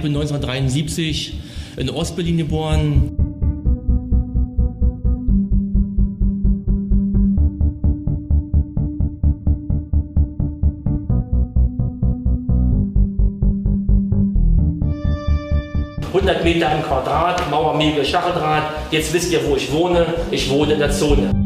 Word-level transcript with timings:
ich 0.00 0.02
bin 0.02 0.16
1973 0.16 1.34
in 1.76 1.90
Ostberlin 1.90 2.38
geboren. 2.38 3.12
Meter 16.42 16.72
im 16.74 16.82
Quadrat, 16.82 17.50
Mauermegel, 17.50 18.04
Stacheldraht. 18.04 18.62
Jetzt 18.90 19.12
wisst 19.12 19.30
ihr, 19.30 19.46
wo 19.46 19.56
ich 19.56 19.70
wohne. 19.70 20.06
Ich 20.30 20.48
wohne 20.48 20.72
in 20.72 20.78
der 20.78 20.90
Zone. 20.90 21.39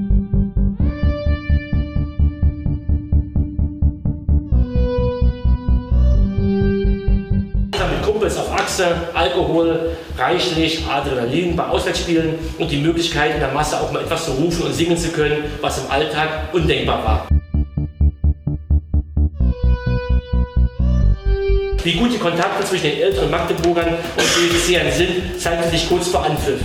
Achse, 8.75 8.97
Alkohol, 9.15 9.97
reichlich 10.19 10.85
Adrenalin 10.85 11.55
bei 11.55 11.65
Auswärtsspielen 11.65 12.35
und 12.59 12.69
die 12.69 12.79
Möglichkeit 12.79 13.35
in 13.35 13.39
der 13.41 13.53
Masse 13.53 13.81
auch 13.81 13.93
mal 13.93 14.03
etwas 14.03 14.25
zu 14.25 14.33
rufen 14.33 14.65
und 14.65 14.75
singen 14.75 14.99
zu 14.99 15.11
können, 15.11 15.45
was 15.61 15.79
im 15.79 15.89
Alltag 15.89 16.53
undenkbar 16.53 17.05
war. 17.05 17.29
Wie 21.85 21.93
gut 21.93 22.15
die 22.15 22.19
Kontakte 22.19 22.65
zwischen 22.65 22.91
den 22.91 23.01
älteren 23.01 23.31
Magdeburgern 23.31 23.91
und 23.91 24.51
BFCern 24.51 24.91
sind, 24.91 25.41
zeigte 25.41 25.69
sich 25.69 25.89
kurz 25.89 26.09
vor 26.09 26.25
Anpfiff. 26.25 26.61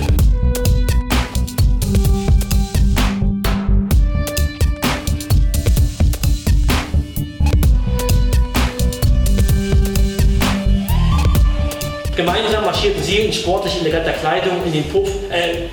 Gemeinsam 12.20 12.66
marschierten 12.66 13.02
sie 13.02 13.20
in 13.20 13.32
sportlich 13.32 13.80
eleganter 13.80 14.12
Kleidung 14.12 14.62
in 14.66 14.74
den 14.74 14.84
Puff. 14.90 15.08
Äh, 15.32 15.52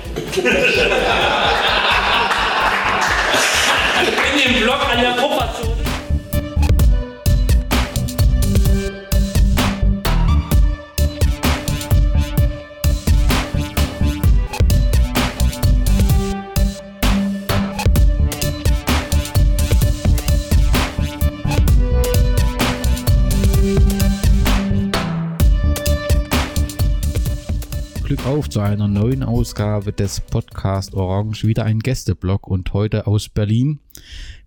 in 4.31 4.53
den 4.53 4.61
Block 4.63 4.79
an 4.89 5.01
der 5.01 5.09
Pufferzone. 5.09 5.26
Auf 28.37 28.49
zu 28.51 28.59
einer 28.59 28.87
neuen 28.87 29.23
Ausgabe 29.23 29.91
des 29.91 30.21
Podcast 30.21 30.93
Orange, 30.93 31.47
wieder 31.47 31.65
ein 31.65 31.79
Gästeblog 31.79 32.47
und 32.47 32.71
heute 32.71 33.07
aus 33.07 33.29
Berlin. 33.29 33.79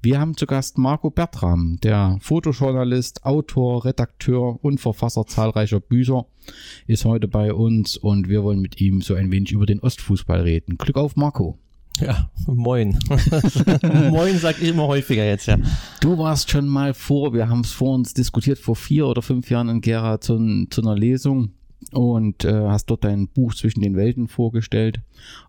Wir 0.00 0.20
haben 0.20 0.36
zu 0.36 0.47
Gast 0.47 0.78
Marco 0.78 1.10
Bertram, 1.10 1.77
der 1.82 2.16
Fotojournalist, 2.20 3.24
Autor, 3.24 3.84
Redakteur 3.84 4.64
und 4.64 4.78
Verfasser 4.78 5.27
zahlreicher 5.27 5.80
Bücher, 5.80 6.27
ist 6.86 7.05
heute 7.05 7.27
bei 7.27 7.52
uns 7.52 7.97
und 7.97 8.28
wir 8.28 8.44
wollen 8.44 8.60
mit 8.60 8.80
ihm 8.80 9.02
so 9.02 9.14
ein 9.14 9.32
wenig 9.32 9.50
über 9.50 9.66
den 9.66 9.80
Ostfußball 9.80 10.42
reden. 10.42 10.78
Glück 10.78 10.97
auf, 10.97 11.16
Marco. 11.16 11.58
Ja, 12.00 12.30
moin. 12.47 12.97
moin 14.10 14.38
sag 14.38 14.62
ich 14.62 14.69
immer 14.69 14.87
häufiger 14.87 15.25
jetzt, 15.25 15.47
ja. 15.47 15.59
Du 16.00 16.16
warst 16.16 16.48
schon 16.48 16.69
mal 16.69 16.94
vor, 16.94 17.34
wir 17.34 17.48
haben 17.48 17.62
es 17.62 17.72
vor 17.72 17.94
uns 17.94 18.14
diskutiert, 18.14 18.60
vor 18.60 18.76
vier 18.76 19.09
oder 19.09 19.20
fünf 19.20 19.50
Jahren 19.50 19.69
in 19.69 19.81
Gera 19.81 20.20
zu, 20.20 20.66
zu 20.70 20.81
einer 20.81 20.94
Lesung 20.94 21.54
und 21.92 22.44
äh, 22.44 22.68
hast 22.68 22.86
dort 22.86 23.04
dein 23.04 23.28
Buch 23.28 23.54
zwischen 23.54 23.80
den 23.80 23.96
Welten 23.96 24.28
vorgestellt. 24.28 25.00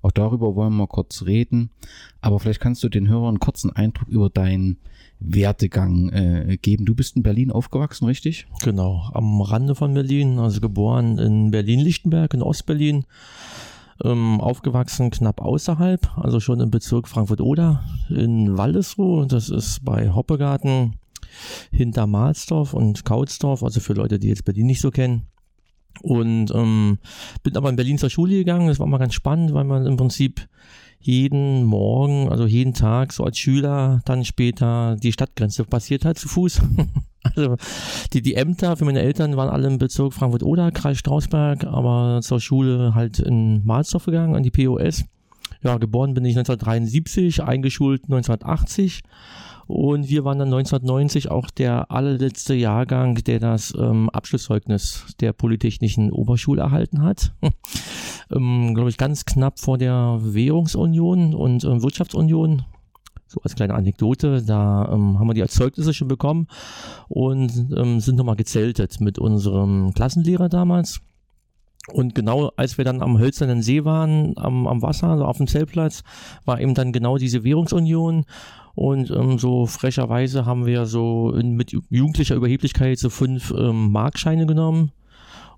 Auch 0.02 0.12
darüber 0.12 0.56
wollen 0.56 0.76
wir 0.76 0.88
kurz 0.88 1.26
reden. 1.26 1.70
Aber 2.22 2.40
vielleicht 2.40 2.62
kannst 2.62 2.84
du 2.84 2.90
den 2.90 3.08
Hörern 3.08 3.30
einen 3.30 3.40
kurzen 3.40 3.72
Eindruck 3.72 4.08
über 4.08 4.30
deinen 4.30 4.78
Werdegang 5.20 6.10
äh, 6.10 6.58
geben. 6.58 6.86
Du 6.86 6.96
bist 6.96 7.16
in 7.16 7.24
Berlin 7.24 7.52
aufgewachsen, 7.52 8.06
richtig? 8.06 8.48
Genau, 8.64 9.10
am 9.14 9.42
Rande 9.42 9.76
von 9.76 9.94
Berlin, 9.94 10.40
also 10.40 10.62
geboren 10.62 11.20
in 11.20 11.52
Berlin-Lichtenberg 11.52 12.34
in 12.34 12.42
Ostberlin. 12.42 13.06
Ähm, 14.04 14.42
aufgewachsen 14.42 15.12
knapp 15.12 15.42
außerhalb, 15.42 16.18
also 16.18 16.40
schon 16.40 16.60
im 16.60 16.72
Bezirk 16.72 17.08
Frankfurt-Oder 17.08 17.84
in 18.10 18.58
Waldesruh. 18.58 19.26
Das 19.26 19.50
ist 19.50 19.86
bei 19.86 20.12
Hoppegarten 20.12 20.96
hinter 21.72 22.08
Mahlsdorf 22.08 22.74
und 22.74 23.06
Kautsdorf, 23.06 23.64
also 23.64 23.80
für 23.80 23.94
Leute, 23.94 24.18
die 24.18 24.30
jetzt 24.30 24.46
Berlin 24.46 24.66
nicht 24.66 24.82
so 24.82 24.90
kennen. 24.90 25.28
Und 26.02 26.52
ähm, 26.54 26.98
bin 27.44 27.58
aber 27.58 27.70
in 27.70 27.76
Berlin 27.76 27.98
zur 27.98 28.10
Schule 28.10 28.34
gegangen. 28.34 28.68
Das 28.68 28.80
war 28.80 28.88
mal 28.88 28.98
ganz 28.98 29.14
spannend, 29.14 29.54
weil 29.54 29.66
man 29.66 29.86
im 29.86 29.98
Prinzip 29.98 30.48
jeden 31.00 31.64
Morgen, 31.66 32.30
also 32.30 32.46
jeden 32.46 32.74
Tag 32.74 33.12
so 33.12 33.24
als 33.24 33.38
Schüler 33.38 34.02
dann 34.06 34.24
später 34.24 34.96
die 35.02 35.12
Stadtgrenze 35.12 35.64
passiert 35.64 36.06
hat 36.06 36.18
zu 36.20 36.28
Fuß. 36.28 36.62
also 37.36 37.58
die, 38.14 38.22
die 38.22 38.36
Ämter 38.36 38.78
für 38.78 38.86
meine 38.86 39.02
Eltern 39.02 39.36
waren 39.36 39.50
alle 39.50 39.68
im 39.68 39.80
Bezirk 39.80 40.14
Frankfurt-Oder, 40.14 40.72
Kreis 40.72 41.00
Strausberg, 41.00 41.66
aber 41.66 42.20
zur 42.22 42.40
Schule 42.40 42.94
halt 42.94 43.20
in 43.20 43.66
Marsdorf 43.66 44.06
gegangen, 44.06 44.36
an 44.36 44.44
die 44.44 44.52
POS. 44.52 45.06
Ja, 45.64 45.78
geboren 45.78 46.14
bin 46.14 46.26
ich 46.26 46.38
1973, 46.38 47.44
eingeschult 47.44 48.04
1980 48.04 49.02
und 49.68 50.10
wir 50.10 50.26
waren 50.26 50.40
dann 50.40 50.50
1990 50.50 51.32
auch 51.32 51.50
der 51.50 51.92
allerletzte 51.92 52.54
Jahrgang, 52.54 53.16
der 53.16 53.40
das 53.40 53.74
ähm, 53.78 54.10
Abschlusszeugnis 54.10 55.06
der 55.20 55.34
Polytechnischen 55.34 56.12
Oberschule 56.12 56.62
erhalten 56.62 57.02
hat. 57.02 57.34
ähm, 58.32 58.74
Glaube 58.74 58.90
ich, 58.90 58.98
ganz 58.98 59.26
knapp 59.26 59.60
vor 59.60 59.78
der 59.78 60.20
Währungsunion 60.22 61.34
und 61.34 61.64
ähm, 61.64 61.82
Wirtschaftsunion. 61.84 62.64
So 63.28 63.40
als 63.44 63.56
kleine 63.56 63.76
Anekdote, 63.76 64.44
da 64.44 64.90
ähm, 64.92 65.18
haben 65.18 65.28
wir 65.28 65.34
die 65.34 65.42
Erzeugnisse 65.42 65.94
schon 65.94 66.10
bekommen 66.10 66.48
und 67.08 67.52
ähm, 67.78 68.02
sind 68.02 68.18
nochmal 68.18 68.36
gezeltet 68.36 69.00
mit 69.00 69.20
unserem 69.20 69.94
Klassenlehrer 69.94 70.50
damals. 70.50 71.00
Und 71.88 72.14
genau 72.14 72.52
als 72.58 72.78
wir 72.78 72.86
dann 72.86 73.02
am 73.02 73.18
Hölzernen 73.18 73.62
See 73.62 73.86
waren, 73.86 74.34
am, 74.38 74.68
am 74.68 74.82
Wasser, 74.82 75.08
also 75.08 75.26
auf 75.26 75.38
dem 75.38 75.48
Zeltplatz, 75.48 76.04
war 76.46 76.60
eben 76.60 76.76
dann 76.76 76.92
genau 76.92 77.18
diese 77.18 77.44
Währungsunion. 77.44 78.26
Und 78.74 79.12
ähm, 79.12 79.38
so 79.38 79.66
frecherweise 79.66 80.46
haben 80.46 80.66
wir 80.66 80.86
so 80.86 81.32
in, 81.34 81.56
mit 81.56 81.72
jugendlicher 81.90 82.36
Überheblichkeit 82.36 83.00
so 83.00 83.10
fünf 83.10 83.54
ähm, 83.58 83.92
Markscheine 83.92 84.46
genommen 84.46 84.92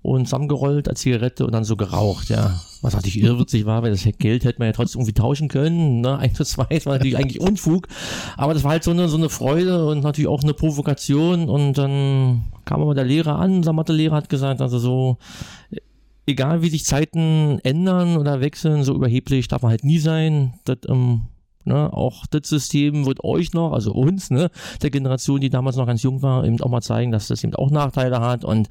und 0.04 0.26
zusammengerollt 0.26 0.90
als 0.90 1.00
Zigarette 1.00 1.46
und 1.46 1.54
dann 1.54 1.64
so 1.64 1.78
geraucht, 1.78 2.30
ja. 2.30 2.60
Was 2.82 2.94
natürlich 2.94 3.22
irrwitzig 3.22 3.66
war, 3.66 3.82
weil 3.82 3.92
das 3.92 4.06
Geld 4.20 4.44
hätte 4.44 4.60
man 4.60 4.68
ja 4.68 4.74
trotzdem 4.74 5.00
irgendwie 5.00 5.14
tauschen 5.14 5.48
können, 5.48 6.02
ne, 6.02 6.18
eins 6.20 6.38
zu 6.38 6.44
zwei, 6.44 6.66
das 6.66 6.86
war 6.86 6.94
natürlich 6.94 7.18
eigentlich 7.18 7.40
Unfug, 7.40 7.88
aber 8.36 8.54
das 8.54 8.66
war 8.66 8.72
halt 8.72 8.84
so 8.84 8.92
eine, 8.92 9.08
so 9.08 9.16
eine 9.16 9.30
Freude 9.30 9.88
und 9.88 10.04
natürlich 10.04 10.28
auch 10.28 10.44
eine 10.44 10.54
Provokation. 10.54 11.48
Und 11.48 11.78
dann 11.78 12.44
kam 12.66 12.82
aber 12.82 12.94
der 12.94 13.06
Lehrer 13.06 13.40
an, 13.40 13.58
unser 13.58 13.72
Mathelehrer 13.72 14.18
hat 14.18 14.28
gesagt, 14.28 14.62
also 14.62 14.78
so, 14.78 15.18
egal 16.26 16.62
wie 16.62 16.70
sich 16.70 16.84
Zeiten 16.84 17.60
ändern 17.64 18.18
oder 18.18 18.42
wechseln, 18.42 18.84
so 18.84 18.94
überheblich 18.94 19.48
darf 19.48 19.62
man 19.62 19.72
halt 19.72 19.86
nie 19.86 20.00
sein, 20.00 20.56
das, 20.66 20.80
ähm, 20.90 21.28
Ne, 21.66 21.92
auch 21.94 22.26
das 22.28 22.50
System 22.50 23.06
wird 23.06 23.24
euch 23.24 23.54
noch, 23.54 23.72
also 23.72 23.94
uns, 23.94 24.30
ne, 24.30 24.50
der 24.82 24.90
Generation, 24.90 25.40
die 25.40 25.50
damals 25.50 25.78
noch 25.78 25.86
ganz 25.86 26.04
jung 26.04 26.22
war, 26.22 26.44
eben 26.44 26.60
auch 26.62 26.70
mal 26.70 26.82
zeigen, 26.82 27.12
dass 27.12 27.30
das 27.30 27.44
eben 27.44 27.56
auch 27.56 27.72
Nachteile 27.72 28.20
hat 28.20 28.44
und, 28.44 28.68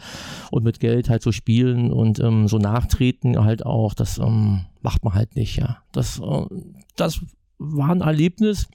und 0.51 0.63
mit 0.63 0.79
Geld 0.79 1.09
halt 1.09 1.23
so 1.23 1.33
spielen 1.33 1.91
und 1.91 2.21
ähm, 2.21 2.49
so 2.49 2.59
nachtreten 2.59 3.43
halt 3.43 3.65
auch, 3.65 3.95
das 3.95 4.19
ähm, 4.19 4.67
macht 4.83 5.05
man 5.05 5.15
halt 5.15 5.37
nicht, 5.37 5.57
ja. 5.57 5.79
Das, 5.93 6.19
äh, 6.19 6.47
das 6.97 7.21
war 7.59 7.91
ein 7.91 8.03
Erlebnis, 8.03 8.69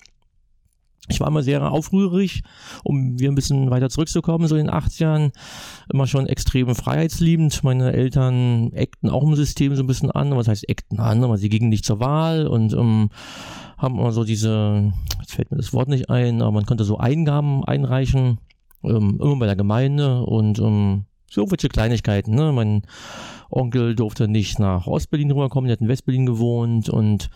ich 1.10 1.20
war 1.20 1.28
immer 1.28 1.44
sehr 1.44 1.72
aufrührig, 1.72 2.44
um 2.84 3.18
wieder 3.18 3.32
ein 3.32 3.36
bisschen 3.36 3.70
weiter 3.70 3.90
zurückzukommen, 3.90 4.48
so 4.48 4.56
in 4.56 4.68
den 4.68 4.76
80ern. 4.76 5.32
Immer 5.92 6.06
schon 6.06 6.28
extrem 6.28 6.74
freiheitsliebend. 6.76 7.64
Meine 7.64 7.94
Eltern 7.94 8.74
eckten 8.74 9.10
auch 9.10 9.24
im 9.24 9.36
System 9.36 9.76
so 9.76 9.84
ein 9.84 9.88
bisschen 9.88 10.12
an. 10.12 10.36
Was 10.36 10.50
heißt 10.50 10.68
eckten 10.68 11.00
an? 11.00 11.24
Aber 11.24 11.38
sie 11.38 11.50
gingen 11.50 11.70
nicht 11.70 11.86
zur 11.86 12.02
Wahl 12.02 12.46
und 12.48 12.74
ähm, 12.74 13.10
haben 13.78 14.00
immer 14.00 14.12
so 14.12 14.24
diese, 14.24 14.92
jetzt 15.20 15.34
fällt 15.34 15.52
mir 15.52 15.58
das 15.58 15.74
Wort 15.74 15.88
nicht 15.88 16.10
ein, 16.10 16.42
aber 16.42 16.52
man 16.52 16.66
konnte 16.66 16.84
so 16.84 16.98
Eingaben 16.98 17.64
einreichen, 17.64 18.40
ähm, 18.84 19.20
immer 19.22 19.38
bei 19.38 19.46
der 19.46 19.56
Gemeinde 19.56 20.24
und 20.24 20.60
ähm, 20.60 21.06
so 21.30 21.50
welche 21.52 21.70
Kleinigkeiten. 21.70 22.34
Ne? 22.34 22.52
Mein 22.52 22.84
Onkel 23.50 23.96
durfte 23.96 24.28
nicht 24.28 24.60
nach 24.60 24.88
Ostberlin 24.88 25.32
rüberkommen, 25.32 25.68
der 25.68 25.74
hat 25.74 25.82
in 25.82 25.88
Westberlin 25.88 26.26
gewohnt 26.26 26.90
und 26.90 27.30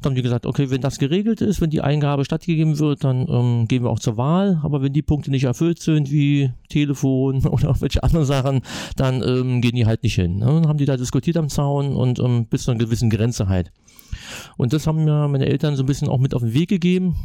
dann 0.00 0.10
haben 0.10 0.16
die 0.16 0.22
gesagt, 0.22 0.46
okay, 0.46 0.70
wenn 0.70 0.80
das 0.80 0.98
geregelt 0.98 1.40
ist, 1.40 1.60
wenn 1.60 1.70
die 1.70 1.80
Eingabe 1.80 2.24
stattgegeben 2.24 2.78
wird, 2.78 3.04
dann 3.04 3.28
ähm, 3.28 3.68
gehen 3.68 3.84
wir 3.84 3.90
auch 3.90 4.00
zur 4.00 4.16
Wahl. 4.16 4.60
Aber 4.64 4.82
wenn 4.82 4.92
die 4.92 5.02
Punkte 5.02 5.30
nicht 5.30 5.44
erfüllt 5.44 5.80
sind, 5.80 6.10
wie 6.10 6.50
Telefon 6.68 7.46
oder 7.46 7.80
welche 7.80 8.02
anderen 8.02 8.26
Sachen, 8.26 8.62
dann 8.96 9.22
ähm, 9.22 9.60
gehen 9.60 9.76
die 9.76 9.86
halt 9.86 10.02
nicht 10.02 10.16
hin. 10.16 10.38
Ne? 10.38 10.46
Dann 10.46 10.68
haben 10.68 10.78
die 10.78 10.86
da 10.86 10.96
diskutiert 10.96 11.36
am 11.36 11.48
Zaun 11.48 11.94
und 11.94 12.18
ähm, 12.18 12.46
bis 12.46 12.64
zu 12.64 12.72
einer 12.72 12.80
gewissen 12.80 13.10
Grenze 13.10 13.48
halt. 13.48 13.72
Und 14.56 14.72
das 14.72 14.86
haben 14.86 15.04
mir 15.04 15.28
meine 15.28 15.46
Eltern 15.46 15.76
so 15.76 15.82
ein 15.82 15.86
bisschen 15.86 16.08
auch 16.08 16.18
mit 16.18 16.34
auf 16.34 16.42
den 16.42 16.54
Weg 16.54 16.68
gegeben. 16.68 17.16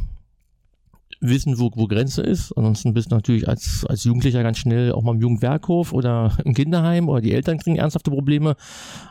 wissen, 1.20 1.58
wo, 1.58 1.70
wo 1.74 1.88
Grenze 1.88 2.22
ist. 2.22 2.52
Ansonsten 2.52 2.94
bist 2.94 3.10
du 3.10 3.16
natürlich 3.16 3.48
als, 3.48 3.84
als 3.88 4.04
Jugendlicher 4.04 4.42
ganz 4.42 4.58
schnell 4.58 4.92
auch 4.92 5.02
mal 5.02 5.14
im 5.14 5.20
Jugendwerkhof 5.20 5.92
oder 5.92 6.36
im 6.44 6.54
Kinderheim 6.54 7.08
oder 7.08 7.20
die 7.20 7.32
Eltern 7.32 7.58
kriegen 7.58 7.76
ernsthafte 7.76 8.10
Probleme. 8.10 8.54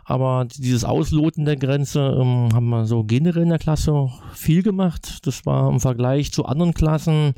Aber 0.05 0.45
dieses 0.45 0.85
Ausloten 0.85 1.45
der 1.45 1.57
Grenze 1.57 2.17
ähm, 2.19 2.49
haben 2.53 2.69
wir 2.69 2.85
so 2.85 3.03
generell 3.03 3.44
in 3.44 3.49
der 3.49 3.59
Klasse 3.59 4.09
viel 4.33 4.63
gemacht. 4.63 5.25
Das 5.27 5.45
war 5.45 5.69
im 5.69 5.79
Vergleich 5.79 6.31
zu 6.31 6.45
anderen 6.45 6.73
Klassen, 6.73 7.33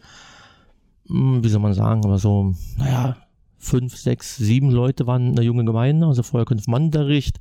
mh, 1.07 1.35
hm, 1.35 1.43
wie 1.43 1.49
soll 1.49 1.61
man 1.61 1.73
sagen, 1.73 2.05
aber 2.05 2.19
so, 2.19 2.53
naja, 2.77 3.17
fünf, 3.59 3.97
sechs, 3.97 4.37
sieben 4.37 4.71
Leute 4.71 5.05
waren 5.05 5.29
in 5.29 5.35
der 5.35 5.45
jungen 5.45 5.65
Gemeinde, 5.65 6.07
also 6.07 6.23
vorher 6.23 6.45
Konfirmandenunterricht. 6.45 7.39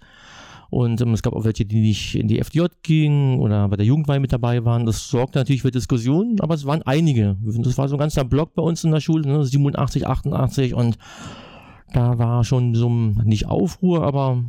Und 0.70 1.00
ähm, 1.00 1.14
es 1.14 1.22
gab 1.22 1.32
auch 1.32 1.44
welche, 1.44 1.64
die 1.64 1.80
nicht 1.80 2.14
in 2.14 2.28
die 2.28 2.38
FDJ 2.38 2.66
gingen 2.82 3.40
oder 3.40 3.68
bei 3.68 3.76
der 3.76 3.86
Jugendweih 3.86 4.18
mit 4.18 4.32
dabei 4.32 4.64
waren. 4.64 4.84
Das 4.84 5.08
sorgte 5.08 5.38
natürlich 5.38 5.62
für 5.62 5.70
Diskussionen, 5.70 6.40
aber 6.40 6.54
es 6.54 6.66
waren 6.66 6.82
einige. 6.82 7.36
Das 7.42 7.78
war 7.78 7.88
so 7.88 7.96
ein 7.96 8.00
ganzer 8.00 8.24
Block 8.24 8.54
bei 8.54 8.62
uns 8.62 8.84
in 8.84 8.90
der 8.90 9.00
Schule, 9.00 9.26
ne? 9.26 9.44
87, 9.44 10.06
88 10.06 10.74
und 10.74 10.98
da 11.92 12.18
war 12.18 12.44
schon 12.44 12.74
so 12.74 12.90
nicht 12.90 13.46
Aufruhr, 13.46 14.02
aber 14.02 14.44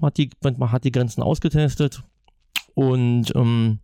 man 0.00 0.08
hat 0.08 0.18
die, 0.18 0.30
man 0.42 0.70
hat 0.70 0.84
die 0.84 0.92
Grenzen 0.92 1.22
ausgetestet. 1.22 2.04
Und 2.74 3.32
ähm, 3.34 3.80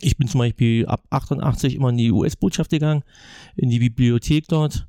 ich 0.00 0.16
bin 0.16 0.26
zum 0.26 0.38
Beispiel 0.38 0.86
ab 0.86 1.02
88 1.10 1.76
immer 1.76 1.90
in 1.90 1.98
die 1.98 2.10
US-Botschaft 2.10 2.70
gegangen, 2.70 3.02
in 3.56 3.70
die 3.70 3.78
Bibliothek 3.78 4.48
dort 4.48 4.88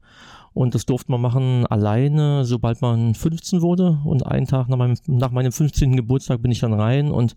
und 0.53 0.75
das 0.75 0.85
durfte 0.85 1.11
man 1.11 1.21
machen 1.21 1.65
alleine, 1.67 2.43
sobald 2.43 2.81
man 2.81 3.15
15 3.15 3.61
wurde. 3.61 3.99
Und 4.03 4.25
einen 4.25 4.47
Tag 4.47 4.67
nach 4.67 4.77
meinem, 4.77 4.97
nach 5.07 5.31
meinem 5.31 5.51
15. 5.51 5.95
Geburtstag 5.95 6.41
bin 6.41 6.51
ich 6.51 6.59
dann 6.59 6.73
rein 6.73 7.11
und 7.11 7.35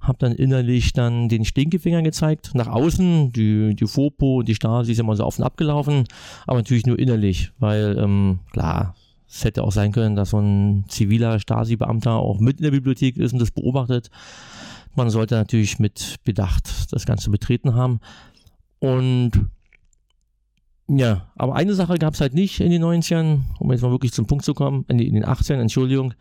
habe 0.00 0.18
dann 0.18 0.32
innerlich 0.32 0.92
dann 0.92 1.28
den 1.28 1.44
Stinkefinger 1.44 2.02
gezeigt. 2.02 2.50
Nach 2.54 2.66
außen, 2.66 3.32
die, 3.32 3.74
die 3.76 3.86
Fopo 3.86 4.38
und 4.38 4.48
die 4.48 4.56
Stasi 4.56 4.92
ist 4.92 4.98
immer 4.98 5.14
so 5.14 5.22
auf 5.22 5.38
und 5.38 5.44
ab 5.44 5.56
gelaufen, 5.56 6.04
aber 6.46 6.58
natürlich 6.58 6.86
nur 6.86 6.98
innerlich, 6.98 7.52
weil 7.60 7.96
ähm, 7.98 8.40
klar, 8.50 8.96
es 9.28 9.44
hätte 9.44 9.62
auch 9.62 9.70
sein 9.70 9.92
können, 9.92 10.16
dass 10.16 10.30
so 10.30 10.38
ein 10.40 10.84
ziviler 10.88 11.38
Stasi-Beamter 11.38 12.16
auch 12.16 12.40
mit 12.40 12.58
in 12.58 12.64
der 12.64 12.72
Bibliothek 12.72 13.16
ist 13.16 13.32
und 13.32 13.38
das 13.38 13.52
beobachtet. 13.52 14.10
Man 14.96 15.08
sollte 15.08 15.36
natürlich 15.36 15.78
mit 15.78 16.16
Bedacht 16.24 16.92
das 16.92 17.06
Ganze 17.06 17.30
betreten 17.30 17.74
haben. 17.74 18.00
Und 18.80 19.30
ja, 20.88 21.28
aber 21.36 21.54
eine 21.54 21.74
Sache 21.74 21.98
gab 21.98 22.14
es 22.14 22.20
halt 22.20 22.34
nicht 22.34 22.60
in 22.60 22.70
den 22.70 22.82
90ern, 22.82 23.40
um 23.58 23.70
jetzt 23.70 23.82
mal 23.82 23.90
wirklich 23.90 24.12
zum 24.12 24.26
Punkt 24.26 24.44
zu 24.44 24.54
kommen, 24.54 24.84
in, 24.88 24.98
den 24.98 25.24
80ern, 25.24 25.60
Entschuldigung, 25.60 26.14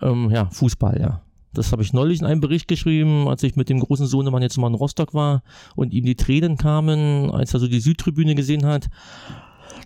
ähm, 0.00 0.30
ja, 0.30 0.48
Fußball, 0.50 1.00
ja. 1.00 1.22
Das 1.54 1.70
habe 1.70 1.82
ich 1.82 1.92
neulich 1.92 2.20
in 2.20 2.26
einem 2.26 2.40
Bericht 2.40 2.66
geschrieben, 2.66 3.28
als 3.28 3.42
ich 3.42 3.56
mit 3.56 3.68
dem 3.68 3.80
großen 3.80 4.06
Sohnemann 4.06 4.40
jetzt 4.40 4.56
mal 4.56 4.68
in 4.68 4.74
Rostock 4.74 5.12
war 5.12 5.42
und 5.76 5.92
ihm 5.92 6.06
die 6.06 6.16
Tränen 6.16 6.56
kamen, 6.56 7.30
als 7.30 7.52
er 7.52 7.60
so 7.60 7.68
die 7.68 7.80
Südtribüne 7.80 8.34
gesehen 8.34 8.64
hat. 8.64 8.88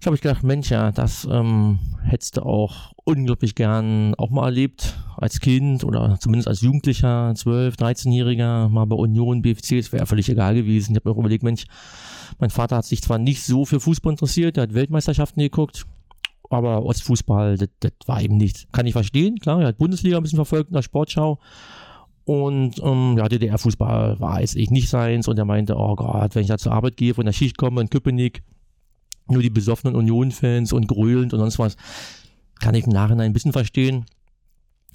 Da 0.00 0.06
habe 0.06 0.16
ich 0.16 0.22
gedacht, 0.22 0.42
Mensch, 0.42 0.70
ja, 0.70 0.92
das 0.92 1.26
ähm, 1.30 1.78
hättest 2.04 2.36
du 2.36 2.42
auch 2.42 2.92
unglaublich 3.04 3.54
gern 3.54 4.14
auch 4.16 4.30
mal 4.30 4.46
erlebt 4.46 4.94
als 5.16 5.40
Kind 5.40 5.84
oder 5.84 6.18
zumindest 6.20 6.48
als 6.48 6.60
Jugendlicher, 6.60 7.32
12, 7.34 7.76
13-Jähriger, 7.76 8.68
mal 8.68 8.84
bei 8.84 8.96
Union, 8.96 9.42
BFC, 9.42 9.72
es 9.72 9.92
wäre 9.92 10.06
völlig 10.06 10.28
egal 10.28 10.54
gewesen. 10.54 10.92
Ich 10.92 10.96
habe 10.96 11.08
mir 11.08 11.14
auch 11.14 11.18
überlegt, 11.18 11.42
Mensch, 11.42 11.64
mein 12.38 12.50
Vater 12.50 12.76
hat 12.76 12.84
sich 12.84 13.02
zwar 13.02 13.18
nicht 13.18 13.42
so 13.44 13.64
für 13.64 13.80
Fußball 13.80 14.12
interessiert, 14.12 14.56
er 14.56 14.64
hat 14.64 14.74
Weltmeisterschaften 14.74 15.40
geguckt, 15.40 15.86
aber 16.50 16.84
Ostfußball, 16.84 17.56
das, 17.56 17.92
war 18.06 18.20
eben 18.20 18.36
nichts. 18.36 18.66
Kann 18.72 18.86
ich 18.86 18.92
verstehen, 18.92 19.38
klar, 19.38 19.60
er 19.60 19.68
hat 19.68 19.78
Bundesliga 19.78 20.16
ein 20.16 20.22
bisschen 20.22 20.36
verfolgt 20.36 20.70
in 20.70 20.74
der 20.74 20.82
Sportschau. 20.82 21.38
Und 22.24 22.80
ähm, 22.82 23.14
ja, 23.16 23.28
DDR-Fußball 23.28 24.18
war 24.18 24.42
es 24.42 24.56
ich 24.56 24.70
nicht 24.70 24.88
seins 24.88 25.28
und 25.28 25.38
er 25.38 25.44
meinte, 25.44 25.76
oh 25.76 25.94
Gott, 25.94 26.34
wenn 26.34 26.42
ich 26.42 26.48
da 26.48 26.58
zur 26.58 26.72
Arbeit 26.72 26.96
gehe, 26.96 27.14
von 27.14 27.24
der 27.24 27.32
Schicht 27.32 27.56
komme 27.56 27.80
in 27.80 27.88
Köpenick, 27.88 28.42
nur 29.28 29.42
die 29.42 29.50
besoffenen 29.50 29.96
Union-Fans 29.96 30.72
und 30.72 30.88
grölend 30.88 31.32
und 31.32 31.40
sonst 31.40 31.58
was, 31.58 31.76
kann 32.60 32.74
ich 32.74 32.84
im 32.84 32.92
Nachhinein 32.92 33.26
ein 33.26 33.32
bisschen 33.32 33.52
verstehen. 33.52 34.06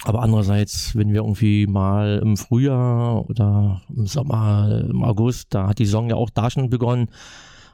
Aber 0.04 0.22
andererseits, 0.22 0.96
wenn 0.96 1.10
wir 1.10 1.20
irgendwie 1.20 1.66
mal 1.66 2.20
im 2.22 2.36
Frühjahr 2.36 3.28
oder 3.28 3.82
im 3.94 4.06
Sommer, 4.06 4.84
im 4.88 5.04
August, 5.04 5.54
da 5.54 5.68
hat 5.68 5.78
die 5.78 5.84
Saison 5.84 6.08
ja 6.08 6.16
auch 6.16 6.30
da 6.30 6.50
schon 6.50 6.70
begonnen, 6.70 7.08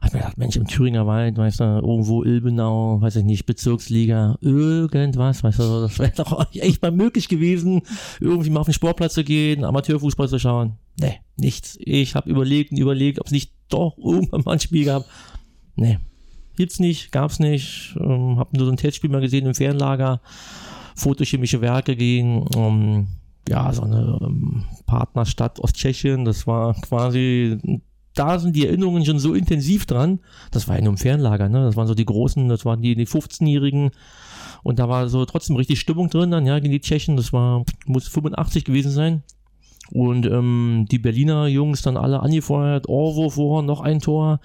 hat 0.01 0.13
mir 0.13 0.21
gedacht, 0.21 0.39
Mensch, 0.39 0.57
im 0.57 0.67
Thüringer 0.67 1.07
Wald, 1.07 1.39
weißt 1.39 1.61
du, 1.61 1.65
irgendwo 1.65 2.23
Ilbenau, 2.23 3.01
weiß 3.01 3.17
ich 3.17 3.25
nicht, 3.25 3.47
Bezirksliga, 3.47 4.37
irgendwas, 4.41 5.43
weißt 5.43 5.59
du, 5.59 5.81
das 5.81 5.99
wäre 5.99 6.13
doch 6.17 6.47
echt 6.53 6.83
mal 6.83 6.93
möglich 6.93 7.29
gewesen, 7.29 7.83
irgendwie 8.21 8.51
mal 8.51 8.61
auf 8.61 8.67
den 8.67 8.75
Sportplatz 8.75 9.15
zu 9.15 9.25
gehen, 9.25 9.65
Amateurfußball 9.65 10.29
zu 10.29 10.39
schauen. 10.39 10.75
Nee, 11.01 11.21
nichts. 11.37 11.79
Ich 11.81 12.15
habe 12.15 12.31
überlegt 12.31 12.73
und 12.73 12.79
überlegt, 12.79 13.21
ob 13.21 13.27
es 13.27 13.33
nicht 13.33 13.53
doch 13.69 13.97
irgendwann 13.99 14.43
mal 14.45 14.53
ein 14.53 14.61
Spiel 14.61 14.85
gab. 14.85 15.05
Nee, 15.77 15.99
gibt's 16.59 16.79
nicht, 16.79 17.11
gab's 17.11 17.39
nicht. 17.39 17.97
Ähm, 17.99 18.39
hab 18.39 18.53
nur 18.53 18.67
so 18.67 18.73
ein 18.73 18.77
Testspiel 18.77 19.11
mal 19.11 19.23
gesehen 19.23 19.47
im 19.47 19.55
Fernlager 19.55 20.21
photochemische 20.99 21.61
Werke 21.61 21.97
gegen 21.97 22.45
ähm, 22.57 23.07
ja, 23.49 23.73
so 23.73 23.83
eine 23.83 24.19
ähm, 24.21 24.65
Partnerstadt 24.87 25.59
Tschechien. 25.73 26.25
Das 26.25 26.47
war 26.47 26.75
quasi, 26.75 27.81
da 28.15 28.39
sind 28.39 28.55
die 28.55 28.67
Erinnerungen 28.67 29.05
schon 29.05 29.19
so 29.19 29.35
intensiv 29.35 29.87
dran. 29.87 30.21
Das 30.51 30.69
war 30.69 30.77
ja 30.77 30.83
nur 30.83 30.93
im 30.93 30.99
Fernlager, 30.99 31.49
ne? 31.49 31.63
Das 31.65 31.77
waren 31.77 31.87
so 31.87 31.95
die 31.95 32.05
großen, 32.05 32.49
das 32.49 32.65
waren 32.65 32.83
die, 32.83 32.95
die 32.95 33.07
15-Jährigen. 33.07 33.91
Und 34.63 34.79
da 34.79 34.89
war 34.89 35.09
so 35.09 35.25
trotzdem 35.25 35.57
richtig 35.57 35.81
Stimmung 35.81 36.11
drin 36.11 36.31
dann, 36.31 36.45
ja, 36.45 36.59
gegen 36.59 36.73
die 36.73 36.81
Tschechen. 36.81 37.17
Das 37.17 37.33
war, 37.33 37.65
muss 37.87 38.09
85 38.09 38.65
gewesen 38.65 38.91
sein. 38.91 39.23
Und 39.91 40.27
ähm, 40.27 40.87
die 40.91 40.99
Berliner 40.99 41.47
Jungs 41.47 41.81
dann 41.81 41.97
alle 41.97 42.21
angefeuert, 42.21 42.89
Orwo 42.89 43.31
vor, 43.31 43.63
noch 43.63 43.81
ein 43.81 44.01
Tor. 44.01 44.41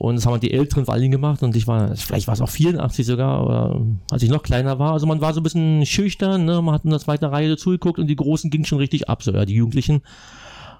Und 0.00 0.14
das 0.16 0.24
haben 0.24 0.40
die 0.40 0.50
Älteren 0.50 0.86
vor 0.86 0.94
allen 0.94 1.02
Dingen 1.02 1.12
gemacht 1.12 1.42
und 1.42 1.54
ich 1.54 1.66
war, 1.66 1.94
vielleicht 1.94 2.26
war 2.26 2.32
es 2.32 2.40
auch 2.40 2.48
84 2.48 3.04
sogar, 3.04 3.44
oder 3.44 3.82
als 4.10 4.22
ich 4.22 4.30
noch 4.30 4.42
kleiner 4.42 4.78
war. 4.78 4.94
Also 4.94 5.06
man 5.06 5.20
war 5.20 5.34
so 5.34 5.40
ein 5.40 5.42
bisschen 5.42 5.84
schüchtern, 5.84 6.46
ne? 6.46 6.62
man 6.62 6.74
hat 6.74 6.84
in 6.84 6.90
der 6.90 7.00
zweiten 7.00 7.26
Reihe 7.26 7.50
dazugeguckt 7.50 7.98
und 7.98 8.06
die 8.06 8.16
Großen 8.16 8.48
gingen 8.48 8.64
schon 8.64 8.78
richtig 8.78 9.10
ab, 9.10 9.22
so 9.22 9.30
ja, 9.30 9.44
die 9.44 9.56
Jugendlichen. 9.56 10.00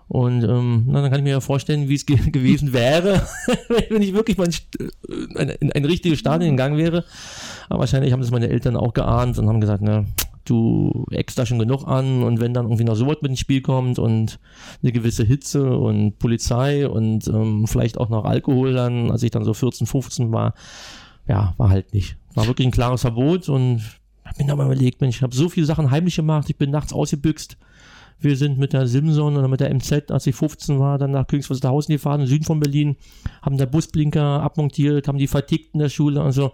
Und 0.08 0.42
ähm, 0.44 0.84
na, 0.86 1.02
dann 1.02 1.10
kann 1.10 1.20
ich 1.20 1.24
mir 1.24 1.32
ja 1.32 1.40
vorstellen, 1.40 1.90
wie 1.90 1.96
es 1.96 2.06
ge 2.06 2.16
gewesen 2.32 2.72
wäre, 2.72 3.20
wenn 3.90 4.00
ich 4.00 4.14
wirklich 4.14 4.38
mal 4.38 4.48
in, 4.48 5.36
ein, 5.36 5.50
in 5.50 5.70
ein 5.70 5.84
richtiges 5.84 6.18
Stadion 6.18 6.52
gegangen 6.52 6.78
wäre. 6.78 7.04
Aber 7.68 7.80
wahrscheinlich 7.80 8.14
haben 8.14 8.22
das 8.22 8.30
meine 8.30 8.48
Eltern 8.48 8.74
auch 8.74 8.94
geahnt 8.94 9.38
und 9.38 9.48
haben 9.48 9.60
gesagt, 9.60 9.82
ne, 9.82 10.06
du 10.50 11.06
eckst 11.10 11.38
da 11.38 11.46
schon 11.46 11.58
genug 11.58 11.86
an 11.86 12.22
und 12.22 12.40
wenn 12.40 12.52
dann 12.52 12.66
irgendwie 12.66 12.84
noch 12.84 12.96
sowas 12.96 13.18
mit 13.22 13.30
ins 13.30 13.40
Spiel 13.40 13.62
kommt 13.62 13.98
und 13.98 14.38
eine 14.82 14.92
gewisse 14.92 15.24
Hitze 15.24 15.76
und 15.76 16.18
Polizei 16.18 16.88
und 16.88 17.28
ähm, 17.28 17.66
vielleicht 17.66 17.98
auch 17.98 18.08
noch 18.08 18.24
Alkohol 18.24 18.72
dann, 18.72 19.10
als 19.10 19.22
ich 19.22 19.30
dann 19.30 19.44
so 19.44 19.54
14, 19.54 19.86
15 19.86 20.32
war, 20.32 20.54
ja, 21.28 21.54
war 21.56 21.70
halt 21.70 21.94
nicht. 21.94 22.16
War 22.34 22.46
wirklich 22.46 22.66
ein 22.66 22.72
klares 22.72 23.02
Verbot 23.02 23.48
und 23.48 23.82
hab 24.24 24.38
mir 24.38 24.56
mal 24.56 24.66
überlegt, 24.66 25.00
Mensch, 25.00 25.16
ich 25.16 25.22
habe 25.22 25.34
so 25.34 25.48
viele 25.48 25.66
Sachen 25.66 25.90
heimlich 25.90 26.16
gemacht, 26.16 26.50
ich 26.50 26.56
bin 26.56 26.70
nachts 26.70 26.92
ausgebüxt. 26.92 27.56
Wir 28.22 28.36
sind 28.36 28.58
mit 28.58 28.74
der 28.74 28.86
Simson 28.86 29.36
oder 29.36 29.48
mit 29.48 29.60
der 29.60 29.74
MZ, 29.74 30.10
als 30.10 30.26
ich 30.26 30.34
15 30.34 30.78
war, 30.78 30.98
dann 30.98 31.12
nach 31.12 31.26
Königswusterhausen 31.26 31.94
gefahren, 31.94 32.20
im 32.20 32.26
Süden 32.26 32.44
von 32.44 32.60
Berlin, 32.60 32.96
haben 33.40 33.56
der 33.56 33.66
Busblinker 33.66 34.42
abmontiert, 34.42 35.08
haben 35.08 35.16
die 35.16 35.26
vertickt 35.26 35.72
in 35.72 35.80
der 35.80 35.88
Schule, 35.88 36.20
also 36.20 36.52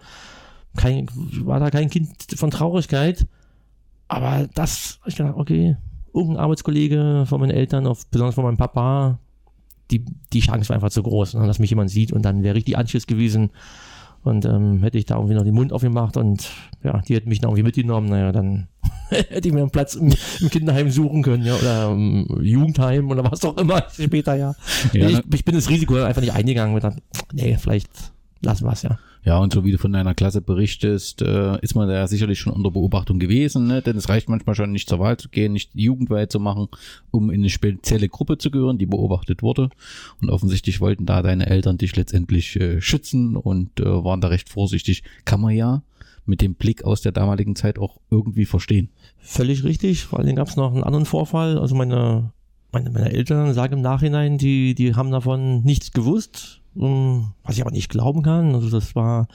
kein, 0.76 1.08
war 1.14 1.58
da 1.58 1.70
kein 1.70 1.90
Kind 1.90 2.08
von 2.36 2.50
Traurigkeit. 2.50 3.26
Aber 4.08 4.48
das, 4.54 5.00
ich 5.06 5.16
dachte, 5.16 5.36
okay, 5.36 5.76
irgendein 6.14 6.42
Arbeitskollege 6.42 7.24
von 7.26 7.40
meinen 7.40 7.50
Eltern, 7.50 7.86
auf, 7.86 8.06
besonders 8.08 8.34
von 8.34 8.44
meinem 8.44 8.56
Papa, 8.56 9.18
die, 9.90 10.04
die 10.32 10.40
Chance 10.40 10.68
war 10.68 10.74
einfach 10.74 10.90
zu 10.90 11.02
groß, 11.02 11.34
ne, 11.34 11.46
dass 11.46 11.58
mich 11.58 11.70
jemand 11.70 11.90
sieht 11.90 12.12
und 12.12 12.22
dann 12.22 12.42
wäre 12.42 12.54
richtig 12.54 12.76
Anschluss 12.76 13.06
gewesen. 13.06 13.50
Und 14.22 14.44
ähm, 14.44 14.82
hätte 14.82 14.98
ich 14.98 15.04
da 15.04 15.14
irgendwie 15.14 15.34
noch 15.34 15.44
den 15.44 15.54
Mund 15.54 15.72
aufgemacht 15.72 16.16
und 16.16 16.50
ja, 16.82 17.00
die 17.02 17.14
hätten 17.14 17.28
mich 17.28 17.40
dann 17.40 17.50
irgendwie 17.50 17.62
mitgenommen, 17.62 18.08
naja, 18.08 18.32
dann 18.32 18.66
hätte 19.08 19.46
ich 19.46 19.54
mir 19.54 19.60
einen 19.60 19.70
Platz 19.70 19.94
im, 19.94 20.12
im 20.40 20.50
Kinderheim 20.50 20.90
suchen 20.90 21.22
können, 21.22 21.44
ja, 21.44 21.54
oder 21.54 21.92
im 21.92 22.26
Jugendheim 22.42 23.08
oder 23.08 23.30
was 23.30 23.44
auch 23.44 23.56
immer 23.56 23.84
später, 23.88 24.34
ja. 24.34 24.56
ja 24.92 25.08
ich, 25.08 25.20
ich, 25.32 25.44
bin 25.44 25.54
das 25.54 25.70
Risiko 25.70 25.94
einfach 26.02 26.22
nicht 26.22 26.32
eingegangen 26.32 26.74
mit 26.74 26.82
dann, 26.82 27.00
nee, 27.32 27.56
vielleicht 27.56 27.90
lassen 28.40 28.64
wir 28.64 28.72
es, 28.72 28.82
ja. 28.82 28.98
Ja, 29.26 29.38
und 29.38 29.52
so 29.52 29.64
wie 29.64 29.72
du 29.72 29.78
von 29.78 29.92
deiner 29.92 30.14
Klasse 30.14 30.40
berichtest, 30.40 31.20
äh, 31.20 31.58
ist 31.60 31.74
man 31.74 31.88
da 31.88 32.06
sicherlich 32.06 32.38
schon 32.38 32.52
unter 32.52 32.70
Beobachtung 32.70 33.18
gewesen, 33.18 33.66
ne? 33.66 33.82
denn 33.82 33.96
es 33.96 34.08
reicht 34.08 34.28
manchmal 34.28 34.54
schon 34.54 34.70
nicht 34.70 34.88
zur 34.88 35.00
Wahl 35.00 35.16
zu 35.16 35.28
gehen, 35.28 35.52
nicht 35.52 35.74
die 35.74 35.82
Jugendwahl 35.82 36.28
zu 36.28 36.38
machen, 36.38 36.68
um 37.10 37.30
in 37.30 37.40
eine 37.40 37.50
spezielle 37.50 38.08
Gruppe 38.08 38.38
zu 38.38 38.52
gehören, 38.52 38.78
die 38.78 38.86
beobachtet 38.86 39.42
wurde. 39.42 39.70
Und 40.22 40.30
offensichtlich 40.30 40.80
wollten 40.80 41.06
da 41.06 41.22
deine 41.22 41.46
Eltern 41.48 41.76
dich 41.76 41.96
letztendlich 41.96 42.54
äh, 42.60 42.80
schützen 42.80 43.34
und 43.34 43.80
äh, 43.80 44.04
waren 44.04 44.20
da 44.20 44.28
recht 44.28 44.48
vorsichtig. 44.48 45.02
Kann 45.24 45.40
man 45.40 45.56
ja 45.56 45.82
mit 46.24 46.40
dem 46.40 46.54
Blick 46.54 46.84
aus 46.84 47.00
der 47.00 47.10
damaligen 47.10 47.56
Zeit 47.56 47.80
auch 47.80 47.98
irgendwie 48.12 48.44
verstehen. 48.44 48.90
Völlig 49.18 49.64
richtig. 49.64 50.04
Vor 50.04 50.20
allem 50.20 50.36
gab 50.36 50.46
es 50.46 50.54
noch 50.54 50.72
einen 50.72 50.84
anderen 50.84 51.04
Vorfall. 51.04 51.58
Also 51.58 51.74
meine, 51.74 52.30
meine, 52.70 52.90
meine 52.90 53.10
Eltern 53.10 53.52
sagen 53.54 53.72
im 53.74 53.80
Nachhinein, 53.80 54.38
die, 54.38 54.76
die 54.76 54.94
haben 54.94 55.10
davon 55.10 55.64
nichts 55.64 55.90
gewusst 55.90 56.60
was 56.76 57.56
ich 57.56 57.60
aber 57.60 57.70
nicht 57.70 57.88
glauben 57.88 58.22
kann. 58.22 58.54
Also 58.54 58.70
das 58.70 58.94
war 58.94 59.28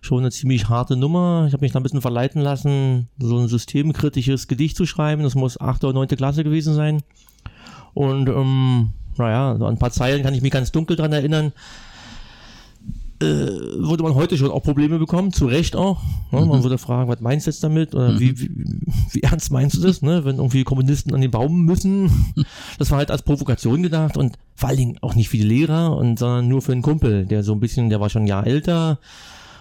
schon 0.00 0.20
eine 0.20 0.30
ziemlich 0.30 0.68
harte 0.68 0.96
Nummer. 0.96 1.44
Ich 1.48 1.52
habe 1.54 1.64
mich 1.64 1.72
da 1.72 1.80
ein 1.80 1.82
bisschen 1.82 2.02
verleiten 2.02 2.42
lassen, 2.42 3.08
so 3.18 3.38
ein 3.38 3.48
systemkritisches 3.48 4.48
Gedicht 4.48 4.76
zu 4.76 4.86
schreiben. 4.86 5.22
Das 5.22 5.34
muss 5.34 5.60
achte 5.60 5.86
oder 5.86 5.94
neunte 5.94 6.16
Klasse 6.16 6.44
gewesen 6.44 6.74
sein. 6.74 7.02
Und 7.94 8.28
ähm, 8.28 8.92
naja, 9.16 9.56
so 9.58 9.66
ein 9.66 9.78
paar 9.78 9.90
Zeilen 9.90 10.22
kann 10.22 10.34
ich 10.34 10.42
mich 10.42 10.52
ganz 10.52 10.72
dunkel 10.72 10.96
dran 10.96 11.12
erinnern. 11.12 11.52
Äh, 13.24 13.82
würde 13.82 14.02
man 14.02 14.14
heute 14.14 14.36
schon 14.36 14.50
auch 14.50 14.62
Probleme 14.62 14.98
bekommen, 14.98 15.32
zu 15.32 15.46
Recht 15.46 15.76
auch. 15.76 16.02
Ne? 16.30 16.40
Mhm. 16.40 16.48
Man 16.48 16.62
würde 16.62 16.78
fragen, 16.78 17.08
was 17.08 17.20
meinst 17.20 17.46
du 17.46 17.50
jetzt 17.50 17.64
damit? 17.64 17.94
Oder 17.94 18.12
mhm. 18.12 18.20
wie, 18.20 18.40
wie, 18.40 18.50
wie, 19.12 19.22
ernst 19.22 19.50
meinst 19.50 19.76
du 19.76 19.80
das, 19.80 20.02
ne? 20.02 20.24
wenn 20.24 20.36
irgendwie 20.36 20.64
Kommunisten 20.64 21.14
an 21.14 21.20
den 21.20 21.30
Baum 21.30 21.64
müssen? 21.64 22.10
Das 22.78 22.90
war 22.90 22.98
halt 22.98 23.10
als 23.10 23.22
Provokation 23.22 23.82
gedacht 23.82 24.16
und 24.16 24.36
vor 24.56 24.68
allen 24.68 24.78
Dingen 24.78 24.98
auch 25.00 25.14
nicht 25.14 25.28
für 25.28 25.36
die 25.36 25.44
Lehrer, 25.44 25.96
und, 25.96 26.18
sondern 26.18 26.48
nur 26.48 26.60
für 26.60 26.72
einen 26.72 26.82
Kumpel, 26.82 27.24
der 27.24 27.42
so 27.42 27.52
ein 27.52 27.60
bisschen, 27.60 27.88
der 27.88 28.00
war 28.00 28.10
schon 28.10 28.22
ein 28.22 28.26
Jahr 28.26 28.46
älter 28.46 28.98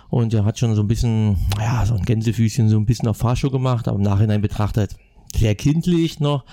und 0.09 0.33
der 0.33 0.45
hat 0.45 0.57
schon 0.57 0.73
so 0.75 0.81
ein 0.81 0.87
bisschen, 0.87 1.37
ja, 1.59 1.85
so 1.85 1.93
ein 1.93 2.03
Gänsefüßchen, 2.03 2.69
so 2.69 2.77
ein 2.77 2.85
bisschen 2.85 3.07
auf 3.07 3.17
Fahrshow 3.17 3.51
gemacht, 3.51 3.87
aber 3.87 3.97
im 3.97 4.03
Nachhinein 4.03 4.41
betrachtet 4.41 4.95
sehr 5.35 5.55
kindlich 5.55 6.19
noch. 6.19 6.43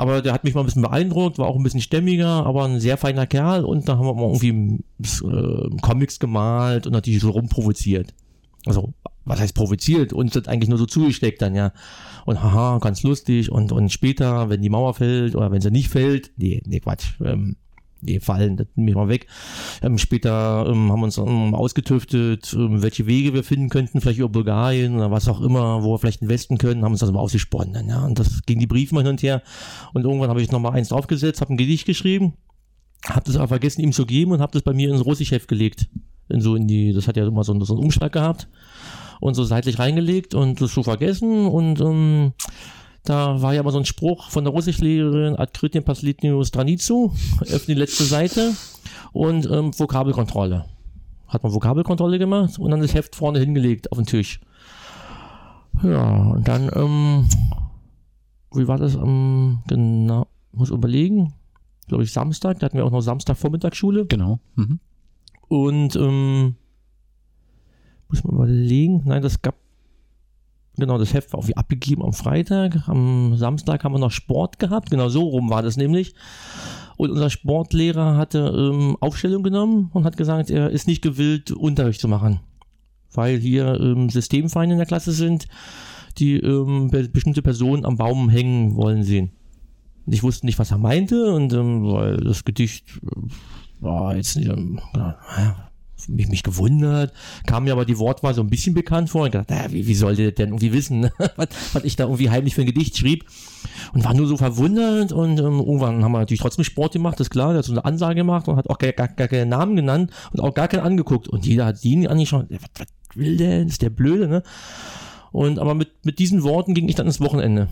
Aber 0.00 0.22
der 0.22 0.32
hat 0.32 0.44
mich 0.44 0.54
mal 0.54 0.62
ein 0.62 0.64
bisschen 0.64 0.80
beeindruckt, 0.80 1.36
war 1.36 1.46
auch 1.46 1.56
ein 1.56 1.62
bisschen 1.62 1.82
stämmiger, 1.82 2.46
aber 2.46 2.64
ein 2.64 2.80
sehr 2.80 2.96
feiner 2.96 3.26
Kerl. 3.26 3.66
Und 3.66 3.86
da 3.86 3.98
haben 3.98 4.06
wir 4.06 4.14
mal 4.14 4.32
irgendwie 4.32 4.82
äh, 5.02 5.76
Comics 5.82 6.18
gemalt 6.18 6.86
und 6.86 6.94
natürlich 6.94 7.20
so 7.20 7.28
rumprovoziert. 7.28 8.14
Also, 8.64 8.94
was 9.26 9.40
heißt 9.40 9.54
provoziert? 9.54 10.14
Uns 10.14 10.32
das 10.32 10.48
eigentlich 10.48 10.70
nur 10.70 10.78
so 10.78 10.86
zugesteckt 10.86 11.42
dann, 11.42 11.54
ja. 11.54 11.74
Und 12.24 12.42
haha, 12.42 12.78
ganz 12.78 13.02
lustig. 13.02 13.52
Und, 13.52 13.72
und 13.72 13.92
später, 13.92 14.48
wenn 14.48 14.62
die 14.62 14.70
Mauer 14.70 14.94
fällt 14.94 15.36
oder 15.36 15.50
wenn 15.52 15.60
sie 15.60 15.70
nicht 15.70 15.90
fällt, 15.90 16.30
nee, 16.38 16.62
nee, 16.64 16.80
Quatsch. 16.80 17.20
Ähm, 17.22 17.56
nee, 18.02 18.20
fallen, 18.20 18.56
das 18.56 18.66
nehme 18.74 18.90
ich 18.90 18.96
mal 18.96 19.08
weg. 19.08 19.26
Ähm, 19.82 19.98
später 19.98 20.66
ähm, 20.68 20.90
haben 20.90 21.00
wir 21.00 21.04
uns 21.04 21.18
ähm, 21.18 21.54
ausgetüftet, 21.54 22.54
ähm, 22.54 22.82
welche 22.82 23.06
Wege 23.06 23.34
wir 23.34 23.44
finden 23.44 23.68
könnten, 23.68 24.00
vielleicht 24.00 24.18
über 24.18 24.28
Bulgarien 24.28 24.96
oder 24.96 25.10
was 25.10 25.28
auch 25.28 25.40
immer, 25.40 25.82
wo 25.82 25.94
wir 25.94 25.98
vielleicht 25.98 26.22
investen 26.22 26.58
können, 26.58 26.84
haben 26.84 26.92
uns 26.92 27.00
das 27.00 27.10
mal 27.10 27.20
ausgesponnen. 27.20 27.72
Dann, 27.72 27.88
ja. 27.88 28.04
Und 28.04 28.18
das 28.18 28.42
ging 28.46 28.58
die 28.58 28.66
Briefe 28.66 28.96
hin 28.96 29.06
und 29.06 29.22
her. 29.22 29.42
Und 29.92 30.04
irgendwann 30.04 30.30
habe 30.30 30.42
ich 30.42 30.50
nochmal 30.50 30.72
eins 30.72 30.88
draufgesetzt, 30.88 31.40
habe 31.40 31.54
ein 31.54 31.56
Gedicht 31.56 31.86
geschrieben, 31.86 32.34
habe 33.06 33.22
das 33.24 33.36
aber 33.36 33.48
vergessen, 33.48 33.82
ihm 33.82 33.92
zu 33.92 34.06
geben 34.06 34.32
und 34.32 34.40
habe 34.40 34.52
das 34.52 34.62
bei 34.62 34.72
mir 34.72 34.90
ins 34.90 35.04
Russischheft 35.04 35.48
gelegt. 35.48 35.88
In 36.28 36.40
so 36.40 36.54
in 36.54 36.68
die, 36.68 36.92
das 36.92 37.08
hat 37.08 37.16
ja 37.16 37.26
immer 37.26 37.42
so, 37.44 37.58
so 37.64 37.74
einen 37.74 37.82
Umschlag 37.82 38.12
gehabt 38.12 38.48
und 39.20 39.34
so 39.34 39.44
seitlich 39.44 39.78
reingelegt 39.78 40.34
und 40.34 40.60
das 40.60 40.72
so 40.72 40.82
vergessen 40.82 41.46
und 41.46 41.80
ähm, 41.80 42.32
da 43.04 43.40
war 43.40 43.54
ja 43.54 43.60
immer 43.60 43.72
so 43.72 43.78
ein 43.78 43.86
Spruch 43.86 44.30
von 44.30 44.44
der 44.44 44.52
Russischlehrerin, 44.52 45.36
Adkritin 45.36 45.84
Paslitnius 45.84 46.48
Stranicu, 46.48 47.10
öffne 47.40 47.58
die 47.74 47.80
letzte 47.80 48.04
Seite 48.04 48.54
und 49.12 49.50
ähm, 49.50 49.78
Vokabelkontrolle. 49.78 50.66
Hat 51.28 51.42
man 51.42 51.54
Vokabelkontrolle 51.54 52.18
gemacht 52.18 52.58
und 52.58 52.70
dann 52.70 52.80
das 52.80 52.94
Heft 52.94 53.16
vorne 53.16 53.38
hingelegt 53.38 53.90
auf 53.92 53.98
den 53.98 54.06
Tisch. 54.06 54.40
Ja, 55.82 56.32
und 56.32 56.46
dann, 56.46 56.70
ähm, 56.74 57.28
wie 58.52 58.68
war 58.68 58.78
das? 58.78 58.96
Ähm, 58.96 59.60
genau, 59.66 60.26
muss 60.52 60.70
überlegen. 60.70 61.32
Glaube 61.88 62.04
ich, 62.04 62.12
Samstag, 62.12 62.58
da 62.58 62.66
hatten 62.66 62.76
wir 62.76 62.84
auch 62.84 62.90
noch 62.90 63.00
Samstagvormittagsschule. 63.00 64.06
Genau. 64.06 64.40
Mhm. 64.56 64.78
Und, 65.48 65.96
ähm, 65.96 66.56
muss 68.08 68.24
man 68.24 68.34
überlegen, 68.34 69.02
nein, 69.04 69.22
das 69.22 69.40
gab 69.40 69.54
Genau, 70.80 70.98
das 70.98 71.14
Heft 71.14 71.32
war 71.32 71.40
auch 71.40 71.48
wie 71.48 71.56
abgegeben 71.56 72.02
am 72.02 72.12
Freitag. 72.12 72.88
Am 72.88 73.36
Samstag 73.36 73.84
haben 73.84 73.94
wir 73.94 73.98
noch 73.98 74.10
Sport 74.10 74.58
gehabt. 74.58 74.90
Genau 74.90 75.08
so 75.08 75.22
rum 75.22 75.50
war 75.50 75.62
das 75.62 75.76
nämlich. 75.76 76.14
Und 76.96 77.10
unser 77.10 77.30
Sportlehrer 77.30 78.16
hatte 78.16 78.38
ähm, 78.54 78.96
Aufstellung 79.00 79.42
genommen 79.42 79.90
und 79.92 80.04
hat 80.04 80.16
gesagt, 80.16 80.50
er 80.50 80.70
ist 80.70 80.86
nicht 80.86 81.02
gewillt, 81.02 81.50
Unterricht 81.50 82.00
zu 82.00 82.08
machen. 82.08 82.40
Weil 83.12 83.38
hier 83.38 83.80
ähm, 83.80 84.10
Systemfeinde 84.10 84.74
in 84.74 84.78
der 84.78 84.86
Klasse 84.86 85.12
sind, 85.12 85.48
die 86.18 86.36
ähm, 86.36 86.90
bestimmte 87.12 87.42
Personen 87.42 87.84
am 87.84 87.96
Baum 87.96 88.28
hängen 88.28 88.74
wollen 88.76 89.02
sehen. 89.02 89.32
Und 90.06 90.12
ich 90.12 90.22
wusste 90.22 90.46
nicht, 90.46 90.58
was 90.58 90.70
er 90.70 90.78
meinte, 90.78 91.32
und 91.32 91.52
ähm, 91.52 91.84
weil 91.84 92.16
das 92.18 92.44
Gedicht 92.44 93.00
äh, 93.02 93.30
war 93.80 94.16
jetzt 94.16 94.36
nicht, 94.36 94.48
ähm, 94.48 94.80
ja, 94.94 95.69
mich, 96.08 96.28
mich 96.28 96.42
gewundert, 96.42 97.12
kam 97.46 97.64
mir 97.64 97.72
aber 97.72 97.84
die 97.84 97.98
Wortwahl 97.98 98.34
so 98.34 98.42
ein 98.42 98.50
bisschen 98.50 98.74
bekannt 98.74 99.10
vor 99.10 99.24
und 99.24 99.32
gedacht, 99.32 99.50
naja, 99.50 99.72
wie, 99.72 99.86
wie 99.86 99.94
soll 99.94 100.16
der 100.16 100.32
denn 100.32 100.48
irgendwie 100.48 100.72
wissen, 100.72 101.00
ne? 101.00 101.12
was, 101.36 101.48
was 101.72 101.84
ich 101.84 101.96
da 101.96 102.04
irgendwie 102.04 102.30
heimlich 102.30 102.54
für 102.54 102.62
ein 102.62 102.66
Gedicht 102.66 102.96
schrieb 102.96 103.24
und 103.92 104.04
war 104.04 104.14
nur 104.14 104.26
so 104.26 104.36
verwundert 104.36 105.12
und 105.12 105.38
ähm, 105.38 105.58
irgendwann 105.58 106.04
haben 106.04 106.12
wir 106.12 106.18
natürlich 106.18 106.40
trotzdem 106.40 106.64
Sport 106.64 106.92
gemacht, 106.92 107.20
ist 107.20 107.30
klar, 107.30 107.50
der 107.50 107.58
hat 107.58 107.64
so 107.64 107.72
eine 107.72 107.84
Ansage 107.84 108.16
gemacht 108.16 108.48
und 108.48 108.56
hat 108.56 108.68
auch 108.70 108.78
gar, 108.78 108.92
gar, 108.92 109.08
gar 109.08 109.28
keinen 109.28 109.48
Namen 109.48 109.76
genannt 109.76 110.10
und 110.32 110.40
auch 110.40 110.54
gar 110.54 110.68
keinen 110.68 110.82
angeguckt 110.82 111.28
und 111.28 111.46
jeder 111.46 111.66
hat 111.66 111.84
ihn 111.84 112.06
angeschaut, 112.06 112.46
was, 112.50 112.60
was 112.78 112.86
will 113.14 113.36
der, 113.36 113.62
ist 113.62 113.82
der 113.82 113.90
blöde, 113.90 114.28
ne? 114.28 114.42
Und 115.32 115.58
aber 115.58 115.74
mit, 115.74 116.04
mit 116.04 116.18
diesen 116.18 116.42
Worten 116.42 116.74
ging 116.74 116.88
ich 116.88 116.96
dann 116.96 117.06
ins 117.06 117.20
Wochenende. 117.20 117.68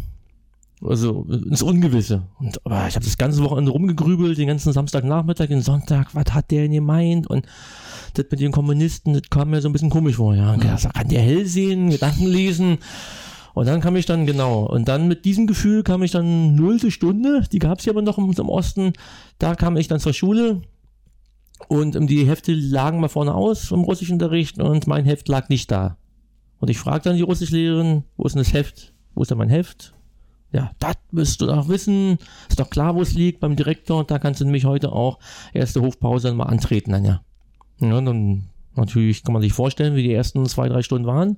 Also 0.80 1.24
ins 1.24 1.62
Ungewisse. 1.62 2.22
Und 2.38 2.64
aber 2.64 2.86
ich 2.86 2.94
habe 2.94 3.04
das 3.04 3.18
ganze 3.18 3.42
Wochenende 3.42 3.72
rumgegrübelt, 3.72 4.38
den 4.38 4.46
ganzen 4.46 4.72
Samstagnachmittag, 4.72 5.48
den 5.48 5.60
Sonntag, 5.60 6.14
was 6.14 6.32
hat 6.32 6.50
der 6.52 6.62
denn 6.62 6.72
gemeint? 6.72 7.26
Und 7.26 7.46
das 8.14 8.26
mit 8.30 8.40
den 8.40 8.52
Kommunisten, 8.52 9.14
das 9.14 9.22
kam 9.30 9.50
mir 9.50 9.60
so 9.60 9.68
ein 9.68 9.72
bisschen 9.72 9.90
komisch 9.90 10.16
vor. 10.16 10.34
Ja, 10.34 10.56
ja. 10.56 10.76
kann 10.76 11.08
der 11.08 11.22
hell 11.22 11.46
sehen, 11.46 11.90
Gedanken 11.90 12.26
lesen. 12.26 12.78
Und 13.54 13.66
dann 13.66 13.80
kam 13.80 13.96
ich 13.96 14.06
dann, 14.06 14.24
genau, 14.24 14.66
und 14.66 14.86
dann 14.86 15.08
mit 15.08 15.24
diesem 15.24 15.46
Gefühl 15.46 15.82
kam 15.82 16.02
ich 16.04 16.12
dann 16.12 16.54
nullte 16.54 16.92
Stunde, 16.92 17.44
die 17.50 17.58
gab 17.58 17.80
es 17.80 17.86
ja 17.86 17.92
aber 17.92 18.02
noch 18.02 18.16
im, 18.16 18.30
im, 18.30 18.48
Osten, 18.48 18.92
da 19.38 19.56
kam 19.56 19.76
ich 19.76 19.88
dann 19.88 19.98
zur 19.98 20.12
Schule 20.12 20.62
und 21.66 21.96
um, 21.96 22.06
die 22.06 22.24
Hefte 22.24 22.54
lagen 22.54 23.00
mal 23.00 23.08
vorne 23.08 23.34
aus 23.34 23.72
im 23.72 23.80
Russischunterricht 23.80 24.60
und 24.60 24.86
mein 24.86 25.04
Heft 25.04 25.26
lag 25.26 25.48
nicht 25.48 25.72
da. 25.72 25.96
Und 26.60 26.70
ich 26.70 26.78
fragte 26.78 27.08
dann 27.08 27.16
die 27.16 27.24
Russischlehrerin, 27.24 28.04
wo 28.16 28.26
ist 28.26 28.34
denn 28.34 28.42
das 28.42 28.52
Heft? 28.52 28.92
Wo 29.14 29.22
ist 29.22 29.30
denn 29.30 29.38
mein 29.38 29.48
Heft? 29.48 29.92
Ja, 30.52 30.70
das 30.78 30.96
müsst 31.10 31.40
du 31.40 31.46
doch 31.46 31.68
wissen. 31.68 32.18
Ist 32.48 32.58
doch 32.58 32.70
klar, 32.70 32.94
wo 32.94 33.02
es 33.02 33.12
liegt 33.12 33.40
beim 33.40 33.56
Direktor. 33.56 33.98
Und 33.98 34.10
da 34.10 34.18
kannst 34.18 34.40
du 34.40 34.44
nämlich 34.44 34.64
heute 34.64 34.92
auch 34.92 35.18
erste 35.52 35.82
Hofpause 35.82 36.32
mal 36.32 36.44
antreten, 36.44 36.92
dann 36.92 37.04
ja. 37.04 37.20
Ja, 37.80 38.00
dann 38.00 38.44
natürlich 38.74 39.22
kann 39.22 39.32
man 39.32 39.42
sich 39.42 39.52
vorstellen, 39.52 39.94
wie 39.94 40.02
die 40.02 40.12
ersten 40.12 40.44
zwei, 40.46 40.68
drei 40.68 40.82
Stunden 40.82 41.06
waren. 41.06 41.36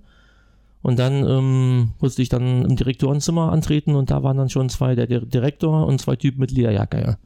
Und 0.82 0.98
dann 0.98 1.26
ähm, 1.28 1.92
musste 2.00 2.22
ich 2.22 2.30
dann 2.30 2.64
im 2.64 2.76
Direktorenzimmer 2.76 3.52
antreten 3.52 3.94
und 3.94 4.10
da 4.10 4.22
waren 4.22 4.38
dann 4.38 4.48
schon 4.48 4.70
zwei, 4.70 4.94
der 4.94 5.06
Direktor 5.06 5.86
und 5.86 6.00
zwei 6.00 6.16
Typen 6.16 6.40
mit 6.40 6.52
Lederjacke. 6.52 6.98
Ja. 6.98 7.18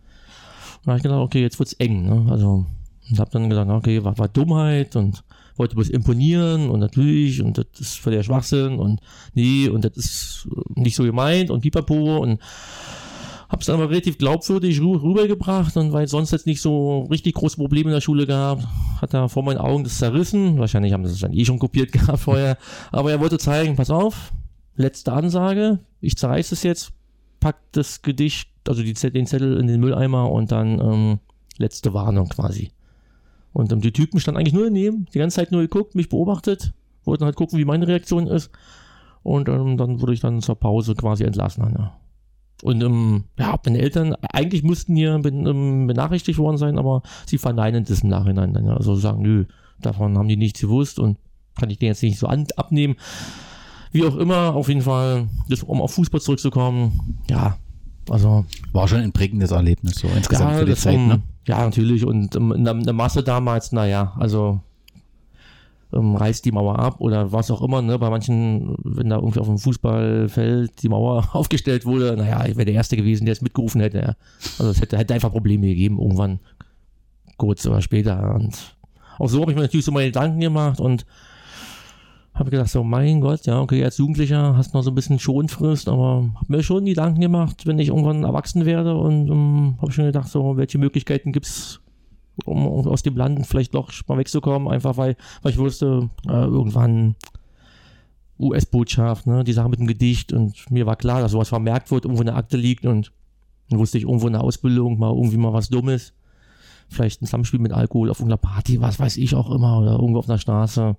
Da 0.85 0.91
habe 0.91 0.97
ich 0.97 1.03
gedacht, 1.05 1.21
okay, 1.21 1.41
jetzt 1.41 1.59
wird's 1.61 1.73
eng. 1.75 2.05
Ne? 2.05 2.33
Also, 2.33 2.67
und 3.11 3.19
habe 3.21 3.31
dann 3.31 3.49
gesagt, 3.49 3.71
okay, 3.71 4.03
war, 4.03 4.19
war 4.19 4.29
Dummheit 4.29 4.97
und 4.97 5.23
wollte 5.57 5.77
bloß 5.77 5.91
imponieren 5.91 6.69
und 6.69 6.81
natürlich 6.81 7.41
und 7.41 7.59
das 7.59 7.67
ist 7.79 7.99
für 7.99 8.11
der 8.11 8.23
Schwachsinn 8.25 8.79
und 8.79 9.01
nee 9.35 9.69
und 9.69 9.85
das 9.85 9.97
ist 9.97 10.49
nicht 10.75 10.97
so 10.97 11.05
gemeint 11.05 11.51
und 11.51 11.61
pipapo 11.61 12.19
und 12.19 12.41
Hab's 13.55 13.69
aber 13.69 13.89
relativ 13.89 14.19
glaubwürdig 14.19 14.81
rübergebracht 14.81 15.77
und 15.77 15.93
weil 15.93 16.09
sonst 16.09 16.33
jetzt 16.33 16.45
nicht 16.45 16.61
so 16.61 17.03
richtig 17.03 17.35
große 17.35 17.57
Probleme 17.57 17.91
in 17.91 17.95
der 17.95 18.01
Schule 18.01 18.27
gehabt, 18.27 18.67
hat 19.01 19.15
er 19.15 19.29
vor 19.29 19.45
meinen 19.45 19.59
Augen 19.59 19.85
das 19.85 19.99
zerrissen. 19.99 20.59
Wahrscheinlich 20.59 20.93
haben 20.93 21.07
sie 21.07 21.13
es 21.13 21.21
dann 21.21 21.33
eh 21.33 21.45
schon 21.45 21.61
kopiert 21.61 21.93
gehabt 21.93 22.19
vorher. 22.19 22.59
Aber 22.91 23.13
er 23.13 23.21
wollte 23.21 23.39
zeigen, 23.39 23.77
pass 23.77 23.91
auf, 23.91 24.33
letzte 24.75 25.13
Ansage, 25.13 25.79
ich 26.01 26.17
zerreiß 26.17 26.51
es 26.51 26.65
jetzt, 26.65 26.95
pack 27.39 27.59
das 27.71 28.03
Gedicht, 28.03 28.49
also 28.67 28.83
die, 28.83 28.93
den 28.93 29.27
Zettel 29.29 29.57
in 29.61 29.69
den 29.69 29.79
Mülleimer 29.79 30.33
und 30.33 30.51
dann 30.51 30.81
ähm, 30.81 31.19
letzte 31.57 31.95
Warnung 31.95 32.31
quasi. 32.31 32.73
Und 33.53 33.71
ähm, 33.71 33.81
die 33.81 33.93
Typen 33.93 34.19
standen 34.19 34.41
eigentlich 34.41 34.55
nur 34.55 34.65
daneben, 34.65 35.07
die 35.15 35.21
ganze 35.21 35.37
Zeit 35.37 35.53
nur 35.53 35.61
geguckt, 35.61 35.95
mich 35.95 36.09
beobachtet, 36.09 36.73
wollten 37.05 37.25
halt 37.25 37.37
gucken, 37.37 37.61
wie 37.61 37.65
meine 37.65 37.87
Reaktion 37.87 38.27
ist. 38.27 38.51
Und 39.23 39.49
ähm, 39.49 39.77
dann 39.77 40.01
wurde 40.01 40.13
ich 40.13 40.19
dann 40.19 40.43
zur 40.43 40.57
Pause 40.57 40.97
quasi 40.97 41.23
entlassen. 41.23 41.73
Ja. 41.79 41.97
Und 42.63 42.83
ähm, 42.83 43.25
ja, 43.39 43.59
meine 43.65 43.79
Eltern, 43.79 44.15
eigentlich 44.33 44.63
mussten 44.63 44.97
hier 44.97 45.21
ähm, 45.25 45.87
benachrichtigt 45.87 46.39
worden 46.39 46.57
sein, 46.57 46.79
aber 46.79 47.03
sie 47.27 47.39
verneinen 47.39 47.85
das 47.85 48.01
im 48.03 48.09
Nachhinein 48.09 48.55
dann. 48.55 48.67
Ja. 48.67 48.77
Also 48.77 48.95
sagen, 48.95 49.23
nö, 49.23 49.45
davon 49.81 50.17
haben 50.17 50.29
die 50.29 50.37
nichts 50.37 50.61
gewusst 50.61 50.99
und 50.99 51.19
kann 51.59 51.71
ich 51.71 51.79
den 51.79 51.89
jetzt 51.89 52.03
nicht 52.03 52.19
so 52.19 52.27
an, 52.27 52.47
abnehmen. 52.57 52.97
Wie 53.93 54.05
auch 54.05 54.17
immer, 54.17 54.55
auf 54.55 54.69
jeden 54.69 54.83
Fall, 54.83 55.29
das, 55.49 55.63
um 55.63 55.81
auf 55.81 55.95
Fußball 55.95 56.21
zurückzukommen, 56.21 57.21
ja, 57.31 57.57
also. 58.11 58.45
War 58.73 58.89
schon 58.89 59.01
ein 59.01 59.13
prägendes 59.13 59.51
Erlebnis, 59.51 59.97
so 59.97 60.09
insgesamt 60.09 60.53
ja, 60.53 60.59
für 60.59 60.65
die 60.65 60.75
Zeit, 60.75 60.97
um, 60.97 61.09
ne? 61.09 61.23
Ja, 61.47 61.65
natürlich. 61.65 62.05
Und 62.05 62.35
ähm, 62.37 62.53
in, 62.53 62.65
der, 62.65 62.93
Masse 62.93 63.23
damals, 63.23 63.73
naja, 63.73 64.15
also 64.19 64.61
ähm, 65.95 66.17
reißt 66.17 66.45
die 66.45 66.53
Mauer 66.53 66.79
ab 66.79 67.01
oder 67.01 67.33
was 67.33 67.51
auch 67.51 67.63
immer. 67.63 67.83
Ne? 67.83 67.99
Bei 67.99 68.11
manchen, 68.11 68.77
wenn 68.83 69.11
da 69.11 69.17
irgendwie 69.17 69.41
auf 69.41 69.47
dem 69.47 69.59
Fußballfeld 69.59 70.83
die 70.83 70.89
Mauer 70.89 71.29
aufgestellt 71.33 71.87
wurde, 71.87 72.17
naja, 72.17 72.45
ich 72.47 72.57
wäre 72.57 72.67
der 72.67 72.75
Erste 72.75 72.97
gewesen, 72.97 73.25
der 73.25 73.33
es 73.33 73.43
mitgerufen 73.43 73.81
hätte. 73.81 73.99
Ja. 73.99 74.17
Also 74.59 74.71
es 74.71 74.81
hätte, 74.81 74.99
hätte 74.99 75.15
einfach 75.15 75.31
Probleme 75.31 75.67
gegeben, 75.67 75.99
irgendwann 75.99 76.41
kurz 77.37 77.67
oder 77.67 77.81
später. 77.81 78.35
Und 78.35 78.77
auch 79.19 79.29
so 79.29 79.41
habe 79.41 79.53
ich 79.53 79.57
mir 79.57 79.63
natürlich 79.63 79.87
so 79.87 79.93
meine 79.93 80.07
Gedanken 80.07 80.41
gemacht 80.41 80.81
und 80.81 81.07
habe 82.35 82.51
gedacht, 82.51 82.69
so 82.69 82.83
mein 82.83 83.21
Gott, 83.21 83.47
ja, 83.47 83.61
okay, 83.61 83.85
als 83.85 83.99
Jugendlicher 83.99 84.57
hast 84.57 84.75
du 84.75 84.79
noch 84.79 84.83
so 84.83 84.91
ein 84.91 84.95
bisschen 84.97 85.21
Schonfrist, 85.21 85.89
aber 85.89 86.31
habe 86.35 86.47
mir 86.49 86.63
schon 86.65 86.85
Gedanken 86.85 87.21
gemacht, 87.21 87.65
wenn 87.65 87.79
ich 87.79 87.89
irgendwann 87.89 88.25
erwachsen 88.25 88.67
werde 88.67 88.97
und 88.97 89.31
um, 89.31 89.39
ähm, 89.39 89.75
habe 89.81 89.93
schon 89.93 90.07
gedacht, 90.07 90.29
so 90.29 90.57
welche 90.57 90.79
Möglichkeiten 90.79 91.31
gibt 91.31 91.47
es 91.47 91.81
um, 92.45 92.67
aus 92.67 93.03
dem 93.03 93.17
Land 93.17 93.47
vielleicht 93.47 93.75
doch 93.75 93.91
mal 94.09 94.19
wegzukommen, 94.19 94.69
einfach 94.69 94.97
weil, 94.97 95.17
weil 95.43 95.53
ich 95.53 95.59
wusste, 95.59 96.11
äh, 96.27 96.33
irgendwann 96.33 97.15
US-Botschaft, 98.39 99.27
ne, 99.27 99.45
die 99.45 99.53
Sache 99.53 99.69
mit 99.69 99.79
dem 99.79 99.87
Gedicht 99.87 100.33
und 100.33 100.71
mir 100.71 100.87
war 100.87 100.97
klar, 100.97 101.21
dass 101.21 101.33
sowas 101.33 101.49
vermerkt 101.49 101.91
wird, 101.91 102.05
irgendwo 102.05 102.23
in 102.23 102.27
der 102.27 102.37
Akte 102.37 102.57
liegt 102.57 102.85
und 102.85 103.13
dann 103.71 103.79
wusste 103.79 103.99
ich 103.99 104.05
irgendwo 104.05 104.27
in 104.27 104.33
der 104.33 104.43
Ausbildung 104.43 104.99
mal 104.99 105.15
irgendwie 105.15 105.37
mal 105.37 105.53
was 105.53 105.69
Dummes. 105.69 106.13
vielleicht 106.89 107.23
ein 107.23 107.27
Zusammenspiel 107.27 107.61
mit 107.61 107.73
Alkohol 107.73 108.11
auf 108.11 108.19
irgendeiner 108.19 108.39
Party, 108.39 108.81
was 108.81 108.99
weiß 108.99 109.17
ich 109.17 109.35
auch 109.35 109.51
immer, 109.51 109.79
oder 109.81 109.93
irgendwo 109.93 110.19
auf 110.19 110.29
einer 110.29 110.39
Straße. 110.39 110.97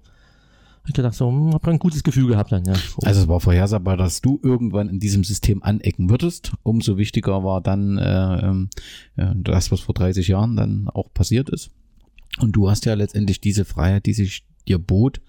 Ich 0.88 0.94
gedacht 0.94 1.16
so, 1.16 1.28
hm, 1.30 1.54
hab 1.54 1.68
ein 1.68 1.80
gutes 1.80 2.04
Gefühl 2.04 2.28
gehabt 2.28 2.52
dann, 2.52 2.66
ja. 2.66 2.74
Also 3.04 3.22
es 3.22 3.28
war 3.28 3.40
vorhersehbar, 3.40 3.98
dass 3.98 4.22
du 4.22 4.40
irgendwann 4.44 4.90
in 4.90 5.00
diesem 5.00 5.24
System 5.24 5.64
anecken 5.64 6.10
würdest. 6.10 6.54
Umso 6.64 6.98
wichtiger 6.98 7.44
war 7.44 7.62
dann 7.62 7.98
äh, 7.98 9.22
äh, 9.22 9.34
das, 9.36 9.72
was 9.72 9.80
vor 9.80 9.96
30 9.96 10.28
Jahren 10.28 10.56
dann 10.56 10.90
auch 10.90 11.12
passiert 11.14 11.50
ist. 11.50 11.72
Und 12.40 12.52
du 12.52 12.70
hast 12.70 12.86
ja 12.86 12.94
letztendlich 12.94 13.42
diese 13.42 13.66
Freiheit, 13.66 14.06
die 14.06 14.14
sich 14.14 14.44
dir 14.68 14.80
bot, 14.80 15.22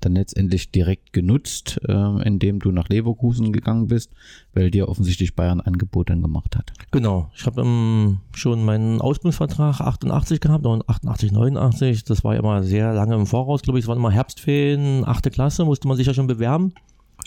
dann 0.00 0.14
letztendlich 0.14 0.70
direkt 0.70 1.12
genutzt, 1.12 1.80
äh, 1.88 2.22
indem 2.26 2.60
du 2.60 2.70
nach 2.70 2.88
Leverkusen 2.88 3.52
gegangen 3.52 3.88
bist, 3.88 4.12
weil 4.52 4.70
dir 4.70 4.88
offensichtlich 4.88 5.34
Bayern 5.34 5.60
Angebot 5.60 6.10
dann 6.10 6.22
gemacht 6.22 6.56
hat. 6.56 6.72
Genau, 6.90 7.30
ich 7.34 7.46
habe 7.46 7.62
ähm, 7.62 8.20
schon 8.34 8.64
meinen 8.64 9.00
Ausbildungsvertrag 9.00 9.80
88 9.80 10.40
gehabt 10.40 10.66
und 10.66 10.88
88, 10.88 11.32
89, 11.32 12.04
das 12.04 12.24
war 12.24 12.34
ja 12.34 12.40
immer 12.40 12.62
sehr 12.62 12.92
lange 12.92 13.14
im 13.14 13.26
Voraus, 13.26 13.62
glaube 13.62 13.78
ich, 13.78 13.84
es 13.84 13.88
waren 13.88 13.98
immer 13.98 14.10
Herbstferien, 14.10 15.04
achte 15.04 15.30
Klasse, 15.30 15.64
musste 15.64 15.88
man 15.88 15.96
sich 15.96 16.06
ja 16.06 16.14
schon 16.14 16.26
bewerben. 16.26 16.72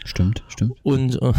Stimmt, 0.06 0.44
stimmt. 0.48 0.74
Und 0.84 1.22
äh, 1.22 1.34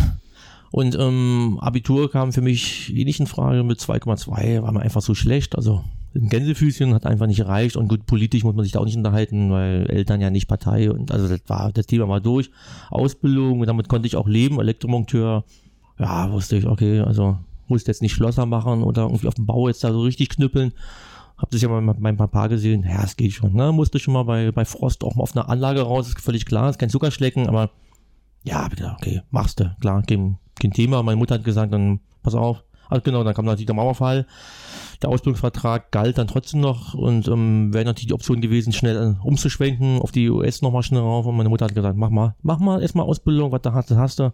und 0.71 0.97
ähm, 0.99 1.59
Abitur 1.61 2.11
kam 2.11 2.33
für 2.33 2.43
mich 2.43 2.95
eh 2.95 3.05
nicht 3.05 3.21
in 3.21 3.27
Frage 3.27 3.63
mit 3.65 3.81
2,2, 3.81 4.63
war 4.63 4.73
mir 4.73 4.83
einfach 4.83 5.01
so 5.01 5.15
schlecht. 5.15 5.57
Also 5.57 5.83
ein 6.15 6.29
Gänsefüßchen 6.29 6.95
hat 6.95 7.07
einfach 7.07 7.27
nicht 7.27 7.39
gereicht 7.39 7.77
und 7.77 7.89
gut, 7.89 8.07
politisch 8.07 8.45
muss 8.45 8.55
man 8.55 8.65
sich 8.65 8.73
da 8.73 8.81
auch 8.81 8.85
nicht 8.85 8.97
unterhalten, 8.97 9.51
weil 9.51 9.87
Eltern 9.91 10.21
ja 10.21 10.31
nicht 10.31 10.49
Partei 10.49 10.91
und 10.91 11.11
also 11.13 11.29
das 11.29 11.41
war, 11.47 11.73
das 11.73 11.87
Thema 11.87 12.09
war 12.09 12.21
durch. 12.21 12.51
Ausbildung, 12.91 13.65
damit 13.67 13.89
konnte 13.89 14.07
ich 14.07 14.17
auch 14.17 14.27
leben, 14.27 14.61
Elektromonteur, 14.61 15.45
ja, 15.99 16.33
wusste 16.33 16.57
ich, 16.57 16.67
okay, 16.67 17.01
also 17.01 17.39
musste 17.67 17.91
jetzt 17.91 18.03
nicht 18.03 18.15
Schlosser 18.15 18.47
machen 18.47 18.83
oder 18.83 19.03
irgendwie 19.03 19.29
auf 19.29 19.35
dem 19.35 19.47
Bau 19.47 19.69
jetzt 19.69 19.85
da 19.85 19.93
so 19.93 20.01
richtig 20.01 20.31
knüppeln. 20.31 20.73
Hab 21.37 21.51
das 21.51 21.61
ja 21.61 21.69
mal 21.69 21.81
mit 21.81 22.01
meinem 22.01 22.17
Papa 22.17 22.49
gesehen, 22.49 22.85
ja, 22.85 23.05
es 23.05 23.17
geht 23.17 23.33
schon, 23.33 23.55
ne, 23.55 23.71
musste 23.71 23.99
schon 23.99 24.15
mal 24.15 24.25
bei, 24.25 24.51
bei 24.51 24.65
Frost 24.65 25.05
auch 25.05 25.15
mal 25.15 25.23
auf 25.23 25.37
einer 25.37 25.49
Anlage 25.49 25.83
raus, 25.83 26.09
ist 26.09 26.21
völlig 26.21 26.47
klar, 26.47 26.71
ist 26.71 26.79
kein 26.79 26.91
Zuckerschlecken, 26.91 27.47
aber 27.47 27.71
ja, 28.45 28.67
bitte, 28.67 28.97
okay, 28.99 29.21
machst 29.31 29.61
du, 29.61 29.77
klar, 29.81 30.03
kein, 30.03 30.39
kein 30.59 30.73
Thema. 30.73 31.03
Meine 31.03 31.17
Mutter 31.17 31.35
hat 31.35 31.45
gesagt, 31.45 31.73
dann 31.73 32.01
pass 32.23 32.35
auf, 32.35 32.65
also 32.89 33.03
genau, 33.03 33.23
dann 33.23 33.35
kam 33.35 33.45
natürlich 33.45 33.67
der 33.67 33.75
Mauerfall. 33.75 34.27
Der 35.03 35.11
Ausbildungsvertrag 35.11 35.93
galt 35.93 36.19
dann 36.19 36.27
trotzdem 36.27 36.61
noch 36.61 36.95
und 36.95 37.29
ähm, 37.29 37.73
wäre 37.73 37.85
natürlich 37.85 38.09
die 38.09 38.15
Option 38.15 38.41
gewesen, 38.41 38.73
schnell 38.73 38.97
äh, 38.97 39.27
umzuschwenken, 39.27 40.01
auf 40.01 40.11
die 40.11 40.29
US 40.29 40.61
nochmal 40.61 40.83
schnell 40.83 41.03
rauf. 41.03 41.27
Und 41.27 41.37
meine 41.37 41.49
Mutter 41.49 41.67
hat 41.67 41.75
gesagt, 41.75 41.97
mach 41.97 42.11
mal, 42.11 42.35
mach 42.43 42.59
mal 42.59 42.83
erstmal 42.83 43.07
Ausbildung, 43.07 43.53
was 43.53 43.63
da 43.63 43.73
hast, 43.73 43.91
hast 43.93 44.19
du. 44.19 44.33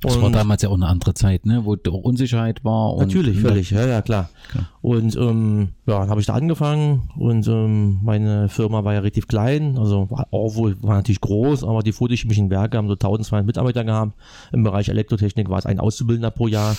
Das 0.00 0.16
und 0.16 0.22
war 0.22 0.30
damals 0.30 0.62
ja 0.62 0.68
auch 0.68 0.74
eine 0.74 0.86
andere 0.86 1.14
Zeit, 1.14 1.44
ne? 1.44 1.64
wo 1.64 1.74
auch 1.74 2.04
Unsicherheit 2.04 2.64
war. 2.64 2.96
Natürlich, 2.98 3.40
völlig, 3.40 3.70
ja, 3.70 3.86
ja, 3.86 4.02
klar. 4.02 4.30
Okay. 4.48 4.64
Und 4.80 5.16
ähm, 5.16 5.70
ja, 5.86 5.98
dann 6.00 6.10
habe 6.10 6.20
ich 6.20 6.26
da 6.26 6.34
angefangen 6.34 7.10
und 7.16 7.46
ähm, 7.48 7.98
meine 8.02 8.48
Firma 8.48 8.84
war 8.84 8.94
ja 8.94 9.00
relativ 9.00 9.26
klein, 9.26 9.76
also 9.76 10.08
war, 10.10 10.28
auch 10.30 10.54
wohl, 10.54 10.80
war 10.82 10.96
natürlich 10.96 11.20
groß, 11.20 11.64
aber 11.64 11.82
die 11.82 11.92
photochemischen 11.92 12.48
Werke 12.48 12.76
haben 12.76 12.86
so 12.86 12.94
1200 12.94 13.44
Mitarbeiter 13.44 13.84
gehabt. 13.84 14.12
Im 14.52 14.62
Bereich 14.62 14.88
Elektrotechnik 14.88 15.50
war 15.50 15.58
es 15.58 15.66
ein 15.66 15.80
Auszubildender 15.80 16.30
pro 16.30 16.46
Jahr 16.46 16.76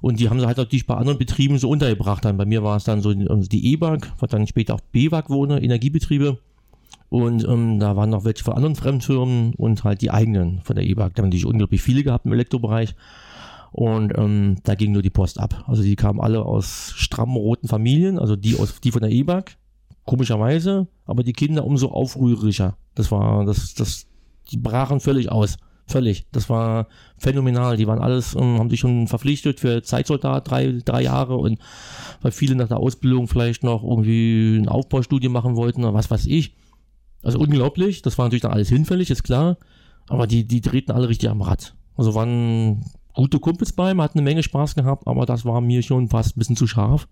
und 0.00 0.18
die 0.18 0.30
haben 0.30 0.40
sie 0.40 0.46
halt 0.46 0.56
natürlich 0.56 0.86
bei 0.86 0.94
anderen 0.94 1.18
Betrieben 1.18 1.58
so 1.58 1.68
untergebracht. 1.68 2.24
Dann 2.24 2.38
bei 2.38 2.46
mir 2.46 2.62
war 2.62 2.76
es 2.76 2.84
dann 2.84 3.02
so 3.02 3.10
also 3.10 3.48
die 3.48 3.72
E-Bank, 3.72 4.12
was 4.18 4.30
dann 4.30 4.46
später 4.46 4.74
auch 4.74 4.80
BWAG 4.92 5.28
wurde, 5.28 5.58
Energiebetriebe. 5.58 6.38
Und 7.12 7.46
ähm, 7.46 7.78
da 7.78 7.94
waren 7.94 8.08
noch 8.08 8.24
welche 8.24 8.42
von 8.42 8.54
anderen 8.54 8.74
Fremdfirmen 8.74 9.52
und 9.58 9.84
halt 9.84 10.00
die 10.00 10.10
eigenen 10.10 10.62
von 10.62 10.76
der 10.76 10.86
E-Bag. 10.86 11.14
Da 11.14 11.20
haben 11.20 11.28
natürlich 11.28 11.44
unglaublich 11.44 11.82
viele 11.82 12.02
gehabt 12.02 12.24
im 12.24 12.32
Elektrobereich. 12.32 12.94
Und 13.70 14.16
ähm, 14.16 14.56
da 14.64 14.74
ging 14.76 14.92
nur 14.92 15.02
die 15.02 15.10
Post 15.10 15.38
ab. 15.38 15.62
Also 15.66 15.82
die 15.82 15.94
kamen 15.94 16.22
alle 16.22 16.42
aus 16.42 16.94
strammen 16.96 17.36
roten 17.36 17.68
Familien, 17.68 18.18
also 18.18 18.34
die 18.34 18.58
aus 18.58 18.80
die 18.80 18.92
von 18.92 19.02
der 19.02 19.10
E-Bag, 19.10 19.58
komischerweise, 20.06 20.86
aber 21.04 21.22
die 21.22 21.34
Kinder 21.34 21.66
umso 21.66 21.88
aufrührerischer. 21.88 22.78
Das 22.94 23.12
war, 23.12 23.44
das, 23.44 23.74
das, 23.74 24.06
die 24.50 24.56
brachen 24.56 24.98
völlig 24.98 25.30
aus. 25.30 25.58
Völlig. 25.86 26.24
Das 26.32 26.48
war 26.48 26.86
phänomenal. 27.18 27.76
Die 27.76 27.86
waren 27.86 28.00
alles, 28.00 28.34
ähm, 28.34 28.58
haben 28.58 28.70
sich 28.70 28.80
schon 28.80 29.06
verpflichtet 29.06 29.60
für 29.60 29.82
Zeitsoldat 29.82 30.50
drei, 30.50 30.78
drei 30.82 31.02
Jahre 31.02 31.36
und 31.36 31.58
weil 32.22 32.32
viele 32.32 32.54
nach 32.54 32.68
der 32.68 32.78
Ausbildung 32.78 33.28
vielleicht 33.28 33.64
noch 33.64 33.84
irgendwie 33.84 34.56
ein 34.56 34.68
Aufbaustudie 34.70 35.28
machen 35.28 35.56
wollten 35.56 35.84
oder 35.84 35.92
was 35.92 36.10
weiß 36.10 36.24
ich. 36.24 36.54
Also 37.22 37.38
unglaublich, 37.38 38.02
das 38.02 38.18
war 38.18 38.26
natürlich 38.26 38.42
dann 38.42 38.52
alles 38.52 38.68
hinfällig, 38.68 39.10
ist 39.10 39.22
klar. 39.22 39.56
Aber 40.08 40.26
die, 40.26 40.44
die 40.44 40.60
drehten 40.60 40.94
alle 40.94 41.08
richtig 41.08 41.30
am 41.30 41.42
Rad. 41.42 41.74
Also 41.96 42.14
waren 42.14 42.84
gute 43.14 43.38
Kumpels 43.38 43.72
bei, 43.72 43.94
man 43.94 44.04
hat 44.04 44.14
eine 44.14 44.22
Menge 44.22 44.42
Spaß 44.42 44.74
gehabt, 44.74 45.06
aber 45.06 45.26
das 45.26 45.44
war 45.44 45.60
mir 45.60 45.82
schon 45.82 46.08
fast 46.08 46.36
ein 46.36 46.38
bisschen 46.38 46.56
zu 46.56 46.66
scharf. 46.66 47.08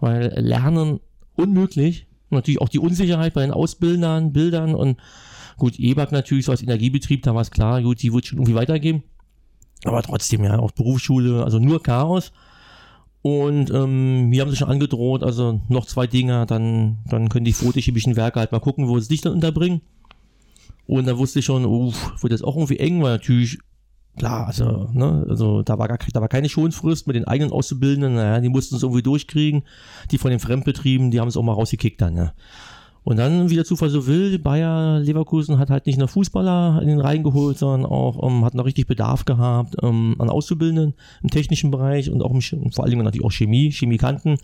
Weil 0.00 0.32
Lernen 0.36 1.00
unmöglich. 1.34 2.06
Natürlich 2.30 2.60
auch 2.60 2.68
die 2.68 2.80
Unsicherheit 2.80 3.34
bei 3.34 3.42
den 3.42 3.52
Ausbildern, 3.52 4.32
Bildern 4.32 4.74
und 4.74 4.98
gut, 5.56 5.78
EBAG 5.78 6.12
natürlich 6.12 6.44
so 6.44 6.52
als 6.52 6.62
Energiebetrieb, 6.62 7.22
da 7.22 7.34
war 7.34 7.42
es 7.42 7.50
klar, 7.50 7.80
gut, 7.82 8.02
die 8.02 8.12
wird 8.12 8.26
schon 8.26 8.38
irgendwie 8.38 8.56
weitergehen. 8.56 9.04
Aber 9.84 10.02
trotzdem, 10.02 10.42
ja, 10.42 10.58
auch 10.58 10.72
Berufsschule, 10.72 11.44
also 11.44 11.58
nur 11.58 11.82
Chaos. 11.82 12.32
Und 13.26 13.72
ähm, 13.72 14.28
mir 14.28 14.40
haben 14.40 14.50
sie 14.50 14.56
schon 14.56 14.68
angedroht, 14.68 15.24
also 15.24 15.60
noch 15.68 15.84
zwei 15.86 16.06
Dinge, 16.06 16.46
dann, 16.46 16.98
dann 17.10 17.28
können 17.28 17.44
die 17.44 17.52
photochemischen 17.52 18.14
Werke 18.14 18.38
halt 18.38 18.52
mal 18.52 18.60
gucken, 18.60 18.86
wo 18.86 19.00
sie 19.00 19.08
dich 19.08 19.20
dann 19.20 19.32
unterbringen. 19.32 19.80
Und 20.86 21.08
da 21.08 21.18
wusste 21.18 21.40
ich 21.40 21.44
schon, 21.44 21.64
uff, 21.64 22.22
wird 22.22 22.32
das 22.32 22.42
auch 22.42 22.54
irgendwie 22.54 22.78
eng, 22.78 23.02
weil 23.02 23.14
natürlich, 23.14 23.58
klar, 24.16 24.46
also, 24.46 24.90
ne, 24.92 25.26
also 25.28 25.62
da 25.62 25.76
war 25.76 25.88
gar 25.88 25.98
da 26.12 26.20
war 26.20 26.28
keine 26.28 26.48
Schonfrist 26.48 27.08
mit 27.08 27.16
den 27.16 27.24
eigenen 27.24 27.50
Auszubildenden, 27.50 28.14
naja, 28.14 28.40
die 28.40 28.48
mussten 28.48 28.76
es 28.76 28.84
irgendwie 28.84 29.02
durchkriegen. 29.02 29.64
Die 30.12 30.18
von 30.18 30.30
den 30.30 30.38
Fremdbetrieben, 30.38 31.10
die 31.10 31.18
haben 31.18 31.26
es 31.26 31.36
auch 31.36 31.42
mal 31.42 31.54
rausgekickt 31.54 32.00
dann, 32.00 32.16
ja. 32.16 32.32
Und 33.06 33.18
dann, 33.18 33.50
wie 33.50 33.54
der 33.54 33.64
Zufall 33.64 33.88
so 33.88 34.08
will, 34.08 34.36
Bayer 34.40 34.98
Leverkusen 34.98 35.60
hat 35.60 35.70
halt 35.70 35.86
nicht 35.86 35.96
nur 35.96 36.08
Fußballer 36.08 36.80
in 36.82 36.88
den 36.88 36.98
Reihen 36.98 37.22
geholt, 37.22 37.56
sondern 37.56 37.88
auch 37.88 38.20
ähm, 38.20 38.44
hat 38.44 38.54
noch 38.54 38.64
richtig 38.64 38.88
Bedarf 38.88 39.24
gehabt 39.24 39.76
ähm, 39.80 40.16
an 40.18 40.28
Auszubildenden 40.28 40.94
im 41.22 41.30
technischen 41.30 41.70
Bereich 41.70 42.10
und 42.10 42.20
auch 42.20 42.32
im, 42.32 42.40
vor 42.72 42.86
Dingen 42.86 43.04
natürlich 43.04 43.24
auch 43.24 43.30
Chemie, 43.30 43.70
Chemikanten. 43.70 44.38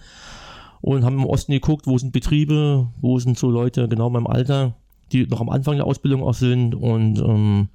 Und 0.81 1.05
haben 1.05 1.19
im 1.19 1.27
Osten 1.27 1.51
geguckt, 1.51 1.89
wo 1.89 1.99
sind 1.99 2.13
Betriebe, 2.13 2.87
wo 3.01 3.19
sind 3.19 3.37
so 3.37 3.51
Leute 3.51 3.89
genau 3.89 4.07
in 4.07 4.13
meinem 4.13 4.29
Alter, 4.29 4.77
die 5.11 5.27
noch 5.27 5.41
am 5.41 5.49
Anfang 5.49 5.75
der 5.75 5.87
Ausbildung 5.87 6.23
auch 6.23 6.35
sind 6.35 6.77
und 6.77 7.19
ähm, 7.19 7.69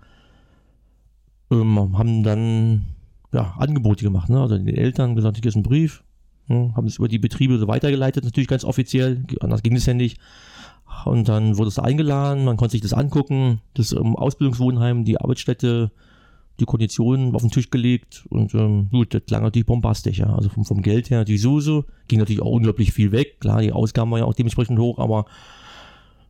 ähm, 1.52 1.98
haben 1.98 2.24
dann 2.24 2.86
ja, 3.34 3.56
Angebote 3.58 4.06
gemacht. 4.06 4.30
Ne? 4.30 4.40
Also 4.40 4.58
den 4.58 4.70
Eltern 4.70 5.18
gesagt, 5.18 5.36
hier 5.36 5.48
ist 5.48 5.58
ein 5.58 5.64
Brief, 5.64 6.06
ne? 6.48 6.72
haben 6.78 6.88
es 6.88 6.96
über 6.96 7.10
die 7.10 7.20
Betriebe 7.20 7.58
so 7.58 7.68
weitergeleitet, 7.68 8.24
natürlich 8.24 8.48
ganz 8.48 8.64
offiziell, 8.64 9.26
anders 9.42 9.64
ging 9.64 9.76
es 9.76 9.86
ja 9.86 9.94
nicht 9.94 10.18
und 11.06 11.28
dann 11.30 11.58
wurde 11.58 11.70
es 11.70 11.80
eingeladen, 11.80 12.46
man 12.46 12.58
konnte 12.58 12.74
sich 12.74 12.82
das 12.82 12.94
angucken, 12.94 13.62
das 13.74 13.92
ähm, 13.92 14.16
Ausbildungswohnheim, 14.16 15.06
die 15.06 15.20
Arbeitsstätte, 15.20 15.92
die 16.60 16.66
Konditionen 16.66 17.36
auf 17.36 17.42
den 17.42 17.52
Tisch 17.52 17.70
gelegt 17.70 18.26
und 18.30 18.54
ähm, 18.56 18.90
gut, 18.92 19.14
das 19.14 19.26
klang 19.26 19.44
natürlich 19.44 19.68
bombastisch, 19.68 20.20
ja. 20.20 20.34
Also 20.34 20.50
vom, 20.50 20.66
vom 20.66 20.82
Geld 20.82 21.10
her, 21.10 21.24
die 21.24 21.38
Suse, 21.38 21.86
ging 22.08 22.20
natürlich 22.20 22.42
auch 22.42 22.52
unglaublich 22.52 22.94
viel 22.94 23.12
weg. 23.12 23.40
Klar, 23.40 23.62
die 23.62 23.72
Ausgaben 23.72 24.10
waren 24.12 24.20
ja 24.20 24.26
auch 24.26 24.34
dementsprechend 24.34 24.80
hoch, 24.80 24.98
aber 24.98 25.26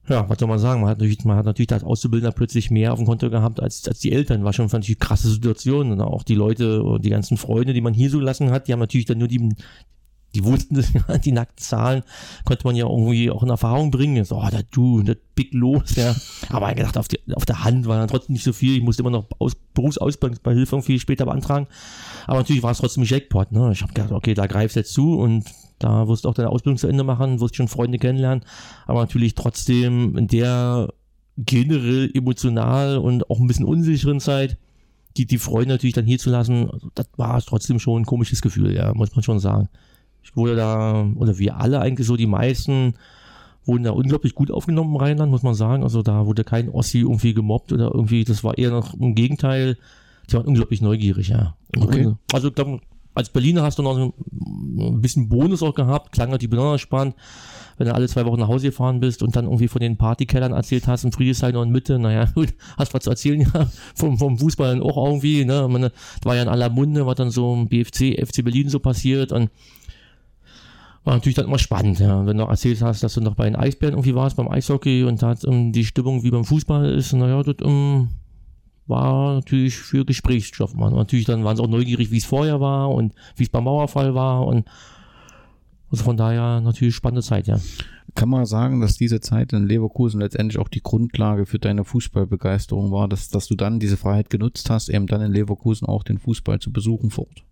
ja, 0.09 0.29
was 0.29 0.39
soll 0.39 0.47
man 0.47 0.59
sagen? 0.59 0.81
Man 0.81 0.89
hat 0.89 0.99
natürlich, 0.99 1.25
man 1.25 1.37
hat 1.37 1.45
natürlich 1.45 1.71
als 1.73 1.83
Auszubildender 1.83 2.33
plötzlich 2.33 2.71
mehr 2.71 2.93
auf 2.93 2.99
dem 2.99 3.05
Konto 3.05 3.29
gehabt 3.29 3.61
als, 3.61 3.85
als 3.87 3.99
die 3.99 4.13
Eltern. 4.13 4.45
War 4.45 4.53
schon 4.53 4.67
natürlich 4.67 4.99
krasse 4.99 5.29
Situation. 5.29 5.91
Und 5.91 5.99
auch 5.99 6.23
die 6.23 6.35
Leute, 6.35 6.97
die 7.01 7.09
ganzen 7.09 7.35
Freunde, 7.35 7.73
die 7.73 7.81
man 7.81 7.93
hier 7.93 8.09
so 8.09 8.19
gelassen 8.19 8.49
hat, 8.49 8.67
die 8.67 8.73
haben 8.73 8.79
natürlich 8.79 9.05
dann 9.05 9.17
nur 9.17 9.27
die, 9.27 9.53
die 10.35 10.43
wussten 10.43 10.75
das 10.75 10.91
die 11.23 11.31
nackten 11.31 11.63
Zahlen 11.63 12.03
konnte 12.45 12.65
man 12.65 12.75
ja 12.75 12.85
irgendwie 12.85 13.31
auch 13.31 13.43
in 13.43 13.49
Erfahrung 13.49 13.91
bringen. 13.91 14.23
So, 14.25 14.37
oh, 14.37 14.47
da 14.51 14.59
du, 14.71 15.01
das 15.03 15.17
big 15.35 15.53
los, 15.53 15.95
ja. 15.95 16.15
Aber 16.49 16.69
ich 16.69 16.75
gedacht, 16.75 16.97
auf, 16.97 17.07
die, 17.07 17.19
auf 17.33 17.45
der 17.45 17.63
Hand 17.63 17.87
war 17.87 17.97
dann 17.97 18.07
trotzdem 18.07 18.33
nicht 18.33 18.43
so 18.43 18.53
viel. 18.53 18.77
Ich 18.77 18.83
musste 18.83 19.01
immer 19.03 19.11
noch 19.11 19.25
Aus, 19.39 19.55
Berufsausbildungsbeihilfe 19.73 20.81
viel 20.81 20.99
später 20.99 21.25
beantragen. 21.25 21.67
Aber 22.25 22.39
natürlich 22.39 22.63
war 22.63 22.71
es 22.71 22.79
trotzdem 22.79 23.03
ein 23.03 23.07
Jackpot, 23.07 23.51
ne. 23.51 23.71
Ich 23.71 23.81
habe 23.81 23.93
gedacht, 23.93 24.11
okay, 24.11 24.33
da 24.33 24.47
greifst 24.47 24.75
du 24.75 24.79
jetzt 24.79 24.93
zu 24.93 25.17
und 25.17 25.45
da 25.79 26.07
wirst 26.07 26.25
du 26.25 26.29
auch 26.29 26.33
deine 26.33 26.49
Ausbildung 26.49 26.77
zu 26.77 26.87
Ende 26.87 27.03
machen, 27.03 27.39
wirst 27.39 27.55
schon 27.55 27.67
Freunde 27.67 27.99
kennenlernen. 27.99 28.43
Aber 28.85 29.01
natürlich 29.01 29.35
trotzdem 29.35 30.17
in 30.17 30.27
der 30.27 30.89
generell 31.37 32.09
emotional 32.13 32.97
und 32.97 33.29
auch 33.29 33.39
ein 33.39 33.47
bisschen 33.47 33.65
unsicheren 33.65 34.19
Zeit, 34.19 34.57
die, 35.17 35.25
die 35.25 35.37
Freunde 35.37 35.75
natürlich 35.75 35.93
dann 35.93 36.05
hier 36.05 36.19
zu 36.19 36.29
lassen, 36.29 36.69
das 36.95 37.07
war 37.15 37.41
trotzdem 37.41 37.79
schon 37.79 38.01
ein 38.01 38.05
komisches 38.05 38.41
Gefühl, 38.41 38.73
ja, 38.75 38.93
muss 38.93 39.15
man 39.15 39.23
schon 39.23 39.39
sagen. 39.39 39.69
Ich 40.27 40.35
wurde 40.35 40.57
da, 40.57 41.07
oder 41.15 41.37
wir 41.37 41.57
alle 41.57 41.79
eigentlich 41.79 42.05
so, 42.05 42.17
die 42.17 42.27
meisten 42.27 42.95
wurden 43.65 43.83
da 43.83 43.91
unglaublich 43.91 44.35
gut 44.35 44.51
aufgenommen 44.51 44.91
im 44.91 44.97
Rheinland, 44.97 45.31
muss 45.31 45.43
man 45.43 45.53
sagen. 45.53 45.83
Also 45.83 46.01
da 46.01 46.25
wurde 46.25 46.43
kein 46.43 46.69
Ossi 46.69 46.99
irgendwie 46.99 47.33
gemobbt 47.33 47.71
oder 47.71 47.91
irgendwie, 47.93 48.25
das 48.25 48.43
war 48.43 48.57
eher 48.57 48.71
noch 48.71 48.93
im 48.93 49.15
Gegenteil. 49.15 49.77
Die 50.29 50.33
waren 50.33 50.45
unglaublich 50.45 50.81
neugierig, 50.81 51.29
ja. 51.29 51.55
Okay. 51.77 52.13
Also 52.33 52.49
ich 52.49 52.55
glaube, 52.55 52.81
als 53.13 53.29
Berliner 53.29 53.63
hast 53.63 53.79
du 53.79 53.83
noch 53.83 53.97
ein 53.97 55.01
bisschen 55.01 55.29
Bonus 55.29 55.63
auch 55.63 55.73
gehabt, 55.73 56.11
klang 56.11 56.29
natürlich 56.29 56.51
besonders 56.51 56.81
spannend, 56.81 57.15
wenn 57.77 57.87
du 57.87 57.95
alle 57.95 58.07
zwei 58.07 58.25
Wochen 58.25 58.39
nach 58.39 58.47
Hause 58.47 58.67
gefahren 58.67 58.99
bist 58.99 59.23
und 59.23 59.35
dann 59.35 59.45
irgendwie 59.45 59.67
von 59.67 59.79
den 59.79 59.97
Partykellern 59.97 60.51
erzählt 60.51 60.87
hast 60.87 61.03
in 61.03 61.11
Friedrichshain 61.11 61.55
und 61.55 61.71
Mitte, 61.71 61.97
naja, 61.99 62.25
gut, 62.35 62.53
hast 62.77 62.93
was 62.93 63.03
zu 63.03 63.09
erzählen, 63.09 63.41
ja, 63.41 63.67
vom, 63.95 64.17
vom 64.17 64.37
Fußball 64.37 64.81
auch 64.81 65.05
irgendwie, 65.07 65.45
ne, 65.45 65.67
meine, 65.69 65.89
das 65.89 66.25
war 66.25 66.35
ja 66.35 66.43
in 66.43 66.47
aller 66.47 66.69
Munde, 66.69 67.05
was 67.05 67.15
dann 67.15 67.31
so 67.31 67.53
im 67.53 67.67
BFC, 67.67 68.21
FC 68.23 68.43
Berlin 68.43 68.69
so 68.69 68.79
passiert 68.79 69.31
und 69.31 69.49
war 71.07 71.15
natürlich 71.15 71.35
dann 71.35 71.45
immer 71.45 71.57
spannend, 71.57 71.99
ja. 71.99 72.25
Wenn 72.25 72.37
du 72.37 72.43
erzählt 72.43 72.81
hast, 72.81 73.01
dass 73.01 73.13
du 73.13 73.21
noch 73.21 73.35
bei 73.35 73.45
den 73.45 73.55
Eisbären 73.55 73.93
irgendwie 73.93 74.13
warst, 74.13 74.35
beim 74.35 74.49
Eishockey 74.49 75.05
und 75.05 75.21
da 75.21 75.35
um, 75.45 75.71
die 75.71 75.85
Stimmung 75.85 76.21
wie 76.23 76.31
beim 76.31 76.43
Fußball 76.43 76.85
ist, 76.91 77.13
naja, 77.13 77.41
das 77.43 77.65
um, 77.65 78.09
war 78.87 79.35
natürlich 79.35 79.77
für 79.77 80.03
Gesprächsstoff. 80.03 80.75
Man. 80.75 80.93
natürlich 80.93 81.23
dann 81.23 81.45
waren 81.45 81.55
sie 81.55 81.63
auch 81.63 81.69
neugierig, 81.69 82.11
wie 82.11 82.17
es 82.17 82.25
vorher 82.25 82.59
war 82.59 82.91
und 82.91 83.13
wie 83.37 83.43
es 83.43 83.49
beim 83.49 83.63
Mauerfall 83.63 84.15
war 84.15 84.45
und 84.45 84.67
also 85.89 86.03
von 86.03 86.17
daher 86.17 86.59
natürlich 86.59 86.95
spannende 86.95 87.21
Zeit, 87.21 87.47
ja. 87.47 87.57
Kann 88.13 88.27
man 88.27 88.45
sagen, 88.45 88.81
dass 88.81 88.97
diese 88.97 89.21
Zeit 89.21 89.53
in 89.53 89.65
Leverkusen 89.65 90.19
letztendlich 90.19 90.59
auch 90.59 90.67
die 90.67 90.81
Grundlage 90.81 91.45
für 91.45 91.59
deine 91.59 91.85
Fußballbegeisterung 91.85 92.91
war, 92.91 93.07
dass, 93.07 93.29
dass 93.29 93.47
du 93.47 93.55
dann 93.55 93.79
diese 93.79 93.95
Freiheit 93.95 94.29
genutzt 94.29 94.69
hast, 94.69 94.89
eben 94.89 95.07
dann 95.07 95.21
in 95.21 95.31
Leverkusen 95.31 95.87
auch 95.87 96.03
den 96.03 96.17
Fußball 96.17 96.59
zu 96.59 96.73
besuchen 96.73 97.11
fort? 97.11 97.45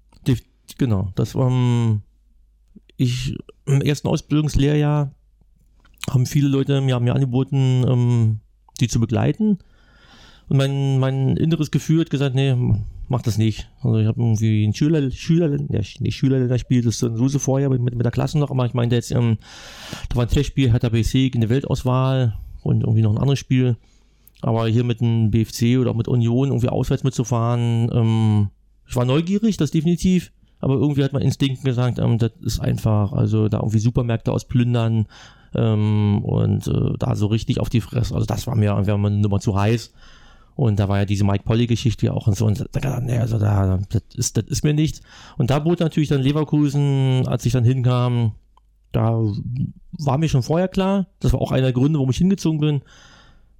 Genau, 0.78 1.13
das 1.15 1.36
war 1.36 1.50
ähm, 1.50 2.02
ich 2.97 3.36
im 3.65 3.81
ersten 3.81 4.08
Ausbildungslehrjahr 4.08 5.12
haben 6.10 6.25
viele 6.25 6.47
Leute 6.47 6.81
mir, 6.81 6.99
mir 6.99 7.15
angeboten, 7.15 7.86
ähm, 7.88 8.39
die 8.79 8.88
zu 8.88 8.99
begleiten. 8.99 9.60
Und 10.47 10.58
mein, 10.58 10.99
mein 10.99 11.38
inneres 11.38 11.71
Gefühl 11.71 12.01
hat 12.01 12.10
gesagt, 12.10 12.36
nee, 12.36 12.55
mach 13.08 13.21
das 13.21 13.38
nicht. 13.38 13.69
Also 13.81 13.97
ich 13.97 14.08
habe 14.08 14.21
irgendwie 14.21 14.63
einen 14.63 14.75
Schüler, 14.75 15.10
Schüler, 15.10 15.49
ja, 15.69 15.81
nicht 15.99 16.15
Schüler, 16.15 16.47
der 16.47 16.58
spielt 16.60 16.86
das 16.86 16.99
so 16.99 17.27
so 17.27 17.39
vorher 17.39 17.69
mit, 17.69 17.81
mit 17.81 18.03
der 18.03 18.12
Klasse 18.12 18.38
noch, 18.38 18.51
aber 18.51 18.65
ich 18.65 18.73
meinte 18.73 18.95
jetzt, 18.95 19.12
ähm, 19.12 19.38
da 20.10 20.17
war 20.17 20.25
ein 20.25 20.29
Testspiel, 20.29 20.71
hat 20.71 20.84
der 20.84 20.91
BC 20.91 21.34
in 21.34 21.41
der 21.41 21.49
Weltauswahl 21.49 22.38
und 22.62 22.81
irgendwie 22.81 23.01
noch 23.01 23.12
ein 23.12 23.17
anderes 23.17 23.39
Spiel. 23.39 23.77
Aber 24.41 24.67
hier 24.67 24.84
mit 24.84 25.01
dem 25.01 25.31
BFC 25.31 25.79
oder 25.79 25.91
auch 25.91 25.95
mit 25.95 26.08
Union 26.08 26.49
irgendwie 26.49 26.69
auswärts 26.69 27.03
mitzufahren, 27.03 27.89
ähm, 27.91 28.49
ich 28.88 28.95
war 28.95 29.05
neugierig, 29.05 29.58
das 29.58 29.71
definitiv. 29.71 30.31
Aber 30.60 30.76
irgendwie 30.76 31.04
hat 31.04 31.13
mein 31.13 31.22
Instinkt 31.22 31.63
gesagt, 31.63 32.00
ähm, 32.00 32.18
das 32.18 32.32
ist 32.41 32.60
einfach, 32.60 33.12
also 33.13 33.50
da 33.50 33.58
irgendwie 33.58 33.80
Supermärkte 33.80 34.32
ausplündern 34.32 35.08
ähm, 35.54 36.24
und 36.24 36.68
äh, 36.68 36.98
da 36.98 37.15
so 37.15 37.28
richtig 37.28 37.60
auf 37.60 37.70
die 37.70 37.82
Fresse. 37.82 38.13
Also 38.13 38.26
das 38.26 38.48
war 38.48 38.56
mir 38.56 38.76
einfach 38.76 38.96
eine 38.96 39.12
Nummer 39.12 39.39
zu 39.39 39.56
heiß. 39.58 39.91
Und 40.56 40.80
da 40.80 40.88
war 40.88 41.00
ja 41.00 41.06
diese 41.06 41.26
Mike 41.26 41.44
Polly-Geschichte 41.44 42.06
ja 42.06 42.13
auch 42.13 42.28
und 42.28 42.38
so. 42.38 42.46
Und 42.46 42.60
da 42.72 42.80
gedacht, 42.80 43.04
nee, 43.04 43.18
also 43.18 43.38
da, 43.38 43.80
das 43.89 44.04
ist, 44.15 44.38
das 44.38 44.46
ist 44.46 44.63
mir 44.63 44.74
nichts. 44.74 45.02
Und 45.38 45.50
da 45.50 45.60
bot 45.60 45.82
natürlich 45.82 46.10
dann 46.10 46.22
Leverkusen, 46.22 47.28
als 47.28 47.46
ich 47.46 47.52
dann 47.52 47.65
hinkam, 47.65 48.32
da 48.94 49.22
war 50.00 50.18
mir 50.18 50.30
schon 50.30 50.44
vorher 50.44 50.70
klar. 50.70 51.08
Das 51.20 51.34
war 51.34 51.41
auch 51.41 51.52
einer 51.52 51.63
der 51.63 51.74
Gründe, 51.74 52.00
warum 52.00 52.10
ich 52.10 52.18
hingezogen 52.18 52.62
bin. 52.62 52.82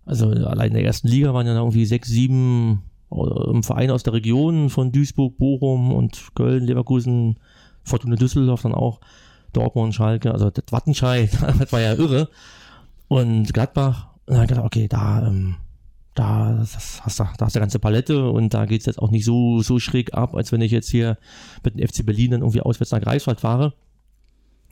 Also 0.06 0.30
allein 0.30 0.70
in 0.70 0.76
der 0.76 0.86
ersten 0.86 1.10
Liga 1.10 1.34
waren 1.34 1.48
ja 1.48 1.56
irgendwie 1.56 1.86
sechs, 1.86 2.08
sieben 2.08 2.84
Vereine 3.10 3.94
aus 3.94 4.04
der 4.04 4.14
Region 4.14 4.70
von 4.70 4.92
Duisburg, 4.92 5.38
Bochum 5.38 5.94
und 5.94 6.36
Köln, 6.36 6.66
Leverkusen, 6.66 7.38
Fortuna 7.84 8.16
Düsseldorf 8.16 8.64
dann 8.64 8.74
auch, 8.74 9.00
Dortmund, 9.54 9.96
Schalke, 9.96 10.32
also 10.32 10.50
das 10.50 10.66
Wattenscheid, 10.72 11.30
das 11.60 11.72
war 11.72 11.80
ja 11.80 11.94
irre. 11.94 12.30
Und 13.08 13.54
Gladbach, 13.54 14.08
und 14.26 14.36
dann 14.36 14.48
gedacht, 14.48 14.66
okay, 14.66 14.88
da, 14.88 15.28
ähm, 15.28 15.56
da, 16.16 16.54
das 16.54 17.02
hast 17.04 17.20
du, 17.20 17.24
da 17.38 17.46
hast 17.46 17.56
du 17.56 17.60
ganze 17.60 17.80
Palette 17.80 18.30
und 18.30 18.54
da 18.54 18.66
geht 18.66 18.82
es 18.82 18.86
jetzt 18.88 19.00
auch 19.00 19.12
nicht 19.12 19.26
so, 19.26 19.62
so 19.62 19.80
schräg 19.80 20.14
ab, 20.14 20.36
als 20.36 20.52
wenn 20.52 20.62
ich 20.62 20.72
jetzt 20.72 20.90
hier 20.90 21.18
mit 21.64 21.76
dem 21.78 21.88
FC 21.88 22.06
Berlin 22.06 22.32
dann 22.32 22.42
irgendwie 22.42 22.62
auswärts 22.62 22.92
nach 22.92 23.02
Greifswald 23.02 23.40
fahre. 23.40 23.74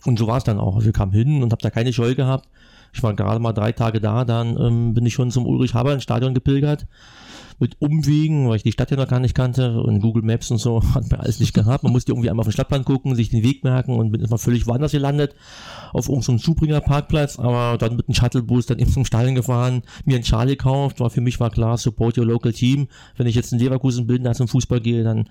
Und 0.06 0.20
so 0.20 0.28
war 0.28 0.38
es 0.38 0.44
dann 0.44 0.60
auch. 0.60 0.76
Also 0.76 0.90
ich 0.90 0.96
kam 0.96 1.12
hin 1.12 1.44
und 1.44 1.52
habe 1.52 1.62
da 1.62 1.70
keine 1.70 1.94
Scheu 1.94 2.16
gehabt. 2.16 2.50
Ich 2.94 3.04
war 3.04 3.14
gerade 3.14 3.40
mal 3.40 3.54
drei 3.54 3.72
Tage 3.72 4.02
da, 4.02 4.26
dann 4.26 4.58
ähm, 4.60 4.94
bin 4.94 5.06
ich 5.06 5.14
schon 5.14 5.32
zum 5.32 5.46
Ulrich-Haber-Stadion 5.46 6.34
gepilgert 6.34 6.88
mit 7.60 7.76
Umwegen, 7.80 8.50
weil 8.50 8.58
ich 8.58 8.64
die 8.64 8.72
Stadt 8.72 8.92
ja 8.92 8.98
noch 8.98 9.08
gar 9.08 9.20
nicht 9.20 9.36
kannte 9.36 9.82
und 9.82 10.00
Google 10.00 10.24
Maps 10.24 10.52
und 10.52 10.58
so 10.58 10.82
hat 10.96 11.10
mir 11.12 11.20
alles 11.20 11.40
nicht 11.40 11.54
gehabt. 11.54 11.84
Man 11.84 11.92
musste 11.92 12.12
irgendwie 12.12 12.30
einmal 12.30 12.42
auf 12.42 12.48
den 12.48 12.54
Stadtplan 12.54 12.86
gucken, 12.86 13.16
sich 13.16 13.30
den 13.30 13.44
Weg 13.44 13.64
merken 13.64 13.96
und 13.96 14.12
bin 14.12 14.22
immer 14.22 14.38
völlig 14.38 14.68
woanders 14.68 14.92
gelandet, 14.92 15.36
auf 15.92 16.10
irgendeinem 16.10 16.40
Zubringer 16.40 16.82
Parkplatz, 16.82 17.40
aber 17.40 17.78
dann 17.78 17.96
mit 17.96 18.08
einem 18.08 18.16
Shuttlebus 18.16 18.66
dann 18.66 18.80
eben 18.80 18.92
zum 18.92 19.06
Stadion 19.06 19.36
gefahren, 19.36 19.84
mir 20.06 20.16
einen 20.16 20.24
Charlie 20.24 20.56
gekauft, 20.56 21.00
war 21.00 21.10
für 21.10 21.22
mich 21.22 21.40
war 21.40 21.50
klar, 21.50 21.78
support 21.78 22.18
your 22.18 22.26
local 22.26 22.54
team. 22.54 22.88
Wenn 23.18 23.28
ich 23.28 23.36
jetzt 23.36 23.52
in 23.54 23.60
Leverkusen 23.60 24.08
bin, 24.08 24.24
da 24.24 24.34
zum 24.34 24.48
Fußball 24.48 24.82
gehe, 24.82 25.04
dann 25.04 25.30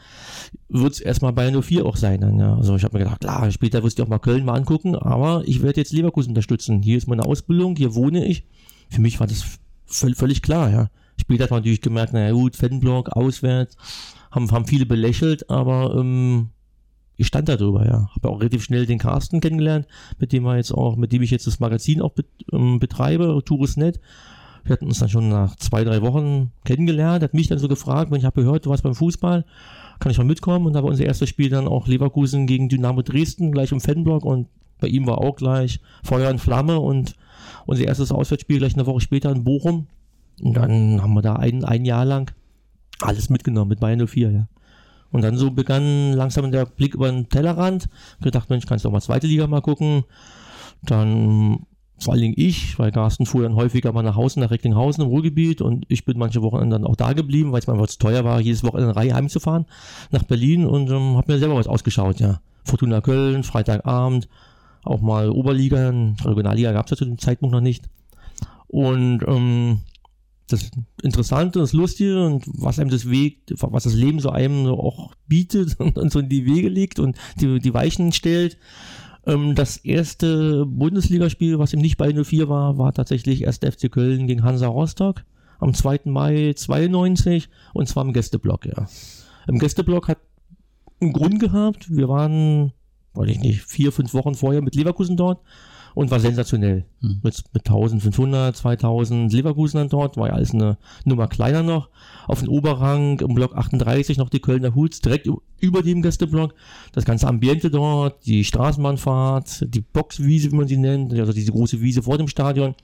wird 0.68 0.92
es 0.92 1.00
erstmal 1.00 1.32
bei 1.32 1.50
04 1.50 1.84
auch 1.84 1.96
sein. 1.96 2.20
Dann, 2.20 2.38
ja. 2.38 2.54
Also 2.56 2.76
ich 2.76 2.84
habe 2.84 2.98
mir 2.98 3.04
gedacht, 3.04 3.20
klar, 3.20 3.50
später 3.50 3.82
wirst 3.82 3.98
du 3.98 4.02
auch 4.02 4.08
mal 4.08 4.18
Köln 4.18 4.44
mal 4.44 4.54
angucken, 4.54 4.96
aber 4.96 5.42
ich 5.46 5.62
werde 5.62 5.80
jetzt 5.80 5.92
Leverkusen 5.92 6.30
unterstützen. 6.30 6.82
Hier 6.82 6.96
ist 6.96 7.08
meine 7.08 7.24
Ausbildung, 7.24 7.76
hier 7.76 7.94
wohne 7.94 8.24
ich. 8.24 8.44
Für 8.88 9.00
mich 9.00 9.20
war 9.20 9.26
das 9.26 9.58
völlig 9.86 10.42
klar, 10.42 10.70
ja. 10.70 10.88
Später 11.22 11.44
hat 11.44 11.50
man 11.50 11.60
natürlich 11.60 11.80
gemerkt, 11.80 12.12
naja 12.12 12.32
gut, 12.32 12.56
Fanblock, 12.56 13.10
auswärts, 13.10 13.76
haben, 14.32 14.50
haben 14.50 14.66
viele 14.66 14.86
belächelt, 14.86 15.48
aber 15.48 15.94
ähm, 15.96 16.48
ich 17.16 17.28
stand 17.28 17.48
da 17.48 17.56
drüber, 17.56 17.86
ja. 17.86 18.10
Habe 18.12 18.28
auch 18.28 18.40
relativ 18.40 18.64
schnell 18.64 18.86
den 18.86 18.98
Carsten 18.98 19.40
kennengelernt, 19.40 19.86
mit 20.18 20.32
dem 20.32 20.42
wir 20.42 20.56
jetzt 20.56 20.72
auch, 20.72 20.96
mit 20.96 21.12
dem 21.12 21.22
ich 21.22 21.30
jetzt 21.30 21.46
das 21.46 21.60
Magazin 21.60 22.02
auch 22.02 22.10
bet, 22.10 22.26
ähm, 22.52 22.80
betreibe, 22.80 23.40
Tourist.net. 23.44 24.00
Wir 24.64 24.72
hatten 24.72 24.86
uns 24.86 24.98
dann 24.98 25.08
schon 25.08 25.28
nach 25.28 25.54
zwei, 25.56 25.84
drei 25.84 26.02
Wochen 26.02 26.50
kennengelernt, 26.64 27.22
hat 27.22 27.34
mich 27.34 27.46
dann 27.46 27.58
so 27.58 27.68
gefragt, 27.68 28.10
wenn 28.10 28.18
ich 28.18 28.24
habe 28.24 28.42
gehört, 28.42 28.66
du 28.66 28.70
warst 28.70 28.82
beim 28.82 28.96
Fußball, 28.96 29.44
kann 30.00 30.10
ich 30.10 30.18
mal 30.18 30.24
mitkommen? 30.24 30.66
Und 30.66 30.72
da 30.72 30.82
war 30.82 30.90
unser 30.90 31.04
erstes 31.04 31.28
Spiel 31.28 31.50
dann 31.50 31.68
auch 31.68 31.86
Leverkusen 31.86 32.48
gegen 32.48 32.68
Dynamo 32.68 33.02
Dresden, 33.02 33.52
gleich 33.52 33.70
im 33.70 33.80
Fanblock 33.80 34.24
und 34.24 34.48
bei 34.80 34.88
ihm 34.88 35.06
war 35.06 35.18
auch 35.18 35.36
gleich 35.36 35.78
Feuer 36.02 36.30
und 36.30 36.40
Flamme 36.40 36.80
und 36.80 37.14
unser 37.66 37.84
erstes 37.84 38.10
Auswärtsspiel 38.10 38.58
gleich 38.58 38.74
eine 38.74 38.86
Woche 38.86 39.00
später 39.00 39.30
in 39.30 39.44
Bochum. 39.44 39.86
Und 40.40 40.54
dann 40.56 41.02
haben 41.02 41.14
wir 41.14 41.22
da 41.22 41.36
ein, 41.36 41.64
ein 41.64 41.84
Jahr 41.84 42.04
lang 42.04 42.32
alles 43.00 43.30
mitgenommen 43.30 43.68
mit 43.68 43.80
Bayern 43.80 44.06
04, 44.06 44.30
ja. 44.30 44.48
Und 45.10 45.22
dann 45.22 45.36
so 45.36 45.50
begann 45.50 46.14
langsam 46.14 46.50
der 46.50 46.64
Blick 46.64 46.94
über 46.94 47.10
den 47.10 47.28
Tellerrand. 47.28 47.88
Gedacht, 48.22 48.48
Mensch, 48.48 48.64
kannst 48.64 48.84
du 48.84 48.88
auch 48.88 48.92
mal 48.92 49.02
zweite 49.02 49.26
Liga 49.26 49.46
mal 49.46 49.60
gucken. 49.60 50.04
Dann 50.82 51.66
vor 52.02 52.14
allen 52.14 52.22
Dingen 52.22 52.34
ich, 52.36 52.78
weil 52.78 52.90
Carsten 52.90 53.26
fuhr 53.26 53.42
dann 53.42 53.54
häufiger 53.54 53.92
mal 53.92 54.02
nach 54.02 54.16
Hause, 54.16 54.40
nach 54.40 54.50
Recklinghausen 54.50 55.04
im 55.04 55.10
Ruhrgebiet 55.10 55.60
und 55.60 55.84
ich 55.88 56.04
bin 56.04 56.18
manche 56.18 56.42
Wochen 56.42 56.68
dann 56.70 56.84
auch 56.84 56.96
da 56.96 57.12
geblieben, 57.12 57.52
weil 57.52 57.60
es 57.60 57.66
mir 57.66 57.74
einfach 57.74 57.86
zu 57.86 57.98
teuer 57.98 58.24
war, 58.24 58.40
jedes 58.40 58.64
Wochenende 58.64 58.96
Reihe 58.96 59.14
heimzufahren 59.14 59.66
nach 60.10 60.24
Berlin 60.24 60.66
und 60.66 60.90
ähm, 60.90 61.16
habe 61.16 61.32
mir 61.32 61.38
selber 61.38 61.56
was 61.56 61.68
ausgeschaut, 61.68 62.18
ja. 62.18 62.40
Fortuna 62.64 63.00
Köln, 63.00 63.42
Freitagabend, 63.42 64.28
auch 64.84 65.00
mal 65.00 65.30
Oberliga, 65.30 65.92
Regionalliga 66.24 66.72
gab 66.72 66.86
es 66.86 66.90
ja 66.90 66.96
zu 66.96 67.04
dem 67.04 67.18
Zeitpunkt 67.18 67.52
noch 67.52 67.60
nicht. 67.60 67.88
Und 68.68 69.22
ähm, 69.26 69.80
das 70.52 70.70
Interessante, 71.02 71.58
das 71.58 71.72
Lustige 71.72 72.24
und 72.24 72.44
was 72.46 72.78
einem 72.78 72.90
das 72.90 73.08
Weg, 73.08 73.42
was 73.58 73.84
das 73.84 73.94
Leben 73.94 74.20
so 74.20 74.30
einem 74.30 74.66
auch 74.66 75.12
bietet 75.26 75.74
und, 75.80 75.98
und 75.98 76.12
so 76.12 76.18
in 76.18 76.28
die 76.28 76.46
Wege 76.46 76.68
legt 76.68 76.98
und 76.98 77.16
die, 77.40 77.58
die 77.58 77.74
Weichen 77.74 78.12
stellt. 78.12 78.58
Ähm, 79.26 79.54
das 79.54 79.76
erste 79.78 80.66
Bundesligaspiel, 80.66 81.58
was 81.58 81.72
im 81.72 81.80
nicht 81.80 81.96
bei 81.96 82.12
04 82.12 82.48
war, 82.48 82.78
war 82.78 82.92
tatsächlich 82.92 83.42
erst 83.42 83.64
FC 83.64 83.90
Köln 83.90 84.26
gegen 84.26 84.42
Hansa 84.42 84.66
Rostock 84.66 85.24
am 85.58 85.74
2. 85.74 86.00
Mai 86.06 86.54
92 86.56 87.48
und 87.72 87.88
zwar 87.88 88.04
im 88.04 88.12
Gästeblock, 88.12 88.66
ja. 88.66 88.86
Im 89.46 89.58
Gästeblock 89.58 90.08
hat 90.08 90.18
einen 91.00 91.12
Grund 91.12 91.40
gehabt. 91.40 91.94
Wir 91.94 92.08
waren, 92.08 92.72
weiß 93.14 93.28
ich 93.28 93.40
nicht, 93.40 93.62
vier, 93.62 93.92
fünf 93.92 94.14
Wochen 94.14 94.34
vorher 94.34 94.62
mit 94.62 94.74
Leverkusen 94.74 95.16
dort 95.16 95.40
und 95.94 96.10
war 96.10 96.20
sensationell. 96.20 96.84
Hm. 97.00 97.20
Mit, 97.22 97.42
mit 97.52 97.66
1500, 97.66 98.56
2000 98.56 99.32
Leverkusen 99.32 99.78
dann 99.78 99.88
dort, 99.88 100.16
war 100.16 100.28
ja 100.28 100.34
alles 100.34 100.52
eine 100.54 100.78
Nummer 101.04 101.28
kleiner 101.28 101.62
noch. 101.62 101.88
Auf 102.26 102.40
dem 102.40 102.48
Oberrang 102.48 103.20
im 103.20 103.34
Block 103.34 103.56
38 103.56 104.18
noch 104.18 104.30
die 104.30 104.40
Kölner 104.40 104.74
Huts, 104.74 105.00
direkt 105.00 105.28
über 105.60 105.82
dem 105.82 106.02
Gästeblock. 106.02 106.54
Das 106.92 107.04
ganze 107.04 107.28
Ambiente 107.28 107.70
dort, 107.70 108.26
die 108.26 108.44
Straßenbahnfahrt, 108.44 109.66
die 109.74 109.80
Boxwiese, 109.80 110.52
wie 110.52 110.56
man 110.56 110.68
sie 110.68 110.76
nennt, 110.76 111.12
also 111.12 111.32
diese 111.32 111.52
große 111.52 111.80
Wiese 111.80 112.02
vor 112.02 112.18
dem 112.18 112.28
Stadion, 112.28 112.74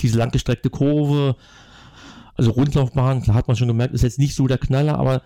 diese 0.00 0.18
langgestreckte 0.18 0.70
Kurve, 0.70 1.36
also 2.36 2.52
Rundlaufbahn, 2.52 3.22
klar 3.22 3.36
hat 3.36 3.48
man 3.48 3.56
schon 3.56 3.68
gemerkt, 3.68 3.94
ist 3.94 4.02
jetzt 4.02 4.18
nicht 4.18 4.34
so 4.34 4.46
der 4.46 4.58
Knaller, 4.58 4.98
aber 4.98 5.22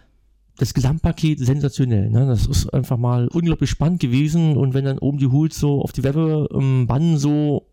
das 0.59 0.75
Gesamtpaket 0.75 1.41
sensationell. 1.41 2.11
Ne? 2.11 2.27
Das 2.27 2.47
ist 2.47 2.73
einfach 2.73 2.97
mal 2.97 3.29
unglaublich 3.29 3.71
spannend 3.71 4.01
gewesen. 4.01 4.57
Und 4.57 4.75
wenn 4.75 4.85
dann 4.85 4.99
oben 4.99 5.19
die 5.19 5.27
Hools 5.27 5.59
so 5.59 5.83
auf 5.83 5.93
die 5.93 6.05
Werbebannen 6.05 7.11
ähm, 7.13 7.17
so 7.17 7.67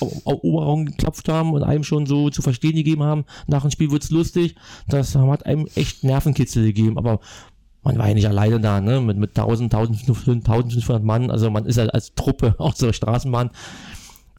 auf 0.00 0.42
Oberaugen 0.42 0.86
geklopft 0.86 1.28
haben 1.28 1.52
und 1.52 1.62
einem 1.62 1.84
schon 1.84 2.06
so 2.06 2.28
zu 2.30 2.42
verstehen 2.42 2.74
gegeben 2.74 3.04
haben, 3.04 3.24
nach 3.46 3.62
dem 3.62 3.70
Spiel 3.70 3.90
wird's 3.90 4.10
lustig, 4.10 4.56
das 4.88 5.14
hat 5.14 5.46
einem 5.46 5.66
echt 5.76 6.04
Nervenkitzel 6.04 6.64
gegeben. 6.64 6.98
Aber 6.98 7.20
man 7.82 7.98
war 7.98 8.08
ja 8.08 8.14
nicht 8.14 8.26
alleine 8.26 8.60
da, 8.60 8.80
ne? 8.80 9.00
Mit, 9.00 9.16
mit 9.16 9.38
1000, 9.38 9.72
1500, 9.72 10.44
1500 10.48 11.04
Mann. 11.04 11.30
Also 11.30 11.50
man 11.50 11.66
ist 11.66 11.76
ja 11.76 11.84
als 11.86 12.14
Truppe 12.14 12.56
auch 12.58 12.74
zur 12.74 12.92
Straßenbahn. 12.92 13.50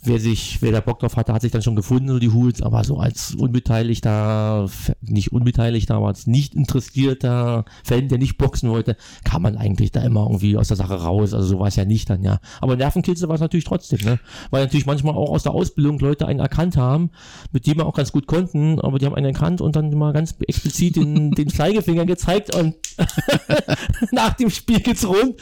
Wer 0.03 0.19
sich, 0.19 0.62
wer 0.62 0.71
da 0.71 0.79
Bock 0.79 0.99
drauf 0.99 1.15
hatte, 1.15 1.33
hat 1.33 1.41
sich 1.41 1.51
dann 1.51 1.62
schon 1.62 1.75
gefunden, 1.75 2.07
so 2.07 2.19
die 2.19 2.31
Hools, 2.31 2.62
aber 2.62 2.83
so 2.83 2.97
als 2.97 3.36
unbeteiligter, 3.36 4.69
nicht 5.01 5.31
unbeteiligter, 5.31 5.95
aber 5.95 6.07
als 6.07 6.27
nicht 6.27 6.55
interessierter 6.55 7.65
Fan, 7.83 8.07
der 8.07 8.17
nicht 8.17 8.38
boxen 8.38 8.69
wollte, 8.69 8.95
kam 9.23 9.41
man 9.41 9.57
eigentlich 9.57 9.91
da 9.91 10.01
immer 10.01 10.21
irgendwie 10.21 10.57
aus 10.57 10.67
der 10.67 10.77
Sache 10.77 11.01
raus. 11.01 11.33
Also 11.33 11.47
so 11.47 11.60
war 11.60 11.67
es 11.67 11.75
ja 11.75 11.86
nicht 11.86 12.10
dann, 12.10 12.23
ja. 12.23 12.39
Aber 12.62 12.75
Nervenkitzel 12.75 13.27
war 13.27 13.36
es 13.36 13.41
natürlich 13.41 13.65
trotzdem, 13.65 13.99
ne? 14.03 14.19
Weil 14.51 14.63
natürlich 14.63 14.86
manchmal 14.86 15.15
auch 15.15 15.31
aus 15.31 15.43
der 15.43 15.53
Ausbildung 15.53 15.99
Leute 15.99 16.27
einen 16.27 16.39
erkannt 16.39 16.77
haben, 16.77 17.10
mit 17.51 17.65
dem 17.65 17.77
wir 17.77 17.86
auch 17.86 17.95
ganz 17.95 18.12
gut 18.12 18.27
konnten, 18.27 18.79
aber 18.79 18.99
die 18.99 19.05
haben 19.05 19.15
einen 19.15 19.33
erkannt 19.33 19.62
und 19.62 19.75
dann 19.75 19.93
mal 19.97 20.13
ganz 20.13 20.36
explizit 20.47 20.95
den, 20.95 21.31
den 21.36 21.49
Zeigefinger 21.49 22.05
gezeigt 22.05 22.55
und 22.55 22.75
nach 24.12 24.33
dem 24.33 24.49
Spiel 24.49 24.79
geht's 24.79 25.07
rund. 25.07 25.36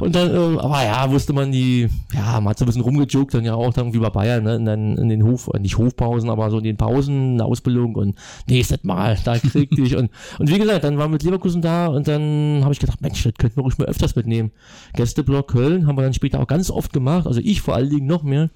Und 0.00 0.14
dann, 0.14 0.30
äh, 0.30 0.58
aber 0.58 0.84
ja, 0.84 1.10
wusste 1.10 1.32
man 1.32 1.52
die, 1.52 1.88
ja, 2.12 2.40
man 2.40 2.50
hat 2.50 2.58
so 2.58 2.64
ein 2.64 2.66
bisschen 2.66 2.82
rumgejoked 2.82 3.34
dann 3.34 3.44
ja 3.44 3.54
auch 3.54 3.72
dann 3.72 3.92
bei 4.00 4.10
Bayern, 4.10 4.44
ne, 4.44 4.56
in, 4.56 4.64
den, 4.64 4.96
in 4.96 5.08
den 5.08 5.24
Hof, 5.24 5.50
äh, 5.52 5.58
nicht 5.58 5.78
Hofpausen, 5.78 6.30
aber 6.30 6.50
so 6.50 6.58
in 6.58 6.64
den 6.64 6.76
Pausen, 6.76 7.32
in 7.32 7.38
der 7.38 7.46
Ausbildung 7.46 7.94
und 7.94 8.16
nächstes 8.48 8.84
Mal, 8.84 9.18
da 9.24 9.38
krieg 9.38 9.76
ich 9.78 9.96
und, 9.96 10.10
und 10.38 10.50
wie 10.50 10.58
gesagt, 10.58 10.84
dann 10.84 10.98
waren 10.98 11.10
wir 11.10 11.14
mit 11.14 11.22
Leverkusen 11.22 11.62
da 11.62 11.86
und 11.86 12.08
dann 12.08 12.60
habe 12.62 12.72
ich 12.72 12.78
gedacht, 12.78 13.00
Mensch, 13.00 13.22
das 13.22 13.34
könnten 13.34 13.56
wir 13.56 13.62
ruhig 13.62 13.78
mal 13.78 13.86
öfters 13.86 14.16
mitnehmen. 14.16 14.52
Gästeblock 14.94 15.48
Köln 15.48 15.86
haben 15.86 15.96
wir 15.96 16.02
dann 16.02 16.14
später 16.14 16.40
auch 16.40 16.46
ganz 16.46 16.70
oft 16.70 16.92
gemacht, 16.92 17.26
also 17.26 17.40
ich 17.42 17.60
vor 17.60 17.74
allen 17.74 17.90
Dingen 17.90 18.06
noch 18.06 18.22
mehr. 18.22 18.50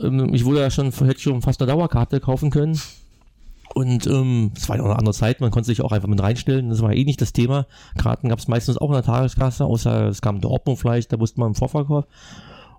Ähm, 0.00 0.32
ich 0.34 0.44
wurde 0.44 0.60
ja 0.60 0.70
schon, 0.70 0.90
hätte 0.92 1.20
schon 1.20 1.42
fast 1.42 1.60
eine 1.60 1.70
Dauerkarte 1.70 2.20
kaufen 2.20 2.50
können. 2.50 2.78
Und 3.74 4.06
ähm, 4.06 4.52
es 4.54 4.68
war 4.68 4.76
ja 4.76 4.82
auch 4.82 4.86
eine 4.86 4.98
andere 4.98 5.14
Zeit, 5.14 5.40
man 5.40 5.50
konnte 5.50 5.66
sich 5.66 5.80
auch 5.80 5.92
einfach 5.92 6.08
mit 6.08 6.22
reinstellen. 6.22 6.68
Das 6.68 6.82
war 6.82 6.92
eh 6.92 7.04
nicht 7.04 7.20
das 7.20 7.32
Thema. 7.32 7.66
Karten 7.96 8.28
gab 8.28 8.38
es 8.38 8.48
meistens 8.48 8.76
auch 8.76 8.88
in 8.88 8.94
der 8.94 9.02
Tageskasse, 9.02 9.64
außer 9.64 10.08
es 10.08 10.20
kam 10.20 10.40
der 10.40 10.50
Ordnung 10.50 10.76
vielleicht, 10.76 11.12
da 11.12 11.18
wusste 11.18 11.40
man 11.40 11.50
im 11.50 11.54
Vorverkauf. 11.54 12.04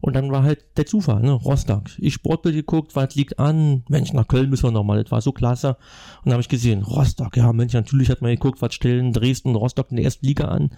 Und 0.03 0.17
dann 0.17 0.33
war 0.33 0.43
halt 0.43 0.65
der 0.75 0.85
Zufall, 0.85 1.21
ne? 1.21 1.31
Rostock. 1.31 1.83
Ich 1.97 2.15
Sportbild 2.15 2.55
geguckt, 2.55 2.93
was 2.93 3.15
liegt 3.15 3.39
an? 3.39 3.83
Mensch, 3.87 4.11
nach 4.11 4.27
Köln 4.27 4.49
müssen 4.49 4.65
wir 4.65 4.71
nochmal, 4.71 5.01
das 5.01 5.13
war 5.13 5.21
so 5.21 5.31
klasse. 5.31 5.77
Und 6.17 6.25
dann 6.25 6.33
habe 6.33 6.41
ich 6.41 6.49
gesehen, 6.49 6.83
Rostock, 6.83 7.37
ja 7.37 7.53
Mensch, 7.53 7.71
natürlich 7.71 8.09
hat 8.09 8.21
man 8.21 8.31
geguckt, 8.31 8.61
was 8.61 8.73
stellen 8.73 9.13
Dresden, 9.13 9.55
Rostock 9.55 9.91
in 9.91 9.95
der 9.95 10.03
ersten 10.03 10.25
Liga 10.25 10.49
an. 10.49 10.71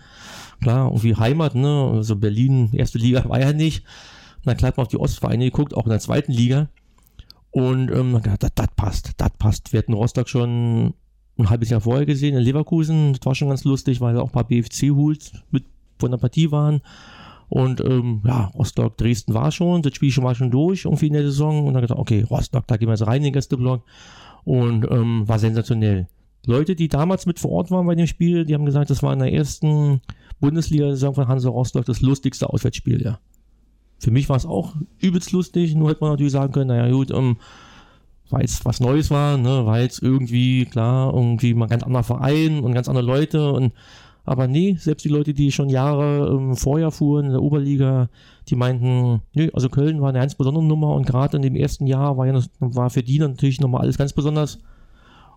Klar, 0.62 0.90
irgendwie 0.90 1.16
Heimat, 1.16 1.56
ne? 1.56 1.92
Also 1.92 2.18
Berlin, 2.18 2.70
erste 2.72 3.00
Liga 3.00 3.28
war 3.28 3.40
ja 3.40 3.52
nicht. 3.52 3.80
Und 3.80 4.46
dann 4.46 4.58
klar 4.58 4.68
hat 4.68 4.78
man 4.78 4.86
auf 4.86 4.92
die 4.92 5.00
Ostvereine 5.00 5.46
geguckt, 5.46 5.76
auch 5.76 5.86
in 5.86 5.90
der 5.90 6.00
zweiten 6.00 6.32
Liga. 6.32 6.70
Und 7.50 7.90
ähm, 7.90 8.22
das, 8.22 8.52
das 8.54 8.68
passt, 8.76 9.14
das 9.18 9.32
passt. 9.40 9.74
Wir 9.74 9.80
hatten 9.80 9.94
Rostock 9.94 10.30
schon 10.30 10.94
ein 11.40 11.50
halbes 11.50 11.72
Jahr 11.72 11.82
vorher 11.82 12.06
gesehen 12.06 12.38
in 12.38 12.44
Leverkusen. 12.44 13.14
Das 13.14 13.26
war 13.26 13.34
schon 13.34 13.50
ganz 13.50 13.64
lustig, 13.64 14.02
weil 14.02 14.20
auch 14.20 14.28
ein 14.28 14.32
paar 14.32 14.48
BFC-Hools 14.48 15.32
mit 15.50 15.66
von 15.98 16.12
der 16.12 16.20
Partie 16.20 16.52
waren. 16.52 16.82
Und 17.50 17.82
ähm, 17.82 18.22
ja, 18.26 18.46
Rostock, 18.56 18.98
Dresden 18.98 19.34
war 19.34 19.52
schon, 19.52 19.82
das 19.82 19.96
Spiel 19.96 20.12
schon 20.12 20.24
war 20.24 20.36
schon 20.36 20.52
durch, 20.52 20.86
irgendwie 20.86 21.08
in 21.08 21.14
der 21.14 21.24
Saison. 21.24 21.68
Und 21.68 21.74
dann 21.74 21.82
gesagt, 21.82 22.00
okay, 22.00 22.26
Rostock, 22.30 22.68
da 22.68 22.78
gehen 22.78 22.88
wir 22.88 22.94
jetzt 22.94 23.08
rein 23.08 23.18
in 23.18 23.24
den 23.26 23.34
Gästeblock. 23.34 23.84
Und 24.44 24.90
ähm, 24.90 25.28
war 25.28 25.40
sensationell. 25.40 26.08
Leute, 26.46 26.76
die 26.76 26.88
damals 26.88 27.26
mit 27.26 27.40
vor 27.40 27.52
Ort 27.52 27.72
waren 27.72 27.88
bei 27.88 27.96
dem 27.96 28.08
Spiel, 28.08 28.46
die 28.46 28.54
haben 28.54 28.66
gesagt, 28.66 28.90
das 28.90 29.02
war 29.02 29.14
in 29.14 29.20
der 29.20 29.34
ersten 29.34 30.02
Bundesliga-Saison 30.40 31.16
von 31.16 31.28
Hansa 31.28 31.50
Rostock 31.50 31.86
das 31.86 32.02
lustigste 32.02 32.50
Auswärtsspiel, 32.50 33.02
ja. 33.02 33.20
Für 33.98 34.12
mich 34.12 34.30
war 34.30 34.36
es 34.36 34.46
auch 34.46 34.76
übelst 35.00 35.32
lustig, 35.32 35.74
nur 35.74 35.90
hätte 35.90 36.02
man 36.02 36.12
natürlich 36.12 36.34
sagen 36.34 36.52
können, 36.52 36.68
naja 36.68 36.92
gut, 36.92 37.12
ähm, 37.12 37.38
weil 38.30 38.44
es 38.44 38.66
was 38.66 38.80
Neues 38.80 39.10
war, 39.10 39.38
ne, 39.38 39.66
weil 39.66 39.86
es 39.88 40.00
irgendwie, 40.00 40.66
klar, 40.66 41.14
irgendwie 41.14 41.54
mal 41.54 41.68
ganz 41.68 41.84
anderer 41.84 42.04
Verein 42.04 42.60
und 42.60 42.74
ganz 42.74 42.90
andere 42.90 43.06
Leute 43.06 43.52
und 43.52 43.74
aber 44.26 44.48
nee, 44.48 44.76
selbst 44.80 45.06
die 45.06 45.10
Leute, 45.10 45.34
die 45.34 45.52
schon 45.52 45.70
Jahre 45.70 46.36
ähm, 46.36 46.56
vorher 46.56 46.92
fuhren 46.92 47.28
in 47.28 47.32
der 47.32 47.44
Oberliga, 47.44 48.10
die 48.48 48.56
meinten, 48.56 49.22
nö, 49.34 49.50
also 49.54 49.70
Köln 49.70 50.02
war 50.02 50.10
eine 50.10 50.20
ganz 50.20 50.36
besondere 50.36 50.64
Nummer 50.64 50.94
und 50.96 51.06
gerade 51.06 51.38
in 51.38 51.44
dem 51.44 51.56
ersten 51.56 51.86
Jahr 51.86 52.18
war 52.18 52.26
ja 52.26 52.42
war 52.60 52.90
für 52.90 53.04
die 53.04 53.20
natürlich 53.20 53.62
nochmal 53.62 53.82
alles 53.82 53.98
ganz 53.98 54.14
besonders. 54.14 54.60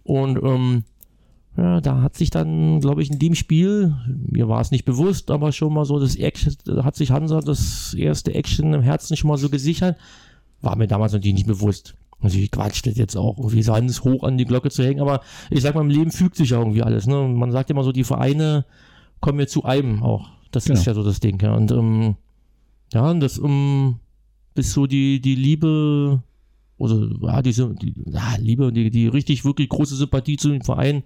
Und 0.05 0.43
ähm, 0.43 0.85
ja, 1.59 1.81
da 1.81 2.01
hat 2.01 2.17
sich 2.17 2.31
dann, 2.31 2.81
glaube 2.81 3.03
ich, 3.03 3.11
in 3.11 3.19
dem 3.19 3.35
Spiel, 3.35 3.95
mir 4.07 4.49
war 4.49 4.61
es 4.61 4.71
nicht 4.71 4.85
bewusst, 4.85 5.31
aber 5.31 5.53
schon 5.53 5.75
mal 5.75 5.85
so 5.85 5.99
das 5.99 6.17
Action, 6.17 6.57
hat 6.83 6.97
sich 6.97 7.11
Hansa 7.11 7.41
das 7.41 7.93
erste 7.95 8.33
Action 8.35 8.73
im 8.73 8.83
Herzen 8.83 9.17
schon 9.17 9.29
mal 9.29 9.37
so 9.37 9.51
gesichert. 9.51 9.99
War 10.63 10.77
mir 10.77 10.87
damals 10.87 11.13
natürlich 11.13 11.35
nicht 11.35 11.47
bewusst. 11.47 11.95
Also 12.21 12.39
ich 12.39 12.51
quatscht 12.51 12.87
das 12.87 12.97
jetzt 12.97 13.17
auch 13.17 13.39
irgendwie 13.39 13.63
so 13.63 13.73
alles 13.73 14.03
hoch 14.03 14.25
an 14.25 14.39
die 14.39 14.45
Glocke 14.45 14.71
zu 14.71 14.83
hängen, 14.83 15.01
aber 15.01 15.21
ich 15.51 15.63
sag 15.63 15.75
mal, 15.75 15.83
im 15.83 15.91
Leben 15.91 16.11
fügt 16.11 16.37
sich 16.37 16.51
ja 16.51 16.59
irgendwie 16.59 16.83
alles. 16.83 17.07
Ne? 17.07 17.29
Man 17.29 17.53
sagt 17.53 17.71
immer 17.71 17.85
so, 17.85 17.93
die 17.93 18.05
Vereine 18.05 18.65
kommen 19.21 19.39
ja 19.39 19.47
zu 19.47 19.65
einem 19.65 20.03
auch. 20.03 20.31
Das 20.51 20.65
genau. 20.65 20.79
ist 20.79 20.87
ja 20.87 20.95
so 20.95 21.05
das 21.05 21.21
Ding. 21.21 21.41
Ja. 21.41 21.55
Und 21.55 21.71
ähm, 21.71 22.17
ja, 22.93 23.09
und 23.11 23.21
das 23.21 23.39
um, 23.39 24.01
bis 24.55 24.73
so 24.73 24.87
die, 24.87 25.21
die 25.21 25.37
Liebe, 25.37 26.23
oder 26.79 27.09
ja, 27.23 27.43
diese 27.43 27.75
die, 27.75 27.95
ja, 28.07 28.37
Liebe, 28.39 28.73
die, 28.73 28.91
die 28.91 29.07
richtig, 29.07 29.45
wirklich 29.45 29.69
große 29.69 29.95
Sympathie 29.95 30.37
zu 30.37 30.51
dem 30.51 30.63
Verein, 30.63 31.05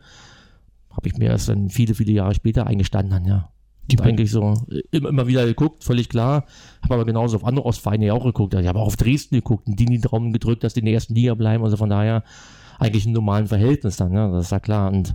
habe 0.91 1.09
ich 1.09 1.17
mir 1.17 1.27
erst 1.27 1.49
dann 1.49 1.69
viele, 1.69 1.95
viele 1.95 2.13
Jahre 2.13 2.35
später 2.35 2.67
eingestanden 2.67 3.11
dann, 3.11 3.25
ja. 3.25 3.49
Die 3.91 3.99
eigentlich 4.01 4.31
so 4.31 4.55
immer, 4.91 5.09
immer 5.09 5.27
wieder 5.27 5.45
geguckt, 5.45 5.83
völlig 5.83 6.09
klar. 6.09 6.47
Habe 6.83 6.95
aber 6.95 7.05
genauso 7.05 7.37
auf 7.37 7.45
andere 7.45 7.67
Ostvereine 7.67 8.07
ja 8.07 8.13
auch 8.15 8.25
geguckt. 8.25 8.55
Ich 8.55 8.67
habe 8.67 8.79
auch 8.79 8.87
auf 8.87 8.97
Dresden 8.97 9.35
geguckt 9.35 9.67
und 9.67 9.79
die 9.79 9.85
in 9.85 9.91
den 9.91 10.03
Traum 10.03 10.33
gedrückt, 10.33 10.63
dass 10.65 10.75
die 10.75 10.81
in 10.81 10.87
der 10.87 10.95
ersten 10.95 11.15
Liga 11.15 11.35
bleiben. 11.35 11.65
Also 11.65 11.77
von 11.77 11.91
daher 11.91 12.23
eigentlich 12.79 13.07
ein 13.07 13.13
normalen 13.13 13.47
Verhältnis 13.49 13.97
dann, 13.97 14.13
ja, 14.13 14.31
das 14.31 14.47
ist 14.47 14.53
ja 14.53 14.61
klar. 14.61 14.93
Und, 14.93 15.15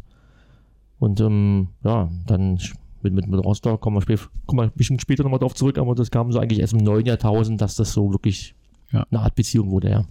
und 0.99 1.19
ähm, 1.21 1.69
ja, 1.83 2.09
dann 2.25 2.59
mit, 3.01 3.13
mit, 3.13 3.27
mit 3.27 3.43
Rostock 3.43 3.79
kommen 3.81 3.97
wir, 3.97 4.01
spät, 4.01 4.29
kommen 4.45 4.59
wir 4.59 4.63
ein 4.65 4.71
bisschen 4.75 4.99
später 4.99 5.23
nochmal 5.23 5.39
drauf 5.39 5.55
zurück, 5.55 5.77
aber 5.77 5.95
das 5.95 6.11
kam 6.11 6.31
so 6.31 6.39
eigentlich 6.39 6.59
erst 6.59 6.73
im 6.73 6.79
neuen 6.79 7.05
Jahrtausend, 7.05 7.61
dass 7.61 7.75
das 7.75 7.93
so 7.93 8.11
wirklich 8.11 8.55
ja. 8.91 9.05
eine 9.09 9.21
Art 9.21 9.35
Beziehung 9.35 9.71
wurde, 9.71 9.89
ja. 9.89 10.05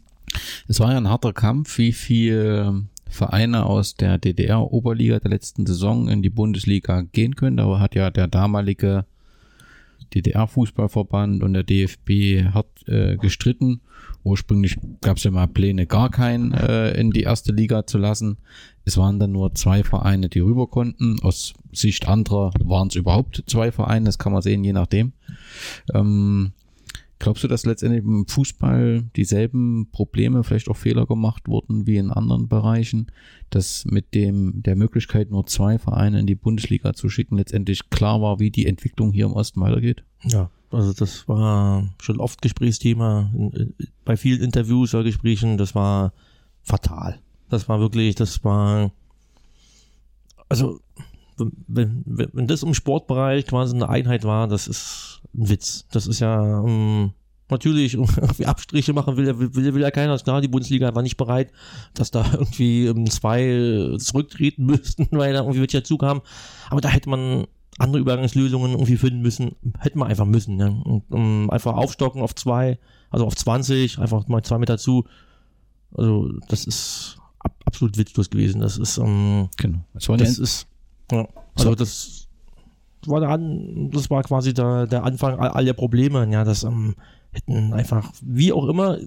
Es 0.69 0.81
war 0.81 0.92
ja 0.92 0.99
ein 0.99 1.09
harter 1.09 1.33
Kampf, 1.33 1.79
wie 1.79 1.92
viel 1.92 2.87
Vereine 3.09 3.66
aus 3.66 3.95
der 3.95 4.19
DDR-Oberliga 4.19 5.21
der 5.21 5.31
letzten 5.31 5.66
Saison 5.66 6.09
in 6.09 6.23
die 6.23 6.31
Bundesliga 6.31 7.03
gehen 7.03 7.37
können. 7.37 7.57
Da 7.57 7.79
hat 7.79 7.95
ja 7.95 8.11
der 8.11 8.29
damalige 8.29 9.07
DDR-Fußballverband 10.14 11.42
und 11.42 11.53
der 11.55 11.62
DFB 11.62 12.53
hart 12.53 12.88
äh, 12.88 13.16
gestritten. 13.16 13.81
Ursprünglich 14.25 14.77
gab 15.03 15.19
es 15.19 15.25
ja 15.25 15.31
mal 15.31 15.47
Pläne, 15.47 15.87
gar 15.87 16.11
keinen 16.11 16.53
äh, 16.53 16.92
in 17.01 17.11
die 17.11 17.23
erste 17.23 17.53
Liga 17.53 17.87
zu 17.87 17.99
lassen. 17.99 18.38
Es 18.85 18.97
waren 18.97 19.19
dann 19.19 19.33
nur 19.33 19.55
zwei 19.55 19.85
Vereine, 19.85 20.29
die 20.29 20.40
rüber 20.40 20.69
konnten. 20.69 21.21
Aus 21.23 21.55
Sicht 21.73 22.09
anderer 22.09 22.53
waren 22.62 22.88
es 22.88 22.95
überhaupt 22.95 23.45
zwei 23.47 23.73
Vereine, 23.73 24.07
das 24.07 24.19
kann 24.19 24.33
man 24.33 24.42
sehen, 24.42 24.64
je 24.64 24.73
nachdem. 24.73 25.12
Ähm, 25.95 26.53
Glaubst 27.19 27.43
du, 27.43 27.49
dass 27.49 27.65
letztendlich 27.65 28.05
im 28.05 28.27
Fußball 28.27 29.05
dieselben 29.17 29.89
Probleme, 29.91 30.45
vielleicht 30.45 30.69
auch 30.69 30.77
Fehler 30.77 31.07
gemacht 31.07 31.49
wurden 31.49 31.87
wie 31.87 31.97
in 31.97 32.11
anderen 32.11 32.49
Bereichen, 32.49 33.07
dass 33.49 33.87
mit 33.87 34.15
dem 34.15 34.63
der 34.63 34.77
Möglichkeit 34.77 35.31
nur 35.31 35.47
zwei 35.47 35.79
Vereine 35.79 36.21
in 36.21 36.27
die 36.27 36.35
Bundesliga 36.35 36.93
zu 36.93 37.09
schicken 37.09 37.39
letztendlich 37.39 37.89
klar 37.89 38.21
war, 38.21 38.39
wie 38.39 38.51
die 38.51 38.67
Entwicklung 38.67 39.13
hier 39.13 39.27
im 39.27 39.33
Osten 39.33 39.61
weitergeht? 39.61 40.05
Ja, 40.25 40.51
also 40.71 40.93
das 40.93 41.27
war 41.27 41.89
schon 42.03 42.21
oft 42.21 42.43
Gesprächsthema 42.43 43.33
bei 44.05 44.17
vielen 44.17 44.43
Interviews 44.43 44.95
oder 44.95 45.05
Gesprächen. 45.05 45.57
Das 45.57 45.75
war 45.75 46.13
fatal. 46.63 47.19
Das 47.49 47.69
war 47.69 47.81
wirklich, 47.81 48.15
das 48.15 48.45
war 48.45 48.91
also 50.49 50.81
wenn, 51.39 52.03
wenn, 52.07 52.31
wenn 52.33 52.47
das 52.47 52.63
im 52.63 52.75
Sportbereich 52.75 53.47
quasi 53.47 53.75
eine 53.75 53.89
Einheit 53.89 54.25
war, 54.25 54.49
das 54.49 54.69
ist 54.69 55.16
ein 55.35 55.49
Witz. 55.49 55.87
Das 55.91 56.07
ist 56.07 56.21
ja 56.21 56.62
ähm, 56.62 57.12
natürlich 57.49 57.95
irgendwie 57.95 58.47
Abstriche 58.47 58.93
machen 58.93 59.17
will, 59.17 59.39
will, 59.39 59.55
will, 59.55 59.75
will 59.75 59.83
ja 59.83 59.91
keiner. 59.91 60.19
Klar, 60.19 60.41
die 60.41 60.49
Bundesliga 60.49 60.95
war 60.95 61.03
nicht 61.03 61.17
bereit, 61.17 61.53
dass 61.95 62.11
da 62.11 62.25
irgendwie 62.33 62.89
um, 62.89 63.09
zwei 63.11 63.97
zurücktreten 63.99 64.67
müssten, 64.67 65.09
weil 65.11 65.33
da 65.33 65.41
irgendwie 65.41 65.61
welche 65.61 65.79
dazu 65.79 65.99
kam. 65.99 66.23
Aber 66.71 66.81
da 66.81 66.89
hätte 66.89 67.11
man 67.11 67.47
andere 67.79 68.01
Übergangslösungen 68.01 68.73
irgendwie 68.73 68.97
finden 68.97 69.21
müssen, 69.21 69.55
hätten 69.79 69.99
wir 69.99 70.07
einfach 70.07 70.25
müssen. 70.25 70.59
Ja. 70.59 70.69
Und, 70.69 71.05
um, 71.11 71.51
einfach 71.51 71.75
aufstocken 71.75 72.23
auf 72.23 72.35
zwei, 72.35 72.79
also 73.11 73.27
auf 73.27 73.37
20, 73.37 73.99
einfach 73.99 74.27
mal 74.29 74.43
zwei 74.43 74.59
mit 74.59 74.69
dazu. 74.69 75.05
Also 75.95 76.31
das 76.49 76.65
ist 76.65 77.19
ab, 77.39 77.55
absolut 77.65 77.99
witzlos 77.99 78.31
gewesen. 78.31 78.61
Das 78.61 78.79
ist, 78.79 78.99
um, 78.99 79.51
genau. 79.57 79.85
Das, 79.93 80.07
das 80.07 80.39
ist 80.39 80.67
ja, 81.12 81.29
also 81.55 81.75
das 81.75 82.26
war 83.09 83.21
der 83.21 83.31
An 83.31 83.90
das 83.90 84.11
war 84.11 84.23
quasi 84.23 84.55
der, 84.55 84.87
der 84.87 85.05
Anfang 85.05 85.38
all, 85.38 85.64
der 85.64 85.73
Probleme. 85.73 86.27
Ja, 86.31 86.45
das 86.45 86.64
ähm, 86.64 86.95
hätten 87.33 87.73
einfach, 87.73 88.12
wie 88.23 88.53
auch 88.53 88.66
immer, 88.69 88.99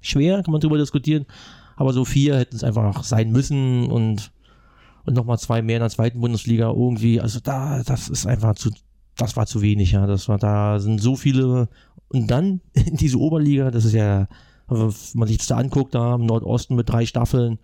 schwer, 0.00 0.42
kann 0.42 0.52
man 0.52 0.60
drüber 0.60 0.78
diskutieren, 0.78 1.26
aber 1.76 1.92
so 1.92 2.04
vier 2.04 2.38
hätten 2.38 2.56
es 2.56 2.64
einfach 2.64 3.04
sein 3.04 3.32
müssen 3.32 3.90
und, 3.90 4.32
und 5.04 5.14
nochmal 5.14 5.38
zwei 5.38 5.62
mehr 5.62 5.76
in 5.76 5.82
der 5.82 5.90
zweiten 5.90 6.20
Bundesliga 6.20 6.68
irgendwie. 6.68 7.20
Also 7.20 7.40
da, 7.40 7.82
das 7.82 8.08
ist 8.08 8.26
einfach 8.26 8.54
zu, 8.54 8.70
das 9.16 9.36
war 9.36 9.46
zu 9.46 9.62
wenig, 9.62 9.92
ja. 9.92 10.06
Das 10.06 10.28
war, 10.28 10.38
da 10.38 10.78
sind 10.78 11.00
so 11.00 11.16
viele, 11.16 11.68
und 12.08 12.30
dann 12.30 12.60
in 12.72 12.96
diese 12.96 13.18
Oberliga, 13.18 13.70
das 13.70 13.84
ist 13.84 13.94
ja, 13.94 14.28
wenn 14.68 14.92
man 15.14 15.28
sich 15.28 15.38
das 15.38 15.48
da 15.48 15.56
anguckt, 15.56 15.94
da 15.94 16.14
im 16.14 16.26
Nordosten 16.26 16.76
mit 16.76 16.88
drei 16.88 17.06
Staffeln, 17.06 17.58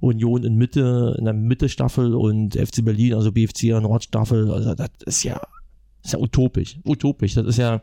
Union 0.00 0.44
in 0.44 0.56
Mitte, 0.56 1.14
in 1.18 1.24
der 1.24 1.34
Mitte-Staffel 1.34 2.14
und 2.14 2.54
FC 2.54 2.84
Berlin, 2.84 3.14
also 3.14 3.32
BFC 3.32 3.80
Nordstaffel, 3.80 4.50
also 4.50 4.74
das 4.74 4.90
ist 5.06 5.22
ja, 5.24 5.40
ist 6.04 6.12
ja 6.12 6.18
utopisch, 6.18 6.78
utopisch. 6.84 7.34
Das 7.34 7.46
ist 7.46 7.56
ja, 7.56 7.82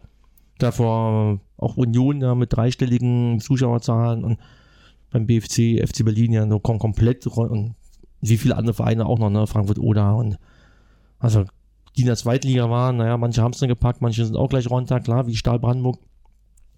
Davor 0.60 1.39
auch 1.58 1.78
Union 1.78 2.21
ja, 2.21 2.36
mit 2.36 2.54
dreistelligen 2.54 3.39
Zuschauerzahlen 3.39 4.23
und 4.23 4.39
beim 5.12 5.26
BFC, 5.26 5.86
FC 5.86 6.06
Berlin 6.06 6.32
ja 6.32 6.45
nur 6.45 6.62
komplett 6.62 7.26
und 7.28 7.76
wie 8.21 8.38
viele 8.38 8.56
andere 8.56 8.73
Vereine 8.73 9.06
auch 9.06 9.19
noch, 9.19 9.30
ne? 9.30 9.47
Frankfurt 9.47 9.80
oder 9.80 10.15
und 10.15 10.38
also 11.19 11.45
die 11.95 12.02
in 12.02 12.08
der 12.08 12.15
Zweitliga 12.15 12.69
waren, 12.69 12.97
naja, 12.97 13.17
manche 13.17 13.41
haben 13.41 13.52
es 13.52 13.60
dann 13.60 13.69
gepackt, 13.69 14.02
manche 14.02 14.26
sind 14.26 14.36
auch 14.36 14.49
gleich 14.49 14.69
runter, 14.69 14.99
klar, 14.99 15.28
wie 15.28 15.36
Stahl 15.36 15.60
Brandenburg. 15.60 15.99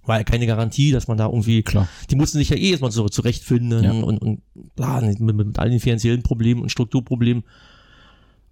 War 0.06 0.18
ja 0.18 0.24
keine 0.24 0.46
Garantie, 0.48 0.92
dass 0.92 1.08
man 1.08 1.18
da 1.18 1.26
irgendwie, 1.26 1.64
Klar. 1.64 1.88
die 2.10 2.16
mussten 2.16 2.38
sich 2.38 2.50
ja 2.50 2.56
eh 2.56 2.72
erstmal 2.72 2.92
so 2.92 3.08
zurechtfinden 3.10 3.84
Ja. 3.84 3.92
und, 3.92 4.20
und 4.20 4.42
klar, 4.76 5.02
mit, 5.02 5.20
mit, 5.20 5.60
all 5.60 5.70
den 5.70 5.80
finanziellen 5.80 6.24
Problemen 6.24 6.62
und 6.62 6.70
Strukturproblemen. 6.70 7.44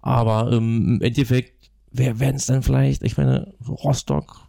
Aber 0.00 0.52
ähm, 0.52 0.96
im 0.96 1.00
Endeffekt, 1.00 1.70
wer 1.90 2.20
werden 2.20 2.36
es 2.36 2.46
dann 2.46 2.62
vielleicht, 2.62 3.02
ich 3.02 3.16
meine, 3.16 3.54
Rostock, 3.66 4.48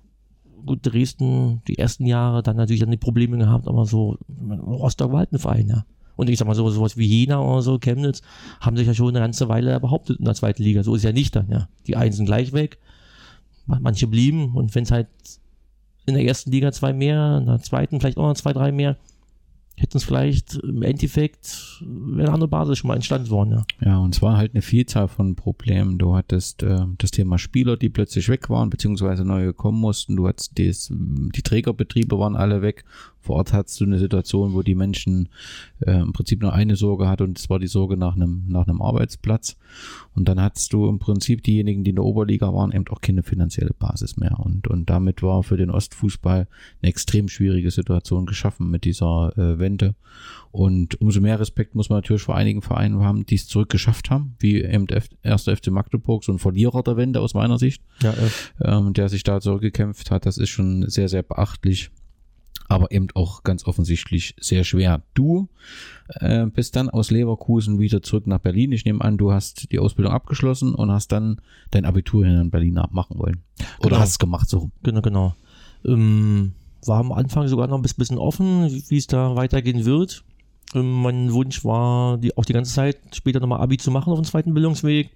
gut, 0.65 0.79
Dresden, 0.81 1.61
die 1.67 1.77
ersten 1.77 2.05
Jahre, 2.05 2.43
dann 2.43 2.57
natürlich 2.57 2.81
dann 2.81 2.91
die 2.91 2.97
Probleme 2.97 3.37
gehabt, 3.37 3.67
aber 3.67 3.85
so, 3.85 4.17
Rostock 4.49 5.11
war 5.11 5.19
halt 5.19 5.31
ein 5.31 5.39
Verein, 5.39 5.67
ja. 5.67 5.85
Und 6.17 6.29
ich 6.29 6.39
sag 6.39 6.47
mal 6.47 6.55
so, 6.55 6.69
sowas 6.69 6.97
wie 6.97 7.05
Jena 7.05 7.41
oder 7.41 7.61
so, 7.61 7.77
Chemnitz, 7.77 8.21
haben 8.61 8.77
sich 8.77 8.87
ja 8.87 8.93
schon 8.93 9.09
eine 9.09 9.19
ganze 9.19 9.49
Weile 9.49 9.79
behauptet 9.79 10.17
in 10.19 10.25
der 10.25 10.33
zweiten 10.33 10.63
Liga. 10.63 10.81
So 10.81 10.95
ist 10.95 11.03
ja 11.03 11.11
nicht 11.11 11.35
dann, 11.35 11.49
ja. 11.49 11.67
Die 11.87 11.97
einen 11.97 12.13
sind 12.13 12.25
gleich 12.25 12.53
weg, 12.53 12.79
manche 13.65 14.07
blieben 14.07 14.55
und 14.55 14.73
wenn 14.75 14.83
es 14.83 14.91
halt 14.91 15.07
in 16.05 16.13
der 16.13 16.23
ersten 16.23 16.51
Liga 16.51 16.71
zwei 16.71 16.93
mehr, 16.93 17.39
in 17.39 17.47
der 17.47 17.59
zweiten 17.59 17.99
vielleicht 17.99 18.17
auch 18.17 18.27
noch 18.27 18.35
zwei, 18.35 18.53
drei 18.53 18.71
mehr, 18.71 18.97
hätten 19.77 19.97
es 19.97 20.03
vielleicht 20.03 20.55
im 20.55 20.83
Endeffekt 20.83 21.81
eine 21.81 22.31
andere 22.31 22.47
Basis 22.47 22.77
schon 22.77 22.87
mal 22.87 22.95
entstanden 22.95 23.29
worden, 23.29 23.51
ja. 23.51 23.65
Ja, 23.85 23.97
und 23.97 24.15
zwar 24.15 24.37
halt 24.37 24.53
eine 24.53 24.61
Vielzahl 24.61 25.07
von 25.07 25.35
Problemen. 25.35 25.97
Du 25.97 26.15
hattest 26.15 26.63
äh, 26.63 26.85
das 26.97 27.11
Thema 27.11 27.37
Spieler, 27.37 27.75
die 27.75 27.89
plötzlich 27.89 28.29
weg 28.29 28.49
waren, 28.49 28.69
beziehungsweise 28.69 29.25
neu 29.25 29.51
kommen 29.51 29.79
mussten. 29.79 30.15
Du 30.15 30.27
hattest 30.27 30.57
des, 30.57 30.91
die 30.91 31.41
Trägerbetriebe 31.41 32.17
waren 32.17 32.35
alle 32.35 32.61
weg. 32.61 32.85
Vor 33.25 33.37
Ort 33.37 33.53
hattest 33.53 33.81
du 33.81 33.85
eine 33.85 33.97
Situation, 33.97 34.53
wo 34.53 34.61
die 34.61 34.75
Menschen 34.75 35.29
äh, 35.79 35.99
im 35.99 36.13
Prinzip 36.13 36.43
nur 36.43 36.53
eine 36.53 36.75
Sorge 36.75 37.07
hatten 37.07 37.23
und 37.23 37.37
zwar 37.39 37.57
die 37.57 37.65
Sorge 37.67 37.97
nach 37.97 38.15
einem, 38.15 38.45
nach 38.47 38.67
einem 38.67 38.83
Arbeitsplatz. 38.83 39.57
Und 40.13 40.29
dann 40.29 40.39
hattest 40.39 40.71
du 40.73 40.87
im 40.87 40.99
Prinzip 40.99 41.41
diejenigen, 41.41 41.83
die 41.83 41.89
in 41.89 41.95
der 41.95 42.05
Oberliga 42.05 42.53
waren, 42.53 42.71
eben 42.71 42.85
auch 42.89 43.01
keine 43.01 43.23
finanzielle 43.23 43.73
Basis 43.73 44.17
mehr. 44.17 44.39
Und, 44.39 44.67
und 44.67 44.91
damit 44.91 45.23
war 45.23 45.41
für 45.41 45.57
den 45.57 45.71
Ostfußball 45.71 46.47
eine 46.81 46.89
extrem 46.89 47.27
schwierige 47.27 47.71
Situation 47.71 48.27
geschaffen 48.27 48.69
mit 48.69 48.85
dieser 48.85 49.33
äh, 49.37 49.57
Wende. 49.57 49.95
Und 50.51 51.01
umso 51.01 51.19
mehr 51.19 51.39
Respekt 51.39 51.73
muss 51.73 51.89
man 51.89 51.97
natürlich 51.97 52.21
vor 52.21 52.35
einigen 52.35 52.61
Vereinen 52.61 53.01
haben, 53.01 53.25
die 53.25 53.35
es 53.35 53.47
zurückgeschafft 53.47 54.11
haben, 54.11 54.35
wie 54.39 54.61
eben 54.61 54.85
der 54.85 55.01
erste 55.23 55.55
FC 55.55 55.67
Magdeburg, 55.71 56.23
so 56.23 56.31
ein 56.31 56.39
Verlierer 56.39 56.83
der 56.83 56.95
Wende 56.95 57.21
aus 57.21 57.33
meiner 57.33 57.57
Sicht, 57.57 57.81
Ja, 58.01 58.13
äh, 58.13 58.77
ähm, 58.77 58.93
der 58.93 59.09
sich 59.09 59.23
da 59.23 59.41
zurückgekämpft 59.41 60.11
hat. 60.11 60.27
Das 60.27 60.37
ist 60.37 60.49
schon 60.49 60.87
sehr, 60.87 61.09
sehr 61.09 61.23
beachtlich. 61.23 61.89
Aber 62.67 62.91
eben 62.91 63.07
auch 63.13 63.43
ganz 63.43 63.65
offensichtlich 63.67 64.35
sehr 64.39 64.63
schwer. 64.63 65.03
Du 65.13 65.49
äh, 66.07 66.45
bist 66.47 66.75
dann 66.75 66.89
aus 66.89 67.11
Leverkusen 67.11 67.79
wieder 67.79 68.01
zurück 68.01 68.25
nach 68.27 68.39
Berlin. 68.39 68.71
Ich 68.71 68.85
nehme 68.85 69.01
an, 69.01 69.17
du 69.17 69.31
hast 69.31 69.71
die 69.71 69.79
Ausbildung 69.79 70.13
abgeschlossen 70.13 70.73
und 70.73 70.91
hast 70.91 71.11
dann 71.11 71.41
dein 71.71 71.85
Abitur 71.85 72.25
hier 72.25 72.41
in 72.41 72.49
Berlin 72.49 72.77
abmachen 72.79 73.19
wollen. 73.19 73.43
Oder 73.79 73.89
Genau. 73.89 73.99
hast 74.01 74.09
es 74.09 74.19
gemacht 74.19 74.49
so? 74.49 74.71
Genau, 74.83 75.01
genau. 75.01 75.35
Ähm, 75.85 76.53
war 76.85 76.99
am 76.99 77.11
Anfang 77.11 77.47
sogar 77.47 77.67
noch 77.67 77.77
ein 77.77 77.81
bisschen- 77.83 78.17
offen, 78.17 78.67
wie 78.89 78.97
es 78.97 79.07
da 79.07 79.35
weitergehen 79.35 79.85
wird. 79.85 80.23
Ähm, 80.73 80.91
mein 81.03 81.31
Wunsch 81.33 81.63
war, 81.63 82.17
die, 82.17 82.35
auch 82.35 82.45
die 82.45 82.53
ganze 82.53 82.73
Zeit 82.73 82.97
später 83.13 83.39
nochmal 83.39 83.61
Abi 83.61 83.77
zu 83.77 83.91
machen 83.91 84.11
auf 84.11 84.19
dem 84.19 84.25
zweiten 84.25 84.53
Bildungsweg. 84.53 85.11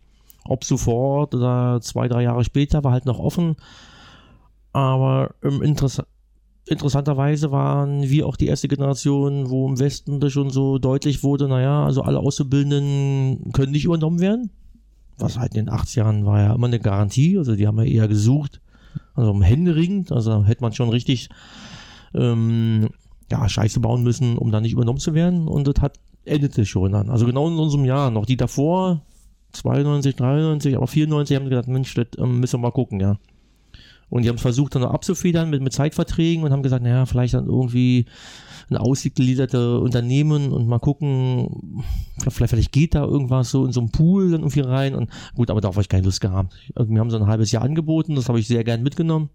Ob 0.45 0.63
sofort 0.63 1.33
oder 1.35 1.79
zwei, 1.81 2.07
drei 2.07 2.23
Jahre 2.23 2.43
später, 2.43 2.83
war 2.83 2.91
halt 2.91 3.05
noch 3.05 3.19
offen. 3.19 3.55
Aber 4.71 5.33
ähm, 5.43 5.62
interess 5.62 6.01
interessanterweise 6.71 7.51
waren 7.51 8.03
wir 8.03 8.27
auch 8.27 8.36
die 8.36 8.47
erste 8.47 8.67
Generation, 8.67 9.49
wo 9.49 9.67
im 9.67 9.79
Westen 9.79 10.19
das 10.19 10.32
schon 10.32 10.49
so 10.49 10.77
deutlich 10.77 11.23
wurde, 11.23 11.47
naja, 11.47 11.86
also 11.86 12.01
alle 12.01 12.19
Auszubildenden 12.19 13.51
können 13.51 13.71
nicht 13.71 13.86
übernommen 13.86 14.19
werden. 14.19 14.51
Was 15.17 15.38
halt 15.38 15.55
in 15.55 15.65
den 15.65 15.73
80 15.73 15.95
Jahren 15.95 16.25
war 16.25 16.39
ja 16.39 16.55
immer 16.55 16.67
eine 16.67 16.79
Garantie, 16.79 17.38
also 17.38 17.55
die 17.55 17.67
haben 17.67 17.77
ja 17.77 17.84
eher 17.84 18.08
gesucht, 18.08 18.62
also 19.15 19.32
um 19.32 19.41
händeringend, 19.41 20.12
also 20.12 20.45
hätte 20.45 20.62
man 20.62 20.73
schon 20.73 20.89
richtig 20.89 21.29
ähm, 22.13 22.89
ja, 23.32 23.47
Scheiße 23.47 23.79
bauen 23.79 24.03
müssen, 24.03 24.38
um 24.38 24.51
da 24.51 24.62
nicht 24.62 24.73
übernommen 24.73 24.99
zu 24.99 25.13
werden. 25.13 25.47
Und 25.47 25.67
das 25.67 25.82
hat 25.82 25.99
endete 26.25 26.65
schon 26.65 26.91
dann. 26.91 27.10
Also 27.10 27.25
genau 27.25 27.47
in 27.47 27.58
unserem 27.58 27.86
Jahr 27.86 28.12
noch. 28.12 28.25
Die 28.25 28.38
davor, 28.38 29.01
92, 29.53 30.15
93, 30.15 30.77
aber 30.77 30.88
94 30.88 31.36
haben 31.36 31.49
gesagt, 31.49 31.67
Mensch, 31.67 31.93
das 31.93 32.08
ähm, 32.17 32.39
müssen 32.39 32.60
wir 32.60 32.67
mal 32.67 32.71
gucken, 32.71 32.99
ja. 32.99 33.17
Und 34.10 34.24
die 34.24 34.30
haben 34.30 34.38
versucht 34.38 34.76
dann 34.76 34.82
noch 34.82 34.91
abzufedern 34.91 35.50
mit, 35.50 35.62
mit 35.62 35.74
Zeitverträgen 35.74 36.43
und 36.43 36.52
haben 36.52 36.63
gesagt, 36.63 36.84
naja, 36.84 37.06
vielleicht 37.06 37.36
dann 37.36 37.45
irgendwie 37.45 38.06
ein 38.69 38.78
ausgegliederte 38.78 39.80
Unternehmen 39.80 40.52
und 40.52 40.67
mal 40.67 40.80
gucken, 40.80 41.84
vielleicht, 42.28 42.52
vielleicht 42.52 42.72
geht 42.72 42.95
da 42.95 43.04
irgendwas 43.04 43.52
so 43.52 43.65
in 43.65 43.72
so 43.72 43.80
einen 43.80 43.91
Pool 43.91 44.32
dann 44.32 44.41
irgendwie 44.41 44.62
rein. 44.62 44.95
Und 44.95 45.10
gut, 45.36 45.50
aber 45.50 45.62
darauf 45.62 45.76
habe 45.76 45.84
ich 45.84 45.89
keine 45.89 46.06
Lust 46.06 46.22
gehabt. 46.22 46.54
Also 46.76 46.91
mir 46.91 47.00
haben 47.00 47.10
so 47.10 47.17
ein 47.17 47.28
halbes 47.28 47.52
Jahr 47.52 47.63
angeboten, 47.63 48.15
das 48.15 48.30
habe 48.30 48.39
ich 48.39 48.48
sehr 48.48 48.63
gern 48.63 48.84
mitgenommen, 48.84 49.30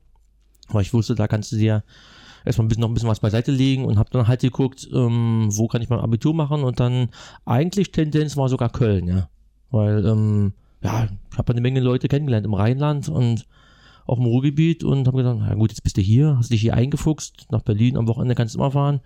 weil 0.68 0.82
ich 0.82 0.92
wusste, 0.94 1.14
da 1.14 1.26
kannst 1.26 1.52
du 1.52 1.56
dir 1.56 1.82
erstmal 2.44 2.68
noch 2.68 2.88
ein 2.88 2.94
bisschen 2.94 3.08
was 3.08 3.20
beiseite 3.20 3.50
legen 3.50 3.84
und 3.84 3.98
habe 3.98 4.10
dann 4.10 4.28
halt 4.28 4.40
geguckt, 4.40 4.88
ähm, 4.92 5.48
wo 5.50 5.66
kann 5.66 5.82
ich 5.82 5.88
mein 5.88 6.00
Abitur 6.00 6.34
machen? 6.34 6.62
Und 6.62 6.78
dann 6.78 7.08
eigentlich 7.44 7.92
Tendenz 7.92 8.36
war 8.36 8.48
sogar 8.48 8.70
Köln, 8.70 9.08
ja, 9.08 9.28
weil 9.70 10.04
ähm, 10.06 10.52
ja, 10.82 11.08
ich 11.32 11.38
habe 11.38 11.52
eine 11.52 11.60
Menge 11.60 11.80
Leute 11.80 12.08
kennengelernt 12.08 12.46
im 12.46 12.54
Rheinland 12.54 13.08
und 13.08 13.46
auch 14.06 14.18
im 14.18 14.24
Ruhrgebiet 14.24 14.84
und 14.84 15.06
habe 15.06 15.18
gedacht, 15.18 15.36
na 15.40 15.54
gut, 15.54 15.70
jetzt 15.70 15.82
bist 15.82 15.96
du 15.96 16.00
hier, 16.00 16.36
hast 16.38 16.50
dich 16.50 16.60
hier 16.60 16.74
eingefuchst, 16.74 17.46
nach 17.50 17.62
Berlin 17.62 17.96
am 17.96 18.08
Wochenende 18.08 18.34
kannst 18.34 18.54
du 18.54 18.58
immer 18.58 18.70
fahren. 18.70 19.00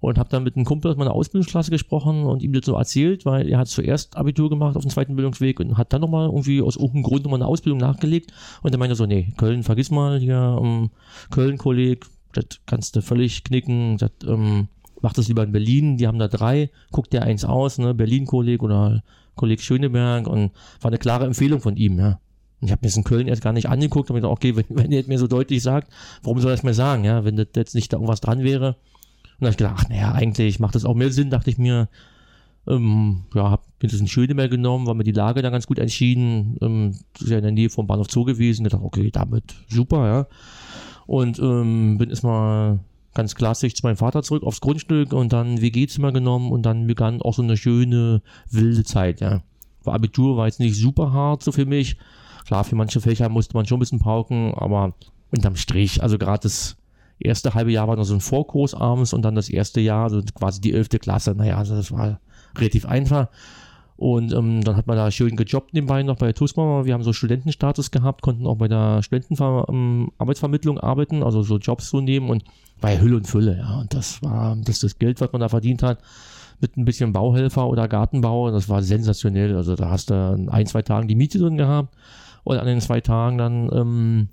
Und 0.00 0.16
habe 0.16 0.28
dann 0.28 0.44
mit 0.44 0.54
einem 0.54 0.64
Kumpel 0.64 0.92
aus 0.92 0.96
meiner 0.96 1.12
Ausbildungsklasse 1.12 1.72
gesprochen 1.72 2.22
und 2.22 2.40
ihm 2.40 2.52
das 2.52 2.64
so 2.64 2.76
erzählt, 2.76 3.26
weil 3.26 3.48
er 3.48 3.58
hat 3.58 3.66
zuerst 3.66 4.16
Abitur 4.16 4.48
gemacht 4.48 4.76
auf 4.76 4.82
dem 4.82 4.92
zweiten 4.92 5.16
Bildungsweg 5.16 5.58
und 5.58 5.76
hat 5.76 5.92
dann 5.92 6.00
nochmal 6.00 6.26
irgendwie 6.26 6.62
aus 6.62 6.76
irgendeinem 6.76 7.02
Grund 7.02 7.24
nochmal 7.24 7.40
eine 7.40 7.48
Ausbildung 7.48 7.80
nachgelegt. 7.80 8.32
Und 8.62 8.72
er 8.72 8.78
meinte 8.78 8.94
so, 8.94 9.06
nee, 9.06 9.32
Köln, 9.36 9.64
vergiss 9.64 9.90
mal, 9.90 10.20
hier, 10.20 10.56
ähm, 10.62 10.90
Köln-Kolleg, 11.30 12.06
das 12.32 12.60
kannst 12.66 12.94
du 12.94 13.02
völlig 13.02 13.42
knicken, 13.42 13.96
das, 13.96 14.12
ähm, 14.24 14.68
mach 15.00 15.14
das 15.14 15.26
lieber 15.26 15.42
in 15.42 15.50
Berlin, 15.50 15.96
die 15.96 16.06
haben 16.06 16.20
da 16.20 16.28
drei, 16.28 16.70
guck 16.92 17.10
dir 17.10 17.22
eins 17.22 17.44
aus, 17.44 17.78
ne, 17.78 17.92
Berlin-Kolleg 17.92 18.62
oder 18.62 19.02
Kolleg 19.34 19.60
Schöneberg 19.60 20.28
und 20.28 20.52
war 20.80 20.90
eine 20.90 20.98
klare 20.98 21.26
Empfehlung 21.26 21.60
von 21.60 21.76
ihm, 21.76 21.98
ja. 21.98 22.20
Ich 22.60 22.72
habe 22.72 22.80
mir 22.82 22.88
das 22.88 22.96
in 22.96 23.04
Köln 23.04 23.28
erst 23.28 23.42
gar 23.42 23.52
nicht 23.52 23.68
angeguckt, 23.68 24.10
aber 24.10 24.18
gedacht, 24.18 24.32
okay, 24.32 24.56
wenn, 24.56 24.64
wenn 24.68 24.90
ihr 24.90 25.00
das 25.00 25.08
mir 25.08 25.18
so 25.18 25.26
deutlich 25.26 25.62
sagt, 25.62 25.92
warum 26.22 26.40
soll 26.40 26.50
er 26.50 26.54
es 26.54 26.62
mir 26.62 26.74
sagen, 26.74 27.04
ja, 27.04 27.24
wenn 27.24 27.36
das 27.36 27.48
jetzt 27.54 27.74
nicht 27.74 27.92
da 27.92 27.96
irgendwas 27.96 28.20
dran 28.20 28.42
wäre. 28.42 28.68
Und 28.68 29.44
dann 29.44 29.46
habe 29.46 29.50
ich 29.50 29.56
gedacht, 29.56 29.76
ach, 29.78 29.88
naja, 29.88 30.12
eigentlich 30.12 30.58
macht 30.58 30.74
das 30.74 30.84
auch 30.84 30.94
mehr 30.94 31.12
Sinn, 31.12 31.30
dachte 31.30 31.50
ich 31.50 31.58
mir, 31.58 31.88
ähm, 32.66 33.22
ja, 33.34 33.50
hab 33.50 33.64
mir 33.80 33.88
das 33.88 34.00
in 34.00 34.08
Schöneberg 34.08 34.50
genommen, 34.50 34.86
war 34.86 34.94
mir 34.94 35.04
die 35.04 35.12
Lage 35.12 35.40
dann 35.42 35.52
ganz 35.52 35.66
gut 35.66 35.78
entschieden, 35.78 36.56
ähm, 36.60 36.98
das 37.12 37.22
ist 37.22 37.30
ja 37.30 37.38
in 37.38 37.44
der 37.44 37.52
Nähe 37.52 37.70
vom 37.70 37.86
Bahnhof 37.86 38.10
Zoo 38.10 38.24
gewesen, 38.24 38.66
ich 38.66 38.72
dachte, 38.72 38.84
okay, 38.84 39.10
damit 39.10 39.54
super, 39.68 40.06
ja. 40.06 40.26
Und 41.06 41.38
ähm, 41.38 41.96
bin 41.96 42.10
erstmal 42.10 42.80
ganz 43.14 43.34
klassisch 43.34 43.74
zu 43.74 43.86
meinem 43.86 43.96
Vater 43.96 44.22
zurück 44.22 44.42
aufs 44.42 44.60
Grundstück 44.60 45.12
und 45.12 45.32
dann 45.32 45.60
WG-Zimmer 45.60 46.12
genommen 46.12 46.52
und 46.52 46.62
dann 46.62 46.86
begann 46.86 47.22
auch 47.22 47.34
so 47.34 47.42
eine 47.42 47.56
schöne, 47.56 48.22
wilde 48.50 48.84
Zeit, 48.84 49.20
ja. 49.20 49.42
Abitur 49.86 50.36
war 50.36 50.46
jetzt 50.46 50.60
nicht 50.60 50.76
super 50.76 51.12
hart 51.12 51.42
so 51.42 51.50
für 51.50 51.64
mich. 51.64 51.96
Klar, 52.48 52.64
für 52.64 52.76
manche 52.76 53.02
Fächer 53.02 53.28
musste 53.28 53.54
man 53.54 53.66
schon 53.66 53.76
ein 53.76 53.80
bisschen 53.80 53.98
pauken, 53.98 54.54
aber 54.54 54.94
unterm 55.30 55.54
Strich, 55.56 56.02
also 56.02 56.16
gerade 56.16 56.44
das 56.44 56.78
erste 57.18 57.52
halbe 57.52 57.70
Jahr 57.70 57.88
war 57.88 57.96
noch 57.96 58.04
so 58.04 58.14
ein 58.14 58.22
Vorkurs 58.22 58.72
abends 58.72 59.12
und 59.12 59.20
dann 59.20 59.34
das 59.34 59.50
erste 59.50 59.82
Jahr, 59.82 60.04
also 60.04 60.22
quasi 60.34 60.62
die 60.62 60.72
elfte 60.72 60.98
Klasse, 60.98 61.34
naja, 61.36 61.58
also 61.58 61.76
das 61.76 61.92
war 61.92 62.20
relativ 62.56 62.86
einfach. 62.86 63.28
Und 63.98 64.32
ähm, 64.32 64.64
dann 64.64 64.76
hat 64.76 64.86
man 64.86 64.96
da 64.96 65.10
schön 65.10 65.36
gejobbt 65.36 65.74
nebenbei 65.74 66.02
noch 66.02 66.16
bei 66.16 66.24
der 66.24 66.34
TUSMA. 66.34 66.86
Wir 66.86 66.94
haben 66.94 67.02
so 67.02 67.12
Studentenstatus 67.12 67.90
gehabt, 67.90 68.22
konnten 68.22 68.46
auch 68.46 68.56
bei 68.56 68.68
der 68.68 69.02
Studentenarbeitsvermittlung 69.02 70.80
arbeiten, 70.80 71.22
also 71.22 71.42
so 71.42 71.58
Jobs 71.58 71.90
so 71.90 72.00
nehmen 72.00 72.30
und 72.30 72.44
war 72.80 72.92
ja 72.92 73.00
Hülle 73.00 73.16
und 73.16 73.26
Fülle, 73.26 73.58
ja. 73.58 73.80
Und 73.80 73.92
das 73.92 74.22
war 74.22 74.56
das, 74.56 74.78
das 74.78 74.98
Geld, 74.98 75.20
was 75.20 75.32
man 75.32 75.42
da 75.42 75.50
verdient 75.50 75.82
hat, 75.82 75.98
mit 76.62 76.78
ein 76.78 76.86
bisschen 76.86 77.12
Bauhelfer 77.12 77.68
oder 77.68 77.88
Gartenbau, 77.88 78.50
das 78.50 78.70
war 78.70 78.82
sensationell. 78.82 79.54
Also 79.54 79.76
da 79.76 79.90
hast 79.90 80.08
du 80.08 80.14
in 80.34 80.48
ein, 80.48 80.64
zwei 80.64 80.80
Tagen 80.80 81.08
die 81.08 81.14
Miete 81.14 81.38
drin 81.38 81.58
gehabt 81.58 81.94
und 82.48 82.58
an 82.58 82.66
den 82.66 82.80
zwei 82.80 83.02
Tagen 83.02 83.36
dann 83.36 83.70
ähm, 83.74 84.28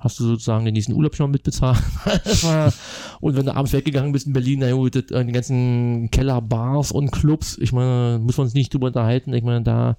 hast 0.00 0.18
du 0.18 0.24
sozusagen 0.24 0.64
den 0.64 0.74
nächsten 0.74 0.94
Urlaub 0.94 1.14
schon 1.14 1.30
mitbezahlt. 1.30 1.78
Und 3.20 3.36
wenn 3.36 3.46
du 3.46 3.54
abends 3.54 3.72
weggegangen 3.72 4.10
bist 4.10 4.26
in 4.26 4.32
Berlin, 4.32 4.58
na 4.58 4.72
gut, 4.72 4.96
äh, 4.96 5.24
die 5.24 5.32
ganzen 5.32 6.10
Keller, 6.10 6.40
Bars 6.40 6.90
und 6.90 7.12
Clubs, 7.12 7.56
ich 7.58 7.72
meine, 7.72 8.18
muss 8.20 8.36
man 8.36 8.46
uns 8.46 8.54
nicht 8.54 8.74
drüber 8.74 8.88
unterhalten. 8.88 9.32
Ich 9.32 9.44
meine, 9.44 9.62
da, 9.62 9.96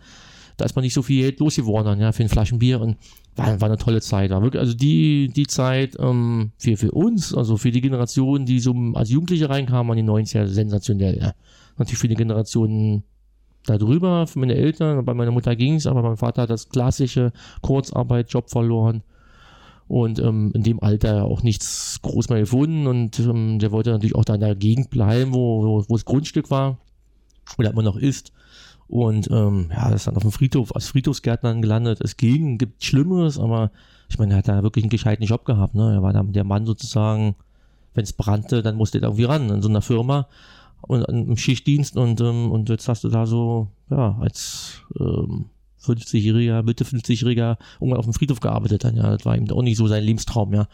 da 0.57 0.65
ist 0.65 0.75
man 0.75 0.83
nicht 0.83 0.93
so 0.93 1.03
viel 1.03 1.21
Geld 1.21 1.39
losgeworden, 1.39 2.01
ja, 2.01 2.11
für 2.11 2.23
ein 2.23 2.27
Flaschenbier 2.27 2.81
und 2.81 2.97
war, 3.37 3.61
war 3.61 3.69
eine 3.69 3.77
tolle 3.77 4.01
Zeit. 4.01 4.31
War 4.31 4.41
wirklich, 4.41 4.59
also 4.59 4.73
die, 4.73 5.29
die 5.29 5.47
Zeit 5.47 5.95
ähm, 5.99 6.51
für, 6.57 6.75
für 6.75 6.91
uns, 6.91 7.33
also 7.33 7.55
für 7.55 7.71
die 7.71 7.79
Generation, 7.79 8.45
die 8.45 8.59
so 8.59 8.75
als 8.95 9.09
Jugendliche 9.09 9.49
reinkamen 9.49 9.97
an 9.97 10.05
die 10.05 10.11
90er, 10.11 10.47
sensationell, 10.47 11.17
ja. 11.17 11.33
Natürlich 11.77 11.99
für 11.99 12.09
die 12.09 12.15
Generationen 12.15 13.03
darüber, 13.65 14.27
für 14.27 14.39
meine 14.39 14.55
Eltern, 14.55 15.03
bei 15.05 15.13
meiner 15.13 15.31
Mutter 15.31 15.55
ging 15.55 15.75
es, 15.75 15.87
aber 15.87 16.01
mein 16.01 16.17
Vater 16.17 16.43
hat 16.43 16.49
das 16.49 16.69
klassische 16.69 17.31
Kurzarbeit, 17.61 18.31
Job 18.31 18.49
verloren. 18.49 19.03
Und 19.87 20.19
ähm, 20.19 20.51
in 20.53 20.63
dem 20.63 20.81
Alter 20.81 21.25
auch 21.25 21.43
nichts 21.43 21.99
groß 22.01 22.29
mehr 22.29 22.39
gefunden 22.39 22.87
und 22.87 23.19
ähm, 23.19 23.59
der 23.59 23.71
wollte 23.71 23.91
natürlich 23.91 24.15
auch 24.15 24.25
da 24.25 24.35
in 24.35 24.39
der 24.39 24.55
Gegend 24.55 24.89
bleiben, 24.89 25.33
wo, 25.33 25.63
wo, 25.63 25.85
wo 25.87 25.95
das 25.95 26.05
Grundstück 26.05 26.49
war 26.49 26.77
oder 27.57 27.71
immer 27.71 27.83
noch 27.83 27.97
ist. 27.97 28.31
Und 28.87 29.29
ähm, 29.31 29.69
ja, 29.71 29.89
das 29.89 30.01
ist 30.01 30.07
dann 30.07 30.15
auf 30.15 30.23
dem 30.23 30.31
Friedhof, 30.31 30.75
als 30.75 30.87
Friedhofsgärtner 30.87 31.55
gelandet. 31.55 31.99
Es 32.01 32.17
ging, 32.17 32.57
gibt 32.57 32.83
Schlimmeres, 32.83 33.37
aber 33.39 33.71
ich 34.09 34.17
meine, 34.17 34.33
er 34.33 34.37
hat 34.37 34.47
da 34.47 34.63
wirklich 34.63 34.83
einen 34.83 34.89
gescheiten 34.89 35.25
Job 35.25 35.45
gehabt. 35.45 35.75
Ne? 35.75 35.95
Er 35.95 36.01
war 36.01 36.13
da 36.13 36.23
der 36.23 36.43
Mann 36.43 36.65
sozusagen, 36.65 37.35
wenn 37.93 38.03
es 38.03 38.13
brannte, 38.13 38.61
dann 38.61 38.75
musste 38.75 38.99
er 38.99 39.03
irgendwie 39.03 39.25
ran 39.25 39.49
in 39.49 39.61
so 39.61 39.69
einer 39.69 39.81
Firma 39.81 40.27
und 40.87 41.03
im 41.03 41.37
Schichtdienst 41.37 41.97
und, 41.97 42.21
ähm, 42.21 42.51
und 42.51 42.69
jetzt 42.69 42.87
hast 42.87 43.03
du 43.03 43.09
da 43.09 43.25
so, 43.25 43.67
ja, 43.89 44.17
als 44.19 44.81
ähm, 44.99 45.45
50-Jähriger, 45.83 46.63
Mitte 46.63 46.83
50-Jähriger 46.83 47.57
irgendwann 47.79 47.99
auf 47.99 48.05
dem 48.05 48.13
Friedhof 48.13 48.39
gearbeitet 48.39 48.83
dann, 48.83 48.95
ja. 48.95 49.11
Das 49.11 49.25
war 49.25 49.35
ihm 49.35 49.49
auch 49.51 49.61
nicht 49.61 49.77
so 49.77 49.87
sein 49.87 50.03
Lebenstraum, 50.03 50.53
ja. 50.53 50.67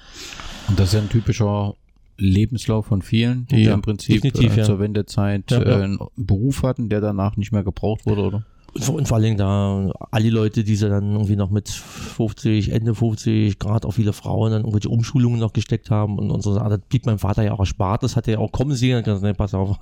Und 0.68 0.80
das 0.80 0.90
ist 0.90 0.94
ja 0.94 1.02
ein 1.02 1.10
typischer 1.10 1.76
Lebenslauf 2.18 2.88
von 2.88 3.02
vielen, 3.02 3.48
die 3.48 3.64
ja, 3.64 3.74
im 3.74 3.82
Prinzip 3.82 4.24
äh, 4.24 4.56
ja. 4.56 4.64
zur 4.64 4.80
Wendezeit 4.80 5.52
ja, 5.52 5.62
äh, 5.62 5.84
einen 5.84 6.00
Beruf 6.16 6.64
hatten, 6.64 6.90
der 6.90 7.02
danach 7.02 7.38
nicht 7.38 7.52
mehr 7.52 7.64
gebraucht 7.64 8.06
wurde, 8.06 8.22
oder? 8.22 8.46
Und 8.74 9.08
vor 9.08 9.18
allem 9.18 9.38
da 9.38 9.92
alle 10.12 10.30
Leute, 10.30 10.64
die 10.64 10.76
sie 10.76 10.90
dann 10.90 11.14
irgendwie 11.14 11.36
noch 11.36 11.50
mit 11.50 11.70
50, 11.70 12.72
Ende 12.72 12.94
50, 12.94 13.58
gerade 13.58 13.88
auch 13.88 13.92
viele 13.92 14.14
Frauen 14.14 14.52
dann 14.52 14.62
irgendwelche 14.62 14.90
Umschulungen 14.90 15.40
noch 15.40 15.54
gesteckt 15.54 15.90
haben 15.90 16.20
und, 16.20 16.30
und 16.30 16.42
so, 16.42 16.58
das 16.58 16.80
blieb 16.88 17.06
meinem 17.06 17.20
Vater 17.20 17.44
ja 17.44 17.54
auch 17.54 17.60
erspart, 17.60 18.04
das 18.04 18.16
hat 18.16 18.28
er 18.28 18.36
ja 18.36 18.40
auch 18.40 18.52
kommen 18.52 18.76
sehen, 18.76 19.04
gesagt, 19.04 19.24
nee, 19.24 19.34
pass 19.34 19.54
auf, 19.54 19.78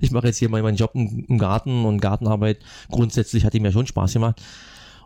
ich 0.00 0.10
mache 0.10 0.26
jetzt 0.26 0.38
hier 0.38 0.48
mal 0.48 0.62
meinen 0.62 0.76
Job 0.76 0.90
im, 0.94 1.38
Garten 1.38 1.84
und 1.84 2.00
Gartenarbeit, 2.00 2.58
grundsätzlich 2.90 3.44
hat 3.44 3.54
ihm 3.54 3.64
ja 3.64 3.72
schon 3.72 3.86
Spaß 3.86 4.12
gemacht. 4.12 4.42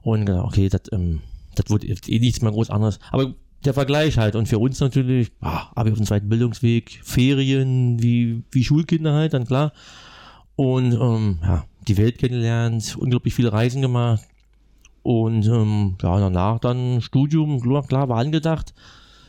Und 0.03 0.31
okay, 0.31 0.69
das, 0.69 0.83
ähm, 0.93 1.21
das 1.55 1.69
wird 1.69 1.85
eh 2.09 2.19
nichts 2.19 2.41
mehr 2.41 2.53
groß 2.53 2.71
anderes, 2.71 2.99
aber 3.11 3.35
der 3.65 3.75
Vergleich 3.75 4.19
halt. 4.19 4.37
Und 4.37 4.47
für 4.47 4.59
uns 4.59 4.81
natürlich, 4.81 5.33
ah, 5.41 5.73
habe 5.75 5.89
ich 5.89 5.93
auf 5.93 5.99
dem 5.99 6.07
zweiten 6.07 6.29
Bildungsweg, 6.29 7.01
Ferien, 7.03 8.03
wie, 8.03 8.43
wie 8.51 8.65
Schulkinder 8.65 9.13
halt, 9.13 9.35
dann 9.35 9.47
klar. 9.47 9.73
Und 10.55 10.93
ähm, 10.93 11.39
ja, 11.43 11.65
die 11.89 11.97
Welt 11.97 12.19
kennengelernt, 12.19 12.97
unglaublich 12.99 13.35
viele 13.35 13.53
Reisen 13.53 13.83
gemacht. 13.83 14.25
Und 15.03 15.47
ähm, 15.47 15.97
ja, 16.03 16.19
danach 16.19 16.59
dann 16.59 17.01
Studium, 17.01 17.61
klar, 17.87 18.09
war 18.09 18.19
angedacht. 18.19 18.75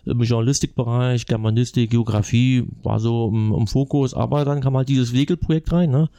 Im 0.05 0.21
Journalistikbereich, 0.21 1.25
Germanistik, 1.25 1.91
Geografie 1.91 2.65
war 2.81 2.99
so 2.99 3.29
im, 3.29 3.53
im 3.53 3.67
Fokus, 3.67 4.13
aber 4.13 4.45
dann 4.45 4.61
kam 4.61 4.77
halt 4.77 4.89
dieses 4.89 5.13
Wegelprojekt 5.13 5.71
rein, 5.71 5.91
ne? 5.91 6.09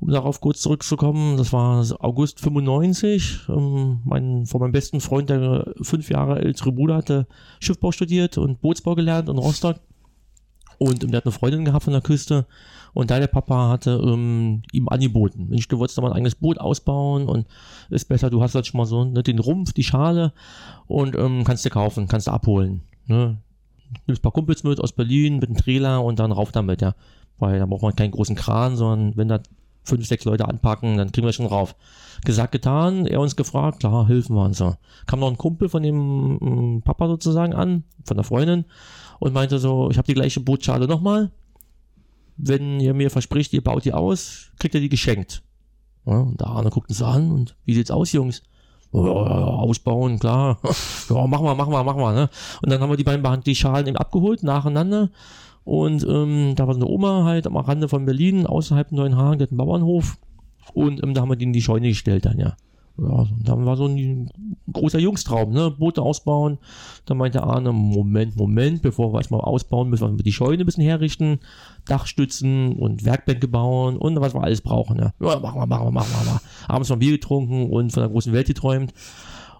um 0.00 0.08
darauf 0.08 0.40
kurz 0.40 0.62
zurückzukommen, 0.62 1.36
das 1.36 1.52
war 1.52 1.84
August 2.00 2.40
95. 2.40 3.40
Ähm, 3.48 4.00
mein, 4.04 4.46
von 4.46 4.60
meinem 4.60 4.72
besten 4.72 5.00
Freund, 5.00 5.28
der 5.28 5.74
fünf 5.82 6.10
Jahre 6.10 6.40
ältere 6.40 6.72
Bruder, 6.72 6.96
hatte 6.96 7.26
Schiffbau 7.60 7.92
studiert 7.92 8.38
und 8.38 8.60
Bootsbau 8.62 8.94
gelernt 8.94 9.28
in 9.28 9.36
Rostock. 9.36 9.76
Und 10.78 11.04
ähm, 11.04 11.10
der 11.10 11.18
hat 11.18 11.26
eine 11.26 11.32
Freundin 11.32 11.66
gehabt 11.66 11.84
von 11.84 11.92
der 11.92 12.02
Küste. 12.02 12.46
Und 12.92 13.10
da 13.10 13.18
der 13.18 13.26
Papa 13.26 13.68
hatte 13.68 14.00
ähm, 14.02 14.62
ihm 14.72 14.88
angeboten, 14.88 15.48
Mensch, 15.48 15.68
du 15.68 15.78
wolltest 15.78 15.98
da 15.98 16.02
mal 16.02 16.08
ein 16.08 16.16
eigenes 16.16 16.34
Boot 16.34 16.58
ausbauen 16.58 17.28
und 17.28 17.46
ist 17.88 18.08
besser, 18.08 18.30
du 18.30 18.42
hast 18.42 18.54
halt 18.54 18.66
schon 18.66 18.78
mal 18.78 18.86
so 18.86 19.04
ne, 19.04 19.22
den 19.22 19.38
Rumpf, 19.38 19.72
die 19.72 19.84
Schale 19.84 20.32
und 20.86 21.16
ähm, 21.16 21.44
kannst 21.44 21.64
dir 21.64 21.70
kaufen, 21.70 22.08
kannst 22.08 22.26
du 22.26 22.32
abholen. 22.32 22.82
Ne? 23.06 23.38
Nimmst 24.06 24.20
ein 24.20 24.22
paar 24.22 24.32
Kumpels 24.32 24.64
mit 24.64 24.80
aus 24.80 24.92
Berlin 24.92 25.38
mit 25.38 25.48
einem 25.48 25.56
Trailer 25.56 26.04
und 26.04 26.18
dann 26.18 26.32
rauf 26.32 26.52
damit, 26.52 26.82
ja. 26.82 26.94
Weil 27.38 27.58
da 27.58 27.66
braucht 27.66 27.82
man 27.82 27.96
keinen 27.96 28.10
großen 28.10 28.36
Kran, 28.36 28.76
sondern 28.76 29.16
wenn 29.16 29.28
da 29.28 29.40
fünf, 29.82 30.06
sechs 30.06 30.24
Leute 30.24 30.46
anpacken, 30.48 30.96
dann 30.96 31.12
kriegen 31.12 31.26
wir 31.26 31.32
schon 31.32 31.46
rauf. 31.46 31.74
Gesagt, 32.24 32.52
getan, 32.52 33.06
er 33.06 33.20
uns 33.20 33.36
gefragt, 33.36 33.80
klar, 33.80 34.08
helfen 34.08 34.36
wir 34.36 34.44
uns. 34.44 34.58
So. 34.58 34.76
Kam 35.06 35.20
noch 35.20 35.28
ein 35.28 35.38
Kumpel 35.38 35.68
von 35.68 35.82
dem 35.82 36.34
mm, 36.34 36.82
Papa 36.82 37.08
sozusagen 37.08 37.54
an, 37.54 37.84
von 38.04 38.16
der 38.16 38.24
Freundin, 38.24 38.64
und 39.18 39.32
meinte 39.32 39.58
so, 39.58 39.90
ich 39.90 39.98
habe 39.98 40.06
die 40.06 40.14
gleiche 40.14 40.40
Bootschale 40.40 40.86
nochmal. 40.86 41.30
Wenn 42.42 42.80
ihr 42.80 42.94
mir 42.94 43.10
verspricht, 43.10 43.52
ihr 43.52 43.62
baut 43.62 43.84
die 43.84 43.92
aus, 43.92 44.50
kriegt 44.58 44.74
ihr 44.74 44.80
die 44.80 44.88
geschenkt. 44.88 45.42
Ja, 46.06 46.18
und 46.18 46.40
der 46.40 46.48
Arne 46.48 46.70
guckt 46.70 46.88
uns 46.88 47.02
an 47.02 47.30
und 47.30 47.56
wie 47.64 47.74
sieht's 47.74 47.90
aus, 47.90 48.12
Jungs? 48.12 48.42
Ja, 48.92 49.00
ausbauen, 49.00 50.18
klar. 50.18 50.58
ja, 51.08 51.26
machen 51.26 51.44
wir, 51.44 51.54
machen 51.54 51.72
wir, 51.72 51.84
machen 51.84 52.00
wir. 52.00 52.12
Ne? 52.12 52.30
Und 52.62 52.72
dann 52.72 52.80
haben 52.80 52.90
wir 52.90 52.96
die 52.96 53.04
beiden 53.04 53.42
die 53.42 53.54
Schalen 53.54 53.86
eben 53.86 53.96
abgeholt, 53.96 54.42
nacheinander. 54.42 55.10
Und 55.64 56.04
ähm, 56.08 56.54
da 56.56 56.66
war 56.66 56.74
so 56.74 56.80
eine 56.80 56.88
Oma 56.88 57.24
halt 57.24 57.46
am 57.46 57.56
Rande 57.56 57.88
von 57.88 58.06
Berlin, 58.06 58.46
außerhalb 58.46 58.90
Neuenhagen, 58.92 59.38
der 59.38 59.46
hat 59.46 59.52
einen 59.52 59.58
Bauernhof. 59.58 60.18
Und 60.74 61.02
ähm, 61.02 61.14
da 61.14 61.20
haben 61.20 61.28
wir 61.28 61.36
die 61.36 61.44
in 61.44 61.52
die 61.52 61.62
Scheune 61.62 61.88
gestellt 61.88 62.24
dann, 62.24 62.38
ja. 62.38 62.56
Ja, 62.98 63.26
dann 63.44 63.64
war 63.64 63.76
so 63.76 63.86
ein 63.86 64.30
großer 64.72 64.98
Jungstraum, 64.98 65.52
ne? 65.52 65.70
Boote 65.70 66.02
ausbauen. 66.02 66.58
Da 67.06 67.14
meinte 67.14 67.42
Arne, 67.42 67.72
Moment, 67.72 68.36
Moment, 68.36 68.82
bevor 68.82 69.12
wir 69.12 69.18
erstmal 69.18 69.40
ausbauen, 69.40 69.88
müssen 69.88 70.18
wir 70.18 70.22
die 70.22 70.32
Scheune 70.32 70.64
ein 70.64 70.66
bisschen 70.66 70.84
herrichten, 70.84 71.40
Dachstützen 71.90 72.74
und 72.74 73.04
Werkbänke 73.04 73.48
bauen 73.48 73.96
und 73.96 74.20
was 74.20 74.34
wir 74.34 74.42
alles 74.42 74.60
brauchen, 74.60 74.98
ja. 74.98 75.12
Ja, 75.20 75.38
machen 75.38 75.60
wir, 75.60 75.66
machen 75.66 75.86
wir, 75.86 75.90
machen 75.90 76.08
wir, 76.10 76.24
machen 76.24 76.40
wir. 76.42 76.74
Abends 76.74 76.88
noch 76.88 76.98
Bier 76.98 77.12
getrunken 77.12 77.70
und 77.70 77.92
von 77.92 78.02
der 78.02 78.10
großen 78.10 78.32
Welt 78.32 78.46
geträumt. 78.46 78.94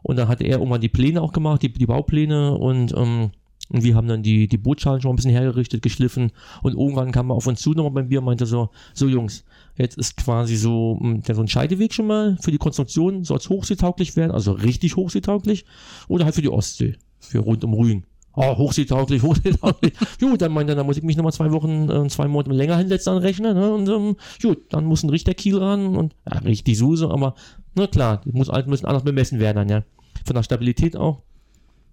Und 0.02 0.16
dann 0.16 0.28
hat 0.28 0.40
er 0.40 0.58
irgendwann 0.58 0.80
die 0.80 0.88
Pläne 0.88 1.20
auch 1.20 1.32
gemacht, 1.32 1.62
die, 1.62 1.72
die 1.72 1.86
Baupläne 1.86 2.56
und 2.56 2.94
ähm, 2.96 3.32
und 3.72 3.84
wir 3.84 3.94
haben 3.94 4.08
dann 4.08 4.24
die, 4.24 4.48
die 4.48 4.58
Bootschalen 4.58 5.00
schon 5.00 5.12
ein 5.12 5.16
bisschen 5.16 5.30
hergerichtet, 5.30 5.82
geschliffen. 5.82 6.32
Und 6.62 6.74
irgendwann 6.74 7.12
kam 7.12 7.30
er 7.30 7.36
auf 7.36 7.46
uns 7.46 7.60
zu 7.60 7.70
nochmal 7.70 7.92
beim 7.92 8.08
Bier 8.08 8.18
und 8.18 8.24
meinte 8.24 8.44
so, 8.44 8.70
so 8.94 9.06
Jungs, 9.06 9.44
jetzt 9.76 9.96
ist 9.96 10.16
quasi 10.16 10.56
so, 10.56 10.98
hm, 11.00 11.22
so 11.24 11.40
ein 11.40 11.46
Scheideweg 11.46 11.94
schon 11.94 12.08
mal 12.08 12.36
für 12.40 12.50
die 12.50 12.58
Konstruktion, 12.58 13.22
soll 13.22 13.38
es 13.38 13.48
hochseetauglich 13.48 14.16
werden, 14.16 14.32
also 14.32 14.52
richtig 14.52 14.96
hochseetauglich, 14.96 15.66
oder 16.08 16.24
halt 16.24 16.34
für 16.34 16.42
die 16.42 16.48
Ostsee, 16.48 16.96
für 17.20 17.38
rund 17.38 17.62
um 17.62 17.74
Rügen. 17.74 18.04
Oh, 18.34 18.56
hochseetauglich, 18.56 19.22
hochseetauglich. 19.24 19.92
gut, 20.20 20.40
dann 20.40 20.52
meinte 20.52 20.72
er, 20.72 20.76
da 20.76 20.84
muss 20.84 20.96
ich 20.96 21.02
mich 21.02 21.16
nochmal 21.16 21.32
zwei 21.32 21.50
Wochen, 21.50 21.90
äh, 21.90 22.08
zwei 22.08 22.28
Monate 22.28 22.54
länger 22.54 22.76
hinsetzen 22.76 23.14
dann 23.14 23.22
rechnen. 23.22 23.56
Ne? 23.56 23.72
Und 23.72 23.88
ähm, 23.88 24.16
gut, 24.40 24.72
dann 24.72 24.84
muss 24.84 25.02
ein 25.02 25.10
Richter 25.10 25.34
Kiel 25.34 25.58
ran 25.58 25.96
und 25.96 26.14
ja, 26.30 26.38
richtig 26.38 26.78
Suse, 26.78 27.10
aber 27.10 27.34
na 27.74 27.86
klar, 27.86 28.20
muss 28.24 28.48
halt 28.48 28.66
müssen 28.66 28.86
anders 28.86 29.04
bemessen 29.04 29.38
werden 29.38 29.56
dann, 29.56 29.68
ja. 29.68 29.82
Von 30.24 30.34
der 30.34 30.42
Stabilität 30.42 30.96
auch. 30.96 31.22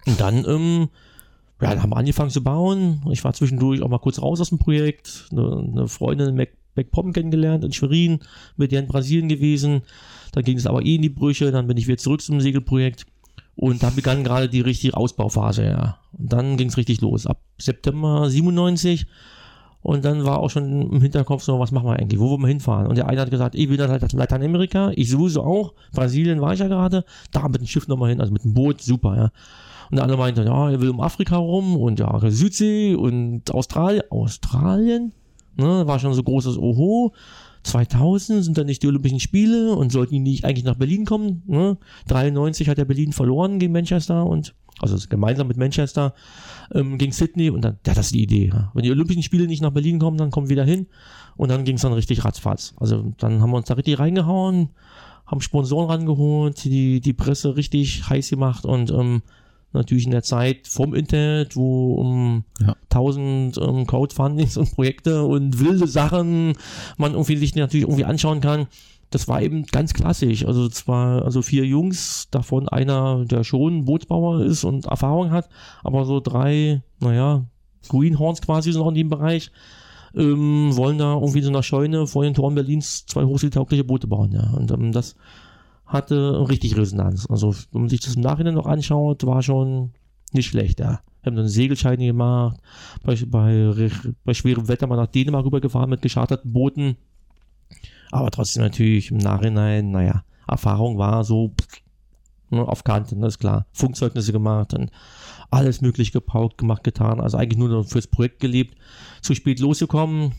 Und 0.06 0.20
dann, 0.20 0.46
ähm, 0.46 0.90
ja, 1.62 1.70
dann 1.70 1.82
haben 1.82 1.90
wir 1.90 1.98
angefangen 1.98 2.30
zu 2.30 2.44
bauen. 2.44 3.02
Ich 3.12 3.24
war 3.24 3.34
zwischendurch 3.34 3.82
auch 3.82 3.90
mal 3.90 4.00
kurz 4.00 4.22
raus 4.22 4.40
aus 4.42 4.50
dem 4.50 4.60
Projekt. 4.60 5.28
Eine, 5.32 5.66
eine 5.72 5.88
Freundin 5.88 6.30
in 6.30 6.36
Mac, 6.36 6.50
MacPom 6.76 7.14
kennengelernt 7.14 7.64
in 7.64 7.74
Schwerin, 7.74 8.20
mit 8.56 8.72
der 8.72 8.82
in 8.82 8.88
Brasilien 8.88 9.28
gewesen. 9.28 9.82
Dann 10.32 10.44
ging 10.44 10.58
es 10.58 10.68
aber 10.68 10.86
eh 10.86 10.96
in 10.96 11.02
die 11.02 11.10
Brüche. 11.10 11.52
Dann 11.52 11.68
bin 11.68 11.78
ich 11.78 11.88
wieder 11.88 11.98
zurück 11.98 12.22
zum 12.22 12.40
Segelprojekt. 12.40 13.06
Und 13.58 13.82
da 13.82 13.90
begann 13.90 14.24
gerade 14.24 14.50
die 14.50 14.62
richtige 14.62 14.96
Ausbauphase, 14.96 15.66
ja. 15.66 15.98
Und 16.18 16.32
dann 16.32 16.58
ging 16.58 16.70
es 16.70 16.78
richtig 16.78 17.02
los. 17.02 17.26
Ab 17.26 17.42
September 17.58 18.30
97. 18.30 19.08
Und 19.82 20.06
dann 20.06 20.26
war 20.26 20.40
auch 20.40 20.50
schon 20.50 20.92
im 20.92 21.02
Hinterkopf 21.02 21.42
so, 21.42 21.60
was 21.60 21.72
machen 21.72 21.88
wir 21.88 21.98
eigentlich? 21.98 22.20
Wo 22.20 22.30
wollen 22.30 22.42
wir 22.42 22.48
hinfahren? 22.50 22.86
Und 22.86 22.98
der 22.98 23.08
eine 23.08 23.20
hat 23.20 23.32
gesagt, 23.32 23.56
ich 23.56 23.68
will 23.68 23.78
nach 23.78 24.00
Lateinamerika. 24.14 24.92
Ich 24.96 25.10
sowieso 25.10 25.44
auch. 25.44 25.74
Brasilien 25.92 26.40
war 26.40 26.54
ich 26.54 26.60
ja 26.60 26.68
gerade. 26.68 27.04
Da 27.32 27.48
mit 27.48 27.62
dem 27.62 27.68
Schiff 27.68 27.88
nochmal 27.88 28.10
hin, 28.10 28.22
also 28.22 28.32
mit 28.32 28.44
dem 28.44 28.54
Boot. 28.54 28.82
Super, 28.82 29.16
ja. 29.16 29.32
Und 29.90 29.96
der 29.96 30.04
andere 30.04 30.20
meinte, 30.20 30.44
ja, 30.44 30.70
er 30.70 30.80
will 30.80 30.90
um 30.90 31.02
Afrika 31.02 31.38
rum 31.38 31.78
und 31.78 32.00
ja, 32.00 32.20
Südsee 32.30 32.94
und 32.94 33.52
Australien. 33.52 34.04
Australien? 34.12 35.14
Ne, 35.56 35.88
war 35.88 35.98
schon 35.98 36.14
so 36.14 36.22
großes 36.22 36.60
Oho. 36.60 37.14
2000 37.68 38.44
sind 38.44 38.58
dann 38.58 38.66
nicht 38.66 38.82
die 38.84 38.88
Olympischen 38.88 39.20
Spiele 39.20 39.76
und 39.76 39.92
sollten 39.92 40.14
die 40.14 40.20
nicht 40.20 40.46
eigentlich 40.46 40.64
nach 40.64 40.76
Berlin 40.76 41.06
kommen. 41.06 41.44
Ne? 41.48 41.78
93 42.08 42.70
hat 42.70 42.78
er 42.78 42.86
Berlin 42.86 43.14
verloren 43.14 43.60
gegen 43.60 43.74
Manchester 43.74 44.26
und 44.26 44.56
also 44.80 44.98
gemeinsam 45.10 45.48
mit 45.48 45.58
Manchester 45.58 46.14
ähm, 46.74 46.98
gegen 46.98 47.12
Sydney 47.12 47.50
und 47.50 47.62
dann, 47.62 47.78
ja, 47.86 47.94
das 47.94 48.08
ist 48.08 48.16
die 48.16 48.24
Idee. 48.24 48.50
Ja. 48.54 48.72
Wenn 48.74 48.84
die 48.84 48.92
Olympischen 48.92 49.24
Spiele 49.24 49.48
nicht 49.48 49.62
nach 49.62 49.72
Berlin 49.72 50.00
kommen, 50.00 50.18
dann 50.18 50.32
kommen 50.32 50.48
wir 50.48 50.56
wieder 50.56 50.66
hin 50.66 50.88
und 51.36 51.50
dann 51.50 51.64
ging 51.64 51.76
es 51.76 51.82
dann 51.82 51.94
richtig 51.94 52.24
ratzfatz. 52.24 52.74
Also 52.78 53.14
dann 53.18 53.42
haben 53.42 53.52
wir 53.52 53.58
uns 53.58 53.68
da 53.68 53.74
richtig 53.74 54.00
reingehauen, 54.00 54.70
haben 55.26 55.42
Sponsoren 55.42 55.90
rangeholt, 55.90 56.64
die, 56.64 57.02
die 57.02 57.14
Presse 57.14 57.56
richtig 57.56 58.08
heiß 58.08 58.30
gemacht 58.30 58.66
und 58.66 58.92
ähm, 58.92 59.22
natürlich 59.78 60.06
in 60.06 60.12
der 60.12 60.24
Zeit 60.24 60.68
vom 60.68 60.94
Internet, 60.94 61.56
wo 61.56 61.96
um 61.96 62.44
ja. 62.60 62.76
tausend 62.90 63.58
um, 63.58 63.88
Crowdfundings 63.88 64.58
und 64.58 64.74
Projekte 64.74 65.24
und 65.24 65.60
wilde 65.60 65.88
Sachen 65.88 66.54
man 66.98 67.14
irgendwie 67.14 67.38
sich 67.38 67.56
natürlich 67.56 67.86
irgendwie 67.86 68.06
anschauen 68.06 68.42
kann. 68.42 68.68
Das 69.10 69.28
war 69.28 69.42
eben 69.42 69.66
ganz 69.66 69.94
klassisch. 69.94 70.46
Also 70.46 70.68
zwar 70.68 71.24
also 71.24 71.42
vier 71.42 71.66
Jungs, 71.66 72.28
davon 72.30 72.68
einer, 72.68 73.24
der 73.26 73.44
schon 73.44 73.86
Bootsbauer 73.86 74.42
ist 74.44 74.66
und 74.66 74.86
Erfahrung 74.86 75.32
hat, 75.32 75.48
aber 75.84 76.06
so 76.06 76.20
drei, 76.20 76.82
naja, 77.00 77.46
Greenhorns 77.88 78.42
quasi 78.42 78.72
sind 78.72 78.82
auch 78.82 78.90
in 78.90 78.96
dem 78.96 79.10
Bereich, 79.10 79.52
ähm, 80.14 80.76
wollen 80.76 80.98
da 80.98 81.14
irgendwie 81.14 81.42
so 81.42 81.50
einer 81.50 81.64
Scheune 81.64 82.08
vor 82.08 82.24
den 82.24 82.34
Toren 82.34 82.56
Berlins 82.56 83.06
zwei 83.06 83.24
hochseetaugliche 83.24 83.84
Boote 83.84 84.08
bauen. 84.08 84.32
Ja. 84.34 84.52
Und 84.58 84.72
ähm, 84.72 84.92
das 84.92 85.16
hatte 85.88 86.48
richtig 86.50 86.78
Resonanz. 86.78 87.28
Also, 87.30 87.56
wenn 87.72 87.82
man 87.82 87.90
sich 87.90 88.02
das 88.02 88.16
im 88.16 88.22
Nachhinein 88.22 88.54
noch 88.54 88.68
anschaut, 88.68 89.26
war 89.26 89.42
schon 89.42 89.92
nicht 90.34 90.48
schlecht, 90.48 90.80
ja. 90.80 91.02
Wir 91.22 91.32
haben 91.32 91.38
dann 91.38 91.48
Segelscheine 91.48 92.06
gemacht, 92.06 92.58
bei, 93.04 93.16
bei, 93.26 93.90
bei 94.24 94.34
schwerem 94.34 94.68
Wetter 94.68 94.88
mal 94.88 94.96
nach 94.96 95.08
Dänemark 95.08 95.46
rübergefahren 95.46 95.90
mit 95.90 96.02
gescharterten 96.02 96.54
Booten. 96.54 96.96
Aber 98.12 98.32
trotzdem 98.32 98.64
natürlich 98.64 99.12
im 99.12 99.18
Nachhinein, 99.18 99.92
naja, 99.92 100.24
Erfahrung 100.48 100.98
war 100.98 101.26
so, 101.26 101.54
Ne, 102.50 102.66
auf 102.66 102.84
Kante, 102.84 103.16
das 103.18 103.34
ist 103.34 103.40
klar. 103.40 103.66
Funkzeugnisse 103.74 104.32
gemacht 104.32 104.74
und 104.74 104.90
alles 105.52 105.82
möglich 105.82 106.12
gepaukt, 106.12 106.58
gemacht, 106.58 106.84
getan. 106.84 107.20
Also 107.20 107.38
eigentlich 107.38 107.58
nur 107.58 107.84
fürs 107.84 108.08
Projekt 108.08 108.40
gelebt. 108.40 108.78
Zu 109.22 109.36
spät 109.36 109.60
losgekommen, 109.60 110.32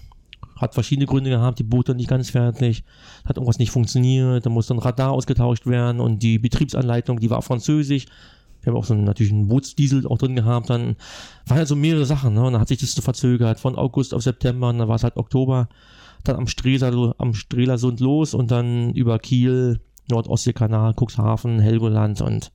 hat 0.58 0.74
verschiedene 0.74 1.06
Gründe 1.06 1.30
gehabt, 1.30 1.58
die 1.58 1.64
Boote 1.64 1.94
nicht 1.94 2.08
ganz 2.08 2.30
fertig, 2.30 2.84
hat 3.24 3.36
irgendwas 3.36 3.58
nicht 3.58 3.70
funktioniert, 3.70 4.44
da 4.44 4.50
musste 4.50 4.74
ein 4.74 4.80
Radar 4.80 5.12
ausgetauscht 5.12 5.66
werden 5.66 6.00
und 6.00 6.22
die 6.22 6.38
Betriebsanleitung, 6.38 7.20
die 7.20 7.30
war 7.30 7.42
französisch. 7.42 8.06
Wir 8.60 8.72
haben 8.72 8.78
auch 8.78 8.84
so 8.84 8.94
einen, 8.94 9.04
natürlich 9.04 9.32
einen 9.32 9.48
Bootsdiesel 9.48 10.06
auch 10.06 10.18
drin 10.18 10.34
gehabt, 10.34 10.68
dann. 10.68 10.96
Waren 11.46 11.58
halt 11.58 11.68
so 11.68 11.76
mehrere 11.76 12.04
Sachen, 12.04 12.34
ne? 12.34 12.42
Und 12.42 12.52
dann 12.54 12.60
hat 12.60 12.68
sich 12.68 12.78
das 12.78 12.92
so 12.92 13.02
verzögert, 13.02 13.60
von 13.60 13.76
August 13.76 14.12
auf 14.12 14.22
September, 14.22 14.68
und 14.68 14.78
dann 14.78 14.88
war 14.88 14.96
es 14.96 15.04
halt 15.04 15.16
Oktober, 15.16 15.68
dann 16.24 16.36
am 16.36 16.48
Streser, 16.48 17.14
am 17.18 17.34
Strelasund 17.34 18.00
los 18.00 18.34
und 18.34 18.50
dann 18.50 18.92
über 18.94 19.18
Kiel, 19.20 19.80
Nordostseekanal, 20.10 20.94
Cuxhaven, 20.94 21.60
Helgoland 21.60 22.20
und 22.20 22.50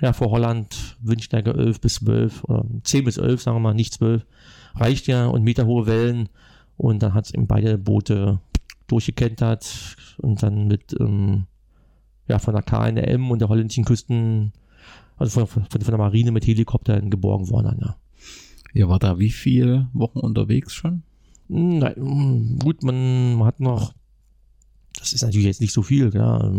ja, 0.00 0.12
vor 0.12 0.30
Holland 0.30 0.96
Windstärke 1.00 1.52
11 1.52 1.80
bis 1.80 1.94
12, 1.96 2.44
oder 2.44 2.64
10 2.82 3.04
bis 3.04 3.18
11, 3.18 3.42
sagen 3.42 3.56
wir 3.56 3.60
mal, 3.60 3.74
nicht 3.74 3.92
12, 3.94 4.26
reicht 4.74 5.06
ja 5.06 5.26
und 5.26 5.44
meterhohe 5.44 5.86
Wellen 5.86 6.28
und 6.80 7.02
dann 7.02 7.12
hat 7.12 7.26
es 7.26 7.34
eben 7.34 7.46
beide 7.46 7.76
Boote 7.76 8.40
durchgekentert 8.86 9.96
und 10.16 10.42
dann 10.42 10.66
mit 10.66 10.96
ähm, 10.98 11.44
ja, 12.26 12.38
von 12.38 12.54
der 12.54 12.62
KNM 12.62 13.30
und 13.30 13.40
der 13.40 13.50
holländischen 13.50 13.84
Küsten, 13.84 14.52
also 15.18 15.44
von, 15.44 15.66
von, 15.68 15.80
von 15.80 15.80
der 15.84 15.98
Marine 15.98 16.32
mit 16.32 16.46
Helikoptern 16.46 17.10
geborgen 17.10 17.50
worden. 17.50 17.80
Ja. 17.82 17.96
Ihr 18.72 18.88
war 18.88 18.98
da 18.98 19.18
wie 19.18 19.30
viele 19.30 19.88
Wochen 19.92 20.20
unterwegs 20.20 20.72
schon? 20.72 21.02
Hm, 21.50 21.80
na, 21.80 21.94
hm, 21.94 22.58
gut, 22.58 22.82
man, 22.82 23.34
man 23.34 23.46
hat 23.46 23.60
noch, 23.60 23.92
das 24.98 25.12
ist 25.12 25.22
natürlich 25.22 25.48
jetzt 25.48 25.60
nicht 25.60 25.74
so 25.74 25.82
viel, 25.82 26.10
ja, 26.14 26.50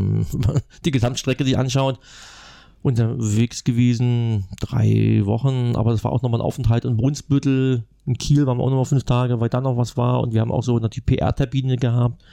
die 0.85 0.91
Gesamtstrecke 0.91 1.43
sich 1.43 1.57
anschaut, 1.57 1.99
unterwegs 2.83 3.63
gewesen, 3.63 4.45
drei 4.59 5.21
Wochen, 5.25 5.75
aber 5.75 5.91
das 5.91 6.03
war 6.03 6.11
auch 6.11 6.21
nochmal 6.21 6.41
ein 6.41 6.45
Aufenthalt 6.45 6.85
in 6.85 6.95
Brunsbüttel, 6.95 7.85
in 8.05 8.17
Kiel 8.17 8.45
waren 8.45 8.57
wir 8.57 8.63
auch 8.63 8.69
nochmal 8.69 8.85
fünf 8.85 9.03
Tage, 9.03 9.39
weil 9.39 9.49
da 9.49 9.61
noch 9.61 9.77
was 9.77 9.97
war 9.97 10.21
und 10.21 10.33
wir 10.33 10.41
haben 10.41 10.51
auch 10.51 10.63
so 10.63 10.79
natürlich 10.79 11.05
PR-Termine 11.05 11.77
gehabt. 11.77 12.23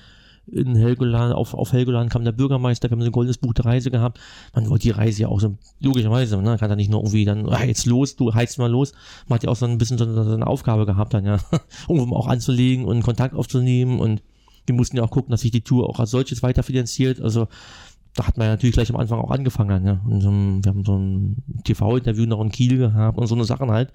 In 0.51 0.77
Helgoland, 0.77 1.35
auf, 1.35 1.53
auf 1.53 1.75
Helgoland 1.75 2.11
kam 2.11 2.25
der 2.25 2.33
Bürgermeister, 2.33 2.89
wir 2.89 2.93
haben 2.93 3.03
so 3.03 3.09
ein 3.09 3.13
goldenes 3.13 3.37
Buch 3.37 3.53
der 3.53 3.67
Reise 3.67 3.91
gehabt. 3.91 4.19
Man 4.55 4.71
wollte 4.71 4.85
die 4.85 4.91
Reise 4.91 5.23
ja 5.23 5.29
auch 5.29 5.41
so, 5.41 5.59
logischerweise, 5.79 6.41
ne, 6.41 6.57
kann 6.57 6.71
da 6.71 6.77
nicht 6.77 6.91
nur 6.91 7.01
irgendwie 7.01 7.27
dann, 7.27 7.47
ah, 7.51 7.65
jetzt 7.65 7.85
los, 7.85 8.17
du 8.17 8.33
heizt 8.33 8.59
mal 8.59 8.71
los. 8.71 8.93
Man 9.27 9.37
hat 9.37 9.43
ja 9.45 9.51
auch 9.51 9.57
so 9.57 9.67
ein 9.67 9.77
bisschen 9.77 9.99
so, 9.99 10.11
so 10.11 10.33
eine 10.33 10.47
Aufgabe 10.47 10.87
gehabt 10.87 11.13
dann, 11.13 11.27
ja, 11.27 11.39
irgendwo 11.87 12.17
auch 12.17 12.29
anzulegen 12.29 12.87
und 12.87 13.03
Kontakt 13.03 13.35
aufzunehmen 13.35 14.01
und 14.01 14.23
wir 14.65 14.75
mussten 14.75 14.97
ja 14.97 15.03
auch 15.03 15.11
gucken, 15.11 15.33
dass 15.33 15.43
sich 15.43 15.51
die 15.51 15.61
Tour 15.61 15.89
auch 15.89 16.01
als 16.01 16.11
solches 16.11 16.43
weiterfinanziert. 16.43 17.21
Also 17.21 17.49
da 18.15 18.27
hat 18.27 18.39
man 18.39 18.47
ja 18.47 18.53
natürlich 18.53 18.75
gleich 18.75 18.91
am 18.91 18.97
Anfang 18.97 19.21
auch 19.21 19.31
angefangen. 19.31 19.87
Ja. 19.87 20.01
Und 20.07 20.21
so 20.23 20.31
wir 20.31 20.71
haben 20.71 20.85
so 20.85 20.97
ein 20.97 21.37
TV-Interview 21.65 22.27
noch 22.27 22.41
in 22.41 22.51
Kiel 22.51 22.79
gehabt 22.79 23.19
und 23.19 23.27
so 23.27 23.35
eine 23.35 23.45
Sachen 23.45 23.71
halt 23.71 23.93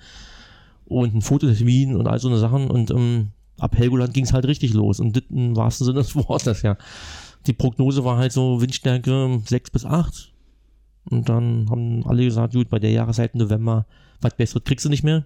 und 0.85 1.15
ein 1.15 1.21
Fototermin 1.21 1.95
und 1.95 2.07
all 2.07 2.19
so 2.19 2.27
eine 2.27 2.37
Sachen 2.37 2.69
und 2.69 2.91
ähm, 2.91 3.29
ab 3.57 3.77
Helgoland 3.77 4.13
ging 4.13 4.25
es 4.25 4.33
halt 4.33 4.45
richtig 4.45 4.73
los 4.73 4.99
und 4.99 5.15
das 5.15 5.23
im 5.29 5.55
wahrsten 5.55 5.85
Sinne 5.85 5.99
des 6.01 6.15
Wortes, 6.15 6.61
ja. 6.61 6.77
Die 7.45 7.53
Prognose 7.53 8.05
war 8.05 8.17
halt 8.17 8.31
so 8.31 8.61
Windstärke 8.61 9.41
6 9.45 9.71
bis 9.71 9.85
8 9.85 10.33
und 11.05 11.27
dann 11.29 11.67
haben 11.69 12.05
alle 12.05 12.23
gesagt, 12.23 12.53
gut, 12.53 12.69
bei 12.69 12.79
der 12.79 12.91
Jahreszeit 12.91 13.35
November, 13.35 13.85
was 14.21 14.35
Besseres 14.35 14.63
kriegst 14.63 14.85
du 14.85 14.89
nicht 14.89 15.03
mehr. 15.03 15.25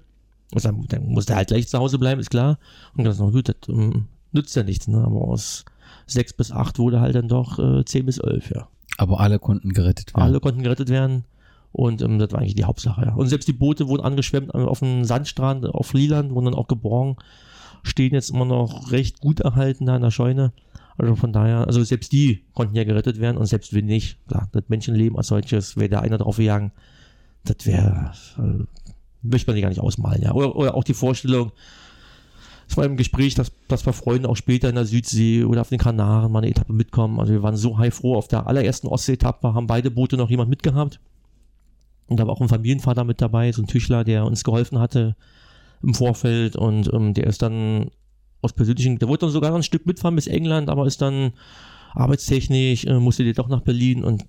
Und 0.53 0.64
dann, 0.64 0.86
dann 0.88 1.08
musste 1.08 1.34
er 1.34 1.38
halt 1.38 1.49
gleich 1.49 1.68
zu 1.68 1.78
Hause 1.78 1.99
bleiben, 1.99 2.22
ist 2.22 2.30
klar. 2.30 2.58
Und 2.95 3.03
dann 3.03 3.18
noch 3.18 3.32
gut, 3.32 3.49
das 3.49 3.55
ähm, 3.70 4.05
nützt 4.32 4.55
ja 4.55 4.64
nichts, 4.64 4.88
ne? 4.88 5.03
Aber 5.03 5.22
aus 5.28 5.66
6 6.08 6.34
bis 6.34 6.51
8 6.51 6.80
wurde 6.80 7.01
halt 7.01 7.16
dann 7.16 7.28
doch 7.28 7.60
äh, 7.60 7.84
10 7.84 8.05
bis 8.05 8.18
11, 8.18 8.51
ja. 8.51 8.68
Aber 8.97 9.20
alle 9.20 9.39
konnten 9.39 9.74
gerettet 9.74 10.14
werden. 10.14 10.24
Alle 10.24 10.39
konnten 10.39 10.64
gerettet 10.64 10.89
werden. 10.89 11.26
Und 11.78 12.01
ähm, 12.01 12.17
das 12.17 12.32
war 12.32 12.39
eigentlich 12.39 12.55
die 12.55 12.65
Hauptsache. 12.65 13.05
Ja. 13.05 13.13
Und 13.13 13.28
selbst 13.28 13.47
die 13.47 13.53
Boote 13.53 13.88
wurden 13.88 14.03
angeschwemmt 14.03 14.49
äh, 14.55 14.57
auf 14.57 14.80
dem 14.80 15.03
Sandstrand, 15.03 15.63
auf 15.67 15.93
Lieland, 15.93 16.34
wurden 16.34 16.45
dann 16.45 16.55
auch 16.55 16.67
geborgen. 16.67 17.17
Stehen 17.84 18.15
jetzt 18.15 18.32
immer 18.32 18.45
noch 18.45 18.91
recht 18.91 19.19
gut 19.19 19.41
erhalten 19.41 19.86
da 19.86 19.95
in 19.95 20.01
der 20.01 20.09
Scheune. 20.09 20.53
Also 20.97 21.15
von 21.15 21.32
daher, 21.32 21.67
also 21.67 21.84
selbst 21.84 22.11
die 22.13 22.45
konnten 22.55 22.75
ja 22.75 22.84
gerettet 22.84 23.19
werden 23.19 23.38
und 23.38 23.45
selbst 23.45 23.75
wenn 23.75 23.86
nicht, 23.86 24.17
klar, 24.28 24.49
das 24.53 24.63
Menschenleben 24.69 25.15
als 25.15 25.28
solches, 25.28 25.78
wäre 25.78 25.89
da 25.89 25.99
einer 25.99 26.17
drauf 26.17 26.38
gegangen, 26.38 26.71
das 27.43 27.57
wäre, 27.67 28.11
äh, 28.39 28.63
möchte 29.21 29.47
man 29.47 29.53
sich 29.53 29.61
gar 29.61 29.69
nicht 29.69 29.80
ausmalen, 29.80 30.23
ja. 30.23 30.32
Oder, 30.34 30.55
oder 30.55 30.73
auch 30.73 30.84
die 30.84 30.95
Vorstellung, 30.95 31.51
es 32.67 32.75
war 32.75 32.86
im 32.86 32.97
Gespräch, 32.97 33.36
dass, 33.36 33.51
dass 33.67 33.86
wir 33.86 33.93
Freunde 33.93 34.28
auch 34.28 34.36
später 34.36 34.67
in 34.67 34.75
der 34.75 34.86
Südsee 34.86 35.43
oder 35.43 35.61
auf 35.61 35.69
den 35.69 35.78
Kanaren 35.78 36.32
mal 36.32 36.39
eine 36.39 36.49
Etappe 36.49 36.73
mitkommen. 36.73 37.19
Also 37.19 37.34
wir 37.34 37.43
waren 37.43 37.55
so 37.55 37.78
heilfroh. 37.78 38.15
Auf 38.15 38.28
der 38.28 38.47
allerersten 38.47 38.88
Ostsee-Etappe 38.88 39.53
haben 39.53 39.67
beide 39.67 39.89
Boote 39.89 40.17
noch 40.17 40.30
jemand 40.30 40.49
mitgehabt. 40.49 40.99
Und 42.08 42.20
da 42.20 42.28
war 42.28 42.34
auch 42.34 42.41
ein 42.41 42.49
Familienvater 42.49 43.03
mit 43.03 43.22
dabei, 43.22 43.51
so 43.51 43.62
ein 43.62 43.68
Tischler, 43.68 44.03
der 44.03 44.26
uns 44.26 44.43
geholfen 44.43 44.80
hatte 44.80 45.16
im 45.84 45.93
Vorfeld. 45.93 46.55
Und 46.55 46.91
ähm, 46.93 47.14
der 47.14 47.28
ist 47.28 47.41
dann 47.41 47.91
aus 48.41 48.53
persönlichen, 48.53 48.99
der 48.99 49.08
wollte 49.08 49.26
dann 49.26 49.34
sogar 49.34 49.53
ein 49.53 49.64
Stück 49.64 49.86
mitfahren 49.86 50.16
bis 50.16 50.28
England, 50.28 50.70
aber 50.70 50.86
ist 50.86 51.01
dann 51.01 51.34
arbeitstechnisch, 51.93 52.86
äh, 52.86 52.99
musste 52.99 53.24
der 53.24 53.34
doch 53.34 53.47
nach 53.47 53.62
Berlin 53.62 54.03
und 54.03 54.26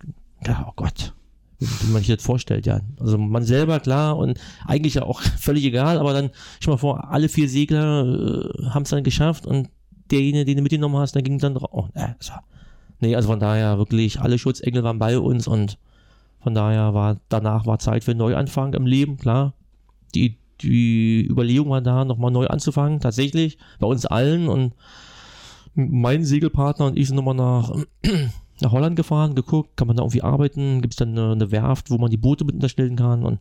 ja, 0.47 0.67
oh 0.69 0.73
Gott, 0.77 1.15
wie 1.59 1.93
man 1.93 2.03
sich 2.03 2.15
das 2.15 2.25
vorstellt, 2.25 2.67
ja. 2.67 2.81
Also 2.99 3.19
man 3.19 3.45
selber, 3.45 3.81
klar, 3.81 4.17
und 4.17 4.39
eigentlich 4.67 4.95
ja 4.95 5.03
auch 5.03 5.21
völlig 5.39 5.65
egal, 5.65 5.99
aber 5.99 6.13
dann, 6.13 6.31
ich 6.61 6.67
mal 6.67 6.77
vor, 6.77 7.11
alle 7.11 7.29
vier 7.29 7.49
Segler 7.49 8.07
äh, 8.07 8.67
haben 8.71 8.83
es 8.83 8.91
dann 8.91 9.05
geschafft 9.05 9.47
und 9.47 9.69
derjenige, 10.11 10.45
den 10.47 10.57
du 10.57 10.63
mitgenommen 10.63 10.97
hast, 10.97 11.15
der 11.15 11.23
ging 11.23 11.39
dann 11.39 11.55
drauf. 11.55 11.71
Oh, 11.73 11.89
äh, 11.95 12.15
so. 12.21 12.33
Nee, 13.01 13.15
also 13.15 13.29
von 13.29 13.39
daher 13.39 13.79
wirklich, 13.79 14.21
alle 14.21 14.39
Schutzengel 14.39 14.83
waren 14.83 14.99
bei 14.99 15.19
uns 15.19 15.47
und 15.47 15.79
von 16.41 16.55
daher 16.55 16.95
war 16.95 17.21
danach 17.29 17.67
war 17.67 17.79
Zeit 17.79 18.05
für 18.05 18.13
einen 18.13 18.19
Neuanfang 18.19 18.75
im 18.75 18.87
Leben, 18.87 19.17
klar. 19.17 19.55
Die, 20.15 20.39
die 20.61 21.27
Überlegung 21.29 21.71
war 21.71 21.81
da, 21.81 22.05
nochmal 22.05 22.31
neu 22.31 22.47
anzufangen, 22.47 23.01
tatsächlich, 23.01 23.59
bei 23.79 23.87
uns 23.87 24.07
allen. 24.07 24.49
Und 24.49 24.75
mein 25.75 26.25
Segelpartner 26.25 26.87
und 26.87 26.99
ich 26.99 27.09
sind 27.09 27.17
nochmal 27.17 27.35
nach, 27.35 27.73
nach 28.61 28.73
Holland 28.73 28.97
gefahren, 28.97 29.35
geguckt, 29.35 29.77
kann 29.77 29.89
man 29.89 29.97
da 29.97 30.03
irgendwie 30.03 30.23
arbeiten, 30.23 30.81
gibt 30.81 30.95
es 30.95 30.99
dann 30.99 31.11
eine, 31.11 31.33
eine, 31.33 31.51
Werft, 31.51 31.91
wo 31.91 31.99
man 31.99 32.11
die 32.11 32.17
Boote 32.17 32.45
mit 32.45 32.55
unterstellen 32.55 32.97
kann. 32.97 33.25
Und, 33.25 33.41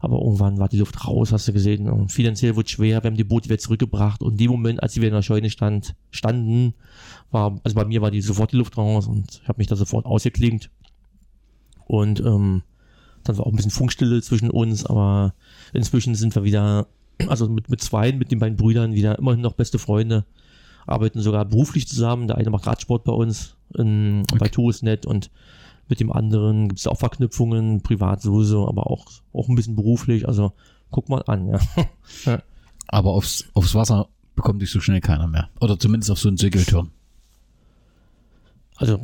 aber 0.00 0.18
irgendwann 0.18 0.58
war 0.58 0.68
die 0.68 0.78
Luft 0.78 1.06
raus, 1.06 1.32
hast 1.32 1.48
du 1.48 1.52
gesehen. 1.52 1.88
Und 1.88 2.12
finanziell 2.12 2.56
wurde 2.56 2.66
es 2.66 2.72
schwer, 2.72 3.02
wir 3.02 3.08
haben 3.08 3.16
die 3.16 3.24
Boote 3.24 3.48
wieder 3.48 3.58
zurückgebracht. 3.58 4.22
Und 4.22 4.32
in 4.32 4.38
dem 4.38 4.50
Moment, 4.50 4.82
als 4.82 4.96
wir 4.96 5.08
in 5.08 5.14
der 5.14 5.22
Scheune 5.22 5.48
stand, 5.48 5.94
standen, 6.10 6.74
war, 7.30 7.58
also 7.64 7.74
bei 7.74 7.86
mir 7.86 8.02
war 8.02 8.10
die 8.10 8.20
sofort 8.20 8.52
die 8.52 8.56
Luft 8.56 8.76
raus 8.76 9.06
und 9.06 9.40
ich 9.42 9.48
habe 9.48 9.58
mich 9.58 9.66
da 9.66 9.76
sofort 9.76 10.04
ausgeklingt 10.04 10.70
und 11.92 12.20
ähm, 12.20 12.62
dann 13.22 13.36
war 13.36 13.46
auch 13.46 13.50
ein 13.52 13.56
bisschen 13.56 13.70
Funkstille 13.70 14.22
zwischen 14.22 14.50
uns, 14.50 14.86
aber 14.86 15.34
inzwischen 15.74 16.14
sind 16.14 16.34
wir 16.34 16.42
wieder, 16.42 16.86
also 17.28 17.50
mit, 17.50 17.68
mit 17.68 17.82
zwei, 17.82 18.12
mit 18.12 18.30
den 18.32 18.38
beiden 18.38 18.56
Brüdern 18.56 18.94
wieder 18.94 19.18
immerhin 19.18 19.42
noch 19.42 19.52
beste 19.52 19.78
Freunde, 19.78 20.24
arbeiten 20.86 21.20
sogar 21.20 21.44
beruflich 21.44 21.86
zusammen. 21.86 22.28
Der 22.28 22.38
eine 22.38 22.48
macht 22.48 22.66
Radsport 22.66 23.04
bei 23.04 23.12
uns 23.12 23.56
in, 23.76 24.22
okay. 24.22 24.38
bei 24.38 24.48
Tourisnet 24.48 25.04
und 25.04 25.30
mit 25.86 26.00
dem 26.00 26.10
anderen 26.10 26.68
gibt 26.68 26.80
es 26.80 26.86
auch 26.86 26.98
Verknüpfungen, 26.98 27.82
privat 27.82 28.22
sowieso, 28.22 28.66
aber 28.66 28.90
auch, 28.90 29.04
auch 29.34 29.50
ein 29.50 29.54
bisschen 29.54 29.76
beruflich. 29.76 30.26
Also 30.26 30.52
guck 30.90 31.10
mal 31.10 31.22
an, 31.26 31.46
ja. 31.46 31.60
ja. 32.24 32.42
Aber 32.88 33.10
aufs, 33.10 33.44
aufs 33.52 33.74
Wasser 33.74 34.08
bekommt 34.34 34.62
dich 34.62 34.70
so 34.70 34.80
schnell 34.80 35.02
keiner 35.02 35.28
mehr. 35.28 35.50
Oder 35.60 35.78
zumindest 35.78 36.10
auf 36.10 36.18
so 36.18 36.28
einen 36.28 36.38
Segelturm 36.38 36.90
also 38.76 39.00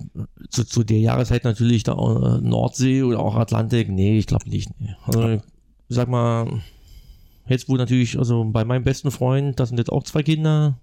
zu, 0.50 0.64
zu 0.64 0.84
der 0.84 0.98
Jahreszeit 0.98 1.44
natürlich 1.44 1.82
da 1.82 1.92
äh, 1.92 2.40
Nordsee 2.40 3.02
oder 3.02 3.20
auch 3.20 3.36
Atlantik, 3.36 3.88
nee, 3.88 4.18
ich 4.18 4.26
glaube 4.26 4.48
nicht. 4.48 4.68
Nee. 4.80 4.94
Also 5.04 5.28
ich 5.30 5.40
sag 5.88 6.08
mal, 6.08 6.60
jetzt 7.46 7.68
wo 7.68 7.76
natürlich, 7.76 8.18
also 8.18 8.44
bei 8.44 8.64
meinem 8.64 8.84
besten 8.84 9.10
Freund, 9.10 9.58
das 9.60 9.68
sind 9.68 9.78
jetzt 9.78 9.92
auch 9.92 10.02
zwei 10.04 10.22
Kinder, 10.22 10.78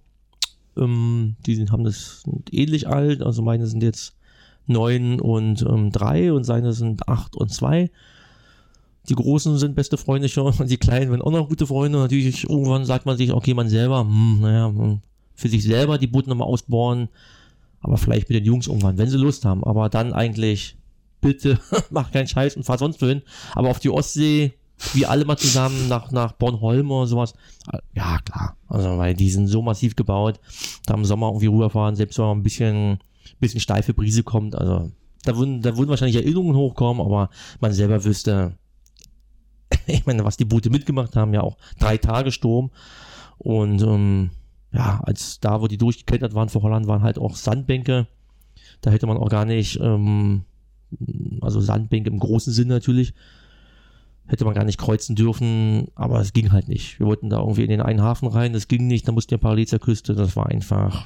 ähm, 0.78 1.36
die 1.46 1.56
sind, 1.56 1.72
haben 1.72 1.84
das 1.84 2.22
sind 2.22 2.54
ähnlich 2.54 2.88
alt, 2.88 3.22
also 3.22 3.42
meine 3.42 3.68
sind 3.68 3.84
jetzt 3.84 4.16
neun 4.68 5.20
und 5.20 5.62
ähm, 5.62 5.92
drei 5.92 6.34
und 6.34 6.44
seine 6.44 6.74
sind 6.74 7.08
acht 7.08 7.36
und 7.36 7.52
zwei. 7.52 7.92
Die 9.10 9.16
Großen 9.16 9.58
sind 9.58 9.76
beste 9.76 9.98
Freunde 9.98 10.30
schon 10.30 10.54
und 10.58 10.70
die 10.70 10.78
Kleinen 10.78 11.12
sind 11.12 11.22
auch 11.22 11.32
noch 11.32 11.50
gute 11.50 11.68
Freunde. 11.68 11.98
Und 11.98 12.06
natürlich 12.06 12.50
irgendwann 12.50 12.86
sagt 12.86 13.06
man 13.06 13.18
sich, 13.18 13.32
okay, 13.32 13.54
man 13.54 13.70
selber, 13.70 14.02
hm, 14.02 14.42
naja, 14.42 15.00
für 15.36 15.50
sich 15.50 15.64
selber 15.64 15.98
die 15.98 16.08
Boote 16.08 16.30
nochmal 16.30 16.48
ausbohren, 16.48 17.10
aber 17.86 17.98
vielleicht 17.98 18.30
mit 18.30 18.36
den 18.40 18.46
Jungs 18.46 18.66
irgendwann, 18.66 18.98
wenn 18.98 19.10
sie 19.10 19.18
Lust 19.18 19.46
haben. 19.46 19.64
Aber 19.64 19.90
dann 19.90 20.12
eigentlich, 20.12 20.76
bitte, 21.22 21.60
mach 21.92 22.12
keinen 22.12 22.28
Scheiß 22.28 22.58
und 22.58 22.64
fahr 22.64 22.80
sonst 22.80 23.00
wohin. 23.00 23.22
Aber 23.54 23.70
auf 23.70 23.78
die 23.78 23.92
Ostsee, 23.92 24.56
wie 24.94 25.06
alle 25.06 25.24
mal 25.24 25.38
zusammen 25.38 25.88
nach, 25.88 26.12
nach 26.12 26.32
Bornholm 26.32 26.90
oder 26.90 27.06
sowas. 27.06 27.36
Ja, 27.94 28.18
klar. 28.26 28.58
Also, 28.68 28.98
weil 28.98 29.14
die 29.14 29.30
sind 29.30 29.48
so 29.48 29.62
massiv 29.62 29.96
gebaut. 29.96 30.40
Da 30.88 30.96
im 30.96 31.06
Sommer 31.06 31.28
irgendwie 31.28 31.46
rüberfahren, 31.46 31.96
selbst 31.96 32.18
wenn 32.18 32.26
man 32.26 32.38
ein 32.40 32.44
bisschen, 32.44 32.98
bisschen 33.40 33.60
steife 33.60 33.94
Brise 33.94 34.24
kommt. 34.24 34.56
Also, 34.56 34.92
da 35.24 35.38
würden, 35.38 35.62
da 35.62 35.78
würden 35.78 35.90
wahrscheinlich 35.92 36.18
Erinnerungen 36.18 36.56
hochkommen, 36.56 37.06
aber 37.06 37.30
man 37.60 37.72
selber 37.72 38.04
wüsste, 38.04 38.58
ich 39.86 40.08
meine, 40.08 40.26
was 40.26 40.38
die 40.38 40.46
Boote 40.46 40.72
mitgemacht 40.72 41.16
haben, 41.16 41.36
ja 41.36 41.42
auch 41.42 41.58
drei 41.78 41.98
Tage 41.98 42.32
Sturm. 42.32 42.72
Und, 43.38 43.84
ähm, 43.84 44.32
ja, 44.76 45.00
als 45.04 45.40
da, 45.40 45.62
wo 45.62 45.68
die 45.68 45.78
durchgeklettert 45.78 46.34
waren 46.34 46.50
vor 46.50 46.62
Holland, 46.62 46.86
waren 46.88 47.02
halt 47.02 47.18
auch 47.18 47.36
Sandbänke. 47.36 48.08
Da 48.82 48.92
hätte 48.92 49.08
man 49.08 49.18
auch 49.18 49.30
gar 49.30 49.46
nicht 49.46 49.80
ähm, 49.80 50.44
also 51.42 51.62
Sandbänke 51.62 52.10
im 52.10 52.20
großen 52.20 52.52
Sinn 52.52 52.68
natürlich. 52.68 53.14
Hätte 54.28 54.44
man 54.44 54.54
gar 54.54 54.66
nicht 54.66 54.80
kreuzen 54.80 55.16
dürfen, 55.16 55.88
aber 55.96 56.20
es 56.20 56.34
ging 56.34 56.52
halt 56.52 56.68
nicht. 56.68 57.00
Wir 57.00 57.06
wollten 57.06 57.30
da 57.30 57.40
irgendwie 57.40 57.64
in 57.64 57.70
den 57.70 57.82
einen 57.82 58.02
Hafen 58.02 58.28
rein, 58.28 58.54
das 58.54 58.68
ging 58.68 58.88
nicht, 58.88 59.08
da 59.08 59.12
mussten 59.12 59.32
wir 59.32 59.38
parallel 59.38 59.68
zur 59.68 59.80
Küste, 59.80 60.16
das 60.16 60.36
war 60.36 60.48
einfach, 60.48 61.06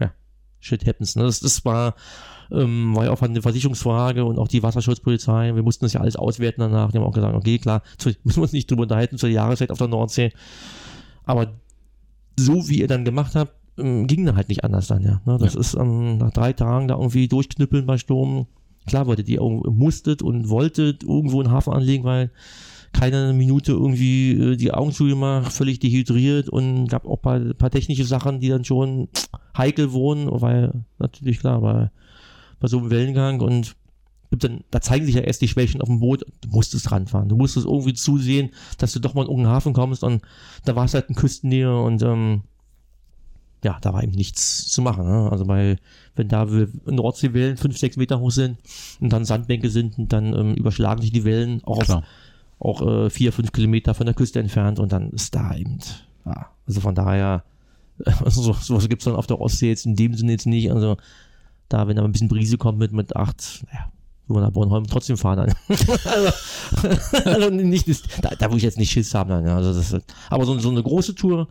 ja, 0.00 0.12
shit 0.60 0.86
happens. 0.86 1.16
Ne? 1.16 1.24
Das, 1.24 1.40
das 1.40 1.64
war, 1.64 1.96
ähm, 2.52 2.94
war 2.94 3.06
ja 3.06 3.10
auch 3.10 3.20
eine 3.20 3.42
Versicherungsfrage 3.42 4.24
und 4.24 4.38
auch 4.38 4.46
die 4.46 4.62
Wasserschutzpolizei, 4.62 5.56
wir 5.56 5.62
mussten 5.64 5.84
das 5.84 5.92
ja 5.92 6.00
alles 6.00 6.14
auswerten 6.14 6.60
danach, 6.60 6.92
die 6.92 6.98
haben 6.98 7.04
auch 7.04 7.12
gesagt, 7.12 7.34
okay, 7.34 7.58
klar, 7.58 7.82
müssen 8.22 8.38
wir 8.38 8.42
uns 8.44 8.52
nicht 8.52 8.70
drüber 8.70 8.82
unterhalten 8.82 9.18
zur 9.18 9.28
Jahreszeit 9.28 9.72
auf 9.72 9.78
der 9.78 9.88
Nordsee, 9.88 10.32
aber 11.24 11.54
so 12.38 12.68
wie 12.68 12.80
ihr 12.80 12.88
dann 12.88 13.04
gemacht 13.04 13.34
habt, 13.34 13.54
ähm, 13.78 14.06
ging 14.06 14.24
dann 14.26 14.36
halt 14.36 14.48
nicht 14.48 14.64
anders 14.64 14.86
dann, 14.86 15.02
ja. 15.02 15.20
Ne? 15.24 15.38
Das 15.38 15.54
ja. 15.54 15.60
ist 15.60 15.74
ähm, 15.74 16.18
nach 16.18 16.32
drei 16.32 16.52
Tagen 16.52 16.88
da 16.88 16.96
irgendwie 16.96 17.28
durchknüppeln 17.28 17.86
bei 17.86 17.98
Sturm. 17.98 18.46
Klar 18.86 19.06
wolltet 19.06 19.28
ihr 19.28 19.40
musstet 19.40 20.22
und 20.22 20.48
wolltet 20.48 21.04
irgendwo 21.04 21.40
einen 21.40 21.52
Hafen 21.52 21.72
anlegen, 21.72 22.04
weil 22.04 22.30
keine 22.92 23.32
Minute 23.32 23.72
irgendwie 23.72 24.32
äh, 24.32 24.56
die 24.56 24.72
Augen 24.72 24.92
zugemacht, 24.92 25.52
völlig 25.52 25.78
dehydriert 25.78 26.48
und 26.48 26.88
gab 26.88 27.06
auch 27.06 27.18
ein 27.18 27.22
paar, 27.22 27.54
paar, 27.54 27.70
technische 27.70 28.04
Sachen, 28.04 28.40
die 28.40 28.48
dann 28.48 28.64
schon 28.64 29.08
heikel 29.56 29.92
wurden, 29.92 30.28
weil 30.30 30.84
natürlich 30.98 31.38
klar, 31.38 31.60
bei, 31.60 31.90
bei 32.60 32.68
so 32.68 32.78
einem 32.78 32.90
Wellengang 32.90 33.40
und 33.40 33.76
dann, 34.36 34.64
da 34.70 34.80
zeigen 34.80 35.06
sich 35.06 35.14
ja 35.14 35.20
erst 35.20 35.42
die 35.42 35.48
Schwächen 35.48 35.80
auf 35.80 35.88
dem 35.88 36.00
Boot, 36.00 36.24
du 36.40 36.48
musstest 36.48 36.90
ranfahren, 36.90 37.28
du 37.28 37.36
musstest 37.36 37.66
irgendwie 37.66 37.94
zusehen, 37.94 38.50
dass 38.78 38.92
du 38.92 38.98
doch 38.98 39.14
mal 39.14 39.22
in 39.22 39.28
irgendeinen 39.28 39.54
Hafen 39.54 39.72
kommst 39.72 40.02
und 40.02 40.22
da 40.64 40.76
war 40.76 40.84
es 40.84 40.94
halt 40.94 41.08
in 41.08 41.14
Küstennähe 41.14 41.78
und 41.80 42.02
ähm, 42.02 42.42
ja, 43.64 43.78
da 43.80 43.92
war 43.92 44.02
eben 44.02 44.12
nichts 44.12 44.66
zu 44.68 44.82
machen. 44.82 45.06
Ne? 45.06 45.30
Also 45.30 45.44
bei, 45.44 45.76
wenn 46.16 46.28
da 46.28 46.46
Nordseewellen 46.86 47.56
fünf, 47.56 47.78
sechs 47.78 47.96
Meter 47.96 48.18
hoch 48.18 48.30
sind 48.30 48.58
und 49.00 49.12
dann 49.12 49.24
Sandbänke 49.24 49.70
sind 49.70 49.98
und 49.98 50.12
dann 50.12 50.34
ähm, 50.34 50.54
überschlagen 50.54 51.00
sich 51.00 51.12
die 51.12 51.24
Wellen 51.24 51.62
auch, 51.64 51.88
auf, 51.88 52.02
auch 52.58 52.82
äh, 52.82 53.10
vier, 53.10 53.32
fünf 53.32 53.52
Kilometer 53.52 53.94
von 53.94 54.06
der 54.06 54.14
Küste 54.14 54.40
entfernt 54.40 54.78
und 54.78 54.92
dann 54.92 55.10
ist 55.10 55.34
da 55.34 55.54
eben, 55.54 55.78
ja, 56.24 56.48
also 56.66 56.80
von 56.80 56.94
daher, 56.94 57.44
also 58.24 58.42
so, 58.42 58.52
sowas 58.54 58.88
gibt 58.88 59.02
es 59.02 59.04
dann 59.04 59.14
auf 59.14 59.26
der 59.26 59.40
Ostsee 59.40 59.68
jetzt 59.68 59.86
in 59.86 59.94
dem 59.94 60.14
Sinne 60.14 60.32
jetzt 60.32 60.46
nicht. 60.46 60.72
Also 60.72 60.96
da, 61.68 61.86
wenn 61.86 61.96
da 61.96 62.04
ein 62.04 62.12
bisschen 62.12 62.28
Brise 62.28 62.58
kommt 62.58 62.78
mit, 62.78 62.92
mit 62.92 63.14
acht, 63.14 63.64
naja, 63.70 63.91
wo 64.28 64.34
wir 64.34 64.40
nach 64.40 64.50
Bornholm 64.50 64.86
trotzdem 64.86 65.16
fahren 65.16 65.46
dann. 65.46 65.54
also, 66.04 66.32
also 67.24 67.50
nicht, 67.50 67.88
da, 68.24 68.30
da 68.30 68.50
wo 68.50 68.56
ich 68.56 68.62
jetzt 68.62 68.78
nicht 68.78 68.90
Schiss 68.90 69.14
haben 69.14 69.30
dann, 69.30 69.46
ja. 69.46 69.56
Also 69.56 69.74
das, 69.74 70.02
aber 70.30 70.44
so, 70.44 70.58
so 70.58 70.70
eine 70.70 70.82
große 70.82 71.14
Tour, 71.14 71.48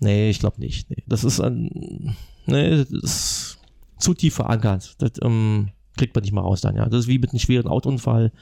Nee, 0.00 0.30
ich 0.30 0.38
glaube 0.38 0.60
nicht. 0.60 0.90
Nee. 0.90 1.02
Das 1.06 1.24
ist 1.24 1.40
ein. 1.40 2.16
Nee, 2.46 2.76
das 2.76 2.90
ist 2.90 3.58
zu 3.98 4.14
tief 4.14 4.34
verankert. 4.34 4.94
Das 4.98 5.12
ähm, 5.22 5.70
kriegt 5.96 6.14
man 6.14 6.22
nicht 6.22 6.32
mal 6.32 6.42
raus 6.42 6.60
dann, 6.60 6.76
ja. 6.76 6.86
Das 6.86 7.00
ist 7.00 7.08
wie 7.08 7.18
mit 7.18 7.30
einem 7.30 7.38
schweren 7.38 7.66
Autounfall. 7.66 8.32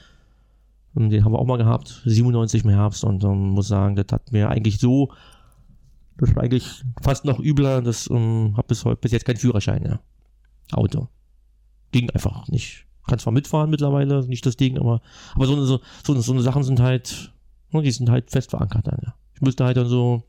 Ähm, 0.97 1.09
den 1.09 1.23
haben 1.23 1.31
wir 1.31 1.39
auch 1.39 1.45
mal 1.45 1.57
gehabt, 1.57 2.01
97 2.05 2.63
im 2.63 2.69
Herbst, 2.69 3.03
und 3.03 3.23
ähm, 3.23 3.49
muss 3.49 3.67
sagen, 3.67 3.95
das 3.95 4.07
hat 4.11 4.31
mir 4.31 4.49
eigentlich 4.49 4.79
so. 4.79 5.11
Das 6.17 6.35
war 6.35 6.43
eigentlich 6.43 6.83
fast 7.01 7.25
noch 7.25 7.39
übler. 7.39 7.81
Das 7.81 8.09
ähm, 8.09 8.53
habe 8.57 8.67
bis 8.67 8.85
heute 8.85 9.01
bis 9.01 9.11
jetzt 9.11 9.25
keinen 9.25 9.37
Führerschein, 9.37 9.83
ja. 9.85 9.99
Auto. 10.71 11.07
Ging 11.91 12.09
einfach 12.09 12.47
nicht. 12.47 12.85
Kann 13.07 13.19
zwar 13.19 13.33
mitfahren 13.33 13.69
mittlerweile, 13.69 14.25
nicht 14.27 14.45
das 14.45 14.57
Ding, 14.57 14.77
aber, 14.77 15.01
aber 15.35 15.45
so, 15.45 15.53
eine, 15.53 15.65
so, 15.65 15.79
so, 16.03 16.19
so 16.19 16.31
eine 16.31 16.41
Sachen 16.41 16.63
sind 16.63 16.79
halt, 16.79 17.31
ne, 17.71 17.81
die 17.81 17.91
sind 17.91 18.09
halt 18.09 18.31
fest 18.31 18.49
verankert 18.49 18.87
dann, 18.87 18.99
ja. 19.05 19.13
Ich 19.33 19.41
müsste 19.41 19.65
halt 19.65 19.77
dann 19.77 19.87
so 19.87 20.23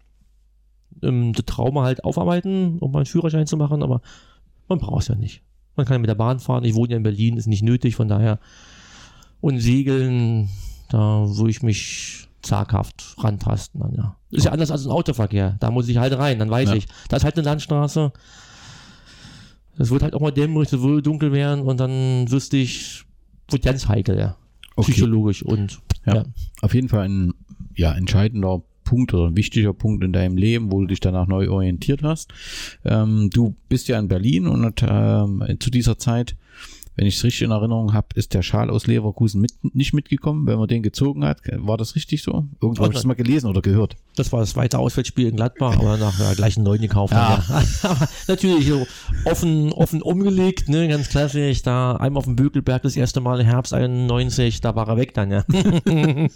ähm, 1.02 1.32
das 1.32 1.44
Trauma 1.46 1.84
halt 1.84 2.04
aufarbeiten, 2.04 2.78
um 2.78 2.92
meinen 2.92 3.06
Führerschein 3.06 3.46
zu 3.46 3.56
machen, 3.56 3.82
aber 3.82 4.00
man 4.68 4.78
braucht 4.78 5.02
es 5.02 5.08
ja 5.08 5.14
nicht. 5.14 5.42
Man 5.76 5.86
kann 5.86 5.94
ja 5.94 5.98
mit 5.98 6.08
der 6.08 6.14
Bahn 6.14 6.40
fahren. 6.40 6.64
Ich 6.64 6.74
wohne 6.74 6.92
ja 6.92 6.96
in 6.96 7.02
Berlin, 7.02 7.36
ist 7.36 7.46
nicht 7.46 7.62
nötig, 7.62 7.96
von 7.96 8.08
daher. 8.08 8.38
Und 9.40 9.60
Segeln, 9.60 10.48
da 10.88 11.26
würde 11.28 11.50
ich 11.50 11.62
mich 11.62 12.28
zaghaft 12.42 13.14
rantasten. 13.18 13.80
Dann, 13.80 13.94
ja. 13.94 14.16
Ist 14.30 14.46
ja 14.46 14.52
anders 14.52 14.70
als 14.70 14.86
ein 14.86 14.90
Autoverkehr. 14.90 15.56
Da 15.60 15.70
muss 15.70 15.88
ich 15.88 15.98
halt 15.98 16.16
rein, 16.18 16.38
dann 16.38 16.50
weiß 16.50 16.70
ja. 16.70 16.74
ich. 16.76 16.88
Da 17.08 17.16
ist 17.16 17.24
halt 17.24 17.36
eine 17.36 17.44
Landstraße. 17.44 18.12
Es 19.78 19.90
wird 19.90 20.02
halt 20.02 20.14
auch 20.14 20.20
mal 20.20 20.30
dämmerig, 20.30 20.72
es 20.72 20.80
würde 20.80 21.02
dunkel 21.02 21.32
werden 21.32 21.62
und 21.62 21.78
dann 21.78 22.30
wüsste 22.30 22.56
ich, 22.56 23.04
wird 23.50 23.62
ganz 23.62 23.88
heikel, 23.88 24.18
ja. 24.18 24.36
Okay. 24.76 24.92
Psychologisch 24.92 25.42
und 25.42 25.80
ja. 26.06 26.16
ja. 26.16 26.24
Auf 26.60 26.74
jeden 26.74 26.88
Fall 26.88 27.08
ein 27.08 27.34
ja, 27.74 27.92
entscheidender 27.92 28.62
Punkt 28.84 29.12
oder 29.12 29.26
ein 29.26 29.36
wichtiger 29.36 29.74
Punkt 29.74 30.04
in 30.04 30.12
deinem 30.12 30.36
Leben, 30.36 30.72
wo 30.72 30.80
du 30.80 30.86
dich 30.86 31.00
danach 31.00 31.26
neu 31.26 31.50
orientiert 31.50 32.02
hast. 32.02 32.32
Ähm, 32.84 33.30
du 33.30 33.56
bist 33.68 33.88
ja 33.88 33.98
in 33.98 34.08
Berlin 34.08 34.46
und 34.46 34.82
äh, 34.82 35.58
zu 35.58 35.70
dieser 35.70 35.98
Zeit 35.98 36.36
wenn 36.96 37.06
ich 37.06 37.16
es 37.16 37.24
richtig 37.24 37.42
in 37.42 37.50
Erinnerung 37.50 37.92
habe, 37.92 38.08
ist 38.14 38.32
der 38.32 38.42
Schal 38.42 38.70
aus 38.70 38.86
Leverkusen 38.86 39.42
mit, 39.42 39.52
nicht 39.74 39.92
mitgekommen, 39.92 40.46
wenn 40.46 40.58
man 40.58 40.66
den 40.66 40.82
gezogen 40.82 41.26
hat. 41.26 41.40
War 41.52 41.76
das 41.76 41.94
richtig 41.94 42.22
so? 42.22 42.46
Irgendwo 42.60 42.82
habe 42.82 42.92
ich 42.92 42.96
das 42.96 43.04
mal 43.04 43.14
gelesen 43.14 43.48
oder 43.50 43.60
gehört. 43.60 43.96
Das 44.16 44.32
war 44.32 44.40
das 44.40 44.50
zweite 44.50 44.78
Auswärtsspiel 44.78 45.28
in 45.28 45.36
Gladbach, 45.36 45.76
aber 45.78 45.98
nach 45.98 46.16
der 46.16 46.34
gleichen 46.34 46.62
neuen 46.62 46.80
gekauft. 46.80 47.12
Ja. 47.12 47.44
ja. 47.82 47.96
natürlich 48.28 48.66
so 48.66 48.86
offen, 49.26 49.74
offen 49.74 50.00
umgelegt, 50.00 50.70
ne, 50.70 50.88
ganz 50.88 51.10
klassisch. 51.10 51.60
Da 51.62 51.96
einmal 51.96 52.20
auf 52.20 52.24
dem 52.24 52.36
Bökelberg 52.36 52.82
das 52.82 52.96
erste 52.96 53.20
Mal 53.20 53.40
im 53.40 53.46
Herbst 53.46 53.74
91, 53.74 54.62
da 54.62 54.74
war 54.74 54.88
er 54.88 54.96
weg 54.96 55.12
dann, 55.12 55.30
ja. 55.30 55.44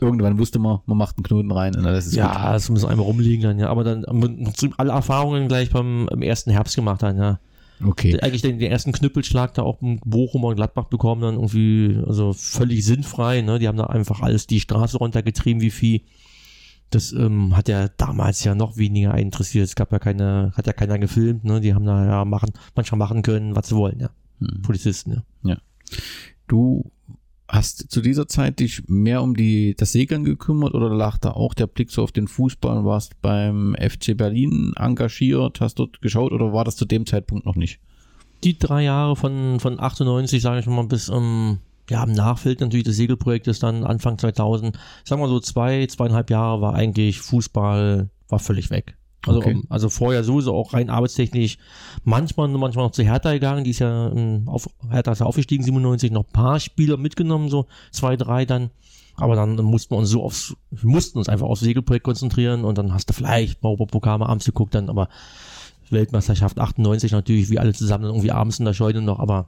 Irgendwann 0.00 0.38
wusste 0.38 0.58
man, 0.58 0.80
man 0.84 0.98
macht 0.98 1.16
einen 1.16 1.24
Knoten 1.24 1.50
rein 1.50 1.74
und 1.76 1.84
das 1.84 2.06
ist 2.06 2.14
Ja, 2.14 2.54
es 2.54 2.68
muss 2.68 2.84
einmal 2.84 3.06
rumliegen 3.06 3.42
dann, 3.42 3.58
ja. 3.58 3.70
Aber 3.70 3.84
dann 3.84 4.04
alle 4.76 4.92
Erfahrungen 4.92 5.48
gleich 5.48 5.70
beim 5.70 6.08
im 6.12 6.20
ersten 6.20 6.50
Herbst 6.50 6.76
gemacht 6.76 7.02
dann, 7.02 7.16
ja. 7.16 7.38
Okay. 7.84 8.18
Eigentlich 8.20 8.42
den, 8.42 8.58
den, 8.58 8.70
ersten 8.70 8.92
Knüppelschlag 8.92 9.54
da 9.54 9.62
auch 9.62 9.82
im 9.82 10.00
Bochum 10.00 10.44
und 10.44 10.56
Gladbach 10.56 10.84
bekommen, 10.84 11.22
dann 11.22 11.34
irgendwie, 11.34 11.98
also 12.06 12.32
völlig 12.32 12.84
sinnfrei, 12.84 13.42
ne? 13.42 13.58
Die 13.58 13.68
haben 13.68 13.76
da 13.76 13.84
einfach 13.84 14.20
alles 14.20 14.46
die 14.46 14.60
Straße 14.60 14.98
runtergetrieben 14.98 15.60
wie 15.60 15.70
Vieh. 15.70 16.04
Das 16.90 17.12
ähm, 17.12 17.56
hat 17.56 17.68
ja 17.68 17.88
damals 17.88 18.44
ja 18.44 18.54
noch 18.54 18.76
weniger 18.76 19.16
interessiert. 19.18 19.64
Es 19.64 19.74
gab 19.74 19.92
ja 19.92 19.98
keine, 19.98 20.52
hat 20.56 20.66
ja 20.66 20.72
keiner 20.72 20.98
gefilmt, 20.98 21.44
ne? 21.44 21.60
Die 21.60 21.74
haben 21.74 21.84
da 21.84 22.04
ja 22.04 22.24
machen, 22.24 22.52
manchmal 22.74 22.98
machen 22.98 23.22
können, 23.22 23.56
was 23.56 23.68
sie 23.68 23.76
wollen, 23.76 24.00
ja. 24.00 24.10
Hm. 24.38 24.62
Polizisten, 24.62 25.12
ja. 25.12 25.50
Ja. 25.50 25.56
Du 26.46 26.90
Hast 27.48 27.90
zu 27.90 28.00
dieser 28.00 28.26
Zeit 28.26 28.58
dich 28.58 28.82
mehr 28.88 29.22
um 29.22 29.36
die, 29.36 29.74
das 29.76 29.92
Segeln 29.92 30.24
gekümmert 30.24 30.74
oder 30.74 30.92
lag 30.92 31.18
da 31.18 31.30
auch 31.30 31.54
der 31.54 31.68
Blick 31.68 31.90
so 31.92 32.02
auf 32.02 32.10
den 32.10 32.26
Fußball 32.26 32.78
und 32.78 32.84
warst 32.84 33.20
beim 33.22 33.76
FC 33.78 34.16
Berlin 34.16 34.72
engagiert, 34.76 35.60
hast 35.60 35.78
dort 35.78 36.02
geschaut 36.02 36.32
oder 36.32 36.52
war 36.52 36.64
das 36.64 36.76
zu 36.76 36.84
dem 36.84 37.06
Zeitpunkt 37.06 37.46
noch 37.46 37.54
nicht? 37.54 37.78
Die 38.42 38.58
drei 38.58 38.82
Jahre 38.82 39.14
von, 39.14 39.60
von 39.60 39.78
98, 39.78 40.42
sage 40.42 40.60
ich 40.60 40.66
mal, 40.66 40.86
bis 40.86 41.08
um, 41.08 41.58
ja, 41.88 42.02
im 42.02 42.12
Nachfeld 42.12 42.60
natürlich 42.60 42.84
des 42.84 42.96
Segelprojektes 42.96 43.60
dann 43.60 43.84
Anfang 43.84 44.18
2000, 44.18 44.76
sagen 45.04 45.22
wir 45.22 45.28
so 45.28 45.38
zwei, 45.38 45.86
zweieinhalb 45.86 46.30
Jahre 46.30 46.60
war 46.60 46.74
eigentlich 46.74 47.20
Fußball, 47.20 48.10
war 48.28 48.38
völlig 48.40 48.70
weg. 48.70 48.96
Also, 49.26 49.40
okay. 49.40 49.60
also 49.68 49.88
vorher 49.88 50.24
sowieso 50.24 50.54
auch 50.54 50.72
rein 50.72 50.90
arbeitstechnisch 50.90 51.58
manchmal, 52.04 52.48
manchmal 52.48 52.86
noch 52.86 52.92
zu 52.92 53.02
Hertha 53.02 53.32
gegangen, 53.32 53.64
die 53.64 53.70
ist 53.70 53.80
ja 53.80 54.10
ähm, 54.10 54.42
auf, 54.46 54.68
Hertha 54.90 55.12
ist 55.12 55.20
ja 55.20 55.26
aufgestiegen, 55.26 55.64
97, 55.64 56.10
noch 56.10 56.24
ein 56.24 56.32
paar 56.32 56.60
Spieler 56.60 56.96
mitgenommen, 56.96 57.48
so 57.48 57.66
zwei, 57.90 58.16
drei 58.16 58.44
dann. 58.44 58.70
Aber 59.18 59.34
dann, 59.34 59.56
mussten 59.56 59.94
wir 59.94 59.98
uns 59.98 60.10
so 60.10 60.22
aufs, 60.22 60.54
wir 60.70 60.90
mussten 60.90 61.18
uns 61.18 61.28
einfach 61.28 61.46
aufs 61.46 61.62
Segelprojekt 61.62 62.04
konzentrieren 62.04 62.64
und 62.64 62.76
dann 62.76 62.92
hast 62.92 63.08
du 63.08 63.14
vielleicht 63.14 63.62
mal 63.62 63.74
Pokal 63.76 64.18
mal 64.18 64.26
abends 64.26 64.44
geguckt, 64.44 64.74
dann 64.74 64.90
aber 64.90 65.08
Weltmeisterschaft 65.90 66.58
98 66.58 67.12
natürlich, 67.12 67.48
wie 67.48 67.58
alle 67.58 67.72
zusammen 67.72 68.04
dann 68.04 68.12
irgendwie 68.12 68.32
abends 68.32 68.58
in 68.58 68.66
der 68.66 68.74
Scheune 68.74 69.00
noch, 69.00 69.18
aber 69.18 69.46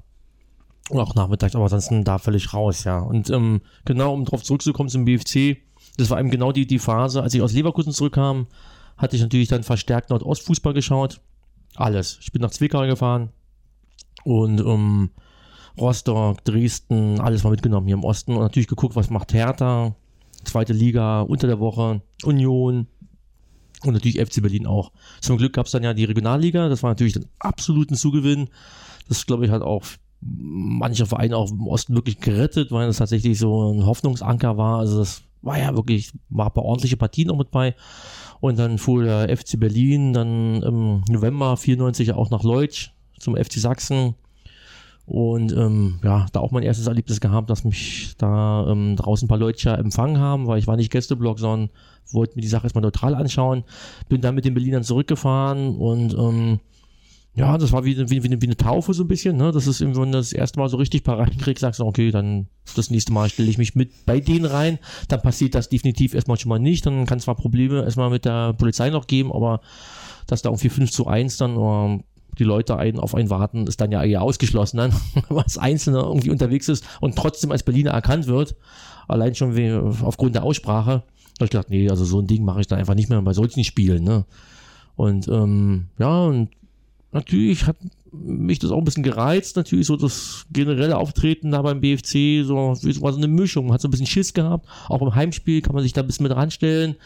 und 0.89 1.01
auch 1.01 1.14
nachmittags, 1.14 1.55
aber 1.55 1.64
ansonsten 1.64 2.05
da 2.05 2.18
völlig 2.18 2.55
raus, 2.55 2.85
ja. 2.85 2.99
Und 2.99 3.29
ähm, 3.31 3.61
genau, 3.85 4.14
um 4.14 4.24
drauf 4.24 4.43
zurückzukommen 4.43 4.89
zum 4.89 5.05
BFC, 5.05 5.59
das 5.99 6.11
war 6.11 6.18
eben 6.18 6.31
genau 6.31 6.53
die, 6.53 6.66
die 6.66 6.79
Phase, 6.79 7.22
als 7.22 7.35
ich 7.35 7.43
aus 7.43 7.53
Leverkusen 7.53 7.93
zurückkam, 7.93 8.47
hatte 8.99 9.16
ich 9.16 9.22
natürlich 9.22 9.49
dann 9.49 9.62
verstärkt 9.62 10.11
Nordostfußball 10.11 10.74
geschaut. 10.74 11.20
Alles. 11.76 12.18
Ich 12.20 12.32
bin 12.32 12.42
nach 12.42 12.51
Zwickau 12.51 12.86
gefahren 12.86 13.30
und 14.24 14.61
um 14.61 15.11
Rostock, 15.78 16.44
Dresden, 16.44 17.20
alles 17.20 17.44
mal 17.44 17.51
mitgenommen 17.51 17.86
hier 17.86 17.94
im 17.94 18.05
Osten 18.05 18.32
und 18.32 18.42
natürlich 18.42 18.66
geguckt, 18.66 18.96
was 18.96 19.11
macht 19.11 19.32
Hertha, 19.32 19.94
zweite 20.44 20.72
Liga, 20.72 21.20
unter 21.20 21.46
der 21.46 21.61
Woche, 21.61 22.03
Union 22.24 22.88
und 23.84 23.94
natürlich 23.94 24.20
FC 24.20 24.42
Berlin 24.42 24.66
auch. 24.66 24.90
Zum 25.20 25.38
Glück 25.38 25.53
gab 25.53 25.66
es 25.66 25.72
dann 25.72 25.84
ja 25.84 25.94
die 25.94 26.05
Regionalliga, 26.05 26.68
das 26.68 26.82
war 26.82 26.90
natürlich 26.90 27.16
ein 27.16 27.26
absoluten 27.38 27.94
Zugewinn. 27.94 28.49
Das 29.09 29.24
glaube 29.24 29.46
ich 29.46 29.53
hat 29.53 29.62
auch 29.62 29.84
manche 30.20 31.07
Vereine 31.07 31.36
auch 31.36 31.51
im 31.51 31.66
Osten 31.68 31.94
wirklich 31.94 32.18
gerettet, 32.20 32.72
weil 32.72 32.88
es 32.88 32.96
tatsächlich 32.96 33.38
so 33.38 33.72
ein 33.72 33.86
Hoffnungsanker 33.86 34.57
war. 34.57 34.80
Also 34.80 34.99
das 34.99 35.22
war 35.42 35.59
ja 35.59 35.74
wirklich, 35.76 36.12
war 36.28 36.46
ein 36.46 36.53
paar 36.53 36.64
ordentliche 36.64 36.96
Partien 36.96 37.30
auch 37.30 37.38
mit 37.38 37.51
bei. 37.51 37.76
Und 38.41 38.59
dann 38.59 38.78
fuhr 38.78 39.05
der 39.05 39.36
FC 39.36 39.59
Berlin 39.59 40.12
dann 40.12 40.62
im 40.62 41.03
November 41.09 41.57
94 41.57 42.12
auch 42.12 42.30
nach 42.30 42.43
Leutsch 42.43 42.91
zum 43.18 43.36
FC 43.36 43.55
Sachsen. 43.55 44.14
Und 45.07 45.53
ähm, 45.53 46.01
ja, 46.05 46.26
da 46.32 46.41
auch 46.41 46.51
mein 46.51 46.62
erstes 46.62 46.86
Erlebnis 46.86 47.18
gehabt, 47.18 47.49
dass 47.49 47.64
mich 47.64 48.14
da 48.18 48.66
ähm, 48.68 48.95
draußen 48.95 49.24
ein 49.24 49.28
paar 49.28 49.39
Leute 49.39 49.70
empfangen 49.70 50.18
haben, 50.18 50.47
weil 50.47 50.59
ich 50.59 50.66
war 50.66 50.76
nicht 50.76 50.93
Gästeblock, 50.93 51.39
sondern 51.39 51.70
wollte 52.12 52.36
mir 52.36 52.43
die 52.43 52.49
Sache 52.49 52.64
erstmal 52.64 52.82
neutral 52.82 53.14
anschauen. 53.14 53.64
Bin 54.11 54.20
dann 54.20 54.34
mit 54.34 54.45
den 54.45 54.53
Berlinern 54.53 54.82
zurückgefahren 54.82 55.76
und 55.76 56.12
ähm, 56.12 56.61
ja, 57.39 57.57
das 57.57 57.70
war 57.70 57.84
wie, 57.84 57.97
wie, 57.97 58.24
wie, 58.24 58.43
wie 58.43 58.47
eine 58.47 58.57
Taufe 58.57 58.93
so 58.93 59.05
ein 59.05 59.09
bisschen, 59.09 59.36
ne? 59.36 59.53
Das 59.53 59.68
ist 59.68 59.80
wenn 59.80 59.93
du 59.93 60.05
das 60.11 60.32
erste 60.32 60.59
Mal 60.59 60.68
so 60.68 60.76
richtig 60.76 61.05
paar 61.05 61.18
reinkriegst, 61.20 61.61
sagst 61.61 61.78
du, 61.78 61.84
okay, 61.84 62.11
dann 62.11 62.49
das 62.74 62.91
nächste 62.91 63.12
Mal 63.12 63.30
stelle 63.30 63.49
ich 63.49 63.59
mich 63.59 63.76
mit 63.76 64.07
bei 64.07 64.18
denen 64.18 64.45
rein, 64.45 64.80
dann 65.07 65.22
passiert 65.22 65.55
das 65.55 65.68
definitiv 65.68 66.14
erstmal 66.14 66.36
schon 66.36 66.49
mal 66.49 66.59
nicht, 66.59 66.84
dann 66.84 67.07
kann 67.07 67.18
es 67.18 67.24
zwar 67.24 67.36
Probleme 67.36 67.84
erstmal 67.84 68.11
mit 68.11 68.24
der 68.24 68.55
Polizei 68.55 68.91
noch 68.91 69.07
geben, 69.07 69.32
aber 69.32 69.61
dass 70.26 70.43
da 70.43 70.49
irgendwie 70.49 70.68
5 70.68 70.91
zu 70.91 71.07
1 71.07 71.36
dann 71.36 71.57
oder 71.57 72.01
die 72.41 72.45
Leute 72.45 72.76
einen 72.76 72.99
auf 72.99 73.14
einen 73.14 73.30
warten, 73.30 73.68
ist 73.68 73.80
dann 73.80 73.93
ja 73.93 74.03
eher 74.03 74.22
ausgeschlossen, 74.22 74.76
dann, 74.78 74.93
was 75.28 75.59
Einzelne 75.59 75.99
irgendwie 75.99 76.30
unterwegs 76.30 76.68
ist 76.68 76.84
und 77.01 77.14
trotzdem 77.14 77.53
als 77.53 77.62
Berliner 77.62 77.93
erkannt 77.93 78.26
wird, 78.26 78.57
allein 79.07 79.36
schon 79.36 79.55
wie, 79.55 79.70
aufgrund 80.03 80.34
der 80.34 80.43
Aussprache. 80.43 81.05
Da 81.39 81.43
habe 81.43 81.45
ich 81.45 81.51
gedacht, 81.51 81.70
nee, 81.70 81.89
also 81.89 82.05
so 82.05 82.18
ein 82.18 82.26
Ding 82.26 82.45
mache 82.45 82.62
ich 82.62 82.66
dann 82.66 82.80
einfach 82.80 82.97
nicht 82.97 83.11
mehr 83.11 83.22
bei 83.22 83.32
solchen 83.32 83.62
Spielen, 83.62 84.03
ne? 84.03 84.24
Und 84.97 85.28
ähm, 85.28 85.86
ja, 86.01 86.24
und 86.24 86.49
natürlich 87.12 87.66
hat 87.66 87.76
mich 88.12 88.59
das 88.59 88.70
auch 88.70 88.78
ein 88.78 88.84
bisschen 88.84 89.02
gereizt, 89.02 89.56
natürlich 89.56 89.86
so 89.86 89.96
das 89.96 90.46
generelle 90.50 90.96
Auftreten 90.96 91.50
da 91.50 91.62
beim 91.62 91.80
BFC, 91.80 92.44
so 92.44 92.56
war 92.56 93.12
so 93.12 93.18
eine 93.18 93.28
Mischung, 93.28 93.72
hat 93.72 93.80
so 93.80 93.88
ein 93.88 93.90
bisschen 93.90 94.06
Schiss 94.06 94.32
gehabt, 94.32 94.66
auch 94.88 95.02
im 95.02 95.14
Heimspiel 95.14 95.61
kann 95.61 95.74
man 95.74 95.82
sich 95.82 95.92
da 95.92 96.00
ein 96.00 96.06
bisschen 96.06 96.24
mit 96.24 96.34
ranstellen 96.34 96.96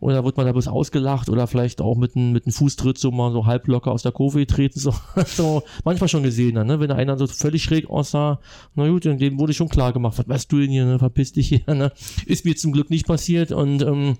oder 0.00 0.24
wird 0.24 0.36
man 0.36 0.46
da 0.46 0.52
bloß 0.52 0.68
ausgelacht 0.68 1.28
oder 1.28 1.46
vielleicht 1.46 1.80
auch 1.82 1.96
mit 1.96 2.16
einem 2.16 2.32
mit 2.32 2.46
einem 2.46 2.52
Fußtritt 2.52 2.96
so 2.98 3.10
mal 3.10 3.32
so 3.32 3.46
halb 3.46 3.66
locker 3.68 3.92
aus 3.92 4.02
der 4.02 4.12
Kurve 4.12 4.46
treten, 4.46 4.80
so, 4.80 4.94
so 5.26 5.62
manchmal 5.84 6.08
schon 6.08 6.22
gesehen, 6.22 6.54
ne? 6.66 6.80
wenn 6.80 6.88
da 6.88 6.94
einer 6.96 7.18
so 7.18 7.26
völlig 7.26 7.62
schräg 7.62 7.88
aussah, 7.88 8.40
na 8.74 8.88
gut, 8.88 9.04
dem 9.04 9.38
wurde 9.38 9.52
schon 9.52 9.68
klar 9.68 9.92
gemacht, 9.92 10.18
was 10.18 10.28
weißt 10.28 10.52
du 10.52 10.60
denn 10.60 10.70
hier, 10.70 10.86
ne? 10.86 10.98
verpiss 10.98 11.32
dich 11.32 11.48
hier, 11.48 11.74
ne? 11.74 11.92
ist 12.26 12.44
mir 12.44 12.56
zum 12.56 12.72
Glück 12.72 12.90
nicht 12.90 13.06
passiert 13.06 13.52
und 13.52 13.82
ähm, 13.82 14.16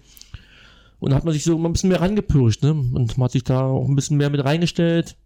und 1.00 1.14
hat 1.14 1.24
man 1.24 1.32
sich 1.32 1.44
so 1.44 1.56
ein 1.56 1.72
bisschen 1.72 1.88
mehr 1.88 2.00
rangepirscht, 2.00 2.62
ne? 2.62 2.72
Und 2.72 3.18
man 3.18 3.24
hat 3.24 3.32
sich 3.32 3.44
da 3.44 3.62
auch 3.62 3.88
ein 3.88 3.96
bisschen 3.96 4.18
mehr 4.18 4.30
mit 4.30 4.44
reingestellt. 4.44 5.16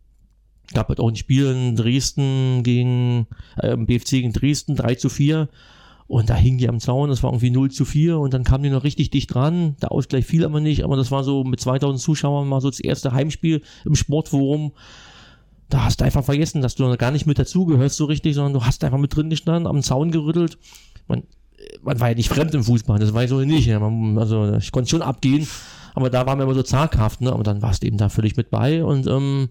Gab 0.73 0.89
halt 0.89 1.01
auch 1.01 1.09
ein 1.09 1.17
Spiel 1.17 1.47
in 1.47 1.77
Dresden 1.77 2.63
gegen, 2.63 3.27
äh, 3.59 3.77
BFC 3.77 4.11
gegen 4.11 4.33
Dresden, 4.33 4.77
3 4.77 4.95
zu 4.95 5.09
4. 5.11 5.49
Und 6.07 6.31
da 6.31 6.37
hingen 6.37 6.59
die 6.59 6.69
am 6.69 6.81
Zaun, 6.81 7.09
das 7.11 7.23
war 7.23 7.31
irgendwie 7.31 7.51
0 7.51 7.71
zu 7.71 7.85
4 7.85 8.19
und 8.19 8.35
dann 8.35 8.45
kamen 8.45 8.63
die 8.63 8.71
noch 8.71 8.85
richtig 8.85 9.11
dicht 9.11 9.35
dran. 9.35 9.77
Der 9.81 9.91
Ausgleich 9.91 10.27
fiel 10.27 10.45
aber 10.45 10.61
nicht, 10.61 10.85
aber 10.85 10.97
das 10.97 11.11
war 11.11 11.25
so 11.25 11.45
mit 11.45 11.61
2000 11.61 12.01
Zuschauern 12.01 12.47
mal 12.47 12.61
so 12.61 12.71
das 12.71 12.81
erste 12.81 13.13
Heimspiel 13.13 13.63
im 13.85 13.95
Sportforum. 13.95 14.73
Da 15.71 15.85
hast 15.85 16.01
du 16.01 16.05
einfach 16.05 16.25
vergessen, 16.25 16.61
dass 16.61 16.75
du 16.75 16.95
gar 16.99 17.11
nicht 17.11 17.27
mit 17.27 17.39
dazugehörst 17.39 17.97
so 17.97 18.05
richtig, 18.05 18.35
sondern 18.35 18.53
du 18.53 18.65
hast 18.65 18.85
einfach 18.85 18.99
mit 18.99 19.17
drin 19.17 19.31
gestanden, 19.31 19.67
am 19.67 19.83
Zaun 19.83 20.11
gerüttelt. 20.11 20.59
Man, 21.09 21.25
man 21.83 22.01
war 22.01 22.09
ja 22.09 22.15
nicht 22.15 22.29
fremd 22.29 22.55
im 22.55 22.65
Fußball, 22.65 22.99
das 22.99 23.15
war 23.15 23.25
ich 23.25 23.31
so 23.31 23.41
nicht. 23.41 23.67
Ja. 23.67 23.79
Man, 23.81 24.19
also 24.19 24.57
ich 24.57 24.73
konnte 24.73 24.91
schon 24.91 25.03
abgehen, 25.03 25.47
aber 25.95 26.11
da 26.11 26.27
war 26.27 26.37
man 26.37 26.47
immer 26.47 26.55
so 26.55 26.63
zaghaft, 26.63 27.21
ne? 27.21 27.33
Aber 27.33 27.43
dann 27.43 27.63
warst 27.63 27.83
du 27.83 27.87
eben 27.87 27.99
da 27.99 28.09
völlig 28.09 28.37
mit 28.37 28.51
bei 28.51 28.85
und 28.85 29.07
ähm, 29.07 29.49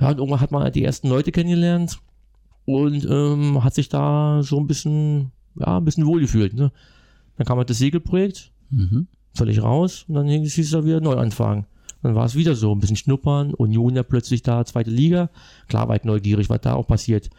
ja, 0.00 0.08
und 0.10 0.18
irgendwann 0.18 0.40
hat 0.40 0.50
man 0.50 0.62
halt 0.62 0.74
die 0.74 0.84
ersten 0.84 1.08
Leute 1.08 1.32
kennengelernt 1.32 1.98
und 2.64 3.06
ähm, 3.08 3.62
hat 3.62 3.74
sich 3.74 3.88
da 3.88 4.42
so 4.42 4.58
ein 4.58 4.66
bisschen, 4.66 5.32
ja, 5.56 5.78
ein 5.78 5.84
bisschen 5.84 6.06
wohlgefühlt. 6.06 6.54
Ne? 6.54 6.72
Dann 7.36 7.46
kam 7.46 7.58
halt 7.58 7.70
das 7.70 7.78
Segelprojekt, 7.78 8.50
mhm. 8.70 9.06
völlig 9.34 9.62
raus 9.62 10.04
und 10.08 10.14
dann 10.14 10.26
hieß 10.26 10.58
es 10.58 10.70
da 10.70 10.84
wieder 10.84 11.00
neu 11.00 11.16
anfangen. 11.16 11.66
Dann 12.02 12.16
war 12.16 12.24
es 12.24 12.34
wieder 12.34 12.56
so, 12.56 12.72
ein 12.72 12.80
bisschen 12.80 12.96
schnuppern, 12.96 13.54
Union 13.54 13.94
ja 13.94 14.02
plötzlich 14.02 14.42
da, 14.42 14.64
zweite 14.64 14.90
Liga. 14.90 15.30
Klar 15.68 15.88
war 15.88 15.96
ich 15.96 16.04
neugierig, 16.04 16.50
was 16.50 16.60
da 16.60 16.74
auch 16.74 16.86
passiert 16.86 17.30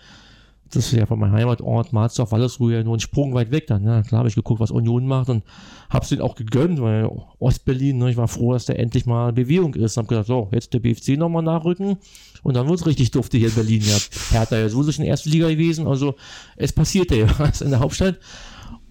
das 0.71 0.87
ist 0.87 0.93
ja 0.93 1.05
von 1.05 1.19
meinem 1.19 1.33
Heimatort 1.33 1.93
Marsdorf, 1.93 2.31
Wallersruhe 2.31 2.73
ja 2.73 2.83
nur 2.83 2.97
ein 2.97 2.99
Sprung 2.99 3.33
weit 3.33 3.51
weg 3.51 3.67
dann. 3.67 3.83
Ne? 3.83 4.03
Klar 4.07 4.19
habe 4.19 4.29
ich 4.29 4.35
geguckt, 4.35 4.59
was 4.59 4.71
Union 4.71 5.05
macht 5.05 5.29
und 5.29 5.43
habe 5.89 6.03
es 6.03 6.09
denen 6.09 6.21
auch 6.21 6.35
gegönnt, 6.35 6.81
weil 6.81 7.09
Ostberlin, 7.39 7.97
ne, 7.97 8.09
ich 8.09 8.17
war 8.17 8.27
froh, 8.27 8.53
dass 8.53 8.65
da 8.65 8.73
endlich 8.73 9.05
mal 9.05 9.33
Bewegung 9.33 9.75
ist. 9.75 9.97
Habe 9.97 10.07
gedacht, 10.07 10.27
so, 10.27 10.49
jetzt 10.51 10.73
der 10.73 10.79
BFC 10.79 11.09
nochmal 11.17 11.43
nachrücken 11.43 11.97
und 12.41 12.55
dann 12.55 12.67
wird 12.67 12.79
es 12.79 12.87
richtig 12.87 13.11
dufte 13.11 13.37
hier 13.37 13.49
in 13.49 13.55
Berlin. 13.55 13.83
Ja, 13.83 13.97
Hertha 14.31 14.57
ja 14.57 14.69
sowieso 14.69 14.91
schon 14.91 15.05
erste 15.05 15.29
Liga 15.29 15.49
gewesen, 15.49 15.87
also 15.87 16.15
es 16.55 16.73
passierte 16.73 17.15
ja 17.15 17.27
was 17.39 17.61
in 17.61 17.69
der 17.69 17.79
Hauptstadt. 17.79 18.19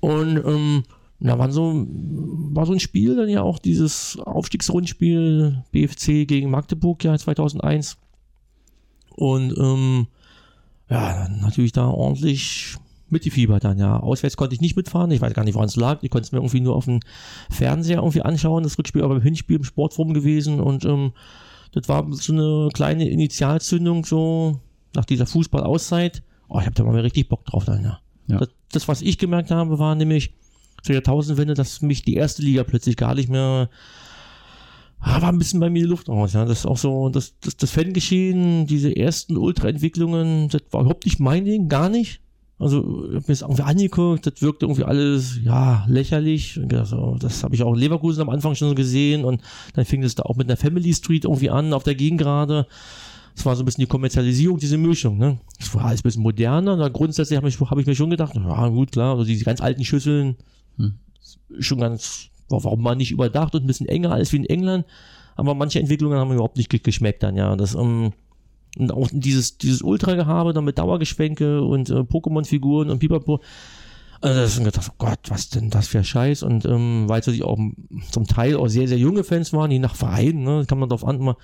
Und 0.00 0.36
ähm, 0.44 0.84
da 1.20 1.38
war 1.38 1.50
so, 1.52 1.86
war 1.86 2.66
so 2.66 2.72
ein 2.72 2.80
Spiel, 2.80 3.16
dann 3.16 3.28
ja 3.28 3.42
auch 3.42 3.58
dieses 3.58 4.18
Aufstiegsrundspiel 4.18 5.62
BFC 5.70 6.26
gegen 6.26 6.50
Magdeburg 6.50 7.04
ja 7.04 7.16
2001. 7.16 7.96
Und 9.14 9.56
ähm, 9.58 10.06
ja, 10.92 11.22
dann 11.22 11.40
natürlich 11.40 11.72
da 11.72 11.88
ordentlich 11.88 12.76
mit 13.08 13.24
die 13.24 13.30
Fieber 13.30 13.60
dann, 13.60 13.78
ja. 13.78 13.98
Auswärts 13.98 14.36
konnte 14.36 14.54
ich 14.54 14.60
nicht 14.60 14.76
mitfahren, 14.76 15.10
ich 15.10 15.20
weiß 15.20 15.32
gar 15.32 15.44
nicht, 15.44 15.54
woran 15.54 15.68
es 15.68 15.76
lag. 15.76 16.02
Ich 16.02 16.10
konnte 16.10 16.26
es 16.26 16.32
mir 16.32 16.38
irgendwie 16.38 16.60
nur 16.60 16.76
auf 16.76 16.84
dem 16.84 17.00
Fernseher 17.50 17.98
irgendwie 17.98 18.22
anschauen, 18.22 18.62
das 18.62 18.78
Rückspiel 18.78 19.02
aber 19.02 19.14
beim 19.14 19.22
Hinspiel 19.22 19.56
im 19.56 19.64
Sportforum 19.64 20.12
gewesen 20.14 20.60
und 20.60 20.84
ähm, 20.84 21.12
das 21.72 21.88
war 21.88 22.06
so 22.10 22.32
eine 22.32 22.68
kleine 22.74 23.08
Initialzündung 23.08 24.04
so 24.04 24.60
nach 24.94 25.06
dieser 25.06 25.26
Fußballauszeit. 25.26 26.22
Oh, 26.48 26.58
ich 26.60 26.66
habe 26.66 26.74
da 26.74 26.84
mal 26.84 27.00
richtig 27.00 27.28
Bock 27.30 27.46
drauf 27.46 27.64
dann, 27.64 27.82
ja. 27.82 28.00
ja. 28.28 28.38
Das, 28.38 28.48
das, 28.70 28.88
was 28.88 29.00
ich 29.00 29.16
gemerkt 29.16 29.50
habe, 29.50 29.78
war 29.78 29.94
nämlich 29.94 30.34
zur 30.82 30.94
Jahrtausendwende, 30.94 31.54
dass 31.54 31.80
mich 31.80 32.02
die 32.02 32.14
erste 32.14 32.42
Liga 32.42 32.64
plötzlich 32.64 32.96
gar 32.96 33.14
nicht 33.14 33.30
mehr 33.30 33.70
war 35.02 35.28
ein 35.28 35.38
bisschen 35.38 35.60
bei 35.60 35.68
mir 35.68 35.82
die 35.82 35.88
Luft 35.88 36.08
raus. 36.08 36.32
Ja. 36.32 36.44
Das 36.44 36.60
ist 36.60 36.66
auch 36.66 36.78
so, 36.78 37.08
das, 37.08 37.34
das, 37.40 37.56
das 37.56 37.70
Fangeschehen, 37.70 38.66
diese 38.66 38.96
ersten 38.96 39.36
Ultra-Entwicklungen, 39.36 40.48
das 40.48 40.62
war 40.70 40.82
überhaupt 40.82 41.04
nicht 41.04 41.20
mein 41.20 41.44
Ding, 41.44 41.68
gar 41.68 41.88
nicht. 41.88 42.20
Also, 42.58 43.08
ich 43.08 43.16
hab 43.16 43.22
mir 43.22 43.34
das 43.34 43.40
irgendwie 43.40 43.62
angeguckt, 43.62 44.24
das 44.24 44.40
wirkte 44.40 44.66
irgendwie 44.66 44.84
alles, 44.84 45.40
ja, 45.42 45.84
lächerlich. 45.88 46.60
Also, 46.72 47.16
das 47.18 47.42
habe 47.42 47.56
ich 47.56 47.62
auch 47.64 47.72
in 47.72 47.80
Leverkusen 47.80 48.22
am 48.22 48.28
Anfang 48.28 48.54
schon 48.54 48.68
so 48.68 48.74
gesehen 48.76 49.24
und 49.24 49.42
dann 49.74 49.84
fing 49.84 50.04
es 50.04 50.14
da 50.14 50.22
auch 50.22 50.36
mit 50.36 50.48
einer 50.48 50.56
Family 50.56 50.94
Street 50.94 51.24
irgendwie 51.24 51.50
an, 51.50 51.72
auf 51.72 51.82
der 51.82 51.96
Gegengrade. 51.96 52.68
Das 53.34 53.44
war 53.46 53.56
so 53.56 53.62
ein 53.62 53.64
bisschen 53.64 53.82
die 53.82 53.88
Kommerzialisierung, 53.88 54.58
diese 54.58 54.76
Mischung, 54.76 55.18
ne? 55.18 55.38
Das 55.58 55.74
war 55.74 55.86
alles 55.86 56.00
ein 56.00 56.02
bisschen 56.04 56.22
moderner, 56.22 56.74
und 56.74 56.92
grundsätzlich 56.92 57.36
habe 57.36 57.48
ich, 57.48 57.58
hab 57.58 57.78
ich 57.78 57.86
mir 57.86 57.96
schon 57.96 58.10
gedacht, 58.10 58.34
ja, 58.36 58.68
gut, 58.68 58.92
klar, 58.92 59.14
also 59.14 59.24
diese 59.24 59.44
ganz 59.44 59.60
alten 59.60 59.84
Schüsseln, 59.84 60.36
hm. 60.76 60.94
schon 61.58 61.80
ganz 61.80 62.28
warum 62.52 62.82
man 62.82 62.98
nicht 62.98 63.12
überdacht 63.12 63.54
und 63.54 63.64
ein 63.64 63.66
bisschen 63.66 63.88
enger 63.88 64.12
als 64.12 64.32
wie 64.32 64.36
in 64.36 64.46
England. 64.46 64.84
Aber 65.36 65.54
manche 65.54 65.80
Entwicklungen 65.80 66.18
haben 66.18 66.32
überhaupt 66.32 66.56
nicht 66.56 66.70
geschmeckt 66.70 67.22
dann, 67.22 67.36
ja. 67.36 67.56
Das, 67.56 67.74
ähm, 67.74 68.12
und 68.78 68.92
auch 68.92 69.08
dieses, 69.12 69.58
dieses 69.58 69.82
Ultra-Gehabe 69.82 70.52
dann 70.52 70.64
mit 70.64 70.78
Dauergeschwenke 70.78 71.62
und 71.62 71.90
äh, 71.90 72.00
Pokémon-Figuren 72.00 72.90
und 72.90 72.98
Pipapo. 72.98 73.40
Also 74.20 74.40
das 74.40 74.56
ist 74.56 74.64
gedacht, 74.64 74.88
oh 74.90 74.94
Gott, 74.98 75.18
was 75.28 75.50
denn 75.50 75.68
das 75.68 75.88
für 75.88 76.04
Scheiß? 76.04 76.42
Und 76.42 76.64
ähm, 76.64 77.08
weil 77.08 77.18
natürlich 77.18 77.42
auch 77.42 77.58
zum 78.10 78.26
Teil 78.26 78.56
auch 78.56 78.68
sehr, 78.68 78.86
sehr 78.86 78.98
junge 78.98 79.24
Fans 79.24 79.52
waren, 79.52 79.70
die 79.70 79.80
nach 79.80 79.96
Vereinen, 79.96 80.44
ne, 80.44 80.64
kann 80.66 80.78
man 80.78 80.88
darauf 80.88 81.04
an, 81.04 81.18
mal, 81.18 81.36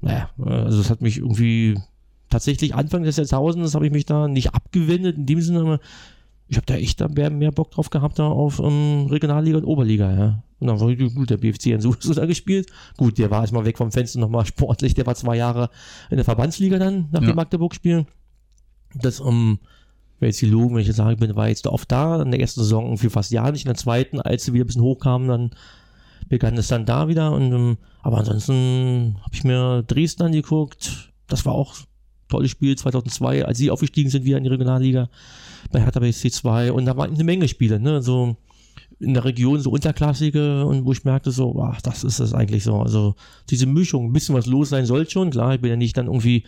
naja, 0.00 0.28
also 0.44 0.78
das 0.78 0.90
hat 0.90 1.02
mich 1.02 1.18
irgendwie 1.18 1.78
tatsächlich 2.28 2.74
Anfang 2.74 3.04
des 3.04 3.16
Jahrtausends 3.16 3.74
habe 3.74 3.86
ich 3.86 3.92
mich 3.92 4.06
da 4.06 4.26
nicht 4.26 4.54
abgewendet, 4.54 5.16
in 5.16 5.26
dem 5.26 5.40
Sinne, 5.40 5.78
ich 6.48 6.56
habe 6.56 6.66
da 6.66 6.74
echt 6.74 7.00
mehr, 7.14 7.30
mehr 7.30 7.52
Bock 7.52 7.70
drauf 7.70 7.90
gehabt, 7.90 8.18
da 8.18 8.26
auf 8.26 8.58
um, 8.58 9.06
Regionalliga 9.06 9.58
und 9.58 9.64
Oberliga, 9.64 10.12
ja. 10.12 10.42
Und 10.58 10.68
dann 10.68 10.80
war 10.80 10.94
gut, 10.94 11.30
der 11.30 11.36
BFC 11.36 11.66
in 11.66 11.80
Suso 11.80 12.14
da 12.14 12.24
gespielt. 12.24 12.70
Gut, 12.96 13.18
der 13.18 13.30
war 13.30 13.42
erstmal 13.42 13.64
weg 13.64 13.76
vom 13.76 13.92
Fenster 13.92 14.18
nochmal 14.18 14.46
sportlich, 14.46 14.94
der 14.94 15.06
war 15.06 15.14
zwei 15.14 15.36
Jahre 15.36 15.70
in 16.10 16.16
der 16.16 16.24
Verbandsliga 16.24 16.78
dann, 16.78 17.08
nach 17.12 17.20
ja. 17.20 17.28
dem 17.28 17.36
Magdeburg-Spiel. 17.36 18.06
Das, 18.94 19.20
um, 19.20 19.58
wenn 20.18 20.28
jetzt 20.28 20.40
die 20.40 20.46
Logen, 20.46 20.74
wenn 20.74 20.80
ich 20.80 20.86
jetzt 20.86 20.96
sage, 20.96 21.16
bin, 21.16 21.36
war 21.36 21.48
jetzt 21.48 21.66
oft 21.66 21.92
da, 21.92 22.22
in 22.22 22.30
der 22.30 22.40
ersten 22.40 22.60
Saison 22.60 22.86
irgendwie 22.86 23.10
fast 23.10 23.30
ja 23.32 23.50
nicht, 23.50 23.66
in 23.66 23.68
der 23.68 23.76
zweiten, 23.76 24.20
als 24.20 24.44
sie 24.44 24.54
wieder 24.54 24.64
ein 24.64 24.68
bisschen 24.68 24.82
hochkamen, 24.82 25.28
dann 25.28 25.50
begann 26.28 26.56
es 26.56 26.68
dann 26.68 26.86
da 26.86 27.08
wieder. 27.08 27.32
Und, 27.32 27.52
um, 27.52 27.76
aber 28.02 28.18
ansonsten 28.18 29.18
habe 29.22 29.34
ich 29.34 29.44
mir 29.44 29.82
Dresden 29.82 30.22
angeguckt, 30.22 31.12
das 31.26 31.44
war 31.44 31.52
auch 31.52 31.74
tolles 32.28 32.50
Spiel 32.50 32.76
2002, 32.76 33.44
als 33.44 33.58
sie 33.58 33.70
aufgestiegen 33.70 34.10
sind 34.10 34.24
wieder 34.24 34.38
in 34.38 34.44
die 34.44 34.50
Regionalliga 34.50 35.08
bei 35.70 35.80
Hertha 35.80 36.00
BSC 36.00 36.30
2 36.30 36.72
und 36.72 36.86
da 36.86 36.96
waren 36.96 37.12
eine 37.12 37.24
Menge 37.24 37.48
Spiele, 37.48 37.78
ne, 37.78 38.02
so 38.02 38.36
in 38.98 39.14
der 39.14 39.24
Region 39.24 39.60
so 39.60 39.70
unterklassige 39.70 40.64
und 40.64 40.86
wo 40.86 40.92
ich 40.92 41.04
merkte 41.04 41.30
so, 41.30 41.60
ach, 41.60 41.82
das 41.82 42.02
ist 42.02 42.18
es 42.18 42.32
eigentlich 42.32 42.64
so, 42.64 42.80
also 42.80 43.14
diese 43.50 43.66
Mischung, 43.66 44.06
ein 44.06 44.12
bisschen 44.12 44.34
was 44.34 44.46
los 44.46 44.70
sein 44.70 44.86
soll 44.86 45.08
schon, 45.08 45.30
klar, 45.30 45.54
ich 45.54 45.60
bin 45.60 45.70
ja 45.70 45.76
nicht 45.76 45.96
dann 45.96 46.06
irgendwie 46.06 46.44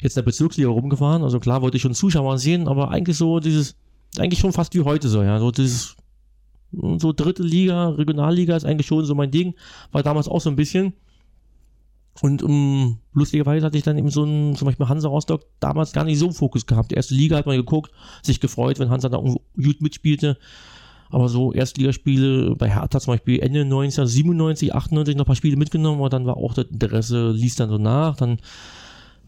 jetzt 0.00 0.16
in 0.16 0.20
der 0.20 0.26
Bezirksliga 0.26 0.68
rumgefahren, 0.68 1.24
also 1.24 1.40
klar 1.40 1.60
wollte 1.60 1.76
ich 1.76 1.82
schon 1.82 1.94
Zuschauer 1.94 2.38
sehen, 2.38 2.68
aber 2.68 2.90
eigentlich 2.90 3.16
so 3.16 3.40
dieses, 3.40 3.74
eigentlich 4.16 4.38
schon 4.38 4.52
fast 4.52 4.74
wie 4.74 4.82
heute 4.82 5.08
so, 5.08 5.22
ja, 5.22 5.40
so 5.40 5.50
dieses 5.50 5.96
so 6.72 7.12
dritte 7.12 7.42
Liga, 7.42 7.88
Regionalliga 7.88 8.56
ist 8.56 8.64
eigentlich 8.64 8.86
schon 8.86 9.04
so 9.04 9.14
mein 9.14 9.30
Ding, 9.30 9.54
war 9.90 10.02
damals 10.02 10.28
auch 10.28 10.40
so 10.40 10.50
ein 10.50 10.56
bisschen. 10.56 10.92
Und 12.20 12.42
um, 12.42 12.50
ähm, 12.50 12.96
lustigerweise 13.12 13.64
hatte 13.64 13.78
ich 13.78 13.84
dann 13.84 13.96
eben 13.96 14.10
so 14.10 14.24
ein, 14.24 14.56
zum 14.56 14.66
Beispiel 14.66 14.88
Hansa 14.88 15.08
Rostock 15.08 15.44
damals 15.60 15.92
gar 15.92 16.04
nicht 16.04 16.18
so 16.18 16.26
einen 16.26 16.34
Fokus 16.34 16.66
gehabt. 16.66 16.90
Die 16.90 16.96
erste 16.96 17.14
Liga 17.14 17.36
hat 17.36 17.46
man 17.46 17.56
geguckt, 17.56 17.92
sich 18.22 18.40
gefreut, 18.40 18.78
wenn 18.78 18.90
Hansa 18.90 19.08
da 19.08 19.18
gut 19.18 19.80
mitspielte. 19.80 20.36
Aber 21.10 21.28
so 21.28 21.52
Erstligaspiele 21.52 22.54
bei 22.56 22.70
Hertha 22.70 23.00
zum 23.00 23.14
Beispiel 23.14 23.40
Ende 23.40 23.60
1997, 23.60 24.74
98 24.74 25.16
noch 25.16 25.24
ein 25.24 25.26
paar 25.26 25.36
Spiele 25.36 25.56
mitgenommen, 25.56 26.00
aber 26.00 26.10
dann 26.10 26.26
war 26.26 26.36
auch 26.36 26.54
das 26.54 26.66
Interesse, 26.66 27.30
ließ 27.30 27.56
dann 27.56 27.70
so 27.70 27.78
nach. 27.78 28.16
Dann 28.16 28.38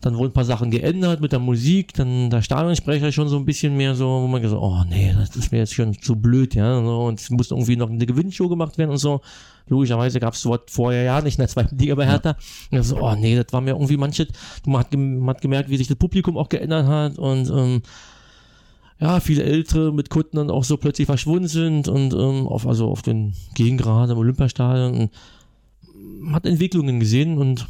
Dann 0.03 0.17
wurden 0.17 0.31
ein 0.31 0.33
paar 0.33 0.47
Sachen 0.47 0.71
geändert 0.71 1.21
mit 1.21 1.33
der 1.33 1.41
Musik, 1.41 1.93
dann 1.93 2.31
der 2.31 2.41
Stadionsprecher 2.41 3.13
schon 3.13 3.29
so 3.29 3.37
ein 3.37 3.45
bisschen 3.45 3.77
mehr 3.77 3.95
so, 3.95 4.07
wo 4.23 4.27
man 4.27 4.41
gesagt, 4.41 4.63
oh 4.63 4.83
nee, 4.89 5.15
das 5.15 5.37
ist 5.37 5.53
mir 5.53 5.59
jetzt 5.59 5.75
schon 5.75 5.93
zu 5.93 6.17
blöd, 6.17 6.55
ja. 6.55 6.79
Und 6.79 7.21
es 7.21 7.29
musste 7.29 7.55
irgendwie 7.55 7.77
noch 7.77 7.91
eine 7.91 8.07
Gewinnshow 8.07 8.49
gemacht 8.49 8.79
werden 8.79 8.91
und 8.91 8.97
so. 8.97 9.21
Logischerweise 9.69 10.19
gab 10.19 10.33
es 10.33 10.41
sowas 10.41 10.61
vorher 10.69 11.03
ja 11.03 11.21
nicht 11.21 11.37
in 11.39 11.43
der 11.43 11.49
zweiten 11.49 11.77
Liga 11.77 11.95
bei 11.95 12.07
Hertha. 12.07 12.35
Ja. 12.71 12.83
so, 12.83 12.97
oh 12.99 13.15
nee, 13.15 13.37
das 13.37 13.53
war 13.53 13.61
mir 13.61 13.73
irgendwie 13.73 13.99
manches, 13.99 14.29
man 14.65 14.81
hat, 14.81 14.97
man 14.97 15.29
hat 15.29 15.43
gemerkt, 15.43 15.69
wie 15.69 15.77
sich 15.77 15.89
das 15.89 15.99
Publikum 15.99 16.39
auch 16.39 16.49
geändert 16.49 16.87
hat 16.87 17.19
und 17.19 17.51
ähm, 17.51 17.83
ja, 19.01 19.21
viele 19.21 19.43
Ältere 19.45 19.93
mit 19.93 20.11
Kunden 20.11 20.37
dann 20.37 20.51
auch 20.51 20.65
so 20.65 20.77
plötzlich 20.77 21.07
verschwunden 21.07 21.49
sind 21.49 21.89
und 21.89 22.13
ähm, 22.13 22.47
auf, 22.47 22.67
also 22.67 22.89
auf 22.89 23.03
den 23.03 23.35
Gegengrad 23.55 24.11
im 24.11 24.19
Olympiastadion 24.19 24.95
und 24.95 26.33
hat 26.35 26.45
Entwicklungen 26.45 27.01
gesehen 27.01 27.39
und 27.39 27.67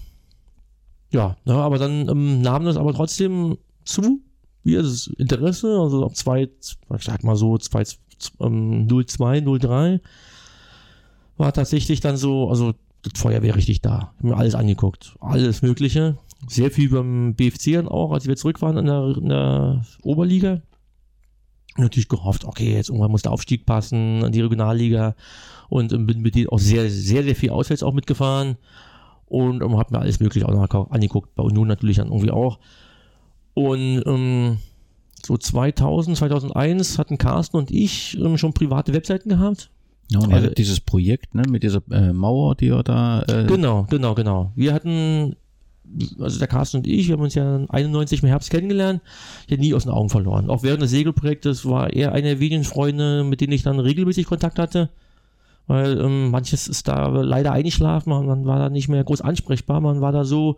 ja, 1.13 1.37
ja 1.45 1.55
ne, 1.55 1.63
aber 1.63 1.79
dann 1.79 2.09
ähm, 2.09 2.43
nahm 2.43 2.65
das 2.65 2.77
aber 2.77 2.93
trotzdem 2.93 3.59
zu, 3.85 4.21
wie 4.65 4.75
das 4.75 5.07
Interesse, 5.19 5.79
also 5.81 6.05
ab 6.05 6.17
zwei, 6.17 6.43
ich 6.43 7.05
sag 7.05 7.23
mal 7.23 7.37
so, 7.37 7.59
zwei, 7.59 7.85
ähm, 8.41 8.89
02, 8.89 9.41
03 9.41 10.01
war 11.37 11.53
tatsächlich 11.53 12.01
dann 12.01 12.17
so, 12.17 12.49
also 12.51 12.75
das 13.03 13.21
Feuer 13.21 13.43
wäre 13.43 13.57
richtig 13.57 13.81
da. 13.81 14.13
Ich 14.19 14.25
mir 14.25 14.37
alles 14.37 14.55
angeguckt, 14.55 15.17
alles 15.21 15.63
Mögliche. 15.63 16.19
Sehr 16.49 16.71
viel 16.71 16.91
beim 16.91 17.35
BFC 17.35 17.73
dann 17.75 17.89
auch, 17.89 18.13
als 18.13 18.27
wir 18.27 18.37
zurück 18.37 18.61
waren 18.63 18.77
in 18.77 18.87
der, 18.87 19.17
in 19.17 19.29
der 19.29 19.85
Oberliga. 20.03 20.61
Natürlich 21.77 22.09
gehofft, 22.09 22.45
okay, 22.45 22.75
jetzt 22.75 22.89
irgendwann 22.89 23.11
muss 23.11 23.23
der 23.23 23.33
Aufstieg 23.33 23.65
passen 23.65 24.25
an 24.25 24.33
die 24.33 24.41
Regionalliga 24.41 25.15
und 25.69 25.93
ähm, 25.93 26.07
bin 26.07 26.21
mit 26.21 26.35
denen 26.35 26.49
auch 26.49 26.59
sehr, 26.59 26.91
sehr, 26.91 27.23
sehr 27.23 27.37
viel 27.37 27.51
auswärts 27.51 27.83
auch 27.83 27.95
mitgefahren 27.95 28.57
und 29.27 29.63
ähm, 29.63 29.79
habe 29.79 29.95
mir 29.95 30.01
alles 30.01 30.21
Mögliche 30.21 30.49
auch 30.49 30.53
noch 30.53 30.91
angeguckt, 30.91 31.35
bei 31.37 31.45
Union 31.45 31.69
natürlich 31.69 31.97
dann 31.97 32.09
irgendwie 32.09 32.33
auch. 32.33 32.59
Und 33.55 34.03
ähm, 34.05 34.59
so 35.25 35.37
2000, 35.37 36.17
2001 36.17 36.99
hatten 36.99 37.19
Carsten 37.19 37.57
und 37.57 37.71
ich 37.71 38.19
ähm, 38.19 38.37
schon 38.37 38.53
private 38.53 38.93
Webseiten 38.93 39.29
gehabt. 39.29 39.71
Ja, 40.11 40.19
und 40.19 40.33
also, 40.33 40.51
dieses 40.51 40.81
Projekt 40.81 41.35
ne, 41.35 41.45
mit 41.49 41.63
dieser 41.63 41.83
äh, 41.91 42.13
Mauer, 42.13 42.57
die 42.57 42.69
er 42.69 42.83
da. 42.83 43.23
Äh 43.23 43.47
genau, 43.47 43.87
genau, 43.89 44.15
genau. 44.15 44.51
Wir 44.57 44.75
hatten, 44.75 45.37
also 46.19 46.39
der 46.39 46.49
Carsten 46.49 46.79
und 46.79 46.87
ich, 46.87 47.09
wir 47.09 47.15
haben 47.15 47.23
uns 47.23 47.35
ja 47.35 47.65
91 47.69 48.23
im 48.23 48.29
Herbst 48.29 48.51
kennengelernt, 48.51 49.01
ja 49.49 49.57
nie 49.57 49.75
aus 49.75 49.85
den 49.85 49.93
Augen 49.93 50.09
verloren. 50.09 50.51
Auch 50.51 50.63
während 50.63 50.83
des 50.83 50.91
Segelprojektes 50.91 51.67
war 51.67 51.93
er 51.93 52.13
einer 52.13 52.29
der 52.29 52.41
wenigen 52.41 52.65
Freunde, 52.65 53.25
mit 53.25 53.41
denen 53.41 53.53
ich 53.53 53.63
dann 53.63 53.81
regelmäßig 53.81 54.27
Kontakt 54.27 54.59
hatte 54.59 54.91
weil 55.71 56.01
ähm, 56.01 56.33
manches 56.33 56.67
ist 56.67 56.89
da 56.89 57.07
leider 57.07 57.53
eingeschlafen, 57.53 58.11
man 58.11 58.45
war 58.45 58.59
da 58.59 58.69
nicht 58.69 58.89
mehr 58.89 59.05
groß 59.05 59.21
ansprechbar, 59.21 59.81
man 59.81 60.01
war 60.01 60.11
da 60.11 60.25
so. 60.25 60.57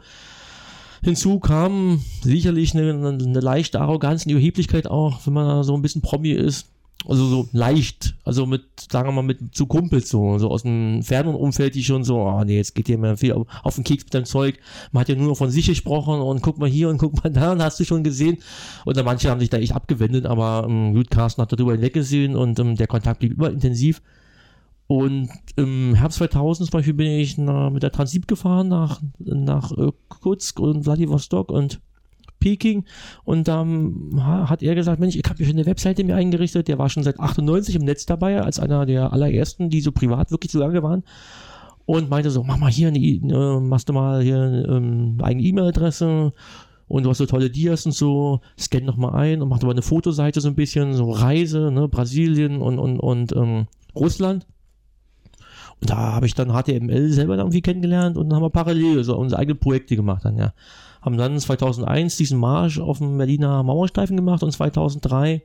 Hinzu 1.05 1.39
kam 1.39 2.03
sicherlich 2.23 2.75
eine, 2.75 2.93
eine 2.93 3.41
leichte 3.41 3.81
Arroganz, 3.81 4.25
eine 4.25 4.33
Überheblichkeit 4.33 4.87
auch, 4.87 5.27
wenn 5.27 5.35
man 5.35 5.47
da 5.49 5.65
so 5.65 5.75
ein 5.75 5.83
bisschen 5.83 6.01
Promi 6.01 6.31
ist. 6.31 6.72
Also 7.07 7.27
so 7.27 7.49
leicht, 7.53 8.15
also 8.25 8.47
mit, 8.47 8.63
sagen 8.91 9.09
wir 9.09 9.13
mal, 9.13 9.23
mit 9.23 9.55
zu 9.55 9.67
Kumpels 9.67 10.09
so, 10.09 10.39
so 10.39 10.51
aus 10.51 10.63
dem 10.63 11.03
fernen 11.03 11.35
Umfeld, 11.35 11.75
die 11.75 11.83
schon 11.83 12.05
so, 12.05 12.21
ah 12.21 12.41
oh 12.41 12.45
nee, 12.45 12.57
jetzt 12.57 12.75
geht 12.75 12.89
dir 12.89 12.99
mehr 12.99 13.17
viel 13.17 13.33
auf, 13.33 13.47
auf 13.63 13.75
den 13.75 13.85
Keks 13.85 14.05
mit 14.05 14.15
dem 14.15 14.25
Zeug. 14.25 14.59
Man 14.93 15.01
hat 15.01 15.09
ja 15.09 15.17
nur 15.17 15.29
noch 15.29 15.37
von 15.37 15.51
sich 15.51 15.67
gesprochen 15.67 16.21
und 16.21 16.43
guck 16.43 16.59
mal 16.59 16.69
hier 16.69 16.89
und 16.89 16.99
guck 16.99 17.23
mal 17.23 17.31
da 17.31 17.53
und 17.53 17.63
hast 17.63 17.81
du 17.81 17.85
schon 17.85 18.05
gesehen. 18.05 18.39
Und 18.85 18.97
dann 18.97 19.05
manche 19.05 19.31
haben 19.31 19.41
sich 19.41 19.51
da 19.51 19.59
echt 19.59 19.75
abgewendet, 19.75 20.27
aber 20.27 20.67
ähm, 20.69 20.95
Gut 20.95 21.11
Carsten 21.11 21.43
hat 21.43 21.53
darüber 21.53 21.73
hinweggesehen 21.73 22.37
und 22.37 22.59
ähm, 22.59 22.77
der 22.77 22.87
Kontakt 22.87 23.21
blieb 23.21 23.33
immer 23.33 23.51
intensiv. 23.51 24.01
Und 24.87 25.31
im 25.57 25.95
Herbst 25.95 26.19
2000 26.19 26.69
zum 26.69 26.79
Beispiel 26.79 26.95
bin 26.95 27.07
ich 27.07 27.39
nach, 27.39 27.71
mit 27.71 27.83
der 27.83 27.93
Transip 27.93 28.29
gefahren 28.29 28.69
nach, 28.69 29.01
nach 29.19 29.73
Irkutsk 29.73 30.61
und 30.61 30.85
Vladivostok 30.85 31.51
und 31.51 31.81
Peking. 32.43 32.85
Und 33.25 33.47
dann 33.47 34.21
hat 34.49 34.63
er 34.63 34.75
gesagt, 34.75 35.01
Mensch, 35.01 35.15
ich 35.15 35.23
habe 35.29 35.43
hier 35.43 35.53
eine 35.53 35.65
Webseite 35.65 36.03
mir 36.03 36.17
eingerichtet, 36.17 36.67
der 36.67 36.79
war 36.79 36.89
schon 36.89 37.05
seit 37.05 37.21
98 37.21 37.77
im 37.77 37.85
Netz 37.85 38.05
dabei, 38.05 38.43
als 38.43 38.59
einer 38.59 38.85
der 38.85 39.13
allerersten, 39.13 39.71
die 39.71 39.81
so 39.81 39.93
privat 39.93 40.33
wirklich 40.33 40.51
zugange 40.51 40.83
waren. 40.83 41.05
Und 41.85 42.11
meinte 42.11 42.31
so, 42.31 42.43
mach 42.43 42.59
mal 42.59 42.71
hier 42.71 42.89
eine, 42.89 42.99
äh, 42.99 43.61
machst 43.61 43.89
du 43.89 43.93
mal 43.93 44.23
hier 44.23 44.67
ähm, 44.69 45.19
eine 45.23 45.43
E-Mail-Adresse 45.43 46.33
und 46.89 47.05
du 47.05 47.11
hast 47.11 47.19
so 47.19 47.27
tolle 47.27 47.51
Dias 47.51 47.87
und 47.87 47.93
so, 47.93 48.41
scan 48.59 48.85
noch 48.85 48.97
mal 48.97 49.15
ein 49.15 49.41
und 49.41 49.49
mach 49.49 49.63
aber 49.63 49.73
eine 49.73 49.83
Fotoseite 49.83 50.41
so 50.41 50.49
ein 50.49 50.55
bisschen, 50.55 50.95
so 50.95 51.11
Reise, 51.11 51.71
ne, 51.73 51.89
Brasilien 51.89 52.61
und, 52.61 52.79
und, 52.79 53.01
und 53.01 53.33
ähm, 53.35 53.67
Russland. 53.95 54.47
Da 55.81 56.13
habe 56.13 56.27
ich 56.27 56.35
dann 56.35 56.53
HTML 56.53 57.11
selber 57.11 57.37
irgendwie 57.37 57.63
kennengelernt 57.63 58.17
und 58.17 58.29
dann 58.29 58.37
haben 58.37 58.45
wir 58.45 58.51
parallel 58.51 59.03
so 59.03 59.17
unsere 59.17 59.41
eigenen 59.41 59.59
Projekte 59.59 59.97
gemacht 59.97 60.25
dann, 60.25 60.37
ja. 60.37 60.53
Haben 61.03 61.17
dann 61.17 61.39
2001 61.39 62.17
diesen 62.17 62.39
Marsch 62.39 62.79
auf 62.79 62.99
dem 62.99 63.19
Berliner 63.19 63.63
Mauerstreifen 63.63 64.17
gemacht 64.17 64.43
und 64.43 64.53
2003 64.53 65.43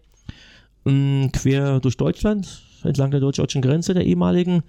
mh, 0.86 0.92
ähm, 0.92 1.32
quer 1.34 1.80
durch 1.80 1.98
Deutschland, 1.98 2.62
entlang 2.84 3.12
der 3.12 3.20
deutsch-deutschen 3.20 3.62
Grenze 3.62 3.94
der 3.94 4.06
ehemaligen 4.06 4.64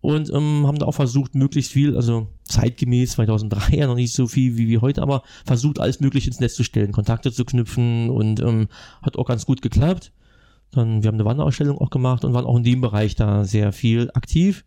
und 0.00 0.30
ähm, 0.30 0.66
haben 0.66 0.78
da 0.78 0.86
auch 0.86 0.94
versucht, 0.94 1.34
möglichst 1.34 1.72
viel, 1.72 1.96
also 1.96 2.28
zeitgemäß 2.44 3.12
2003 3.12 3.76
ja 3.76 3.86
noch 3.86 3.96
nicht 3.96 4.12
so 4.12 4.26
viel 4.26 4.56
wie, 4.56 4.68
wie 4.68 4.78
heute, 4.78 5.02
aber 5.02 5.22
versucht, 5.44 5.80
alles 5.80 6.00
Mögliche 6.00 6.28
ins 6.28 6.40
Netz 6.40 6.54
zu 6.54 6.64
stellen, 6.64 6.92
Kontakte 6.92 7.32
zu 7.32 7.44
knüpfen 7.44 8.10
und 8.10 8.40
ähm, 8.40 8.68
hat 9.02 9.16
auch 9.16 9.26
ganz 9.26 9.46
gut 9.46 9.62
geklappt. 9.62 10.12
Dann, 10.70 11.02
wir 11.02 11.08
haben 11.08 11.16
eine 11.16 11.24
Wanderausstellung 11.24 11.78
auch 11.78 11.90
gemacht 11.90 12.24
und 12.24 12.34
waren 12.34 12.44
auch 12.44 12.56
in 12.56 12.64
dem 12.64 12.80
Bereich 12.80 13.16
da 13.16 13.44
sehr 13.44 13.72
viel 13.72 14.10
aktiv. 14.12 14.64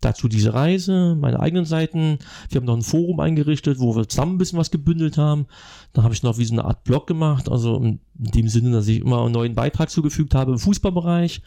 Dazu 0.00 0.28
diese 0.28 0.54
Reise, 0.54 1.14
meine 1.20 1.40
eigenen 1.40 1.66
Seiten. 1.66 2.18
Wir 2.48 2.60
haben 2.60 2.66
noch 2.66 2.76
ein 2.76 2.82
Forum 2.82 3.20
eingerichtet, 3.20 3.78
wo 3.80 3.94
wir 3.94 4.08
zusammen 4.08 4.34
ein 4.34 4.38
bisschen 4.38 4.58
was 4.58 4.70
gebündelt 4.70 5.18
haben. 5.18 5.46
Dann 5.92 6.04
habe 6.04 6.14
ich 6.14 6.22
noch 6.22 6.38
wie 6.38 6.44
so 6.44 6.54
eine 6.54 6.64
Art 6.64 6.84
Blog 6.84 7.06
gemacht, 7.06 7.50
also 7.50 7.76
in 7.76 8.00
dem 8.14 8.48
Sinne, 8.48 8.70
dass 8.70 8.88
ich 8.88 9.00
immer 9.00 9.22
einen 9.22 9.32
neuen 9.32 9.54
Beitrag 9.54 9.90
zugefügt 9.90 10.34
habe 10.34 10.52
im 10.52 10.58
Fußballbereich. 10.58 11.42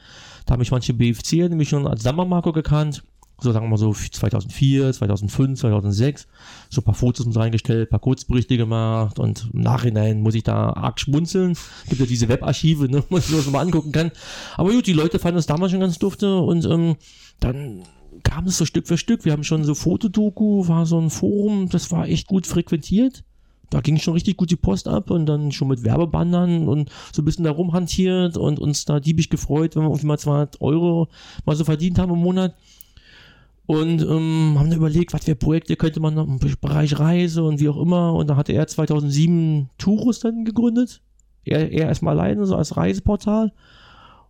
Da 0.45 0.53
habe 0.53 0.63
ich 0.63 0.71
manche 0.71 0.93
BFC 0.93 1.49
nämlich 1.49 1.69
schon 1.69 1.87
als 1.87 2.03
Sammermarco 2.03 2.51
gekannt. 2.51 3.03
So 3.39 3.51
sagen 3.51 3.65
wir 3.65 3.71
mal 3.71 3.77
so 3.77 3.91
2004, 3.91 4.93
2005, 4.93 5.59
2006. 5.59 6.27
So 6.69 6.81
ein 6.81 6.83
paar 6.83 6.93
Fotos 6.93 7.25
mit 7.25 7.35
reingestellt, 7.35 7.87
ein 7.87 7.89
paar 7.89 7.99
Kurzberichte 7.99 8.55
gemacht 8.55 9.17
und 9.17 9.49
im 9.51 9.61
Nachhinein 9.61 10.21
muss 10.21 10.35
ich 10.35 10.43
da 10.43 10.69
arg 10.73 10.99
schmunzeln. 10.99 11.57
Gibt 11.89 11.99
ja 11.99 12.05
diese 12.05 12.29
Webarchive, 12.29 12.87
ne, 12.87 13.03
wo 13.09 13.17
sich 13.17 13.35
das 13.35 13.49
mal 13.49 13.61
angucken 13.61 13.91
kann. 13.91 14.11
Aber 14.55 14.71
gut, 14.71 14.85
die 14.85 14.93
Leute 14.93 15.17
fanden 15.17 15.39
es 15.39 15.47
damals 15.47 15.71
schon 15.71 15.81
ganz 15.81 15.97
dufte 15.97 16.37
und 16.37 16.65
ähm, 16.65 16.95
dann 17.39 17.83
kam 18.23 18.47
es 18.47 18.57
so 18.57 18.65
Stück 18.65 18.87
für 18.87 18.97
Stück. 18.97 19.25
Wir 19.25 19.31
haben 19.31 19.43
schon 19.43 19.63
so 19.63 19.75
Fotodoku, 19.75 20.67
war 20.67 20.85
so 20.85 20.99
ein 20.99 21.09
Forum, 21.09 21.69
das 21.69 21.91
war 21.91 22.07
echt 22.07 22.27
gut 22.27 22.47
frequentiert. 22.47 23.23
Da 23.69 23.81
ging 23.81 23.97
schon 23.97 24.13
richtig 24.13 24.37
gut 24.37 24.51
die 24.51 24.55
Post 24.55 24.87
ab 24.87 25.09
und 25.09 25.25
dann 25.25 25.51
schon 25.51 25.67
mit 25.67 25.83
Werbebandern 25.83 26.67
und 26.67 26.91
so 27.11 27.21
ein 27.21 27.25
bisschen 27.25 27.43
da 27.43 27.51
rumhantiert 27.51 28.37
und 28.37 28.59
uns 28.59 28.85
da 28.85 28.99
diebig 28.99 29.29
gefreut, 29.29 29.75
wenn 29.75 29.83
wir 29.83 29.89
irgendwie 29.89 30.05
mal 30.05 30.19
200 30.19 30.61
Euro 30.61 31.07
mal 31.45 31.55
so 31.55 31.63
verdient 31.63 31.97
haben 31.97 32.13
im 32.13 32.19
Monat. 32.19 32.55
Und 33.65 34.01
ähm, 34.01 34.55
haben 34.57 34.69
dann 34.69 34.77
überlegt, 34.77 35.13
was 35.13 35.23
für 35.23 35.35
Projekte 35.35 35.75
könnte 35.75 36.01
man 36.01 36.13
noch 36.13 36.27
im 36.27 36.37
Bereich 36.61 36.99
Reise 36.99 37.43
und 37.43 37.59
wie 37.59 37.69
auch 37.69 37.81
immer. 37.81 38.13
Und 38.13 38.27
da 38.27 38.35
hatte 38.35 38.51
er 38.51 38.67
2007 38.67 39.69
Tourus 39.77 40.19
dann 40.19 40.43
gegründet. 40.45 41.01
Er, 41.45 41.71
er 41.71 41.87
erstmal 41.87 42.19
alleine, 42.19 42.45
so 42.45 42.55
als 42.55 42.77
Reiseportal. 42.77 43.53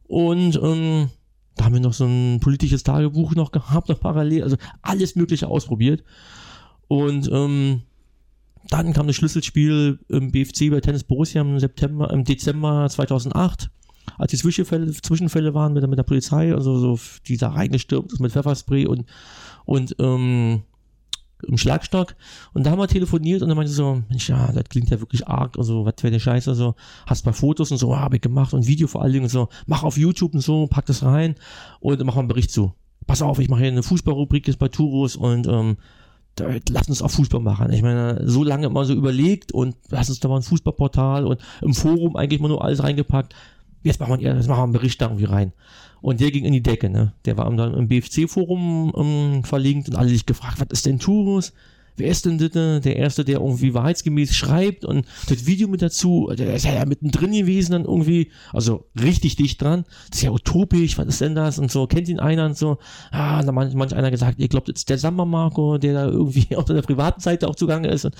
Und 0.07 0.59
ähm, 0.61 1.09
da 1.55 1.65
haben 1.65 1.73
wir 1.73 1.81
noch 1.81 1.93
so 1.93 2.05
ein 2.05 2.39
politisches 2.39 2.83
Tagebuch 2.83 3.35
noch 3.35 3.51
gehabt, 3.51 3.89
noch 3.89 3.99
parallel, 3.99 4.43
also 4.43 4.57
alles 4.81 5.15
Mögliche 5.15 5.47
ausprobiert. 5.47 6.03
Und 6.87 7.29
ähm, 7.31 7.81
dann 8.69 8.93
kam 8.93 9.07
das 9.07 9.15
Schlüsselspiel 9.15 9.99
im 10.09 10.31
BFC 10.31 10.69
bei 10.71 10.79
Tennis 10.79 11.03
Borussia 11.03 11.41
im 11.41 11.59
September, 11.59 12.09
im 12.11 12.23
Dezember 12.23 12.87
2008, 12.89 13.69
als 14.17 14.31
die 14.31 14.37
Zwischenfälle, 14.37 14.91
Zwischenfälle 14.91 15.53
waren 15.53 15.73
mit, 15.73 15.87
mit 15.87 15.97
der 15.97 16.03
Polizei, 16.03 16.53
also 16.53 16.77
so 16.77 16.99
dieser 17.27 17.49
reingestürmt 17.49 18.11
ist 18.11 18.19
mit 18.19 18.31
Pfefferspray 18.31 18.85
und 18.85 19.05
und 19.65 19.95
ähm, 19.99 20.63
im 21.47 21.57
Schlagstock. 21.57 22.15
Und 22.53 22.65
da 22.65 22.71
haben 22.71 22.79
wir 22.79 22.87
telefoniert 22.87 23.41
und 23.41 23.49
dann 23.49 23.57
meinte 23.57 23.71
so, 23.71 24.03
Mensch, 24.09 24.29
ja, 24.29 24.51
das 24.51 24.65
klingt 24.65 24.89
ja 24.89 24.99
wirklich 24.99 25.27
arg, 25.27 25.57
also 25.57 25.85
was 25.85 25.95
für 25.99 26.07
eine 26.07 26.19
Scheiße, 26.19 26.55
so, 26.55 26.75
hast 27.05 27.23
paar 27.23 27.33
Fotos 27.33 27.71
und 27.71 27.77
so, 27.77 27.97
habe 27.97 28.17
ich 28.17 28.21
gemacht 28.21 28.53
und 28.53 28.67
Video 28.67 28.87
vor 28.87 29.01
allen 29.01 29.13
Dingen 29.13 29.25
und 29.25 29.29
so, 29.29 29.49
mach 29.65 29.83
auf 29.83 29.97
YouTube 29.97 30.33
und 30.33 30.41
so, 30.41 30.67
pack 30.67 30.85
das 30.85 31.03
rein 31.03 31.35
und 31.79 32.03
mach 32.03 32.15
mal 32.15 32.21
einen 32.21 32.27
Bericht 32.27 32.51
zu. 32.51 32.73
Pass 33.05 33.21
auf, 33.21 33.39
ich 33.39 33.49
mache 33.49 33.61
hier 33.61 33.71
eine 33.71 33.83
Fußballrubrik 33.83 34.47
jetzt 34.47 34.59
bei 34.59 34.69
Turus 34.69 35.15
und 35.15 35.47
ähm, 35.47 35.77
lass 36.69 36.89
uns 36.89 37.01
auch 37.01 37.11
Fußball 37.11 37.41
machen. 37.41 37.71
Ich 37.73 37.81
meine, 37.81 38.21
so 38.27 38.43
lange 38.43 38.67
immer 38.67 38.85
so 38.85 38.93
überlegt 38.93 39.51
und 39.51 39.75
lass 39.89 40.09
uns 40.09 40.19
da 40.19 40.29
mal 40.29 40.37
ein 40.37 40.43
Fußballportal 40.43 41.25
und 41.25 41.41
im 41.61 41.73
Forum 41.73 42.15
eigentlich 42.15 42.39
mal 42.39 42.47
nur 42.47 42.63
alles 42.63 42.81
reingepackt. 42.81 43.35
Jetzt 43.83 43.99
machen 43.99 44.19
wir, 44.19 44.35
jetzt 44.35 44.47
machen 44.47 44.59
wir 44.59 44.63
einen 44.63 44.73
Bericht 44.73 45.01
da 45.01 45.05
irgendwie 45.05 45.25
rein. 45.25 45.53
Und 46.01 46.19
der 46.19 46.31
ging 46.31 46.45
in 46.45 46.53
die 46.53 46.63
Decke, 46.63 46.89
ne? 46.89 47.13
Der 47.25 47.37
war 47.37 47.49
dann 47.55 47.73
im 47.73 47.87
BFC-Forum 47.87 48.93
ähm, 48.95 49.43
verlinkt 49.43 49.89
und 49.89 49.95
alle 49.95 50.09
sich 50.09 50.25
gefragt, 50.25 50.59
was 50.59 50.67
ist 50.71 50.85
denn 50.85 50.99
Turus? 50.99 51.53
Wer 51.95 52.07
ist 52.07 52.25
denn 52.25 52.37
bitte 52.37 52.81
der 52.81 52.95
Erste, 52.95 53.23
der 53.23 53.39
irgendwie 53.39 53.73
wahrheitsgemäß 53.73 54.35
schreibt 54.35 54.83
und 54.83 55.05
das 55.29 55.45
Video 55.45 55.67
mit 55.67 55.81
dazu, 55.81 56.31
der 56.35 56.55
ist 56.55 56.65
ja 56.65 56.83
mittendrin 56.85 57.31
gewesen 57.31 57.73
dann 57.73 57.85
irgendwie, 57.85 58.31
also 58.51 58.85
richtig 58.99 59.35
dicht 59.35 59.61
dran. 59.61 59.85
Das 60.09 60.19
ist 60.19 60.23
ja 60.23 60.31
utopisch, 60.31 60.97
was 60.97 61.07
ist 61.07 61.21
denn 61.21 61.35
das? 61.35 61.59
Und 61.59 61.71
so, 61.71 61.85
kennt 61.85 62.09
ihn 62.09 62.19
einer 62.19 62.45
und 62.47 62.57
so. 62.57 62.79
Ah, 63.11 63.43
da 63.43 63.51
manch, 63.51 63.75
manch 63.75 63.95
einer 63.95 64.09
gesagt, 64.09 64.39
ihr 64.39 64.47
glaubt, 64.47 64.69
jetzt 64.69 64.89
der 64.89 64.97
Samba 64.97 65.25
Marco, 65.25 65.77
der 65.77 65.93
da 65.93 66.05
irgendwie 66.05 66.47
auf 66.55 66.65
der 66.65 66.81
privaten 66.81 67.21
Seite 67.21 67.47
auch 67.47 67.55
zugange 67.55 67.89
ist. 67.89 68.05
Und, 68.05 68.15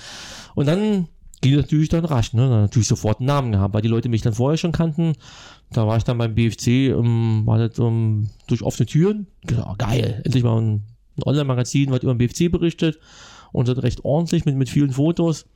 und 0.54 0.66
dann 0.66 1.08
ging 1.40 1.56
natürlich 1.56 1.88
dann 1.88 2.04
rasch, 2.04 2.32
ne? 2.32 2.48
Dann 2.48 2.62
natürlich 2.62 2.88
sofort 2.88 3.18
einen 3.18 3.26
Namen 3.26 3.52
gehabt, 3.52 3.74
weil 3.74 3.82
die 3.82 3.88
Leute 3.88 4.08
mich 4.08 4.22
dann 4.22 4.34
vorher 4.34 4.56
schon 4.56 4.72
kannten. 4.72 5.14
Da 5.70 5.86
war 5.86 5.96
ich 5.96 6.04
dann 6.04 6.18
beim 6.18 6.34
BFC, 6.34 6.94
um, 6.96 7.46
war 7.46 7.58
das 7.58 7.78
um, 7.78 8.30
durch 8.46 8.62
offene 8.62 8.86
Türen. 8.86 9.26
Genau, 9.42 9.74
geil, 9.76 10.22
endlich 10.24 10.44
mal 10.44 10.60
ein, 10.60 10.82
ein 11.16 11.22
Online-Magazin, 11.24 11.90
was 11.90 12.02
über 12.02 12.14
den 12.14 12.18
BFC 12.18 12.50
berichtet 12.50 12.98
und 13.52 13.68
das 13.68 13.82
recht 13.82 14.04
ordentlich 14.04 14.44
mit, 14.44 14.56
mit 14.56 14.68
vielen 14.68 14.90
Fotos. 14.90 15.46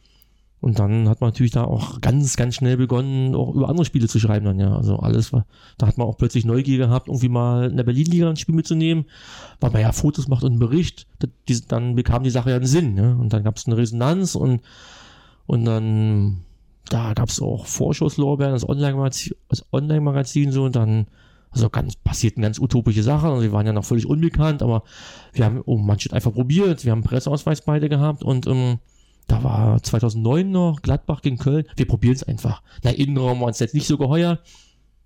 Und 0.61 0.81
dann 0.81 1.09
hat 1.09 1.21
man 1.21 1.29
natürlich 1.31 1.53
da 1.53 1.65
auch 1.65 2.01
ganz, 2.01 2.37
ganz 2.37 2.57
schnell 2.57 2.77
begonnen, 2.77 3.35
auch 3.37 3.55
über 3.55 3.69
andere 3.69 3.85
Spiele 3.85 4.09
zu 4.09 4.19
schreiben 4.19 4.45
dann, 4.45 4.59
ja. 4.59 4.77
Also 4.77 4.97
alles 4.97 5.33
war, 5.33 5.47
da 5.79 5.87
hat 5.87 5.99
man 5.99 6.09
auch 6.09 6.17
plötzlich 6.17 6.45
Neugier 6.45 6.79
gehabt, 6.79 7.07
irgendwie 7.07 7.29
mal 7.29 7.71
in 7.71 7.77
der 7.77 7.85
Berlin-Liga 7.85 8.29
ein 8.29 8.37
Spiel 8.37 8.57
mitzunehmen, 8.57 9.05
weil 9.61 9.71
man 9.71 9.83
ja 9.83 9.93
Fotos 9.93 10.27
macht 10.27 10.43
und 10.43 10.53
einen 10.53 10.59
Bericht, 10.59 11.07
das, 11.47 11.67
dann 11.67 11.95
bekam 11.95 12.25
die 12.25 12.31
Sache 12.31 12.51
ja 12.51 12.57
einen 12.57 12.67
Sinn, 12.67 12.97
ja. 12.97 13.13
Und 13.13 13.33
dann 13.33 13.45
gab 13.45 13.57
es 13.57 13.67
eine 13.67 13.77
Resonanz 13.77 14.35
und, 14.35 14.63
und 15.47 15.65
dann, 15.65 16.39
da 16.89 17.15
gab 17.15 17.29
es 17.29 17.41
auch 17.41 17.67
Vorschusslorbeeren, 17.67 18.53
das 18.53 18.69
Online-Magazin, 18.69 19.35
Online-Magazin 19.73 20.53
so, 20.53 20.65
und 20.65 20.77
dann, 20.77 21.07
also 21.51 21.71
ganz, 21.71 21.97
passierten 21.97 22.43
ganz 22.43 22.59
utopische 22.59 23.03
Sachen, 23.03 23.31
also 23.31 23.43
wir 23.43 23.53
waren 23.53 23.67
ja 23.67 23.73
noch 23.73 23.85
völlig 23.85 24.07
unbekannt, 24.07 24.63
aber 24.63 24.83
wir 25.33 25.45
haben, 25.45 25.63
oh, 25.65 25.77
manche 25.79 26.13
einfach 26.13 26.33
probiert, 26.33 26.85
wir 26.85 26.93
haben 26.93 27.03
Presseausweis 27.03 27.63
beide 27.63 27.89
gehabt 27.89 28.23
und, 28.23 28.47
ähm, 28.47 28.79
da 29.29 29.45
war 29.45 29.83
2009 29.83 30.51
noch 30.51 30.81
Gladbach 30.81 31.21
gegen 31.21 31.37
Köln. 31.37 31.67
Wir 31.77 31.87
probieren 31.87 32.15
es 32.15 32.25
einfach. 32.25 32.63
Na, 32.83 32.91
Innenraum 32.91 33.41
war 33.41 33.49
uns 33.49 33.59
jetzt 33.59 33.75
nicht 33.75 33.87
so 33.87 33.99
geheuer. 33.99 34.39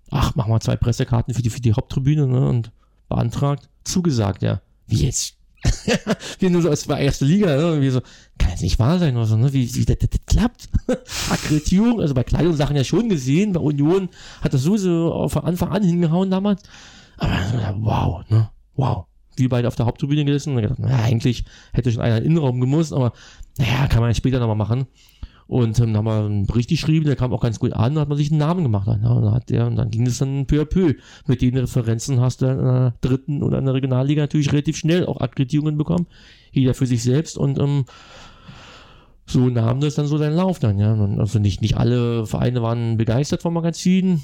Ach, 0.09 0.33
machen 0.35 0.51
wir 0.51 0.61
zwei 0.61 0.77
Pressekarten 0.77 1.33
für 1.33 1.41
die, 1.41 1.49
für 1.49 1.59
die 1.59 1.73
Haupttribüne 1.73 2.25
ne, 2.25 2.47
und 2.47 2.71
beantragt. 3.09 3.69
Zugesagt, 3.83 4.41
ja. 4.41 4.61
Wie 4.87 5.03
jetzt? 5.03 5.35
wir 6.39 6.49
nur 6.49 6.61
so 6.61 6.69
als 6.69 6.85
bei 6.85 7.03
erste 7.03 7.25
Liga, 7.25 7.55
ne? 7.55 7.81
Wir 7.81 7.91
so, 7.91 8.01
kann 8.37 8.49
jetzt 8.49 8.61
nicht 8.61 8.79
wahr 8.79 8.99
sein 8.99 9.15
oder 9.15 9.25
so, 9.25 9.37
ne? 9.37 9.53
Wie, 9.53 9.73
wie 9.73 9.85
das, 9.85 9.97
das, 9.97 10.09
das 10.09 10.19
klappt. 10.25 10.69
Akkreditierung, 11.29 12.01
also 12.01 12.13
bei 12.13 12.23
kleinen 12.23 12.55
Sachen 12.55 12.75
ja 12.75 12.83
schon 12.83 13.09
gesehen, 13.09 13.53
bei 13.53 13.59
Union 13.59 14.09
hat 14.41 14.53
das 14.53 14.63
sowieso 14.63 15.27
von 15.29 15.43
Anfang 15.43 15.69
an 15.69 15.83
hingehauen 15.83 16.29
damals. 16.29 16.63
Aber 17.17 17.75
wow, 17.79 18.29
ne? 18.29 18.49
Wow. 18.75 19.05
Wir 19.35 19.49
beide 19.49 19.67
auf 19.67 19.75
der 19.75 19.85
Haupttribüne 19.85 20.25
gesessen 20.25 20.55
und 20.55 20.61
gedacht, 20.61 20.79
naja, 20.79 21.03
eigentlich 21.03 21.45
hätte 21.71 21.91
schon 21.91 22.01
einer 22.01 22.17
in 22.17 22.23
den 22.23 22.31
Innenraum 22.33 22.59
gemusst, 22.59 22.93
aber 22.93 23.13
naja, 23.57 23.87
kann 23.87 24.01
man 24.01 24.11
ja 24.11 24.15
später 24.15 24.39
nochmal 24.39 24.55
machen. 24.55 24.85
Und 25.47 25.79
ähm, 25.79 25.95
haben 25.95 26.05
wir 26.05 26.25
einen 26.25 26.45
Bericht 26.45 26.69
geschrieben, 26.69 27.05
der 27.05 27.15
kam 27.15 27.33
auch 27.33 27.41
ganz 27.41 27.59
gut 27.59 27.73
an, 27.73 27.95
da 27.95 28.01
hat 28.01 28.09
man 28.09 28.17
sich 28.17 28.31
einen 28.31 28.39
Namen 28.39 28.63
gemacht. 28.63 28.87
Dann, 28.87 29.05
und, 29.05 29.23
dann 29.23 29.33
hat 29.33 29.49
der, 29.49 29.67
und 29.67 29.75
dann 29.75 29.89
ging 29.91 30.07
es 30.07 30.17
dann 30.17 30.45
peu 30.45 30.61
à 30.61 30.65
peu. 30.65 30.93
Mit 31.27 31.41
den 31.41 31.57
Referenzen 31.57 32.21
hast 32.21 32.41
du 32.41 32.45
in 32.47 32.57
der 32.57 32.95
dritten 33.01 33.43
oder 33.43 33.59
in 33.59 33.65
der 33.65 33.73
Regionalliga 33.73 34.23
natürlich 34.23 34.51
relativ 34.51 34.77
schnell 34.77 35.05
auch 35.05 35.19
Akkreditierungen 35.19 35.77
bekommen. 35.77 36.07
Jeder 36.51 36.73
für 36.73 36.85
sich 36.85 37.03
selbst 37.03 37.37
und 37.37 37.59
ähm, 37.59 37.85
so 39.25 39.49
nahm 39.49 39.79
das 39.79 39.95
dann 39.95 40.07
so 40.07 40.17
seinen 40.17 40.35
Lauf 40.35 40.59
dann, 40.59 40.79
ja. 40.79 40.93
Und 40.93 41.19
also 41.19 41.39
nicht, 41.39 41.61
nicht 41.61 41.77
alle 41.77 42.25
Vereine 42.25 42.61
waren 42.61 42.97
begeistert 42.97 43.41
vom 43.41 43.53
Magazin. 43.53 44.21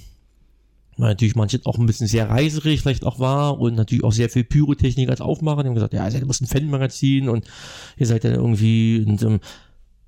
Weil 0.98 1.12
natürlich 1.12 1.36
manche 1.36 1.62
auch 1.64 1.78
ein 1.78 1.86
bisschen 1.86 2.08
sehr 2.08 2.30
reiserig 2.30 2.82
vielleicht 2.82 3.06
auch 3.06 3.20
war 3.20 3.58
und 3.58 3.76
natürlich 3.76 4.04
auch 4.04 4.12
sehr 4.12 4.30
viel 4.30 4.44
Pyrotechnik 4.44 5.10
als 5.10 5.22
Aufmacher. 5.22 5.64
Die 5.64 5.70
haben 5.70 5.76
gesagt, 5.76 5.94
ja, 5.94 6.04
ihr 6.04 6.12
seid 6.12 6.24
ein 6.24 6.48
Fanmagazin 6.48 7.30
und 7.30 7.46
ihr 7.96 8.06
seid 8.06 8.26
ja 8.26 8.32
irgendwie 8.32 9.06
und 9.08 9.22
ähm, 9.24 9.40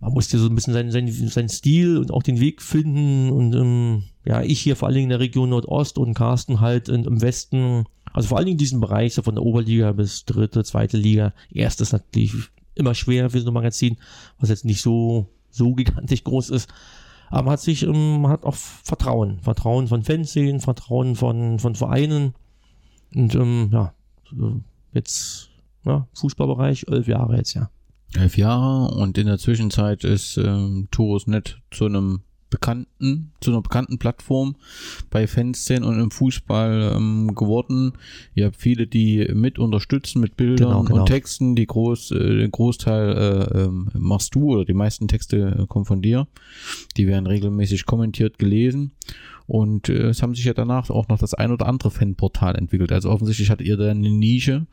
man 0.02 0.14
musste 0.14 0.39
so 0.39 0.47
ein 0.47 0.56
bisschen 0.56 0.74
seinen, 0.74 0.91
seinen, 0.91 1.12
seinen 1.12 1.49
Stil 1.49 1.97
und 1.97 2.12
auch 2.12 2.24
den 2.24 2.39
Weg 2.39 2.62
finden 2.62 3.30
und 3.30 3.54
ähm, 3.54 4.04
ja, 4.26 4.41
ich 4.41 4.60
hier 4.60 4.76
vor 4.76 4.88
allen 4.88 4.95
Dingen 4.95 5.06
in 5.06 5.10
der 5.10 5.20
Region 5.20 5.49
Nordost 5.49 5.97
und 5.97 6.16
Carsten 6.16 6.60
halt 6.60 6.89
in, 6.89 7.06
im 7.06 7.22
Westen, 7.22 7.86
also 8.12 8.30
vor 8.30 8.38
allen 8.38 8.47
Dingen 8.47 8.58
diesen 8.58 8.82
Bereich, 8.82 9.14
so 9.14 9.22
von 9.22 9.36
der 9.36 9.43
Oberliga 9.43 9.91
bis 9.91 10.26
dritte, 10.26 10.64
zweite 10.64 10.97
Liga. 10.97 11.34
Erstes 11.52 11.91
natürlich 11.91 12.34
immer 12.74 12.95
schwer 12.95 13.30
für 13.30 13.39
so 13.39 13.52
ein 13.52 13.54
Magazin, 13.54 13.97
was 14.39 14.49
jetzt 14.49 14.66
nicht 14.66 14.82
so, 14.82 15.28
so 15.52 15.74
gigantisch 15.74 16.24
groß 16.24 16.49
ist. 16.49 16.70
Aber 17.30 17.43
man 17.43 17.54
hat 17.54 17.62
sich, 17.62 17.84
ähm, 17.84 18.22
man 18.22 18.32
hat 18.32 18.43
auch 18.43 18.56
Vertrauen. 18.56 19.39
Vertrauen 19.41 19.88
von 19.88 20.04
Fanszenen, 20.04 20.60
Vertrauen 20.60 21.16
von, 21.16 21.60
von 21.60 21.76
Vereinen. 21.76 22.34
Und 23.16 23.36
ähm, 23.36 23.70
ja, 23.72 23.93
jetzt 24.93 25.49
ja, 25.86 26.08
Fußballbereich, 26.14 26.88
elf 26.89 27.08
Jahre 27.08 27.38
jetzt, 27.38 27.54
ja. 27.54 27.70
Elf 28.16 28.38
Jahre 28.38 28.93
und 28.95 29.18
in 29.18 29.28
der 29.28 29.38
Zwischenzeit 29.38 30.03
ist 30.03 30.38
ähm, 30.38 30.88
Torosnet 30.91 31.62
zu 31.72 31.86
einem 31.86 32.22
bekannten, 32.51 33.32
zu 33.39 33.51
einer 33.51 33.62
bekannten 33.62 33.97
Plattform 33.97 34.55
bei 35.09 35.26
Fanszenen 35.26 35.84
und 35.84 35.99
im 35.99 36.12
Fußball 36.12 36.93
ähm, 36.95 37.34
geworden. 37.34 37.93
Ihr 38.36 38.45
habt 38.45 38.57
viele, 38.57 38.86
die 38.86 39.28
mit 39.34 39.57
unterstützen 39.57 40.20
mit 40.20 40.38
Bildern 40.38 40.68
genau, 40.68 40.84
genau. 40.84 40.99
und 40.99 41.05
Texten. 41.07 41.55
Die 41.55 41.66
groß, 41.66 42.12
äh, 42.12 42.38
den 42.38 42.51
Großteil 42.51 43.18
äh, 43.18 43.59
äh, 43.62 43.70
machst 43.97 44.36
du 44.36 44.51
oder 44.51 44.66
die 44.66 44.74
meisten 44.74 45.07
Texte 45.07 45.57
äh, 45.62 45.66
kommen 45.66 45.86
von 45.86 46.01
dir. 46.01 46.28
Die 46.97 47.07
werden 47.07 47.26
regelmäßig 47.26 47.86
kommentiert 47.86 48.38
gelesen. 48.38 48.91
Und 49.47 49.89
äh, 49.89 50.09
es 50.09 50.22
haben 50.22 50.36
sich 50.36 50.45
ja 50.45 50.53
danach 50.53 50.89
auch 50.89 51.07
noch 51.07 51.20
das 51.20 51.34
ein 51.34 51.51
oder 51.51 51.68
andere 51.68 51.89
Fanportal 51.89 52.55
entwickelt. 52.55 52.91
Also 52.91 53.09
offensichtlich 53.09 53.49
hat 53.49 53.62
ihr 53.62 53.78
da 53.78 53.89
eine 53.89 54.09
Nische 54.09 54.68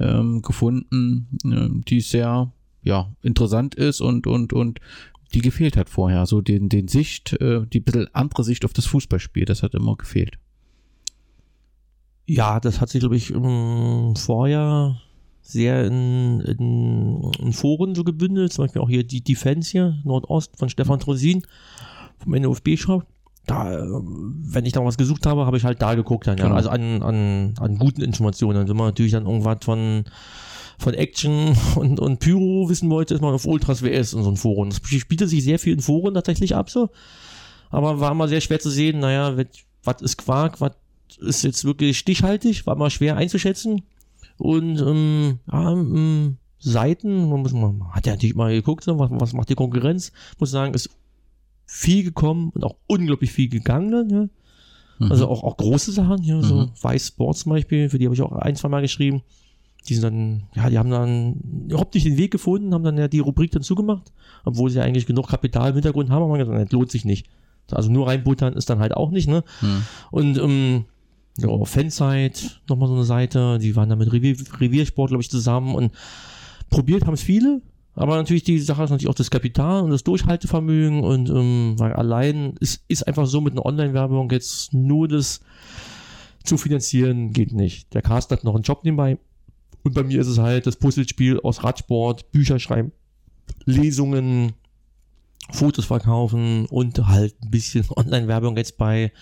ähm, 0.00 0.42
gefunden, 0.42 1.28
äh, 1.44 1.68
die 1.88 2.00
sehr 2.00 2.52
ja, 2.82 3.10
interessant 3.22 3.74
ist 3.74 4.00
und, 4.00 4.26
und, 4.26 4.52
und 4.52 4.80
die 5.34 5.40
gefehlt 5.40 5.76
hat 5.76 5.88
vorher. 5.88 6.26
So 6.26 6.40
den, 6.40 6.68
den 6.68 6.88
Sicht, 6.88 7.34
äh, 7.40 7.66
die 7.66 7.80
bisschen 7.80 8.08
andere 8.12 8.44
Sicht 8.44 8.64
auf 8.64 8.72
das 8.72 8.86
Fußballspiel, 8.86 9.44
das 9.44 9.62
hat 9.62 9.74
immer 9.74 9.96
gefehlt. 9.96 10.38
Ja, 12.26 12.60
das 12.60 12.80
hat 12.80 12.90
sich, 12.90 13.00
glaube 13.00 13.16
ich, 13.16 13.30
im 13.30 14.14
Vorjahr 14.16 15.00
sehr 15.42 15.84
in, 15.84 16.40
in, 16.40 17.32
in, 17.40 17.52
Foren 17.52 17.94
so 17.94 18.04
gebündelt. 18.04 18.52
Zum 18.52 18.64
Beispiel 18.64 18.82
auch 18.82 18.88
hier 18.88 19.04
die 19.04 19.22
Defense 19.22 19.70
hier, 19.70 19.98
Nordost 20.04 20.56
von 20.56 20.68
Stefan 20.68 21.00
Trosin 21.00 21.42
vom 22.18 22.32
NOFB-Shop. 22.32 23.04
Da, 23.46 23.84
wenn 23.84 24.66
ich 24.66 24.72
da 24.72 24.84
was 24.84 24.96
gesucht 24.96 25.26
habe, 25.26 25.46
habe 25.46 25.56
ich 25.56 25.64
halt 25.64 25.82
da 25.82 25.94
geguckt 25.94 26.26
dann, 26.26 26.38
ja. 26.38 26.44
Genau. 26.44 26.56
Also 26.56 26.68
an, 26.68 27.02
an, 27.02 27.54
an 27.58 27.78
guten 27.78 28.02
Informationen. 28.02 28.58
Dann 28.58 28.66
sind 28.66 28.76
wir 28.76 28.84
natürlich 28.84 29.12
dann 29.12 29.26
irgendwas 29.26 29.58
von 29.62 30.04
von 30.80 30.94
Action 30.94 31.56
und, 31.76 32.00
und 32.00 32.18
Pyro 32.18 32.68
wissen 32.68 32.90
wollte, 32.90 33.14
ist 33.14 33.20
man 33.20 33.34
auf 33.34 33.46
Ultras 33.46 33.82
WS 33.82 34.14
und 34.14 34.24
so 34.24 34.30
ein 34.30 34.36
Forum. 34.36 34.70
Das 34.70 34.80
spielte 34.88 35.28
sich 35.28 35.44
sehr 35.44 35.58
viel 35.58 35.74
in 35.74 35.80
Foren 35.80 36.14
tatsächlich 36.14 36.56
ab 36.56 36.70
so. 36.70 36.90
Aber 37.70 38.00
war 38.00 38.14
mal 38.14 38.28
sehr 38.28 38.40
schwer 38.40 38.58
zu 38.58 38.70
sehen, 38.70 38.98
naja, 38.98 39.36
was 39.84 40.02
ist 40.02 40.16
Quark, 40.16 40.60
was 40.60 40.72
ist 41.20 41.44
jetzt 41.44 41.64
wirklich 41.64 41.98
stichhaltig, 41.98 42.66
war 42.66 42.74
mal 42.74 42.90
schwer 42.90 43.16
einzuschätzen. 43.16 43.82
Und 44.38 44.80
ähm, 44.80 45.38
ja, 45.52 45.72
ähm, 45.72 46.38
Seiten, 46.58 47.28
man, 47.28 47.42
muss, 47.42 47.52
man 47.52 47.92
hat 47.92 48.06
ja 48.06 48.12
natürlich 48.12 48.34
mal 48.34 48.52
geguckt, 48.52 48.84
so, 48.84 48.98
was, 48.98 49.10
was 49.12 49.32
macht 49.32 49.50
die 49.50 49.54
Konkurrenz, 49.54 50.12
muss 50.38 50.50
sagen, 50.50 50.74
ist 50.74 50.90
viel 51.66 52.02
gekommen 52.02 52.50
und 52.54 52.64
auch 52.64 52.76
unglaublich 52.86 53.30
viel 53.30 53.48
gegangen. 53.48 54.10
Ja. 54.10 54.28
Mhm. 54.98 55.12
Also 55.12 55.28
auch, 55.28 55.44
auch 55.44 55.56
große 55.56 55.92
Sachen, 55.92 56.22
ja, 56.22 56.42
so 56.42 56.56
mhm. 56.56 56.70
Weiß 56.80 57.08
Sports 57.08 57.40
zum 57.40 57.50
Beispiel, 57.50 57.88
für 57.88 57.98
die 57.98 58.06
habe 58.06 58.14
ich 58.14 58.22
auch 58.22 58.32
ein, 58.32 58.56
zwei 58.56 58.68
Mal 58.68 58.82
geschrieben 58.82 59.22
die 59.88 59.94
sind 59.94 60.02
dann, 60.02 60.42
ja, 60.54 60.68
die 60.68 60.78
haben 60.78 60.90
dann 60.90 61.34
überhaupt 61.68 61.94
nicht 61.94 62.06
den 62.06 62.16
Weg 62.16 62.30
gefunden, 62.30 62.74
haben 62.74 62.84
dann 62.84 62.98
ja 62.98 63.08
die 63.08 63.18
Rubrik 63.18 63.50
dann 63.50 63.62
zugemacht, 63.62 64.12
obwohl 64.44 64.70
sie 64.70 64.80
eigentlich 64.80 65.06
genug 65.06 65.28
Kapital 65.28 65.70
im 65.70 65.74
Hintergrund 65.74 66.10
haben, 66.10 66.22
aber 66.22 66.28
man 66.28 66.38
gesagt, 66.38 66.58
das 66.60 66.72
lohnt 66.72 66.90
sich 66.90 67.04
nicht. 67.04 67.28
Also 67.70 67.90
nur 67.90 68.08
reinbuttern 68.08 68.54
ist 68.54 68.68
dann 68.68 68.80
halt 68.80 68.94
auch 68.96 69.10
nicht, 69.10 69.28
ne? 69.28 69.44
Hm. 69.60 69.82
Und 70.10 70.38
ähm, 70.38 70.84
ja, 71.38 71.64
Fansite, 71.64 72.50
nochmal 72.68 72.88
so 72.88 72.94
eine 72.94 73.04
Seite, 73.04 73.58
die 73.58 73.76
waren 73.76 73.88
da 73.88 73.96
mit 73.96 74.12
Revier, 74.12 74.36
Reviersport, 74.60 75.10
glaube 75.10 75.22
ich, 75.22 75.30
zusammen 75.30 75.74
und 75.74 75.92
probiert 76.68 77.06
haben 77.06 77.14
es 77.14 77.22
viele, 77.22 77.62
aber 77.94 78.16
natürlich 78.16 78.44
die 78.44 78.58
Sache 78.58 78.84
ist 78.84 78.90
natürlich 78.90 79.08
auch 79.08 79.14
das 79.14 79.30
Kapital 79.30 79.82
und 79.82 79.90
das 79.90 80.04
Durchhaltevermögen 80.04 81.02
und 81.02 81.28
ähm, 81.30 81.74
weil 81.78 81.92
allein 81.92 82.54
ist, 82.60 82.84
ist 82.88 83.06
einfach 83.06 83.26
so 83.26 83.40
mit 83.40 83.52
einer 83.52 83.66
Online-Werbung 83.66 84.30
jetzt 84.30 84.72
nur 84.72 85.08
das 85.08 85.40
zu 86.44 86.56
finanzieren 86.56 87.32
geht 87.32 87.52
nicht. 87.52 87.92
Der 87.94 88.02
Cast 88.02 88.30
hat 88.30 88.44
noch 88.44 88.54
einen 88.54 88.64
Job 88.64 88.84
nebenbei, 88.84 89.18
und 89.82 89.94
bei 89.94 90.02
mir 90.02 90.20
ist 90.20 90.26
es 90.26 90.38
halt 90.38 90.66
das 90.66 90.76
Puzzlespiel 90.76 91.40
aus 91.40 91.64
Radsport, 91.64 92.32
Bücher 92.32 92.58
schreiben, 92.58 92.92
Lesungen, 93.64 94.52
Fotos 95.52 95.84
verkaufen 95.86 96.66
und 96.66 97.06
halt 97.06 97.34
ein 97.42 97.50
bisschen 97.50 97.84
Online-Werbung 97.96 98.56
jetzt 98.56 98.78
bei, 98.78 99.12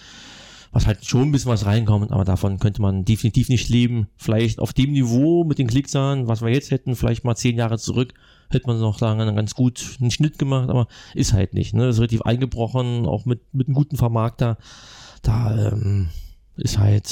was 0.72 0.86
halt 0.86 1.04
schon 1.04 1.22
ein 1.22 1.32
bisschen 1.32 1.50
was 1.50 1.64
reinkommt, 1.64 2.12
aber 2.12 2.24
davon 2.24 2.58
könnte 2.58 2.82
man 2.82 3.04
definitiv 3.04 3.48
nicht 3.48 3.68
leben. 3.68 4.08
Vielleicht 4.16 4.58
auf 4.58 4.72
dem 4.72 4.92
Niveau 4.92 5.44
mit 5.44 5.58
den 5.58 5.66
Klickzahlen, 5.66 6.28
was 6.28 6.42
wir 6.42 6.50
jetzt 6.50 6.70
hätten, 6.70 6.96
vielleicht 6.96 7.24
mal 7.24 7.36
zehn 7.36 7.56
Jahre 7.56 7.78
zurück, 7.78 8.12
hätte 8.50 8.66
man 8.66 8.78
noch 8.78 8.98
sagen, 8.98 9.20
einen 9.20 9.36
ganz 9.36 9.54
gut 9.54 9.96
einen 10.00 10.10
Schnitt 10.10 10.38
gemacht, 10.38 10.68
aber 10.68 10.88
ist 11.14 11.32
halt 11.32 11.54
nicht. 11.54 11.74
Ne? 11.74 11.88
Ist 11.88 11.98
relativ 11.98 12.22
eingebrochen, 12.22 13.06
auch 13.06 13.24
mit, 13.24 13.54
mit 13.54 13.68
einem 13.68 13.74
guten 13.74 13.96
Vermarkter. 13.96 14.58
Da 15.22 15.72
ähm, 15.72 16.08
ist 16.56 16.78
halt 16.78 17.08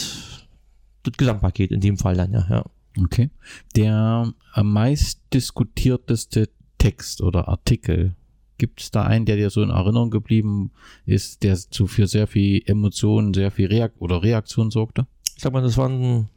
das 1.03 1.12
Gesamtpaket 1.16 1.70
in 1.70 1.80
dem 1.80 1.99
Fall 1.99 2.16
dann, 2.16 2.32
ja. 2.32 2.47
ja. 2.51 2.64
Okay. 3.03 3.30
Der 3.74 4.32
am 4.53 4.72
meist 4.72 5.20
diskutierteste 5.32 6.49
Text 6.78 7.20
oder 7.20 7.49
Artikel, 7.49 8.14
gibt 8.59 8.80
es 8.80 8.90
da 8.90 9.03
einen, 9.03 9.26
der 9.26 9.36
dir 9.36 9.51
so 9.51 9.62
in 9.62 9.70
Erinnerung 9.70 10.11
geblieben 10.11 10.70
ist, 11.05 11.42
der 11.42 11.57
zu 11.57 11.86
für 11.86 12.07
sehr 12.07 12.26
viel 12.26 12.62
Emotionen, 12.66 13.34
sehr 13.34 13.51
viel 13.51 13.66
Reakt 13.66 14.01
oder 14.01 14.22
Reaktion 14.22 14.70
sorgte? 14.70 15.07
Ich 15.36 15.42
sag 15.42 15.53
mal, 15.53 15.62
das 15.62 15.76
waren 15.76 16.28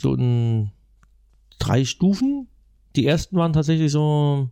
so 0.00 0.14
in 0.14 0.70
drei 1.58 1.84
Stufen. 1.84 2.48
Die 2.96 3.06
ersten 3.06 3.36
waren 3.36 3.52
tatsächlich 3.52 3.92
so, 3.92 4.48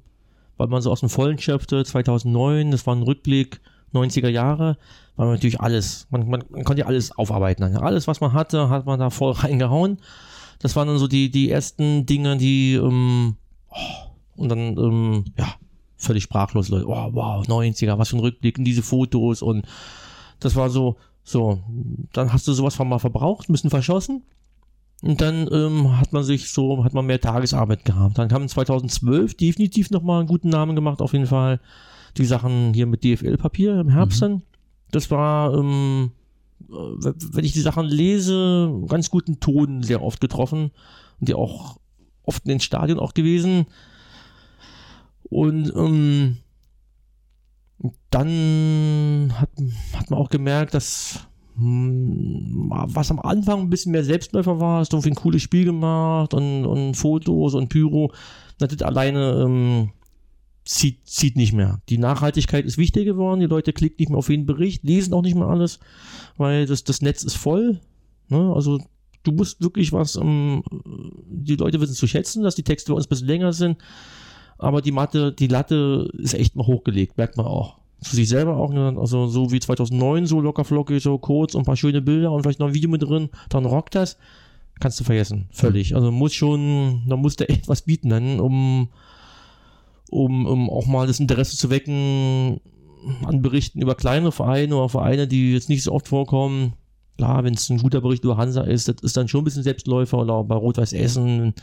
weil 0.57 0.68
man 0.68 0.82
so 0.82 0.91
aus 0.91 1.01
dem 1.01 1.09
Vollen 1.09 1.38
schöpfte, 1.38 1.84
2009, 1.84 2.70
das 2.70 2.86
war 2.86 2.95
ein 2.95 3.03
Rückblick, 3.03 3.61
90er 3.93 4.28
Jahre, 4.28 4.76
man 5.16 5.28
natürlich 5.28 5.61
alles, 5.61 6.07
man, 6.11 6.28
man, 6.28 6.45
man 6.49 6.64
konnte 6.64 6.80
ja 6.80 6.86
alles 6.86 7.12
aufarbeiten. 7.12 7.62
Alles, 7.76 8.07
was 8.07 8.20
man 8.20 8.32
hatte, 8.32 8.70
hat 8.70 8.86
man 8.86 8.99
da 8.99 9.11
voll 9.11 9.32
reingehauen. 9.36 9.99
Das 10.61 10.76
waren 10.76 10.88
dann 10.88 10.98
so 10.98 11.08
die, 11.08 11.30
die 11.30 11.50
ersten 11.50 12.06
Dinge, 12.06 12.36
die, 12.36 12.74
ähm, 12.74 13.36
oh, 13.70 14.11
und 14.36 14.48
dann, 14.48 14.78
ähm, 14.78 15.24
ja, 15.36 15.54
völlig 15.96 16.22
sprachlos, 16.22 16.68
Leute. 16.68 16.86
Oh, 16.86 17.08
wow, 17.12 17.46
90er, 17.46 17.98
was 17.98 18.11
für 18.11 18.16
ein 18.16 18.20
Rückblick 18.20 18.58
und 18.58 18.64
diese 18.64 18.82
Fotos 18.82 19.42
und 19.42 19.66
das 20.38 20.56
war 20.56 20.70
so, 20.70 20.96
so, 21.22 21.61
dann 22.12 22.32
hast 22.32 22.48
du 22.48 22.52
sowas 22.52 22.74
von 22.74 22.88
mal 22.88 22.98
verbraucht, 22.98 23.48
ein 23.48 23.52
bisschen 23.52 23.70
verschossen. 23.70 24.22
Und 25.02 25.20
dann 25.20 25.48
ähm, 25.50 25.98
hat 25.98 26.12
man 26.12 26.24
sich 26.24 26.50
so, 26.50 26.84
hat 26.84 26.92
man 26.92 27.06
mehr 27.06 27.20
Tagesarbeit 27.20 27.84
gehabt. 27.84 28.18
Dann 28.18 28.28
kam 28.28 28.46
2012 28.46 29.34
definitiv 29.34 29.90
nochmal 29.90 30.20
einen 30.20 30.28
guten 30.28 30.50
Namen 30.50 30.76
gemacht, 30.76 31.00
auf 31.00 31.12
jeden 31.12 31.26
Fall. 31.26 31.61
Die 32.16 32.24
Sachen 32.24 32.74
hier 32.74 32.86
mit 32.86 33.04
DFL-Papier 33.04 33.80
im 33.80 33.88
Herbst 33.88 34.20
mhm. 34.20 34.26
dann. 34.26 34.42
Das 34.90 35.11
war, 35.11 35.54
ähm, 35.54 36.11
äh, 36.11 36.20
wenn 36.71 37.45
ich 37.45 37.53
die 37.53 37.61
Sachen 37.61 37.87
lese, 37.87 38.73
ganz 38.89 39.11
guten 39.11 39.41
Ton 39.41 39.83
sehr 39.83 40.03
oft 40.03 40.21
getroffen. 40.21 40.71
Und 41.18 41.29
die 41.29 41.35
auch 41.35 41.79
oft 42.23 42.45
in 42.45 42.51
den 42.51 42.61
Stadien 42.61 42.99
auch 42.99 43.14
gewesen. 43.14 43.66
Und 45.25 45.73
ähm, 45.77 46.39
dann 48.11 49.33
hat, 49.35 49.51
hat 49.95 50.11
man 50.11 50.18
auch 50.18 50.29
gemerkt, 50.29 50.75
dass 50.75 51.27
hm, 51.57 52.66
was 52.68 53.11
am 53.11 53.21
Anfang 53.21 53.61
ein 53.61 53.71
bisschen 53.71 53.93
mehr 53.93 54.05
Selbstläufer 54.05 54.61
war, 54.61 54.81
hast 54.81 54.93
du 54.93 54.99
ein 54.99 55.14
cooles 55.14 55.43
Spiel 55.43 55.64
gemacht 55.64 56.35
und, 56.35 56.64
und 56.64 56.95
Fotos 56.95 57.55
und 57.55 57.68
Pyro. 57.68 58.12
Das 58.59 58.81
alleine 58.83 59.45
ähm, 59.45 59.91
zieht, 60.71 61.05
zieht 61.05 61.37
nicht 61.37 61.53
mehr. 61.53 61.81
Die 61.89 61.99
Nachhaltigkeit 61.99 62.64
ist 62.64 62.79
wichtig 62.79 63.05
geworden, 63.05 63.41
die 63.41 63.47
Leute 63.47 63.73
klicken 63.73 63.97
nicht 63.99 64.11
mehr 64.11 64.18
auf 64.18 64.31
jeden 64.31 64.47
Bericht, 64.47 64.85
lesen 64.85 65.12
auch 65.12 65.23
nicht 65.23 65.35
mehr 65.35 65.49
alles, 65.49 65.81
weil 66.37 66.66
das, 66.66 66.85
das 66.85 67.03
Netz 67.03 67.25
ist 67.25 67.35
voll. 67.37 67.81
Ne? 68.29 68.53
Also 68.55 68.79
du 69.25 69.33
musst 69.33 69.61
wirklich 69.61 69.93
was, 69.93 70.14
ähm, 70.14 70.62
die 71.27 71.57
Leute 71.57 71.81
wissen 71.81 71.95
zu 71.95 72.07
schätzen, 72.07 72.45
dass 72.45 72.55
die 72.55 72.62
Texte 72.62 72.93
bei 72.93 72.97
uns 72.97 73.07
ein 73.07 73.09
bisschen 73.09 73.27
länger 73.27 73.53
sind. 73.53 73.79
Aber 74.59 74.81
die 74.81 74.93
Matte, 74.93 75.33
die 75.33 75.49
Latte 75.49 76.09
ist 76.18 76.35
echt 76.35 76.55
mal 76.55 76.66
hochgelegt, 76.66 77.18
merkt 77.18 77.37
man 77.37 77.47
auch. 77.47 77.79
Für 78.03 78.14
sich 78.14 78.29
selber 78.29 78.57
auch, 78.57 78.73
ne? 78.73 78.95
also 78.97 79.27
so 79.27 79.51
wie 79.51 79.59
2009, 79.59 80.27
so 80.27 80.41
locker 80.41 80.64
flockig, 80.64 81.03
so 81.03 81.18
kurz 81.18 81.55
und 81.55 81.62
ein 81.62 81.66
paar 81.66 81.77
schöne 81.77 82.01
Bilder 82.01 82.31
und 82.31 82.43
vielleicht 82.43 82.61
noch 82.61 82.68
ein 82.68 82.75
Video 82.75 82.89
mit 82.89 83.03
drin, 83.03 83.29
dann 83.49 83.66
rockt 83.66 83.97
das. 83.97 84.18
Kannst 84.79 85.01
du 85.01 85.05
vergessen, 85.05 85.49
völlig. 85.51 85.95
Also 85.95 86.11
muss 86.12 86.33
schon, 86.33 87.03
da 87.09 87.16
muss 87.16 87.37
der 87.37 87.51
echt 87.51 87.68
was 87.68 87.83
bieten, 87.83 88.09
dann, 88.09 88.41
um, 88.41 88.89
um, 90.11 90.46
um 90.46 90.70
auch 90.70 90.86
mal 90.86 91.06
das 91.06 91.20
Interesse 91.20 91.56
zu 91.56 91.70
wecken 91.70 92.61
an 93.24 93.40
Berichten 93.40 93.80
über 93.80 93.94
kleine 93.94 94.30
Vereine 94.30 94.76
oder 94.76 94.88
Vereine, 94.88 95.26
die 95.26 95.52
jetzt 95.52 95.68
nicht 95.68 95.82
so 95.82 95.92
oft 95.92 96.08
vorkommen. 96.08 96.74
Klar, 97.16 97.44
wenn 97.44 97.54
es 97.54 97.70
ein 97.70 97.78
guter 97.78 98.00
Bericht 98.00 98.24
über 98.24 98.36
Hansa 98.36 98.62
ist, 98.62 98.88
das 98.88 98.96
ist 99.02 99.16
dann 99.16 99.28
schon 99.28 99.42
ein 99.42 99.44
bisschen 99.44 99.62
Selbstläufer 99.62 100.18
oder 100.18 100.44
bei 100.44 100.54
Rot-Weiß 100.54 100.92
Essen 100.92 101.54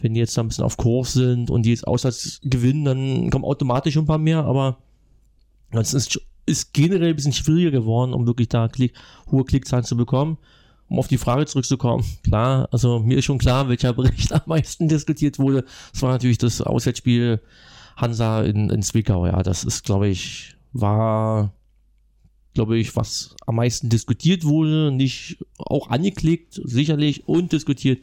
wenn 0.00 0.14
die 0.14 0.20
jetzt 0.20 0.36
da 0.36 0.42
ein 0.42 0.48
bisschen 0.48 0.64
auf 0.64 0.76
Kurs 0.76 1.14
sind 1.14 1.50
und 1.50 1.62
die 1.62 1.70
jetzt 1.70 1.86
Auswärts 1.86 2.40
gewinnen, 2.42 2.84
dann 2.84 3.30
kommen 3.30 3.44
automatisch 3.44 3.96
ein 3.96 4.06
paar 4.06 4.18
mehr, 4.18 4.44
aber 4.44 4.78
es 5.70 5.94
ist, 5.94 6.20
ist 6.44 6.72
generell 6.74 7.10
ein 7.10 7.16
bisschen 7.16 7.32
schwieriger 7.32 7.70
geworden, 7.70 8.12
um 8.12 8.26
wirklich 8.26 8.48
da 8.48 8.68
Klick, 8.68 8.94
hohe 9.30 9.44
Klickzahlen 9.44 9.84
zu 9.84 9.96
bekommen. 9.96 10.38
Um 10.88 11.00
auf 11.00 11.08
die 11.08 11.18
Frage 11.18 11.46
zurückzukommen, 11.46 12.04
klar, 12.22 12.68
also 12.70 13.00
mir 13.00 13.18
ist 13.18 13.24
schon 13.24 13.38
klar, 13.38 13.68
welcher 13.68 13.92
Bericht 13.94 14.32
am 14.32 14.42
meisten 14.46 14.86
diskutiert 14.86 15.40
wurde. 15.40 15.64
Das 15.92 16.02
war 16.02 16.12
natürlich 16.12 16.38
das 16.38 16.60
Auswärtsspiel 16.60 17.40
Hansa 17.96 18.42
in, 18.42 18.70
in 18.70 18.82
Zwickau, 18.82 19.26
ja, 19.26 19.42
das 19.42 19.64
ist, 19.64 19.84
glaube 19.84 20.08
ich, 20.08 20.54
war, 20.72 21.52
glaube 22.54 22.78
ich, 22.78 22.94
was 22.94 23.34
am 23.46 23.56
meisten 23.56 23.88
diskutiert 23.88 24.44
wurde, 24.44 24.92
nicht 24.92 25.38
auch 25.58 25.88
angeklickt, 25.88 26.60
sicherlich, 26.64 27.26
und 27.26 27.52
diskutiert 27.52 28.00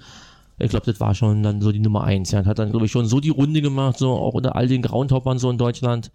ich 0.60 0.70
glaube, 0.70 0.86
das 0.86 1.00
war 1.00 1.16
schon 1.16 1.44
dann 1.44 1.62
so 1.62 1.72
die 1.72 1.80
Nummer 1.80 2.04
eins. 2.04 2.32
Ja. 2.32 2.46
Hat 2.46 2.60
dann, 2.60 2.72
glaube 2.72 2.86
ich, 2.86 2.92
schon 2.92 3.06
so 3.06 3.20
die 3.20 3.30
Runde 3.30 3.62
gemacht, 3.62 3.98
so 3.98 4.12
auch 4.12 4.34
unter 4.34 4.56
all 4.56 4.68
den 4.68 4.82
Groundhoppern 4.82 5.40
so 5.40 5.50
in 5.50 5.58
Deutschland. 5.58 6.12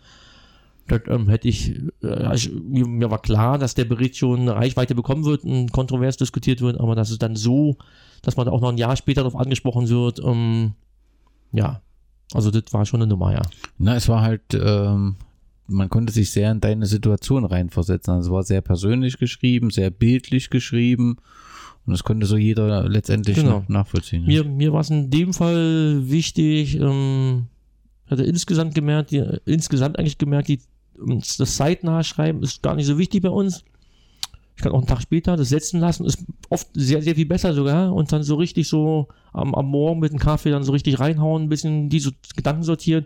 Das 0.87 1.03
ähm, 1.09 1.29
hätte 1.29 1.49
ich, 1.49 1.75
äh, 2.03 2.35
ich, 2.35 2.51
mir 2.51 3.11
war 3.11 3.21
klar, 3.21 3.59
dass 3.59 3.75
der 3.75 3.85
Bericht 3.85 4.17
schon 4.17 4.41
eine 4.41 4.55
Reichweite 4.55 4.95
bekommen 4.95 5.25
wird 5.25 5.45
und 5.45 5.71
kontrovers 5.73 6.17
diskutiert 6.17 6.61
wird, 6.61 6.81
aber 6.81 6.95
dass 6.95 7.11
es 7.11 7.19
dann 7.19 7.37
so, 7.37 7.77
dass 8.23 8.37
man 8.37 8.49
auch 8.49 8.61
noch 8.61 8.71
ein 8.71 8.79
Jahr 8.79 8.97
später 8.97 9.23
darauf 9.23 9.39
angesprochen 9.39 9.89
wird, 9.89 10.21
ähm, 10.25 10.73
ja, 11.53 11.83
also 12.33 12.51
das 12.51 12.73
war 12.73 12.85
schon 12.87 13.03
eine 13.03 13.09
Nummer, 13.09 13.33
ja. 13.33 13.43
Na, 13.79 13.97
es 13.97 14.09
war 14.09 14.23
halt, 14.23 14.43
ähm, 14.55 15.17
man 15.67 15.89
konnte 15.89 16.13
sich 16.13 16.31
sehr 16.31 16.51
in 16.51 16.61
deine 16.61 16.87
Situation 16.87 17.45
reinversetzen. 17.45 18.15
Also 18.15 18.31
es 18.31 18.33
war 18.35 18.43
sehr 18.43 18.61
persönlich 18.61 19.19
geschrieben, 19.19 19.71
sehr 19.71 19.91
bildlich 19.91 20.51
geschrieben 20.51 21.19
und 21.89 21.93
das 21.93 22.05
könnte 22.05 22.27
so 22.27 22.37
jeder 22.37 22.87
letztendlich 22.87 23.37
genau. 23.37 23.65
nachvollziehen. 23.67 24.27
Mir, 24.27 24.45
mir 24.45 24.75
war 24.75 24.83
es 24.83 24.91
in 24.91 25.11
dem 25.11 25.33
Fall 25.33 26.03
wichtig, 26.03 26.79
ähm, 26.79 27.47
hatte 28.11 28.25
insgesamt 28.25 28.75
gemerkt, 28.75 29.11
die, 29.11 29.25
insgesamt 29.47 29.99
eigentlich 29.99 30.19
gemerkt, 30.19 30.49
die, 30.49 30.61
das 31.39 31.57
zeitnahe 31.57 32.05
Schreiben 32.05 32.43
ist 32.43 32.63
gar 32.63 32.75
nicht 32.75 32.85
so 32.85 32.99
wichtig 32.99 33.23
bei 33.23 33.31
uns. 33.31 33.65
Ich 34.59 34.65
kann 34.65 34.73
auch 34.73 34.79
einen 34.79 34.89
Tag 34.89 35.01
später 35.01 35.37
das 35.37 35.51
setzen 35.51 35.79
lassen, 35.79 36.05
ist 36.05 36.19
oft 36.51 36.67
sehr, 36.75 37.01
sehr 37.01 37.15
viel 37.15 37.27
besser 37.27 37.55
sogar. 37.55 37.95
Und 37.95 38.11
dann 38.11 38.25
so 38.25 38.35
richtig 38.35 38.69
so 38.69 39.07
am, 39.33 39.55
am 39.55 39.67
Morgen 39.67 40.01
mit 40.01 40.11
dem 40.11 40.19
Kaffee 40.19 40.51
dann 40.51 40.65
so 40.65 40.73
richtig 40.73 40.99
reinhauen, 40.99 41.45
ein 41.45 41.49
bisschen 41.49 41.89
die 41.91 42.01
so 42.01 42.11
Gedanken 42.35 42.65
sortieren. 42.65 43.05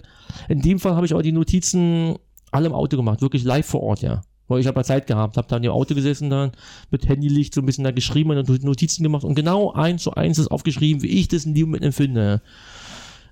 In 0.48 0.62
dem 0.62 0.78
Fall 0.78 0.96
habe 0.96 1.04
ich 1.04 1.12
auch 1.12 1.20
die 1.20 1.30
Notizen 1.30 2.16
alle 2.52 2.68
im 2.68 2.72
Auto 2.72 2.96
gemacht, 2.96 3.20
wirklich 3.20 3.44
live 3.44 3.66
vor 3.66 3.82
Ort, 3.82 4.00
ja. 4.00 4.22
Weil 4.48 4.60
ich 4.60 4.66
habe 4.66 4.80
ja 4.80 4.84
Zeit 4.84 5.06
gehabt, 5.06 5.36
habe 5.36 5.46
dann 5.46 5.62
im 5.62 5.72
Auto 5.72 5.94
gesessen, 5.94 6.30
dann 6.30 6.52
mit 6.90 7.06
Handylicht 7.06 7.52
so 7.52 7.60
ein 7.60 7.66
bisschen 7.66 7.84
da 7.84 7.90
geschrieben 7.90 8.30
und 8.30 8.64
Notizen 8.64 9.02
gemacht 9.02 9.24
und 9.24 9.34
genau 9.34 9.72
eins 9.72 10.04
zu 10.04 10.14
eins 10.14 10.38
ist 10.38 10.50
aufgeschrieben, 10.50 11.02
wie 11.02 11.08
ich 11.08 11.28
das 11.28 11.44
in 11.44 11.52
dem 11.52 11.66
Moment 11.66 11.84
empfinde. 11.84 12.40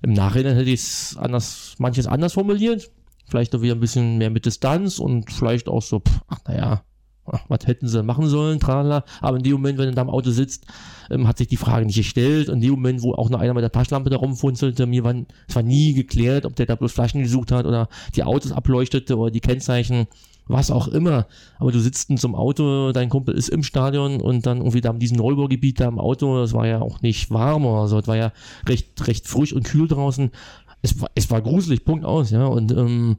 Im 0.03 0.13
Nachhinein 0.13 0.57
hätte 0.57 0.69
ich 0.69 0.81
es 0.81 1.17
anders, 1.17 1.73
manches 1.79 2.05
anders 2.05 2.33
formuliert. 2.33 2.91
Vielleicht 3.25 3.55
auch 3.55 3.63
wieder 3.63 3.73
ein 3.73 3.79
bisschen 3.79 4.19
mehr 4.19 4.29
mit 4.29 4.45
Distanz 4.45 4.99
und 4.99 5.31
vielleicht 5.31 5.67
auch 5.67 5.81
so, 5.81 6.01
pff, 6.01 6.19
ach 6.27 6.39
naja, 6.47 6.83
was 7.47 7.67
hätten 7.67 7.87
sie 7.87 8.03
machen 8.03 8.27
sollen, 8.27 8.59
tralala. 8.59 9.03
Aber 9.21 9.37
in 9.37 9.43
dem 9.43 9.53
Moment, 9.53 9.77
wenn 9.77 9.89
du 9.89 9.95
da 9.95 10.01
im 10.01 10.09
Auto 10.09 10.31
sitzt, 10.31 10.65
ähm, 11.09 11.27
hat 11.27 11.37
sich 11.37 11.47
die 11.47 11.57
Frage 11.57 11.85
nicht 11.85 11.95
gestellt. 11.95 12.49
In 12.49 12.61
dem 12.61 12.71
Moment, 12.71 13.01
wo 13.01 13.13
auch 13.13 13.29
noch 13.29 13.39
einer 13.39 13.53
mit 13.53 13.63
der 13.63 13.71
Taschenlampe 13.71 14.09
da 14.09 14.17
rumfunzelte, 14.17 14.85
mir 14.85 15.03
war, 15.03 15.15
es 15.47 15.55
war 15.55 15.63
nie 15.63 15.93
geklärt, 15.93 16.45
ob 16.45 16.55
der 16.55 16.65
da 16.65 16.75
bloß 16.75 16.91
Flaschen 16.91 17.23
gesucht 17.23 17.51
hat 17.51 17.65
oder 17.65 17.89
die 18.15 18.23
Autos 18.23 18.51
ableuchtete 18.51 19.17
oder 19.17 19.31
die 19.31 19.41
Kennzeichen 19.41 20.07
was 20.47 20.71
auch 20.71 20.87
immer. 20.87 21.27
Aber 21.59 21.71
du 21.71 21.79
sitzt 21.79 22.09
in 22.09 22.19
einem 22.19 22.35
Auto, 22.35 22.91
dein 22.91 23.09
Kumpel 23.09 23.35
ist 23.35 23.49
im 23.49 23.63
Stadion 23.63 24.21
und 24.21 24.45
dann 24.45 24.57
irgendwie 24.57 24.81
da 24.81 24.91
in 24.91 24.99
diesem 24.99 25.19
Rollbaugebiet 25.19 25.79
da 25.79 25.87
im 25.87 25.99
Auto, 25.99 26.39
das 26.39 26.53
war 26.53 26.67
ja 26.67 26.81
auch 26.81 27.01
nicht 27.01 27.31
warm 27.31 27.65
oder 27.65 27.87
so, 27.87 27.99
es 27.99 28.07
war 28.07 28.17
ja 28.17 28.31
recht, 28.67 29.07
recht 29.07 29.27
frisch 29.27 29.53
und 29.53 29.63
kühl 29.63 29.87
draußen. 29.87 30.31
Es 30.81 30.99
war, 30.99 31.09
es 31.15 31.29
war 31.29 31.41
gruselig, 31.41 31.85
Punkt 31.85 32.05
aus, 32.05 32.31
ja. 32.31 32.45
Und, 32.45 32.71
ähm, 32.71 33.17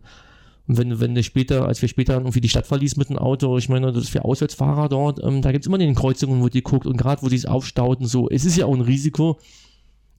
und 0.68 0.78
wenn, 0.78 1.00
wenn 1.00 1.14
wir 1.14 1.22
später, 1.22 1.66
als 1.66 1.82
wir 1.82 1.88
später 1.88 2.14
irgendwie 2.14 2.40
die 2.40 2.48
Stadt 2.48 2.66
verließen 2.66 2.98
mit 2.98 3.08
dem 3.08 3.18
Auto, 3.18 3.58
ich 3.58 3.68
meine, 3.68 3.92
das 3.92 4.04
ist 4.04 4.10
für 4.10 4.24
Auswärtsfahrer 4.24 4.88
dort, 4.88 5.22
ähm, 5.22 5.42
da 5.42 5.52
gibt 5.52 5.64
es 5.64 5.68
immer 5.68 5.78
den 5.78 5.94
Kreuzungen, 5.94 6.40
wo 6.40 6.48
die 6.48 6.62
guckt 6.62 6.86
und 6.86 6.96
gerade 6.96 7.22
wo 7.22 7.28
die 7.28 7.36
es 7.36 7.46
aufstauten, 7.46 8.06
so, 8.06 8.28
es 8.30 8.44
ist 8.44 8.56
ja 8.56 8.66
auch 8.66 8.74
ein 8.74 8.80
Risiko 8.80 9.38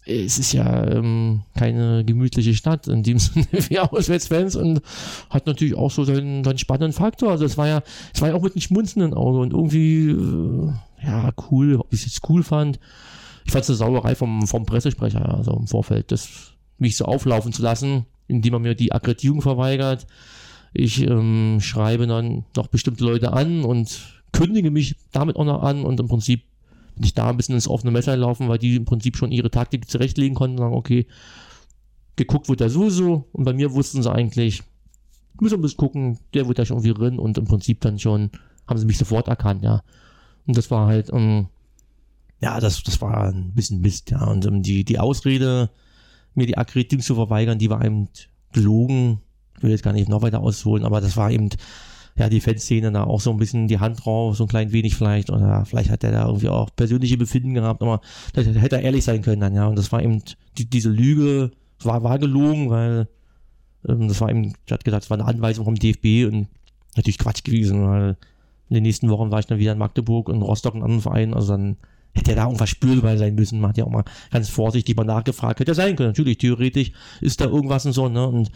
es 0.05 0.37
ist 0.37 0.53
ja 0.53 0.85
ähm, 0.87 1.43
keine 1.57 2.03
gemütliche 2.03 2.53
Stadt 2.53 2.87
in 2.87 3.03
dem 3.03 3.19
Sinne 3.19 3.47
wie 3.51 3.79
Auswärtsfans 3.79 4.55
und 4.55 4.81
hat 5.29 5.47
natürlich 5.47 5.75
auch 5.75 5.91
so 5.91 6.03
seinen, 6.03 6.43
seinen 6.43 6.57
spannenden 6.57 6.93
Faktor. 6.93 7.31
Also 7.31 7.45
es 7.45 7.57
war 7.57 7.67
ja, 7.67 7.83
es 8.13 8.21
war 8.21 8.29
ja 8.29 8.35
auch 8.35 8.41
mit 8.41 8.53
einem 8.53 8.61
schmunzelnden 8.61 9.13
Auge 9.13 9.39
und 9.39 9.53
irgendwie, 9.53 10.09
äh, 10.09 11.05
ja, 11.05 11.31
cool, 11.49 11.77
ob 11.77 11.93
ich 11.93 11.99
es 11.99 12.05
jetzt 12.05 12.29
cool 12.29 12.43
fand. 12.43 12.79
Ich 13.45 13.51
fand 13.51 13.63
es 13.63 13.69
eine 13.69 13.77
Sauerei 13.77 14.15
vom, 14.15 14.47
vom 14.47 14.65
Pressesprecher, 14.65 15.37
also 15.37 15.51
im 15.51 15.67
Vorfeld, 15.67 16.11
das 16.11 16.53
mich 16.77 16.97
so 16.97 17.05
auflaufen 17.05 17.53
zu 17.53 17.61
lassen, 17.61 18.05
indem 18.35 18.53
er 18.53 18.59
mir 18.59 18.75
die 18.75 18.91
Akkreditierung 18.91 19.41
verweigert. 19.41 20.07
Ich 20.73 21.01
ähm, 21.01 21.59
schreibe 21.61 22.07
dann 22.07 22.45
noch 22.55 22.67
bestimmte 22.67 23.03
Leute 23.03 23.33
an 23.33 23.63
und 23.63 24.21
kündige 24.31 24.71
mich 24.71 24.95
damit 25.11 25.35
auch 25.35 25.45
noch 25.45 25.61
an 25.61 25.85
und 25.85 25.99
im 25.99 26.07
Prinzip 26.07 26.43
bin 26.95 27.05
ich 27.05 27.13
da 27.13 27.29
ein 27.29 27.37
bisschen 27.37 27.55
ins 27.55 27.67
offene 27.67 27.91
Messer 27.91 28.15
laufen, 28.17 28.49
weil 28.49 28.57
die 28.57 28.75
im 28.75 28.85
Prinzip 28.85 29.17
schon 29.17 29.31
ihre 29.31 29.51
Taktik 29.51 29.89
zurechtlegen 29.89 30.35
konnten, 30.35 30.57
sagen, 30.57 30.75
okay, 30.75 31.07
geguckt 32.15 32.49
wird 32.49 32.61
da 32.61 32.69
sowieso 32.69 33.27
und 33.31 33.43
bei 33.45 33.53
mir 33.53 33.73
wussten 33.73 34.03
sie 34.03 34.11
eigentlich, 34.11 34.63
müssen 35.39 35.53
wir 35.53 35.59
ein 35.59 35.61
bisschen 35.61 35.77
gucken, 35.77 36.19
der 36.33 36.47
wird 36.47 36.59
da 36.59 36.65
schon 36.65 36.77
irgendwie 36.77 36.99
drin 36.99 37.19
und 37.19 37.37
im 37.37 37.45
Prinzip 37.45 37.81
dann 37.81 37.99
schon, 37.99 38.31
haben 38.67 38.77
sie 38.77 38.85
mich 38.85 38.97
sofort 38.97 39.27
erkannt, 39.27 39.63
ja. 39.63 39.81
Und 40.45 40.57
das 40.57 40.69
war 40.69 40.87
halt, 40.87 41.09
ähm, 41.11 41.47
ja, 42.41 42.59
das, 42.59 42.83
das 42.83 43.01
war 43.01 43.29
ein 43.29 43.53
bisschen 43.53 43.81
Mist, 43.81 44.11
ja. 44.11 44.23
Und 44.25 44.45
ähm, 44.45 44.61
die, 44.61 44.83
die 44.83 44.99
Ausrede, 44.99 45.69
mir 46.35 46.47
die 46.47 46.57
Akkreditierung 46.57 47.03
zu 47.03 47.15
verweigern, 47.15 47.59
die 47.59 47.69
war 47.69 47.83
eben 47.83 48.09
gelogen. 48.51 49.19
Ich 49.57 49.63
will 49.63 49.71
jetzt 49.71 49.83
gar 49.83 49.93
nicht 49.93 50.09
noch 50.09 50.21
weiter 50.21 50.41
ausholen, 50.41 50.85
aber 50.85 51.01
das 51.01 51.15
war 51.17 51.31
eben, 51.31 51.49
ja, 52.15 52.29
die 52.29 52.41
Fanszene 52.41 52.91
da 52.91 53.03
auch 53.03 53.21
so 53.21 53.31
ein 53.31 53.37
bisschen 53.37 53.67
die 53.67 53.79
Hand 53.79 54.05
drauf, 54.05 54.35
so 54.37 54.43
ein 54.43 54.49
klein 54.49 54.71
wenig 54.71 54.95
vielleicht, 54.95 55.29
oder 55.29 55.65
vielleicht 55.65 55.89
hat 55.89 56.03
er 56.03 56.11
da 56.11 56.27
irgendwie 56.27 56.49
auch 56.49 56.69
persönliche 56.75 57.17
Befinden 57.17 57.53
gehabt, 57.53 57.81
aber 57.81 58.01
da 58.33 58.41
hätte 58.41 58.75
er 58.75 58.81
ehrlich 58.83 59.03
sein 59.03 59.21
können 59.21 59.41
dann, 59.41 59.55
ja, 59.55 59.67
und 59.67 59.77
das 59.77 59.91
war 59.91 60.01
eben 60.01 60.21
die, 60.57 60.69
diese 60.69 60.89
Lüge, 60.89 61.51
war, 61.79 62.03
war 62.03 62.19
gelogen, 62.19 62.69
weil 62.69 63.07
Ähm, 63.87 64.07
das 64.07 64.21
war 64.21 64.29
eben, 64.29 64.53
ich 64.65 64.71
hatte 64.71 64.83
gesagt, 64.83 65.03
es 65.05 65.09
war 65.09 65.17
eine 65.17 65.27
Anweisung 65.27 65.65
vom 65.65 65.75
DFB 65.75 66.31
und 66.31 66.47
natürlich 66.95 67.17
Quatsch 67.17 67.43
gewesen, 67.43 67.85
weil 67.85 68.17
in 68.69 68.75
den 68.75 68.83
nächsten 68.83 69.09
Wochen 69.09 69.31
war 69.31 69.39
ich 69.39 69.47
dann 69.47 69.59
wieder 69.59 69.73
in 69.73 69.77
Magdeburg 69.77 70.29
und 70.29 70.41
Rostock 70.41 70.75
und 70.75 70.83
anderen 70.83 71.01
Vereinen, 71.01 71.33
also 71.33 71.53
dann 71.53 71.77
hätte 72.13 72.31
er 72.31 72.35
da 72.37 72.45
irgendwas 72.45 72.69
spürbar 72.69 73.17
sein 73.17 73.35
müssen. 73.35 73.59
Man 73.59 73.69
hat 73.69 73.77
ja 73.77 73.85
auch 73.85 73.89
mal 73.89 74.05
ganz 74.31 74.49
vorsichtig 74.49 74.95
mal 74.95 75.03
nachgefragt, 75.03 75.59
hätte 75.59 75.71
ja 75.71 75.75
sein 75.75 75.95
können. 75.95 76.09
Natürlich, 76.09 76.37
theoretisch 76.37 76.91
ist 77.21 77.41
da 77.41 77.45
irgendwas 77.45 77.85
und 77.85 77.93
so, 77.93 78.09
ne? 78.09 78.27
Und 78.27 78.51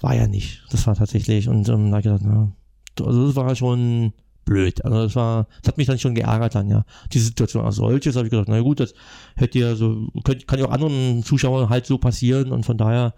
war 0.00 0.14
ja 0.14 0.26
nicht. 0.26 0.62
Das 0.70 0.86
war 0.86 0.94
tatsächlich, 0.94 1.48
und 1.48 1.68
ähm, 1.68 1.90
da 1.90 1.98
ich 1.98 2.04
gedacht, 2.04 2.22
na, 2.24 2.52
also 3.00 3.26
das 3.26 3.36
war 3.36 3.54
schon 3.54 4.12
blöd. 4.44 4.84
Also 4.84 5.04
das 5.04 5.16
war, 5.16 5.46
das 5.62 5.68
hat 5.68 5.78
mich 5.78 5.86
dann 5.86 5.98
schon 5.98 6.14
geärgert 6.14 6.54
dann, 6.54 6.68
ja. 6.68 6.84
Die 7.12 7.18
Situation 7.18 7.64
als 7.64 7.76
solches 7.76 8.16
habe 8.16 8.26
ich 8.26 8.30
gedacht, 8.30 8.48
na 8.48 8.60
gut, 8.60 8.80
das 8.80 8.94
hätte 9.36 9.58
ja 9.58 9.74
so, 9.74 10.08
könnt, 10.24 10.46
kann 10.46 10.58
ja 10.58 10.66
auch 10.66 10.70
anderen 10.70 11.22
Zuschauern 11.22 11.68
halt 11.68 11.86
so 11.86 11.98
passieren 11.98 12.52
und 12.52 12.64
von 12.64 12.76
daher 12.76 13.14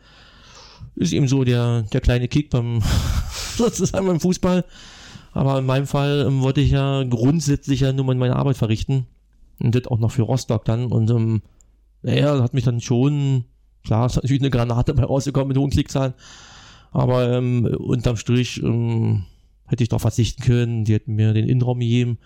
ist 0.95 1.13
eben 1.13 1.29
so 1.29 1.45
der, 1.45 1.83
der 1.83 2.01
kleine 2.01 2.29
Kick 2.29 2.51
beim, 2.51 2.83
sozusagen 3.57 4.07
beim 4.07 4.21
Fußball. 4.21 4.65
Aber 5.33 5.59
in 5.59 5.67
meinem 5.67 5.87
Fall 5.87 6.25
ähm, 6.27 6.41
wollte 6.41 6.63
ich 6.63 6.71
ja 6.71 7.03
grundsätzlich 7.03 7.81
ja 7.81 7.93
nur 7.93 8.07
meine 8.07 8.37
Arbeit 8.37 8.57
verrichten. 8.57 9.07
Und 9.59 9.75
das 9.75 9.87
auch 9.87 9.99
noch 9.99 10.11
für 10.11 10.23
Rostock 10.23 10.65
dann. 10.65 10.87
Und 10.87 11.11
ähm, 11.11 11.43
naja, 12.03 12.43
hat 12.43 12.55
mich 12.55 12.65
dann 12.65 12.81
schon, 12.81 13.45
klar, 13.85 14.07
ist 14.07 14.17
natürlich 14.17 14.43
eine 14.43 14.51
Granate 14.51 14.95
bei 14.95 15.05
rausgekommen 15.05 15.49
mit 15.49 15.57
hohen 15.57 15.71
Klickzahlen. 15.71 16.15
Aber 16.93 17.33
ähm, 17.33 17.65
unterm 17.65 18.17
Strich 18.17 18.63
ähm, 18.63 19.25
hätte 19.67 19.83
ich 19.83 19.89
doch 19.89 20.01
verzichten 20.01 20.43
können. 20.43 20.85
Die 20.85 20.95
hätten 20.95 21.15
mir 21.15 21.33
den 21.33 21.49
Innenraum 21.49 21.81
gegeben. 21.81 22.19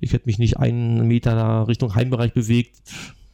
Ich 0.00 0.12
hätte 0.12 0.26
mich 0.26 0.38
nicht 0.38 0.56
einen 0.58 1.06
Meter 1.06 1.34
da 1.34 1.62
Richtung 1.64 1.94
Heimbereich 1.94 2.32
bewegt. 2.32 2.80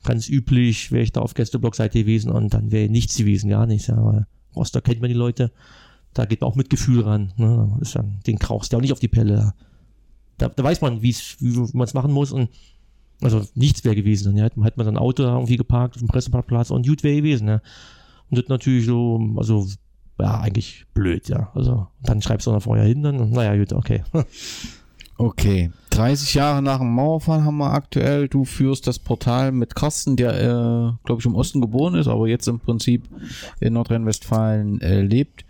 Ganz 0.05 0.29
üblich 0.29 0.93
wäre 0.93 1.03
ich 1.03 1.13
da 1.13 1.21
auf 1.21 1.35
Gästeblockseite 1.35 1.99
gewesen 2.01 2.31
und 2.31 2.55
dann 2.55 2.71
wäre 2.71 2.89
nichts 2.89 3.17
gewesen, 3.17 3.51
gar 3.51 3.67
nichts. 3.67 3.91
Aber 3.91 4.27
Rostock 4.55 4.85
kennt 4.85 5.01
man 5.01 5.09
die 5.09 5.17
Leute. 5.17 5.51
Da 6.15 6.25
geht 6.25 6.41
man 6.41 6.51
auch 6.51 6.57
mit 6.57 6.71
Gefühl 6.71 7.03
ran. 7.03 7.33
Ne? 7.37 7.79
Ist 7.81 7.95
dann, 7.95 8.21
den 8.27 8.39
krauchst 8.39 8.73
du 8.73 8.77
auch 8.77 8.81
nicht 8.81 8.93
auf 8.93 9.01
die 9.01 9.09
Pelle. 9.09 9.55
Da, 10.37 10.49
da 10.49 10.65
weiß 10.65 10.81
man, 10.81 11.03
wie 11.03 11.15
man 11.41 11.85
es 11.85 11.95
machen 11.95 12.13
muss 12.13 12.33
und 12.33 12.49
also 13.21 13.45
nichts 13.55 13.85
wäre 13.85 13.97
gewesen. 13.97 14.35
Dann 14.35 14.43
hätte, 14.43 14.63
hätte 14.63 14.79
man 14.79 14.87
sein 14.87 14.97
Auto 14.97 15.23
irgendwie 15.23 15.57
geparkt 15.57 15.97
auf 15.97 16.01
dem 16.01 16.09
Presseparkplatz 16.09 16.71
und 16.71 16.87
gut 16.87 17.03
wäre 17.03 17.17
gewesen. 17.17 17.49
Ja. 17.49 17.61
Und 18.31 18.39
das 18.39 18.49
natürlich 18.49 18.87
so, 18.87 19.35
also 19.37 19.67
ja, 20.21 20.41
eigentlich 20.41 20.87
blöd, 20.95 21.29
ja. 21.29 21.51
Also 21.55 21.87
dann 22.03 22.23
schreibst 22.23 22.47
du 22.47 22.53
noch 22.53 22.63
vorher 22.63 22.85
hin, 22.85 23.03
dann, 23.03 23.31
naja, 23.31 23.57
gut, 23.57 23.73
okay. 23.73 24.03
Okay, 25.21 25.73
30 25.91 26.35
Jahre 26.35 26.63
nach 26.63 26.79
dem 26.79 26.95
Mauerfall 26.95 27.43
haben 27.43 27.57
wir 27.57 27.73
aktuell. 27.73 28.29
Du 28.29 28.45
führst 28.45 28.87
das 28.87 29.01
Portal 29.01 29.51
mit 29.51 29.75
Carsten, 29.75 30.15
der, 30.15 30.33
äh, 30.33 30.93
glaube 31.05 31.19
ich, 31.19 31.27
im 31.27 31.35
Osten 31.35 31.61
geboren 31.61 31.97
ist, 31.97 32.07
aber 32.07 32.29
jetzt 32.29 32.47
im 32.47 32.61
Prinzip 32.61 33.03
in 33.59 33.73
Nordrhein-Westfalen 33.73 34.81
äh, 34.81 35.03
lebt. 35.03 35.45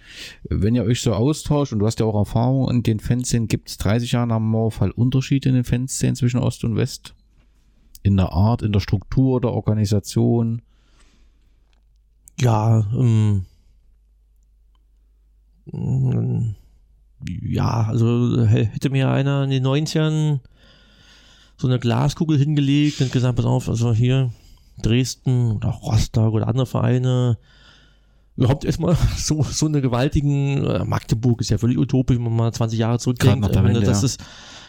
Wenn 0.48 0.74
ihr 0.74 0.84
euch 0.84 1.02
so 1.02 1.12
austauscht 1.12 1.74
und 1.74 1.80
du 1.80 1.86
hast 1.86 2.00
ja 2.00 2.06
auch 2.06 2.18
Erfahrung 2.18 2.70
in 2.70 2.82
den 2.82 2.98
Fanszenen, 2.98 3.46
gibt 3.46 3.68
es 3.68 3.76
30 3.76 4.12
Jahre 4.12 4.26
nach 4.26 4.38
dem 4.38 4.50
Mauerfall 4.50 4.90
Unterschiede 4.90 5.50
in 5.50 5.54
den 5.54 5.64
Fanszenen 5.64 6.16
zwischen 6.16 6.40
Ost 6.40 6.64
und 6.64 6.76
West? 6.76 7.14
In 8.02 8.16
der 8.16 8.32
Art, 8.32 8.62
in 8.62 8.72
der 8.72 8.80
Struktur 8.80 9.40
der 9.40 9.52
Organisation? 9.52 10.62
Ja, 12.40 12.86
ähm, 12.94 13.44
mm, 15.72 16.54
ja, 17.42 17.86
also 17.88 18.44
hätte 18.44 18.90
mir 18.90 19.10
einer 19.10 19.44
in 19.44 19.50
den 19.50 19.66
90ern 19.66 20.40
so 21.56 21.66
eine 21.66 21.80
Glaskugel 21.80 22.38
hingelegt 22.38 23.00
und 23.00 23.10
gesagt, 23.10 23.36
pass 23.36 23.44
auf, 23.44 23.68
also 23.68 23.92
hier 23.92 24.32
Dresden 24.82 25.52
oder 25.52 25.70
Rostock 25.70 26.32
oder 26.34 26.46
andere 26.46 26.66
Vereine 26.66 27.38
überhaupt 28.36 28.64
erstmal 28.64 28.96
so, 29.16 29.42
so 29.42 29.66
eine 29.66 29.80
gewaltigen, 29.80 30.64
äh, 30.64 30.84
Magdeburg 30.84 31.40
ist 31.40 31.50
ja 31.50 31.58
völlig 31.58 31.76
utopisch, 31.78 32.16
wenn 32.16 32.24
man 32.24 32.36
mal 32.36 32.52
20 32.52 32.78
Jahre 32.78 32.98
zurückdenkt. 32.98 33.44
Wende, 33.44 33.80
Äh, 33.80 33.84
das 33.84 34.02
ja. 34.02 34.06
ist 34.06 34.20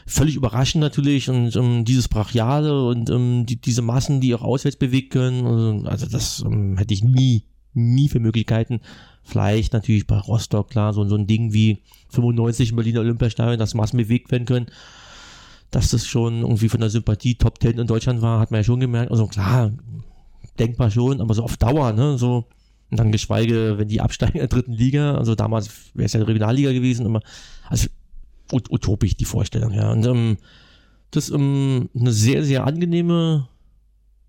völlig 0.09 0.35
überraschend 0.35 0.81
natürlich 0.81 1.29
und 1.29 1.55
ähm, 1.55 1.85
dieses 1.85 2.07
Brachiale 2.07 2.85
und 2.85 3.09
ähm, 3.09 3.45
die, 3.45 3.61
diese 3.61 3.81
Massen, 3.81 4.21
die 4.21 4.33
auch 4.33 4.41
auswärts 4.41 4.77
bewegen 4.77 5.09
können, 5.09 5.45
also, 5.45 5.87
also 5.87 6.05
das 6.07 6.43
ähm, 6.45 6.77
hätte 6.77 6.93
ich 6.93 7.03
nie, 7.03 7.45
nie 7.73 8.09
für 8.09 8.19
Möglichkeiten. 8.19 8.81
Vielleicht 9.23 9.73
natürlich 9.73 10.07
bei 10.07 10.17
Rostock, 10.17 10.71
klar, 10.71 10.93
so, 10.93 11.07
so 11.07 11.15
ein 11.15 11.27
Ding 11.27 11.53
wie 11.53 11.83
95 12.09 12.71
im 12.71 12.75
Berliner 12.77 13.01
Olympiastadion, 13.01 13.59
dass 13.59 13.75
Massen 13.75 13.97
bewegt 13.97 14.31
werden 14.31 14.45
können. 14.45 14.67
Dass 15.69 15.91
das 15.91 16.07
schon 16.07 16.41
irgendwie 16.41 16.69
von 16.69 16.79
der 16.79 16.89
Sympathie 16.89 17.35
Top 17.35 17.61
10 17.61 17.77
in 17.77 17.85
Deutschland 17.85 18.23
war, 18.23 18.39
hat 18.39 18.49
man 18.49 18.61
ja 18.61 18.63
schon 18.63 18.79
gemerkt. 18.79 19.11
Also 19.11 19.27
klar, 19.27 19.71
denkbar 20.57 20.89
schon, 20.89 21.21
aber 21.21 21.35
so 21.35 21.43
auf 21.43 21.57
Dauer, 21.57 21.93
ne, 21.93 22.17
so. 22.17 22.45
Und 22.89 22.99
dann 22.99 23.11
geschweige, 23.11 23.77
wenn 23.77 23.87
die 23.87 24.01
absteigen 24.01 24.33
in 24.33 24.39
der 24.39 24.47
dritten 24.47 24.73
Liga, 24.73 25.13
also 25.13 25.35
damals 25.35 25.69
wäre 25.93 26.07
es 26.07 26.13
ja 26.13 26.23
Regionalliga 26.23 26.71
gewesen, 26.71 27.05
immer, 27.05 27.21
also 27.67 27.87
ut 28.51 28.69
utopisch 28.71 29.15
die 29.15 29.25
Vorstellung, 29.25 29.73
ja. 29.73 29.91
Und 29.91 30.05
ähm, 30.05 30.37
das 31.11 31.29
ist 31.29 31.35
ähm, 31.35 31.89
eine 31.95 32.11
sehr, 32.11 32.43
sehr 32.43 32.65
angenehme, 32.65 33.47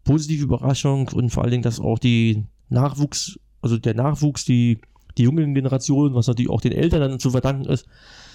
positive 0.04 0.44
Überraschung 0.44 1.08
und 1.08 1.30
vor 1.30 1.42
allen 1.42 1.52
Dingen, 1.52 1.62
dass 1.62 1.80
auch 1.80 1.98
die 1.98 2.44
Nachwuchs, 2.68 3.38
also 3.60 3.76
der 3.76 3.94
Nachwuchs, 3.94 4.44
die, 4.44 4.78
die 5.18 5.24
jungen 5.24 5.54
Generationen, 5.54 6.14
was 6.14 6.26
natürlich 6.26 6.50
auch 6.50 6.60
den 6.60 6.72
Eltern 6.72 7.00
dann 7.00 7.20
zu 7.20 7.30
verdanken 7.30 7.66
ist, 7.66 7.86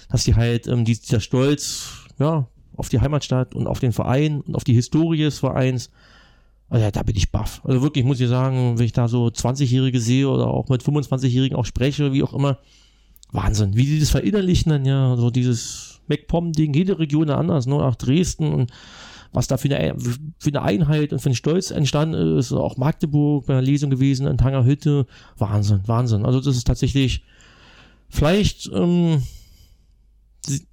dass 0.08 0.24
die 0.24 0.34
halt 0.34 0.66
ähm, 0.68 0.84
die, 0.84 0.98
dieser 0.98 1.20
Stolz, 1.20 2.06
ja, 2.18 2.46
auf 2.76 2.88
die 2.88 3.00
Heimatstadt 3.00 3.54
und 3.54 3.66
auf 3.66 3.80
den 3.80 3.92
Verein 3.92 4.42
und 4.42 4.54
auf 4.54 4.64
die 4.64 4.74
Historie 4.74 5.22
des 5.22 5.38
Vereins, 5.38 5.90
also 6.68 6.84
ja, 6.84 6.90
da 6.90 7.02
bin 7.02 7.16
ich 7.16 7.30
baff. 7.30 7.60
Also 7.64 7.80
wirklich, 7.82 8.04
muss 8.04 8.20
ich 8.20 8.28
sagen, 8.28 8.78
wenn 8.78 8.84
ich 8.84 8.92
da 8.92 9.08
so 9.08 9.26
20-Jährige 9.26 10.00
sehe 10.00 10.28
oder 10.28 10.48
auch 10.48 10.68
mit 10.68 10.82
25-Jährigen 10.82 11.56
auch 11.56 11.64
spreche, 11.64 12.12
wie 12.12 12.22
auch 12.22 12.34
immer, 12.34 12.58
Wahnsinn, 13.32 13.76
wie 13.76 13.84
die 13.84 14.00
das 14.00 14.10
verinnerlichen 14.10 14.70
dann 14.70 14.84
ja, 14.84 15.16
so 15.16 15.30
dieses 15.30 16.00
MacPom-Ding, 16.08 16.74
jede 16.74 16.98
Region 16.98 17.30
anders, 17.30 17.66
nur 17.66 17.80
nach 17.82 17.96
Dresden 17.96 18.52
und 18.52 18.72
was 19.32 19.48
da 19.48 19.56
für 19.58 19.74
eine, 19.76 19.98
für 19.98 20.48
eine 20.48 20.62
Einheit 20.62 21.12
und 21.12 21.18
für 21.18 21.26
einen 21.26 21.34
Stolz 21.34 21.70
entstanden 21.70 22.38
ist, 22.38 22.52
auch 22.52 22.76
Magdeburg 22.76 23.46
bei 23.46 23.54
einer 23.54 23.62
Lesung 23.62 23.90
gewesen 23.90 24.26
in 24.26 24.38
Tangerhütte, 24.38 25.06
Wahnsinn, 25.36 25.82
Wahnsinn. 25.86 26.24
Also 26.24 26.40
das 26.40 26.56
ist 26.56 26.66
tatsächlich 26.66 27.22
vielleicht 28.08 28.70
ähm, 28.72 29.22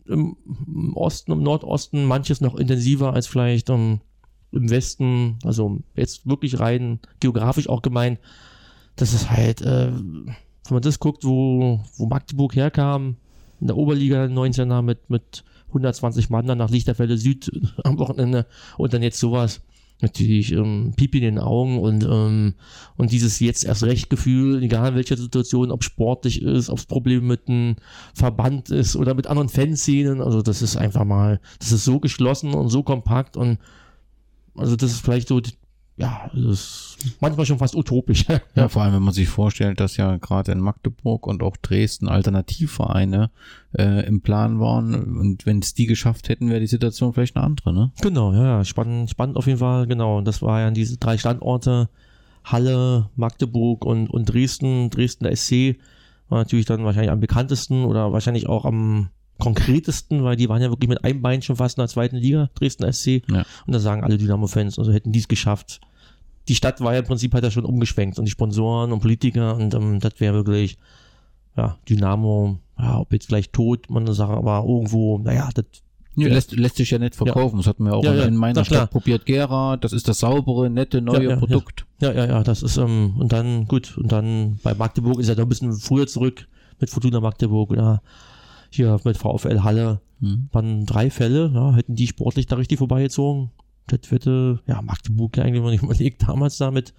im, 0.06 0.38
im 0.68 0.96
Osten, 0.96 1.32
im 1.32 1.44
Nordosten 1.44 2.06
manches 2.06 2.42
noch 2.42 2.56
intensiver 2.56 3.14
als 3.14 3.28
vielleicht 3.28 3.70
ähm, 3.70 4.00
im 4.52 4.70
Westen, 4.70 5.40
also 5.44 5.80
jetzt 5.96 6.28
wirklich 6.28 6.60
rein 6.60 7.00
geografisch 7.20 7.68
auch 7.68 7.82
gemeint, 7.82 8.20
das 8.96 9.14
ist 9.14 9.32
halt, 9.32 9.62
äh, 9.62 9.92
wenn 10.66 10.76
man 10.76 10.82
das 10.82 11.00
guckt, 11.00 11.24
wo, 11.24 11.80
wo 11.98 12.06
Magdeburg 12.06 12.56
herkam, 12.56 13.18
in 13.60 13.68
der 13.68 13.78
Oberliga 13.78 14.26
19er 14.26 14.82
mit, 14.82 15.10
mit 15.10 15.44
120 15.70 16.30
Mann 16.30 16.48
dann 16.48 16.58
nach 16.58 16.70
Lichterfelde 16.70 17.18
Süd 17.18 17.52
am 17.84 17.98
Wochenende 18.00 18.46
und 18.78 18.94
dann 18.94 19.04
jetzt 19.04 19.20
sowas. 19.20 19.62
Natürlich 20.02 20.52
ähm, 20.52 20.94
Pipi 20.98 21.20
in 21.20 21.24
den 21.24 21.40
Augen 21.40 21.80
und, 21.80 22.04
ähm, 22.04 22.56
und 22.98 23.12
dieses 23.14 23.40
jetzt 23.40 23.64
erst 23.64 23.84
recht 23.84 24.10
Gefühl, 24.10 24.62
egal 24.62 24.90
in 24.90 24.96
welcher 24.96 25.16
Situation, 25.16 25.72
ob 25.72 25.84
sportlich 25.84 26.42
ist, 26.42 26.70
ob 26.70 26.80
es 26.80 26.86
Probleme 26.86 27.22
mit 27.22 27.48
einem 27.48 27.78
Verband 28.14 28.70
ist 28.70 28.98
oder 28.98 29.14
mit 29.14 29.28
anderen 29.28 29.48
Fanszenen, 29.48 30.20
also 30.20 30.42
das 30.42 30.62
ist 30.62 30.76
einfach 30.76 31.06
mal, 31.06 31.40
das 31.60 31.72
ist 31.72 31.86
so 31.86 32.02
geschlossen 32.02 32.54
und 32.54 32.68
so 32.68 32.84
kompakt 32.84 33.38
und 33.38 33.60
also 34.56 34.76
das 34.76 34.92
ist 34.92 35.06
vielleicht 35.06 35.30
so, 35.30 35.40
ja, 35.96 36.32
das 36.34 36.98
ist 36.98 36.98
manchmal 37.20 37.46
schon 37.46 37.60
fast 37.60 37.76
utopisch. 37.76 38.26
Ja, 38.56 38.68
vor 38.70 38.84
allem, 38.84 38.94
wenn 38.94 39.04
man 39.04 39.14
sich 39.14 39.30
vorstellt, 39.30 39.80
dass 39.80 39.98
ja 39.98 40.18
gerade 40.18 40.52
in 40.52 40.60
Magdeburg 40.60 41.26
und 41.28 41.42
auch 41.42 41.58
Dresden 41.58 42.08
Alternativvereine 42.08 43.32
äh, 43.78 44.06
im 44.06 44.22
Plan 44.22 44.60
waren 44.60 45.18
und 45.18 45.46
wenn 45.46 45.60
es 45.60 45.74
die 45.74 45.86
geschafft 45.86 46.30
hätten, 46.30 46.50
wäre 46.50 46.60
die 46.60 46.68
Situation 46.68 47.14
vielleicht 47.14 47.36
eine 47.36 47.46
andere, 47.46 47.74
ne? 47.74 47.92
Genau, 48.02 48.34
ja, 48.34 48.44
ja, 48.44 48.66
spannend, 48.66 49.10
spannend 49.10 49.38
auf 49.38 49.48
jeden 49.48 49.60
Fall, 49.60 49.88
genau. 49.88 50.18
Und 50.18 50.26
das 50.26 50.42
war 50.42 50.62
ja 50.62 50.72
diese 50.72 50.98
drei 50.98 51.18
Standorte, 51.18 51.90
Halle, 52.44 53.10
Magdeburg 53.16 53.86
und, 53.86 54.10
und 54.10 54.26
Dresden, 54.26 54.90
Dresden 54.90 55.34
SC 55.36 55.78
war 56.30 56.40
natürlich 56.40 56.66
dann 56.66 56.84
wahrscheinlich 56.84 57.12
am 57.12 57.20
bekanntesten 57.20 57.86
oder 57.86 58.12
wahrscheinlich 58.12 58.48
auch 58.48 58.66
am 58.66 59.10
konkretesten, 59.40 60.24
weil 60.24 60.36
die 60.36 60.48
waren 60.50 60.62
ja 60.62 60.70
wirklich 60.70 60.90
mit 60.90 61.04
einem 61.04 61.22
Bein 61.22 61.42
schon 61.42 61.56
fast 61.56 61.78
in 61.78 61.82
der 61.82 61.88
zweiten 61.88 62.18
Liga, 62.18 62.50
Dresden 62.56 62.92
SC. 62.92 63.22
Ja. 63.30 63.46
Und 63.66 63.74
da 63.74 63.80
sagen 63.80 64.04
alle 64.04 64.18
Dynamo-Fans, 64.18 64.78
also 64.80 64.92
hätten 64.92 65.12
die 65.12 65.20
es 65.20 65.28
geschafft. 65.28 65.82
Die 66.48 66.56
Stadt 66.56 66.82
war 66.82 66.94
ja 66.94 67.00
im 67.00 67.06
Prinzip 67.06 67.34
halt 67.34 67.44
ja 67.44 67.52
schon 67.52 67.66
umgeschwenkt 67.66 68.20
und 68.20 68.26
die 68.26 68.32
Sponsoren 68.32 68.92
und 68.92 69.00
Politiker 69.00 69.56
und 69.56 69.74
ähm, 69.74 70.00
das 70.00 70.14
wäre 70.20 70.34
wirklich, 70.36 70.78
ja, 71.56 71.78
Dynamo, 71.90 72.60
ja, 72.78 73.00
ob 73.00 73.14
jetzt 73.14 73.28
vielleicht 73.28 73.54
tot, 73.54 73.90
man 73.90 74.04
eine 74.04 74.14
Sache, 74.14 74.34
aber 74.34 74.66
irgendwo, 74.68 75.20
naja, 75.20 75.50
das 75.56 75.66
Ja, 76.16 76.28
lässt, 76.28 76.52
lässt 76.52 76.76
sich 76.76 76.92
ja 76.92 77.00
nicht 77.00 77.16
verkaufen. 77.16 77.58
Das 77.58 77.68
hatten 77.68 77.86
wir 77.86 77.94
auch 77.96 78.04
Ja, 78.04 78.12
in, 78.12 78.18
ja, 78.18 78.26
in 78.26 78.36
meiner 78.36 78.60
na 78.62 78.66
klar. 78.66 78.82
Stadt 78.82 78.92
probiert. 78.92 79.26
Gera, 79.26 79.78
das 79.78 79.94
ist 79.94 80.08
das 80.08 80.20
saubere, 80.20 80.70
nette, 80.70 81.02
neue 81.02 81.24
Ja, 81.24 81.30
ja, 81.32 81.36
Produkt. 81.38 81.86
Ja, 82.02 82.12
ja, 82.12 82.26
ja, 82.26 82.44
das 82.44 82.62
ist, 82.62 82.78
ähm, 82.78 83.16
und 83.18 83.32
dann, 83.32 83.68
gut, 83.68 83.98
und 83.98 84.12
dann 84.12 84.60
bei 84.64 84.74
Magdeburg 84.74 85.20
ist 85.20 85.30
er 85.30 85.36
da 85.36 85.44
ein 85.44 85.50
bisschen 85.50 85.72
früher 85.74 86.08
zurück 86.08 86.48
mit 86.80 86.90
Fortuna 86.90 87.20
Magdeburg 87.22 87.72
oder 87.72 88.02
hier 88.76 89.00
mit 89.04 89.18
VfL 89.18 89.62
Halle. 89.64 90.02
Hm. 90.20 90.50
Waren 90.52 90.86
drei 90.86 91.10
Fälle, 91.10 91.52
ja, 91.54 91.74
hätten 91.74 91.96
die 91.96 92.08
sportlich 92.08 92.48
da 92.48 92.56
richtig 92.56 92.78
vorbeigezogen. 92.78 93.52
Das 93.88 94.12
hätte, 94.12 94.62
ja, 94.68 94.82
Magdeburg 94.82 95.36
ja 95.38 95.44
eigentlich, 95.44 95.62
man 95.62 95.72
nicht 95.72 95.84
überlegt, 95.84 96.24
damals 96.28 96.58
da 96.58 96.72
mit, 96.72 96.94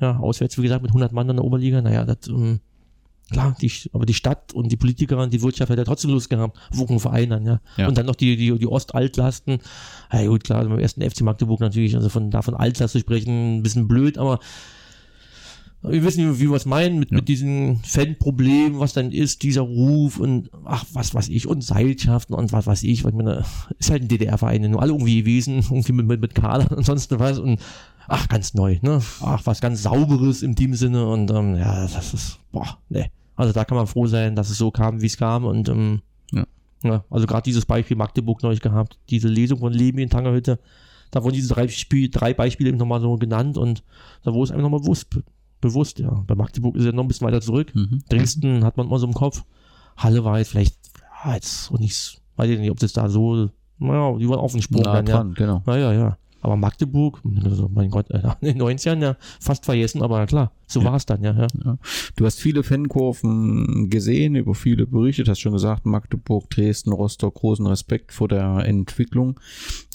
ja, 0.00 0.16
auswärts, 0.16 0.58
wie 0.58 0.62
gesagt, 0.62 0.82
mit 0.82 0.90
100 0.90 1.12
Mann 1.12 1.28
in 1.28 1.36
der 1.36 1.44
Oberliga, 1.44 1.80
naja, 1.80 2.04
das, 2.04 2.28
ähm, 2.28 2.60
klar, 3.30 3.56
die, 3.60 3.70
aber 3.92 4.06
die 4.06 4.14
Stadt 4.14 4.52
und 4.52 4.70
die 4.70 4.76
Politiker 4.76 5.18
und 5.18 5.32
die 5.32 5.42
Wirtschaft 5.42 5.70
hat 5.70 5.78
ja 5.78 5.84
trotzdem 5.84 6.10
Lust 6.10 6.30
gehabt, 6.30 6.58
Wuchen 6.72 6.98
vereinen, 7.00 7.46
ja. 7.46 7.60
ja. 7.76 7.88
Und 7.88 7.96
dann 7.96 8.06
noch 8.06 8.16
die, 8.16 8.36
die, 8.36 8.58
die 8.58 8.66
Ostaltlasten. 8.66 9.58
Ja, 10.12 10.26
gut, 10.26 10.44
klar, 10.44 10.64
beim 10.64 10.78
ersten 10.78 11.08
FC 11.08 11.22
Magdeburg 11.22 11.60
natürlich, 11.60 11.94
also 11.94 12.08
von, 12.08 12.30
davon 12.30 12.54
Altlast 12.54 12.92
zu 12.92 13.00
sprechen, 13.00 13.58
ein 13.58 13.62
bisschen 13.62 13.88
blöd, 13.88 14.18
aber 14.18 14.40
wir 15.86 16.02
wissen, 16.02 16.38
wie 16.38 16.48
wir 16.48 16.56
es 16.56 16.64
meinen, 16.64 16.98
mit, 16.98 17.10
ja. 17.10 17.16
mit 17.16 17.28
diesen 17.28 17.76
Fanproblemen, 17.84 18.78
was 18.78 18.94
dann 18.94 19.12
ist, 19.12 19.42
dieser 19.42 19.62
Ruf 19.62 20.18
und 20.18 20.50
ach, 20.64 20.84
was 20.92 21.14
weiß 21.14 21.28
ich, 21.28 21.46
und 21.46 21.62
Seilschaften 21.62 22.34
und 22.34 22.52
was 22.52 22.66
weiß 22.66 22.82
ich, 22.84 23.04
weil 23.04 23.12
ich 23.12 23.16
meine, 23.16 23.44
ist 23.78 23.90
halt 23.90 24.02
ein 24.02 24.08
DDR-Verein, 24.08 24.70
nur 24.70 24.80
alle 24.80 24.92
irgendwie 24.92 25.20
gewesen, 25.20 25.56
irgendwie 25.56 25.92
mit, 25.92 26.06
mit, 26.06 26.20
mit 26.20 26.34
Kader 26.34 26.74
und 26.76 26.86
sonst 26.86 27.10
was 27.18 27.38
und 27.38 27.60
ach, 28.08 28.28
ganz 28.28 28.54
neu, 28.54 28.78
ne? 28.82 29.02
Ach, 29.20 29.42
was 29.44 29.60
ganz 29.60 29.82
Sauberes 29.82 30.42
in 30.42 30.54
dem 30.54 30.74
Sinne 30.74 31.06
und 31.06 31.30
ähm, 31.30 31.56
ja, 31.56 31.86
das 31.86 32.14
ist, 32.14 32.38
boah, 32.50 32.78
ne. 32.88 33.10
Also 33.36 33.52
da 33.52 33.64
kann 33.64 33.76
man 33.76 33.86
froh 33.86 34.06
sein, 34.06 34.36
dass 34.36 34.50
es 34.50 34.58
so 34.58 34.70
kam, 34.70 35.02
wie 35.02 35.06
es 35.06 35.16
kam 35.16 35.44
und 35.44 35.68
ähm, 35.68 36.00
ja. 36.32 36.46
ja. 36.82 37.04
also 37.10 37.26
gerade 37.26 37.42
dieses 37.42 37.66
Beispiel 37.66 37.96
Magdeburg 37.96 38.42
neulich 38.42 38.60
gehabt, 38.60 38.98
diese 39.10 39.28
Lesung 39.28 39.58
von 39.58 39.72
Leben 39.72 39.98
in 39.98 40.08
Tangerhütte, 40.08 40.60
da 41.10 41.22
wurden 41.22 41.34
diese 41.34 41.52
drei, 41.52 41.68
Spiel, 41.68 42.08
drei 42.10 42.32
Beispiele 42.32 42.70
eben 42.70 42.78
nochmal 42.78 43.00
so 43.00 43.16
genannt 43.16 43.58
und 43.58 43.82
da 44.22 44.32
wurde 44.32 44.44
es 44.44 44.50
einfach 44.50 44.62
nochmal 44.62 44.80
bewusst, 44.80 45.10
bewusst, 45.64 45.98
ja. 45.98 46.22
Bei 46.26 46.34
Magdeburg 46.34 46.76
ist 46.76 46.84
er 46.84 46.92
noch 46.92 47.04
ein 47.04 47.08
bisschen 47.08 47.26
weiter 47.26 47.40
zurück. 47.40 47.74
Mhm. 47.74 48.02
Dresden 48.08 48.64
hat 48.64 48.76
man 48.76 48.86
immer 48.86 48.98
so 48.98 49.06
im 49.06 49.14
Kopf. 49.14 49.44
Halle 49.96 50.24
war 50.24 50.38
jetzt 50.38 50.50
vielleicht, 50.50 50.76
ja, 51.24 51.34
jetzt 51.34 51.70
und 51.70 51.80
nicht, 51.80 52.20
weiß 52.36 52.50
ich 52.50 52.58
nicht, 52.58 52.70
ob 52.70 52.78
das 52.78 52.92
da 52.92 53.08
so, 53.08 53.50
naja, 53.78 54.16
die 54.18 54.28
waren 54.28 54.38
auf 54.38 54.52
den 54.52 54.62
Sprung 54.62 54.82
Na, 54.84 54.94
dann, 54.94 55.06
dran, 55.06 55.28
ja. 55.30 55.34
genau. 55.34 55.62
Naja, 55.66 55.92
ja. 55.92 56.18
Aber 56.40 56.56
Magdeburg, 56.56 57.22
also 57.42 57.70
mein 57.72 57.88
Gott, 57.88 58.10
in 58.10 58.20
den 58.42 58.60
90ern 58.60 59.00
ja 59.00 59.16
fast 59.40 59.64
vergessen, 59.64 60.02
aber 60.02 60.26
klar, 60.26 60.52
so 60.66 60.80
ja. 60.80 60.86
war 60.86 60.96
es 60.96 61.06
dann, 61.06 61.22
ja, 61.22 61.32
ja, 61.32 61.46
ja. 61.64 61.78
Du 62.16 62.26
hast 62.26 62.38
viele 62.38 62.62
Fankurven 62.62 63.88
gesehen, 63.88 64.34
über 64.34 64.54
viele 64.54 64.86
berichtet, 64.86 65.28
hast 65.28 65.40
schon 65.40 65.54
gesagt, 65.54 65.86
Magdeburg, 65.86 66.50
Dresden, 66.50 66.92
Rostock, 66.92 67.36
großen 67.36 67.66
Respekt 67.66 68.12
vor 68.12 68.28
der 68.28 68.66
Entwicklung. 68.66 69.40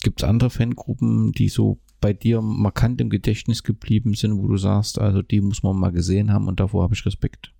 Gibt 0.01 0.23
es 0.23 0.27
andere 0.27 0.49
Fangruppen, 0.49 1.33
die 1.33 1.49
so 1.49 1.77
bei 2.01 2.13
dir 2.13 2.41
markant 2.41 3.01
im 3.01 3.09
Gedächtnis 3.09 3.63
geblieben 3.63 4.13
sind, 4.13 4.38
wo 4.38 4.47
du 4.47 4.57
sagst, 4.57 4.99
also 4.99 5.21
die 5.21 5.41
muss 5.41 5.63
man 5.63 5.77
mal 5.77 5.91
gesehen 5.91 6.31
haben 6.31 6.47
und 6.47 6.59
davor 6.59 6.84
habe 6.84 6.93
ich 6.93 7.05
Respekt? 7.05 7.51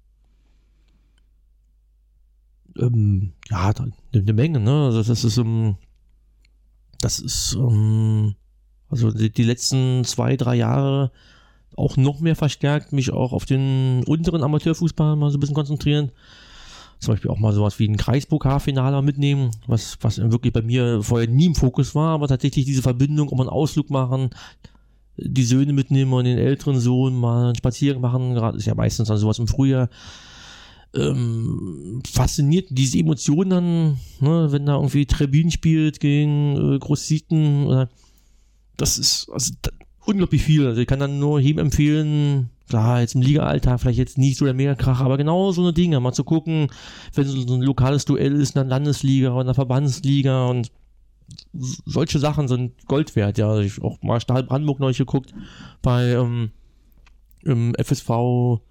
Ähm, 2.78 3.34
ja, 3.50 3.74
eine 4.14 4.34
Menge, 4.34 4.60
ne? 4.60 4.86
Also 4.86 5.04
das 5.04 5.24
ist, 5.24 5.38
um, 5.38 5.48
ähm, 5.48 5.76
das 7.02 7.20
ist, 7.20 7.56
um, 7.56 7.74
ähm, 7.74 8.36
also 8.90 9.12
die, 9.12 9.32
die, 9.32 9.44
letzten 9.44 10.04
zwei, 10.06 10.38
drei 10.38 10.56
Jahre 10.56 11.12
auch 11.76 11.98
noch 11.98 12.20
mehr 12.20 12.36
verstärkt, 12.36 12.94
mich 12.94 13.12
auch 13.12 13.34
auf 13.34 13.46
den 13.46 14.04
unteren 14.06 14.44
Amateurfußball 14.44 15.16
mal 15.16 15.32
so 15.32 15.38
ein 15.38 15.40
bisschen 15.40 15.56
konzentrieren. 15.56 16.12
Zum 17.00 17.14
Beispiel 17.14 17.32
auch 17.32 17.40
mal 17.40 17.54
sowas 17.54 17.80
wie 17.80 17.88
ein 17.88 17.98
Kreispokalfinale 17.98 19.02
mitnehmen, 19.02 19.52
was, 19.68 19.98
was 20.02 20.18
wirklich 20.18 20.52
bei 20.52 20.62
mir 20.62 21.02
vorher 21.02 21.30
nie 21.30 21.46
im 21.46 21.56
Fokus 21.56 21.96
war, 21.96 22.14
aber 22.14 22.28
tatsächlich 22.28 22.66
diese 22.66 22.82
Verbindung, 22.82 23.30
um 23.30 23.40
einen 23.40 23.50
Ausflug 23.50 23.90
machen, 23.90 24.32
die 25.16 25.44
Söhne 25.44 25.74
mitnehmen 25.74 26.14
und 26.14 26.26
den 26.26 26.38
älteren 26.38 26.80
Sohn 26.80 27.16
mal 27.16 27.48
einen 27.48 27.56
Spaziergang 27.56 28.02
machen, 28.02 28.34
gerade 28.34 28.58
ist 28.58 28.66
ja 28.66 28.76
meistens 28.76 29.08
dann 29.08 29.18
sowas 29.18 29.40
im 29.40 29.48
Frühjahr. 29.48 29.90
Ähm, 30.94 32.02
fasziniert 32.06 32.68
diese 32.72 32.98
Emotionen 32.98 33.50
dann, 33.50 33.98
ne, 34.22 34.52
wenn 34.52 34.66
da 34.66 34.76
irgendwie 34.76 35.06
Trebin 35.06 35.52
spielt 35.52 36.00
gegen 36.00 36.76
äh, 36.76 36.80
Großsiten 36.80 37.68
oder 37.68 37.90
das 38.76 38.98
ist 38.98 39.30
also 39.32 39.54
unglaublich 40.06 40.42
viel. 40.42 40.66
Also 40.66 40.82
ich 40.82 40.88
kann 40.88 41.00
dann 41.00 41.20
nur 41.20 41.40
jedem 41.40 41.66
empfehlen, 41.66 42.50
klar, 42.70 43.02
jetzt 43.02 43.16
im 43.16 43.22
Liga-Alltag 43.22 43.82
vielleicht 43.82 44.00
jetzt 44.00 44.18
nicht 44.18 44.38
so 44.38 44.46
der 44.46 44.54
Mega-Kracher, 44.54 45.04
aber 45.04 45.18
genau 45.18 45.52
so 45.52 45.62
eine 45.62 45.74
Dinge, 45.74 46.00
mal 46.00 46.14
zu 46.14 46.24
gucken, 46.24 46.68
wenn 47.14 47.26
so 47.26 47.54
ein 47.54 47.62
lokales 47.62 48.06
Duell 48.06 48.36
ist 48.40 48.56
in 48.56 48.62
der 48.62 48.66
Landesliga 48.66 49.32
oder 49.32 49.42
in 49.42 49.48
der 49.48 49.56
Verbandsliga 49.56 50.46
und 50.46 50.72
solche 51.54 52.20
Sachen 52.20 52.48
sind 52.48 52.88
Gold 52.88 53.16
wert, 53.16 53.38
ja. 53.38 53.50
Also 53.50 53.62
ich 53.62 53.82
auch 53.82 54.02
mal 54.02 54.20
Stahl 54.20 54.44
Brandenburg 54.44 54.80
neu 54.80 54.94
geguckt 54.94 55.34
bei 55.82 56.12
ähm, 56.12 56.52
im 57.44 57.76
FSV 57.76 58.62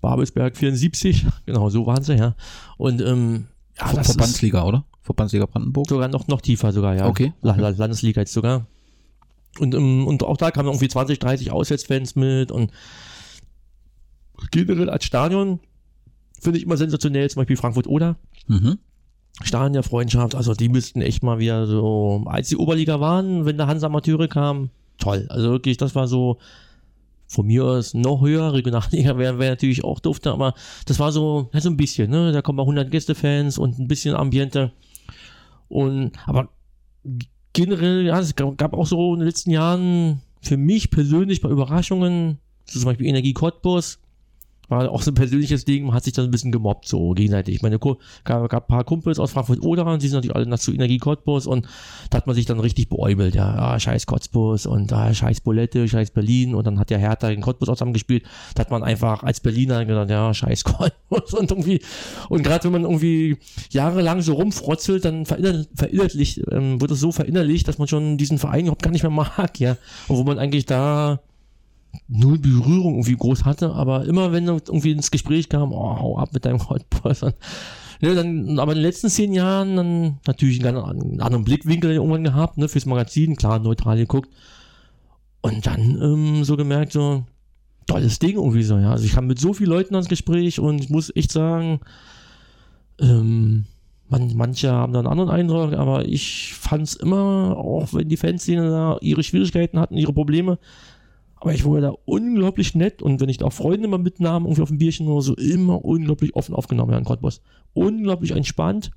Babelsberg 0.00 0.56
74, 0.56 1.26
genau, 1.46 1.68
so 1.68 1.86
waren 1.86 2.02
sie, 2.02 2.16
ja. 2.16 2.34
Und 2.76 3.00
ähm, 3.00 3.46
ja, 3.78 3.88
Ver 3.88 4.04
Verbandsliga, 4.04 4.64
oder? 4.64 4.84
Verbandsliga 5.02 5.46
Brandenburg? 5.46 5.88
Sogar 5.88 6.08
noch, 6.08 6.26
noch 6.28 6.40
tiefer 6.40 6.72
sogar, 6.72 6.94
ja. 6.94 7.06
Okay. 7.06 7.32
Landesliga 7.42 8.22
jetzt 8.22 8.32
sogar. 8.32 8.66
Und, 9.58 9.74
um, 9.74 10.06
und 10.06 10.22
auch 10.22 10.36
da 10.36 10.50
kamen 10.50 10.68
irgendwie 10.68 10.88
20, 10.88 11.18
30 11.18 11.50
Auswärtsfans 11.50 12.16
mit 12.16 12.50
und 12.50 12.70
generell 14.50 14.90
als 14.90 15.04
Stadion 15.04 15.60
finde 16.40 16.58
ich 16.58 16.64
immer 16.64 16.76
sensationell, 16.76 17.28
zum 17.30 17.40
Beispiel 17.40 17.56
Frankfurt-Oder. 17.56 18.16
Mhm. 18.46 18.78
Stadion 19.42 19.74
der 19.74 19.82
Freundschaft, 19.82 20.34
also 20.34 20.54
die 20.54 20.68
müssten 20.68 21.02
echt 21.02 21.22
mal 21.22 21.38
wieder 21.38 21.66
so, 21.66 22.22
als 22.26 22.48
die 22.48 22.56
Oberliga 22.56 23.00
waren, 23.00 23.44
wenn 23.44 23.58
der 23.58 23.66
Hansa 23.66 23.86
Amateure 23.86 24.28
kam, 24.28 24.70
toll. 24.98 25.26
Also 25.28 25.50
wirklich, 25.50 25.76
das 25.76 25.94
war 25.94 26.08
so, 26.08 26.38
von 27.28 27.46
mir 27.46 27.64
aus 27.64 27.92
noch 27.92 28.22
höher, 28.22 28.52
Regionalliga 28.52 29.18
wäre 29.18 29.38
wär 29.38 29.50
natürlich 29.50 29.84
auch 29.84 30.00
dufte, 30.00 30.32
aber 30.32 30.54
das 30.86 30.98
war 30.98 31.12
so, 31.12 31.50
ja, 31.52 31.60
so 31.60 31.68
ein 31.68 31.76
bisschen, 31.76 32.10
ne, 32.10 32.32
da 32.32 32.40
kommen 32.40 32.56
mal 32.56 32.62
100 32.62 32.90
Gästefans 32.90 33.58
und 33.58 33.78
ein 33.78 33.88
bisschen 33.88 34.14
Ambiente 34.14 34.72
und, 35.68 36.12
aber 36.26 36.48
generell, 37.56 38.04
ja, 38.04 38.20
es 38.20 38.36
gab 38.36 38.74
auch 38.74 38.86
so 38.86 39.14
in 39.14 39.20
den 39.20 39.26
letzten 39.26 39.50
Jahren 39.50 40.20
für 40.42 40.58
mich 40.58 40.90
persönlich 40.90 41.40
bei 41.40 41.48
Überraschungen, 41.48 42.38
zum 42.66 42.84
Beispiel 42.84 43.06
Energie 43.06 43.32
Cottbus, 43.32 43.98
war 44.68 44.90
auch 44.90 45.02
so 45.02 45.10
ein 45.10 45.14
persönliches 45.14 45.64
Ding, 45.64 45.92
hat 45.92 46.04
sich 46.04 46.12
dann 46.12 46.24
ein 46.24 46.30
bisschen 46.30 46.52
gemobbt, 46.52 46.88
so 46.88 47.10
gegenseitig. 47.10 47.56
Ich 47.56 47.62
meine, 47.62 47.78
gab, 47.78 48.00
gab 48.24 48.52
ein 48.52 48.66
paar 48.66 48.84
Kumpels 48.84 49.18
aus 49.18 49.32
Frankfurt 49.32 49.62
oder 49.62 49.86
und 49.86 50.02
die 50.02 50.08
sind 50.08 50.16
natürlich 50.16 50.36
alle 50.36 50.46
nach 50.46 50.58
zu 50.58 50.72
Energie 50.72 50.98
Cottbus 50.98 51.46
und 51.46 51.66
da 52.10 52.18
hat 52.18 52.26
man 52.26 52.34
sich 52.34 52.46
dann 52.46 52.60
richtig 52.60 52.88
beäumelt, 52.88 53.34
ja, 53.34 53.54
ah, 53.54 53.78
scheiß 53.78 54.06
Cottbus 54.06 54.66
und 54.66 54.92
ah, 54.92 55.12
scheiß 55.12 55.40
Bolette, 55.40 55.88
scheiß 55.88 56.10
Berlin 56.10 56.54
und 56.54 56.66
dann 56.66 56.78
hat 56.78 56.90
der 56.90 56.98
Hertha 56.98 57.28
in 57.28 57.40
Cottbus 57.40 57.68
auch 57.68 57.74
zusammengespielt. 57.74 58.24
Da 58.54 58.62
hat 58.62 58.70
man 58.70 58.82
einfach 58.82 59.22
als 59.22 59.40
Berliner 59.40 59.84
gedacht, 59.84 60.10
ja, 60.10 60.34
scheiß 60.34 60.64
Cottbus 60.64 61.34
und 61.34 61.50
irgendwie, 61.50 61.80
und 62.28 62.42
gerade 62.42 62.64
wenn 62.64 62.72
man 62.72 62.82
irgendwie 62.82 63.38
jahrelang 63.70 64.20
so 64.20 64.34
rumfrotzelt, 64.34 65.04
dann 65.04 65.26
verinner, 65.26 65.64
verinnerlicht, 65.74 66.42
ähm, 66.50 66.80
wird 66.80 66.90
es 66.90 67.00
so 67.00 67.12
verinnerlicht, 67.12 67.68
dass 67.68 67.78
man 67.78 67.88
schon 67.88 68.18
diesen 68.18 68.38
Verein 68.38 68.62
überhaupt 68.62 68.82
gar 68.82 68.90
nicht 68.90 69.02
mehr 69.02 69.10
mag, 69.10 69.60
ja, 69.60 69.76
und 70.08 70.16
wo 70.16 70.24
man 70.24 70.38
eigentlich 70.38 70.66
da 70.66 71.20
null 72.08 72.38
Berührung 72.38 72.94
irgendwie 72.94 73.16
groß 73.16 73.44
hatte, 73.44 73.72
aber 73.72 74.04
immer 74.04 74.32
wenn 74.32 74.46
irgendwie 74.46 74.92
ins 74.92 75.10
Gespräch 75.10 75.48
kam, 75.48 75.72
oh, 75.72 75.98
hau 75.98 76.18
ab 76.18 76.30
mit 76.32 76.44
deinem 76.44 76.58
Goldball. 76.58 77.34
Ja, 78.02 78.12
dann, 78.12 78.58
aber 78.58 78.72
in 78.72 78.76
den 78.76 78.82
letzten 78.82 79.08
zehn 79.08 79.32
Jahren 79.32 79.76
dann 79.76 80.18
natürlich 80.26 80.62
einen, 80.62 80.76
einen 80.76 81.20
anderen 81.22 81.44
Blickwinkel 81.44 81.92
irgendwann 81.92 82.24
gehabt, 82.24 82.58
ne, 82.58 82.68
fürs 82.68 82.84
Magazin, 82.84 83.36
klar, 83.36 83.58
neutral 83.58 83.96
geguckt. 83.96 84.28
Und 85.40 85.66
dann 85.66 85.98
ähm, 86.02 86.44
so 86.44 86.58
gemerkt, 86.58 86.92
so, 86.92 87.24
tolles 87.86 88.18
Ding 88.18 88.36
irgendwie 88.36 88.62
so, 88.62 88.78
ja. 88.78 88.90
Also 88.90 89.04
ich 89.04 89.12
kam 89.12 89.26
mit 89.26 89.38
so 89.38 89.54
vielen 89.54 89.70
Leuten 89.70 89.94
ans 89.94 90.08
Gespräch 90.08 90.60
und 90.60 90.80
ich 90.82 90.90
muss 90.90 91.14
echt 91.14 91.32
sagen, 91.32 91.80
ähm, 93.00 93.64
man, 94.08 94.36
manche 94.36 94.70
haben 94.70 94.92
da 94.92 95.00
einen 95.00 95.08
anderen 95.08 95.30
Eindruck, 95.30 95.72
aber 95.72 96.06
ich 96.06 96.54
fand 96.54 96.84
es 96.84 96.94
immer, 96.94 97.56
auch 97.56 97.92
wenn 97.92 98.08
die 98.08 98.16
Fanszene 98.16 98.70
da 98.70 98.98
ihre 99.00 99.22
Schwierigkeiten 99.22 99.78
hatten, 99.78 99.96
ihre 99.96 100.12
Probleme, 100.12 100.58
aber 101.38 101.52
ich 101.52 101.64
wurde 101.64 101.82
da 101.82 101.94
unglaublich 102.06 102.74
nett 102.74 103.02
und 103.02 103.20
wenn 103.20 103.28
ich 103.28 103.38
da 103.38 103.46
auch 103.46 103.52
Freunde 103.52 103.88
mal 103.88 103.98
mitnahm, 103.98 104.44
irgendwie 104.44 104.62
auf 104.62 104.70
ein 104.70 104.78
Bierchen 104.78 105.06
oder 105.06 105.22
so, 105.22 105.34
immer 105.34 105.84
unglaublich 105.84 106.34
offen 106.34 106.54
aufgenommen, 106.54 106.92
Herrn 106.92 107.04
Cottbus. 107.04 107.42
Unglaublich 107.74 108.30
entspannt. 108.30 108.90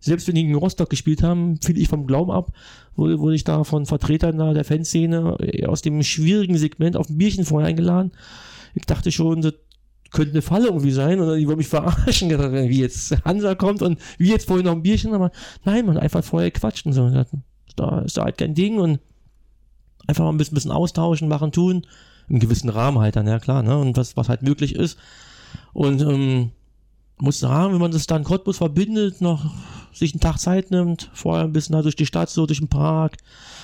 Selbst 0.00 0.26
wenn 0.28 0.34
die 0.34 0.42
gegen 0.42 0.54
Rostock 0.54 0.88
gespielt 0.88 1.22
haben, 1.22 1.58
fiel 1.60 1.78
ich 1.78 1.88
vom 1.88 2.06
Glauben 2.06 2.30
ab, 2.30 2.52
wurde, 2.94 3.18
wurde 3.18 3.34
ich 3.34 3.44
da 3.44 3.64
von 3.64 3.86
Vertretern 3.86 4.38
der 4.54 4.64
Fanszene 4.64 5.36
äh, 5.40 5.66
aus 5.66 5.82
dem 5.82 6.02
schwierigen 6.02 6.56
Segment 6.56 6.96
auf 6.96 7.08
ein 7.10 7.18
Bierchen 7.18 7.44
vorher 7.44 7.68
eingeladen. 7.68 8.12
Ich 8.74 8.84
dachte 8.86 9.10
schon, 9.12 9.42
das 9.42 9.54
könnte 10.10 10.32
eine 10.32 10.42
Falle 10.42 10.66
irgendwie 10.66 10.92
sein 10.92 11.20
oder 11.20 11.36
die 11.36 11.46
wollen 11.46 11.58
mich 11.58 11.68
verarschen, 11.68 12.30
wie 12.70 12.80
jetzt 12.80 13.22
Hansa 13.24 13.54
kommt 13.54 13.82
und 13.82 13.98
wie 14.18 14.30
jetzt 14.30 14.46
vorhin 14.46 14.66
noch 14.66 14.72
ein 14.72 14.82
Bierchen, 14.82 15.12
aber 15.12 15.30
nein, 15.64 15.84
man 15.86 15.98
einfach 15.98 16.24
vorher 16.24 16.50
quatscht 16.50 16.86
und 16.86 16.92
so. 16.92 17.10
Da 17.76 18.00
ist 18.00 18.16
da 18.16 18.24
halt 18.24 18.38
kein 18.38 18.54
Ding 18.54 18.78
und 18.78 19.00
einfach 20.06 20.24
mal 20.24 20.30
ein 20.30 20.36
bisschen, 20.36 20.54
bisschen 20.54 20.70
austauschen, 20.70 21.28
machen, 21.28 21.52
tun. 21.52 21.86
Im 22.28 22.40
gewissen 22.40 22.70
Rahmen 22.70 22.98
halt 22.98 23.16
dann, 23.16 23.26
ja 23.26 23.38
klar, 23.38 23.62
ne? 23.62 23.78
Und 23.78 23.96
was, 23.96 24.16
was 24.16 24.28
halt 24.28 24.42
möglich 24.42 24.74
ist. 24.74 24.98
Und 25.72 26.00
ähm, 26.02 26.50
muss 27.18 27.38
sagen, 27.38 27.72
wenn 27.72 27.80
man 27.80 27.92
das 27.92 28.06
dann 28.06 28.24
Cottbus 28.24 28.58
verbindet, 28.58 29.20
noch 29.20 29.50
sich 29.92 30.12
einen 30.12 30.20
Tag 30.20 30.38
Zeit 30.38 30.70
nimmt, 30.70 31.10
vorher 31.14 31.44
ein 31.44 31.52
bisschen 31.52 31.72
da 31.72 31.80
durch 31.80 31.96
die 31.96 32.04
Stadt, 32.04 32.28
so 32.28 32.44
durch 32.44 32.58
den 32.58 32.68
Park, 32.68 33.16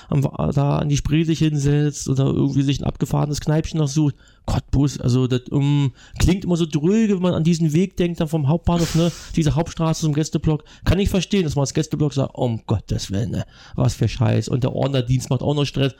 da 0.09 0.77
an 0.77 0.89
die 0.89 0.97
Spree 0.97 1.23
sich 1.23 1.39
hinsetzt 1.39 2.09
oder 2.09 2.25
irgendwie 2.25 2.63
sich 2.63 2.79
ein 2.79 2.85
abgefahrenes 2.85 3.39
Kneipchen 3.39 3.79
noch 3.79 3.87
sucht. 3.87 4.15
Cottbus, 4.45 4.99
also 4.99 5.27
das 5.27 5.43
um, 5.49 5.93
klingt 6.19 6.43
immer 6.43 6.57
so 6.57 6.65
dröge, 6.65 7.15
wenn 7.15 7.21
man 7.21 7.35
an 7.35 7.43
diesen 7.43 7.71
Weg 7.73 7.95
denkt, 7.95 8.19
dann 8.19 8.27
vom 8.27 8.47
Hauptbahnhof, 8.47 8.95
ne, 8.95 9.11
diese 9.35 9.55
Hauptstraße 9.55 10.01
zum 10.01 10.13
Gästeblock. 10.13 10.63
Kann 10.83 10.99
ich 10.99 11.09
verstehen, 11.09 11.43
dass 11.43 11.55
man 11.55 11.63
als 11.63 11.73
Gästeblock 11.73 12.13
sagt, 12.13 12.35
um 12.35 12.61
Gottes 12.65 13.11
Willen, 13.11 13.31
ne, 13.31 13.45
was 13.75 13.93
für 13.93 14.07
Scheiß. 14.09 14.49
Und 14.49 14.63
der 14.63 14.73
Ordnerdienst 14.73 15.29
macht 15.29 15.41
auch 15.41 15.53
noch 15.55 15.65
Stress 15.65 15.93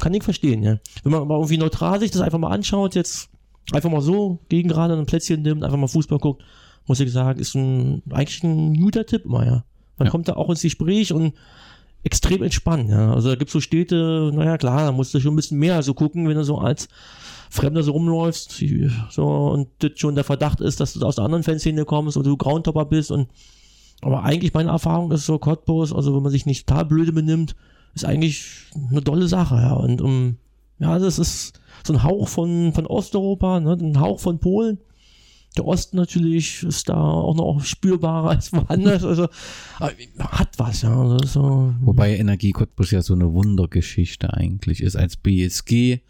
kann 0.00 0.14
ich 0.14 0.22
verstehen, 0.22 0.62
ja. 0.62 0.78
Wenn 1.02 1.12
man 1.12 1.22
aber 1.22 1.36
irgendwie 1.36 1.58
neutral 1.58 2.00
sich 2.00 2.10
das 2.10 2.20
einfach 2.22 2.38
mal 2.38 2.50
anschaut, 2.50 2.94
jetzt 2.94 3.28
einfach 3.72 3.90
mal 3.90 4.00
so 4.00 4.38
gegen 4.48 4.68
gerade 4.68 4.96
ein 4.96 5.06
Plätzchen 5.06 5.42
nimmt, 5.42 5.62
einfach 5.64 5.78
mal 5.78 5.86
Fußball 5.86 6.18
guckt, 6.18 6.42
muss 6.86 7.00
ich 7.00 7.12
sagen, 7.12 7.38
ist 7.38 7.54
ein, 7.54 8.02
eigentlich 8.10 8.42
ein 8.42 8.74
guter 8.74 9.06
Tipp 9.06 9.24
immer, 9.24 9.44
ja. 9.44 9.64
Man 9.98 10.06
Ja. 10.06 10.10
kommt 10.10 10.28
da 10.28 10.34
auch 10.34 10.48
ins 10.50 10.62
Gespräch 10.62 11.12
und 11.12 11.34
extrem 12.02 12.42
entspannt, 12.42 12.88
ja. 12.90 13.12
Also 13.12 13.28
da 13.28 13.34
gibt 13.36 13.50
es 13.50 13.52
so 13.52 13.60
Städte, 13.60 14.30
naja 14.34 14.56
klar, 14.58 14.86
da 14.86 14.92
musst 14.92 15.12
du 15.14 15.20
schon 15.20 15.34
ein 15.34 15.36
bisschen 15.36 15.58
mehr 15.58 15.82
so 15.82 15.94
gucken, 15.94 16.28
wenn 16.28 16.36
du 16.36 16.44
so 16.44 16.58
als 16.58 16.88
Fremder 17.50 17.82
so 17.82 17.92
rumläufst, 17.92 18.62
so 19.10 19.26
und 19.26 19.68
das 19.80 19.92
schon 19.96 20.14
der 20.14 20.24
Verdacht 20.24 20.60
ist, 20.60 20.80
dass 20.80 20.94
du 20.94 21.04
aus 21.04 21.16
der 21.16 21.24
anderen 21.24 21.42
Fanszene 21.42 21.84
kommst 21.84 22.16
und 22.16 22.24
du 22.26 22.36
Groundtopper 22.36 22.84
bist 22.86 23.10
und 23.10 23.28
aber 24.02 24.22
eigentlich 24.22 24.54
meine 24.54 24.70
Erfahrung 24.70 25.12
ist 25.12 25.26
so 25.26 25.38
Cottbus, 25.38 25.92
also 25.92 26.14
wenn 26.16 26.22
man 26.22 26.32
sich 26.32 26.46
nicht 26.46 26.66
total 26.66 26.86
blöde 26.86 27.12
benimmt, 27.12 27.54
ist 27.94 28.04
eigentlich 28.04 28.66
eine 28.90 29.02
tolle 29.02 29.28
Sache, 29.28 29.56
ja. 29.56 29.72
Und 29.72 30.00
um, 30.00 30.36
ja, 30.78 30.98
das 30.98 31.18
ist 31.18 31.60
so 31.84 31.92
ein 31.92 32.02
Hauch 32.02 32.28
von, 32.28 32.72
von 32.72 32.86
Osteuropa, 32.86 33.60
ne, 33.60 33.72
ein 33.72 34.00
Hauch 34.00 34.20
von 34.20 34.38
Polen. 34.38 34.78
Der 35.56 35.66
Osten 35.66 35.96
natürlich 35.96 36.62
ist 36.62 36.88
da 36.88 36.94
auch 36.94 37.34
noch 37.34 37.64
spürbarer 37.64 38.30
als 38.30 38.52
woanders. 38.52 39.02
Also 39.04 39.28
aber 39.80 39.92
hat 40.18 40.58
was, 40.58 40.82
ja. 40.82 40.96
Also 40.96 41.18
so, 41.26 41.74
Wobei 41.80 42.16
Energie 42.16 42.52
Cottbus 42.52 42.92
ja 42.92 43.02
so 43.02 43.14
eine 43.14 43.32
Wundergeschichte 43.32 44.32
eigentlich 44.32 44.80
ist 44.80 44.94
als 44.94 45.16
BSG. 45.16 46.00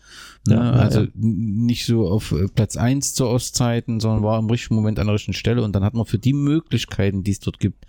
Ne? 0.47 0.55
Ja, 0.55 0.55
ja, 0.57 0.73
also 0.73 1.01
ja. 1.03 1.09
nicht 1.15 1.87
so 1.87 2.09
auf 2.09 2.33
äh, 2.33 2.49
Platz 2.49 2.77
1 2.77 3.15
zu 3.15 3.27
Ostzeiten, 3.27 3.99
sondern 4.01 4.23
war 4.23 4.39
im 4.39 4.51
richtigen 4.51 4.75
Moment 4.75 4.99
an 4.99 5.07
der 5.07 5.15
richtigen 5.15 5.33
Stelle 5.35 5.63
und 5.63 5.75
dann 5.75 5.85
hat 5.85 5.95
man 5.95 6.05
für 6.05 6.19
die 6.19 6.35
Möglichkeiten, 6.35 7.25
die 7.25 7.31
es 7.31 7.41
dort 7.41 7.59
gibt, 7.59 7.87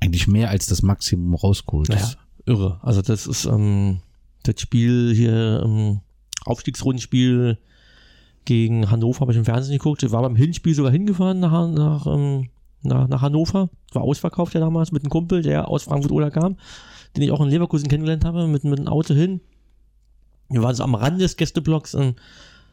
eigentlich 0.00 0.26
mehr 0.26 0.50
als 0.50 0.66
das 0.66 0.82
Maximum 0.82 1.34
rausgeholt. 1.34 1.88
Das- 1.88 2.16
irre. 2.50 2.78
Also 2.82 3.00
das 3.00 3.26
ist 3.26 3.46
ähm, 3.46 4.00
das 4.42 4.60
Spiel 4.60 5.12
hier, 5.14 5.62
ähm, 5.64 6.00
Aufstiegsrundenspiel 6.44 7.58
gegen 8.44 8.90
Hannover 8.90 9.20
habe 9.20 9.32
ich 9.32 9.38
im 9.38 9.44
Fernsehen 9.44 9.78
geguckt. 9.78 10.02
Ich 10.02 10.12
war 10.12 10.22
beim 10.22 10.36
Hinspiel 10.36 10.74
sogar 10.74 10.92
hingefahren 10.92 11.40
nach, 11.40 11.68
nach, 11.68 12.06
ähm, 12.06 12.48
nach, 12.82 13.08
nach 13.08 13.22
Hannover. 13.22 13.68
War 13.92 14.02
ausverkauft 14.02 14.54
ja 14.54 14.60
damals 14.60 14.92
mit 14.92 15.02
einem 15.02 15.10
Kumpel, 15.10 15.42
der 15.42 15.68
aus 15.68 15.84
Frankfurt 15.84 16.12
oder 16.12 16.30
kam, 16.30 16.56
den 17.16 17.22
ich 17.22 17.30
auch 17.30 17.40
in 17.40 17.48
Leverkusen 17.48 17.88
kennengelernt 17.88 18.24
habe, 18.24 18.46
mit, 18.46 18.64
mit 18.64 18.78
einem 18.78 18.88
Auto 18.88 19.14
hin. 19.14 19.40
Wir 20.48 20.62
waren 20.62 20.74
so 20.74 20.82
am 20.82 20.94
Rand 20.94 21.20
des 21.20 21.36
Gästeblocks 21.36 21.94
und 21.94 22.16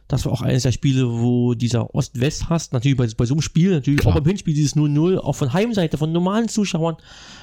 das 0.07 0.25
war 0.25 0.31
auch 0.31 0.41
eines 0.41 0.63
der 0.63 0.71
Spiele, 0.71 1.09
wo 1.19 1.53
dieser 1.53 1.93
Ost-West-Hass, 1.93 2.71
natürlich 2.71 2.97
bei, 2.97 3.07
bei 3.17 3.25
so 3.25 3.33
einem 3.33 3.41
Spiel, 3.41 3.71
natürlich 3.71 4.01
Klar. 4.01 4.13
auch 4.13 4.19
beim 4.19 4.27
Hinspiel, 4.27 4.53
dieses 4.53 4.75
0-0, 4.75 5.17
auch 5.17 5.33
von 5.33 5.51
Heimseite, 5.51 5.97
von 5.97 6.11
normalen 6.11 6.47
Zuschauern, 6.47 6.95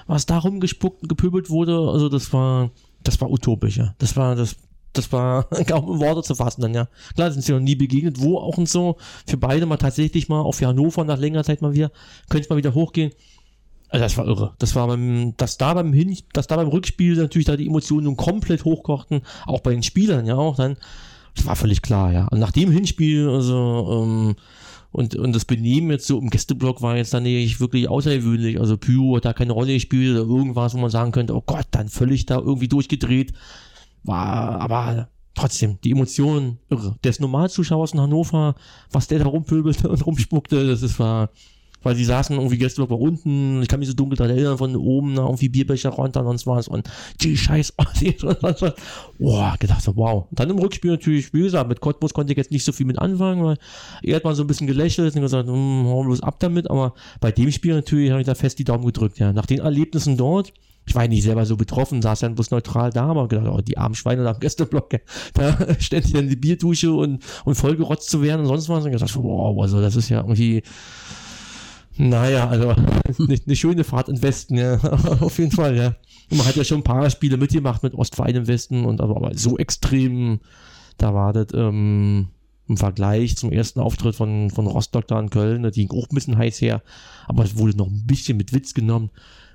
was 0.07 0.27
da 0.27 0.39
rumgespuckt 0.39 1.03
und 1.03 1.09
gepöbelt 1.09 1.51
wurde, 1.51 1.77
also 1.77 2.09
das 2.09 2.33
war, 2.33 2.71
das 3.03 3.21
war 3.21 3.31
utopisch, 3.31 3.77
ja. 3.77 3.95
Das 3.99 4.17
war, 4.17 4.35
das, 4.35 4.57
das 4.95 5.13
war 5.13 5.45
kaum 5.67 5.93
in 5.93 6.01
Worte 6.01 6.23
zu 6.23 6.35
fassen 6.35 6.63
dann, 6.63 6.75
ja. 6.75 6.89
Klar, 7.15 7.31
sind 7.33 7.43
sie 7.43 7.53
noch 7.53 7.61
nie 7.61 7.75
begegnet, 7.75 8.21
wo 8.21 8.39
auch 8.39 8.57
und 8.57 8.69
so, 8.69 8.97
für 9.27 9.37
beide 9.37 9.67
mal 9.67 9.77
tatsächlich 9.77 10.31
mal, 10.31 10.41
auch 10.41 10.53
für 10.53 10.67
Hannover 10.67 11.05
nach 11.05 11.19
längerer 11.19 11.45
Zeit 11.45 11.61
mal 11.61 11.75
wieder, 11.75 11.91
könnte 12.31 12.45
es 12.45 12.51
mal 12.51 12.57
wieder 12.57 12.75
hochgehen. 12.75 13.13
Also 13.91 14.03
das 14.03 14.17
war 14.17 14.27
irre. 14.27 14.55
Das 14.59 14.75
war 14.75 14.89
beim, 14.89 15.37
dass 15.37 15.59
da 15.59 15.75
beim 15.75 15.93
Hin, 15.93 16.17
dass 16.33 16.49
da 16.49 16.57
beim 16.57 16.67
Rückspiel 16.67 17.15
natürlich 17.15 17.47
da 17.47 17.57
die 17.57 17.67
Emotionen 17.67 18.07
nun 18.07 18.17
komplett 18.17 18.65
hochkochten, 18.65 19.21
auch 19.47 19.61
bei 19.61 19.71
den 19.71 19.85
Spielern, 19.85 20.27
ja 20.27 20.35
auch 20.35 20.57
dann, 20.57 20.79
das 21.35 21.47
war 21.47 21.57
völlig 21.57 21.83
klar, 21.83 22.13
ja. 22.13 22.27
Und 22.29 22.39
nach 22.39 22.53
dem 22.53 22.71
Hinspiel, 22.71 23.29
also, 23.29 24.05
ähm, 24.05 24.37
und, 24.93 25.17
und 25.17 25.35
das 25.35 25.45
Benehmen 25.45 25.91
jetzt 25.91 26.07
so 26.07 26.21
im 26.21 26.31
Gästeblock 26.31 26.81
war 26.81 26.97
jetzt 26.97 27.13
dann 27.13 27.25
nicht 27.25 27.59
wirklich 27.59 27.89
außergewöhnlich. 27.89 28.61
Also 28.61 28.77
Pyro 28.77 29.17
hat 29.17 29.25
da 29.25 29.33
keine 29.33 29.53
Rolle 29.53 29.75
gespielt 29.75 30.17
oder 30.17 30.29
irgendwas, 30.29 30.75
wo 30.75 30.79
man 30.79 30.91
sagen 30.91 31.11
könnte, 31.11 31.35
oh 31.35 31.43
Gott, 31.45 31.67
dann 31.73 31.89
völlig 31.89 32.27
da 32.27 32.39
irgendwie 32.39 32.69
durchgedreht. 32.69 33.33
War, 34.05 34.61
aber 34.61 35.09
trotzdem, 35.35 35.79
die 35.83 35.91
Emotionen 35.91 36.59
irre. 36.71 36.97
Der 37.03 37.11
ist 37.11 37.21
Normalzuschauer 37.21 37.83
aus 37.83 37.95
Hannover, 37.95 38.55
was 38.93 39.09
der 39.09 39.19
da 39.19 39.27
rumpöbelte 39.27 39.89
und 39.89 40.07
rumspuckte, 40.07 40.65
das 40.67 40.83
ist, 40.83 41.01
war, 41.01 41.31
weil 41.85 41.95
sie 41.95 42.05
saßen 42.05 42.37
irgendwie 42.37 42.59
Gästeblock 42.59 42.91
war 42.91 43.01
unten, 43.01 43.63
ich 43.63 43.69
kann 43.69 43.79
mich 43.79 43.89
so 43.89 43.95
dunkel 43.95 44.17
daran 44.17 44.37
erinnern, 44.37 44.59
von 44.59 44.75
oben, 44.75 45.15
na, 45.15 45.23
irgendwie 45.23 45.49
Bierbecher 45.49 45.91
runter 45.91 46.21
und 46.21 46.27
sonst 46.27 46.47
was 46.47 46.69
und 46.69 46.89
die 47.21 47.37
scheiß 47.37 47.75
Ossis 47.77 48.23
und 48.25 48.41
sonst 48.41 48.63
was. 48.63 48.75
Boah, 49.19 49.57
gedacht 49.59 49.83
so, 49.83 49.97
wow. 49.97 50.27
Und 50.31 50.41
dann 50.41 50.51
im 50.51 50.59
Rückspiel 50.59 50.91
natürlich, 50.91 51.33
wie 51.33 51.43
gesagt, 51.43 51.69
mit 51.69 51.81
Cottbus 51.81 52.13
konnte 52.13 52.33
ich 52.33 52.37
jetzt 52.37 52.51
nicht 52.51 52.65
so 52.65 52.73
viel 52.73 52.87
mit 52.87 52.99
anfangen, 52.99 53.45
weil 53.45 53.59
er 54.03 54.17
hat 54.17 54.25
mal 54.25 54.35
so 54.35 54.43
ein 54.43 54.47
bisschen 54.47 54.67
gelächelt 54.67 55.15
und 55.15 55.23
gesagt, 55.23 55.49
hm, 55.49 55.85
hau 55.87 56.03
bloß 56.03 56.23
ab 56.23 56.41
damit, 56.41 56.71
aber 56.71 56.95
bei 57.21 57.31
dem 57.31 57.53
Spiel 57.53 57.75
natürlich 57.75 58.11
habe 58.11 58.21
ich 58.21 58.27
da 58.27 58.35
fest 58.35 58.59
die 58.59 58.65
Daumen 58.65 58.87
gedrückt, 58.87 59.19
ja. 59.19 59.33
Nach 59.33 59.47
den 59.47 59.61
Erlebnissen 59.61 60.17
dort, 60.17 60.53
ich 60.87 60.95
war 60.95 61.09
nicht 61.09 61.23
selber 61.23 61.47
so 61.47 61.57
betroffen, 61.57 62.03
saß 62.03 62.21
ja 62.21 62.29
bloß 62.29 62.51
neutral 62.51 62.91
da, 62.91 63.07
aber 63.07 63.29
gedacht, 63.29 63.49
oh, 63.49 63.61
die 63.61 63.79
armen 63.79 63.95
Schweine 63.95 64.23
da 64.23 64.33
am 64.33 64.41
Gästeblock, 64.41 64.91
da 65.35 65.57
ständig 65.79 66.15
in 66.15 66.29
die 66.29 66.37
Bierdusche 66.37 66.93
und, 66.93 67.23
und 67.45 67.55
vollgerotzt 67.55 68.11
zu 68.11 68.23
werden 68.23 68.43
und 68.43 68.47
sonst 68.47 68.69
was. 68.69 68.85
Und 68.85 68.93
gesagt, 68.93 69.17
wow, 69.17 69.61
also 69.61 69.81
das 69.81 69.97
ist 69.97 70.09
ja 70.09 70.19
irgendwie, 70.19 70.63
naja, 71.97 72.49
also 72.49 72.71
eine, 73.19 73.39
eine 73.47 73.57
schöne 73.57 73.85
Fahrt 73.85 74.09
im 74.09 74.23
Westen, 74.23 74.57
ja, 74.57 74.77
auf 75.21 75.39
jeden 75.39 75.53
Fall, 75.53 75.77
ja. 75.77 75.95
Und 76.31 76.39
man 76.39 76.47
hat 76.47 76.57
ja 76.57 76.65
schon 76.65 76.79
ein 76.79 76.85
paar 76.85 77.09
Spiele 77.11 77.37
mitgemacht 77.37 77.83
mit 77.83 77.95
Ostverein 77.95 78.35
im 78.35 78.47
Westen 78.47 78.85
und 78.85 79.01
aber, 79.01 79.17
aber 79.17 79.37
so 79.37 79.59
extrem, 79.59 80.41
da 80.99 81.15
war 81.15 81.33
das 81.33 81.49
ähm, 81.55 82.29
im 82.67 82.77
Vergleich 82.77 83.37
zum 83.37 83.53
ersten 83.53 83.81
Auftritt 83.81 84.17
von, 84.17 84.51
von 84.51 84.67
Rostock 84.67 85.07
da 85.07 85.21
in 85.21 85.31
Köln, 85.31 85.63
da 85.63 85.71
ging 85.71 85.91
auch 85.91 86.09
ein 86.11 86.15
bisschen 86.15 86.39
heiß 86.39 86.61
her, 86.61 86.83
aber 87.27 87.45
es 87.45 87.57
wurde 87.57 87.77
noch 87.77 87.89
ein 87.89 88.07
bisschen 88.07 88.37
mit 88.37 88.53
Witz 88.53 88.75
genommen. 88.75 89.11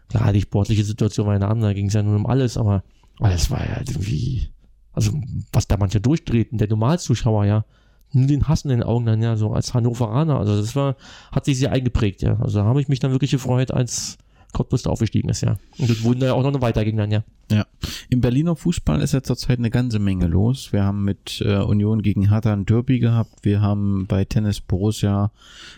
Klar, 0.09 0.33
die 0.33 0.41
sportliche 0.41 0.83
Situation 0.83 1.27
war 1.27 1.33
eine 1.33 1.47
andere, 1.47 1.71
da 1.71 1.73
ging 1.73 1.87
es 1.87 1.93
ja 1.93 2.03
nur 2.03 2.15
um 2.15 2.25
alles, 2.25 2.57
aber, 2.57 2.83
aber 3.19 3.29
war 3.49 3.67
ja 3.67 3.79
irgendwie, 3.79 4.49
also 4.93 5.11
was 5.51 5.67
da 5.67 5.77
manche 5.77 6.01
durchtreten, 6.01 6.57
der 6.57 6.67
Normalzuschauer, 6.67 7.45
ja, 7.45 7.65
nur 8.11 8.27
den 8.27 8.47
Hass 8.47 8.63
in 8.63 8.69
den 8.69 8.83
Augen 8.83 9.05
dann, 9.05 9.21
ja, 9.21 9.35
so 9.35 9.51
als 9.51 9.73
Hannoveraner, 9.73 10.39
also 10.39 10.57
das 10.57 10.75
war, 10.75 10.95
hat 11.31 11.45
sich 11.45 11.57
sehr 11.57 11.71
eingeprägt, 11.71 12.21
ja, 12.21 12.39
also 12.39 12.59
da 12.59 12.65
habe 12.65 12.81
ich 12.81 12.87
mich 12.87 12.99
dann 12.99 13.11
wirklich 13.11 13.31
gefreut, 13.31 13.71
als 13.71 14.17
Cottbus 14.51 14.83
da 14.83 14.89
aufgestiegen 14.89 15.29
ist, 15.29 15.41
ja. 15.41 15.57
Und 15.77 15.89
das 15.89 16.03
wurden 16.03 16.21
da 16.21 16.27
ja 16.27 16.33
auch 16.33 16.43
noch 16.43 16.61
weiterging 16.61 16.97
dann, 16.97 17.11
ja. 17.11 17.23
Ja, 17.51 17.65
im 18.09 18.21
Berliner 18.21 18.55
Fußball 18.55 19.01
ist 19.01 19.13
ja 19.13 19.23
zurzeit 19.23 19.59
eine 19.59 19.69
ganze 19.69 19.99
Menge 19.99 20.27
los. 20.27 20.73
Wir 20.73 20.83
haben 20.83 21.03
mit 21.03 21.41
äh, 21.45 21.57
Union 21.57 22.01
gegen 22.01 22.29
Hertha 22.29 22.53
ein 22.53 22.65
Derby 22.65 22.99
gehabt. 22.99 23.43
Wir 23.43 23.61
haben 23.61 24.05
bei 24.07 24.25
Tennis 24.25 24.61
Borussia 24.61 25.31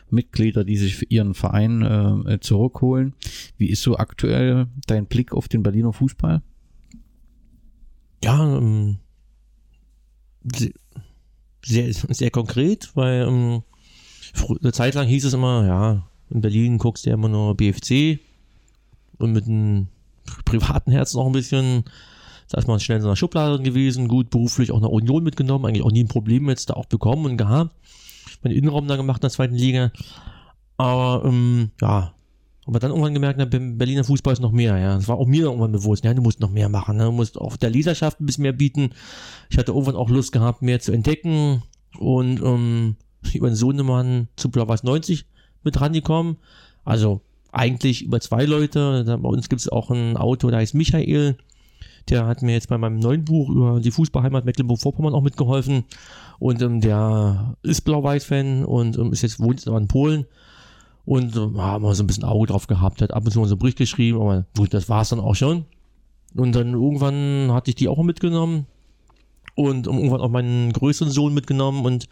Mitglieder, 0.09 0.63
die 0.63 0.77
sich 0.77 0.95
für 0.95 1.05
ihren 1.05 1.33
Verein 1.33 2.25
äh, 2.27 2.39
zurückholen. 2.39 3.13
Wie 3.57 3.69
ist 3.69 3.83
so 3.83 3.97
aktuell 3.97 4.67
dein 4.87 5.05
Blick 5.05 5.33
auf 5.33 5.47
den 5.47 5.63
Berliner 5.63 5.93
Fußball? 5.93 6.41
Ja, 8.23 8.57
ähm, 8.57 8.97
sehr, 11.65 11.93
sehr, 12.09 12.31
konkret, 12.31 12.91
weil 12.95 13.27
ähm, 13.27 13.63
eine 14.61 14.71
Zeit 14.71 14.95
lang 14.95 15.07
hieß 15.07 15.25
es 15.25 15.33
immer, 15.33 15.65
ja, 15.65 16.07
in 16.29 16.41
Berlin 16.41 16.77
guckst 16.77 17.05
du 17.05 17.09
ja 17.09 17.15
immer 17.15 17.29
nur 17.29 17.55
BFC 17.55 18.19
und 19.17 19.33
mit 19.33 19.45
einem 19.45 19.87
privaten 20.45 20.91
Herzen 20.91 21.17
noch 21.17 21.25
ein 21.25 21.33
bisschen, 21.33 21.83
da 22.49 22.57
ist 22.57 22.67
man 22.67 22.79
schnell 22.79 22.97
in 22.97 23.01
so 23.01 23.09
einer 23.09 23.15
Schublade 23.15 23.61
gewesen, 23.61 24.07
gut 24.07 24.29
beruflich 24.29 24.71
auch 24.71 24.77
eine 24.77 24.89
Union 24.89 25.23
mitgenommen, 25.23 25.65
eigentlich 25.65 25.83
auch 25.83 25.91
nie 25.91 26.03
ein 26.03 26.09
Problem 26.09 26.49
jetzt 26.49 26.69
da 26.69 26.75
auch 26.75 26.85
bekommen 26.85 27.25
und 27.25 27.37
gehabt. 27.37 27.75
Meinen 28.43 28.55
Innenraum 28.55 28.87
da 28.87 28.95
gemacht 28.95 29.17
in 29.19 29.21
der 29.21 29.29
zweiten 29.29 29.55
Liga. 29.55 29.91
Aber 30.77 31.25
ähm, 31.25 31.71
ja, 31.79 32.13
aber 32.65 32.79
dann 32.79 32.91
irgendwann 32.91 33.13
gemerkt, 33.13 33.39
na, 33.39 33.45
Berliner 33.45 34.03
Fußball 34.03 34.33
ist 34.33 34.39
noch 34.39 34.51
mehr, 34.51 34.77
ja. 34.77 34.95
Das 34.95 35.07
war 35.07 35.17
auch 35.17 35.27
mir 35.27 35.45
irgendwann 35.45 35.71
bewusst, 35.71 36.03
ja, 36.03 36.13
du 36.13 36.21
musst 36.21 36.39
noch 36.39 36.51
mehr 36.51 36.69
machen, 36.69 36.97
ne? 36.97 37.05
du 37.05 37.11
musst 37.11 37.39
auch 37.39 37.57
der 37.57 37.71
Leserschaft 37.71 38.19
ein 38.19 38.25
bisschen 38.25 38.43
mehr 38.43 38.53
bieten. 38.53 38.91
Ich 39.49 39.57
hatte 39.57 39.71
irgendwann 39.71 39.95
auch 39.95 40.09
Lust 40.09 40.31
gehabt, 40.31 40.61
mehr 40.61 40.79
zu 40.79 40.91
entdecken 40.91 41.63
und 41.97 42.41
ähm, 42.41 42.95
über 43.33 43.49
den 43.49 43.55
Sohnemann 43.55 44.27
zu 44.35 44.49
Blau-Weiß 44.49 44.83
90 44.83 45.25
mit 45.63 45.79
rangekommen. 45.79 46.37
Also 46.83 47.21
eigentlich 47.51 48.03
über 48.03 48.19
zwei 48.19 48.45
Leute. 48.45 49.03
Bei 49.05 49.29
uns 49.29 49.49
gibt 49.49 49.61
es 49.61 49.69
auch 49.69 49.89
ein 49.89 50.17
Autor, 50.17 50.51
der 50.51 50.61
heißt 50.61 50.73
Michael. 50.73 51.37
Der 52.09 52.25
hat 52.25 52.41
mir 52.41 52.53
jetzt 52.53 52.69
bei 52.69 52.77
meinem 52.77 52.99
neuen 52.99 53.25
Buch 53.25 53.49
über 53.49 53.79
die 53.79 53.91
Fußballheimat 53.91 54.45
Mecklenburg-Vorpommern 54.45 55.13
auch 55.13 55.21
mitgeholfen. 55.21 55.83
Und 56.39 56.61
ähm, 56.61 56.81
der 56.81 57.57
ist 57.61 57.81
Blau-Weiß-Fan 57.81 58.65
und 58.65 58.97
ähm, 58.97 59.11
ist 59.13 59.21
jetzt 59.21 59.39
wohnt 59.39 59.59
jetzt 59.59 59.67
aber 59.67 59.77
in 59.77 59.87
Polen. 59.87 60.25
Und 61.11 61.35
haben 61.35 61.83
wir 61.83 61.93
so 61.93 62.03
ein 62.03 62.07
bisschen 62.07 62.23
Auge 62.23 62.47
drauf 62.47 62.67
gehabt, 62.67 63.01
hat 63.01 63.11
ab 63.11 63.25
und 63.25 63.31
zu 63.31 63.41
mal 63.41 63.45
so 63.45 63.55
einen 63.55 63.59
Bericht 63.59 63.77
geschrieben, 63.77 64.21
aber 64.21 64.45
gut, 64.55 64.73
das 64.73 64.87
war 64.87 65.01
es 65.01 65.09
dann 65.09 65.19
auch 65.19 65.35
schon. 65.35 65.65
Und 66.35 66.55
dann 66.55 66.71
irgendwann 66.71 67.51
hatte 67.51 67.69
ich 67.69 67.75
die 67.75 67.89
auch 67.89 68.01
mitgenommen 68.01 68.65
und 69.55 69.87
irgendwann 69.87 70.21
auch 70.21 70.29
meinen 70.29 70.71
größeren 70.71 71.11
Sohn 71.11 71.33
mitgenommen 71.33 71.83
und 71.83 72.07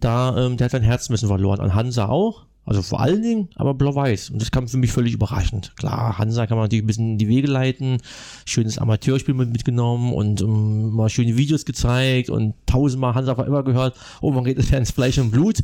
da, 0.00 0.36
ähm, 0.36 0.58
der 0.58 0.66
hat 0.66 0.72
sein 0.72 0.82
Herz 0.82 1.08
ein 1.08 1.14
bisschen 1.14 1.28
verloren. 1.28 1.60
An 1.60 1.74
Hansa 1.74 2.10
auch. 2.10 2.44
Also 2.66 2.82
vor 2.82 3.00
allen 3.00 3.22
Dingen, 3.22 3.48
aber 3.54 3.72
blau-weiß. 3.72 4.28
Und 4.28 4.42
das 4.42 4.50
kam 4.50 4.68
für 4.68 4.76
mich 4.76 4.92
völlig 4.92 5.14
überraschend. 5.14 5.72
Klar, 5.76 6.18
Hansa 6.18 6.46
kann 6.46 6.58
man 6.58 6.66
natürlich 6.66 6.84
ein 6.84 6.88
bisschen 6.88 7.12
in 7.12 7.18
die 7.18 7.28
Wege 7.28 7.48
leiten. 7.48 8.02
Schönes 8.44 8.76
Amateurspiel 8.76 9.32
mit, 9.32 9.50
mitgenommen 9.50 10.12
und 10.12 10.42
ähm, 10.42 10.90
mal 10.90 11.08
schöne 11.08 11.38
Videos 11.38 11.64
gezeigt 11.64 12.28
und 12.28 12.52
tausendmal 12.66 13.14
Hansa 13.14 13.38
war 13.38 13.46
immer 13.46 13.62
gehört, 13.62 13.96
oh, 14.20 14.30
man 14.30 14.44
geht 14.44 14.58
ins 14.72 14.90
Fleisch 14.90 15.16
und 15.16 15.30
Blut. 15.30 15.62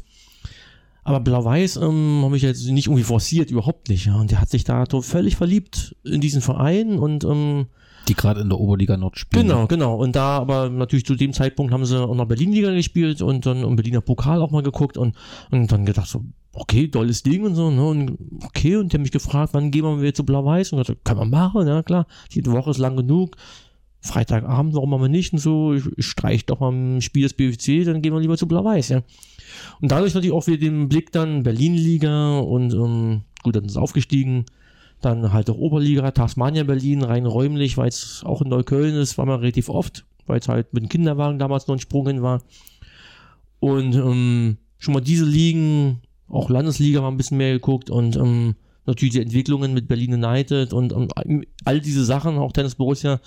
Aber 1.06 1.20
Blau-Weiß 1.20 1.76
ähm, 1.76 2.22
habe 2.24 2.36
ich 2.36 2.42
jetzt 2.42 2.66
nicht 2.66 2.88
irgendwie 2.88 3.04
forciert, 3.04 3.52
überhaupt 3.52 3.90
nicht. 3.90 4.06
Ja. 4.06 4.16
Und 4.16 4.32
der 4.32 4.40
hat 4.40 4.48
sich 4.48 4.64
da 4.64 4.84
völlig 5.02 5.36
verliebt 5.36 5.94
in 6.02 6.20
diesen 6.20 6.42
Verein 6.42 6.98
und 6.98 7.22
ähm, 7.22 7.66
Die 8.08 8.14
gerade 8.14 8.40
in 8.40 8.48
der 8.48 8.58
Oberliga 8.58 8.96
Nord 8.96 9.16
spielen. 9.16 9.46
Genau, 9.46 9.68
genau. 9.68 9.94
Und 9.94 10.16
da 10.16 10.38
aber 10.38 10.68
natürlich 10.68 11.06
zu 11.06 11.14
dem 11.14 11.32
Zeitpunkt 11.32 11.72
haben 11.72 11.84
sie 11.84 11.96
auch 11.96 12.12
noch 12.12 12.26
Berlin-Liga 12.26 12.72
gespielt 12.72 13.22
und 13.22 13.46
dann 13.46 13.62
im 13.62 13.76
Berliner 13.76 14.00
Pokal 14.00 14.42
auch 14.42 14.50
mal 14.50 14.64
geguckt 14.64 14.96
und, 14.96 15.14
und 15.52 15.70
dann 15.70 15.86
gedacht 15.86 16.08
so, 16.08 16.24
okay, 16.54 16.88
tolles 16.88 17.22
Ding 17.22 17.44
und 17.44 17.54
so, 17.54 17.70
ne? 17.70 17.86
Und 17.86 18.18
okay, 18.44 18.74
und 18.74 18.92
die 18.92 18.96
haben 18.96 19.02
mich 19.02 19.12
gefragt, 19.12 19.54
wann 19.54 19.70
gehen 19.70 19.84
wir 19.84 20.02
wieder 20.02 20.12
zu 20.12 20.26
Blau-Weiß? 20.26 20.72
Und 20.72 20.80
gesagt, 20.80 21.04
kann 21.04 21.18
man 21.18 21.30
machen, 21.30 21.68
ja 21.68 21.84
klar. 21.84 22.08
Die 22.32 22.44
Woche 22.46 22.70
ist 22.70 22.78
lang 22.78 22.96
genug. 22.96 23.36
Freitagabend, 24.00 24.74
warum 24.74 24.90
machen 24.90 25.02
wir 25.02 25.08
nicht? 25.08 25.32
Und 25.32 25.38
so, 25.38 25.72
ich, 25.72 25.84
ich 25.96 26.06
streich 26.06 26.46
doch 26.46 26.58
mal 26.58 26.72
ein 26.72 27.00
Spiel 27.00 27.22
des 27.22 27.34
BFC, 27.34 27.84
dann 27.84 28.02
gehen 28.02 28.12
wir 28.12 28.20
lieber 28.20 28.36
zu 28.36 28.48
Blau-Weiß, 28.48 28.88
ja. 28.88 29.02
Und 29.80 29.92
dadurch 29.92 30.14
natürlich 30.14 30.34
auch 30.34 30.46
wieder 30.46 30.58
den 30.58 30.88
Blick 30.88 31.12
dann 31.12 31.42
Berlin-Liga 31.42 32.38
und 32.38 32.72
ähm, 32.74 33.22
gut, 33.42 33.56
dann 33.56 33.64
ist 33.64 33.72
es 33.72 33.76
aufgestiegen. 33.76 34.46
Dann 35.00 35.32
halt 35.32 35.50
auch 35.50 35.58
Oberliga, 35.58 36.10
Tasmania 36.10 36.64
Berlin, 36.64 37.02
rein 37.02 37.26
räumlich, 37.26 37.76
weil 37.76 37.88
es 37.88 38.22
auch 38.24 38.40
in 38.42 38.48
Neukölln 38.48 38.94
ist, 38.94 39.18
war 39.18 39.26
man 39.26 39.40
relativ 39.40 39.68
oft, 39.68 40.06
weil 40.26 40.40
es 40.40 40.48
halt 40.48 40.72
mit 40.72 40.84
dem 40.84 40.88
Kinderwagen 40.88 41.38
damals 41.38 41.66
noch 41.66 41.76
ein 41.76 41.80
Sprung 41.80 42.06
hin 42.06 42.22
war. 42.22 42.42
Und 43.60 43.94
ähm, 43.94 44.56
schon 44.78 44.94
mal 44.94 45.00
diese 45.00 45.24
Ligen, 45.24 46.00
auch 46.28 46.50
Landesliga 46.50 47.02
war 47.02 47.10
ein 47.10 47.16
bisschen 47.16 47.38
mehr 47.38 47.52
geguckt 47.52 47.90
und 47.90 48.16
ähm, 48.16 48.56
natürlich 48.86 49.14
die 49.14 49.20
Entwicklungen 49.20 49.74
mit 49.74 49.88
Berlin 49.88 50.14
United 50.14 50.72
und, 50.72 50.92
und 50.92 51.12
all 51.64 51.80
diese 51.80 52.04
Sachen, 52.04 52.38
auch 52.38 52.52
Tennis 52.52 52.76
Borussia, 52.76 53.20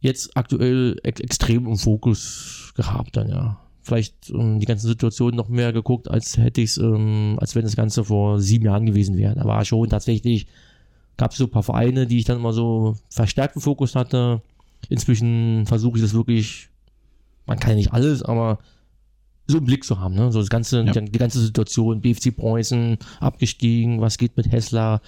jetzt 0.00 0.36
aktuell 0.36 0.98
ex 1.02 1.20
extrem 1.20 1.66
im 1.66 1.76
Fokus 1.76 2.72
gehabt 2.76 3.16
dann, 3.16 3.28
ja. 3.28 3.60
Vielleicht 3.86 4.32
um, 4.32 4.58
die 4.58 4.66
ganzen 4.66 4.88
Situationen 4.88 5.36
noch 5.36 5.48
mehr 5.48 5.72
geguckt, 5.72 6.10
als 6.10 6.36
hätte 6.38 6.60
ich 6.60 6.70
es, 6.70 6.76
ähm, 6.78 7.38
als 7.40 7.54
wenn 7.54 7.62
das 7.62 7.76
Ganze 7.76 8.02
vor 8.02 8.40
sieben 8.40 8.64
Jahren 8.64 8.84
gewesen 8.84 9.16
wäre. 9.16 9.36
Da 9.36 9.44
war 9.44 9.64
schon 9.64 9.88
tatsächlich, 9.88 10.48
gab 11.16 11.30
es 11.30 11.38
so 11.38 11.44
ein 11.44 11.50
paar 11.52 11.62
Vereine, 11.62 12.08
die 12.08 12.18
ich 12.18 12.24
dann 12.24 12.40
mal 12.40 12.52
so 12.52 12.96
verstärkt 13.10 13.54
im 13.54 13.62
Fokus 13.62 13.94
hatte. 13.94 14.42
Inzwischen 14.88 15.66
versuche 15.66 15.98
ich 15.98 16.02
das 16.02 16.14
wirklich, 16.14 16.68
man 17.46 17.60
kann 17.60 17.70
ja 17.70 17.76
nicht 17.76 17.92
alles, 17.92 18.24
aber 18.24 18.58
so 19.46 19.58
im 19.58 19.64
Blick 19.66 19.84
zu 19.84 20.00
haben, 20.00 20.16
ne? 20.16 20.32
So 20.32 20.40
das 20.40 20.50
ganze, 20.50 20.82
ja. 20.82 20.90
die, 20.90 21.04
die, 21.04 21.18
ganze 21.18 21.38
Situation, 21.40 22.00
BFC 22.00 22.36
Preußen, 22.36 22.98
abgestiegen, 23.20 24.00
was 24.00 24.18
geht 24.18 24.36
mit 24.36 24.50
Hessler. 24.50 25.00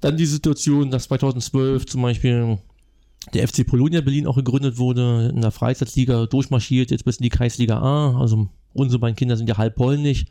Dann 0.00 0.16
die 0.16 0.26
Situation, 0.26 0.90
dass 0.90 1.04
2012 1.04 1.86
zum 1.86 2.02
Beispiel 2.02 2.58
der 3.34 3.46
FC 3.46 3.66
Polonia 3.66 4.00
Berlin 4.00 4.26
auch 4.26 4.36
gegründet 4.36 4.78
wurde, 4.78 5.30
in 5.34 5.40
der 5.40 5.50
Freizeitliga 5.50 6.26
durchmarschiert, 6.26 6.90
jetzt 6.90 7.04
bis 7.04 7.18
in 7.18 7.24
die 7.24 7.28
Kreisliga 7.28 7.78
A. 7.78 8.18
Also 8.18 8.48
unsere 8.72 8.98
beiden 8.98 9.16
Kinder 9.16 9.36
sind 9.36 9.48
ja 9.48 9.58
halb 9.58 9.76
polnisch. 9.76 10.24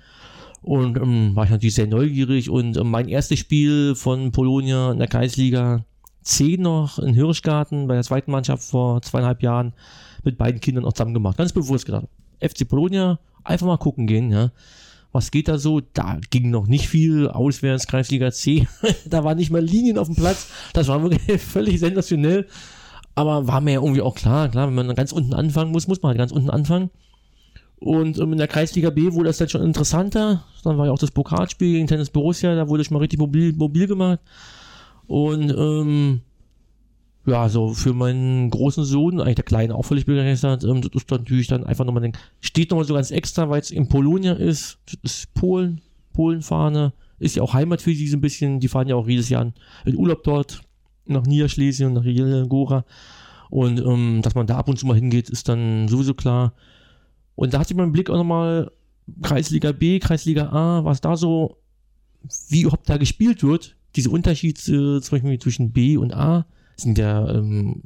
Und 0.61 0.97
ähm, 0.97 1.35
war 1.35 1.45
ich 1.45 1.51
natürlich 1.51 1.75
sehr 1.75 1.87
neugierig. 1.87 2.49
Und 2.49 2.77
ähm, 2.77 2.89
mein 2.89 3.07
erstes 3.07 3.39
Spiel 3.39 3.95
von 3.95 4.31
Polonia 4.31 4.91
in 4.91 4.99
der 4.99 5.07
Kreisliga 5.07 5.85
C 6.23 6.57
noch 6.57 6.99
in 6.99 7.13
Hirschgarten 7.13 7.87
bei 7.87 7.93
der 7.93 8.03
zweiten 8.03 8.31
Mannschaft 8.31 8.63
vor 8.63 9.01
zweieinhalb 9.01 9.41
Jahren 9.41 9.73
mit 10.23 10.37
beiden 10.37 10.59
Kindern 10.59 10.85
auch 10.85 10.93
zusammen 10.93 11.13
gemacht. 11.13 11.37
Ganz 11.37 11.53
bewusst 11.53 11.85
gedacht. 11.85 12.07
FC 12.41 12.67
Polonia, 12.67 13.19
einfach 13.43 13.67
mal 13.67 13.77
gucken 13.77 14.07
gehen, 14.07 14.31
ja. 14.31 14.51
Was 15.11 15.31
geht 15.31 15.47
da 15.47 15.57
so? 15.57 15.81
Da 15.81 16.19
ging 16.29 16.51
noch 16.51 16.67
nicht 16.67 16.87
viel 16.87 17.27
auswärts 17.29 17.87
Kreisliga 17.87 18.31
C. 18.31 18.67
da 19.05 19.23
waren 19.23 19.37
nicht 19.37 19.49
mal 19.49 19.63
Linien 19.63 19.97
auf 19.97 20.07
dem 20.07 20.15
Platz. 20.15 20.49
Das 20.73 20.87
war 20.87 21.01
wirklich 21.01 21.41
völlig 21.41 21.79
sensationell. 21.79 22.47
Aber 23.15 23.47
war 23.47 23.61
mir 23.61 23.73
ja 23.73 23.81
irgendwie 23.81 24.01
auch 24.01 24.15
klar, 24.15 24.49
klar, 24.49 24.67
wenn 24.67 24.75
man 24.75 24.95
ganz 24.95 25.11
unten 25.11 25.33
anfangen 25.33 25.71
muss, 25.71 25.87
muss 25.87 26.01
man 26.01 26.09
halt 26.09 26.17
ganz 26.17 26.31
unten 26.31 26.49
anfangen. 26.49 26.89
Und 27.79 28.19
ähm, 28.19 28.33
in 28.33 28.37
der 28.37 28.47
Kreisliga 28.47 28.89
B 28.89 29.13
wurde 29.13 29.27
das 29.27 29.37
dann 29.37 29.49
schon 29.49 29.63
interessanter. 29.63 30.43
Dann 30.63 30.77
war 30.77 30.87
ja 30.87 30.91
auch 30.91 30.99
das 30.99 31.11
Pokalspiel 31.11 31.73
gegen 31.73 31.87
Tennis 31.87 32.09
Borussia, 32.09 32.53
da 32.55 32.67
wurde 32.67 32.81
ich 32.81 32.91
mal 32.91 32.99
richtig 32.99 33.19
mobil, 33.19 33.53
mobil 33.53 33.87
gemacht. 33.87 34.19
Und 35.07 35.49
ähm, 35.57 36.21
ja, 37.25 37.47
so 37.49 37.69
für 37.73 37.93
meinen 37.93 38.49
großen 38.49 38.83
Sohn, 38.83 39.21
eigentlich 39.21 39.35
der 39.35 39.45
Kleine 39.45 39.75
auch 39.75 39.83
völlig 39.85 40.05
begeistert, 40.05 40.63
ähm, 40.63 40.81
das 40.81 40.91
ist 40.93 41.09
natürlich 41.09 41.47
dann 41.47 41.63
einfach 41.63 41.85
nochmal, 41.85 42.03
den, 42.03 42.13
steht 42.41 42.69
nochmal 42.69 42.85
so 42.85 42.93
ganz 42.93 43.11
extra, 43.11 43.49
weil 43.49 43.61
es 43.61 43.71
in 43.71 43.87
Polonia 43.87 44.33
ist, 44.33 44.79
das 44.85 44.97
ist 45.03 45.33
Polen, 45.33 45.81
Polenfahne, 46.13 46.93
ist 47.17 47.35
ja 47.35 47.43
auch 47.43 47.53
Heimat 47.53 47.81
für 47.81 47.93
sie 47.93 48.07
so 48.07 48.17
ein 48.17 48.21
bisschen, 48.21 48.59
die 48.59 48.67
fahren 48.67 48.87
ja 48.87 48.95
auch 48.95 49.07
jedes 49.07 49.29
Jahr 49.29 49.51
in 49.85 49.95
Urlaub 49.95 50.23
dort 50.23 50.61
nach 51.09 51.23
Niederschlesien, 51.23 51.93
nach 51.93 52.03
Jelengora. 52.03 52.85
Und 53.49 53.79
ähm, 53.79 54.21
dass 54.21 54.35
man 54.35 54.47
da 54.47 54.57
ab 54.57 54.69
und 54.69 54.77
zu 54.77 54.85
mal 54.85 54.95
hingeht, 54.95 55.29
ist 55.29 55.49
dann 55.49 55.87
sowieso 55.87 56.13
klar. 56.13 56.53
Und 57.35 57.53
da 57.53 57.59
hatte 57.59 57.73
ich 57.73 57.77
meinen 57.77 57.91
Blick 57.91 58.09
auch 58.09 58.17
nochmal 58.17 58.71
Kreisliga 59.21 59.71
B, 59.71 59.99
Kreisliga 59.99 60.49
A, 60.49 60.85
was 60.85 61.01
da 61.01 61.15
so, 61.17 61.57
wie 62.49 62.61
überhaupt 62.61 62.89
da 62.89 62.97
gespielt 62.97 63.43
wird. 63.43 63.75
Diese 63.95 64.09
Unterschiede 64.09 64.59
äh, 64.59 65.01
zum 65.01 65.17
Beispiel 65.17 65.39
zwischen 65.39 65.71
B 65.71 65.97
und 65.97 66.13
A 66.13 66.45
sind 66.75 66.97
ja 66.97 67.27
ähm, 67.29 67.81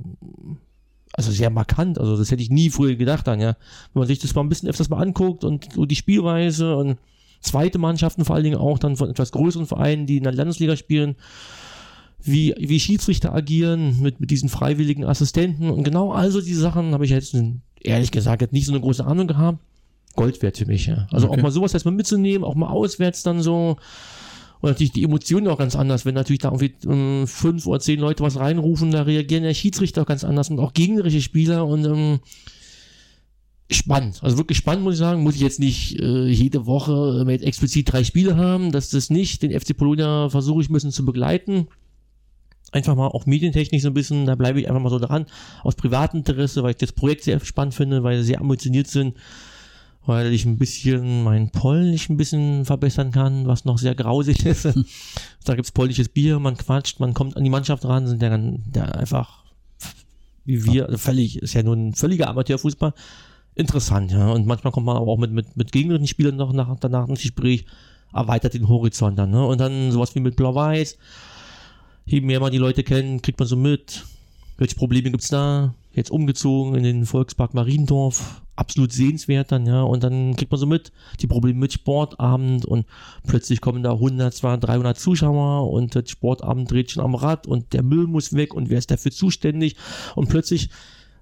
also 1.14 1.32
sehr 1.32 1.50
markant. 1.50 2.00
Also 2.00 2.18
das 2.18 2.32
hätte 2.32 2.42
ich 2.42 2.50
nie 2.50 2.70
früher 2.70 2.96
gedacht 2.96 3.28
dann, 3.28 3.40
ja. 3.40 3.56
Wenn 3.94 4.02
man 4.02 4.08
sich 4.08 4.20
das 4.20 4.36
mal 4.36 4.42
ein 4.42 4.50
bisschen 4.50 4.70
öfters 4.70 4.90
mal 4.90 5.02
anguckt 5.02 5.44
und 5.44 5.74
so 5.74 5.86
die 5.86 5.96
Spielweise 5.96 6.76
und 6.76 6.98
zweite 7.40 7.78
Mannschaften 7.78 8.26
vor 8.26 8.36
allen 8.36 8.46
Dingen 8.46 8.58
auch 8.58 8.80
dann 8.80 8.96
von 8.96 9.10
etwas 9.10 9.32
größeren 9.32 9.68
Vereinen, 9.68 10.08
die 10.08 10.18
in 10.18 10.24
der 10.24 10.34
Landesliga 10.34 10.76
spielen, 10.76 11.16
wie, 12.24 12.56
wie 12.58 12.80
Schiedsrichter 12.80 13.34
agieren 13.34 14.02
mit, 14.02 14.20
mit 14.20 14.32
diesen 14.32 14.50
freiwilligen 14.50 15.04
Assistenten 15.04 15.70
und 15.70 15.84
genau 15.84 16.12
also 16.12 16.42
diese 16.42 16.62
Sachen 16.62 16.94
habe 16.94 17.06
ich 17.06 17.12
jetzt 17.12 17.36
ehrlich 17.82 18.12
gesagt 18.12 18.54
nicht 18.54 18.66
so 18.66 18.72
eine 18.72 18.82
große 18.82 19.06
Ahnung 19.06 19.28
gehabt. 19.28 19.60
Gold 20.16 20.42
wert 20.42 20.58
für 20.58 20.66
mich, 20.66 20.86
ja. 20.86 21.08
Also 21.12 21.28
okay. 21.28 21.38
auch 21.38 21.44
mal 21.44 21.52
sowas 21.52 21.74
erstmal 21.74 21.96
mitzunehmen, 21.96 22.44
auch 22.44 22.56
mal 22.56 22.70
auswärts 22.70 23.24
dann 23.24 23.42
so. 23.42 23.78
Und 24.62 24.70
natürlich 24.70 24.94
die 24.94 25.04
Emotionen 25.04 25.48
auch 25.48 25.58
ganz 25.58 25.76
anders, 25.76 26.06
wenn 26.06 26.16
natürlich 26.16 26.40
da 26.40 26.50
irgendwie 26.50 26.74
ähm, 26.88 27.28
fünf 27.28 27.66
oder 27.66 27.80
zehn 27.80 28.00
Leute 28.00 28.24
was 28.24 28.40
reinrufen, 28.40 28.92
da 28.92 29.02
reagieren 29.02 29.44
der 29.44 29.54
Schiedsrichter 29.54 30.04
auch 30.04 30.06
ganz 30.06 30.24
anders 30.24 30.50
und 30.50 30.60
auch 30.60 30.74
gegnerische 30.74 31.22
Spieler 31.22 31.66
und 31.66 31.84
ähm, 31.84 32.20
spannend. 33.70 34.20
Also 34.22 34.38
wirklich 34.38 34.60
spannend, 34.60 34.84
muss 34.84 34.94
ich 34.94 35.00
sagen. 35.00 35.24
Muss 35.24 35.36
ich 35.36 35.42
jetzt 35.42 35.60
nicht 35.60 36.00
äh, 36.00 36.28
jede 36.28 36.66
Woche 36.66 37.24
mit 37.26 37.42
explizit 37.42 37.92
drei 37.92 38.04
Spiele 38.04 38.38
haben, 38.38 38.72
das 38.72 38.86
ist 38.86 38.94
das 38.94 39.10
nicht. 39.10 39.42
Den 39.42 39.60
FC 39.60 39.76
Polonia 39.76 40.30
versuche 40.30 40.62
ich 40.62 40.70
ein 40.70 40.74
bisschen 40.74 40.92
zu 40.92 41.04
begleiten 41.04 41.68
einfach 42.74 42.96
mal 42.96 43.08
auch 43.08 43.26
medientechnisch 43.26 43.82
so 43.82 43.90
ein 43.90 43.94
bisschen, 43.94 44.26
da 44.26 44.36
bleibe 44.36 44.60
ich 44.60 44.68
einfach 44.68 44.82
mal 44.82 44.90
so 44.90 45.00
dran, 45.00 45.26
aus 45.64 45.76
Privatinteresse, 45.76 46.64
weil 46.64 46.72
ich 46.72 46.78
das 46.78 46.92
Projekt 46.92 47.24
sehr 47.24 47.40
spannend 47.40 47.74
finde, 47.74 48.04
weil 48.04 48.18
sie 48.18 48.26
sehr 48.26 48.42
ambitioniert 48.42 48.88
sind, 48.88 49.16
weil 50.06 50.34
ich 50.34 50.46
ein 50.46 50.58
bisschen 50.58 51.24
mein 51.24 51.50
Polnisch 51.50 52.10
ein 52.10 52.18
bisschen 52.18 52.66
verbessern 52.66 53.12
kann, 53.12 53.48
was 53.48 53.66
noch 53.66 53.78
sehr 53.78 53.96
grausig 53.96 54.46
ist. 54.46 54.68
da 55.46 55.56
gibt's 55.56 55.72
polnisches 55.72 56.10
Bier, 56.10 56.40
man 56.40 56.58
quatscht, 56.58 57.00
man 57.00 57.14
kommt 57.14 57.38
an 57.38 57.44
die 57.44 57.50
Mannschaft 57.50 57.86
ran, 57.86 58.08
sind 58.08 58.22
ja 58.22 58.38
der 58.38 58.96
einfach 58.98 59.44
wie 60.46 60.66
wir, 60.66 60.86
also 60.86 60.98
völlig, 60.98 61.42
ist 61.42 61.54
ja 61.54 61.64
nur 61.64 61.76
ein 61.76 61.94
völliger 61.94 62.30
Amateurfußball. 62.30 62.94
Interessant, 63.56 64.12
ja. 64.12 64.32
Und 64.32 64.46
manchmal 64.46 64.74
kommt 64.74 64.86
man 64.86 64.98
aber 64.98 65.08
auch 65.08 65.18
mit, 65.18 65.32
mit, 65.32 65.56
mit 65.56 65.72
gegnerischen 65.72 66.08
Spielern 66.08 66.36
noch 66.36 66.54
nach, 66.54 66.76
danach 66.80 67.08
ins 67.08 67.22
Gespräch, 67.22 67.66
erweitert 68.14 68.54
den 68.54 68.68
Horizont 68.68 69.18
dann, 69.18 69.32
ne? 69.32 69.46
Und 69.46 69.60
dann 69.60 69.92
sowas 69.92 70.14
wie 70.16 70.20
mit 70.20 70.36
Blau-Weiß 70.36 70.98
je 72.06 72.22
mehr 72.22 72.40
man 72.40 72.52
die 72.52 72.58
Leute 72.58 72.84
kennt, 72.84 73.24
kriegt 73.24 73.40
man 73.40 73.48
so 73.48 73.56
mit, 73.56 74.06
welche 74.58 74.76
Probleme 74.76 75.12
gibt's 75.12 75.30
da. 75.30 75.74
Jetzt 75.94 76.10
umgezogen 76.10 76.74
in 76.74 76.84
den 76.84 77.06
Volkspark 77.06 77.54
Mariendorf, 77.54 78.42
absolut 78.56 78.92
sehenswert 78.92 79.52
dann, 79.52 79.68
ja. 79.68 79.84
Und 79.84 80.04
dann 80.04 80.36
kriegt 80.36 80.52
man 80.52 80.60
so 80.60 80.66
mit, 80.66 80.92
die 81.20 81.28
Probleme 81.28 81.60
mit 81.60 81.74
Sportabend 81.74 82.66
und 82.66 82.86
plötzlich 83.28 83.62
kommen 83.62 83.84
da 83.84 83.92
100, 83.92 84.34
200, 84.34 84.70
300 84.70 85.00
Zuschauer 85.00 85.70
und 85.72 85.94
der 85.94 86.04
Sportabend 86.06 86.72
dreht 86.72 86.92
schon 86.92 87.04
am 87.04 87.14
Rad 87.14 87.46
und 87.46 87.74
der 87.74 87.84
Müll 87.84 88.08
muss 88.08 88.34
weg 88.34 88.56
und 88.56 88.70
wer 88.70 88.80
ist 88.80 88.90
dafür 88.90 89.12
zuständig? 89.12 89.76
Und 90.16 90.30
plötzlich 90.30 90.70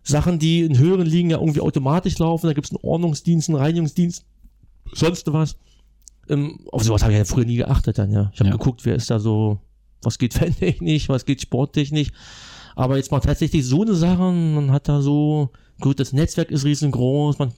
Sachen, 0.04 0.40
die 0.40 0.62
in 0.62 0.78
höheren 0.78 1.06
Ligen 1.06 1.30
ja 1.30 1.38
irgendwie 1.38 1.62
automatisch 1.62 2.18
laufen, 2.18 2.48
da 2.48 2.54
gibt's 2.54 2.72
einen 2.72 2.80
Ordnungsdienst, 2.82 3.50
einen 3.50 3.58
Reinigungsdienst, 3.58 4.24
sonst 4.94 5.32
was. 5.32 5.58
Ähm, 6.30 6.60
auf 6.72 6.84
sowas 6.84 7.04
habe 7.04 7.12
ich 7.12 7.20
ja 7.20 7.26
früher 7.26 7.46
nie 7.46 7.58
geachtet 7.58 7.98
dann, 7.98 8.12
ja. 8.12 8.32
Ich 8.34 8.40
habe 8.40 8.50
ja. 8.50 8.56
geguckt, 8.56 8.86
wer 8.86 8.96
ist 8.96 9.10
da 9.10 9.20
so 9.20 9.60
was 10.02 10.18
geht 10.18 10.34
fantechnisch, 10.36 11.10
was 11.10 11.26
geht 11.26 11.42
sporttechnisch. 11.42 12.12
Aber 12.76 12.98
jetzt 12.98 13.12
mal 13.12 13.20
tatsächlich 13.20 13.66
so 13.66 13.82
eine 13.82 13.96
Sache, 13.96 14.32
man 14.32 14.72
hat 14.72 14.88
da 14.88 15.02
so, 15.02 15.50
gut, 15.80 16.00
das 16.00 16.14
Netzwerk 16.14 16.52
ist 16.52 16.66
riesengroß, 16.66 17.40
man, 17.40 17.54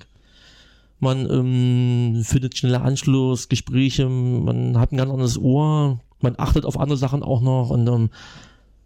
man 0.99 1.29
ähm, 1.29 2.23
findet 2.23 2.57
schneller 2.57 2.83
Anschluss, 2.83 3.49
Gespräche, 3.49 4.09
man 4.09 4.79
hat 4.79 4.91
ein 4.91 4.97
ganz 4.97 5.11
anderes 5.11 5.37
Ohr, 5.37 5.99
man 6.21 6.35
achtet 6.37 6.65
auf 6.65 6.79
andere 6.79 6.97
Sachen 6.97 7.21
auch 7.21 7.41
noch 7.41 7.69
und 7.69 7.87
ähm, 7.87 8.09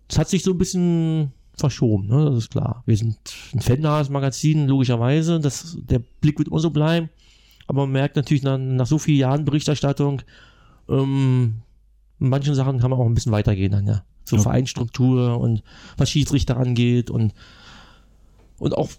das 0.08 0.20
hat 0.20 0.30
sich 0.30 0.44
so 0.44 0.52
ein 0.52 0.58
bisschen 0.58 1.32
verschoben, 1.56 2.08
ne? 2.08 2.26
das 2.26 2.38
ist 2.38 2.52
klar. 2.52 2.84
Wir 2.86 2.98
sind 2.98 3.18
ein 3.54 3.62
fannahes 3.62 4.10
Magazin, 4.10 4.68
logischerweise, 4.68 5.40
das, 5.40 5.78
der 5.82 6.00
Blick 6.22 6.38
wird 6.38 6.50
immer 6.50 6.60
so 6.60 6.72
bleiben, 6.72 7.10
aber 7.68 7.82
man 7.82 7.92
merkt 7.92 8.16
natürlich 8.16 8.44
nach, 8.44 8.58
nach 8.58 8.88
so 8.88 8.98
vielen 8.98 9.20
Jahren 9.20 9.46
Berichterstattung, 9.46 10.22
ähm, 10.90 11.62
in 12.20 12.30
manchen 12.30 12.56
Sachen 12.56 12.80
kann 12.80 12.90
man 12.90 13.00
auch 13.00 13.06
ein 13.06 13.14
bisschen 13.14 13.32
weitergehen 13.32 13.72
dann, 13.72 13.88
ja. 13.88 14.04
So 14.26 14.36
okay. 14.36 14.44
Vereinsstruktur 14.44 15.40
und 15.40 15.64
was 15.96 16.10
Schiedsrichter 16.10 16.58
angeht 16.58 17.10
und, 17.10 17.34
und 18.60 18.78
auch 18.78 18.90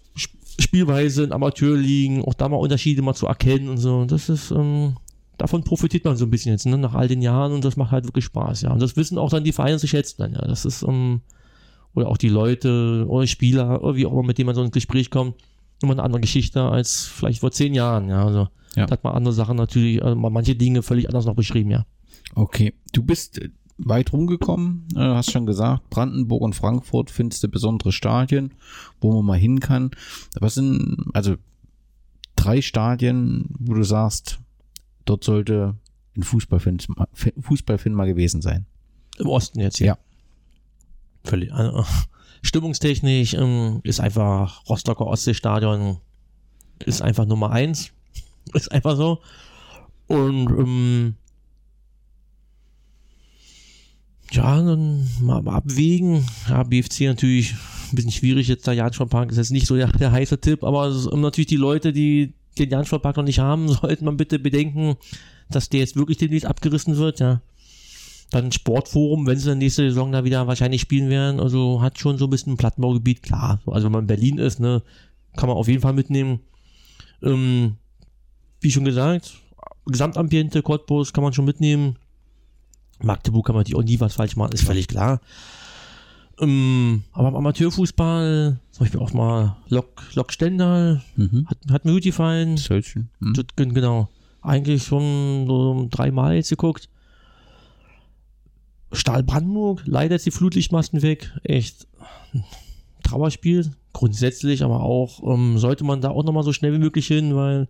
Spielweise 0.61 1.25
in 1.25 1.33
Amateurligen, 1.33 2.25
auch 2.25 2.35
da 2.35 2.49
mal 2.49 2.57
Unterschiede 2.57 3.03
mal 3.03 3.15
zu 3.15 3.27
erkennen 3.27 3.69
und 3.69 3.79
so. 3.79 4.05
Das 4.07 4.29
ist, 4.29 4.51
ähm, 4.51 4.97
davon 5.37 5.65
profitiert 5.65 6.05
man 6.05 6.17
so 6.17 6.25
ein 6.25 6.31
bisschen 6.31 6.53
jetzt, 6.53 6.67
ne, 6.67 6.79
nach 6.79 6.95
all 6.95 7.09
den 7.09 7.23
Jahren 7.23 7.53
und 7.53 7.65
das 7.65 7.77
macht 7.77 7.93
halt 7.93 8.07
wirklich 8.07 8.25
Spaß, 8.25 8.63
ja. 8.63 8.73
Und 8.73 8.81
das 8.81 8.97
wissen 8.97 9.19
auch 9.19 9.31
dann 9.31 9.45
die 9.45 9.53
Vereine 9.53 9.79
zu 9.79 9.87
schätzen 9.87 10.17
dann, 10.19 10.33
ja. 10.33 10.41
Das 10.41 10.65
ist, 10.65 10.83
ähm, 10.83 11.21
oder 11.95 12.09
auch 12.09 12.17
die 12.17 12.29
Leute 12.29 13.05
oder 13.09 13.27
Spieler 13.27 13.83
oder 13.83 13.97
wie 13.97 14.07
auch 14.07 14.13
immer, 14.13 14.23
mit 14.23 14.39
denen 14.39 14.47
man 14.47 14.55
so 14.55 14.63
ins 14.63 14.73
Gespräch 14.73 15.11
kommt, 15.11 15.35
immer 15.83 15.93
eine 15.93 16.03
andere 16.03 16.21
Geschichte 16.21 16.63
als 16.63 17.05
vielleicht 17.05 17.41
vor 17.41 17.51
zehn 17.51 17.75
Jahren. 17.75 18.09
Ja, 18.09 18.25
also 18.25 18.49
Ja. 18.77 18.87
da 18.87 18.93
hat 18.93 19.05
man 19.05 19.15
andere 19.15 19.33
Sachen 19.35 19.57
natürlich, 19.57 20.03
also 20.03 20.17
manche 20.17 20.55
Dinge 20.57 20.83
völlig 20.83 21.09
anders 21.09 21.27
noch 21.27 21.35
beschrieben, 21.35 21.71
ja. 21.71 21.85
Okay, 22.35 22.75
du 22.93 23.03
bist 23.03 23.39
äh, 23.39 23.51
weit 23.79 24.13
rumgekommen, 24.13 24.89
äh, 24.97 25.01
hast 25.01 25.31
schon 25.31 25.47
gesagt, 25.47 25.89
Brandenburg 25.91 26.43
und 26.43 26.55
Frankfurt 26.55 27.11
findest 27.11 27.43
du 27.43 27.49
besondere 27.49 27.93
Stadien, 27.93 28.55
wo 29.01 29.13
man 29.13 29.25
mal 29.25 29.39
hin 29.39 29.61
kann. 29.61 29.91
Was 30.39 30.55
sind, 30.55 31.07
also 31.15 31.37
drei 32.37 32.61
Stadien, 32.61 33.47
wo 33.59 33.75
du 33.75 33.85
sagst, 33.85 34.41
dort 35.05 35.25
sollte 35.25 35.77
ein 36.17 36.23
Fußballfan, 36.23 36.79
Fußballfan 37.41 37.93
mal 37.93 38.07
gewesen 38.07 38.43
sein? 38.43 38.67
Im 39.19 39.29
Osten 39.29 39.61
jetzt 39.61 39.79
hier. 39.79 39.87
Ja. 39.87 39.99
Völlig. 41.25 41.53
Also, 41.53 41.85
stimmungstechnisch 42.43 43.35
ähm, 43.35 43.81
ist 43.85 44.01
einfach 44.01 44.69
Rostocker 44.69 45.07
Ostseestadion 45.07 45.99
ist 46.85 47.03
einfach 47.03 47.27
Nummer 47.27 47.51
eins. 47.51 47.93
Ist 48.55 48.73
einfach 48.73 48.97
so. 48.97 49.21
Und 50.07 50.49
ähm, 50.49 51.15
ja, 54.33 54.63
dann 54.63 55.09
mal, 55.21 55.47
abwägen. 55.49 56.25
Ja, 56.49 56.63
BFC 56.63 57.03
natürlich 57.03 57.55
ein 57.91 57.97
bisschen 57.97 58.13
schwierig 58.13 58.49
jetzt. 58.49 58.67
Der 58.67 58.75
Janschwar-Park 58.75 59.31
ist 59.31 59.39
jetzt 59.39 59.51
nicht 59.51 59.67
so 59.67 59.77
der, 59.77 59.89
der 59.93 60.13
heiße 60.13 60.41
Tipp, 60.41 60.65
aber 60.65 60.89
ist 60.89 61.11
natürlich 61.13 61.47
die 61.47 61.57
Leute, 61.57 61.93
die 61.93 62.35
den 62.59 62.71
Janschwar-Park 62.71 63.17
noch 63.17 63.25
nicht 63.25 63.39
haben, 63.39 63.69
sollten 63.73 64.05
man 64.05 64.17
bitte 64.17 64.39
bedenken, 64.39 64.97
dass 65.51 65.69
der 65.69 65.81
jetzt 65.81 65.97
wirklich 65.97 66.19
demnächst 66.19 66.47
abgerissen 66.47 66.97
wird, 66.97 67.21
ja. 67.21 67.41
Dann 68.31 68.53
Sportforum, 68.53 69.27
wenn 69.27 69.39
sie 69.39 69.49
dann 69.49 69.57
nächste 69.57 69.89
Saison 69.89 70.13
da 70.13 70.23
wieder 70.23 70.47
wahrscheinlich 70.47 70.83
spielen 70.83 71.09
werden. 71.09 71.41
Also 71.41 71.81
hat 71.81 71.99
schon 71.99 72.19
so 72.19 72.27
ein 72.27 72.31
bisschen 72.31 72.53
ein 72.53 72.57
Plattenbaugebiet, 72.59 73.23
klar. 73.23 73.63
Also 73.65 73.87
wenn 73.87 73.93
man 73.93 74.03
in 74.03 74.07
Berlin 74.07 74.37
ist, 74.37 74.61
ne, 74.61 74.83
kann 75.35 75.49
man 75.49 75.57
auf 75.57 75.67
jeden 75.67 75.81
Fall 75.81 75.95
mitnehmen. 75.95 76.41
Ähm, 77.23 77.77
wie 78.61 78.71
schon 78.71 78.85
gesagt, 78.85 79.39
Gesamtambiente, 79.87 80.61
Cottbus 80.61 81.15
kann 81.15 81.25
man 81.25 81.33
schon 81.33 81.47
mitnehmen. 81.47 81.97
Magdeburg 83.01 83.47
kann 83.47 83.55
man 83.55 83.61
natürlich 83.61 83.79
auch 83.79 83.85
nie 83.89 84.01
was 84.01 84.15
falsch 84.15 84.37
machen, 84.37 84.53
ist 84.53 84.65
völlig 84.65 84.89
klar. 84.89 85.21
Ähm, 86.41 87.03
aber 87.13 87.29
im 87.29 87.37
Amateurfußball, 87.37 88.59
zum 88.71 88.81
Beispiel 88.81 89.01
auch 89.01 89.13
mal 89.13 89.57
Lok, 89.69 90.03
Lok 90.15 90.33
Stendal, 90.33 91.03
Mhm. 91.17 91.47
hat, 91.49 91.59
hat 91.71 91.85
mir 91.85 91.93
gut 91.93 92.03
gefallen. 92.05 92.57
Sölchen. 92.57 93.11
Mhm. 93.21 93.35
Genau. 93.57 94.09
Eigentlich 94.43 94.85
schon 94.85 95.47
so 95.49 95.89
dreimal 95.91 96.35
jetzt 96.37 96.51
geguckt. 96.51 96.89
Stahl 98.93 99.23
Brandenburg, 99.23 99.83
leider 99.85 100.17
ist 100.17 100.27
die 100.27 100.31
Flutlichtmasten 100.31 101.03
weg. 101.03 101.31
Echt 101.43 101.87
ein 102.33 102.45
Trauerspiel, 103.03 103.71
grundsätzlich, 103.93 104.63
aber 104.63 104.81
auch 104.83 105.23
ähm, 105.35 105.59
sollte 105.59 105.85
man 105.85 106.01
da 106.01 106.11
auch 106.11 106.25
nochmal 106.25 106.43
so 106.45 106.53
schnell 106.53 106.73
wie 106.73 106.79
möglich 106.79 107.07
hin, 107.07 107.35
weil 107.35 107.69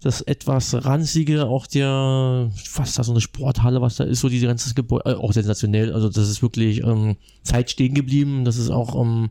das 0.00 0.20
etwas 0.20 0.84
ranzige, 0.84 1.46
auch 1.46 1.66
der, 1.66 2.50
fast 2.54 2.98
da 2.98 3.04
so 3.04 3.12
eine 3.12 3.20
Sporthalle, 3.20 3.80
was 3.80 3.96
da 3.96 4.04
ist, 4.04 4.20
so 4.20 4.28
diese 4.28 4.46
ganze 4.46 4.72
Gebäude, 4.74 5.10
äh, 5.10 5.14
auch 5.14 5.32
sensationell. 5.32 5.92
Also 5.92 6.08
das 6.08 6.28
ist 6.28 6.42
wirklich 6.42 6.82
ähm, 6.84 7.16
Zeit 7.42 7.70
stehen 7.70 7.94
geblieben. 7.94 8.44
Das 8.44 8.56
ist 8.58 8.70
auch, 8.70 9.00
ähm, 9.00 9.30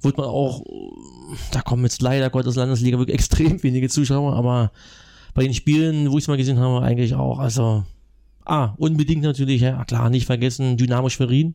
wurde 0.00 0.18
man 0.18 0.26
auch, 0.26 0.64
da 1.52 1.60
kommen 1.60 1.84
jetzt 1.84 2.02
leider 2.02 2.30
Gottes 2.30 2.56
Landesliga 2.56 2.98
wirklich 2.98 3.14
extrem 3.18 3.62
wenige 3.62 3.88
Zuschauer, 3.88 4.34
aber 4.34 4.72
bei 5.34 5.44
den 5.44 5.54
Spielen, 5.54 6.10
wo 6.10 6.18
ich 6.18 6.24
es 6.24 6.28
mal 6.28 6.36
gesehen 6.36 6.58
habe, 6.58 6.84
eigentlich 6.84 7.14
auch. 7.14 7.38
Also, 7.38 7.84
ah, 8.44 8.74
unbedingt 8.78 9.22
natürlich, 9.22 9.60
ja 9.60 9.84
klar, 9.84 10.10
nicht 10.10 10.26
vergessen, 10.26 10.76
Dynamo 10.76 11.10
Schwerin. 11.10 11.54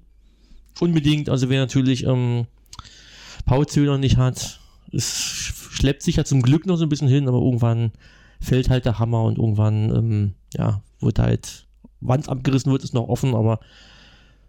Unbedingt, 0.80 1.30
also 1.30 1.50
wer 1.50 1.60
natürlich 1.60 2.06
ähm, 2.06 2.46
Paul 3.46 3.66
Zöder 3.68 3.98
nicht 3.98 4.18
hat, 4.18 4.60
es 4.94 5.20
schleppt 5.72 6.02
sich 6.02 6.18
ja 6.18 6.24
zum 6.24 6.42
Glück 6.42 6.66
noch 6.66 6.78
so 6.78 6.84
ein 6.84 6.90
bisschen 6.90 7.08
hin, 7.08 7.28
aber 7.28 7.40
irgendwann 7.40 7.92
fällt 8.42 8.70
halt 8.70 8.86
der 8.86 9.00
Hammer 9.00 9.24
und 9.24 9.38
irgendwann, 9.38 9.96
ähm, 9.96 10.34
ja, 10.54 10.82
wird 11.00 11.20
halt, 11.20 11.68
wann 12.02 12.20
es 12.20 12.28
abgerissen 12.28 12.72
wird, 12.72 12.84
ist 12.84 12.94
noch 12.94 13.08
offen, 13.08 13.36
aber 13.36 13.60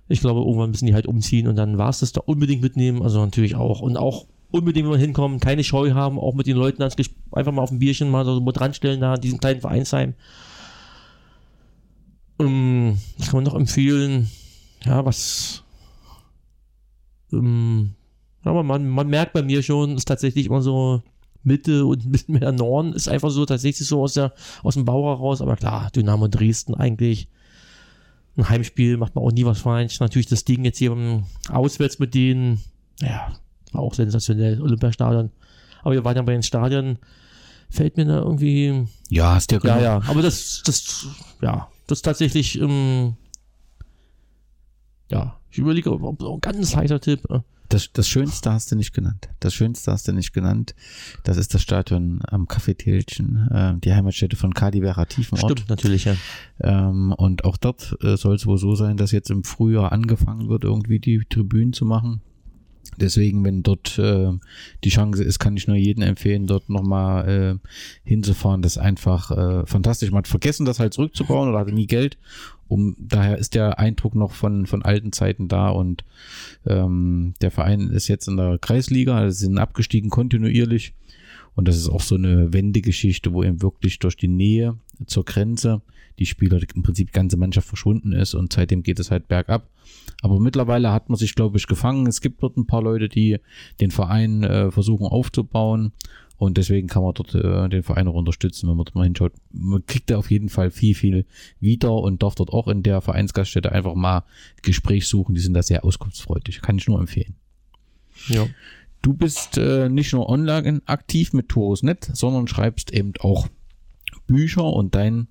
ich 0.09 0.21
glaube, 0.21 0.41
irgendwann 0.41 0.71
müssen 0.71 0.87
die 0.87 0.95
halt 0.95 1.07
umziehen 1.07 1.47
und 1.47 1.57
dann 1.57 1.79
war 1.79 1.91
es 1.91 2.01
das 2.01 2.13
da 2.13 2.21
unbedingt 2.25 2.63
mitnehmen, 2.63 3.03
also 3.03 3.21
natürlich 3.21 3.55
auch. 3.55 3.81
Und 3.81 3.97
auch 3.97 4.27
unbedingt, 4.51 4.87
wenn 4.87 4.93
wir 4.93 4.99
hinkommen, 4.99 5.41
keine 5.41 5.65
Scheu 5.65 5.93
haben, 5.93 6.19
auch 6.19 6.35
mit 6.35 6.47
den 6.47 6.57
Leuten 6.57 6.83
einfach 6.83 7.53
mal 7.53 7.63
auf 7.63 7.71
ein 7.71 7.79
Bierchen 7.79 8.11
mal 8.11 8.25
so 8.25 8.41
mit 8.41 8.59
dranstellen 8.59 9.01
da, 9.01 9.15
in 9.15 9.21
diesem 9.21 9.41
kleinen 9.41 9.61
Vereinsheim. 9.61 10.15
Ähm, 12.39 12.99
was 13.19 13.29
kann 13.29 13.39
man 13.39 13.45
noch 13.45 13.55
empfehlen? 13.55 14.31
Ja, 14.85 15.05
was. 15.05 15.63
Ähm, 17.33 17.95
aber 18.43 18.63
man, 18.63 18.89
man 18.89 19.09
merkt 19.09 19.33
bei 19.33 19.43
mir 19.43 19.63
schon, 19.63 19.97
ist 19.97 20.09
tatsächlich 20.09 20.47
immer 20.47 20.63
so 20.63 21.03
Mitte 21.45 21.85
und 21.87 22.05
ein 22.05 22.13
bisschen 22.13 22.39
mehr 22.39 22.53
Norden, 22.53 22.93
ist 22.93 23.09
einfach 23.09 23.31
so 23.31 23.45
tatsächlich 23.47 23.87
so 23.89 24.03
aus, 24.03 24.15
der, 24.15 24.33
aus 24.63 24.75
dem 24.75 24.85
Bau 24.85 25.05
heraus. 25.09 25.41
Aber 25.41 25.57
klar, 25.57 25.91
Dynamo 25.95 26.29
Dresden 26.29 26.75
eigentlich. 26.75 27.29
Ein 28.37 28.49
Heimspiel 28.49 28.97
macht 28.97 29.15
man 29.15 29.25
auch 29.25 29.33
nie 29.33 29.45
was 29.45 29.61
falsch. 29.61 30.01
Natürlich 30.01 30.27
das 30.27 30.45
Ding 30.45 30.65
jetzt 30.65 30.79
hier 30.79 31.23
auswärts 31.51 31.99
mit 31.99 32.15
denen, 32.15 32.63
ja, 33.01 33.33
war 33.73 33.83
auch 33.83 33.95
sensationell, 33.95 34.63
Olympiastadion. 34.63 35.31
Aber 35.83 35.93
wir 35.95 36.05
waren 36.05 36.17
ja 36.17 36.23
bei 36.23 36.33
den 36.33 36.43
Stadien, 36.43 36.99
fällt 37.69 37.97
mir 37.97 38.07
da 38.07 38.19
irgendwie, 38.21 38.87
Ja, 39.11 39.35
hast 39.35 39.53
ja 39.53 39.59
ja, 39.63 39.75
genug. 39.75 39.83
ja, 39.83 40.03
aber 40.07 40.23
das, 40.23 40.63
das, 40.65 41.07
ja, 41.43 41.69
das 41.87 41.99
ist 41.99 42.03
tatsächlich, 42.03 42.59
ähm, 42.59 43.17
ja, 45.11 45.37
ich 45.51 45.59
überlege, 45.59 45.93
ob, 45.93 46.21
so 46.23 46.35
ein 46.35 46.41
ganz 46.41 46.75
heißer 46.75 47.01
Tipp. 47.01 47.27
Das, 47.73 47.91
das 47.91 48.07
Schönste 48.07 48.53
hast 48.53 48.71
du 48.71 48.77
nicht 48.77 48.93
genannt. 48.93 49.31
Das 49.41 49.55
Schönste 49.55 49.93
hast 49.93 50.07
du 50.07 50.13
nicht 50.13 50.35
genannt. 50.35 50.75
Das 51.25 51.39
ist 51.39 51.55
das 51.55 51.63
Stadion 51.63 52.21
am 52.29 52.45
Café-Tälchen, 52.47 53.49
äh, 53.51 53.75
die 53.83 53.95
Heimatstätte 53.95 54.37
von 54.37 54.53
Kadi 54.53 54.83
Vera 54.83 55.07
Tiefenort. 55.07 55.53
Stimmt, 55.53 55.71
natürlich, 55.71 56.05
ja. 56.05 56.15
Ähm, 56.61 57.13
und 57.13 57.47
auch 57.47 57.57
dort 57.57 57.97
äh, 58.03 58.19
soll 58.19 58.35
es 58.35 58.45
wohl 58.45 58.59
so 58.59 58.75
sein, 58.75 58.99
dass 58.99 59.11
jetzt 59.11 59.31
im 59.31 59.43
Frühjahr 59.43 59.91
angefangen 59.91 60.51
wird, 60.51 60.65
irgendwie 60.65 60.99
die 60.99 61.23
Tribünen 61.27 61.73
zu 61.73 61.87
machen. 61.87 62.21
Deswegen, 62.99 63.43
wenn 63.43 63.63
dort 63.63 63.99
äh, 63.99 64.33
die 64.85 64.91
Chance 64.91 65.25
ist, 65.25 65.39
kann 65.39 65.57
ich 65.57 65.67
nur 65.67 65.77
jedem 65.77 66.03
empfehlen, 66.03 66.47
dort 66.47 66.69
nochmal 66.69 67.27
äh, 67.27 67.69
hinzufahren. 68.05 68.61
Das 68.61 68.73
ist 68.73 68.83
einfach 68.83 69.31
äh, 69.31 69.67
fantastisch. 69.67 70.11
Man 70.11 70.19
hat 70.19 70.29
vergessen, 70.29 70.67
das 70.67 70.79
halt 70.79 70.93
zurückzubauen 70.93 71.49
oder 71.49 71.61
hatte 71.61 71.73
nie 71.73 71.87
Geld. 71.87 72.19
Um, 72.73 72.97
daher 72.99 73.37
ist 73.37 73.55
der 73.55 73.79
Eindruck 73.79 74.15
noch 74.15 74.33
von, 74.33 74.65
von 74.65 74.83
alten 74.83 75.13
Zeiten 75.13 75.47
da 75.47 75.69
und 75.69 76.05
ähm, 76.67 77.35
der 77.43 77.51
Verein 77.51 77.91
ist 77.91 78.09
jetzt 78.09 78.29
in 78.29 78.39
der 78.39 78.57
Kreisliga, 78.59 79.15
also 79.15 79.39
sind 79.39 79.59
abgestiegen 79.59 80.09
kontinuierlich. 80.09 80.95
Und 81.55 81.69
das 81.69 81.77
ist 81.77 81.91
auch 81.91 82.01
so 82.01 82.15
eine 82.15 82.55
Wendegeschichte, 82.55 83.35
wo 83.35 83.43
eben 83.43 83.61
wirklich 83.61 83.99
durch 83.99 84.17
die 84.17 84.29
Nähe 84.29 84.79
zur 85.05 85.27
Grenze 85.27 85.83
die 86.19 86.25
Spieler 86.25 86.61
im 86.75 86.83
Prinzip 86.83 87.09
die 87.09 87.13
ganze 87.13 87.37
Mannschaft 87.37 87.69
verschwunden 87.69 88.13
ist 88.13 88.33
und 88.33 88.55
seitdem 88.55 88.83
geht 88.83 88.99
es 88.99 89.11
halt 89.11 89.29
bergab. 89.29 89.69
Aber 90.23 90.41
mittlerweile 90.41 90.93
hat 90.93 91.11
man 91.11 91.19
sich, 91.19 91.35
glaube 91.35 91.59
ich, 91.59 91.67
gefangen. 91.67 92.07
Es 92.07 92.23
gibt 92.23 92.43
dort 92.43 92.57
ein 92.57 92.67
paar 92.67 92.83
Leute, 92.83 93.11
die 93.11 93.39
den 93.81 93.91
Verein 93.91 94.45
äh, 94.45 94.71
versuchen 94.71 95.07
aufzubauen. 95.07 95.93
Und 96.43 96.59
deswegen 96.59 96.89
kann 96.89 97.05
man 97.05 97.15
dort 97.15 97.37
äh, 97.37 97.69
den 97.69 97.85
Verein 97.85 98.09
auch 98.09 98.15
unterstützen, 98.15 98.69
wenn 98.69 98.77
man 98.77 98.85
dort 98.85 98.97
mal 98.97 99.05
hinschaut. 99.05 99.33
Man 99.53 99.87
kriegt 99.87 100.11
da 100.11 100.17
auf 100.17 100.29
jeden 100.29 100.49
Fall 100.49 100.73
viel, 100.73 100.97
viel 100.97 101.25
wieder 101.61 101.95
und 101.95 102.25
darf 102.25 102.35
dort 102.35 102.51
auch 102.51 102.67
in 102.67 102.83
der 102.83 103.01
Vereinsgaststätte 103.01 103.71
einfach 103.71 103.95
mal 103.95 104.25
Gespräch 104.61 105.07
suchen. 105.07 105.37
Die 105.37 105.41
sind 105.41 105.55
da 105.55 105.63
sehr 105.63 105.85
auskunftsfreudig. 105.85 106.61
Kann 106.61 106.79
ich 106.79 106.89
nur 106.89 106.99
empfehlen. 106.99 107.37
ja. 108.27 108.49
Du 109.03 109.13
bist 109.13 109.57
äh, 109.57 109.89
nicht 109.89 110.13
nur 110.13 110.29
online 110.29 110.83
aktiv 110.87 111.33
mit 111.33 111.49
Torus.net, 111.49 112.11
sondern 112.13 112.49
schreibst 112.49 112.93
eben 112.93 113.13
auch 113.21 113.47
Bücher 114.27 114.65
und 114.65 114.97
dein 114.97 115.29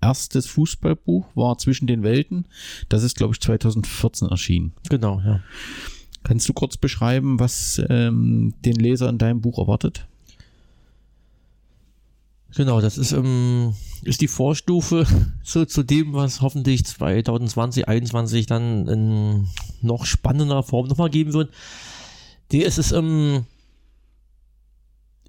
erstes 0.00 0.46
Fußballbuch 0.46 1.26
war 1.34 1.58
Zwischen 1.58 1.88
den 1.88 2.04
Welten. 2.04 2.46
Das 2.88 3.02
ist, 3.02 3.16
glaube 3.16 3.34
ich, 3.34 3.40
2014 3.40 4.28
erschienen. 4.28 4.72
Genau, 4.88 5.20
ja. 5.24 5.40
Kannst 6.22 6.48
du 6.48 6.52
kurz 6.52 6.76
beschreiben, 6.76 7.40
was 7.40 7.82
ähm, 7.88 8.54
den 8.64 8.76
Leser 8.76 9.08
in 9.08 9.18
deinem 9.18 9.40
Buch 9.40 9.58
erwartet? 9.58 10.06
Genau, 12.56 12.80
das 12.80 12.98
ist, 12.98 13.12
ähm, 13.12 13.74
ist 14.02 14.20
die 14.20 14.28
Vorstufe 14.28 15.06
zu, 15.44 15.66
zu 15.66 15.82
dem, 15.82 16.12
was 16.12 16.40
hoffentlich 16.40 16.84
2020, 16.84 17.84
2021 17.84 18.46
dann 18.46 18.86
in 18.86 19.48
noch 19.82 20.04
spannender 20.04 20.62
Form 20.62 20.86
nochmal 20.86 21.10
geben 21.10 21.32
wird. 21.32 21.52
Der 22.52 22.66
ist 22.66 22.78
es, 22.78 22.92
ähm, 22.92 23.44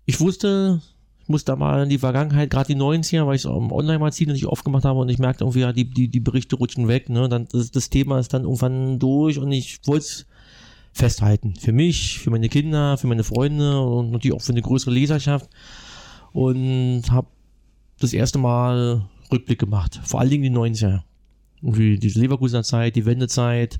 ich 0.06 0.20
wusste, 0.20 0.82
ich 1.24 1.30
muss 1.30 1.46
da 1.46 1.56
mal 1.56 1.84
in 1.84 1.90
die 1.90 1.98
Vergangenheit, 1.98 2.52
gerade 2.52 2.68
die 2.68 2.80
90er, 2.80 3.26
weil 3.26 3.36
ich 3.36 3.42
es 3.42 3.48
Online-Magazin 3.48 4.32
nicht 4.32 4.46
aufgemacht 4.46 4.86
habe 4.86 5.00
und 5.00 5.10
ich 5.10 5.18
merkte 5.18 5.46
irgendwie, 5.46 5.62
ja, 5.62 5.74
die, 5.74 5.90
die, 5.90 6.08
die 6.08 6.20
Berichte 6.20 6.56
rutschen 6.58 6.88
weg, 6.88 7.10
ne, 7.10 7.28
dann, 7.28 7.48
das, 7.52 7.72
das 7.72 7.90
Thema 7.90 8.20
ist 8.20 8.34
dann 8.34 8.44
irgendwann 8.44 9.00
durch 9.00 9.40
und 9.40 9.52
ich 9.52 9.80
wollte 9.88 10.06
es 10.06 10.26
festhalten. 10.94 11.56
Für 11.56 11.72
mich, 11.72 12.20
für 12.20 12.30
meine 12.30 12.50
Kinder, 12.50 12.98
für 12.98 13.08
meine 13.08 13.24
Freunde 13.24 13.82
und 13.82 14.12
natürlich 14.12 14.36
auch 14.36 14.44
für 14.44 14.52
eine 14.52 14.62
größere 14.62 14.92
Leserschaft 14.92 15.50
und 16.36 17.04
habe 17.12 17.28
das 18.02 18.12
erste 18.12 18.38
Mal 18.38 19.06
Rückblick 19.32 19.58
gemacht. 19.58 20.02
Vor 20.04 20.20
allen 20.20 20.30
Dingen 20.30 20.44
die 20.44 20.52
90er. 20.52 21.04
Irgendwie 21.62 21.98
die 21.98 22.10
Leverkusener 22.10 22.64
Zeit, 22.64 22.98
die 22.98 23.06
Wendezeit 23.06 23.80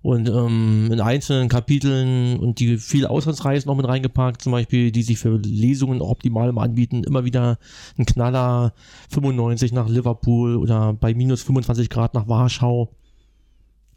Und 0.00 0.26
ähm, 0.30 0.88
in 0.90 1.02
einzelnen 1.02 1.50
Kapiteln 1.50 2.38
und 2.40 2.60
die 2.60 2.78
viele 2.78 3.10
Auslandsreisen 3.10 3.68
noch 3.68 3.76
mit 3.76 3.86
reingepackt, 3.86 4.40
zum 4.40 4.52
Beispiel, 4.52 4.90
die 4.90 5.02
sich 5.02 5.18
für 5.18 5.36
Lesungen 5.36 6.00
optimal 6.00 6.56
anbieten, 6.58 7.04
immer 7.04 7.26
wieder 7.26 7.58
ein 7.98 8.06
Knaller 8.06 8.72
95 9.10 9.72
nach 9.72 9.88
Liverpool 9.90 10.56
oder 10.56 10.94
bei 10.94 11.12
minus 11.12 11.42
25 11.42 11.90
Grad 11.90 12.14
nach 12.14 12.26
Warschau. 12.26 12.88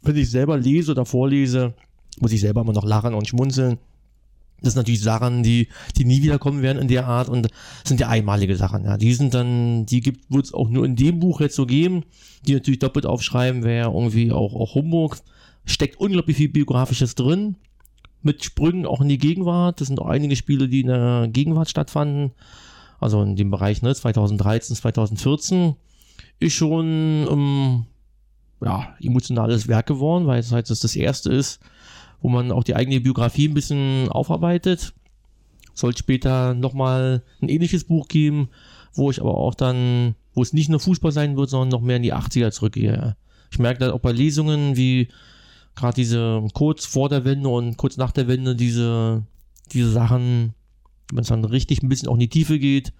Wenn 0.02 0.16
ich 0.16 0.30
selber 0.30 0.58
lese 0.58 0.92
oder 0.92 1.06
vorlese, 1.06 1.72
muss 2.20 2.32
ich 2.32 2.42
selber 2.42 2.60
immer 2.60 2.74
noch 2.74 2.84
lachen 2.84 3.14
und 3.14 3.26
schmunzeln. 3.26 3.78
Das 4.62 4.72
sind 4.72 4.80
natürlich 4.80 5.02
Sachen, 5.02 5.42
die, 5.42 5.68
die 5.96 6.04
nie 6.04 6.22
wiederkommen 6.22 6.62
werden 6.62 6.80
in 6.80 6.88
der 6.88 7.06
Art 7.06 7.28
und 7.28 7.48
sind 7.84 8.00
ja 8.00 8.08
einmalige 8.08 8.56
Sachen. 8.56 8.84
Ja. 8.84 8.96
Die 8.96 9.12
sind 9.12 9.34
dann, 9.34 9.86
die 9.86 10.00
gibt, 10.00 10.30
wird 10.30 10.46
es 10.46 10.54
auch 10.54 10.68
nur 10.68 10.84
in 10.84 10.96
dem 10.96 11.20
Buch 11.20 11.40
jetzt 11.40 11.56
so 11.56 11.66
geben, 11.66 12.04
die 12.46 12.54
natürlich 12.54 12.78
doppelt 12.78 13.06
aufschreiben, 13.06 13.64
wäre 13.64 13.90
irgendwie 13.90 14.32
auch, 14.32 14.54
auch 14.54 14.74
Humbug. 14.74 15.18
Steckt 15.66 16.00
unglaublich 16.00 16.36
viel 16.36 16.48
Biografisches 16.48 17.14
drin, 17.14 17.56
mit 18.22 18.44
Sprüngen 18.44 18.86
auch 18.86 19.00
in 19.00 19.08
die 19.08 19.18
Gegenwart. 19.18 19.80
Das 19.80 19.88
sind 19.88 20.00
auch 20.00 20.06
einige 20.06 20.36
Spiele, 20.36 20.68
die 20.68 20.80
in 20.80 20.86
der 20.88 21.28
Gegenwart 21.30 21.68
stattfanden. 21.68 22.32
Also 22.98 23.22
in 23.22 23.36
dem 23.36 23.50
Bereich 23.50 23.82
ne, 23.82 23.94
2013, 23.94 24.76
2014 24.76 25.76
ist 26.38 26.54
schon 26.54 27.26
ähm, 27.30 27.86
ja, 28.62 28.94
emotionales 29.00 29.68
Werk 29.68 29.86
geworden, 29.86 30.26
weil 30.26 30.40
es 30.40 30.52
halt 30.52 30.70
das 30.70 30.96
erste 30.96 31.30
ist, 31.30 31.60
wo 32.20 32.28
man 32.28 32.52
auch 32.52 32.64
die 32.64 32.74
eigene 32.74 33.00
Biografie 33.00 33.48
ein 33.48 33.54
bisschen 33.54 34.08
aufarbeitet. 34.08 34.94
Soll 35.74 35.96
später 35.96 36.54
nochmal 36.54 37.22
ein 37.42 37.48
ähnliches 37.48 37.84
Buch 37.84 38.08
geben, 38.08 38.48
wo 38.94 39.10
ich 39.10 39.20
aber 39.20 39.36
auch 39.36 39.54
dann, 39.54 40.14
wo 40.34 40.42
es 40.42 40.52
nicht 40.52 40.68
nur 40.68 40.80
Fußball 40.80 41.12
sein 41.12 41.36
wird, 41.36 41.50
sondern 41.50 41.68
noch 41.68 41.82
mehr 41.82 41.96
in 41.96 42.02
die 42.02 42.14
80er 42.14 42.50
zurückgehe. 42.50 43.16
Ich 43.50 43.58
merke 43.58 43.80
das 43.80 43.92
auch 43.92 44.00
bei 44.00 44.12
Lesungen, 44.12 44.76
wie 44.76 45.08
gerade 45.74 45.94
diese 45.94 46.42
kurz 46.54 46.86
vor 46.86 47.08
der 47.08 47.24
Wende 47.24 47.48
und 47.48 47.76
kurz 47.76 47.96
nach 47.96 48.10
der 48.10 48.26
Wende, 48.26 48.56
diese, 48.56 49.22
diese 49.72 49.90
Sachen, 49.90 50.54
wenn 51.12 51.22
es 51.22 51.28
dann 51.28 51.44
richtig 51.44 51.82
ein 51.82 51.88
bisschen 51.88 52.08
auch 52.08 52.14
in 52.14 52.20
die 52.20 52.28
Tiefe 52.28 52.58
geht, 52.58 52.92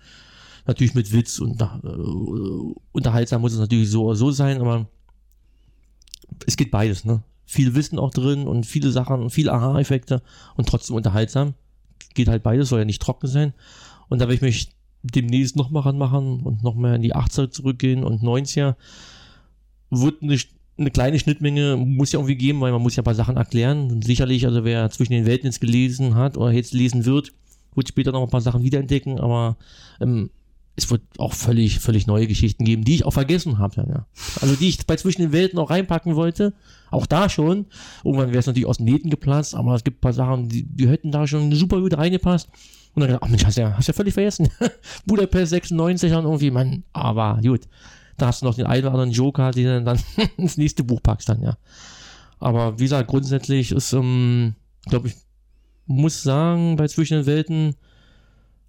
natürlich 0.66 0.94
mit 0.94 1.12
Witz 1.12 1.38
und 1.38 1.60
äh, 1.60 1.66
unterhaltsam 2.93 3.40
muss 3.40 3.55
es 3.55 3.59
natürlich 3.59 3.90
so 3.90 4.05
oder 4.05 4.16
so 4.16 4.30
sein, 4.30 4.60
aber 4.60 4.86
es 6.47 6.56
geht 6.56 6.70
beides, 6.70 7.05
ne? 7.05 7.22
Viel 7.47 7.74
Wissen 7.74 7.98
auch 7.98 8.10
drin 8.10 8.47
und 8.47 8.66
viele 8.66 8.90
Sachen 8.90 9.23
und 9.23 9.31
viele 9.31 9.52
Aha-Effekte 9.52 10.20
und 10.56 10.68
trotzdem 10.68 10.97
unterhaltsam. 10.97 11.55
Geht 12.14 12.28
halt 12.28 12.43
beides, 12.43 12.68
soll 12.68 12.81
ja 12.81 12.85
nicht 12.85 13.01
trocken 13.01 13.28
sein. 13.28 13.55
Und 14.09 14.20
da 14.20 14.24
werde 14.24 14.35
ich 14.35 14.43
mich 14.43 14.70
demnächst 15.02 15.56
noch 15.56 15.70
mal 15.70 15.81
ranmachen 15.81 16.40
und 16.40 16.62
noch 16.62 16.74
mehr 16.74 16.97
in 16.97 17.02
die 17.02 17.14
80er 17.14 17.51
zurückgehen 17.51 18.05
und 18.05 18.23
90er. 18.23 18.74
Wird 19.90 20.23
eine, 20.23 20.36
eine 20.77 20.90
kleine 20.90 21.18
Schnittmenge, 21.20 21.77
muss 21.77 22.12
ja 22.12 22.18
irgendwie 22.18 22.36
geben, 22.36 22.60
weil 22.60 22.73
man 22.73 22.82
muss 22.82 22.97
ja 22.97 23.02
ein 23.02 23.05
paar 23.05 23.14
Sachen 23.14 23.36
erklären. 23.36 23.90
Und 23.93 24.05
sicherlich, 24.05 24.44
also 24.47 24.64
wer 24.64 24.90
zwischen 24.90 25.12
den 25.12 25.27
Welten 25.27 25.47
jetzt 25.47 25.60
gelesen 25.60 26.16
hat 26.16 26.36
oder 26.36 26.51
jetzt 26.51 26.74
lesen 26.74 27.05
wird, 27.05 27.32
wird 27.77 27.89
später 27.89 28.10
noch 28.10 28.23
ein 28.23 28.31
paar 28.31 28.40
Sachen 28.40 28.64
wiederentdecken, 28.64 29.20
aber 29.20 29.56
ähm, 30.01 30.31
es 30.77 30.90
wird 30.90 31.03
auch 31.19 31.32
völlig, 31.32 31.81
völlig 31.81 32.07
neue 32.07 32.27
Geschichten 32.27 32.65
geben, 32.65 32.85
die 32.85 32.97
ich 32.97 33.07
auch 33.07 33.12
vergessen 33.12 33.59
habe. 33.59 33.77
Ja. 33.89 34.07
Also 34.43 34.55
die 34.57 34.69
ich 34.69 34.86
bei 34.86 34.97
Zwischen 34.97 35.23
den 35.23 35.32
Welten 35.32 35.59
auch 35.59 35.70
reinpacken 35.70 36.16
wollte. 36.16 36.53
Auch 36.90 37.07
da 37.07 37.31
schon. 37.31 37.66
Irgendwann 38.05 38.28
wäre 38.28 38.39
es 38.39 38.47
natürlich 38.47 38.66
aus 38.66 38.77
den 38.77 38.85
Nähten 38.85 39.09
geplatzt, 39.09 39.55
aber 39.55 39.74
es 39.74 39.85
gibt 39.85 39.98
ein 39.98 40.01
paar 40.03 40.12
Sachen, 40.12 40.51
die, 40.51 40.65
die 40.65 40.89
hätten 40.89 41.11
da 41.11 41.27
schon 41.27 41.51
super 41.53 41.81
gut 41.81 41.97
reingepasst. 41.97 42.51
Und 42.94 43.01
dann 43.01 43.09
gedacht, 43.09 43.23
ach 43.24 43.28
Mensch, 43.28 43.44
hast 43.44 43.57
ja, 43.57 43.74
hast 43.77 43.89
ja 43.89 43.94
völlig 43.94 44.15
vergessen. 44.15 44.48
Budapest 45.07 45.51
96 45.51 46.12
und 46.12 46.24
irgendwie, 46.24 46.51
man, 46.51 46.85
aber 46.93 47.40
gut. 47.43 47.62
Da 48.19 48.28
hast 48.28 48.43
du 48.43 48.47
noch 48.47 48.55
den 48.55 48.66
einen 48.66 48.82
oder 48.82 48.93
anderen 48.93 49.11
Joker, 49.11 49.51
den 49.51 49.65
du 49.65 49.82
dann 49.82 50.01
ins 50.36 50.57
nächste 50.59 50.85
Buch 50.85 51.03
packst 51.03 51.28
dann, 51.28 51.43
ja. 51.43 51.57
Aber 52.39 52.78
wie 52.78 52.85
gesagt, 52.85 53.09
grundsätzlich 53.09 53.73
ist, 53.73 53.93
ähm, 53.94 54.55
glaube 54.86 55.09
ich, 55.09 55.15
muss 55.86 56.23
sagen, 56.23 56.77
bei 56.77 56.86
Zwischen 56.89 57.19
den 57.19 57.27
Welten, 57.27 57.77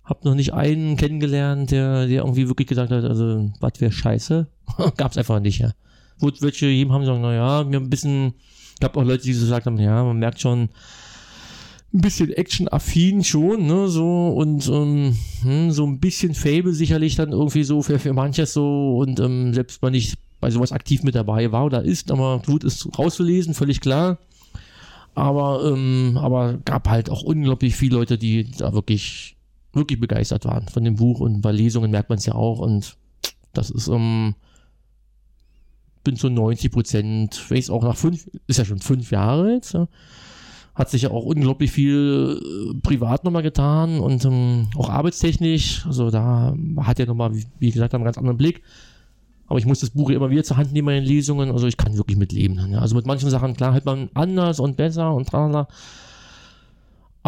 hab 0.08 0.24
noch 0.24 0.36
nicht 0.36 0.54
einen 0.54 0.96
kennengelernt, 0.96 1.72
der, 1.72 2.08
der 2.08 2.22
irgendwie 2.22 2.48
wirklich 2.48 2.70
gesagt 2.70 2.92
hat, 2.92 3.04
also, 3.04 3.52
was 3.60 3.74
wäre 3.80 3.92
scheiße? 3.92 4.48
Gab's 4.98 5.18
einfach 5.18 5.42
nicht, 5.42 5.60
ja. 5.60 5.72
Wo 6.18 6.32
welche 6.40 6.68
jedem 6.68 6.94
haben 6.94 7.02
gesagt, 7.02 7.22
naja, 7.22 7.66
mir 7.66 7.78
ein 7.78 7.90
bisschen, 7.90 8.34
gab 8.80 8.96
auch 8.96 9.04
Leute, 9.04 9.24
die 9.24 9.34
so 9.34 9.42
gesagt 9.42 9.66
haben, 9.66 9.78
ja, 9.78 10.04
man 10.04 10.18
merkt 10.18 10.40
schon, 10.40 10.70
ein 11.94 12.02
bisschen 12.02 12.32
Action-affin 12.32 13.24
schon, 13.24 13.68
ne, 13.68 13.90
so, 13.90 14.30
und 14.30 14.68
ähm, 14.70 15.18
hm, 15.42 15.72
so 15.72 15.86
ein 15.86 16.00
bisschen 16.00 16.34
Fable 16.34 16.74
sicherlich 16.74 17.16
dann 17.16 17.32
irgendwie 17.32 17.64
so 17.64 17.82
für, 17.82 18.00
für 18.00 18.14
manches 18.14 18.54
so, 18.54 18.98
und 18.98 19.20
ähm, 19.20 19.54
selbst 19.54 19.82
mal 19.82 19.92
nicht 19.92 20.18
bei 20.40 20.50
sowas 20.52 20.72
aktiv 20.72 21.04
mit 21.04 21.16
dabei 21.16 21.52
war 21.52 21.66
oder 21.66 21.84
ist, 21.84 22.12
aber 22.12 22.42
gut 22.46 22.64
ist 22.64 22.98
rauszulesen, 22.98 23.54
völlig 23.54 23.82
klar. 23.82 24.20
Aber, 25.16 25.66
ähm, 25.66 26.18
aber 26.22 26.60
gab 26.64 26.88
halt 26.88 27.10
auch 27.10 27.24
unglaublich 27.24 27.76
viele 27.76 27.96
Leute, 27.96 28.18
die 28.20 28.52
da 28.52 28.74
wirklich 28.74 29.37
wirklich 29.73 29.99
begeistert 29.99 30.45
waren 30.45 30.68
von 30.68 30.84
dem 30.84 30.95
Buch 30.95 31.19
und 31.19 31.41
bei 31.41 31.52
Lesungen 31.52 31.91
merkt 31.91 32.10
man 32.10 32.18
es 32.18 32.26
ja 32.26 32.35
auch 32.35 32.60
und 32.60 32.98
das 33.53 33.69
ist 33.69 33.88
um 33.88 34.34
ähm, 34.34 34.35
bin 36.03 36.15
zu 36.15 36.30
90 36.30 36.72
Prozent, 36.72 37.52
weiß 37.52 37.69
auch 37.69 37.84
nach 37.84 37.98
fünf, 37.98 38.30
ist 38.48 38.57
ja 38.57 38.64
schon 38.64 38.80
fünf 38.80 39.11
Jahre 39.11 39.52
jetzt, 39.52 39.73
ja, 39.73 39.89
hat 40.73 40.89
sich 40.89 41.02
ja 41.02 41.11
auch 41.11 41.26
unglaublich 41.26 41.69
viel 41.69 42.39
äh, 42.41 42.80
privat 42.81 43.26
nochmal 43.26 43.44
getan 43.44 43.99
und 43.99 44.23
ähm, 44.23 44.68
auch 44.77 44.89
arbeitstechnisch, 44.89 45.85
also 45.85 46.10
da 46.10 46.56
hat 46.77 46.99
er 46.99 47.07
nochmal, 47.07 47.35
wie, 47.35 47.45
wie 47.60 47.72
gesagt, 47.72 47.94
einen 47.94 48.06
ganz 48.06 48.18
anderen 48.18 48.38
Blick. 48.38 48.64
Aber 49.48 49.60
ich 49.60 49.65
muss 49.65 49.80
das 49.80 49.91
Buch 49.91 50.10
immer 50.10 50.30
wieder 50.30 50.44
zur 50.44 50.57
Hand 50.57 50.73
nehmen 50.73 50.89
in 50.89 51.03
den 51.03 51.10
Lesungen, 51.10 51.52
also 51.52 51.68
ich 51.68 51.77
kann 51.77 51.98
wirklich 51.98 52.18
mitleben. 52.18 52.57
Dann, 52.57 52.72
ja. 52.72 52.80
Also 52.80 52.95
mit 52.95 53.06
manchen 53.06 53.30
Sachen, 53.30 53.56
klar, 53.56 53.73
hält 53.73 53.85
man 53.85 54.10
anders 54.14 54.60
und 54.60 54.76
besser 54.76 55.14
und 55.14 55.30
tralala. 55.30 55.68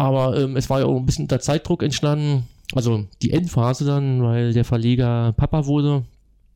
Aber 0.00 0.34
ähm, 0.40 0.56
es 0.56 0.70
war 0.70 0.80
ja 0.80 0.86
auch 0.86 0.96
ein 0.96 1.04
bisschen 1.04 1.28
der 1.28 1.40
Zeitdruck 1.40 1.82
entstanden. 1.82 2.44
Also 2.74 3.04
die 3.20 3.32
Endphase 3.32 3.84
dann, 3.84 4.22
weil 4.22 4.54
der 4.54 4.64
Verleger 4.64 5.34
Papa 5.36 5.66
wurde. 5.66 6.04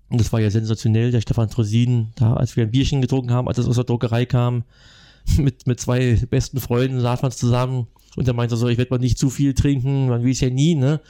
Und 0.09 0.21
das 0.21 0.33
war 0.33 0.41
ja 0.41 0.51
sensationell, 0.51 1.11
der 1.11 1.21
Stefan 1.21 1.51
Trosin, 1.51 2.09
da 2.16 2.35
als 2.35 2.57
wir 2.57 2.65
ein 2.65 2.71
Bierchen 2.71 3.03
getrunken 3.03 3.33
haben, 3.33 3.47
als 3.47 3.59
es 3.59 3.69
aus 3.69 3.75
der 3.75 3.85
Druckerei 3.85 4.25
kam, 4.25 4.65
mit, 5.37 5.66
mit 5.66 5.79
zwei 5.79 6.19
besten 6.31 6.59
Freunden 6.59 7.01
saß 7.01 7.21
man 7.21 7.33
zusammen 7.33 7.87
und 8.16 8.27
er 8.27 8.35
meinte 8.35 8.57
so, 8.57 8.69
ich 8.69 8.79
werde 8.79 8.95
mal 8.95 8.99
nicht 8.99 9.19
zu 9.19 9.29
viel 9.29 9.53
trinken, 9.53 10.09
man 10.09 10.25
weiß 10.25 10.41
ja 10.41 10.49
nie, 10.49 10.75
ne? 10.75 11.01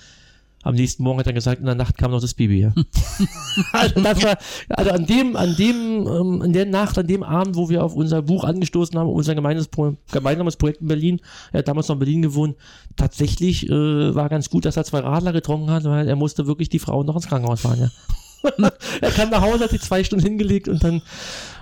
Am 0.64 0.74
nächsten 0.74 1.02
Morgen 1.02 1.18
hat 1.18 1.26
er 1.26 1.34
gesagt, 1.34 1.60
in 1.60 1.66
der 1.66 1.74
Nacht 1.74 1.98
kam 1.98 2.10
noch 2.10 2.22
das 2.22 2.32
Baby. 2.32 2.60
Ja. 2.60 2.72
also, 3.72 4.00
das 4.00 4.24
war, 4.24 4.38
also 4.70 4.90
an 4.90 5.06
dem, 5.06 5.36
an 5.36 5.54
dem, 5.56 6.06
ähm, 6.06 6.42
in 6.42 6.52
der 6.54 6.64
Nacht, 6.64 6.98
an 6.98 7.06
dem 7.06 7.22
Abend, 7.22 7.54
wo 7.54 7.68
wir 7.68 7.84
auf 7.84 7.94
unser 7.94 8.22
Buch 8.22 8.44
angestoßen 8.44 8.98
haben, 8.98 9.10
unser 9.10 9.34
gemeinsames, 9.34 9.68
Pro 9.68 9.96
gemeinsames 10.10 10.56
Projekt 10.56 10.80
in 10.80 10.88
Berlin, 10.88 11.20
er 11.52 11.58
hat 11.58 11.68
damals 11.68 11.88
noch 11.88 11.96
in 11.96 12.00
Berlin 12.00 12.22
gewohnt, 12.22 12.56
tatsächlich 12.96 13.68
äh, 13.68 14.14
war 14.14 14.30
ganz 14.30 14.48
gut, 14.48 14.64
dass 14.64 14.78
er 14.78 14.84
zwei 14.84 15.00
Radler 15.00 15.32
getrunken 15.32 15.70
hat, 15.70 15.84
weil 15.84 16.08
er 16.08 16.16
musste 16.16 16.46
wirklich 16.46 16.70
die 16.70 16.78
Frau 16.78 17.02
noch 17.02 17.14
ins 17.14 17.28
Krankenhaus 17.28 17.60
fahren. 17.60 17.80
Ja. 17.80 18.70
er 19.00 19.10
kam 19.10 19.30
nach 19.30 19.42
Hause, 19.42 19.64
hat 19.64 19.72
die 19.72 19.78
zwei 19.78 20.02
Stunden 20.02 20.24
hingelegt 20.24 20.68
und 20.68 20.82
dann, 20.82 20.94
und 20.94 21.02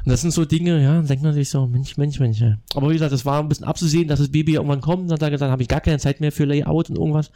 das 0.06 0.20
sind 0.20 0.32
so 0.32 0.44
Dinge, 0.44 0.82
ja, 0.82 0.94
dann 0.94 1.06
denkt 1.06 1.22
man 1.22 1.32
sich 1.32 1.48
so, 1.48 1.66
Mensch, 1.66 1.96
Mensch, 1.96 2.18
Mensch. 2.20 2.40
Ja. 2.40 2.56
Aber 2.74 2.88
wie 2.88 2.94
gesagt, 2.94 3.12
das 3.12 3.24
war 3.24 3.40
ein 3.40 3.48
bisschen 3.48 3.66
abzusehen, 3.66 4.08
dass 4.08 4.18
das 4.18 4.30
Baby 4.30 4.54
irgendwann 4.54 4.80
kommt. 4.80 5.10
Dann 5.10 5.14
hat 5.14 5.22
er 5.22 5.30
gesagt, 5.30 5.50
habe 5.50 5.62
ich 5.62 5.68
gar 5.68 5.80
keine 5.80 5.98
Zeit 5.98 6.20
mehr 6.20 6.32
für 6.32 6.44
Layout 6.44 6.90
und 6.90 6.96
irgendwas. 6.96 7.30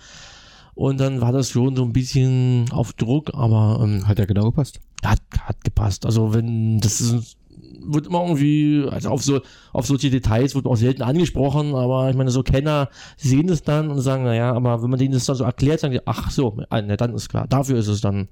Und 0.77 1.01
dann 1.01 1.23
war 1.23 1.33
das 1.33 1.49
schon 1.51 1.75
so 1.75 1.85
ein 1.85 1.95
bisschen 1.95 2.67
auf 2.71 2.93
Druck, 2.93 3.31
aber 3.33 3.81
ähm, 3.83 4.07
hat 4.07 4.19
ja 4.19 4.27
genau 4.27 4.45
gepasst. 4.45 4.79
Hat, 5.03 5.23
hat 5.41 5.65
gepasst. 5.65 6.05
Also 6.05 6.35
wenn 6.35 6.81
das 6.81 7.01
ist, 7.01 7.39
wird 7.81 8.07
immer 8.07 8.23
irgendwie, 8.23 8.85
also 8.91 9.09
auf 9.09 9.25
so 9.25 9.41
auf 9.73 9.87
solche 9.87 10.11
Details 10.11 10.55
wird 10.55 10.67
auch 10.67 10.77
selten 10.77 11.01
angesprochen, 11.01 11.75
aber 11.75 12.11
ich 12.11 12.17
meine, 12.17 12.31
so 12.31 12.43
Kenner 12.43 12.91
sehen 13.17 13.47
das 13.47 13.63
dann 13.63 13.91
und 13.91 14.03
sagen, 14.03 14.25
naja, 14.25 14.53
aber 14.53 14.83
wenn 14.83 14.91
man 14.91 14.99
denen 14.99 15.15
das 15.15 15.25
dann 15.25 15.37
so 15.37 15.45
erklärt, 15.45 15.81
sagen 15.81 15.95
die, 15.95 16.07
ach 16.07 16.31
so, 16.31 16.59
na, 16.71 16.83
dann 16.83 17.15
ist 17.15 17.31
klar, 17.31 17.47
dafür 17.49 17.79
ist 17.79 17.89
es 17.89 18.03
dann 18.03 18.29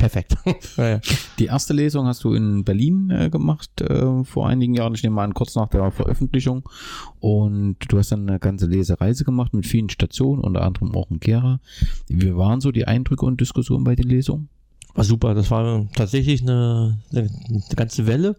perfekt. 0.00 0.36
Die 1.38 1.44
erste 1.44 1.74
Lesung 1.74 2.06
hast 2.06 2.24
du 2.24 2.32
in 2.34 2.64
Berlin 2.64 3.10
äh, 3.10 3.30
gemacht 3.30 3.80
äh, 3.82 4.24
vor 4.24 4.48
einigen 4.48 4.74
Jahren, 4.74 4.94
ich 4.94 5.02
nehme 5.02 5.16
mal 5.16 5.24
an, 5.24 5.34
kurz 5.34 5.54
nach 5.54 5.68
der 5.68 5.92
Veröffentlichung. 5.92 6.68
Und 7.20 7.76
du 7.88 7.98
hast 7.98 8.10
dann 8.10 8.28
eine 8.28 8.40
ganze 8.40 8.66
Lesereise 8.66 9.24
gemacht 9.24 9.54
mit 9.54 9.66
vielen 9.66 9.90
Stationen, 9.90 10.42
unter 10.42 10.62
anderem 10.62 10.94
auch 10.96 11.10
in 11.10 11.20
Gera. 11.20 11.60
Wie 12.08 12.34
waren 12.34 12.60
so 12.60 12.72
die 12.72 12.86
Eindrücke 12.86 13.24
und 13.26 13.40
Diskussionen 13.40 13.84
bei 13.84 13.94
den 13.94 14.08
Lesungen? 14.08 14.48
War 14.94 15.04
super, 15.04 15.34
das 15.34 15.50
war 15.50 15.86
tatsächlich 15.94 16.42
eine, 16.42 16.98
eine, 17.12 17.30
eine 17.48 17.62
ganze 17.76 18.06
Welle 18.06 18.36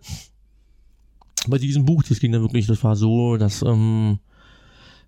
bei 1.48 1.60
diesem 1.60 1.86
Buch. 1.86 2.04
Das 2.04 2.20
ging 2.20 2.32
dann 2.32 2.42
wirklich, 2.42 2.66
das 2.66 2.84
war 2.84 2.96
so, 2.96 3.38
dass 3.38 3.62
ähm, 3.62 4.20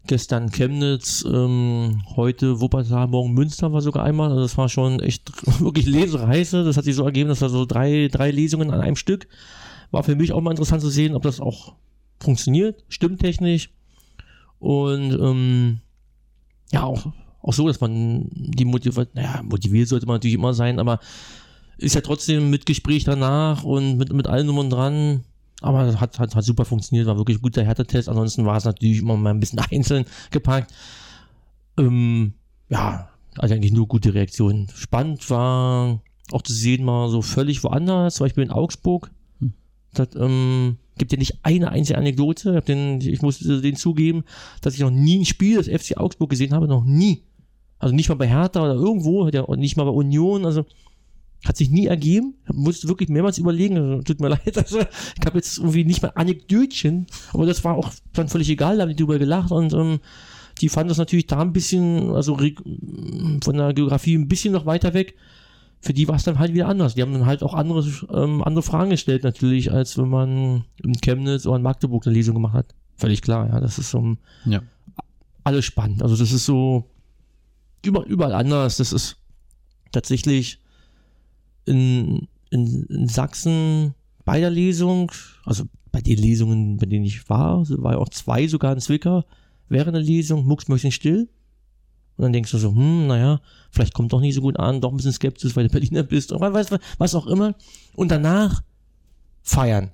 gestern 0.08 0.52
Chemnitz, 0.52 1.26
ähm, 1.26 2.02
heute 2.16 2.60
Wuppertal, 2.60 3.08
morgen 3.08 3.34
Münster 3.34 3.72
war 3.72 3.82
sogar 3.82 4.04
einmal. 4.04 4.30
Also 4.30 4.42
das 4.42 4.58
war 4.58 4.70
schon 4.70 5.00
echt 5.00 5.32
wirklich 5.62 5.86
Lesereise. 5.86 6.64
Das 6.64 6.78
hat 6.78 6.84
sich 6.84 6.96
so 6.96 7.06
ergeben, 7.06 7.30
dass 7.30 7.40
da 7.40 7.50
so 7.50 7.66
drei, 7.66 8.10
drei 8.12 8.32
Lesungen 8.32 8.72
an 8.72 8.82
einem 8.82 8.96
Stück. 8.96 9.28
War 9.92 10.04
für 10.04 10.16
mich 10.16 10.32
auch 10.34 10.42
mal 10.42 10.52
interessant 10.52 10.82
zu 10.82 10.90
sehen, 10.90 11.16
ob 11.16 11.24
das 11.24 11.40
auch 11.40 11.76
funktioniert, 12.20 12.84
stimmtechnisch. 12.90 13.70
Und 14.60 15.12
ähm, 15.14 15.80
ja, 16.72 16.84
auch, 16.84 17.14
auch 17.42 17.54
so, 17.54 17.68
dass 17.68 17.82
man 17.82 18.28
die 18.32 18.66
motiviert, 18.66 19.14
naja, 19.16 19.42
motiviert 19.44 19.90
sollte 19.90 20.06
man 20.06 20.16
natürlich 20.16 20.36
immer 20.36 20.54
sein, 20.54 20.80
aber 20.80 21.00
ist 21.78 21.96
ja 21.96 22.02
trotzdem 22.02 22.50
mit 22.50 22.66
Gespräch 22.66 23.04
danach 23.04 23.64
und 23.64 23.98
mit, 23.98 24.14
mit 24.14 24.28
allem 24.28 24.48
drum 24.48 24.58
und 24.60 24.70
dran 24.70 25.24
aber 25.64 25.86
das 25.86 26.00
hat, 26.00 26.20
hat, 26.20 26.36
hat 26.36 26.44
super 26.44 26.66
funktioniert, 26.66 27.08
war 27.08 27.18
wirklich 27.18 27.38
ein 27.38 27.42
guter 27.42 27.64
Härtetest. 27.64 28.10
Ansonsten 28.10 28.46
war 28.46 28.58
es 28.58 28.66
natürlich 28.66 29.00
immer 29.00 29.16
mal 29.16 29.30
ein 29.30 29.40
bisschen 29.40 29.60
einzeln 29.72 30.06
gepackt. 30.30 30.74
Ähm, 31.78 32.34
ja, 32.70 33.10
also 33.38 33.56
eigentlich 33.56 33.72
nur 33.72 33.88
gute 33.88 34.14
Reaktionen. 34.14 34.68
Spannend 34.76 35.30
war 35.30 36.02
auch 36.32 36.42
zu 36.42 36.54
sehen, 36.54 36.84
mal 36.84 37.10
so 37.10 37.22
völlig 37.22 37.64
woanders, 37.64 38.16
zum 38.16 38.26
Beispiel 38.26 38.44
in 38.44 38.52
Augsburg. 38.52 39.12
Hm. 39.40 39.54
Das 39.94 40.10
ähm, 40.16 40.78
gibt 40.98 41.14
ja 41.14 41.18
nicht 41.18 41.40
eine 41.44 41.72
einzige 41.72 41.98
Anekdote. 41.98 42.58
Ich, 42.58 42.66
den, 42.66 43.00
ich 43.00 43.22
muss 43.22 43.40
den 43.40 43.76
zugeben, 43.78 44.26
dass 44.62 44.74
ich 44.74 44.82
noch 44.82 44.92
nie 44.92 45.20
ein 45.20 45.26
Spiel 45.26 45.62
des 45.62 45.68
FC 45.68 45.98
Augsburg 45.98 46.30
gesehen 46.30 46.54
habe, 46.54 46.68
noch 46.68 46.84
nie. 46.84 47.24
Also 47.80 47.96
nicht 47.96 48.10
mal 48.10 48.16
bei 48.16 48.28
Hertha 48.28 48.62
oder 48.62 48.76
irgendwo, 48.76 49.30
nicht 49.56 49.78
mal 49.78 49.86
bei 49.86 49.92
Union. 49.92 50.46
Also 50.46 50.66
hat 51.46 51.58
sich 51.58 51.70
nie 51.70 51.88
ergeben. 51.88 52.36
Musste 52.52 52.88
wirklich 52.88 53.10
mehrmals 53.10 53.38
überlegen. 53.38 54.04
Tut 54.06 54.20
mir 54.20 54.30
leid. 54.30 54.58
Also, 54.58 54.80
ich 54.80 55.26
habe 55.26 55.38
jetzt 55.38 55.58
irgendwie 55.58 55.84
nicht 55.84 56.02
mal 56.02 56.12
Anekdötchen, 56.16 57.08
aber 57.34 57.46
das 57.46 57.64
war 57.64 57.76
auch 57.76 57.92
dann 58.14 58.30
völlig 58.30 58.50
egal. 58.50 58.78
Da 58.78 58.84
haben 58.84 58.90
die 58.90 58.96
drüber 58.96 59.20
gelacht 59.20 59.52
und 59.52 59.74
ähm, 59.74 60.00
die 60.62 60.70
fanden 60.70 60.90
das 60.90 60.98
natürlich 60.98 61.28
da 61.28 61.42
ein 61.42 61.54
bisschen, 61.54 62.12
also 62.12 62.38
von 62.38 63.58
der 63.58 63.74
Geografie 63.74 64.16
ein 64.16 64.28
bisschen 64.28 64.54
noch 64.54 64.66
weiter 64.66 64.94
weg. 64.94 65.16
Für 65.82 65.94
die 65.94 66.08
war 66.08 66.16
es 66.16 66.24
dann 66.24 66.40
halt 66.40 66.54
wieder 66.54 66.70
anders. 66.70 66.96
Die 66.96 67.02
haben 67.02 67.12
dann 67.12 67.26
halt 67.26 67.44
auch 67.44 67.54
andere, 67.54 67.86
ähm, 68.14 68.42
andere 68.42 68.64
Fragen 68.64 68.92
gestellt, 68.92 69.24
natürlich, 69.24 69.72
als 69.72 69.98
wenn 69.98 70.08
man 70.08 70.64
in 70.82 70.94
Chemnitz 71.02 71.46
oder 71.46 71.58
in 71.58 71.62
Magdeburg 71.62 72.08
eine 72.08 72.16
Lesung 72.16 72.36
gemacht 72.36 72.54
hat. 72.54 72.76
Völlig 72.96 73.22
klar, 73.22 73.50
ja. 73.50 73.60
Das 73.60 73.78
ist 73.78 73.90
so 73.90 74.16
ja. 74.46 74.62
alles 75.44 75.66
spannend. 75.66 76.02
Also 76.02 76.16
das 76.16 76.32
ist 76.32 76.46
so 76.46 76.90
überall 77.84 78.34
anders. 78.34 78.78
Das 78.78 78.94
ist 78.94 79.18
tatsächlich 79.92 80.63
in, 81.66 82.28
in, 82.50 82.84
in 82.84 83.08
Sachsen 83.08 83.94
bei 84.26 84.40
der 84.40 84.50
Lesung, 84.50 85.12
also 85.46 85.66
bei 85.92 86.02
den 86.02 86.18
Lesungen, 86.18 86.78
bei 86.78 86.86
denen 86.86 87.06
ich 87.06 87.30
war, 87.30 87.68
war 87.70 87.94
ja 87.94 87.98
auch 87.98 88.10
zwei 88.10 88.48
sogar 88.48 88.74
in 88.74 88.80
Zwickau, 88.80 89.24
während 89.70 89.96
der 89.96 90.02
Lesung, 90.02 90.46
mucksmäuschen 90.46 90.92
still. 90.92 91.30
Und 92.16 92.24
dann 92.24 92.34
denkst 92.34 92.52
du 92.52 92.58
so, 92.58 92.70
hm, 92.70 93.08
naja, 93.08 93.42
vielleicht 93.72 93.94
kommt 93.94 94.14
doch 94.14 94.22
nicht 94.22 94.36
so 94.36 94.42
gut 94.42 94.60
an, 94.60 94.82
doch 94.82 94.92
ein 94.92 94.98
bisschen 94.98 95.14
skeptisch, 95.14 95.56
weil 95.56 95.68
du 95.68 95.72
Berliner 95.72 96.04
bist, 96.04 96.32
oder 96.32 96.54
was, 96.54 96.68
was 96.98 97.16
auch 97.16 97.28
immer. 97.28 97.56
Und 97.96 98.12
danach 98.12 98.62
feiern. 99.42 99.92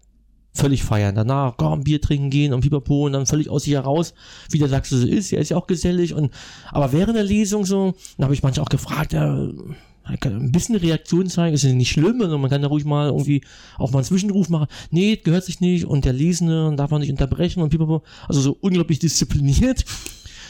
Völlig 0.53 0.83
feiern. 0.83 1.15
Danach, 1.15 1.55
komm, 1.57 1.83
Bier 1.83 2.01
trinken 2.01 2.29
gehen 2.29 2.53
und 2.53 2.61
pipapo 2.61 3.05
und 3.05 3.13
dann 3.13 3.25
völlig 3.25 3.49
aus 3.49 3.63
sich 3.63 3.73
heraus, 3.73 4.13
wie 4.49 4.57
der 4.57 4.67
Sachse 4.67 4.97
so 4.97 5.07
ist. 5.07 5.31
Er 5.31 5.39
ist 5.39 5.49
ja 5.49 5.57
auch 5.57 5.67
gesellig 5.67 6.13
und, 6.13 6.33
aber 6.71 6.91
während 6.91 7.15
der 7.15 7.23
Lesung 7.23 7.65
so, 7.65 7.93
dann 8.17 8.25
habe 8.25 8.33
ich 8.33 8.43
manchmal 8.43 8.65
auch 8.65 8.69
gefragt, 8.69 9.13
ja, 9.13 9.47
ein 10.09 10.51
bisschen 10.51 10.75
Reaktion 10.75 11.27
zeigen, 11.27 11.53
ist 11.53 11.63
ja 11.63 11.73
nicht 11.73 11.91
schlimm, 11.91 12.21
also 12.21 12.37
man 12.37 12.49
kann 12.49 12.61
da 12.61 12.67
ruhig 12.67 12.85
mal 12.85 13.07
irgendwie 13.07 13.41
auch 13.77 13.91
mal 13.91 13.99
einen 13.99 14.05
Zwischenruf 14.05 14.49
machen. 14.49 14.67
Nee, 14.91 15.17
gehört 15.17 15.45
sich 15.45 15.59
nicht 15.59 15.85
und 15.85 16.05
der 16.05 16.13
Lesende 16.13 16.73
darf 16.75 16.91
man 16.91 17.01
nicht 17.01 17.11
unterbrechen 17.11 17.61
und 17.61 17.69
pipapo. 17.69 18.03
Also 18.27 18.41
so 18.41 18.57
unglaublich 18.61 18.99
diszipliniert. 18.99 19.85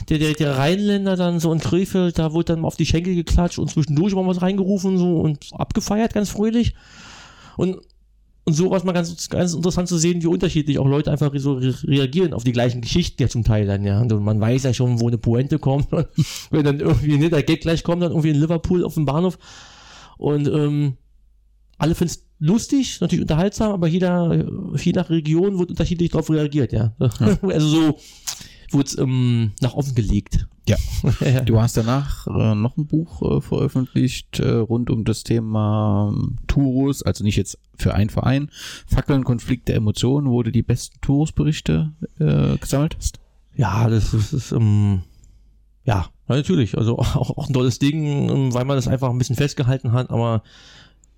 Der, 0.08 0.18
der, 0.18 0.34
der 0.34 0.58
Rheinländer 0.58 1.18
dann 1.18 1.42
so 1.42 1.52
in 1.52 1.60
Krefeld, 1.60 2.18
da 2.18 2.32
wurde 2.32 2.54
dann 2.54 2.64
auf 2.64 2.78
die 2.78 2.86
Schenkel 2.86 3.16
geklatscht 3.16 3.60
und 3.60 3.70
zwischendurch 3.70 4.16
mal 4.16 4.26
was 4.26 4.42
reingerufen 4.42 4.98
so 4.98 5.20
und 5.20 5.50
abgefeiert, 5.52 6.14
ganz 6.14 6.30
fröhlich. 6.30 6.74
Und 7.58 7.80
und 8.50 8.56
so 8.56 8.72
war 8.72 8.78
es 8.80 8.84
mal 8.84 8.94
ganz, 8.94 9.30
ganz 9.30 9.54
interessant 9.54 9.88
zu 9.88 10.00
sehen, 10.00 10.24
wie 10.24 10.28
unterschiedlich 10.28 10.80
auch 10.80 10.88
Leute 10.88 11.12
einfach 11.12 11.32
so 11.36 11.54
reagieren 11.54 12.34
auf 12.34 12.44
die 12.44 12.52
gleichen 12.52 12.82
Geschichten 12.82 13.22
ja 13.22 13.30
zum 13.30 13.44
Teil 13.44 13.68
dann, 13.68 13.86
ja. 13.86 14.02
Und 14.02 14.24
man 14.24 14.42
weiß 14.42 14.64
ja 14.64 14.74
schon, 14.74 15.00
wo 15.00 15.08
eine 15.08 15.20
Pointe 15.20 15.60
kommt. 15.60 15.88
wenn 16.50 16.64
dann 16.64 16.80
irgendwie, 16.80 17.30
der 17.30 17.44
Gag 17.44 17.62
gleich 17.62 17.84
kommt, 17.84 18.02
dann 18.02 18.10
irgendwie 18.10 18.32
in 18.32 18.40
Liverpool 18.42 18.84
auf 18.84 18.96
dem 18.96 19.06
Bahnhof. 19.06 19.38
Und 20.18 20.48
ähm, 20.48 20.98
alle 21.78 21.94
finden 21.94 22.12
es 22.14 22.26
lustig, 22.40 23.00
natürlich 23.02 23.22
unterhaltsam, 23.22 23.72
aber 23.72 23.88
jeder, 23.88 24.48
je 24.76 24.94
nach 24.94 25.12
Region 25.12 25.60
wird 25.60 25.70
unterschiedlich 25.70 26.10
darauf 26.10 26.32
reagiert, 26.32 26.74
ja. 26.74 26.96
ja. 27.00 27.10
also 27.44 27.68
so, 27.68 27.98
wurde 28.72 28.88
es 28.88 28.98
ähm, 28.98 29.52
nach 29.62 29.76
offen 29.76 29.94
gelegt. 29.94 30.48
Ja. 30.70 30.78
Du 31.46 31.60
hast 31.60 31.78
danach 31.78 32.28
äh, 32.28 32.54
noch 32.54 32.78
ein 32.78 32.86
Buch 32.86 33.22
äh, 33.24 33.42
veröffentlicht 33.42 34.40
äh, 34.40 34.52
rund 34.52 34.92
um 34.92 35.04
das 35.04 35.24
Thema 35.24 36.14
ähm, 36.14 36.38
Tours, 36.46 37.02
also 37.02 37.24
nicht 37.24 37.38
jetzt 37.38 37.58
für 37.76 37.96
einen 37.96 38.12
Verein. 38.12 38.52
Fackeln, 38.86 39.24
Konflikt 39.24 39.68
der 39.68 39.76
Emotionen, 39.78 40.30
wo 40.30 40.44
du 40.44 40.52
die 40.52 40.62
besten 40.62 41.02
Tours-Berichte 41.02 41.94
äh, 42.20 42.58
gesammelt 42.58 42.96
hast. 42.98 43.20
Ja, 43.56 43.90
das 43.90 44.14
ist, 44.14 44.32
ist 44.32 44.52
ähm, 44.52 45.02
ja, 45.86 46.06
natürlich. 46.28 46.78
Also 46.78 47.00
auch, 47.00 47.16
auch 47.16 47.48
ein 47.48 47.54
tolles 47.54 47.80
Ding, 47.80 48.30
ähm, 48.30 48.54
weil 48.54 48.66
man 48.66 48.78
das 48.78 48.88
einfach 48.88 49.10
ein 49.10 49.18
bisschen 49.18 49.38
festgehalten 49.38 49.92
hat, 49.92 50.12
aber 50.12 50.44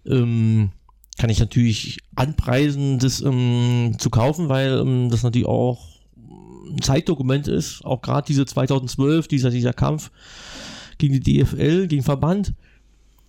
ähm, 0.05 0.71
kann 1.17 1.29
ich 1.29 1.39
natürlich 1.39 1.99
anpreisen, 2.15 2.99
das 2.99 3.19
ähm, 3.19 3.95
zu 3.97 4.09
kaufen, 4.09 4.47
weil 4.47 5.09
das 5.09 5.23
natürlich 5.23 5.47
auch 5.47 5.90
ein 6.71 6.81
Zeitdokument 6.81 7.47
ist, 7.47 7.83
auch 7.85 8.01
gerade 8.01 8.25
diese 8.27 8.45
2012, 8.45 9.27
dieser, 9.27 9.49
dieser 9.49 9.73
Kampf 9.73 10.11
gegen 10.97 11.19
die 11.19 11.39
DFL, 11.39 11.87
gegen 11.87 12.03
Verband. 12.03 12.53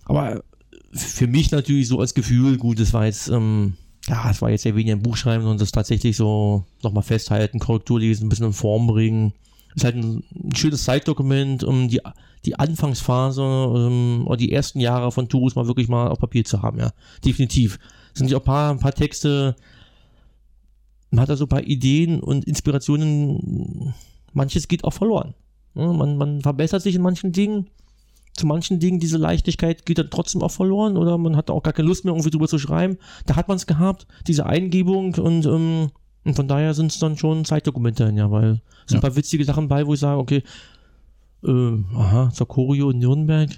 Aber 0.05 0.43
für 0.91 1.27
mich 1.27 1.51
natürlich 1.51 1.87
so 1.87 1.99
als 1.99 2.13
Gefühl, 2.13 2.57
gut, 2.57 2.79
das 2.79 2.93
war 2.93 3.05
jetzt, 3.05 3.29
ähm, 3.29 3.73
ja, 4.07 4.29
es 4.29 4.41
war 4.41 4.49
jetzt 4.49 4.63
sehr 4.63 4.75
wenig 4.75 4.91
ein 4.91 5.01
Buch 5.01 5.17
schreiben, 5.17 5.43
sondern 5.43 5.59
das 5.59 5.71
tatsächlich 5.71 6.17
so 6.17 6.63
nochmal 6.81 7.03
festhalten, 7.03 7.59
Korrektur 7.59 7.99
lesen, 7.99 8.25
ein 8.25 8.29
bisschen 8.29 8.47
in 8.47 8.53
Form 8.53 8.87
bringen. 8.87 9.33
Ist 9.75 9.85
halt 9.85 9.95
ein, 9.95 10.23
ein 10.35 10.55
schönes 10.55 10.83
Zeitdokument, 10.83 11.63
um 11.63 11.87
die, 11.87 12.01
die 12.45 12.59
Anfangsphase 12.59 13.41
um, 13.41 14.27
oder 14.27 14.37
die 14.37 14.51
ersten 14.51 14.79
Jahre 14.79 15.11
von 15.11 15.29
Tourus 15.29 15.55
mal 15.55 15.67
wirklich 15.67 15.87
mal 15.87 16.09
auf 16.09 16.19
Papier 16.19 16.45
zu 16.45 16.61
haben, 16.61 16.79
ja. 16.79 16.91
Definitiv. 17.25 17.79
Es 18.13 18.19
sind 18.19 18.29
ja 18.29 18.37
auch 18.37 18.41
ein 18.41 18.45
paar, 18.45 18.71
ein 18.71 18.79
paar 18.79 18.93
Texte, 18.93 19.55
man 21.13 21.21
hat 21.21 21.29
da 21.29 21.35
so 21.35 21.45
ein 21.45 21.49
paar 21.49 21.63
Ideen 21.63 22.21
und 22.21 22.45
Inspirationen, 22.45 23.93
manches 24.33 24.67
geht 24.67 24.83
auch 24.83 24.93
verloren. 24.93 25.35
Man, 25.75 26.17
man 26.17 26.41
verbessert 26.41 26.81
sich 26.81 26.95
in 26.95 27.03
manchen 27.03 27.31
Dingen. 27.31 27.69
Zu 28.33 28.47
manchen 28.47 28.79
Dingen, 28.79 28.99
diese 28.99 29.19
Leichtigkeit 29.19 29.85
geht 29.85 29.99
dann 29.99 30.09
trotzdem 30.09 30.41
auch 30.41 30.49
verloren 30.49 30.97
oder 30.97 31.19
man 31.19 31.37
hat 31.37 31.51
auch 31.51 31.61
gar 31.61 31.73
keine 31.73 31.87
Lust 31.87 32.03
mehr, 32.03 32.15
irgendwie 32.15 32.31
drüber 32.31 32.47
zu 32.47 32.57
schreiben. 32.57 32.97
Da 33.27 33.35
hat 33.35 33.47
man 33.47 33.57
es 33.57 33.67
gehabt, 33.67 34.07
diese 34.25 34.47
Eingebung 34.47 35.13
und, 35.13 35.45
ähm, 35.45 35.91
und 36.23 36.35
von 36.35 36.47
daher 36.47 36.73
sind 36.73 36.91
es 36.91 36.97
dann 36.97 37.15
schon 37.15 37.45
Zeitdokumente, 37.45 38.11
ja, 38.15 38.31
weil 38.31 38.53
es 38.53 38.59
sind 38.87 38.93
ja. 38.93 38.97
ein 38.97 39.01
paar 39.01 39.15
witzige 39.15 39.45
Sachen 39.45 39.67
bei, 39.67 39.85
wo 39.85 39.93
ich 39.93 39.99
sage, 39.99 40.19
okay, 40.19 40.41
äh, 41.43 41.77
aha, 41.95 42.31
Sakorio 42.33 42.89
in 42.89 42.97
Nürnberg, 42.97 43.51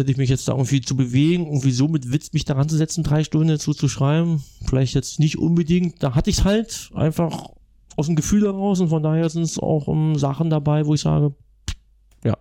könnte 0.00 0.12
ich 0.12 0.16
mich 0.16 0.30
jetzt 0.30 0.48
da 0.48 0.52
irgendwie 0.52 0.80
zu 0.80 0.96
bewegen, 0.96 1.44
irgendwie 1.44 1.72
so 1.72 1.86
mit 1.86 2.10
Witz 2.10 2.32
mich 2.32 2.46
daran 2.46 2.70
zu 2.70 2.76
setzen, 2.78 3.04
drei 3.04 3.22
Stunden 3.22 3.48
dazu 3.48 3.74
zu 3.74 3.86
schreiben. 3.86 4.42
Vielleicht 4.64 4.94
jetzt 4.94 5.20
nicht 5.20 5.36
unbedingt. 5.36 6.02
Da 6.02 6.14
hatte 6.14 6.30
ich 6.30 6.38
es 6.38 6.44
halt 6.46 6.90
einfach 6.94 7.50
aus 7.96 8.06
dem 8.06 8.16
Gefühl 8.16 8.44
heraus 8.44 8.80
und 8.80 8.88
von 8.88 9.02
daher 9.02 9.28
sind 9.28 9.42
es 9.42 9.58
auch 9.58 9.88
um, 9.88 10.16
Sachen 10.16 10.48
dabei, 10.48 10.86
wo 10.86 10.94
ich 10.94 11.02
sage, 11.02 11.34
ja. 12.24 12.34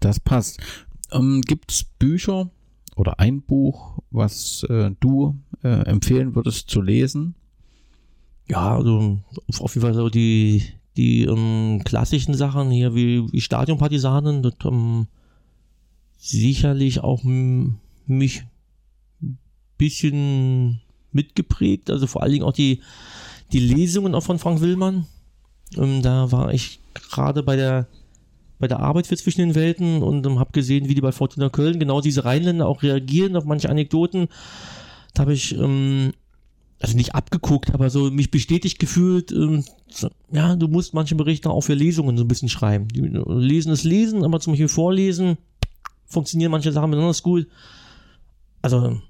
Das 0.00 0.18
passt. 0.18 0.60
Ähm, 1.12 1.42
Gibt 1.42 1.72
es 1.72 1.84
Bücher 1.84 2.48
oder 2.96 3.20
ein 3.20 3.42
Buch, 3.42 3.98
was 4.10 4.62
äh, 4.70 4.92
du 4.98 5.38
äh, 5.62 5.68
empfehlen 5.68 6.34
würdest 6.34 6.70
zu 6.70 6.80
lesen? 6.80 7.34
Ja, 8.48 8.76
also 8.76 9.18
auf 9.58 9.74
jeden 9.74 9.86
Fall 9.86 9.92
so 9.92 10.08
die, 10.08 10.64
die 10.96 11.24
ähm, 11.24 11.82
klassischen 11.84 12.32
Sachen 12.32 12.70
hier 12.70 12.94
wie, 12.94 13.30
wie 13.30 13.42
Stadionpartisanen, 13.42 14.42
das 14.42 14.54
ähm, 14.64 15.06
sicherlich 16.20 17.00
auch 17.00 17.24
mich 17.24 18.42
ein 19.22 19.38
bisschen 19.78 20.80
mitgeprägt, 21.12 21.90
also 21.90 22.06
vor 22.06 22.22
allen 22.22 22.32
Dingen 22.32 22.44
auch 22.44 22.52
die, 22.52 22.82
die 23.52 23.58
Lesungen 23.58 24.14
auch 24.14 24.22
von 24.22 24.38
Frank 24.38 24.60
Willmann. 24.60 25.06
Ähm, 25.76 26.02
da 26.02 26.30
war 26.30 26.52
ich 26.52 26.80
gerade 26.94 27.42
bei 27.42 27.56
der 27.56 27.88
bei 28.58 28.68
der 28.68 28.80
Arbeit 28.80 29.06
für 29.06 29.16
zwischen 29.16 29.40
den 29.40 29.54
Welten 29.54 30.02
und 30.02 30.26
ähm, 30.26 30.38
habe 30.38 30.52
gesehen, 30.52 30.86
wie 30.86 30.94
die 30.94 31.00
bei 31.00 31.12
Fortuna 31.12 31.48
Köln 31.48 31.80
genau 31.80 32.02
diese 32.02 32.26
Rheinländer 32.26 32.68
auch 32.68 32.82
reagieren 32.82 33.34
auf 33.34 33.46
manche 33.46 33.70
Anekdoten. 33.70 34.28
Da 35.14 35.22
habe 35.22 35.32
ich 35.32 35.56
ähm, 35.56 36.12
also 36.78 36.94
nicht 36.94 37.14
abgeguckt, 37.14 37.72
aber 37.72 37.88
so 37.88 38.10
mich 38.10 38.30
bestätigt 38.30 38.78
gefühlt, 38.78 39.32
ähm, 39.32 39.64
ja, 40.30 40.56
du 40.56 40.68
musst 40.68 40.92
manche 40.92 41.14
Berichte 41.14 41.48
auch 41.48 41.62
für 41.62 41.72
Lesungen 41.72 42.18
so 42.18 42.24
ein 42.24 42.28
bisschen 42.28 42.50
schreiben. 42.50 42.88
Die, 42.88 43.00
lesen 43.00 43.72
ist 43.72 43.84
lesen, 43.84 44.24
aber 44.24 44.40
zum 44.40 44.52
Beispiel 44.52 44.68
vorlesen, 44.68 45.38
funktionieren 46.10 46.50
manche 46.50 46.72
Sachen 46.72 46.90
besonders 46.90 47.22
gut. 47.22 47.46
Also, 48.60 49.00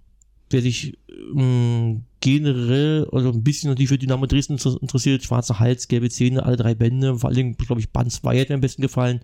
wer 0.51 0.63
sich 0.63 0.97
ähm, 1.09 2.05
generell, 2.21 3.09
also 3.11 3.31
ein 3.31 3.43
bisschen 3.43 3.71
natürlich 3.71 3.89
für 3.89 3.99
Dynamo 3.99 4.27
Dresden 4.27 4.59
interessiert, 4.81 5.25
schwarzer 5.25 5.59
Hals, 5.59 5.89
gelbe 5.89 6.11
Zähne, 6.11 6.45
alle 6.45 6.57
drei 6.57 6.75
Bände, 6.75 7.19
vor 7.19 7.31
allem, 7.31 7.57
glaube 7.57 7.81
ich, 7.81 7.91
Band 7.91 8.13
2 8.13 8.41
hat 8.41 8.49
mir 8.51 8.57
am 8.57 8.61
besten 8.61 8.83
gefallen. 8.83 9.21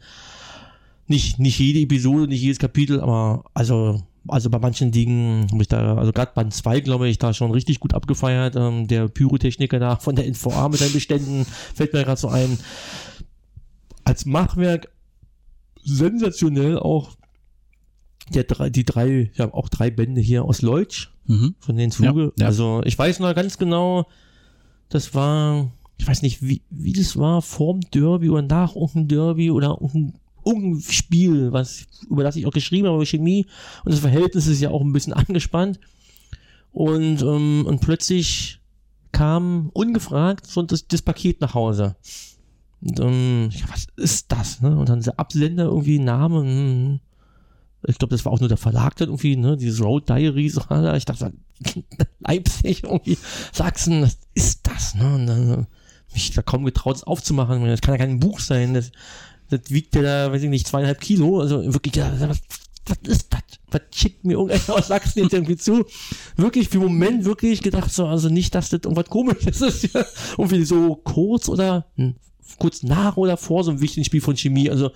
Nicht, 1.06 1.38
nicht 1.38 1.58
jede 1.58 1.80
Episode, 1.80 2.26
nicht 2.26 2.40
jedes 2.40 2.58
Kapitel, 2.58 3.00
aber 3.00 3.44
also, 3.54 4.02
also 4.26 4.50
bei 4.50 4.58
manchen 4.58 4.90
Dingen 4.90 5.46
habe 5.52 5.62
ich 5.62 5.68
da, 5.68 5.96
also 5.96 6.12
gerade 6.12 6.32
Band 6.34 6.52
2, 6.52 6.80
glaube 6.80 7.08
ich, 7.08 7.18
da 7.18 7.32
schon 7.32 7.52
richtig 7.52 7.78
gut 7.78 7.94
abgefeiert. 7.94 8.56
Ähm, 8.56 8.88
der 8.88 9.08
Pyrotechniker 9.08 9.78
da 9.78 9.96
von 9.96 10.16
der 10.16 10.26
NVA 10.26 10.68
mit 10.68 10.80
seinen 10.80 10.92
Beständen 10.92 11.46
fällt 11.74 11.92
mir 11.92 12.04
gerade 12.04 12.20
so 12.20 12.28
ein. 12.28 12.58
Als 14.02 14.24
Machwerk 14.24 14.88
sensationell 15.84 16.78
auch 16.78 17.16
der 18.32 18.44
drei, 18.44 18.70
die 18.70 18.84
drei, 18.84 19.30
ja 19.34 19.52
auch 19.52 19.68
drei 19.68 19.90
Bände 19.90 20.20
hier 20.20 20.44
aus 20.44 20.62
Leutsch, 20.62 21.10
mhm. 21.26 21.54
von 21.58 21.76
den 21.76 21.90
Zuge. 21.90 22.32
Ja, 22.36 22.42
ja. 22.42 22.46
Also 22.46 22.82
ich 22.84 22.98
weiß 22.98 23.20
noch 23.20 23.34
ganz 23.34 23.58
genau, 23.58 24.06
das 24.88 25.14
war, 25.14 25.70
ich 25.98 26.06
weiß 26.06 26.22
nicht, 26.22 26.42
wie, 26.42 26.62
wie 26.70 26.92
das 26.92 27.16
war, 27.16 27.42
vorm 27.42 27.80
Derby 27.92 28.30
oder 28.30 28.42
nach 28.42 28.74
irgendeinem 28.74 29.08
Derby 29.08 29.50
oder 29.50 29.78
irgendein, 29.80 30.14
irgendein 30.44 30.80
Spiel, 30.80 31.52
was, 31.52 31.86
über 32.08 32.22
das 32.22 32.36
ich 32.36 32.46
auch 32.46 32.52
geschrieben 32.52 32.86
habe, 32.86 32.96
über 32.96 33.06
Chemie. 33.06 33.46
Und 33.84 33.92
das 33.92 34.00
Verhältnis 34.00 34.46
ist 34.46 34.60
ja 34.60 34.70
auch 34.70 34.80
ein 34.80 34.92
bisschen 34.92 35.12
angespannt. 35.12 35.80
Und, 36.72 37.22
ähm, 37.22 37.64
und 37.66 37.80
plötzlich 37.80 38.60
kam 39.12 39.70
ungefragt 39.72 40.46
so 40.46 40.62
das, 40.62 40.86
das 40.86 41.02
Paket 41.02 41.40
nach 41.40 41.54
Hause. 41.54 41.96
Und, 42.82 43.00
ähm, 43.00 43.48
ja, 43.50 43.64
was 43.70 43.86
ist 43.96 44.30
das? 44.30 44.60
Ne? 44.60 44.76
Und 44.76 44.88
dann 44.88 45.00
der 45.00 45.18
Absender 45.18 45.64
irgendwie 45.64 45.98
Name. 45.98 47.00
Ich 47.86 47.98
glaube, 47.98 48.14
das 48.14 48.24
war 48.24 48.32
auch 48.32 48.40
nur 48.40 48.48
der 48.48 48.58
Verlag 48.58 48.96
dann 48.96 49.08
irgendwie, 49.08 49.36
ne, 49.36 49.56
dieses 49.56 49.80
Road 49.80 50.08
Diaries. 50.08 50.58
Ich 50.96 51.04
dachte, 51.04 51.32
Leipzig, 52.20 52.84
irgendwie, 52.84 53.18
Sachsen, 53.52 54.02
was 54.02 54.18
ist 54.34 54.66
das? 54.66 54.94
Ne? 54.94 55.14
Und 55.14 55.26
dann 55.26 55.66
mich 56.16 56.32
da 56.32 56.42
kaum 56.42 56.64
getraut, 56.64 56.96
es 56.96 57.04
aufzumachen. 57.04 57.64
Das 57.66 57.80
kann 57.80 57.94
ja 57.94 57.98
kein 57.98 58.18
Buch 58.18 58.40
sein. 58.40 58.74
Das, 58.74 58.90
das 59.50 59.60
wiegt 59.68 59.94
ja 59.94 60.02
da, 60.02 60.32
weiß 60.32 60.42
ich 60.42 60.50
nicht, 60.50 60.66
zweieinhalb 60.66 61.00
Kilo. 61.00 61.40
Also 61.40 61.62
wirklich, 61.72 61.96
was, 61.96 62.40
was 62.86 62.98
ist 63.04 63.32
das? 63.32 63.40
Was 63.70 63.82
schickt 63.94 64.24
mir 64.24 64.34
irgendeiner 64.34 64.78
aus 64.78 64.88
Sachsen 64.88 65.22
jetzt 65.22 65.34
irgendwie 65.34 65.56
zu? 65.56 65.84
Wirklich 66.36 66.68
für 66.68 66.78
einen 66.78 66.86
Moment 66.86 67.24
wirklich 67.24 67.62
gedacht, 67.62 67.92
so, 67.92 68.06
also 68.06 68.28
nicht, 68.28 68.54
dass 68.54 68.70
das 68.70 68.80
irgendwas 68.82 69.08
komisches 69.08 69.60
ist. 69.60 69.94
Ja. 69.94 70.04
Irgendwie 70.38 70.64
so 70.64 70.94
kurz 70.96 71.48
oder 71.48 71.86
hm, 71.96 72.14
kurz 72.58 72.82
nach 72.82 73.16
oder 73.16 73.36
vor 73.36 73.64
so 73.64 73.70
einem 73.70 73.80
wichtigen 73.80 74.04
Spiel 74.04 74.20
von 74.20 74.36
Chemie. 74.36 74.70
Also, 74.70 74.92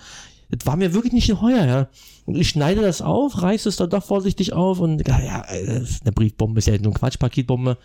das 0.50 0.66
war 0.66 0.76
mir 0.76 0.94
wirklich 0.94 1.12
nicht 1.12 1.28
geheuer, 1.28 1.64
ja. 1.64 1.88
Und 2.26 2.36
ich 2.36 2.48
schneide 2.48 2.82
das 2.82 3.02
auf, 3.02 3.40
reiße 3.42 3.68
es 3.68 3.76
dann 3.76 3.90
doch 3.90 4.04
vorsichtig 4.04 4.52
auf 4.52 4.80
und 4.80 5.06
ja, 5.06 5.20
ja, 5.20 5.42
eine 5.42 6.12
Briefbombe, 6.12 6.58
ist 6.58 6.66
ja 6.66 6.76
nur 6.78 6.92
ein 6.92 6.94
Quatschpaketbombe. 6.94 7.78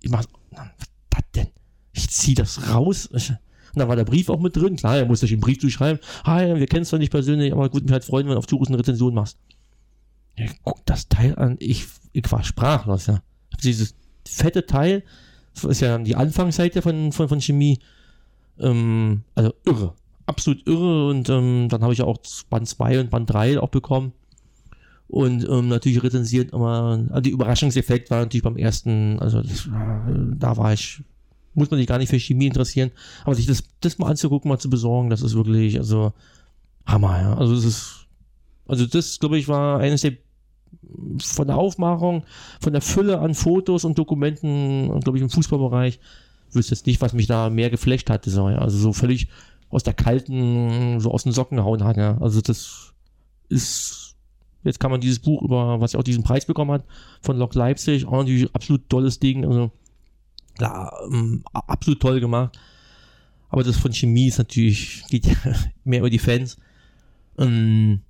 Ich 0.00 0.10
mach, 0.10 0.24
was 0.50 0.68
das 1.10 1.22
denn? 1.34 1.48
Ich 1.92 2.08
zieh 2.10 2.34
das 2.34 2.70
raus. 2.70 3.08
Ich, 3.14 3.30
und 3.30 3.80
da 3.80 3.88
war 3.88 3.96
der 3.96 4.04
Brief 4.04 4.28
auch 4.28 4.40
mit 4.40 4.56
drin. 4.56 4.76
Klar, 4.76 4.98
er 4.98 5.06
musste 5.06 5.26
sich 5.26 5.32
einen 5.32 5.40
Brief 5.40 5.58
durchschreiben. 5.58 6.00
Hi, 6.24 6.58
wir 6.58 6.66
kennen 6.66 6.82
es 6.82 6.88
zwar 6.88 6.98
nicht 6.98 7.10
persönlich, 7.10 7.52
aber 7.52 7.68
gut, 7.68 7.82
mich 7.82 7.92
halt 7.92 8.04
freuen, 8.04 8.26
wenn 8.26 8.32
du 8.32 8.38
auf 8.38 8.46
Touristen 8.46 8.74
eine 8.74 8.80
Rezension 8.80 9.14
machst. 9.14 9.38
Ja, 10.36 10.46
guck 10.62 10.84
das 10.86 11.08
Teil 11.08 11.34
an. 11.36 11.56
Ich, 11.58 11.86
ich 12.12 12.30
war 12.30 12.44
sprachlos, 12.44 13.06
ja. 13.06 13.20
Dieses 13.62 13.94
fette 14.26 14.66
Teil, 14.66 15.02
das 15.54 15.64
ist 15.64 15.80
ja 15.80 15.98
die 15.98 16.14
Anfangsseite 16.14 16.82
von, 16.82 17.12
von, 17.12 17.28
von 17.28 17.40
Chemie. 17.40 17.78
Ähm, 18.58 19.22
also 19.34 19.52
irre 19.64 19.94
absolut 20.26 20.66
irre 20.66 21.08
und 21.08 21.28
ähm, 21.28 21.68
dann 21.68 21.82
habe 21.82 21.92
ich 21.92 22.02
auch 22.02 22.18
Band 22.50 22.68
2 22.68 23.00
und 23.00 23.10
Band 23.10 23.30
3 23.30 23.60
auch 23.60 23.68
bekommen. 23.68 24.12
Und 25.08 25.48
ähm, 25.48 25.68
natürlich 25.68 26.02
rezensiert 26.02 26.52
immer, 26.52 27.06
also 27.10 27.20
der 27.20 27.32
Überraschungseffekt 27.32 28.10
war 28.10 28.20
natürlich 28.20 28.42
beim 28.42 28.56
ersten, 28.56 29.20
also 29.20 29.40
das, 29.40 29.68
da 30.36 30.56
war 30.56 30.72
ich, 30.72 31.00
muss 31.54 31.70
man 31.70 31.78
sich 31.78 31.86
gar 31.86 31.98
nicht 31.98 32.08
für 32.08 32.18
Chemie 32.18 32.46
interessieren, 32.46 32.90
aber 33.24 33.36
sich 33.36 33.46
das, 33.46 33.62
das 33.80 33.98
mal 33.98 34.10
anzugucken, 34.10 34.48
mal 34.48 34.58
zu 34.58 34.68
besorgen, 34.68 35.08
das 35.08 35.22
ist 35.22 35.36
wirklich, 35.36 35.78
also 35.78 36.12
Hammer, 36.86 37.20
ja. 37.20 37.34
Also 37.36 37.54
das 37.54 37.64
ist, 37.64 38.06
also 38.66 38.84
das, 38.84 39.20
glaube 39.20 39.38
ich, 39.38 39.46
war 39.46 39.78
eines 39.78 40.00
der 40.00 40.14
von 41.18 41.46
der 41.46 41.56
Aufmachung, 41.56 42.24
von 42.60 42.72
der 42.72 42.82
Fülle 42.82 43.18
an 43.20 43.34
Fotos 43.34 43.84
und 43.84 43.98
Dokumenten, 43.98 45.00
glaube 45.00 45.18
ich, 45.18 45.22
im 45.22 45.30
Fußballbereich, 45.30 46.00
wüsste 46.52 46.74
jetzt 46.74 46.86
nicht, 46.86 47.00
was 47.00 47.12
mich 47.12 47.26
da 47.26 47.50
mehr 47.50 47.70
geflecht 47.70 48.10
hatte. 48.10 48.30
So, 48.30 48.48
ja. 48.48 48.58
Also 48.58 48.78
so 48.78 48.92
völlig 48.92 49.28
aus 49.70 49.82
der 49.82 49.94
kalten, 49.94 51.00
so 51.00 51.10
aus 51.10 51.24
den 51.24 51.32
Socken 51.32 51.56
gehauen 51.56 51.84
hat. 51.84 51.96
Ja. 51.96 52.18
Also 52.18 52.40
das 52.40 52.92
ist, 53.48 54.14
jetzt 54.64 54.80
kann 54.80 54.90
man 54.90 55.00
dieses 55.00 55.18
Buch 55.18 55.42
über, 55.42 55.80
was 55.80 55.92
ja 55.92 56.00
auch 56.00 56.04
diesen 56.04 56.22
Preis 56.22 56.46
bekommen 56.46 56.72
hat, 56.72 56.84
von 57.20 57.36
Lok 57.36 57.54
Leipzig, 57.54 58.06
auch 58.06 58.18
natürlich 58.18 58.54
absolut 58.54 58.88
tolles 58.88 59.18
Ding. 59.18 59.44
Also 59.44 59.70
ja, 60.60 60.90
ähm, 61.10 61.44
absolut 61.52 62.00
toll 62.00 62.20
gemacht. 62.20 62.58
Aber 63.48 63.62
das 63.62 63.76
von 63.76 63.92
Chemie 63.92 64.28
ist 64.28 64.38
natürlich, 64.38 65.04
geht 65.08 65.26
ja 65.26 65.34
mehr 65.84 66.00
über 66.00 66.10
die 66.10 66.18
Fans. 66.18 66.56
Ähm, 67.38 68.00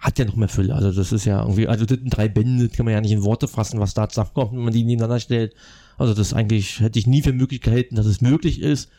hat 0.00 0.18
ja 0.18 0.24
noch 0.24 0.36
mehr 0.36 0.48
Fülle. 0.48 0.74
Also 0.74 0.90
das 0.90 1.12
ist 1.12 1.24
ja 1.24 1.40
irgendwie, 1.40 1.68
also 1.68 1.84
das 1.84 1.98
sind 1.98 2.10
drei 2.10 2.28
Bände, 2.28 2.68
kann 2.68 2.84
man 2.84 2.94
ja 2.94 3.00
nicht 3.00 3.12
in 3.12 3.22
Worte 3.22 3.46
fassen, 3.46 3.78
was 3.78 3.94
da 3.94 4.08
zusammenkommt, 4.08 4.52
wenn 4.52 4.64
man 4.64 4.72
die 4.72 4.84
nebeneinander 4.84 5.20
stellt. 5.20 5.54
Also 5.96 6.12
das 6.12 6.34
eigentlich 6.34 6.80
hätte 6.80 6.98
ich 6.98 7.06
nie 7.06 7.22
für 7.22 7.32
möglich 7.32 7.60
gehalten, 7.60 7.94
dass 7.94 8.06
es 8.06 8.20
möglich 8.20 8.60
ist 8.60 8.90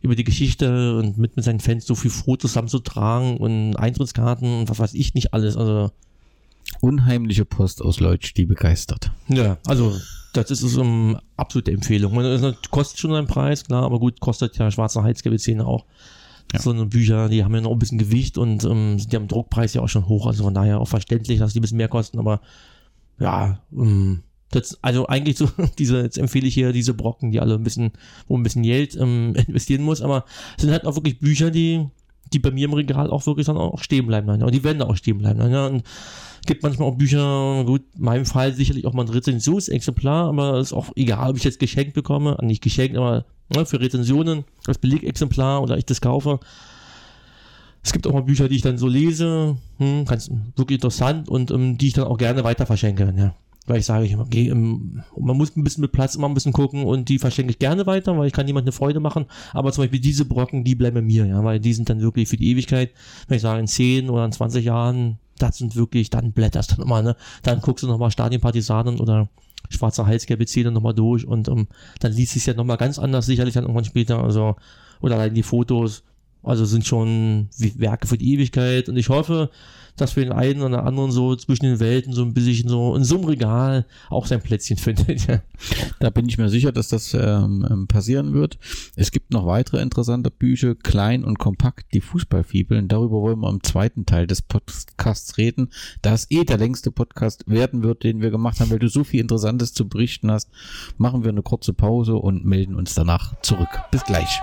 über 0.00 0.14
die 0.14 0.24
Geschichte 0.24 0.96
und 0.98 1.18
mit, 1.18 1.36
mit 1.36 1.44
seinen 1.44 1.60
Fans 1.60 1.86
so 1.86 1.94
viel 1.94 2.10
froh 2.10 2.36
zusammenzutragen 2.36 3.36
und 3.38 3.76
Eintrittskarten 3.76 4.60
und 4.60 4.70
was 4.70 4.78
weiß 4.78 4.94
ich 4.94 5.14
nicht 5.14 5.34
alles. 5.34 5.56
Also 5.56 5.90
Unheimliche 6.80 7.44
Post 7.44 7.80
aus 7.80 8.00
Leutsch, 8.00 8.34
die 8.36 8.44
begeistert. 8.44 9.10
Ja, 9.28 9.58
also 9.66 9.96
das 10.32 10.50
ist 10.50 10.78
eine 10.78 11.20
absolute 11.36 11.72
Empfehlung. 11.72 12.14
Das 12.16 12.54
kostet 12.70 12.98
schon 12.98 13.14
einen 13.14 13.26
Preis, 13.26 13.64
klar, 13.64 13.84
aber 13.84 13.98
gut, 13.98 14.20
kostet 14.20 14.56
ja 14.58 14.70
Schwarzer 14.70 15.02
Heizgewitz 15.02 15.48
auch. 15.60 15.86
Ja. 16.52 16.60
So 16.60 16.70
eine 16.70 16.86
Bücher, 16.86 17.28
die 17.28 17.42
haben 17.42 17.54
ja 17.54 17.60
noch 17.60 17.72
ein 17.72 17.78
bisschen 17.78 17.98
Gewicht 17.98 18.38
und 18.38 18.64
ähm, 18.64 18.98
die 18.98 19.16
haben 19.16 19.26
Druckpreis 19.26 19.74
ja 19.74 19.82
auch 19.82 19.88
schon 19.88 20.06
hoch, 20.06 20.26
also 20.26 20.44
von 20.44 20.54
daher 20.54 20.80
auch 20.80 20.86
verständlich, 20.86 21.40
dass 21.40 21.52
die 21.52 21.58
ein 21.58 21.62
bisschen 21.62 21.78
mehr 21.78 21.88
kosten, 21.88 22.20
aber 22.20 22.40
ja, 23.18 23.58
ähm, 23.72 24.22
das, 24.50 24.78
also 24.82 25.06
eigentlich 25.06 25.36
so, 25.36 25.48
diese, 25.78 26.02
jetzt 26.02 26.18
empfehle 26.18 26.46
ich 26.46 26.54
hier 26.54 26.72
diese 26.72 26.94
Brocken, 26.94 27.32
die 27.32 27.40
alle 27.40 27.54
ein 27.54 27.64
bisschen, 27.64 27.92
wo 28.28 28.36
ein 28.36 28.42
bisschen 28.42 28.62
Geld 28.62 28.96
ähm, 28.96 29.34
investieren 29.46 29.82
muss, 29.82 30.02
aber 30.02 30.24
es 30.56 30.62
sind 30.62 30.72
halt 30.72 30.86
auch 30.86 30.96
wirklich 30.96 31.18
Bücher, 31.18 31.50
die, 31.50 31.86
die 32.32 32.38
bei 32.38 32.50
mir 32.50 32.66
im 32.66 32.72
Regal 32.72 33.10
auch 33.10 33.26
wirklich 33.26 33.46
dann 33.46 33.56
auch 33.56 33.82
stehen 33.82 34.06
bleiben. 34.06 34.28
Und 34.28 34.54
die 34.54 34.64
werden 34.64 34.82
auch 34.82 34.96
stehen 34.96 35.18
bleiben. 35.18 35.40
Ja. 35.50 35.66
Und 35.66 35.84
gibt 36.46 36.62
manchmal 36.62 36.88
auch 36.88 36.96
Bücher, 36.96 37.64
gut, 37.64 37.82
in 37.96 38.04
meinem 38.04 38.26
Fall 38.26 38.52
sicherlich 38.52 38.86
auch 38.86 38.92
mal 38.92 39.04
ein 39.04 39.08
Rezensionsexemplar, 39.08 40.28
aber 40.28 40.58
ist 40.60 40.72
auch 40.72 40.90
egal, 40.94 41.30
ob 41.30 41.36
ich 41.36 41.44
jetzt 41.44 41.58
geschenkt 41.58 41.94
bekomme, 41.94 42.36
nicht 42.42 42.62
geschenkt, 42.62 42.96
aber 42.96 43.24
ne, 43.54 43.66
für 43.66 43.80
Rezensionen 43.80 44.44
als 44.66 44.78
Belegexemplar 44.78 45.62
oder 45.62 45.76
ich 45.76 45.86
das 45.86 46.00
kaufe. 46.00 46.38
Es 47.82 47.92
gibt 47.92 48.06
auch 48.06 48.12
mal 48.12 48.22
Bücher, 48.22 48.48
die 48.48 48.56
ich 48.56 48.62
dann 48.62 48.78
so 48.78 48.88
lese, 48.88 49.56
hm, 49.78 50.04
ganz 50.04 50.30
wirklich 50.56 50.78
interessant 50.78 51.28
und 51.28 51.50
ähm, 51.50 51.78
die 51.78 51.88
ich 51.88 51.94
dann 51.94 52.06
auch 52.06 52.18
gerne 52.18 52.42
weiter 52.42 52.66
verschenke. 52.66 53.12
Ja 53.16 53.34
weil 53.66 53.78
ich 53.78 53.86
sage, 53.86 54.04
ich 54.04 54.16
okay, 54.16 54.52
man 54.52 55.04
muss 55.36 55.56
ein 55.56 55.64
bisschen 55.64 55.82
mit 55.82 55.92
Platz 55.92 56.14
immer 56.14 56.28
ein 56.28 56.34
bisschen 56.34 56.52
gucken 56.52 56.84
und 56.84 57.08
die 57.08 57.18
verschenke 57.18 57.50
ich 57.50 57.58
gerne 57.58 57.86
weiter, 57.86 58.16
weil 58.16 58.26
ich 58.26 58.32
kann 58.32 58.46
niemand 58.46 58.64
eine 58.64 58.72
Freude 58.72 59.00
machen. 59.00 59.26
Aber 59.52 59.72
zum 59.72 59.82
Beispiel 59.84 60.00
diese 60.00 60.24
Brocken, 60.24 60.64
die 60.64 60.74
bleiben 60.74 61.04
mir, 61.06 61.26
ja, 61.26 61.42
weil 61.44 61.60
die 61.60 61.72
sind 61.72 61.90
dann 61.90 62.00
wirklich 62.00 62.28
für 62.28 62.36
die 62.36 62.50
Ewigkeit. 62.50 62.90
Wenn 63.28 63.36
ich 63.36 63.42
sage, 63.42 63.60
in 63.60 63.66
10 63.66 64.10
oder 64.10 64.24
in 64.24 64.32
20 64.32 64.64
Jahren, 64.64 65.18
das 65.38 65.58
sind 65.58 65.76
wirklich, 65.76 66.10
dann 66.10 66.32
blätterst 66.32 66.72
du 66.72 66.80
nochmal, 66.80 67.02
ne? 67.02 67.16
Dann 67.42 67.60
guckst 67.60 67.82
du 67.82 67.88
nochmal 67.88 68.10
Stadionpartisanen 68.10 69.00
oder 69.00 69.28
Schwarzer 69.68 70.06
Halsgelbe 70.06 70.46
Zähne 70.46 70.70
nochmal 70.70 70.94
durch 70.94 71.26
und 71.26 71.48
um, 71.48 71.66
dann 72.00 72.12
liest 72.12 72.36
es 72.36 72.46
ja 72.46 72.54
nochmal 72.54 72.76
ganz 72.76 72.98
anders, 72.98 73.26
sicherlich 73.26 73.54
dann 73.54 73.64
irgendwann 73.64 73.84
später, 73.84 74.22
also, 74.22 74.56
oder 75.00 75.16
allein 75.16 75.34
die 75.34 75.42
Fotos, 75.42 76.04
also 76.46 76.64
sind 76.64 76.86
schon 76.86 77.48
Werke 77.58 78.06
für 78.06 78.16
die 78.16 78.32
Ewigkeit 78.32 78.88
und 78.88 78.96
ich 78.96 79.08
hoffe, 79.08 79.50
dass 79.96 80.14
wir 80.14 80.24
den 80.24 80.32
einen 80.32 80.62
oder 80.62 80.84
anderen 80.84 81.10
so 81.10 81.34
zwischen 81.36 81.64
den 81.64 81.80
Welten 81.80 82.12
so 82.12 82.22
ein 82.22 82.34
bisschen 82.34 82.68
so 82.68 82.94
in 82.94 83.04
so 83.04 83.16
einem 83.16 83.24
Regal 83.24 83.86
auch 84.10 84.26
sein 84.26 84.40
Plätzchen 84.40 84.76
findet. 84.76 85.26
Da 85.98 86.10
bin 86.10 86.28
ich 86.28 86.36
mir 86.36 86.50
sicher, 86.50 86.70
dass 86.70 86.88
das 86.88 87.14
ähm, 87.14 87.66
ähm, 87.68 87.86
passieren 87.86 88.34
wird. 88.34 88.58
Es 88.96 89.10
gibt 89.10 89.32
noch 89.32 89.46
weitere 89.46 89.80
interessante 89.80 90.30
Bücher, 90.30 90.74
klein 90.74 91.24
und 91.24 91.38
kompakt, 91.38 91.86
die 91.94 92.02
Fußballfibeln. 92.02 92.88
Darüber 92.88 93.22
wollen 93.22 93.40
wir 93.40 93.48
im 93.48 93.62
zweiten 93.62 94.04
Teil 94.04 94.26
des 94.26 94.42
Podcasts 94.42 95.38
reden, 95.38 95.70
da 96.02 96.12
es 96.12 96.30
eh 96.30 96.44
der 96.44 96.58
längste 96.58 96.92
Podcast 96.92 97.44
werden 97.48 97.82
wird, 97.82 98.04
den 98.04 98.20
wir 98.20 98.30
gemacht 98.30 98.60
haben, 98.60 98.70
weil 98.70 98.78
du 98.78 98.88
so 98.88 99.04
viel 99.04 99.20
Interessantes 99.20 99.72
zu 99.72 99.88
berichten 99.88 100.30
hast. 100.30 100.50
Machen 100.98 101.24
wir 101.24 101.30
eine 101.30 101.42
kurze 101.42 101.72
Pause 101.72 102.16
und 102.16 102.44
melden 102.44 102.74
uns 102.74 102.94
danach 102.94 103.40
zurück. 103.40 103.70
Bis 103.90 104.04
gleich. 104.04 104.40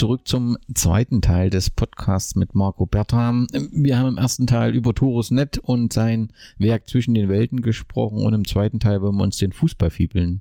Zurück 0.00 0.26
zum 0.26 0.56
zweiten 0.74 1.20
Teil 1.20 1.50
des 1.50 1.68
Podcasts 1.68 2.34
mit 2.34 2.54
Marco 2.54 2.86
Bertram. 2.86 3.46
Wir 3.70 3.98
haben 3.98 4.08
im 4.08 4.16
ersten 4.16 4.46
Teil 4.46 4.74
über 4.74 4.94
Torus 4.94 5.30
Nett 5.30 5.58
und 5.58 5.92
sein 5.92 6.32
Werk 6.56 6.88
zwischen 6.88 7.12
den 7.12 7.28
Welten 7.28 7.60
gesprochen 7.60 8.24
und 8.24 8.32
im 8.32 8.46
zweiten 8.46 8.80
Teil 8.80 9.02
wollen 9.02 9.16
wir 9.16 9.24
uns 9.24 9.36
den 9.36 9.52
Fußballfibeln 9.52 10.40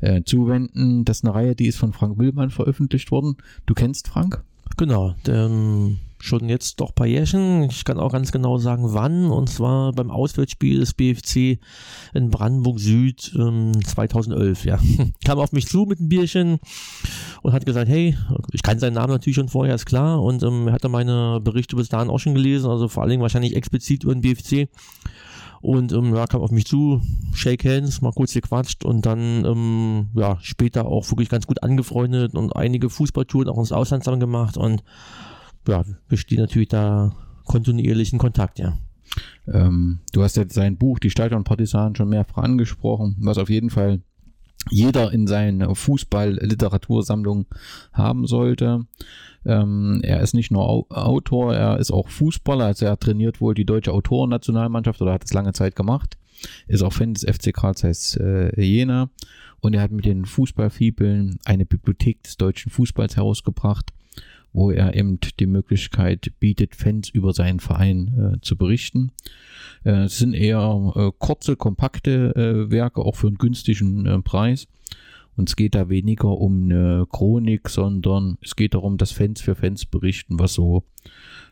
äh, 0.00 0.24
zuwenden. 0.24 1.04
Das 1.04 1.18
ist 1.18 1.24
eine 1.24 1.36
Reihe, 1.36 1.54
die 1.54 1.68
ist 1.68 1.78
von 1.78 1.92
Frank 1.92 2.18
Willmann 2.18 2.50
veröffentlicht 2.50 3.12
worden. 3.12 3.36
Du 3.64 3.74
kennst 3.74 4.08
Frank? 4.08 4.42
Genau, 4.76 5.14
ähm, 5.28 5.98
schon 6.18 6.48
jetzt 6.48 6.80
doch 6.80 6.90
ein 6.90 6.94
paar 6.94 7.06
Jährchen. 7.06 7.64
Ich 7.70 7.84
kann 7.84 7.98
auch 7.98 8.12
ganz 8.12 8.32
genau 8.32 8.58
sagen, 8.58 8.84
wann. 8.86 9.30
Und 9.30 9.48
zwar 9.48 9.92
beim 9.92 10.10
Auswärtsspiel 10.10 10.80
des 10.80 10.94
BFC 10.94 11.58
in 12.14 12.30
Brandenburg 12.30 12.78
Süd 12.78 13.32
ähm, 13.38 13.72
2011. 13.84 14.64
Ja, 14.64 14.78
kam 15.24 15.38
auf 15.38 15.52
mich 15.52 15.66
zu 15.66 15.84
mit 15.84 15.98
einem 15.98 16.08
Bierchen 16.08 16.58
und 17.42 17.52
hat 17.52 17.66
gesagt, 17.66 17.88
hey, 17.88 18.16
ich 18.52 18.62
kann 18.62 18.78
seinen 18.78 18.94
Namen 18.94 19.12
natürlich 19.12 19.36
schon 19.36 19.48
vorher, 19.48 19.74
ist 19.74 19.86
klar. 19.86 20.22
Und 20.22 20.42
ähm, 20.42 20.68
er 20.68 20.74
hatte 20.74 20.88
meine 20.88 21.40
Berichte 21.42 21.76
bis 21.76 21.88
dahin 21.88 22.10
auch 22.10 22.18
schon 22.18 22.34
gelesen, 22.34 22.70
also 22.70 22.88
vor 22.88 23.02
allen 23.02 23.10
Dingen 23.10 23.22
wahrscheinlich 23.22 23.56
explizit 23.56 24.04
über 24.04 24.14
den 24.14 24.22
BFC. 24.22 24.68
Und 25.62 25.92
ähm, 25.92 26.14
ja, 26.14 26.26
kam 26.26 26.40
auf 26.40 26.50
mich 26.50 26.64
zu, 26.64 27.02
Shake 27.34 27.64
Hands, 27.64 28.00
mal 28.00 28.12
kurz 28.12 28.32
gequatscht 28.32 28.84
und 28.84 29.04
dann 29.04 29.44
ähm, 29.44 30.08
ja 30.14 30.38
später 30.40 30.86
auch 30.86 31.10
wirklich 31.10 31.28
ganz 31.28 31.46
gut 31.46 31.62
angefreundet 31.62 32.34
und 32.34 32.56
einige 32.56 32.88
Fußballtouren 32.88 33.48
auch 33.48 33.58
ins 33.58 33.72
Ausland 33.72 34.02
zusammen 34.02 34.20
gemacht 34.20 34.56
und 34.56 34.82
ja, 35.68 35.84
besteht 36.08 36.38
natürlich 36.38 36.68
da 36.68 37.14
kontinuierlichen 37.44 38.18
Kontakt, 38.18 38.58
ja. 38.58 38.78
Ähm, 39.46 40.00
du 40.12 40.22
hast 40.22 40.36
ja 40.36 40.44
sein 40.48 40.78
Buch 40.78 40.98
Die 40.98 41.10
Stadion 41.10 41.44
Partisanen 41.44 41.94
schon 41.94 42.08
mehrfach 42.08 42.42
angesprochen, 42.42 43.16
was 43.20 43.36
auf 43.36 43.50
jeden 43.50 43.68
Fall 43.68 44.00
jeder 44.68 45.12
in 45.12 45.26
seiner 45.26 45.74
Fußball-Literatursammlung 45.74 47.46
haben 47.92 48.26
sollte. 48.26 48.86
Ähm, 49.46 50.00
er 50.02 50.20
ist 50.20 50.34
nicht 50.34 50.50
nur 50.50 50.86
Autor, 50.90 51.54
er 51.54 51.78
ist 51.78 51.90
auch 51.90 52.08
Fußballer, 52.08 52.66
also 52.66 52.84
er 52.84 52.98
trainiert 52.98 53.40
wohl 53.40 53.54
die 53.54 53.64
deutsche 53.64 53.92
Autorennationalmannschaft 53.92 55.00
oder 55.00 55.14
hat 55.14 55.24
es 55.24 55.32
lange 55.32 55.54
Zeit 55.54 55.76
gemacht, 55.76 56.18
ist 56.68 56.82
auch 56.82 56.92
Fan 56.92 57.14
des 57.14 57.24
FC 57.24 57.54
Karl 57.54 57.74
Zeiss 57.74 58.16
äh, 58.16 58.60
Jena. 58.60 59.10
Und 59.62 59.74
er 59.74 59.82
hat 59.82 59.90
mit 59.90 60.06
den 60.06 60.24
Fußballfibeln 60.24 61.38
eine 61.44 61.66
Bibliothek 61.66 62.22
des 62.22 62.38
deutschen 62.38 62.70
Fußballs 62.70 63.16
herausgebracht, 63.16 63.92
wo 64.52 64.70
er 64.70 64.94
eben 64.94 65.18
die 65.38 65.46
Möglichkeit 65.46 66.32
bietet, 66.40 66.74
Fans 66.74 67.08
über 67.08 67.32
seinen 67.32 67.60
Verein 67.60 68.34
äh, 68.34 68.40
zu 68.40 68.56
berichten. 68.56 69.12
Äh, 69.84 70.04
es 70.04 70.18
sind 70.18 70.34
eher 70.34 70.92
äh, 70.96 71.10
kurze, 71.18 71.56
kompakte 71.56 72.34
äh, 72.34 72.70
Werke, 72.70 73.02
auch 73.02 73.16
für 73.16 73.28
einen 73.28 73.38
günstigen 73.38 74.06
äh, 74.06 74.20
Preis. 74.20 74.66
Und 75.36 75.48
es 75.48 75.56
geht 75.56 75.74
da 75.74 75.88
weniger 75.88 76.28
um 76.28 76.64
eine 76.64 77.06
Chronik, 77.10 77.68
sondern 77.68 78.36
es 78.42 78.56
geht 78.56 78.74
darum, 78.74 78.98
dass 78.98 79.12
Fans 79.12 79.40
für 79.40 79.54
Fans 79.54 79.86
berichten, 79.86 80.38
was 80.38 80.54
so 80.54 80.84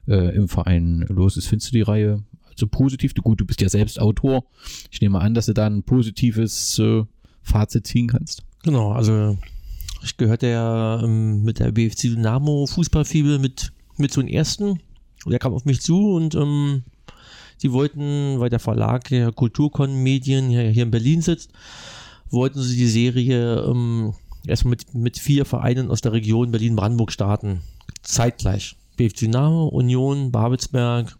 äh, 0.06 0.34
im 0.34 0.48
Verein 0.48 1.06
los 1.08 1.36
ist. 1.36 1.46
Findest 1.46 1.70
du 1.70 1.76
die 1.76 1.82
Reihe 1.82 2.22
also 2.50 2.66
positiv? 2.66 3.14
Du, 3.14 3.22
gut, 3.22 3.40
du 3.40 3.46
bist 3.46 3.60
ja 3.60 3.68
selbst 3.68 4.00
Autor. 4.00 4.44
Ich 4.90 5.00
nehme 5.00 5.20
an, 5.20 5.32
dass 5.32 5.46
du 5.46 5.54
da 5.54 5.66
ein 5.66 5.84
positives 5.84 6.82
Fazit 7.42 7.86
ziehen 7.86 8.08
kannst. 8.08 8.42
Genau, 8.64 8.92
also 8.92 9.38
ich 10.02 10.16
gehörte 10.16 10.48
ja 10.48 11.00
ähm, 11.02 11.42
mit 11.42 11.58
der 11.58 11.72
BFC 11.72 12.02
Dynamo 12.02 12.66
Fußballfibel 12.66 13.38
mit, 13.38 13.72
mit 13.96 14.12
zu 14.12 14.20
den 14.20 14.28
ersten. 14.28 14.80
Der 15.26 15.38
kam 15.38 15.52
auf 15.52 15.64
mich 15.64 15.80
zu 15.80 16.14
und 16.14 16.34
ähm, 16.34 16.84
die 17.62 17.72
wollten, 17.72 18.38
weil 18.38 18.50
der 18.50 18.60
Verlag 18.60 19.08
der 19.08 19.32
Kulturkon 19.32 20.02
Medien 20.02 20.48
hier, 20.48 20.62
hier 20.70 20.84
in 20.84 20.90
Berlin 20.90 21.22
sitzt, 21.22 21.50
wollten 22.30 22.60
sie 22.62 22.76
die 22.76 22.86
Serie 22.86 23.62
ähm, 23.62 24.14
erstmal 24.46 24.70
mit, 24.70 24.94
mit 24.94 25.18
vier 25.18 25.44
Vereinen 25.44 25.90
aus 25.90 26.00
der 26.00 26.12
Region 26.12 26.50
Berlin-Brandenburg 26.50 27.12
starten. 27.12 27.60
Zeitgleich. 28.02 28.76
BFC 28.96 29.20
Dynamo, 29.20 29.68
Union, 29.68 30.32
Babelsberg 30.32 31.16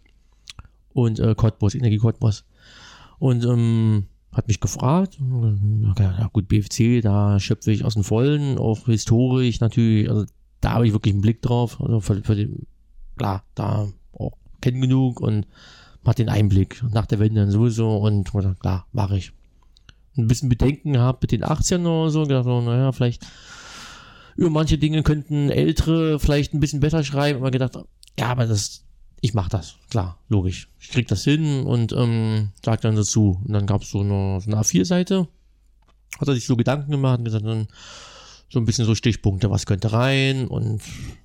und 0.93 1.19
äh, 1.19 1.35
Cottbus, 1.35 1.75
Energie 1.75 1.97
Cottbus. 1.97 2.45
Und 3.19 3.45
ähm, 3.45 4.05
hat 4.31 4.47
mich 4.47 4.59
gefragt, 4.59 5.17
ja 5.97 6.29
gut, 6.31 6.47
BFC, 6.47 7.01
da 7.01 7.39
schöpfe 7.39 7.71
ich 7.71 7.83
aus 7.83 7.95
dem 7.95 8.03
Vollen, 8.03 8.57
auch 8.57 8.85
historisch 8.85 9.59
natürlich, 9.59 10.09
also 10.09 10.25
da 10.61 10.73
habe 10.73 10.87
ich 10.87 10.93
wirklich 10.93 11.13
einen 11.13 11.21
Blick 11.21 11.41
drauf, 11.41 11.81
also 11.81 11.99
für, 11.99 12.21
für 12.23 12.35
den, 12.35 12.67
klar, 13.17 13.43
da 13.55 13.87
auch 14.13 14.33
kennen 14.61 14.81
genug 14.81 15.19
und 15.19 15.47
hat 16.05 16.19
den 16.19 16.29
Einblick 16.29 16.83
nach 16.91 17.05
der 17.05 17.19
Wende 17.19 17.41
dann 17.41 17.51
sowieso 17.51 17.97
und 17.97 18.31
klar, 18.59 18.87
mache 18.91 19.17
ich. 19.17 19.31
Ein 20.17 20.27
bisschen 20.27 20.49
Bedenken 20.49 20.93
gehabt 20.93 21.21
mit 21.21 21.31
den 21.31 21.43
18 21.43 21.85
oder 21.85 22.09
so, 22.09 22.23
gedacht, 22.23 22.45
so, 22.45 22.61
naja, 22.61 22.91
vielleicht 22.91 23.25
über 24.35 24.49
manche 24.49 24.77
Dinge 24.77 25.03
könnten 25.03 25.49
Ältere 25.49 26.19
vielleicht 26.19 26.53
ein 26.53 26.59
bisschen 26.59 26.79
besser 26.79 27.03
schreiben, 27.03 27.39
aber 27.39 27.51
gedacht, 27.51 27.77
ja, 28.17 28.27
aber 28.27 28.47
das, 28.47 28.85
ich 29.21 29.33
mach 29.33 29.49
das, 29.49 29.75
klar, 29.89 30.17
logisch. 30.29 30.69
Ich 30.79 30.89
krieg 30.89 31.07
das 31.07 31.23
hin 31.23 31.63
und 31.63 31.91
ähm, 31.93 32.49
sag 32.63 32.81
dann 32.81 32.95
dazu. 32.95 33.41
Und 33.45 33.53
dann 33.53 33.67
gab 33.67 33.81
es 33.81 33.91
so 33.91 33.99
eine, 34.01 34.39
so 34.41 34.49
eine 34.49 34.61
A4-Seite, 34.61 35.27
hat 36.19 36.27
er 36.27 36.33
sich 36.33 36.45
so 36.45 36.55
Gedanken 36.55 36.91
gemacht 36.91 37.19
und 37.19 37.25
gesagt, 37.25 37.45
dann 37.45 37.67
so 38.49 38.59
ein 38.59 38.65
bisschen 38.65 38.85
so 38.85 38.95
Stichpunkte, 38.95 39.51
was 39.51 39.65
könnte 39.65 39.91
rein 39.91 40.47
und 40.47 40.81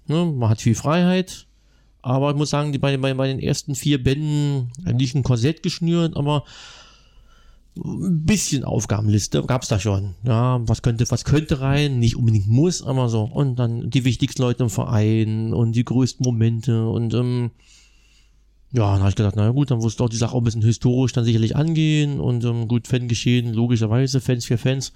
ne, 0.06 0.24
man 0.26 0.50
hat 0.50 0.60
viel 0.60 0.74
Freiheit. 0.74 1.46
Aber 2.02 2.30
ich 2.30 2.36
muss 2.36 2.50
sagen, 2.50 2.72
die, 2.72 2.78
bei, 2.78 2.96
bei, 2.98 3.14
bei 3.14 3.28
den 3.28 3.38
ersten 3.38 3.74
vier 3.74 4.02
Bänden 4.02 4.70
nicht 4.92 5.14
ein 5.14 5.22
Korsett 5.22 5.62
geschnürt, 5.62 6.16
aber 6.16 6.44
ein 7.76 8.24
bisschen 8.24 8.62
Aufgabenliste 8.64 9.42
gab 9.44 9.62
es 9.62 9.68
da 9.68 9.80
schon. 9.80 10.14
Ja, 10.22 10.60
was 10.68 10.82
könnte, 10.82 11.10
was 11.10 11.24
könnte 11.24 11.60
rein, 11.60 11.98
nicht 11.98 12.16
unbedingt 12.16 12.46
muss, 12.46 12.82
aber 12.82 13.08
so. 13.08 13.22
Und 13.22 13.56
dann 13.56 13.88
die 13.90 14.04
wichtigsten 14.04 14.42
Leute 14.42 14.64
im 14.64 14.70
Verein 14.70 15.54
und 15.54 15.72
die 15.72 15.84
größten 15.84 16.22
Momente 16.24 16.86
und 16.86 17.14
ähm, 17.14 17.50
ja, 18.74 18.92
dann 18.92 19.00
habe 19.00 19.10
ich 19.10 19.14
gedacht, 19.14 19.36
na 19.36 19.50
gut, 19.50 19.70
dann 19.70 19.78
muss 19.78 19.94
doch 19.94 20.08
die 20.08 20.16
Sache 20.16 20.34
auch 20.34 20.40
ein 20.40 20.44
bisschen 20.44 20.62
historisch 20.62 21.12
dann 21.12 21.24
sicherlich 21.24 21.54
angehen 21.54 22.18
und 22.18 22.44
ähm, 22.44 22.66
gut, 22.66 22.88
Fangeschehen, 22.88 23.54
logischerweise, 23.54 24.20
Fans 24.20 24.46
für 24.46 24.58
Fans, 24.58 24.92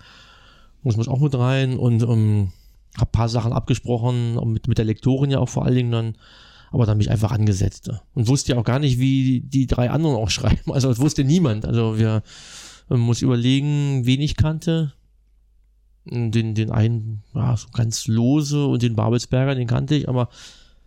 muss 0.83 0.97
man 0.97 1.07
auch 1.07 1.21
mit 1.21 1.35
rein 1.37 1.79
und 1.79 2.03
ähm, 2.03 2.51
hab 2.97 3.13
paar 3.13 3.29
Sachen 3.29 3.53
abgesprochen, 3.53 4.35
mit, 4.53 4.67
mit 4.67 4.79
der 4.79 4.85
Lektorin 4.85 5.31
ja 5.31 5.39
auch 5.39 5.49
vor 5.49 5.65
allen 5.65 5.77
Dingen 5.77 5.93
dann, 5.93 6.17
aber 6.73 6.87
dann 6.87 6.99
mich 6.99 7.09
einfach 7.09 7.31
angesetzt 7.31 7.89
und 8.15 8.27
wusste 8.27 8.53
ja 8.53 8.59
auch 8.59 8.65
gar 8.65 8.81
nicht, 8.81 8.99
wie 8.99 9.43
die 9.43 9.69
drei 9.69 9.91
anderen 9.91 10.17
auch 10.17 10.31
schreiben, 10.31 10.73
also 10.73 10.89
das 10.89 10.99
wusste 10.99 11.23
niemand, 11.23 11.65
also 11.65 11.99
wir 11.99 12.23
man 12.89 13.01
muss 13.01 13.23
überlegen, 13.23 14.07
wen 14.07 14.21
ich 14.21 14.37
kannte. 14.37 14.93
Den, 16.11 16.55
den 16.55 16.71
einen, 16.71 17.23
ja, 17.35 17.55
so 17.55 17.69
ganz 17.69 18.07
lose 18.07 18.65
und 18.65 18.81
den 18.81 18.97
Babelsberger, 18.97 19.55
den 19.55 19.67
kannte 19.67 19.95
ich, 19.95 20.09
aber 20.09 20.31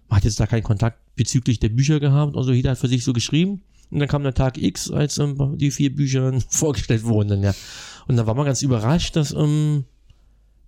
man 0.09 0.18
hat 0.18 0.23
jetzt 0.23 0.39
da 0.39 0.47
keinen 0.47 0.63
Kontakt 0.63 0.97
bezüglich 1.15 1.59
der 1.59 1.69
Bücher 1.69 1.99
gehabt. 1.99 2.35
Also 2.35 2.51
jeder 2.51 2.71
hat 2.71 2.77
für 2.77 2.88
sich 2.88 3.03
so 3.03 3.13
geschrieben. 3.13 3.61
Und 3.89 3.99
dann 3.99 4.07
kam 4.07 4.23
der 4.23 4.33
Tag 4.33 4.57
X, 4.57 4.89
als 4.89 5.17
ähm, 5.17 5.57
die 5.57 5.71
vier 5.71 5.93
Bücher 5.93 6.33
vorgestellt 6.49 7.03
wurden. 7.03 7.29
Dann, 7.29 7.43
ja. 7.43 7.53
Und 8.07 8.17
da 8.17 8.25
war 8.25 8.35
man 8.35 8.45
ganz 8.45 8.61
überrascht, 8.61 9.15
dass 9.15 9.33
ähm, 9.33 9.85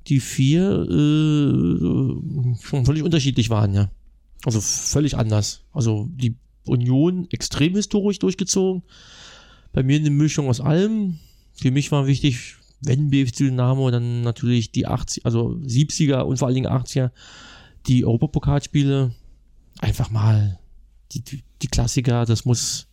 die 0.08 0.20
vier 0.20 0.84
äh, 0.84 2.58
schon 2.62 2.86
völlig 2.86 3.04
unterschiedlich 3.04 3.50
waren, 3.50 3.74
ja. 3.74 3.90
Also 4.46 4.60
völlig 4.60 5.18
anders. 5.18 5.62
Also 5.72 6.10
die 6.12 6.36
Union 6.66 7.28
extrem 7.32 7.76
historisch 7.76 8.20
durchgezogen 8.20 8.84
bei 9.74 9.84
mir 9.84 9.98
eine 9.98 10.12
Mischung 10.12 10.48
aus 10.48 10.62
allem. 10.62 11.20
Für 11.56 11.72
mich 11.72 11.92
war 11.92 12.08
wichtig, 12.08 12.56
wenn 12.82 13.10
BFC 13.10 13.38
Dynamo, 13.38 13.90
dann 13.92 14.22
natürlich 14.22 14.72
die 14.72 14.88
80, 14.88 15.26
also 15.26 15.60
70er 15.66 16.22
und 16.22 16.38
vor 16.38 16.48
allen 16.48 16.56
Dingen 16.56 16.72
80er, 16.72 17.12
die 17.88 18.06
Europapokalspiele. 18.06 19.14
Einfach 19.80 20.10
mal 20.10 20.60
die, 21.12 21.22
die, 21.22 21.44
die 21.62 21.68
Klassiker, 21.68 22.26
das 22.26 22.46
muss, 22.46 22.88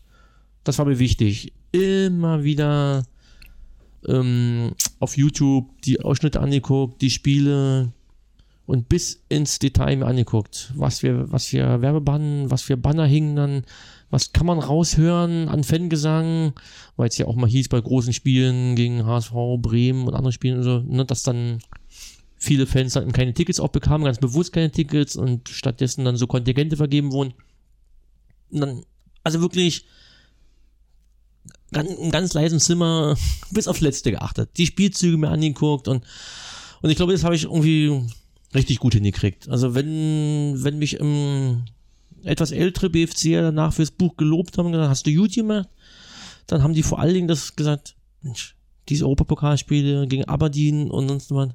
das 0.65 0.79
war 0.79 0.87
mir 0.87 0.99
wichtig. 0.99 1.53
Immer 1.73 2.43
wieder 2.43 3.05
ähm, 4.09 4.73
auf 4.99 5.17
YouTube 5.17 5.83
die 5.83 6.01
Ausschnitte 6.01 6.41
angeguckt, 6.41 7.01
die 7.01 7.11
Spiele 7.11 7.93
und 8.67 8.89
bis 8.89 9.23
ins 9.29 9.59
Detail 9.59 9.97
mir 9.97 10.07
angeguckt, 10.07 10.73
was 10.77 11.03
wir, 11.03 11.31
was 11.33 11.53
wir 11.53 11.81
Werbebannen, 11.83 12.51
was 12.51 12.63
für 12.63 12.77
Banner 12.77 13.07
hingen 13.07 13.37
dann 13.37 13.65
was 14.11 14.33
kann 14.33 14.47
man 14.47 14.59
raushören 14.59 15.49
an 15.49 15.65
Fangesang, 15.65 16.53
weil 16.97 17.09
es 17.09 17.19
ja 17.19 17.27
auch 17.27 17.37
mal 17.37 17.49
hieß 17.49 17.69
bei 17.69 17.81
großen 17.81 18.13
Spielen 18.13 18.75
gegen 18.75 19.07
HSV, 19.07 19.33
Bremen 19.59 20.07
und 20.07 20.15
andere 20.15 20.33
Spielen, 20.33 20.63
so, 20.63 20.81
ne, 20.81 21.05
dass 21.05 21.23
dann 21.23 21.61
viele 22.41 22.67
Fans 22.67 22.95
dann 22.95 23.13
keine 23.13 23.35
Tickets 23.35 23.61
auch 23.61 23.69
bekamen, 23.69 24.07
ganz 24.07 24.19
bewusst 24.19 24.53
keine 24.53 24.73
Tickets 24.73 25.15
und 25.15 25.49
stattdessen 25.51 26.07
dann 26.07 26.17
so 26.17 26.27
Kontingente 26.27 26.77
vergeben 26.77 27.13
wurden. 27.13 27.35
Und 28.51 28.61
dann, 28.61 28.83
also 29.23 29.43
wirklich 29.43 29.85
ganz, 31.71 31.93
im 31.93 32.11
ganz 32.11 32.33
leisen 32.33 32.59
Zimmer 32.59 33.17
bis 33.51 33.69
aufs 33.69 33.83
Letzte 33.83 34.11
geachtet. 34.11 34.51
Die 34.57 34.67
Spielzüge 34.67 35.19
mir 35.19 35.29
angeguckt 35.29 35.87
und, 35.87 36.03
und 36.81 36.91
ich 36.91 36.97
glaube, 36.97 37.13
das 37.13 37.25
habe 37.25 37.37
ich 37.37 37.45
irgendwie 37.45 38.07
richtig 38.55 38.79
gut 38.79 38.95
hingekriegt. 38.95 39.49
Also 39.51 39.75
wenn, 39.75 40.65
wenn 40.65 40.79
mich 40.79 40.95
im 40.95 41.65
etwas 42.25 42.53
ältere 42.53 42.89
BFCer 42.89 43.43
danach 43.43 43.75
fürs 43.75 43.91
Buch 43.91 44.17
gelobt 44.17 44.57
haben, 44.57 44.73
gesagt, 44.73 44.89
hast 44.89 45.07
du 45.07 45.15
gut 45.15 45.35
gemacht? 45.35 45.69
Dann 46.47 46.63
haben 46.63 46.75
die 46.75 46.83
vor 46.83 47.01
allen 47.01 47.15
Dingen 47.15 47.29
das 47.29 47.55
gesagt, 47.55 47.97
Mensch, 48.23 48.57
diese 48.89 49.05
Europapokalspiele 49.05 50.07
gegen 50.07 50.25
Aberdeen 50.25 50.91
und 50.91 51.09
sonst 51.09 51.31
was. 51.33 51.51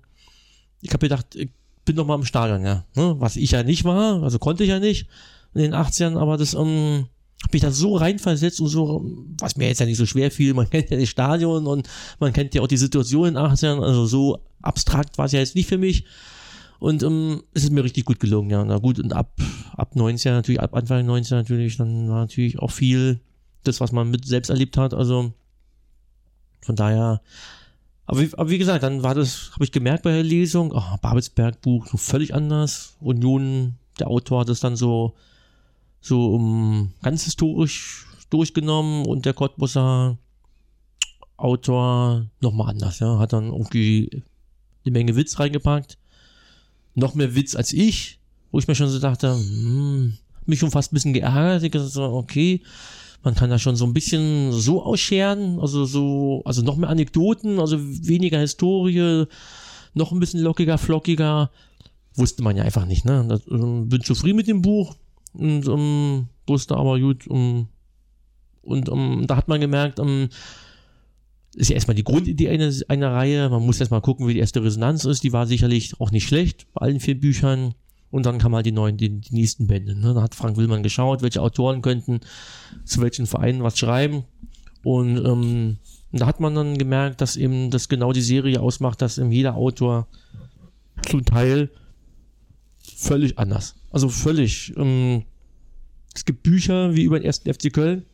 Ich 0.82 0.90
habe 0.92 1.00
gedacht, 1.00 1.38
bin 1.86 1.96
noch 1.96 2.06
mal 2.06 2.16
im 2.16 2.26
Stadion, 2.26 2.64
ja. 2.64 2.86
Ne? 2.96 3.16
Was 3.20 3.36
ich 3.36 3.52
ja 3.52 3.64
nicht 3.64 3.84
war, 3.86 4.22
also 4.24 4.40
konnte 4.40 4.64
ich 4.64 4.70
ja 4.70 4.80
nicht 4.80 5.08
in 5.54 5.62
den 5.62 5.74
80ern, 5.74 6.18
aber 6.18 6.38
das 6.38 6.54
ähm, 6.54 7.08
hab 7.44 7.54
mich 7.54 7.62
da 7.62 7.72
so 7.72 7.96
reinversetzt 7.96 8.60
und 8.60 8.68
so, 8.68 9.06
was 9.40 9.56
mir 9.56 9.68
jetzt 9.68 9.80
ja 9.80 9.86
nicht 9.86 9.98
so 9.98 10.06
schwer 10.06 10.32
fiel, 10.32 10.54
man 10.54 10.70
kennt 10.70 10.90
ja 10.90 10.98
das 10.98 11.10
Stadion 11.10 11.68
und 11.68 11.88
man 12.20 12.34
kennt 12.34 12.54
ja 12.56 12.62
auch 12.62 12.68
die 12.68 12.78
Situation 12.78 13.28
in 13.28 13.34
den 13.36 13.44
80ern, 13.44 13.82
also 13.82 14.06
so 14.06 14.40
abstrakt 14.62 15.18
war 15.18 15.26
es 15.26 15.32
ja 15.32 15.40
jetzt 15.40 15.56
nicht 15.56 15.70
für 15.70 15.78
mich. 15.78 16.06
Und 16.80 17.04
ähm, 17.04 17.44
es 17.54 17.64
ist 17.64 17.72
mir 17.72 17.84
richtig 17.84 18.06
gut 18.06 18.20
gelungen, 18.20 18.50
ja. 18.50 18.64
Na 18.64 18.80
gut, 18.80 19.00
und 19.00 19.14
ab, 19.14 19.32
ab 19.74 19.96
90 19.96 20.32
natürlich, 20.32 20.60
ab 20.60 20.74
Anfang 20.74 21.06
90 21.06 21.32
natürlich, 21.32 21.78
dann 21.78 22.10
war 22.10 22.20
natürlich 22.22 22.60
auch 22.60 22.72
viel 22.72 23.22
das, 23.64 23.80
was 23.80 23.92
man 23.92 24.12
mit 24.12 24.26
selbst 24.26 24.50
erlebt 24.50 24.78
hat. 24.78 24.94
Also 24.94 25.34
von 26.62 26.76
daher, 26.76 27.22
aber 28.06 28.22
wie, 28.22 28.34
aber 28.34 28.50
wie 28.50 28.58
gesagt, 28.58 28.84
dann 28.84 29.04
war 29.04 29.16
das, 29.16 29.52
habe 29.54 29.64
ich 29.64 29.72
gemerkt 29.72 30.04
bei 30.04 30.12
der 30.12 30.24
Lesung, 30.24 30.72
oh, 30.74 30.98
Babelsberg 31.02 31.62
Buch, 31.62 31.88
so 31.88 31.98
völlig 31.98 32.34
anders. 32.34 32.96
Union, 33.00 33.76
der 34.00 34.08
Autor 34.08 34.42
hat 34.42 34.50
das 34.50 34.60
dann 34.60 34.76
so, 34.76 35.16
so 36.02 36.34
um, 36.34 36.92
ganz 37.02 37.24
historisch 37.24 38.06
durchgenommen 38.30 39.06
und 39.06 39.26
der 39.26 39.34
Cottbusser 39.34 40.18
Autor 41.38 42.28
nochmal 42.42 42.70
anders, 42.70 43.00
ja, 43.00 43.20
hat 43.20 43.34
dann 43.34 43.52
irgendwie 43.52 44.24
eine 44.86 44.92
Menge 44.92 45.16
Witz 45.16 45.40
reingepackt 45.40 45.98
noch 46.96 47.14
mehr 47.14 47.36
Witz 47.36 47.56
als 47.56 47.74
ich, 47.74 48.20
wo 48.52 48.60
ich 48.60 48.68
mir 48.68 48.76
schon 48.76 48.90
so 48.90 49.00
dachte, 49.00 49.36
hm, 49.36 50.18
mich 50.46 50.60
schon 50.60 50.72
fast 50.72 50.92
ein 50.92 50.96
bisschen 50.96 51.14
geärgert. 51.14 51.64
Ich 51.64 51.72
dachte 51.72 51.88
so, 51.88 52.04
okay, 52.04 52.62
man 53.26 53.36
kann 53.36 53.50
da 53.50 53.60
schon 53.60 53.76
so 53.76 53.86
ein 53.86 53.94
bisschen 53.94 54.52
so 54.52 54.84
ausscheren, 54.84 55.60
also 55.60 55.86
so, 55.86 56.44
also 56.46 56.62
noch 56.62 56.78
mehr 56.78 56.90
Anekdoten, 56.90 57.60
also 57.60 57.78
weniger 57.80 58.40
Historie, 58.40 59.26
noch 59.94 60.12
ein 60.12 60.20
bisschen 60.20 60.42
lockiger, 60.42 60.78
flockiger. 60.78 61.50
Wusste 62.14 62.44
man 62.44 62.56
ja 62.56 62.64
einfach 62.64 62.86
nicht, 62.86 63.04
ne? 63.04 63.26
Das, 63.28 63.42
ähm, 63.50 63.90
bin 63.90 64.02
zufrieden 64.02 64.38
mit 64.38 64.48
dem 64.48 64.62
Buch 64.62 64.96
und 65.34 65.68
ähm, 65.68 66.28
wusste 66.48 66.78
aber 66.78 67.00
gut, 67.00 67.28
um, 67.28 67.68
und 68.62 68.90
um, 68.90 69.28
da 69.28 69.36
hat 69.36 69.48
man 69.48 69.60
gemerkt, 69.60 70.00
um, 70.00 70.30
ist 71.56 71.70
ja 71.70 71.76
erstmal 71.76 71.96
die 71.96 72.04
Grundidee 72.04 72.50
einer, 72.50 72.72
einer 72.88 73.12
Reihe. 73.12 73.50
Man 73.50 73.66
muss 73.66 73.80
erstmal 73.80 74.02
gucken, 74.02 74.28
wie 74.28 74.34
die 74.34 74.40
erste 74.40 74.64
Resonanz 74.64 75.06
ist. 75.06 75.24
Die 75.24 75.34
war 75.34 75.48
sicherlich 75.48 76.00
auch 76.00 76.12
nicht 76.12 76.28
schlecht 76.28 76.68
bei 76.74 76.82
allen 76.82 77.00
vier 77.00 77.20
Büchern. 77.20 77.74
Und 78.16 78.26
dann 78.26 78.38
kam 78.38 78.56
halt 78.56 78.66
die 78.66 78.72
neuen, 78.72 78.96
die, 78.96 79.10
die 79.20 79.36
nächsten 79.36 79.68
Bände. 79.68 79.94
Ne? 79.94 80.14
Da 80.14 80.22
hat 80.22 80.36
Frank 80.36 80.56
Willmann 80.56 80.84
geschaut, 80.84 81.22
welche 81.22 81.42
Autoren 81.42 81.82
könnten 81.82 82.22
zu 82.86 83.02
welchen 83.02 83.26
Vereinen 83.26 83.62
was 83.62 83.78
schreiben. 83.78 84.24
Und 84.86 85.18
ähm, 85.18 85.80
da 86.14 86.26
hat 86.26 86.40
man 86.40 86.56
dann 86.56 86.78
gemerkt, 86.78 87.20
dass 87.20 87.36
eben 87.36 87.72
das 87.72 87.90
genau 87.90 88.14
die 88.14 88.22
Serie 88.22 88.62
ausmacht, 88.62 89.02
dass 89.02 89.18
eben 89.18 89.34
jeder 89.34 89.56
Autor 89.56 90.08
zum 91.06 91.26
Teil 91.26 91.70
völlig 92.80 93.38
anders. 93.38 93.76
Also 93.92 94.08
völlig. 94.08 94.72
Ähm, 94.78 95.26
es 96.16 96.24
gibt 96.24 96.42
Bücher 96.42 96.96
wie 96.96 97.04
über 97.04 97.20
den 97.20 97.26
ersten 97.26 97.54
FC 97.54 97.74
Köln. 97.74 98.06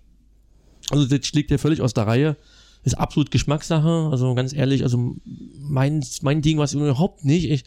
Also 0.89 1.05
das 1.05 1.27
schlägt 1.27 1.51
ja 1.51 1.59
völlig 1.59 1.79
aus 1.79 1.93
der 1.93 2.07
Reihe 2.07 2.37
ist 2.83 2.95
absolut 2.95 3.31
Geschmackssache. 3.31 4.09
Also 4.11 4.33
ganz 4.33 4.53
ehrlich, 4.53 4.83
also 4.83 5.15
mein, 5.59 6.03
mein 6.21 6.41
Ding 6.41 6.57
war 6.57 6.65
es 6.65 6.73
überhaupt 6.73 7.25
nicht. 7.25 7.49
Ich, 7.49 7.63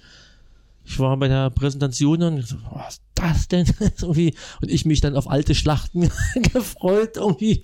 ich 0.84 0.98
war 0.98 1.16
bei 1.16 1.28
der 1.28 1.50
Präsentation 1.50 2.22
und 2.22 2.46
so, 2.46 2.56
was 2.70 2.94
ist 2.94 3.02
das 3.14 3.48
denn? 3.48 3.66
irgendwie, 4.00 4.34
und 4.60 4.70
ich 4.70 4.84
mich 4.84 5.00
dann 5.00 5.16
auf 5.16 5.30
alte 5.30 5.54
Schlachten 5.54 6.10
gefreut, 6.52 7.16
irgendwie. 7.16 7.62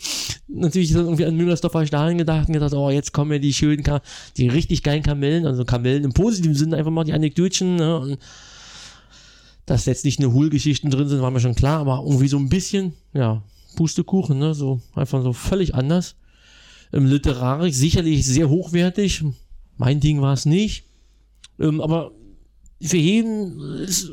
Natürlich 0.49 0.93
dann 0.93 1.05
irgendwie 1.05 1.27
an 1.27 1.37
Müngersdorfer 1.37 1.87
Stadion 1.87 2.19
gedacht 2.19 2.49
und 2.49 2.55
gedacht, 2.55 2.73
oh, 2.73 2.91
jetzt 2.91 3.13
kommen 3.13 3.33
ja 3.33 3.39
die 3.39 3.53
schönen, 3.53 3.85
die 4.37 4.49
richtig 4.49 4.83
geilen 4.83 5.03
Kamellen, 5.03 5.47
also 5.47 5.65
Kamellen 5.65 6.05
im 6.05 6.13
positiven 6.13 6.55
Sinne, 6.55 6.77
einfach 6.77 6.91
mal 6.91 7.05
die 7.05 7.13
Anekdötchen, 7.13 7.77
ne? 7.77 7.99
und 7.99 8.19
dass 9.67 9.87
jetzt 9.87 10.05
nicht 10.05 10.19
eine 10.19 10.33
Hohlgeschichten 10.33 10.91
drin 10.91 11.09
sind, 11.09 11.23
war 11.23 11.31
mir 11.31 11.41
schon 11.41 11.55
klar, 11.55 11.81
aber 11.81 12.03
irgendwie 12.05 12.27
so 12.27 12.39
ein 12.39 12.49
bisschen, 12.49 12.95
ja, 13.13 13.43
Pustekuchen, 13.77 14.39
ne, 14.39 14.55
so 14.55 14.81
einfach 14.95 15.23
so 15.23 15.33
völlig 15.33 15.75
anders. 15.75 16.17
Ähm, 16.93 17.07
literarisch 17.07 17.75
sicherlich 17.75 18.27
sehr 18.27 18.49
hochwertig. 18.49 19.25
Mein 19.77 20.01
Ding 20.01 20.21
war 20.21 20.33
es 20.33 20.45
nicht. 20.45 20.85
Ähm, 21.59 21.81
aber 21.81 22.13
für 22.83 22.97
jeden 22.97 23.61
ist 23.81 24.11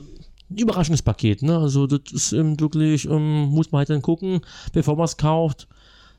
ein 0.50 0.58
überraschendes 0.58 1.02
Paket. 1.02 1.42
Ne? 1.42 1.58
Also 1.58 1.88
das 1.88 2.12
ist 2.12 2.32
ähm, 2.34 2.60
wirklich, 2.60 3.06
ähm, 3.06 3.46
muss 3.46 3.72
man 3.72 3.80
halt 3.80 3.90
dann 3.90 4.02
gucken, 4.02 4.42
bevor 4.74 4.96
man 4.96 5.06
es 5.06 5.18
kauft. 5.18 5.68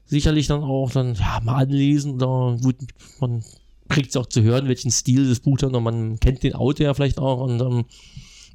Sicherlich 0.07 0.47
dann 0.47 0.63
auch 0.63 0.91
dann 0.91 1.15
ja, 1.15 1.41
mal 1.45 1.57
anlesen 1.57 2.15
oder 2.15 2.57
gut, 2.63 2.77
man 3.21 3.45
kriegt 3.89 4.11
es 4.11 4.17
auch 4.17 4.27
zu 4.27 4.43
hören, 4.43 4.69
welchen 4.69 4.91
Stil 4.91 5.29
das 5.29 5.41
Buch 5.41 5.59
dann 5.59 5.75
und 5.75 5.83
man 5.83 6.21
kennt 6.21 6.43
den 6.43 6.55
Autor 6.55 6.87
ja 6.87 6.95
vielleicht 6.95 7.19
auch 7.19 7.41
und 7.41 7.61
ähm, 7.61 7.85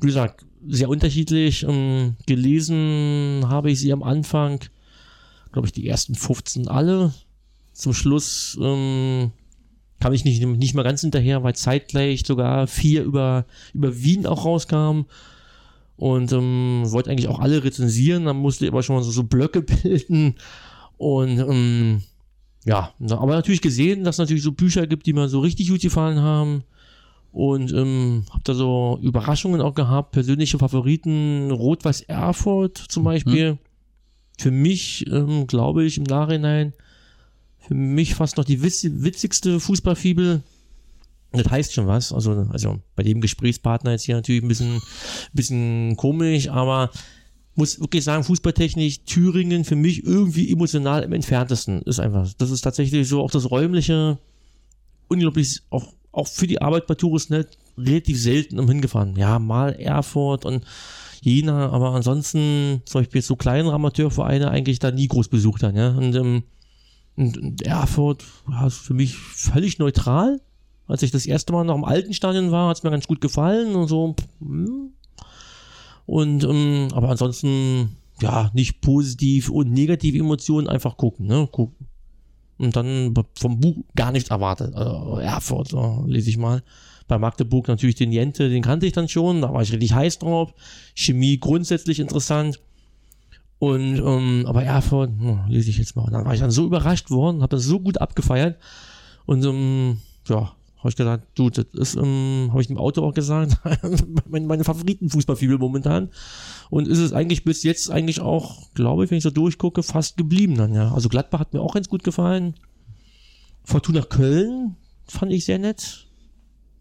wie 0.01 0.07
gesagt, 0.07 0.45
sehr 0.67 0.89
unterschiedlich. 0.89 1.63
Ähm, 1.63 2.15
gelesen 2.25 3.45
habe 3.47 3.71
ich 3.71 3.79
sie 3.79 3.93
am 3.93 4.03
Anfang, 4.03 4.59
glaube 5.51 5.67
ich, 5.67 5.73
die 5.73 5.87
ersten 5.87 6.15
15 6.15 6.67
alle 6.67 7.13
zum 7.73 7.93
Schluss 7.93 8.57
ähm, 8.61 9.31
kam 10.03 10.11
ich 10.11 10.25
nicht, 10.25 10.45
nicht 10.45 10.73
mal 10.73 10.83
ganz 10.83 10.99
hinterher, 10.99 11.43
weil 11.43 11.55
zeitgleich 11.55 12.25
sogar 12.25 12.67
vier 12.67 13.03
über, 13.03 13.45
über 13.73 14.03
Wien 14.03 14.27
auch 14.27 14.43
rauskamen. 14.43 15.05
Und 15.95 16.33
ähm, 16.33 16.81
wollte 16.87 17.09
eigentlich 17.09 17.29
auch 17.29 17.39
alle 17.39 17.63
rezensieren, 17.63 18.25
dann 18.25 18.35
musste 18.35 18.65
ich 18.65 18.71
aber 18.71 18.83
schon 18.83 18.97
mal 18.97 19.01
so, 19.01 19.11
so 19.11 19.23
Blöcke 19.23 19.61
bilden. 19.83 20.35
Und 20.97 21.39
ähm, 21.39 22.01
ja, 22.65 22.91
aber 23.11 23.33
natürlich 23.33 23.61
gesehen, 23.61 24.03
dass 24.03 24.15
es 24.15 24.19
natürlich 24.19 24.43
so 24.43 24.51
Bücher 24.51 24.87
gibt, 24.87 25.05
die 25.05 25.13
mir 25.13 25.29
so 25.29 25.39
richtig 25.39 25.69
gut 25.69 25.79
gefallen 25.79 26.19
haben. 26.19 26.65
Und 27.31 27.71
ähm, 27.71 28.25
habe 28.31 28.43
da 28.43 28.55
so 28.55 28.99
Überraschungen 29.01 29.61
auch 29.61 29.73
gehabt, 29.73 30.11
persönliche 30.11 30.59
Favoriten, 30.59 31.49
Rot-Weiß 31.49 32.01
Erfurt 32.01 32.77
zum 32.77 33.05
Beispiel. 33.05 33.51
Hm. 33.51 33.57
Für 34.37 34.51
mich, 34.51 35.07
ähm, 35.09 35.47
glaube 35.47 35.85
ich, 35.85 35.97
im 35.97 36.03
Nachhinein 36.03 36.73
für 37.67 37.73
mich 37.73 38.15
fast 38.15 38.37
noch 38.37 38.45
die 38.45 38.61
witzigste 38.61 39.59
Fußballfibel. 39.59 40.41
Das 41.31 41.49
heißt 41.49 41.73
schon 41.73 41.87
was. 41.87 42.11
Also, 42.11 42.47
also 42.51 42.79
bei 42.95 43.03
dem 43.03 43.21
Gesprächspartner 43.21 43.91
jetzt 43.91 44.03
hier 44.03 44.15
natürlich 44.15 44.43
ein 44.43 44.47
bisschen, 44.47 44.81
bisschen 45.33 45.95
komisch, 45.97 46.49
aber 46.49 46.91
muss 47.55 47.79
wirklich 47.79 48.03
sagen, 48.03 48.23
Fußballtechnik, 48.23 49.05
Thüringen 49.05 49.63
für 49.63 49.75
mich 49.75 50.03
irgendwie 50.03 50.51
emotional 50.51 51.03
im 51.03 51.13
entferntesten 51.13 51.81
ist 51.83 51.99
einfach. 51.99 52.31
Das 52.37 52.51
ist 52.51 52.61
tatsächlich 52.61 53.07
so 53.07 53.21
auch 53.21 53.31
das 53.31 53.49
räumliche, 53.49 54.17
unglaublich, 55.07 55.61
auch, 55.69 55.93
auch 56.11 56.27
für 56.27 56.47
die 56.47 56.61
Arbeit 56.61 56.87
bei 56.87 56.95
Touristnet 56.95 57.57
relativ 57.77 58.21
selten 58.21 58.59
um 58.59 58.67
hingefahren. 58.67 59.15
Ja, 59.15 59.39
mal 59.39 59.73
Erfurt 59.73 60.45
und 60.45 60.63
Jena, 61.21 61.69
aber 61.69 61.91
ansonsten 61.91 62.81
zum 62.85 63.01
Beispiel 63.01 63.21
so 63.21 63.35
kleine 63.35 63.71
Amateurvereine 63.71 64.49
eigentlich 64.49 64.79
da 64.79 64.91
nie 64.91 65.07
groß 65.07 65.29
besucht 65.29 65.63
haben, 65.63 65.77
ja. 65.77 65.89
Und 65.95 66.15
ähm, 66.15 66.43
und 67.15 67.61
Erfurt 67.61 68.23
war 68.45 68.69
für 68.69 68.93
mich 68.93 69.15
völlig 69.17 69.79
neutral. 69.79 70.41
Als 70.87 71.03
ich 71.03 71.11
das 71.11 71.25
erste 71.25 71.53
Mal 71.53 71.63
noch 71.63 71.75
im 71.75 71.85
alten 71.85 72.13
Stadion 72.13 72.51
war, 72.51 72.69
hat 72.69 72.77
es 72.77 72.83
mir 72.83 72.91
ganz 72.91 73.07
gut 73.07 73.21
gefallen 73.21 73.75
und 73.75 73.87
so. 73.87 74.15
Hm. 74.39 74.91
Und 76.05 76.43
ähm, 76.43 76.89
aber 76.93 77.09
ansonsten 77.09 77.95
ja 78.21 78.51
nicht 78.53 78.81
positiv 78.81 79.49
und 79.49 79.71
negative 79.71 80.17
Emotionen 80.17 80.67
einfach 80.67 80.97
gucken, 80.97 81.27
ne? 81.27 81.47
Gucken. 81.51 81.87
Und 82.57 82.75
dann 82.75 83.13
vom 83.37 83.59
Buch 83.59 83.77
gar 83.95 84.11
nichts 84.11 84.29
erwartet. 84.29 84.75
Also 84.75 85.17
Erfurt, 85.17 85.69
so, 85.69 86.03
lese 86.07 86.29
ich 86.29 86.37
mal. 86.37 86.63
Bei 87.07 87.17
Magdeburg 87.17 87.67
natürlich 87.67 87.95
den 87.95 88.11
Jente, 88.11 88.49
den 88.49 88.61
kannte 88.61 88.85
ich 88.85 88.93
dann 88.93 89.09
schon, 89.09 89.41
da 89.41 89.53
war 89.53 89.61
ich 89.61 89.71
richtig 89.71 89.93
heiß 89.93 90.19
drauf. 90.19 90.53
Chemie 90.95 91.39
grundsätzlich 91.39 91.99
interessant. 91.99 92.59
Und, 93.63 93.97
ähm, 93.97 94.43
aber 94.45 94.65
Erfurt, 94.65 95.11
oh, 95.23 95.37
lese 95.47 95.69
ich 95.69 95.77
jetzt 95.77 95.95
mal. 95.95 96.03
Und 96.03 96.11
dann 96.11 96.25
war 96.25 96.33
ich 96.33 96.41
dann 96.41 96.51
so 96.51 96.65
überrascht 96.65 97.09
worden, 97.09 97.41
habe 97.41 97.55
das 97.55 97.63
so 97.63 97.79
gut 97.79 98.01
abgefeiert. 98.01 98.57
Und 99.25 99.45
ähm, 99.45 99.99
ja, 100.27 100.51
habe 100.79 100.89
ich 100.89 100.97
gesagt, 100.97 101.27
du, 101.35 101.49
das 101.49 101.67
ist, 101.71 101.95
ähm, 101.95 102.49
habe 102.49 102.59
ich 102.59 102.67
dem 102.67 102.77
Auto 102.77 103.01
auch 103.01 103.13
gesagt, 103.13 103.57
meine, 104.29 104.47
meine 104.47 104.65
Favoritenfußballfibel 104.65 105.59
momentan. 105.59 106.09
Und 106.71 106.89
ist 106.89 106.97
es 106.97 107.13
eigentlich 107.13 107.45
bis 107.45 107.63
jetzt 107.63 107.89
eigentlich 107.89 108.19
auch, 108.19 108.69
glaube 108.73 109.05
ich, 109.05 109.11
wenn 109.11 109.19
ich 109.19 109.23
so 109.23 109.29
durchgucke, 109.29 109.81
fast 109.81 110.17
geblieben 110.17 110.57
dann, 110.57 110.73
ja. 110.73 110.93
Also 110.93 111.07
Gladbach 111.07 111.39
hat 111.39 111.53
mir 111.53 111.61
auch 111.61 111.73
ganz 111.73 111.87
gut 111.87 112.03
gefallen. 112.03 112.55
Fortuna 113.63 114.01
Köln 114.01 114.75
fand 115.07 115.31
ich 115.31 115.45
sehr 115.45 115.57
nett. 115.57 116.07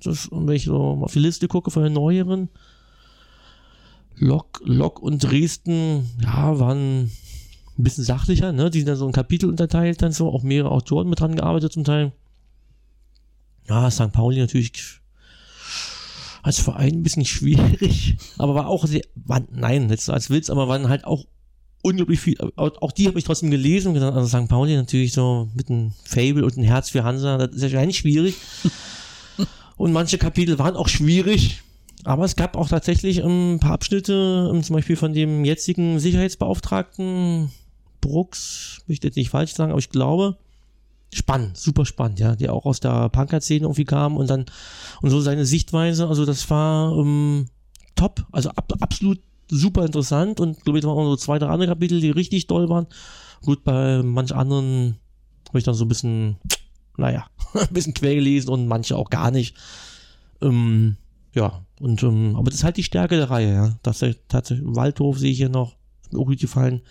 Das, 0.03 0.29
wenn 0.33 0.57
ich 0.57 0.65
so 0.65 0.99
auf 1.01 1.13
die 1.13 1.21
Liste 1.21 1.47
gucke 1.47 1.71
von 1.71 1.85
den 1.85 1.93
neueren, 1.93 2.49
Lok, 4.23 4.63
Lok 4.65 5.03
und 5.03 5.25
Dresden, 5.25 6.09
ja, 6.23 6.57
waren 6.61 7.07
ein 7.07 7.11
bisschen 7.77 8.05
sachlicher, 8.05 8.53
ne? 8.53 8.71
Die 8.71 8.79
sind 8.79 8.89
dann 8.89 8.97
so 8.97 9.07
ein 9.07 9.13
Kapitel 9.13 9.49
unterteilt, 9.49 10.01
dann 10.01 10.13
so, 10.13 10.29
auch 10.29 10.45
mehrere 10.45 10.71
Autoren 10.71 11.09
mit 11.09 11.19
dran 11.19 11.35
gearbeitet 11.35 11.73
zum 11.73 11.83
Teil. 11.83 12.13
Ja, 13.69 13.91
St. 13.91 14.13
Pauli 14.13 14.39
natürlich 14.39 14.73
als 16.45 16.61
Verein 16.61 16.95
ein 16.95 17.03
bisschen 17.03 17.25
schwierig, 17.25 18.17
aber 18.39 18.55
war 18.55 18.69
auch 18.69 18.87
sehr, 18.87 19.03
war, 19.17 19.43
nein, 19.51 19.91
jetzt 19.91 20.09
als 20.09 20.31
Witz, 20.31 20.51
aber 20.51 20.69
waren 20.69 20.89
halt 20.89 21.05
auch 21.05 21.25
unglaublich 21.83 22.21
viel, 22.21 22.37
auch 22.55 22.93
die 22.93 23.09
habe 23.09 23.19
ich 23.19 23.25
trotzdem 23.25 23.51
gelesen 23.51 23.89
und 23.89 23.95
gesagt, 23.95 24.15
also 24.15 24.39
St. 24.39 24.49
Pauli 24.49 24.77
natürlich 24.77 25.13
so 25.15 25.49
mit 25.57 25.69
einem 25.69 25.95
Fable 26.05 26.45
und 26.45 26.57
ein 26.57 26.63
Herz 26.63 26.91
für 26.91 27.03
Hansa, 27.03 27.39
das 27.39 27.57
ist 27.57 27.73
ja 27.73 27.85
nicht 27.85 27.99
schwierig. 27.99 28.37
und 29.77 29.93
manche 29.93 30.17
Kapitel 30.17 30.61
waren 30.61 30.77
auch 30.77 30.89
schwierig, 30.89 31.63
Aber 32.05 32.25
es 32.25 32.37
gab 32.37 32.57
auch 32.57 32.69
tatsächlich 32.69 33.19
ähm, 33.19 33.55
ein 33.55 33.61
paar 33.61 33.73
Abschnitte, 33.73 34.51
ähm, 34.53 34.63
zum 34.63 34.75
Beispiel 34.75 34.97
von 34.97 35.13
dem 35.13 35.45
jetzigen 35.45 35.99
Sicherheitsbeauftragten 36.01 37.51
Brooks, 38.01 38.83
möchte 38.87 39.07
jetzt 39.07 39.17
nicht 39.17 39.31
falsch 39.31 39.55
sagen, 39.55 39.71
aber 39.71 39.79
ich 39.79 39.91
glaube, 39.91 40.37
spannend, 41.13 41.57
super 41.57 41.87
spannend, 41.87 42.19
ja, 42.19 42.35
der 42.35 42.53
auch 42.53 42.67
aus 42.67 42.81
der 42.81 43.09
Punker-Szene 43.09 43.65
irgendwie 43.65 43.85
kam 43.85 44.17
und 44.17 44.29
dann 44.29 44.47
und 45.01 45.11
so 45.11 45.21
seine 45.21 45.45
Sichtweise, 45.45 46.09
also 46.09 46.25
das 46.27 46.49
war 46.51 46.97
ähm, 46.99 47.47
top, 47.95 48.27
also 48.33 48.51
ab, 48.51 48.73
absolut 48.81 49.21
super 49.49 49.85
interessant 49.85 50.41
und 50.41 50.65
glaube 50.65 50.79
ich, 50.79 50.85
waren 50.85 50.97
auch 50.97 51.05
so 51.05 51.17
zwei, 51.17 51.39
drei 51.39 51.49
andere 51.49 51.69
Kapitel, 51.69 52.01
die 52.01 52.11
richtig 52.11 52.47
toll 52.47 52.69
waren. 52.69 52.87
Gut, 53.43 53.65
bei 53.65 54.03
manch 54.03 54.35
anderen 54.35 54.97
habe 55.49 55.59
ich 55.59 55.65
dann 55.65 55.75
so 55.75 55.85
ein 55.85 55.89
bisschen, 55.89 56.37
naja, 56.97 57.27
ein 57.55 57.73
bisschen 57.73 57.95
quer 57.95 58.15
gelesen 58.15 58.49
und 58.49 58.67
manche 58.67 58.97
auch 58.97 59.11
gar 59.11 59.31
nicht. 59.31 59.57
Ähm, 60.41 60.97
ja, 61.35 61.65
und 61.81 62.03
ähm, 62.03 62.37
aber 62.37 62.51
das 62.51 62.57
ist 62.61 62.65
halt 62.65 62.77
die 62.77 62.83
Stärke 62.83 63.17
der 63.17 63.31
Reihe, 63.31 63.55
ja. 63.55 63.79
Das 63.83 64.03
ist 64.03 64.21
tatsächlich 64.29 64.67
Waldhof 64.67 65.19
sehe 65.19 65.31
ich 65.31 65.39
hier 65.39 65.49
noch, 65.49 65.77
ist 66.03 66.13
mir 66.13 66.21
auch 66.21 66.27
gut 66.27 66.41
gefallen. 66.41 66.83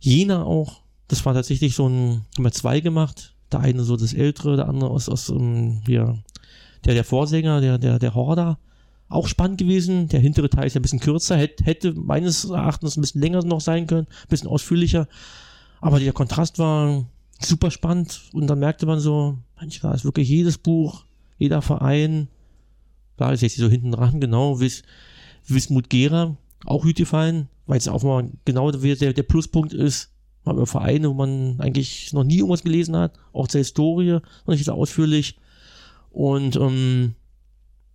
Jena 0.00 0.44
auch, 0.44 0.80
das 1.08 1.24
war 1.26 1.34
tatsächlich 1.34 1.74
so 1.74 1.88
ein, 1.88 2.24
haben 2.36 2.44
wir 2.44 2.52
zwei 2.52 2.80
gemacht. 2.80 3.34
Der 3.52 3.60
eine 3.60 3.84
so 3.84 3.96
das 3.96 4.14
ältere, 4.14 4.56
der 4.56 4.68
andere 4.68 4.90
aus, 4.90 5.08
aus 5.10 5.28
um, 5.28 5.82
hier, 5.86 6.18
der, 6.84 6.94
der 6.94 7.04
Vorsänger, 7.04 7.60
der, 7.60 7.78
der, 7.78 7.98
der 7.98 8.14
Horder. 8.14 8.58
Auch 9.08 9.28
spannend 9.28 9.58
gewesen. 9.58 10.08
Der 10.08 10.20
hintere 10.20 10.48
Teil 10.48 10.66
ist 10.66 10.74
ja 10.74 10.80
ein 10.80 10.82
bisschen 10.82 11.00
kürzer, 11.00 11.36
hätte, 11.36 11.64
hätte 11.64 11.92
meines 11.92 12.46
Erachtens 12.46 12.96
ein 12.96 13.02
bisschen 13.02 13.20
länger 13.20 13.44
noch 13.44 13.60
sein 13.60 13.86
können, 13.86 14.06
ein 14.08 14.28
bisschen 14.30 14.48
ausführlicher. 14.48 15.06
Aber 15.82 16.00
der 16.00 16.14
Kontrast 16.14 16.58
war 16.58 17.04
super 17.38 17.70
spannend 17.70 18.22
und 18.32 18.46
dann 18.46 18.58
merkte 18.58 18.86
man 18.86 19.00
so, 19.00 19.36
Mensch, 19.60 19.80
da 19.80 19.92
ist 19.92 20.04
wirklich 20.04 20.28
jedes 20.28 20.56
Buch, 20.56 21.04
jeder 21.38 21.60
Verein, 21.60 22.28
da 23.16 23.32
ist 23.32 23.40
jetzt 23.42 23.56
so 23.56 23.68
hinten 23.68 23.92
dran, 23.92 24.20
genau, 24.20 24.60
Wiss, 24.60 24.82
Wismut 25.46 25.90
Gera, 25.90 26.36
auch 26.64 26.82
gut 26.82 26.96
gefallen, 26.96 27.48
weil 27.66 27.78
es 27.78 27.88
auch 27.88 28.02
mal 28.02 28.30
genau 28.44 28.70
der, 28.70 29.12
der 29.12 29.22
Pluspunkt 29.22 29.72
ist, 29.72 30.10
mal 30.44 30.54
über 30.54 30.66
Vereine, 30.66 31.08
wo 31.10 31.14
man 31.14 31.56
eigentlich 31.60 32.12
noch 32.12 32.24
nie 32.24 32.38
irgendwas 32.38 32.62
gelesen 32.62 32.96
hat, 32.96 33.14
auch 33.32 33.48
zur 33.48 33.58
Historie, 33.58 34.18
noch 34.46 34.54
nicht 34.54 34.64
so 34.64 34.72
ausführlich. 34.72 35.36
Und 36.10 36.56
ähm, 36.56 37.14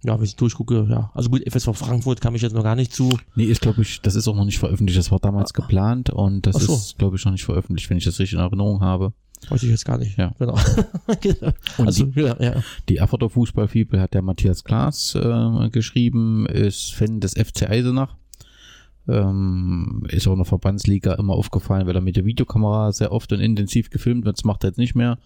ja, 0.03 0.17
wenn 0.17 0.25
ich 0.25 0.35
durchgucke, 0.35 0.87
ja. 0.89 1.11
Also 1.13 1.29
gut, 1.29 1.43
FSV 1.51 1.75
Frankfurt 1.75 2.21
kam 2.21 2.35
ich 2.35 2.41
jetzt 2.41 2.53
noch 2.53 2.63
gar 2.63 2.75
nicht 2.75 2.93
zu. 2.93 3.17
Nee, 3.35 3.45
ist 3.45 3.61
glaube 3.61 3.81
ich, 3.81 4.01
das 4.01 4.15
ist 4.15 4.27
auch 4.27 4.35
noch 4.35 4.45
nicht 4.45 4.59
veröffentlicht. 4.59 4.97
Das 4.97 5.11
war 5.11 5.19
damals 5.19 5.51
Ah. 5.53 5.61
geplant 5.61 6.09
und 6.09 6.45
das 6.45 6.55
so. 6.55 6.73
ist, 6.73 6.97
glaube 6.97 7.17
ich, 7.17 7.25
noch 7.25 7.31
nicht 7.31 7.43
veröffentlicht, 7.45 7.89
wenn 7.89 7.97
ich 7.97 8.05
das 8.05 8.19
richtig 8.19 8.37
in 8.37 8.43
Erinnerung 8.43 8.81
habe. 8.81 9.13
Weiß 9.49 9.63
ich 9.63 9.69
jetzt 9.69 9.85
gar 9.85 9.97
nicht. 9.97 10.17
Ja. 10.17 10.33
Genau. 10.39 10.57
genau. 11.21 11.53
Und 11.77 11.87
Also, 11.87 12.05
ja, 12.15 12.35
ja. 12.39 12.63
Die 12.89 12.97
Erfurter 12.97 13.29
Fußballfibel 13.29 13.99
hat 13.99 14.13
der 14.13 14.21
Matthias 14.21 14.63
Klaas 14.63 15.15
äh, 15.15 15.69
geschrieben, 15.69 16.45
ist 16.47 16.93
Fan 16.93 17.19
des 17.19 17.33
FC 17.33 17.69
Eisenach. 17.69 18.15
Ähm, 19.09 20.03
ist 20.09 20.27
auch 20.27 20.33
in 20.33 20.39
der 20.39 20.45
Verbandsliga 20.45 21.13
immer 21.13 21.33
aufgefallen, 21.33 21.87
weil 21.87 21.95
er 21.95 22.01
mit 22.01 22.17
der 22.17 22.25
Videokamera 22.25 22.91
sehr 22.91 23.13
oft 23.13 23.31
und 23.31 23.39
intensiv 23.39 23.89
gefilmt 23.89 24.25
wird. 24.25 24.37
Das 24.37 24.43
macht 24.43 24.65
er 24.65 24.71
jetzt 24.71 24.77
nicht 24.77 24.95
mehr. 24.95 25.17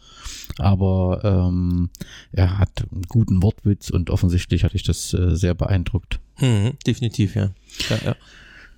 Aber 0.59 1.21
ähm, 1.23 1.89
er 2.31 2.59
hat 2.59 2.85
einen 2.91 3.01
guten 3.07 3.41
Wortwitz 3.41 3.89
und 3.89 4.11
offensichtlich 4.11 4.63
hatte 4.63 4.75
ich 4.75 4.83
das 4.83 5.13
äh, 5.15 5.35
sehr 5.35 5.55
beeindruckt. 5.55 6.19
Mhm, 6.39 6.73
definitiv, 6.85 7.35
ja. 7.35 7.49
ja, 7.89 7.97
ja. 8.05 8.15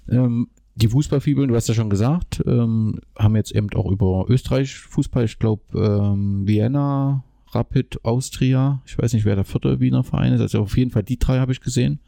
Ähm, 0.10 0.47
die 0.75 0.87
Fußballfibeln, 0.87 1.49
du 1.49 1.55
hast 1.55 1.67
ja 1.67 1.73
schon 1.75 1.89
gesagt, 1.89 2.41
ähm, 2.45 2.99
haben 3.17 3.35
jetzt 3.35 3.51
eben 3.51 3.69
auch 3.73 3.89
über 3.91 4.25
Österreich 4.27 4.75
Fußball, 4.75 5.25
ich 5.25 5.37
glaube 5.39 5.61
ähm, 5.75 6.47
Vienna, 6.47 7.23
Rapid, 7.51 8.03
Austria, 8.03 8.81
ich 8.87 8.97
weiß 8.97 9.13
nicht, 9.13 9.25
wer 9.25 9.35
der 9.35 9.45
vierte 9.45 9.79
Wiener 9.79 10.03
Verein 10.03 10.33
ist, 10.33 10.41
also 10.41 10.61
auf 10.61 10.75
jeden 10.75 10.89
Fall 10.89 11.03
die 11.03 11.19
drei 11.19 11.37
habe 11.39 11.51
ich 11.51 11.61
gesehen. 11.61 11.99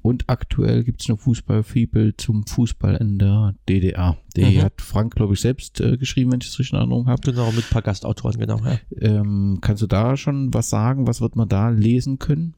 Und 0.00 0.24
aktuell 0.28 0.82
gibt 0.84 1.02
es 1.02 1.08
eine 1.10 1.18
Fußballfibel 1.18 2.16
zum 2.16 2.46
Fußball 2.46 2.94
in 2.96 3.18
der 3.18 3.54
DDR. 3.68 4.16
Die 4.36 4.56
Mhm. 4.56 4.62
hat 4.62 4.80
Frank, 4.80 5.14
glaube 5.14 5.34
ich, 5.34 5.40
selbst 5.40 5.80
äh, 5.82 5.98
geschrieben, 5.98 6.32
wenn 6.32 6.40
ich 6.40 6.48
es 6.48 6.58
richtig 6.58 6.72
in 6.72 6.78
Erinnerung 6.78 7.06
habe. 7.08 7.20
Genau, 7.20 7.50
mit 7.52 7.64
ein 7.66 7.70
paar 7.70 7.82
Gastautoren, 7.82 8.38
genau. 8.38 8.60
Ja. 8.64 8.78
Ähm, 8.98 9.58
kannst 9.60 9.82
du 9.82 9.86
da 9.86 10.16
schon 10.16 10.54
was 10.54 10.70
sagen? 10.70 11.06
Was 11.06 11.20
wird 11.20 11.36
man 11.36 11.48
da 11.48 11.68
lesen 11.68 12.18
können? 12.18 12.54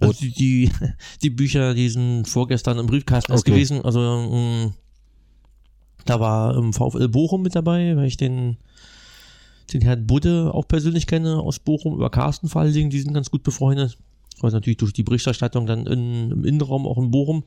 Also 0.00 0.12
die, 0.20 0.32
die, 0.32 0.70
die 1.22 1.30
Bücher, 1.30 1.74
die 1.74 1.88
sind 1.88 2.26
vorgestern 2.26 2.78
im 2.78 2.86
Briefkasten 2.86 3.32
erst 3.32 3.44
Okay. 3.44 3.52
gewesen. 3.52 3.82
Also 3.82 4.00
ähm, 4.00 4.74
da 6.04 6.20
war 6.20 6.56
ähm, 6.56 6.72
VfL 6.72 7.08
Bochum 7.08 7.42
mit 7.42 7.54
dabei, 7.54 7.96
weil 7.96 8.06
ich 8.06 8.16
den, 8.16 8.56
den 9.72 9.80
Herrn 9.82 10.06
Budde 10.06 10.52
auch 10.52 10.68
persönlich 10.68 11.06
kenne 11.06 11.38
aus 11.38 11.58
Bochum, 11.58 11.94
über 11.94 12.10
Carsten 12.10 12.48
vor 12.48 12.62
allen 12.62 12.72
Dingen, 12.72 12.90
die 12.90 13.00
sind 13.00 13.14
ganz 13.14 13.30
gut 13.30 13.42
befreundet. 13.42 13.96
Also 14.40 14.56
natürlich 14.56 14.78
durch 14.78 14.92
die 14.92 15.04
Berichterstattung 15.04 15.66
dann 15.66 15.86
in, 15.86 16.30
im 16.30 16.44
Innenraum 16.44 16.86
auch 16.86 16.98
in 16.98 17.10
Bochum. 17.10 17.44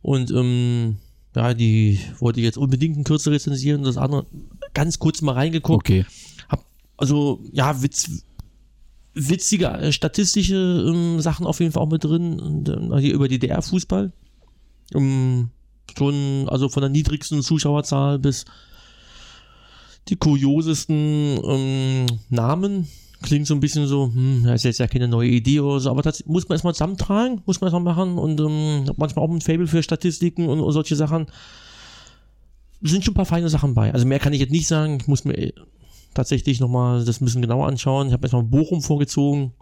Und 0.00 0.30
ähm, 0.30 0.96
ja, 1.34 1.54
die 1.54 1.98
wollte 2.20 2.40
ich 2.40 2.44
jetzt 2.44 2.58
unbedingt 2.58 2.96
in 2.96 3.04
Kürze 3.04 3.30
rezensieren. 3.30 3.82
Das 3.82 3.96
andere 3.96 4.26
ganz 4.72 4.98
kurz 4.98 5.22
mal 5.22 5.32
reingeguckt. 5.32 5.88
Okay. 5.88 6.06
Hab, 6.48 6.64
also, 6.96 7.40
ja, 7.52 7.82
Witz, 7.82 8.24
witzige 9.14 9.68
äh, 9.68 9.92
statistische 9.92 10.54
ähm, 10.54 11.20
Sachen 11.20 11.46
auf 11.46 11.60
jeden 11.60 11.72
Fall 11.72 11.82
auch 11.82 11.90
mit 11.90 12.04
drin. 12.04 12.40
Und, 12.40 12.68
ähm, 12.68 12.96
hier 12.98 13.14
über 13.14 13.28
DDR-Fußball. 13.28 14.12
Ähm, 14.94 15.50
schon, 15.96 16.48
also 16.48 16.68
von 16.68 16.80
der 16.80 16.90
niedrigsten 16.90 17.42
Zuschauerzahl 17.42 18.18
bis 18.18 18.44
die 20.08 20.16
kuriosesten 20.16 21.40
ähm, 21.42 22.06
Namen. 22.28 22.88
Klingt 23.22 23.46
so 23.46 23.54
ein 23.54 23.60
bisschen 23.60 23.86
so, 23.86 24.10
hm, 24.12 24.42
das 24.44 24.56
ist 24.56 24.64
jetzt 24.64 24.78
ja 24.78 24.86
keine 24.86 25.08
neue 25.08 25.30
Idee 25.30 25.60
oder 25.60 25.80
so, 25.80 25.90
aber 25.90 26.02
das 26.02 26.26
muss 26.26 26.46
man 26.46 26.56
erstmal 26.56 26.74
zusammentragen, 26.74 27.40
muss 27.46 27.60
man 27.60 27.68
erstmal 27.68 27.94
machen 27.94 28.18
und 28.18 28.38
ähm, 28.38 28.84
manchmal 28.96 29.24
auch 29.24 29.30
ein 29.30 29.40
Fable 29.40 29.66
für 29.66 29.82
Statistiken 29.82 30.48
und, 30.48 30.60
und 30.60 30.72
solche 30.72 30.96
Sachen. 30.96 31.26
Sind 32.82 33.02
schon 33.02 33.12
ein 33.12 33.16
paar 33.16 33.24
feine 33.24 33.48
Sachen 33.48 33.72
bei. 33.72 33.94
Also 33.94 34.04
mehr 34.04 34.18
kann 34.18 34.34
ich 34.34 34.40
jetzt 34.40 34.52
nicht 34.52 34.68
sagen. 34.68 34.98
Ich 35.00 35.06
muss 35.06 35.24
mir 35.24 35.38
äh, 35.38 35.52
tatsächlich 36.14 36.60
nochmal 36.60 37.04
das 37.04 37.20
ein 37.20 37.24
bisschen 37.24 37.42
genauer 37.42 37.66
anschauen. 37.66 38.06
Ich 38.06 38.12
habe 38.12 38.24
erstmal 38.24 38.44
Bochum 38.44 38.82
vorgezogen, 38.82 39.52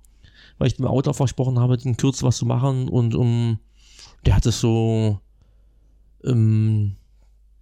weil 0.58 0.68
ich 0.68 0.76
dem 0.76 0.86
Autor 0.86 1.14
versprochen 1.14 1.58
habe, 1.58 1.76
in 1.82 1.96
Kürze 1.96 2.24
was 2.24 2.36
zu 2.36 2.46
machen 2.46 2.88
und 2.88 3.14
um, 3.14 3.58
der 4.26 4.36
hat 4.36 4.46
es 4.46 4.60
so 4.60 5.18
ähm, 6.24 6.96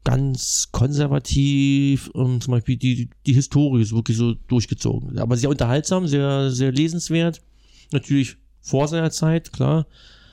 ganz 0.04 0.68
konservativ, 0.72 2.10
ähm, 2.14 2.40
zum 2.40 2.52
Beispiel 2.52 2.76
die, 2.76 3.10
die 3.26 3.32
Historie 3.32 3.82
ist 3.82 3.92
wirklich 3.92 4.16
so 4.16 4.34
durchgezogen. 4.48 5.18
Aber 5.18 5.36
sehr 5.36 5.50
unterhaltsam, 5.50 6.06
sehr, 6.06 6.50
sehr 6.50 6.72
lesenswert. 6.72 7.42
Natürlich 7.92 8.36
vor 8.60 8.88
seiner 8.88 9.10
Zeit, 9.10 9.52
klar. 9.52 9.86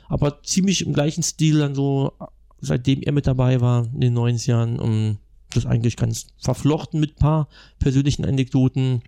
Aber 0.10 0.42
ziemlich 0.44 0.86
im 0.86 0.94
gleichen 0.94 1.24
Stil 1.24 1.60
dann 1.60 1.76
so, 1.76 2.14
seitdem 2.60 3.02
er 3.02 3.12
mit 3.12 3.28
dabei 3.28 3.60
war, 3.62 3.86
in 3.94 4.02
den 4.02 4.14
90 4.14 4.48
Jahren. 4.48 5.18
Das 5.54 5.66
eigentlich 5.66 5.96
ganz 5.96 6.28
verflochten 6.38 7.00
mit 7.00 7.16
paar 7.16 7.48
persönlichen 7.80 8.26
Anekdoten. 8.26 9.02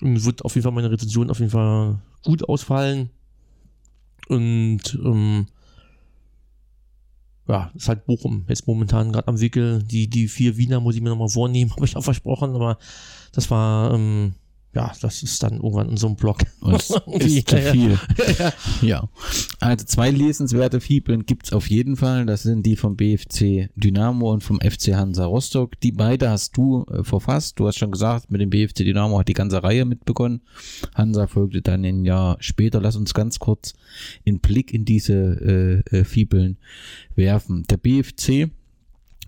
Und 0.00 0.24
wird 0.24 0.44
auf 0.44 0.54
jeden 0.54 0.64
Fall 0.64 0.72
meine 0.72 0.90
Rezension 0.90 1.30
auf 1.30 1.38
jeden 1.38 1.50
Fall 1.50 1.98
gut 2.22 2.48
ausfallen. 2.48 3.10
Und 4.28 4.98
ähm, 5.02 5.46
ja, 7.48 7.70
ist 7.74 7.88
halt 7.88 8.06
Bochum 8.06 8.44
jetzt 8.48 8.66
momentan 8.66 9.12
gerade 9.12 9.28
am 9.28 9.40
Wickel. 9.40 9.82
Die, 9.82 10.08
die 10.08 10.28
vier 10.28 10.56
Wiener 10.56 10.80
muss 10.80 10.96
ich 10.96 11.00
mir 11.00 11.10
nochmal 11.10 11.28
vornehmen, 11.28 11.70
habe 11.74 11.84
ich 11.84 11.96
auch 11.96 12.04
versprochen, 12.04 12.54
aber 12.54 12.78
das 13.32 13.50
war, 13.50 13.94
ähm, 13.94 14.34
ja, 14.76 14.92
das 15.00 15.22
ist 15.22 15.42
dann 15.42 15.54
irgendwann 15.54 15.88
in 15.88 15.96
so 15.96 16.06
einem 16.06 16.16
Block. 16.16 16.40
Und 16.60 16.74
es 16.74 16.90
ist 17.06 17.48
zu 17.48 17.56
ja, 17.56 17.62
ja. 17.62 17.72
viel. 17.72 17.98
Ja. 18.82 19.08
Also 19.58 19.86
zwei 19.86 20.10
lesenswerte 20.10 20.80
Fibeln 20.80 21.24
gibt's 21.24 21.54
auf 21.54 21.70
jeden 21.70 21.96
Fall. 21.96 22.26
Das 22.26 22.42
sind 22.42 22.66
die 22.66 22.76
vom 22.76 22.94
BFC 22.94 23.70
Dynamo 23.74 24.30
und 24.30 24.42
vom 24.42 24.60
FC 24.60 24.94
Hansa 24.94 25.24
Rostock. 25.24 25.80
Die 25.80 25.92
beide 25.92 26.28
hast 26.28 26.58
du 26.58 26.84
äh, 26.90 27.02
verfasst. 27.02 27.58
Du 27.58 27.66
hast 27.66 27.78
schon 27.78 27.90
gesagt, 27.90 28.30
mit 28.30 28.42
dem 28.42 28.50
BFC 28.50 28.84
Dynamo 28.84 29.18
hat 29.18 29.28
die 29.28 29.32
ganze 29.32 29.62
Reihe 29.62 29.86
mit 29.86 30.04
begonnen. 30.04 30.42
Hansa 30.94 31.26
folgte 31.26 31.62
dann 31.62 31.82
ein 31.82 32.04
Jahr 32.04 32.36
später. 32.40 32.78
Lass 32.78 32.96
uns 32.96 33.14
ganz 33.14 33.38
kurz 33.38 33.72
einen 34.26 34.40
Blick 34.40 34.74
in 34.74 34.84
diese 34.84 35.84
äh, 35.90 35.96
äh, 35.96 36.04
Fibeln 36.04 36.58
werfen. 37.14 37.62
Der 37.70 37.78
BFC 37.78 38.50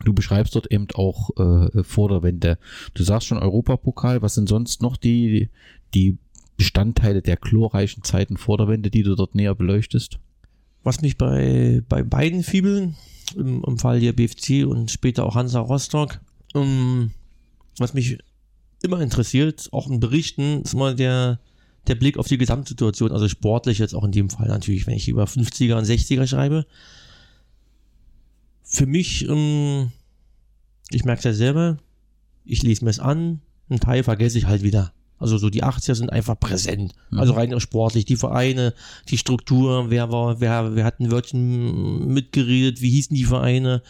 Du 0.04 0.12
beschreibst 0.12 0.54
dort 0.54 0.70
eben 0.70 0.86
auch 0.94 1.30
äh, 1.36 1.82
Vorderwände. 1.82 2.58
Du 2.94 3.02
sagst 3.02 3.26
schon 3.26 3.38
Europapokal. 3.38 4.22
Was 4.22 4.34
sind 4.34 4.48
sonst 4.48 4.82
noch 4.82 4.96
die, 4.96 5.48
die 5.94 6.18
Bestandteile 6.56 7.22
der 7.22 7.36
chlorreichen 7.36 8.02
Zeiten 8.02 8.36
Vorderwände, 8.36 8.90
die 8.90 9.02
du 9.02 9.14
dort 9.14 9.34
näher 9.34 9.54
beleuchtest? 9.54 10.18
Was 10.82 11.02
mich 11.02 11.16
bei, 11.16 11.82
bei 11.88 12.02
beiden 12.02 12.42
Fibeln, 12.42 12.96
im, 13.36 13.62
im 13.64 13.78
Fall 13.78 13.98
hier 13.98 14.14
BFC 14.14 14.66
und 14.66 14.90
später 14.90 15.24
auch 15.24 15.34
Hansa 15.34 15.60
Rostock, 15.60 16.20
ähm, 16.54 17.12
was 17.78 17.94
mich 17.94 18.18
immer 18.82 19.00
interessiert, 19.00 19.68
auch 19.72 19.88
in 19.88 20.00
Berichten, 20.00 20.62
ist 20.62 20.74
immer 20.74 20.94
der, 20.94 21.40
der 21.86 21.94
Blick 21.94 22.16
auf 22.16 22.28
die 22.28 22.38
Gesamtsituation, 22.38 23.12
also 23.12 23.28
sportlich 23.28 23.78
jetzt 23.78 23.94
auch 23.94 24.04
in 24.04 24.12
dem 24.12 24.30
Fall 24.30 24.48
natürlich, 24.48 24.86
wenn 24.86 24.94
ich 24.94 25.08
über 25.08 25.24
50er 25.24 25.74
und 25.74 25.84
60er 25.84 26.26
schreibe. 26.26 26.66
Für 28.68 28.86
mich, 28.86 29.26
ähm, 29.28 29.90
ich 30.90 31.04
merke 31.04 31.20
es 31.20 31.24
ja 31.24 31.32
selber, 31.32 31.78
ich 32.44 32.62
lese 32.62 32.84
mir 32.84 32.90
es 32.90 33.00
an, 33.00 33.40
einen 33.70 33.80
Teil 33.80 34.02
vergesse 34.02 34.38
ich 34.38 34.46
halt 34.46 34.62
wieder. 34.62 34.92
Also 35.18 35.36
so 35.36 35.50
die 35.50 35.64
80er 35.64 35.94
sind 35.94 36.12
einfach 36.12 36.38
präsent. 36.38 36.94
Mhm. 37.10 37.18
Also 37.18 37.32
rein 37.32 37.58
sportlich, 37.60 38.04
die 38.04 38.16
Vereine, 38.16 38.74
die 39.08 39.18
Struktur, 39.18 39.90
wer 39.90 40.12
war, 40.12 40.40
wer, 40.40 40.76
wer 40.76 40.84
hat 40.84 41.00
ein 41.00 41.10
Wörtchen 41.10 42.06
mitgeredet, 42.08 42.80
wie 42.80 42.90
hießen 42.90 43.16
die 43.16 43.24
Vereine, 43.24 43.82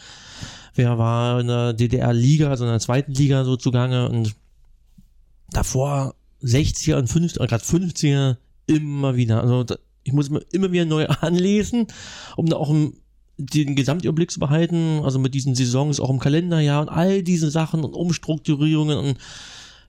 wer 0.75 0.97
war 0.97 1.41
in 1.41 1.47
der 1.47 1.73
DDR-Liga, 1.73 2.49
also 2.49 2.63
in 2.63 2.71
der 2.71 2.79
zweiten 2.79 3.13
Liga 3.13 3.43
so 3.43 3.57
zugange 3.57 4.09
und 4.09 4.33
davor 5.51 6.15
60er 6.41 6.95
und 6.95 7.09
50er, 7.09 7.47
gerade 7.47 7.63
50er 7.63 8.37
immer 8.65 9.15
wieder. 9.15 9.41
Also 9.41 9.65
ich 10.03 10.13
muss 10.13 10.29
mir 10.29 10.39
immer 10.51 10.71
wieder 10.71 10.85
neu 10.85 11.05
anlesen, 11.21 11.87
um 12.37 12.45
da 12.47 12.55
auch 12.55 12.73
den 13.39 13.75
Gesamtüberblick 13.75 14.31
zu 14.31 14.39
behalten, 14.39 15.01
also 15.03 15.17
mit 15.19 15.33
diesen 15.33 15.55
Saisons 15.55 15.99
auch 15.99 16.09
im 16.09 16.19
Kalenderjahr 16.19 16.81
und 16.81 16.89
all 16.89 17.23
diese 17.23 17.49
Sachen 17.49 17.83
und 17.83 17.93
Umstrukturierungen 17.93 18.97
und 18.97 19.17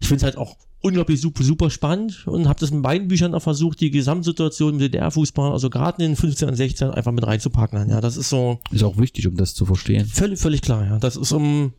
ich 0.00 0.08
finde 0.08 0.18
es 0.18 0.22
halt 0.24 0.36
auch 0.38 0.56
unglaublich 0.80 1.20
super, 1.20 1.42
super 1.42 1.70
spannend 1.70 2.26
und 2.26 2.48
habe 2.48 2.58
das 2.58 2.70
in 2.70 2.82
beiden 2.82 3.08
Büchern 3.08 3.34
auch 3.34 3.42
versucht, 3.42 3.80
die 3.80 3.90
Gesamtsituation 3.90 4.76
mit 4.76 4.82
DDR-Fußball, 4.94 5.52
also 5.52 5.68
gerade 5.68 6.02
in 6.02 6.12
den 6.12 6.16
15 6.16 6.48
und 6.48 6.56
16 6.56 6.90
einfach 6.90 7.12
mit 7.12 7.26
reinzupacken. 7.26 7.90
Ja, 7.90 8.00
das 8.00 8.16
ist 8.16 8.30
so. 8.30 8.60
Ist 8.70 8.82
auch 8.82 8.96
wichtig, 8.96 9.26
um 9.26 9.36
das 9.36 9.54
zu 9.54 9.66
verstehen. 9.66 10.06
Völlig, 10.06 10.38
völlig 10.38 10.62
klar, 10.62 10.86
ja. 10.86 10.98
Das 10.98 11.16
ist 11.16 11.32
um, 11.32 11.74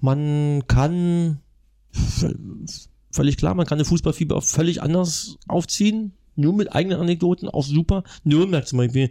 man 0.00 0.62
kann, 0.68 1.40
völlig 3.10 3.36
klar, 3.36 3.54
man 3.54 3.66
kann 3.66 3.78
eine 3.78 3.84
Fußballfieber 3.84 4.36
auch 4.36 4.44
völlig 4.44 4.80
anders 4.80 5.36
aufziehen, 5.48 6.12
nur 6.36 6.54
mit 6.54 6.72
eigenen 6.72 7.00
Anekdoten, 7.00 7.48
auch 7.48 7.64
super. 7.64 8.04
Nürnberg 8.22 8.66
zum 8.66 8.78
Beispiel, 8.78 9.10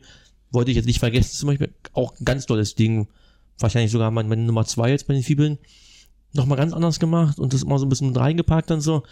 wollte 0.51 0.71
ich 0.71 0.77
jetzt 0.77 0.85
nicht 0.85 0.99
vergessen, 0.99 1.35
zum 1.35 1.47
Beispiel 1.47 1.73
auch 1.93 2.13
ein 2.19 2.26
ganz 2.26 2.45
tolles 2.45 2.76
Ding. 2.76 3.07
Wahrscheinlich 3.59 3.91
sogar 3.91 4.11
meine, 4.11 4.30
meine 4.30 4.43
Nummer 4.43 4.65
zwei 4.65 4.89
jetzt 4.91 5.07
bei 5.07 5.13
den 5.13 5.23
Fibeln. 5.23 5.57
Nochmal 6.34 6.57
ganz 6.57 6.73
anders 6.73 6.99
gemacht 6.99 7.39
und 7.39 7.53
das 7.53 7.63
immer 7.63 7.80
so 7.80 7.85
ein 7.85 7.89
bisschen 7.89 8.09
mit 8.09 8.17
reingepackt 8.17 8.71
und 8.71 8.81
so. 8.81 9.03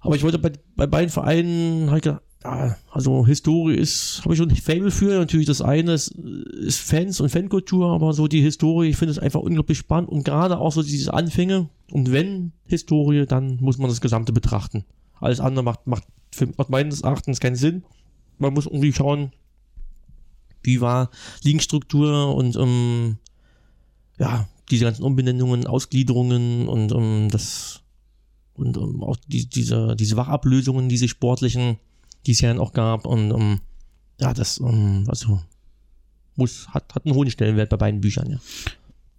Aber 0.00 0.16
ich 0.16 0.22
wollte 0.22 0.38
bei, 0.38 0.52
bei 0.76 0.86
beiden 0.86 1.10
Vereinen 1.10 1.90
halt 1.90 2.02
gedacht, 2.02 2.22
ja, 2.44 2.76
also 2.90 3.24
Historie 3.24 3.76
ist, 3.76 4.20
habe 4.24 4.34
ich 4.34 4.38
schon 4.38 4.50
ein 4.50 4.56
Fable 4.56 4.90
für. 4.90 5.18
Natürlich 5.18 5.46
das 5.46 5.62
eine 5.62 5.94
ist, 5.94 6.08
ist 6.08 6.80
Fans 6.80 7.20
und 7.20 7.28
Fankultur, 7.28 7.92
aber 7.92 8.12
so 8.12 8.26
die 8.26 8.40
Historie, 8.40 8.88
ich 8.88 8.96
finde 8.96 9.12
es 9.12 9.18
einfach 9.18 9.40
unglaublich 9.40 9.78
spannend 9.78 10.10
und 10.10 10.24
gerade 10.24 10.58
auch 10.58 10.72
so 10.72 10.82
diese 10.82 11.14
Anfänge. 11.14 11.68
Und 11.90 12.10
wenn 12.12 12.52
Historie, 12.66 13.26
dann 13.26 13.58
muss 13.60 13.78
man 13.78 13.88
das 13.88 14.00
Gesamte 14.00 14.32
betrachten. 14.32 14.84
Alles 15.20 15.40
andere 15.40 15.64
macht, 15.64 15.86
macht 15.86 16.04
für, 16.32 16.48
meines 16.68 17.02
Erachtens 17.02 17.38
keinen 17.38 17.56
Sinn. 17.56 17.84
Man 18.38 18.54
muss 18.54 18.66
irgendwie 18.66 18.92
schauen, 18.92 19.30
wie 20.62 20.80
war 20.80 21.10
Ligenstruktur 21.42 22.34
und 22.34 22.56
ähm, 22.56 23.18
ja, 24.18 24.48
diese 24.70 24.84
ganzen 24.84 25.02
Umbenennungen, 25.02 25.66
Ausgliederungen 25.66 26.68
und 26.68 26.92
ähm, 26.92 27.28
das 27.30 27.80
und 28.54 28.76
ähm, 28.76 29.02
auch 29.02 29.16
die, 29.26 29.46
diese, 29.46 29.96
diese 29.96 30.16
Wachablösungen, 30.16 30.88
diese 30.88 31.08
sportlichen, 31.08 31.78
die 32.26 32.32
es 32.32 32.40
ja 32.40 32.48
dann 32.48 32.60
auch 32.60 32.72
gab 32.72 33.06
und 33.06 33.30
ähm, 33.30 33.60
ja, 34.20 34.32
das 34.32 34.60
ähm, 34.60 35.04
also 35.08 35.40
muss, 36.36 36.68
hat, 36.68 36.94
hat 36.94 37.06
einen 37.06 37.14
hohen 37.14 37.30
Stellenwert 37.30 37.70
bei 37.70 37.76
beiden 37.76 38.00
Büchern, 38.00 38.30
ja. 38.30 38.38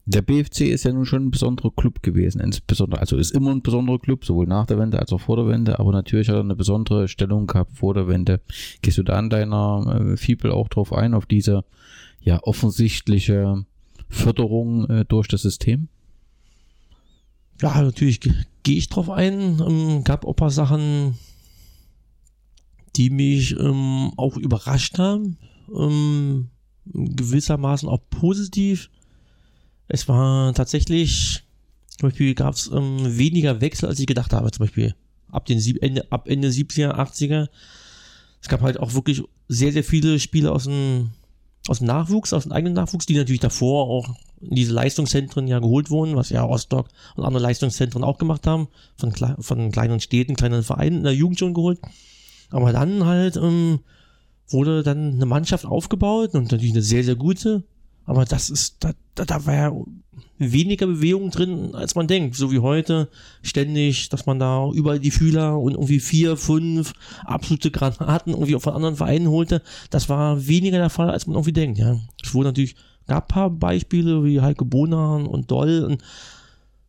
Der 0.05 0.21
BFC 0.21 0.61
ist 0.61 0.83
ja 0.83 0.91
nun 0.91 1.05
schon 1.05 1.27
ein 1.27 1.31
besonderer 1.31 1.71
Club 1.71 2.03
gewesen, 2.03 2.41
insbesondere, 2.41 2.99
also 2.99 3.15
ist 3.15 3.31
immer 3.31 3.51
ein 3.51 3.61
besonderer 3.61 3.99
Club, 3.99 4.25
sowohl 4.25 4.47
nach 4.47 4.65
der 4.65 4.77
Wende 4.77 4.99
als 4.99 5.13
auch 5.13 5.21
vor 5.21 5.37
der 5.37 5.47
Wende, 5.47 5.79
aber 5.79 5.93
natürlich 5.93 6.27
hat 6.27 6.35
er 6.35 6.41
eine 6.41 6.57
besondere 6.57 7.07
Stellung 7.07 7.47
gehabt 7.47 7.77
vor 7.77 7.93
der 7.93 8.09
Wende. 8.09 8.41
Gehst 8.81 8.97
du 8.97 9.03
da 9.03 9.13
an 9.13 9.29
deiner 9.29 10.11
äh, 10.11 10.17
Fibel 10.17 10.51
auch 10.51 10.67
drauf 10.67 10.91
ein, 10.91 11.13
auf 11.13 11.25
diese 11.25 11.63
ja 12.19 12.39
offensichtliche 12.43 13.65
Förderung 14.09 14.89
äh, 14.89 15.05
durch 15.05 15.29
das 15.29 15.41
System? 15.41 15.87
Ja, 17.61 17.81
natürlich 17.81 18.19
gehe 18.63 18.77
ich 18.77 18.89
drauf 18.89 19.09
ein. 19.09 19.61
Ähm, 19.65 20.03
gab 20.03 20.25
auch 20.25 20.31
ein 20.31 20.35
paar 20.35 20.49
Sachen, 20.49 21.17
die 22.97 23.09
mich 23.09 23.57
ähm, 23.57 24.11
auch 24.17 24.35
überrascht 24.35 24.97
haben. 24.97 25.37
Ähm, 25.73 26.49
gewissermaßen 26.85 27.87
auch 27.87 28.01
positiv 28.09 28.89
es 29.87 30.07
war 30.07 30.53
tatsächlich, 30.53 31.43
zum 31.87 32.09
Beispiel 32.09 32.33
gab 32.35 32.53
es 32.55 32.69
ähm, 32.73 33.17
weniger 33.17 33.61
Wechsel, 33.61 33.87
als 33.89 33.99
ich 33.99 34.07
gedacht 34.07 34.33
habe, 34.33 34.51
zum 34.51 34.65
Beispiel 34.65 34.95
ab, 35.31 35.45
den 35.45 35.59
Sieb 35.59 35.81
Ende, 35.81 36.11
ab 36.11 36.27
Ende 36.27 36.49
70er, 36.49 36.95
80er. 36.95 37.49
Es 38.41 38.47
gab 38.49 38.61
halt 38.61 38.79
auch 38.79 38.93
wirklich 38.93 39.23
sehr, 39.47 39.71
sehr 39.71 39.83
viele 39.83 40.19
Spiele 40.19 40.51
aus 40.51 40.65
dem, 40.65 41.11
aus 41.67 41.79
dem 41.79 41.87
Nachwuchs, 41.87 42.33
aus 42.33 42.43
dem 42.43 42.51
eigenen 42.51 42.73
Nachwuchs, 42.73 43.05
die 43.05 43.15
natürlich 43.15 43.41
davor 43.41 43.87
auch 43.87 44.15
in 44.41 44.55
diese 44.55 44.73
Leistungszentren 44.73 45.47
ja 45.47 45.59
geholt 45.59 45.89
wurden, 45.89 46.15
was 46.15 46.29
ja 46.29 46.41
Rostock 46.41 46.89
und 47.15 47.23
andere 47.23 47.43
Leistungszentren 47.43 48.03
auch 48.03 48.17
gemacht 48.17 48.45
haben, 48.45 48.67
von, 48.97 49.13
von 49.39 49.71
kleinen 49.71 49.99
Städten, 49.99 50.35
kleinen 50.35 50.63
Vereinen 50.63 50.97
in 50.97 51.03
der 51.03 51.15
Jugend 51.15 51.39
schon 51.39 51.53
geholt. 51.53 51.79
Aber 52.49 52.73
dann 52.73 53.05
halt 53.05 53.37
ähm, 53.37 53.79
wurde 54.49 54.83
dann 54.83 55.13
eine 55.15 55.25
Mannschaft 55.25 55.65
aufgebaut 55.65 56.33
und 56.33 56.51
natürlich 56.51 56.71
eine 56.71 56.81
sehr, 56.81 57.03
sehr 57.03 57.15
gute. 57.15 57.63
Aber 58.05 58.25
das 58.25 58.49
ist, 58.49 58.83
da, 58.83 58.91
da, 59.15 59.25
da 59.25 59.45
war 59.45 59.53
ja 59.53 59.71
weniger 60.37 60.87
Bewegung 60.87 61.29
drin, 61.31 61.75
als 61.75 61.95
man 61.95 62.07
denkt. 62.07 62.35
So 62.35 62.51
wie 62.51 62.59
heute 62.59 63.09
ständig, 63.41 64.09
dass 64.09 64.25
man 64.25 64.39
da 64.39 64.69
überall 64.71 64.99
die 64.99 65.11
Fühler 65.11 65.59
und 65.59 65.73
irgendwie 65.73 65.99
vier, 65.99 66.37
fünf 66.37 66.93
absolute 67.25 67.71
Granaten 67.71 68.33
irgendwie 68.33 68.59
von 68.59 68.73
anderen 68.73 68.95
Vereinen 68.95 69.29
holte. 69.29 69.61
Das 69.89 70.09
war 70.09 70.47
weniger 70.47 70.77
der 70.77 70.89
Fall, 70.89 71.09
als 71.09 71.27
man 71.27 71.35
irgendwie 71.35 71.53
denkt, 71.53 71.77
ja. 71.77 71.99
Es 72.21 72.33
wurde 72.33 72.49
natürlich, 72.49 72.75
gab 73.07 73.25
ein 73.25 73.33
paar 73.33 73.49
Beispiele 73.49 74.23
wie 74.23 74.41
Heike 74.41 74.65
Bonan 74.65 75.25
und 75.25 75.49
Doll 75.51 75.85
und 75.85 76.03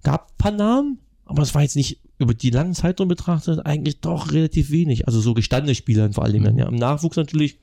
gab 0.02 0.30
ein 0.30 0.38
paar 0.38 0.52
Namen, 0.52 0.98
aber 1.24 1.42
es 1.42 1.54
war 1.54 1.62
jetzt 1.62 1.76
nicht 1.76 2.00
über 2.18 2.34
die 2.34 2.50
langen 2.50 2.74
Zeitraum 2.74 3.08
betrachtet 3.08 3.66
eigentlich 3.66 4.00
doch 4.00 4.32
relativ 4.32 4.70
wenig. 4.70 5.06
Also 5.06 5.20
so 5.20 5.34
gestandene 5.34 5.74
Spieler 5.74 6.12
vor 6.12 6.24
allen 6.24 6.34
Dingen, 6.34 6.52
mhm. 6.52 6.58
ja. 6.58 6.68
Im 6.68 6.76
Nachwuchs 6.76 7.16
natürlich 7.16 7.58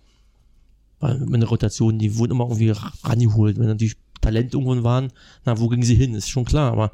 weil 1.01 1.19
meine 1.19 1.45
Rotation, 1.45 1.99
die 1.99 2.17
wurden 2.17 2.31
immer 2.31 2.45
irgendwie 2.45 2.73
rangeholt. 3.03 3.59
Wenn 3.59 3.67
natürlich 3.67 3.97
Talent 4.21 4.53
irgendwann 4.53 4.83
waren, 4.83 5.11
na, 5.45 5.59
wo 5.59 5.67
gingen 5.67 5.83
sie 5.83 5.95
hin? 5.95 6.13
Ist 6.13 6.29
schon 6.29 6.45
klar. 6.45 6.71
Aber 6.71 6.91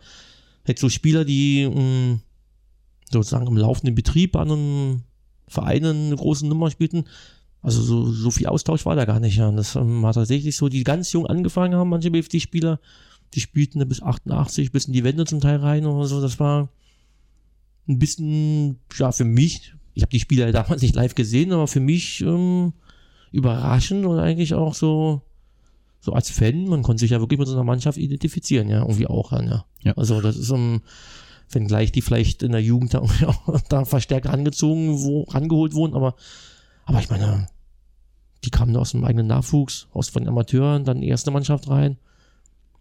jetzt 0.66 0.82
so 0.82 0.90
Spieler, 0.90 1.26
die 1.26 1.68
mh, 1.68 1.80
mm, 1.80 2.22
sozusagen 3.12 3.48
im 3.48 3.58
laufenden 3.58 3.96
Betrieb 3.96 4.36
an 4.36 4.52
einem 4.52 5.02
Verein 5.48 5.86
eine 5.86 6.16
große 6.16 6.48
Nummer 6.48 6.72
spielten, 6.72 7.06
also 7.62 7.82
so, 7.82 8.10
so 8.12 8.32
viel 8.32 8.48
Austausch 8.48 8.86
war 8.86 8.96
da 8.96 9.06
gar 9.06 9.20
nicht. 9.20 9.38
Ja. 9.38 9.52
Das 9.52 9.76
ähm, 9.76 10.02
war 10.02 10.14
tatsächlich 10.14 10.56
so, 10.56 10.70
die 10.70 10.84
ganz 10.84 11.12
jung 11.12 11.26
angefangen 11.26 11.76
haben, 11.76 11.90
manche 11.90 12.12
BFD-Spieler, 12.12 12.80
die 13.34 13.42
spielten 13.42 13.86
bis 13.88 14.02
88, 14.02 14.72
bis 14.72 14.86
in 14.86 14.94
die 14.94 15.04
Wände 15.04 15.26
zum 15.26 15.42
Teil 15.42 15.58
rein 15.58 15.86
oder 15.86 16.08
so. 16.08 16.22
Das 16.22 16.40
war 16.40 16.70
ein 17.90 18.00
bisschen, 18.00 18.80
ja, 18.98 19.12
für 19.12 19.26
mich, 19.26 19.74
ich 19.94 20.04
habe 20.04 20.12
die 20.12 20.20
Spieler 20.20 20.52
damals 20.52 20.82
nicht 20.82 20.96
live 20.96 21.16
gesehen, 21.16 21.52
aber 21.52 21.68
für 21.68 21.82
mich 21.82 22.22
ähm, 22.22 22.74
überraschend 23.32 24.06
und 24.06 24.20
eigentlich 24.20 24.54
auch 24.54 24.74
so, 24.74 25.22
so 26.00 26.14
als 26.14 26.30
Fan, 26.30 26.68
man 26.68 26.84
konnte 26.84 27.02
sich 27.02 27.12
ja 27.12 27.20
wirklich 27.20 27.40
mit 27.40 27.48
so 27.48 27.54
einer 27.54 27.64
Mannschaft 27.64 27.98
identifizieren, 27.98 28.70
ja, 28.70 28.80
irgendwie 28.80 29.08
auch 29.08 29.32
an, 29.32 29.48
ja. 29.48 29.66
ja. 29.84 29.94
Also 29.94 30.22
das 30.22 30.38
ist 30.38 30.52
um, 30.52 30.82
wenn 31.52 31.68
gleich 31.68 31.92
die 31.92 32.02
vielleicht 32.02 32.44
in 32.44 32.52
der 32.52 32.62
Jugend 32.62 32.94
da, 32.94 33.04
da 33.70 33.86
verstärkt 33.86 34.28
rangezogen, 34.28 35.02
wo, 35.02 35.24
rangeholt 35.24 35.74
wurden, 35.74 35.96
aber, 35.96 36.16
aber 36.86 37.00
ich 37.00 37.10
meine, 37.10 37.48
die 38.44 38.50
kamen 38.50 38.76
aus 38.78 38.92
dem 38.92 39.04
eigenen 39.04 39.28
Nachwuchs, 39.28 39.88
aus 39.92 40.10
von 40.10 40.28
Amateuren, 40.28 40.86
dann 40.86 41.02
erste 41.02 41.32
Mannschaft 41.32 41.70
rein. 41.70 41.98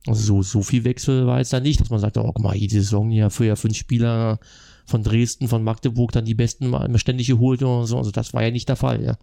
Also 0.07 0.23
so, 0.23 0.43
so 0.43 0.63
viel 0.63 0.85
Wechsel 0.85 1.27
war 1.27 1.39
jetzt 1.39 1.53
da 1.53 1.61
nicht, 1.61 1.81
dass 1.81 1.91
man 1.91 1.99
sagt, 1.99 2.17
oh, 2.17 2.23
guck 2.33 2.41
mal, 2.41 2.55
jede 2.55 2.75
Saison 2.75 3.11
ja 3.11 3.31
für 3.31 3.47
ja 3.47 3.57
fünf 3.57 3.77
Spieler 3.77 4.39
von 4.85 5.03
Dresden, 5.03 5.49
von 5.49 5.65
Magdeburg 5.65 6.13
dann 6.13 6.25
die 6.25 6.35
besten 6.35 6.69
mal 6.69 6.97
ständig 6.99 7.27
geholt 7.27 7.63
und 7.63 7.87
so. 7.87 7.99
Also 7.99 8.13
das 8.13 8.33
war 8.33 8.43
ja 8.43 8.51
nicht 8.51 8.69
der 8.69 8.77
Fall, 8.77 9.03
ja. 9.03 9.19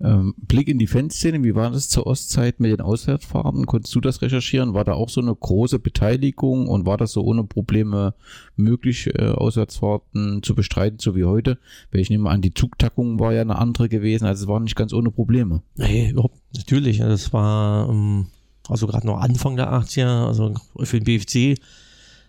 Ähm, 0.00 0.34
Blick 0.38 0.68
in 0.68 0.78
die 0.78 0.86
Fanszene, 0.86 1.42
wie 1.44 1.54
war 1.54 1.70
das 1.70 1.88
zur 1.88 2.06
Ostzeit 2.06 2.60
mit 2.60 2.72
den 2.72 2.80
Auswärtsfahrten? 2.80 3.66
Konntest 3.66 3.94
du 3.94 4.00
das 4.00 4.22
recherchieren? 4.22 4.74
War 4.74 4.84
da 4.84 4.94
auch 4.94 5.08
so 5.08 5.20
eine 5.20 5.34
große 5.34 5.78
Beteiligung 5.78 6.68
und 6.68 6.86
war 6.86 6.96
das 6.96 7.12
so 7.12 7.22
ohne 7.22 7.44
Probleme 7.44 8.14
möglich, 8.56 9.10
äh, 9.14 9.28
Auswärtsfahrten 9.28 10.42
zu 10.42 10.54
bestreiten, 10.54 10.98
so 10.98 11.14
wie 11.16 11.24
heute? 11.24 11.58
Weil 11.90 12.00
ich 12.00 12.10
nehme 12.10 12.30
an, 12.30 12.40
die 12.40 12.54
Zugtackung 12.54 13.18
war 13.20 13.32
ja 13.32 13.42
eine 13.42 13.58
andere 13.58 13.88
gewesen, 13.88 14.26
also 14.26 14.44
es 14.44 14.48
war 14.48 14.60
nicht 14.60 14.76
ganz 14.76 14.92
ohne 14.92 15.10
Probleme. 15.10 15.62
Nee, 15.76 16.10
überhaupt, 16.10 16.38
natürlich. 16.54 16.98
Das 16.98 17.32
war 17.32 17.88
ähm, 17.88 18.26
also 18.68 18.86
gerade 18.86 19.06
noch 19.06 19.20
Anfang 19.20 19.56
der 19.56 19.72
80er, 19.72 20.26
also 20.26 20.54
für 20.82 21.00
den 21.00 21.04
BFC 21.04 21.60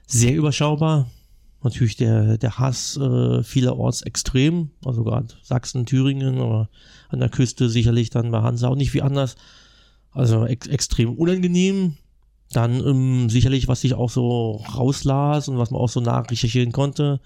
sehr 0.07 0.35
überschaubar 0.35 1.09
natürlich 1.63 1.95
der, 1.95 2.37
der 2.37 2.57
Hass 2.57 2.97
äh, 2.97 3.43
vielerorts 3.43 4.01
extrem, 4.01 4.71
also 4.85 5.03
gerade 5.03 5.27
Sachsen, 5.43 5.85
Thüringen, 5.85 6.39
aber 6.39 6.69
an 7.09 7.19
der 7.19 7.29
Küste 7.29 7.69
sicherlich 7.69 8.09
dann 8.09 8.31
bei 8.31 8.41
Hansa 8.41 8.67
auch 8.67 8.75
nicht 8.75 8.93
wie 8.93 9.01
anders. 9.01 9.35
Also 10.11 10.45
ex 10.45 10.67
extrem 10.67 11.13
unangenehm. 11.13 11.97
Dann 12.51 12.85
ähm, 12.85 13.29
sicherlich, 13.29 13.67
was 13.69 13.83
ich 13.83 13.93
auch 13.93 14.09
so 14.09 14.61
rauslas 14.75 15.47
und 15.47 15.57
was 15.57 15.71
man 15.71 15.79
auch 15.79 15.89
so 15.89 16.01
nachrecherchieren 16.01 16.73
konnte, 16.73 17.21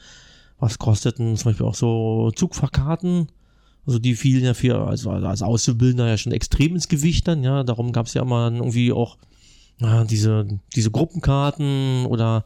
was 0.59 0.77
kosteten 0.77 1.35
zum 1.35 1.49
Beispiel 1.49 1.65
auch 1.65 1.75
so 1.75 2.31
Zugfahrkarten. 2.35 3.27
Also 3.87 3.99
die 3.99 4.15
fielen 4.15 4.43
ja 4.43 4.53
für, 4.53 4.87
also 4.87 5.11
als 5.11 5.41
Auszubildender 5.41 6.07
ja 6.07 6.17
schon 6.17 6.31
extrem 6.31 6.75
ins 6.75 6.87
Gewicht 6.87 7.27
dann, 7.27 7.43
ja. 7.43 7.63
Darum 7.63 7.91
gab 7.91 8.05
es 8.05 8.13
ja 8.13 8.21
immer 8.21 8.51
irgendwie 8.51 8.91
auch 8.91 9.17
ja, 9.79 10.03
diese, 10.03 10.47
diese 10.75 10.91
Gruppenkarten 10.91 12.05
oder 12.05 12.45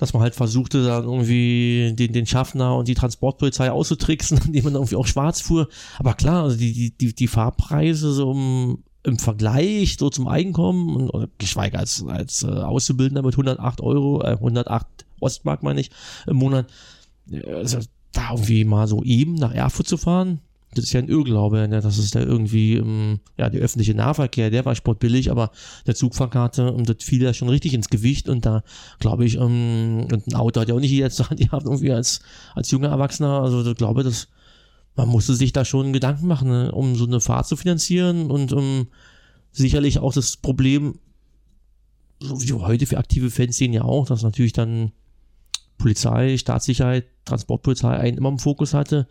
dass 0.00 0.14
man 0.14 0.22
halt 0.22 0.34
versuchte, 0.34 0.82
dann 0.82 1.04
irgendwie 1.04 1.92
den, 1.94 2.12
den 2.12 2.26
Schaffner 2.26 2.74
und 2.76 2.88
die 2.88 2.94
Transportpolizei 2.94 3.70
auszutricksen, 3.70 4.40
indem 4.46 4.64
man 4.64 4.74
irgendwie 4.74 4.96
auch 4.96 5.06
schwarz 5.06 5.42
fuhr. 5.42 5.68
Aber 5.98 6.14
klar, 6.14 6.44
also 6.44 6.56
die, 6.56 6.90
die, 6.96 7.14
die 7.14 7.28
Fahrpreise 7.28 8.10
so 8.12 8.32
im, 8.32 8.78
im 9.02 9.18
Vergleich 9.18 9.96
so 9.98 10.08
zum 10.08 10.26
Einkommen 10.26 11.10
und 11.10 11.38
geschweige 11.38 11.78
als, 11.78 12.02
als 12.06 12.42
äh, 12.42 12.46
Auszubildender 12.46 13.22
mit 13.22 13.34
108 13.34 13.82
Euro, 13.82 14.22
äh, 14.22 14.32
108 14.32 14.86
Ostmark 15.20 15.62
meine 15.62 15.82
ich, 15.82 15.90
im 16.26 16.36
Monat, 16.38 16.66
also 17.46 17.78
da 18.12 18.30
irgendwie 18.32 18.64
mal 18.64 18.88
so 18.88 19.02
eben 19.02 19.34
nach 19.34 19.52
Erfurt 19.52 19.86
zu 19.86 19.98
fahren, 19.98 20.40
das 20.74 20.84
ist 20.84 20.92
ja 20.92 21.00
ein 21.00 21.08
Irrglaube, 21.08 21.66
ne? 21.66 21.80
das 21.80 21.98
ist 21.98 22.14
da 22.14 22.20
irgendwie, 22.20 22.76
ähm, 22.76 23.20
ja, 23.36 23.50
der 23.50 23.60
öffentliche 23.60 23.94
Nahverkehr, 23.94 24.50
der 24.50 24.64
war 24.64 24.74
sportbillig, 24.74 25.30
aber 25.30 25.50
der 25.86 25.96
Zugfahrkarte, 25.96 26.72
und 26.72 26.88
das 26.88 26.96
fiel 27.00 27.22
ja 27.22 27.34
schon 27.34 27.48
richtig 27.48 27.74
ins 27.74 27.88
Gewicht 27.88 28.28
und 28.28 28.46
da 28.46 28.62
glaube 29.00 29.24
ich, 29.24 29.36
ähm, 29.36 30.06
und 30.12 30.28
ein 30.28 30.34
Auto 30.34 30.60
hat 30.60 30.68
ja 30.68 30.74
auch 30.74 30.80
nicht 30.80 30.92
jetzt 30.92 31.24
die 31.38 31.50
haben 31.50 31.66
irgendwie 31.66 31.92
als, 31.92 32.20
als 32.54 32.70
junger 32.70 32.88
Erwachsener, 32.88 33.42
also 33.42 33.68
ich 33.68 33.76
glaube, 33.76 34.04
dass 34.04 34.28
man 34.94 35.08
musste 35.08 35.34
sich 35.34 35.52
da 35.52 35.64
schon 35.64 35.92
Gedanken 35.92 36.26
machen, 36.26 36.48
ne? 36.48 36.72
um 36.72 36.94
so 36.94 37.04
eine 37.04 37.20
Fahrt 37.20 37.46
zu 37.46 37.56
finanzieren 37.56 38.30
und 38.30 38.52
um 38.52 38.88
sicherlich 39.50 39.98
auch 39.98 40.12
das 40.12 40.36
Problem, 40.36 40.98
so 42.20 42.40
wie 42.42 42.52
heute 42.52 42.86
für 42.86 42.98
aktive 42.98 43.30
Fans 43.30 43.56
sehen 43.56 43.72
ja 43.72 43.82
auch, 43.82 44.06
dass 44.06 44.22
natürlich 44.22 44.52
dann 44.52 44.92
Polizei, 45.78 46.36
Staatssicherheit, 46.36 47.06
Transportpolizei 47.24 47.96
einen 47.96 48.18
immer 48.18 48.28
im 48.28 48.38
Fokus 48.38 48.74
hatte 48.74 49.08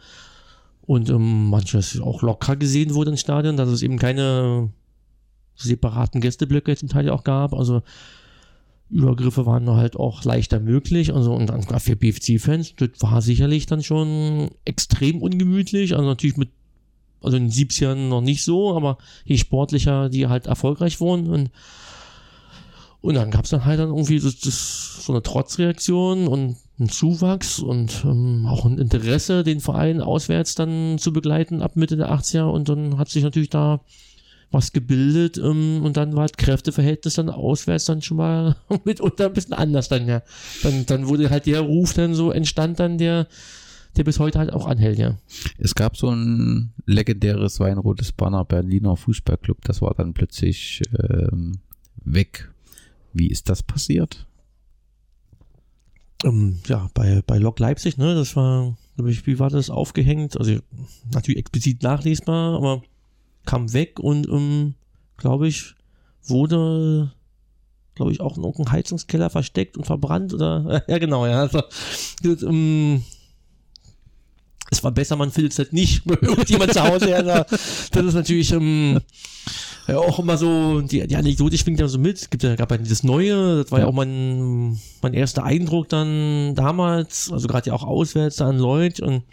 und 0.90 1.08
ähm, 1.12 1.52
manches 1.52 2.02
auch 2.02 2.24
locker 2.24 2.56
gesehen 2.56 2.96
wurde 2.96 3.12
im 3.12 3.18
Stadion, 3.18 3.58
dass 3.58 3.70
es 3.70 3.84
eben 3.84 4.00
keine 4.00 4.70
separaten 5.54 6.20
Gästeblöcke 6.20 6.76
zum 6.76 6.90
Teil 6.90 7.12
auch 7.12 7.24
gab. 7.24 7.54
Also 7.54 7.84
Übergriffe 8.90 9.46
waren 9.46 9.70
halt 9.70 9.96
auch 9.96 10.24
leichter 10.24 10.60
möglich. 10.60 11.14
Also 11.14 11.36
und 11.36 11.46
dann 11.46 11.62
für 11.80 11.96
BFC-Fans, 11.96 12.74
das 12.78 12.90
war 13.02 13.22
sicherlich 13.22 13.68
dann 13.68 13.84
schon 13.84 14.50
extrem 14.66 15.22
ungemütlich. 15.22 15.94
Also 15.96 16.08
natürlich 16.08 16.38
mit, 16.38 16.50
also 17.22 17.38
in 17.38 17.50
den 17.50 17.52
70ern 17.52 18.08
noch 18.08 18.22
nicht 18.22 18.44
so, 18.44 18.76
aber 18.76 18.98
je 19.26 19.38
sportlicher 19.38 20.10
die 20.10 20.26
halt 20.26 20.48
erfolgreich 20.48 21.00
wurden 21.00 21.28
und 21.28 21.52
und 23.02 23.16
dann 23.16 23.32
gab 23.32 23.46
es 23.46 23.52
dann 23.52 23.66
halt 23.66 23.80
dann 23.80 23.90
irgendwie 23.90 24.20
so, 24.20 24.30
das, 24.30 25.06
so 25.06 25.14
eine 25.14 25.24
Trotzreaktion 25.24 26.28
und 26.28 26.58
ein 26.80 26.90
Zuwachs 26.90 27.60
und 27.60 28.04
ähm, 28.04 28.46
auch 28.46 28.66
ein 28.66 28.78
Interesse, 28.78 29.44
den 29.44 29.62
Verein 29.62 30.02
auswärts 30.02 30.56
dann 30.56 30.98
zu 30.98 31.14
begleiten 31.14 31.62
ab 31.62 31.76
Mitte 31.76 31.98
der 31.98 32.12
80er. 32.12 32.44
Und 32.44 32.70
dann 32.70 32.98
hat 32.98 33.10
sich 33.10 33.24
natürlich 33.24 33.50
da 33.50 33.82
was 34.52 34.74
gebildet 34.74 35.38
ähm, 35.38 35.82
und 35.84 35.96
dann 35.96 36.16
war 36.16 36.28
das 36.28 36.38
Kräfteverhältnis 36.38 37.14
dann 37.14 37.30
auswärts 37.30 37.86
dann 37.86 38.02
schon 38.02 38.18
mal 38.18 38.56
mitunter 38.84 39.28
ein 39.28 39.34
bisschen 39.34 39.54
anders 39.54 39.90
dann, 39.90 40.08
ja. 40.08 40.22
Dann, 40.64 40.86
dann 40.86 41.08
wurde 41.08 41.30
halt 41.30 41.46
der 41.46 41.62
Ruf 41.62 41.94
dann 41.94 42.16
so 42.16 42.32
entstand 42.32 42.80
dann, 42.80 42.98
der, 42.98 43.28
der 43.96 44.04
bis 44.04 44.20
heute 44.20 44.40
halt 44.40 44.52
auch 44.52 44.66
anhält, 44.66 44.98
ja. 44.98 45.18
Es 45.60 45.76
gab 45.76 45.98
so 45.98 46.10
ein 46.10 46.74
legendäres 46.86 47.60
weinrotes 47.60 48.12
Banner 48.12 48.44
Berliner 48.44 48.96
Fußballclub, 48.98 49.64
das 49.66 49.82
war 49.82 49.94
dann 49.94 50.14
plötzlich 50.14 50.82
ähm, 50.98 51.60
weg. 52.04 52.50
Wie 53.14 53.28
ist 53.28 53.50
das 53.50 53.64
passiert? 53.64 54.28
ähm, 56.24 56.60
ja, 56.68 56.90
bei, 56.94 57.22
bei 57.26 57.38
Lok 57.38 57.60
Leipzig, 57.60 57.98
ne, 57.98 58.16
das 58.16 58.36
war, 58.36 58.78
wie 58.98 59.40
war 59.40 59.50
das 59.50 59.70
aufgehängt? 59.70 60.38
Also 60.38 60.58
natürlich 61.14 61.40
explizit 61.40 61.84
nachlesbar, 61.84 62.56
aber 62.56 62.84
kam 63.46 63.72
weg 63.74 64.00
und, 64.00 64.28
ähm, 64.28 64.76
glaube 65.18 65.48
ich, 65.48 65.76
wurde, 66.24 67.12
glaube 67.96 68.12
ich, 68.12 68.20
auch 68.20 68.38
in 68.38 68.44
irgendeinem 68.44 68.74
Heizungskeller 68.74 69.30
versteckt 69.30 69.78
und 69.78 69.86
verbrannt 69.86 70.34
oder, 70.34 70.84
ja, 70.88 70.98
genau, 70.98 71.26
ja, 71.26 71.42
also, 71.42 71.62
das, 72.22 72.44
ähm, 72.44 73.04
es 74.72 74.84
war 74.84 74.92
besser, 74.92 75.16
man 75.16 75.32
findet 75.32 75.54
es 75.54 75.58
halt 75.58 75.74
nicht 75.74 76.06
irgendjemand 76.22 76.74
zu 76.74 76.84
Hause. 76.84 77.10
Ja, 77.10 77.22
das 77.24 77.50
ist 77.92 78.14
natürlich 78.14 78.52
ähm, 78.52 79.00
ja, 79.92 79.98
auch 79.98 80.20
immer 80.20 80.38
so, 80.38 80.82
die, 80.82 81.06
die 81.08 81.16
Anekdote 81.16 81.58
schwingt 81.58 81.80
ja 81.80 81.88
so 81.88 81.98
mit. 81.98 82.18
Es 82.18 82.30
gibt 82.30 82.44
ja, 82.44 82.56
gab 82.56 82.72
ja 82.72 82.78
dieses 82.78 83.04
Neue, 83.04 83.64
das 83.64 83.72
war 83.72 83.80
ja, 83.80 83.86
ja 83.86 83.90
auch 83.90 83.96
mein, 83.96 84.80
mein 85.02 85.14
erster 85.14 85.44
Eindruck 85.44 85.90
dann 85.90 86.56
damals, 86.56 87.32
also 87.32 87.48
gerade 87.48 87.70
ja 87.70 87.74
auch 87.74 87.84
auswärts 87.84 88.42
an 88.42 88.58
Leute 88.58 89.06
und 89.06 89.24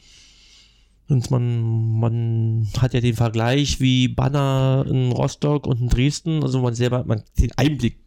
und 1.08 1.30
man, 1.30 2.00
man 2.00 2.68
hat 2.78 2.92
ja 2.92 3.00
den 3.00 3.14
Vergleich 3.14 3.78
wie 3.78 4.08
Banner 4.08 4.84
in 4.88 5.12
Rostock 5.12 5.68
und 5.68 5.80
in 5.80 5.88
Dresden, 5.88 6.42
also 6.42 6.60
man 6.60 6.74
selber, 6.74 7.04
man 7.04 7.22
den 7.38 7.52
Einblick 7.56 7.98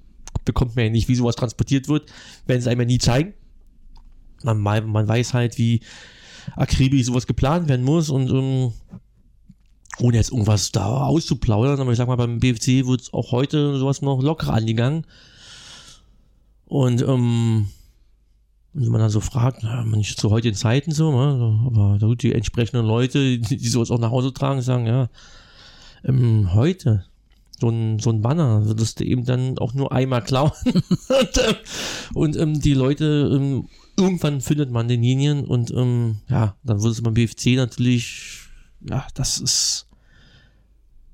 bekommt 0.44 0.76
man 0.76 0.84
ja 0.84 0.92
nicht, 0.92 1.08
wie 1.08 1.16
sowas 1.16 1.38
transportiert 1.38 1.88
wird, 1.88 2.12
werden 2.46 2.62
sie 2.62 2.70
einem 2.70 2.82
ja 2.82 2.86
nie 2.88 2.98
zeigen. 2.98 3.34
Man, 4.44 4.60
man 4.60 5.08
weiß 5.08 5.34
halt, 5.34 5.58
wie, 5.58 5.80
akribisch 6.56 7.06
sowas 7.06 7.28
geplant 7.28 7.68
werden 7.68 7.86
muss 7.86 8.10
und 8.10 8.30
um, 8.32 8.74
ohne 10.02 10.18
jetzt 10.18 10.32
irgendwas 10.32 10.72
da 10.72 11.04
auszuplaudern, 11.06 11.80
aber 11.80 11.92
ich 11.92 11.98
sag 11.98 12.08
mal, 12.08 12.16
beim 12.16 12.40
BFC 12.40 12.88
wird 12.88 13.14
auch 13.14 13.32
heute 13.32 13.78
sowas 13.78 14.02
noch 14.02 14.22
locker 14.22 14.54
angegangen. 14.54 15.06
Und 16.66 17.02
ähm, 17.02 17.68
wenn 18.74 18.92
man 18.92 19.02
dann 19.02 19.10
so 19.10 19.20
fragt, 19.20 19.64
na, 19.64 19.84
nicht 19.84 20.20
zu 20.20 20.30
heutigen 20.30 20.56
Zeiten 20.56 20.92
so, 20.92 21.12
ne, 21.12 21.60
aber 21.66 21.98
da 22.00 22.14
die 22.16 22.34
entsprechenden 22.34 22.86
Leute, 22.86 23.40
die, 23.40 23.58
die 23.58 23.68
sowas 23.68 23.92
auch 23.92 24.00
nach 24.00 24.12
Hause 24.12 24.34
tragen, 24.34 24.62
sagen, 24.62 24.86
ja, 24.86 25.10
ähm, 26.04 26.54
heute 26.54 27.06
so 27.60 27.70
ein, 27.70 28.00
so 28.00 28.10
ein 28.10 28.22
Banner 28.22 28.66
würdest 28.66 29.00
du 29.00 29.04
eben 29.04 29.26
dann 29.26 29.58
auch 29.58 29.74
nur 29.74 29.92
einmal 29.92 30.24
klauen. 30.24 30.52
und, 30.64 31.38
ähm, 31.38 31.56
und 32.14 32.38
ähm, 32.38 32.62
die 32.62 32.74
Leute 32.74 33.30
ähm, 33.34 33.68
irgendwann 33.98 34.40
findet 34.42 34.72
man 34.72 34.88
den 34.88 35.02
Linien 35.02 35.46
und 35.46 35.72
ähm, 35.72 36.22
ja, 36.30 36.56
dann 36.64 36.82
wird 36.82 36.94
es 36.94 37.02
beim 37.02 37.14
BFC 37.16 37.58
natürlich, 37.58 38.44
ja, 38.82 39.06
das 39.14 39.40
ist, 39.40 39.89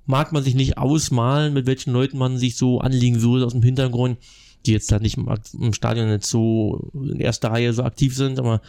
mag 0.06 0.32
man 0.32 0.44
sich 0.44 0.56
nicht 0.56 0.78
ausmalen, 0.78 1.54
mit 1.54 1.66
welchen 1.66 1.94
Leuten 1.94 2.18
man 2.18 2.38
sich 2.38 2.58
so 2.58 2.80
anlegen 2.80 3.22
würde 3.22 3.46
aus 3.46 3.54
dem 3.54 3.64
Hintergrund, 3.64 4.18
die 4.66 4.72
jetzt 4.72 4.92
da 4.92 5.00
nicht 5.00 5.18
im, 5.18 5.28
im 5.60 5.74
Stadion 5.74 6.10
nicht 6.10 6.26
so 6.26 6.90
in 6.94 7.20
erster 7.20 7.52
Reihe 7.52 7.74
so 7.74 7.84
aktiv 7.84 8.16
sind, 8.16 8.40
aber 8.40 8.62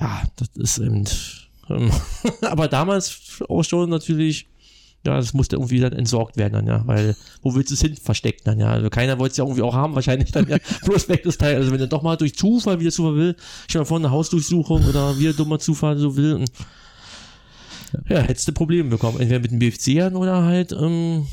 ja, 0.00 0.22
das 0.36 0.48
ist 0.54 0.78
eben, 0.78 1.04
ähm, 1.68 1.90
aber 2.42 2.68
damals 2.68 3.42
auch 3.48 3.62
schon 3.62 3.90
natürlich 3.90 4.46
ja, 5.06 5.16
das 5.16 5.32
musste 5.32 5.56
irgendwie 5.56 5.80
dann 5.80 5.92
entsorgt 5.92 6.36
werden 6.36 6.52
dann, 6.52 6.66
ja, 6.66 6.82
weil 6.86 7.16
wo 7.40 7.54
willst 7.54 7.70
du 7.70 7.74
es 7.74 7.80
hin 7.80 7.96
verstecken 7.96 8.42
dann, 8.44 8.60
ja, 8.60 8.70
also 8.70 8.90
keiner 8.90 9.18
wollte 9.18 9.32
es 9.32 9.36
ja 9.38 9.44
irgendwie 9.44 9.62
auch 9.62 9.74
haben, 9.74 9.94
wahrscheinlich 9.94 10.30
dann, 10.30 10.46
ja, 10.46 10.58
bloß 10.84 11.08
weg 11.08 11.22
das 11.22 11.38
Teil, 11.38 11.56
also 11.56 11.72
wenn 11.72 11.80
er 11.80 11.86
doch 11.86 12.02
mal 12.02 12.16
durch 12.16 12.36
Zufall 12.36 12.80
wieder 12.80 12.90
Zufall 12.90 13.16
will, 13.16 13.36
ich 13.66 13.74
mal 13.74 13.84
vor 13.86 13.98
eine 13.98 14.10
Hausdurchsuchung 14.10 14.86
oder 14.86 15.18
wie 15.18 15.32
dummer 15.32 15.58
Zufall 15.58 15.96
so 15.96 16.16
will 16.16 16.34
und 16.34 16.50
ja, 18.08 18.20
hättest 18.20 18.48
du 18.48 18.52
Probleme 18.52 18.90
bekommen, 18.90 19.20
entweder 19.20 19.40
mit 19.40 19.50
den 19.50 19.58
BFCern 19.58 20.16
oder 20.16 20.42
halt, 20.42 20.72
ähm, 20.72 21.26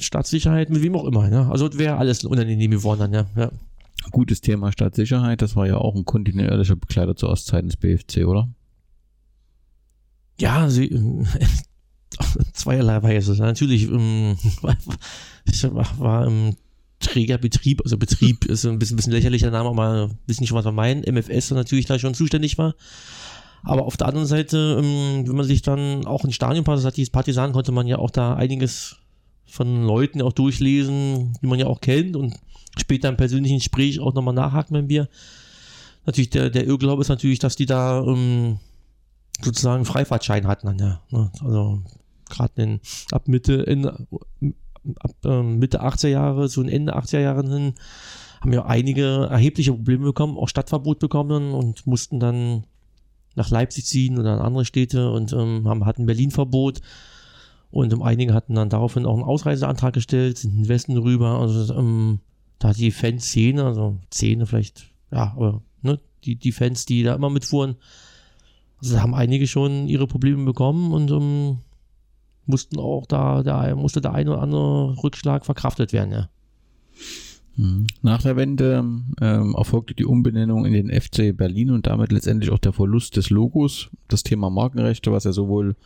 Staatssicherheit, 0.00 0.70
mit 0.70 0.82
wem 0.82 0.94
auch 0.94 1.04
immer, 1.04 1.30
ja, 1.30 1.50
also 1.50 1.76
wäre 1.78 1.96
alles 1.96 2.24
unangenehm 2.24 2.70
geworden 2.70 3.00
dann, 3.00 3.12
ja, 3.12 3.26
ja. 3.36 3.50
Gutes 4.12 4.40
Thema 4.40 4.72
Staatssicherheit, 4.72 5.42
das 5.42 5.56
war 5.56 5.66
ja 5.66 5.76
auch 5.76 5.94
ein 5.94 6.06
kontinuierlicher 6.06 6.76
Begleiter 6.76 7.16
zur 7.16 7.28
Ostzeiten 7.28 7.68
des 7.68 7.76
BFC, 7.76 8.26
oder? 8.26 8.48
Ja, 10.40 10.70
sie, 10.70 10.88
zweierlei 12.52 13.02
Weise. 13.02 13.32
Natürlich 13.36 13.88
ähm, 13.88 14.36
ich 15.44 15.62
war, 15.74 15.98
war 15.98 16.26
im 16.26 16.56
Trägerbetrieb, 17.00 17.80
also 17.82 17.96
Betrieb 17.96 18.44
ist 18.44 18.66
ein 18.66 18.78
bisschen, 18.78 18.96
bisschen 18.96 19.12
lächerlicher 19.12 19.50
Name, 19.50 19.70
aber 19.70 20.10
wissen 20.26 20.46
schon, 20.46 20.56
was 20.56 20.66
wir 20.66 20.72
meinen. 20.72 21.02
MFS 21.02 21.50
natürlich 21.50 21.86
da 21.86 21.98
schon 21.98 22.14
zuständig 22.14 22.58
war. 22.58 22.74
Aber 23.62 23.84
auf 23.84 23.96
der 23.96 24.08
anderen 24.08 24.26
Seite, 24.26 24.80
ähm, 24.82 25.26
wenn 25.26 25.36
man 25.36 25.46
sich 25.46 25.62
dann 25.62 26.06
auch 26.06 26.24
in 26.24 26.32
Stadion 26.32 26.64
Partisan, 26.64 27.52
konnte 27.52 27.72
man 27.72 27.86
ja 27.86 27.98
auch 27.98 28.10
da 28.10 28.34
einiges 28.34 28.96
von 29.46 29.82
Leuten 29.82 30.22
auch 30.22 30.32
durchlesen, 30.32 31.32
die 31.42 31.46
man 31.46 31.58
ja 31.58 31.66
auch 31.66 31.80
kennt 31.80 32.16
und 32.16 32.36
später 32.78 33.08
im 33.08 33.16
persönlichen 33.16 33.58
Gespräch 33.58 34.00
auch 34.00 34.14
nochmal 34.14 34.34
nachhaken 34.34 34.74
beim 34.74 34.86
Bier. 34.86 35.08
Natürlich, 36.06 36.30
der, 36.30 36.50
der 36.50 36.66
Irrglaube 36.66 37.02
ist 37.02 37.08
natürlich, 37.08 37.40
dass 37.40 37.56
die 37.56 37.66
da 37.66 38.02
ähm, 38.02 38.58
sozusagen 39.42 39.84
Freifahrtschein 39.84 40.46
hatten 40.46 40.78
ja. 40.78 41.00
Ne? 41.10 41.30
Also 41.42 41.82
gerade 42.28 42.80
ab 43.10 43.28
Mitte, 43.28 43.54
in, 43.54 43.86
ab 43.86 45.24
Mitte 45.42 45.82
80er 45.82 46.08
Jahre, 46.08 46.48
so 46.48 46.62
Ende 46.62 46.96
80er 46.96 47.20
Jahren 47.20 47.52
hin, 47.52 47.74
haben 48.40 48.52
ja 48.52 48.64
einige 48.64 49.28
erhebliche 49.30 49.72
Probleme 49.72 50.04
bekommen, 50.04 50.38
auch 50.38 50.48
Stadtverbot 50.48 50.98
bekommen 50.98 51.52
und 51.52 51.86
mussten 51.86 52.20
dann 52.20 52.64
nach 53.34 53.50
Leipzig 53.50 53.86
ziehen 53.86 54.18
oder 54.18 54.34
in 54.34 54.40
andere 54.40 54.64
Städte 54.64 55.10
und 55.10 55.32
ähm, 55.32 55.68
haben, 55.68 55.86
hatten 55.86 56.06
Berlin-Verbot. 56.06 56.80
Und 57.70 57.92
ähm, 57.92 58.02
einige 58.02 58.34
hatten 58.34 58.54
dann 58.54 58.68
daraufhin 58.68 59.06
auch 59.06 59.14
einen 59.14 59.22
Ausreiseantrag 59.22 59.94
gestellt, 59.94 60.38
sind 60.38 60.52
in 60.52 60.62
den 60.62 60.68
Westen 60.68 60.96
rüber. 60.96 61.38
Also 61.38 61.74
ähm, 61.74 62.20
da 62.58 62.72
die 62.72 62.90
Fanszene, 62.90 63.64
also 63.64 63.98
Szene 64.12 64.46
vielleicht, 64.46 64.86
ja, 65.12 65.32
aber 65.36 65.62
ne, 65.82 66.00
die, 66.24 66.36
die 66.36 66.52
Fans, 66.52 66.84
die 66.86 67.02
da 67.02 67.14
immer 67.14 67.30
mitfuhren, 67.30 67.76
also 68.80 68.94
da 68.94 69.02
haben 69.02 69.14
einige 69.14 69.46
schon 69.46 69.88
ihre 69.88 70.06
Probleme 70.06 70.44
bekommen 70.44 70.92
und 70.92 71.10
ähm, 71.10 71.58
mussten 72.46 72.78
auch 72.78 73.06
da, 73.06 73.42
da 73.42 73.74
musste 73.76 74.00
der 74.00 74.12
eine 74.12 74.32
oder 74.32 74.42
andere 74.42 75.02
Rückschlag 75.02 75.44
verkraftet 75.44 75.92
werden, 75.92 76.12
ja. 76.12 76.28
Mhm. 77.56 77.86
Nach 78.02 78.22
der 78.22 78.36
Wende 78.36 78.84
ähm, 79.20 79.54
erfolgte 79.56 79.94
die 79.94 80.04
Umbenennung 80.04 80.66
in 80.66 80.72
den 80.72 81.00
FC 81.00 81.36
Berlin 81.36 81.70
und 81.70 81.86
damit 81.86 82.12
letztendlich 82.12 82.50
auch 82.50 82.58
der 82.58 82.72
Verlust 82.72 83.16
des 83.16 83.30
Logos. 83.30 83.90
Das 84.08 84.22
Thema 84.22 84.50
Markenrechte, 84.50 85.12
was 85.12 85.24
ja 85.24 85.32
sowohl 85.32 85.76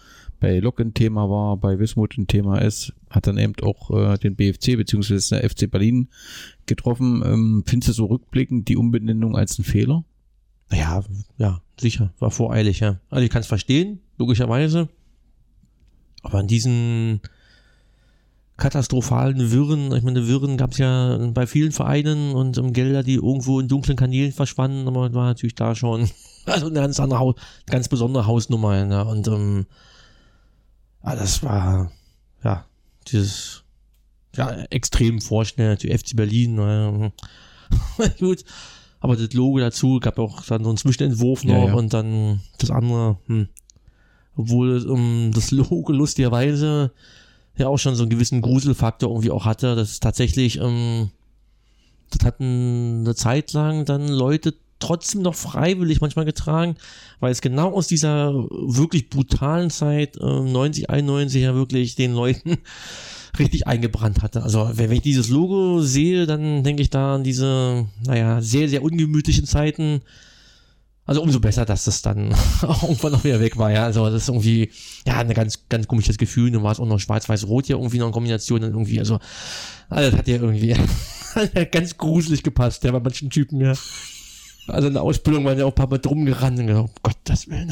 bei 0.40 0.58
Lok 0.58 0.80
ein 0.80 0.94
Thema 0.94 1.30
war, 1.30 1.56
bei 1.56 1.78
Wismut 1.78 2.18
ein 2.18 2.26
Thema 2.26 2.58
ist, 2.58 2.92
hat 3.08 3.26
dann 3.26 3.38
eben 3.38 3.54
auch 3.62 3.90
äh, 3.90 4.18
den 4.18 4.36
BFC 4.36 4.76
bzw. 4.76 5.18
der 5.30 5.48
FC 5.48 5.70
Berlin 5.70 6.08
getroffen. 6.66 7.22
Ähm, 7.24 7.64
findest 7.66 7.88
du 7.88 7.92
so 7.94 8.06
rückblickend 8.06 8.68
die 8.68 8.76
Umbenennung 8.76 9.36
als 9.36 9.58
ein 9.58 9.64
Fehler? 9.64 10.04
Ja, 10.70 11.04
ja, 11.38 11.60
sicher, 11.78 12.12
war 12.18 12.30
voreilig, 12.30 12.80
ja. 12.80 13.00
Also 13.10 13.24
ich 13.24 13.30
kann 13.30 13.40
es 13.40 13.46
verstehen, 13.46 14.00
logischerweise. 14.18 14.88
Aber 16.22 16.40
in 16.40 16.46
diesen 16.46 17.20
katastrophalen 18.56 19.50
Wirren, 19.50 19.92
ich 19.92 20.02
meine, 20.04 20.28
Wirren 20.28 20.56
gab 20.56 20.72
es 20.72 20.78
ja 20.78 21.18
bei 21.32 21.46
vielen 21.46 21.72
Vereinen 21.72 22.34
und 22.34 22.56
um, 22.58 22.72
Gelder, 22.72 23.02
die 23.02 23.14
irgendwo 23.14 23.58
in 23.58 23.68
dunklen 23.68 23.96
Kanälen 23.96 24.32
verschwanden, 24.32 24.86
aber 24.86 25.12
war 25.12 25.26
natürlich 25.26 25.56
da 25.56 25.74
schon, 25.74 26.08
also 26.46 26.66
eine 26.66 26.80
ganz 26.80 27.00
andere 27.00 27.18
Haus, 27.18 27.34
ganz 27.66 27.88
besondere 27.88 28.26
Hausnummer, 28.26 28.76
ja. 28.76 29.02
Und 29.02 29.26
ähm, 29.26 29.66
ja, 31.04 31.16
das 31.16 31.42
war, 31.42 31.90
ja, 32.44 32.64
dieses, 33.08 33.64
ja, 34.36 34.50
extrem 34.70 35.20
vorschnell, 35.20 35.76
die 35.76 35.96
FC 35.96 36.14
Berlin, 36.14 36.56
ja, 36.58 37.12
gut. 38.20 38.44
Aber 39.00 39.16
das 39.16 39.34
Logo 39.34 39.58
dazu 39.58 40.00
gab 40.00 40.18
auch 40.18 40.42
dann 40.46 40.62
so 40.62 40.70
einen 40.70 40.78
Zwischenentwurf 40.78 41.44
noch 41.44 41.64
ja, 41.64 41.66
ja. 41.66 41.74
und 41.74 41.92
dann 41.92 42.40
das 42.58 42.70
andere, 42.70 43.18
hm. 43.26 43.48
obwohl 44.36 44.78
um, 44.86 45.30
das 45.34 45.50
Logo 45.50 45.92
lustigerweise 45.92 46.92
ja 47.56 47.68
auch 47.68 47.78
schon 47.78 47.94
so 47.94 48.02
einen 48.02 48.10
gewissen 48.10 48.40
Gruselfaktor 48.40 49.10
irgendwie 49.10 49.30
auch 49.30 49.44
hatte. 49.44 49.76
Das 49.76 49.90
ist 49.92 50.02
tatsächlich, 50.02 50.60
ähm, 50.60 51.10
das 52.10 52.26
hatten 52.26 53.00
eine 53.00 53.14
Zeit 53.14 53.52
lang 53.52 53.84
dann 53.84 54.08
Leute 54.08 54.54
trotzdem 54.80 55.22
noch 55.22 55.34
freiwillig 55.34 56.00
manchmal 56.00 56.24
getragen, 56.24 56.76
weil 57.20 57.32
es 57.32 57.40
genau 57.40 57.72
aus 57.72 57.86
dieser 57.86 58.34
wirklich 58.34 59.08
brutalen 59.08 59.70
Zeit 59.70 60.16
äh, 60.16 60.20
90, 60.20 60.90
91 60.90 61.42
ja 61.42 61.54
wirklich 61.54 61.94
den 61.94 62.12
Leuten 62.12 62.58
richtig 63.38 63.66
eingebrannt 63.66 64.22
hatte. 64.22 64.42
Also 64.42 64.70
wenn 64.74 64.92
ich 64.92 65.02
dieses 65.02 65.28
Logo 65.28 65.80
sehe, 65.80 66.26
dann 66.26 66.64
denke 66.64 66.82
ich 66.82 66.90
da 66.90 67.14
an 67.14 67.24
diese, 67.24 67.86
naja, 68.04 68.42
sehr, 68.42 68.68
sehr 68.68 68.82
ungemütlichen 68.82 69.46
Zeiten, 69.46 70.02
also 71.06 71.22
umso 71.22 71.38
besser, 71.40 71.64
dass 71.64 71.84
das 71.84 72.02
dann 72.02 72.34
irgendwann 72.62 73.12
noch 73.12 73.24
wieder 73.24 73.40
weg 73.40 73.58
war, 73.58 73.70
ja. 73.70 73.84
Also 73.84 74.06
das 74.06 74.22
ist 74.22 74.28
irgendwie, 74.28 74.70
ja, 75.06 75.18
ein 75.18 75.28
ganz, 75.34 75.68
ganz 75.68 75.86
komisches 75.86 76.16
Gefühl. 76.16 76.50
Dann 76.50 76.62
war 76.62 76.72
es 76.72 76.80
auch 76.80 76.86
noch 76.86 76.98
schwarz-weiß-rot 76.98 77.68
ja 77.68 77.76
irgendwie 77.76 77.98
noch 77.98 78.06
in 78.06 78.12
Kombination 78.12 78.62
dann 78.62 78.72
irgendwie, 78.72 78.98
also, 78.98 79.18
also 79.90 80.10
das 80.10 80.18
hat 80.18 80.28
ja 80.28 80.36
irgendwie 80.36 80.74
ganz 81.72 81.98
gruselig 81.98 82.42
gepasst, 82.42 82.84
ja, 82.84 82.92
bei 82.92 83.00
manchen 83.00 83.30
Typen, 83.30 83.60
ja. 83.60 83.74
Also 84.66 84.88
in 84.88 84.94
der 84.94 85.02
Ausbildung 85.02 85.44
waren 85.44 85.58
ja 85.58 85.66
auch 85.66 85.72
ein 85.72 85.74
paar 85.74 85.90
Mal 85.90 85.98
drum 85.98 86.24
gerannt 86.24 86.58
und 86.58 86.66
gesagt, 86.66 86.88
oh 86.90 87.00
Gott, 87.02 87.18
das 87.24 87.48
will. 87.48 87.66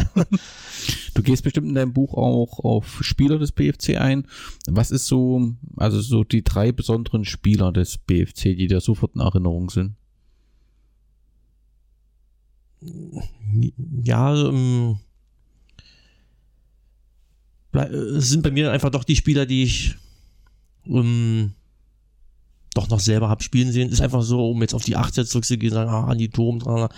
Du 1.14 1.22
gehst 1.22 1.42
bestimmt 1.42 1.68
in 1.68 1.74
deinem 1.74 1.94
Buch 1.94 2.14
auch 2.14 2.58
auf 2.58 2.98
Spieler 3.02 3.38
des 3.38 3.52
BFC 3.52 3.96
ein. 3.96 4.26
Was 4.66 4.90
ist 4.90 5.06
so, 5.06 5.54
also 5.76 6.00
so 6.02 6.22
die 6.22 6.44
drei 6.44 6.70
besonderen 6.70 7.24
Spieler 7.24 7.72
des 7.72 7.96
BFC, 7.96 8.56
die 8.56 8.66
dir 8.66 8.80
sofort 8.80 9.14
in 9.14 9.22
Erinnerung 9.22 9.70
sind? 9.70 9.94
Ja, 14.04 14.34
ähm, 14.34 14.98
sind 18.18 18.42
bei 18.42 18.50
mir 18.50 18.70
einfach 18.70 18.90
doch 18.90 19.04
die 19.04 19.16
Spieler, 19.16 19.46
die 19.46 19.62
ich 19.62 19.96
ähm, 20.86 21.52
doch 22.74 22.88
noch 22.88 23.00
selber 23.00 23.28
habe 23.28 23.42
spielen 23.42 23.72
sehen. 23.72 23.90
Ist 23.90 24.00
einfach 24.00 24.22
so, 24.22 24.50
um 24.50 24.60
jetzt 24.62 24.74
auf 24.74 24.84
die 24.84 24.96
8 24.96 25.14
zurückzugehen, 25.14 25.72
sagen, 25.72 25.90
ah, 25.90 26.04
an 26.04 26.18
die 26.18 26.30
Turm 26.30 26.58
dran. 26.58 26.88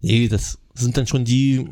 Nee, 0.00 0.28
das 0.28 0.58
sind 0.74 0.96
dann 0.96 1.06
schon 1.06 1.24
die, 1.24 1.68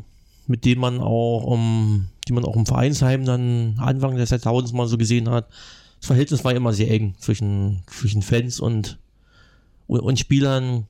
mit 0.47 0.65
denen 0.65 0.81
man 0.81 0.99
auch, 0.99 1.43
um, 1.43 2.07
die 2.27 2.33
man 2.33 2.45
auch 2.45 2.55
im 2.55 2.65
Vereinsheim 2.65 3.25
dann 3.25 3.75
Anfang 3.79 4.15
des 4.15 4.29
Jahrtausends 4.29 4.73
mal 4.73 4.87
so 4.87 4.97
gesehen 4.97 5.29
hat. 5.29 5.49
Das 5.99 6.07
Verhältnis 6.07 6.43
war 6.43 6.53
immer 6.53 6.73
sehr 6.73 6.89
eng 6.89 7.15
zwischen, 7.19 7.83
zwischen 7.87 8.21
Fans 8.21 8.59
und, 8.59 8.97
und, 9.87 9.99
und 9.99 10.19
Spielern 10.19 10.87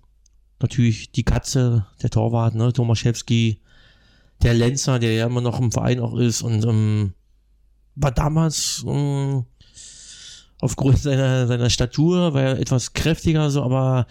natürlich 0.62 1.12
die 1.12 1.24
Katze, 1.24 1.86
der 2.02 2.10
Torwart, 2.10 2.56
ne, 2.56 2.74
Tomaszewski, 2.74 3.60
der 4.44 4.54
Lenzer, 4.54 5.00
der 5.00 5.14
ja 5.14 5.28
immer 5.28 5.42
noch 5.42 5.60
im 5.60 5.72
Verein 5.72 6.00
auch 6.00 6.16
ist 6.16 6.42
und 6.42 6.66
ähm, 6.66 7.14
war 7.96 8.12
damals 8.12 8.84
ähm, 8.88 9.46
aufgrund 10.60 10.98
seiner, 11.02 11.48
seiner 11.48 11.70
Statur, 11.70 12.34
war 12.34 12.42
er 12.42 12.60
etwas 12.60 12.94
kräftiger, 12.94 13.50
so, 13.50 13.64
aber 13.64 14.08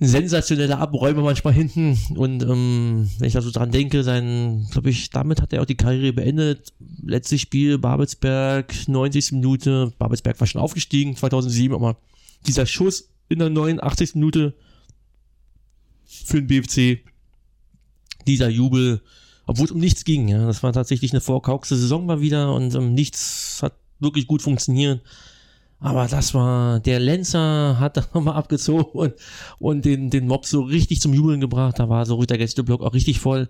ein 0.00 0.06
sensationeller 0.06 0.78
Abräumer 0.78 1.22
manchmal 1.22 1.54
hinten 1.54 1.98
und 2.14 2.42
ähm, 2.44 3.10
wenn 3.18 3.26
ich 3.26 3.34
da 3.34 3.40
so 3.40 3.50
dran 3.50 3.72
denke, 3.72 4.04
sein, 4.04 4.68
glaube 4.70 4.90
ich, 4.90 5.10
damit 5.10 5.42
hat 5.42 5.52
er 5.52 5.62
auch 5.62 5.66
die 5.66 5.76
Karriere 5.76 6.12
beendet. 6.12 6.72
Letztes 7.04 7.40
Spiel, 7.40 7.78
Babelsberg, 7.78 8.72
90. 8.86 9.32
Minute, 9.32 9.92
Babelsberg 9.98 10.38
war 10.38 10.46
schon 10.46 10.60
aufgestiegen, 10.60 11.16
2007, 11.16 11.74
aber 11.74 11.96
dieser 12.46 12.64
Schuss 12.66 13.08
in 13.28 13.40
der 13.40 13.50
89. 13.50 14.14
Minute 14.14 14.54
für 16.28 16.42
den 16.42 16.46
BFC. 16.46 17.04
Dieser 18.26 18.48
Jubel, 18.48 19.00
obwohl 19.46 19.64
es 19.64 19.72
um 19.72 19.78
nichts 19.78 20.04
ging. 20.04 20.28
Ja. 20.28 20.46
Das 20.46 20.62
war 20.62 20.72
tatsächlich 20.72 21.12
eine 21.12 21.20
vorkaukste 21.20 21.76
Saison 21.76 22.06
mal 22.06 22.20
wieder 22.20 22.54
und 22.54 22.74
um, 22.74 22.94
nichts 22.94 23.60
hat 23.62 23.74
wirklich 23.98 24.26
gut 24.26 24.42
funktioniert. 24.42 25.02
Aber 25.80 26.08
das 26.08 26.34
war, 26.34 26.80
der 26.80 26.98
Lenzer 27.00 27.78
hat 27.78 27.96
da 27.96 28.04
nochmal 28.12 28.34
abgezogen 28.34 28.92
und, 28.92 29.14
und 29.58 29.84
den, 29.84 30.10
den 30.10 30.26
Mob 30.26 30.44
so 30.44 30.62
richtig 30.62 31.00
zum 31.00 31.14
Jubeln 31.14 31.40
gebracht. 31.40 31.78
Da 31.78 31.88
war 31.88 32.04
so 32.04 32.22
der 32.22 32.38
Gästeblock 32.38 32.82
auch 32.82 32.94
richtig 32.94 33.20
voll. 33.20 33.48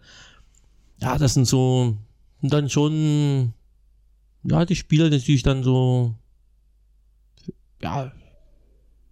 Ja, 1.00 1.16
das 1.18 1.34
sind 1.34 1.47
so, 1.47 1.97
dann 2.42 2.70
schon, 2.70 3.55
ja, 4.44 4.65
die 4.65 4.76
Spieler 4.76 5.10
natürlich 5.10 5.42
dann 5.42 5.62
so, 5.62 6.15
ja, 7.82 8.12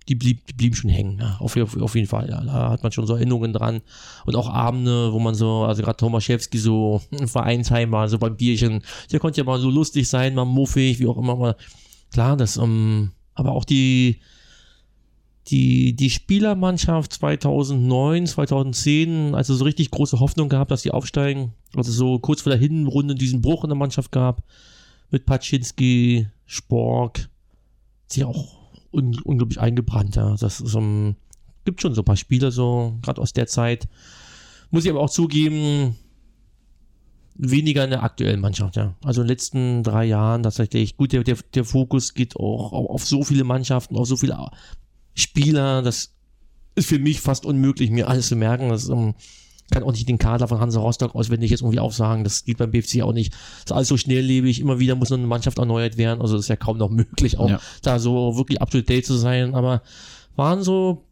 die, 0.08 0.14
blieb, 0.14 0.46
die 0.46 0.52
blieben 0.52 0.74
schon 0.74 0.90
hängen, 0.90 1.18
ja, 1.18 1.36
auf, 1.40 1.56
auf, 1.56 1.76
auf 1.76 1.94
jeden 1.94 2.06
Fall. 2.06 2.28
Ja. 2.30 2.40
Da 2.40 2.70
hat 2.70 2.82
man 2.82 2.92
schon 2.92 3.06
so 3.06 3.14
Erinnerungen 3.14 3.52
dran. 3.52 3.80
Und 4.24 4.36
auch 4.36 4.48
Abende, 4.48 5.12
wo 5.12 5.18
man 5.18 5.34
so, 5.34 5.64
also 5.64 5.82
gerade 5.82 5.96
Tomaszewski 5.96 6.58
so 6.58 7.02
im 7.10 7.28
Vereinsheim 7.28 7.90
war, 7.90 8.08
so 8.08 8.18
beim 8.18 8.36
Bierchen, 8.36 8.82
der 9.10 9.20
konnte 9.20 9.38
ja 9.38 9.44
mal 9.44 9.58
so 9.58 9.70
lustig 9.70 10.08
sein, 10.08 10.34
mal 10.34 10.44
muffig, 10.44 10.98
wie 11.00 11.06
auch 11.06 11.18
immer. 11.18 11.36
Mal. 11.36 11.56
Klar, 12.12 12.36
das, 12.36 12.56
um, 12.56 12.64
ähm, 12.64 13.10
aber 13.34 13.52
auch 13.52 13.64
die, 13.64 14.20
die, 15.48 15.94
die 15.94 16.10
Spielermannschaft 16.10 17.12
2009, 17.12 18.26
2010, 18.26 19.34
also 19.34 19.54
so 19.54 19.64
richtig 19.64 19.90
große 19.90 20.20
Hoffnung 20.20 20.48
gehabt, 20.48 20.70
dass 20.70 20.82
die 20.82 20.92
aufsteigen. 20.92 21.52
Also 21.74 21.92
so 21.92 22.18
kurz 22.18 22.42
vor 22.42 22.50
der 22.50 22.58
Hinrunde 22.60 23.14
diesen 23.14 23.42
Bruch 23.42 23.64
in 23.64 23.70
der 23.70 23.76
Mannschaft 23.76 24.12
gab. 24.12 24.42
Mit 25.10 25.26
Paczynski, 25.26 26.26
Spork, 26.46 27.28
sie 28.06 28.24
auch 28.24 28.55
un 28.96 29.20
unglaublich 29.22 29.60
eingebrannt. 29.60 30.16
Ja. 30.16 30.36
Das 30.36 30.60
ist, 30.60 30.74
um, 30.74 31.16
gibt 31.64 31.82
schon 31.82 31.94
so 31.94 32.02
ein 32.02 32.04
paar 32.04 32.16
Spiele, 32.16 32.50
so 32.50 32.96
gerade 33.02 33.20
aus 33.20 33.32
der 33.32 33.46
Zeit. 33.46 33.86
Muss 34.70 34.84
ich 34.84 34.90
aber 34.90 35.00
auch 35.00 35.10
zugeben, 35.10 35.96
weniger 37.34 37.84
in 37.84 37.90
der 37.90 38.02
aktuellen 38.02 38.40
Mannschaft, 38.40 38.76
ja. 38.76 38.94
Also 39.04 39.20
in 39.20 39.26
den 39.26 39.32
letzten 39.32 39.82
drei 39.82 40.04
Jahren 40.06 40.42
tatsächlich, 40.42 40.96
gut, 40.96 41.12
der, 41.12 41.22
der, 41.22 41.36
der 41.54 41.64
Fokus 41.64 42.14
geht 42.14 42.36
auch 42.36 42.72
auf 42.72 43.06
so 43.06 43.22
viele 43.22 43.44
Mannschaften, 43.44 43.96
auf 43.96 44.08
so 44.08 44.16
viele 44.16 44.50
Spieler, 45.14 45.82
das 45.82 46.14
ist 46.74 46.88
für 46.88 46.98
mich 46.98 47.20
fast 47.20 47.46
unmöglich, 47.46 47.90
mir 47.90 48.08
alles 48.08 48.28
zu 48.28 48.36
merken. 48.36 48.68
Das 48.68 48.84
ist, 48.84 48.90
um, 48.90 49.14
kann 49.70 49.82
auch 49.82 49.92
nicht 49.92 50.08
den 50.08 50.18
Kader 50.18 50.46
von 50.48 50.60
Hansa 50.60 50.80
Rostock 50.80 51.14
auswendig 51.14 51.50
jetzt 51.50 51.62
irgendwie 51.62 51.80
aufsagen. 51.80 52.24
Das 52.24 52.44
geht 52.44 52.58
beim 52.58 52.70
BFC 52.70 53.02
auch 53.02 53.12
nicht. 53.12 53.32
Das 53.32 53.64
ist 53.64 53.72
alles 53.72 53.88
so 53.88 53.96
schnelllebig. 53.96 54.60
Immer 54.60 54.78
wieder 54.78 54.94
muss 54.94 55.10
eine 55.10 55.26
Mannschaft 55.26 55.58
erneuert 55.58 55.96
werden. 55.96 56.20
Also 56.20 56.36
das 56.36 56.44
ist 56.44 56.48
ja 56.48 56.56
kaum 56.56 56.78
noch 56.78 56.90
möglich, 56.90 57.38
auch 57.38 57.50
ja. 57.50 57.60
da 57.82 57.98
so 57.98 58.36
wirklich 58.36 58.60
up 58.60 58.70
to 58.70 58.80
date 58.80 59.06
zu 59.06 59.14
sein. 59.14 59.54
Aber 59.54 59.82
waren 60.36 60.62
so 60.62 61.04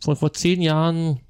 vor, 0.00 0.16
vor 0.16 0.32
zehn 0.32 0.62
Jahren, 0.62 1.20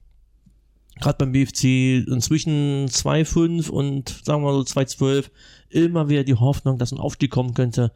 gerade 1.01 1.19
beim 1.19 1.33
BFC, 1.33 2.07
inzwischen 2.09 2.87
2,5 2.87 3.69
und 3.69 4.09
sagen 4.25 4.43
wir 4.43 4.53
mal 4.53 4.55
so 4.55 4.81
2,12, 4.81 5.31
immer 5.71 6.09
wieder 6.09 6.25
die 6.25 6.35
Hoffnung, 6.35 6.79
dass 6.79 6.93
ein 6.93 7.01
Aufstieg 7.01 7.31
kommen 7.31 7.55
könnte. 7.55 7.93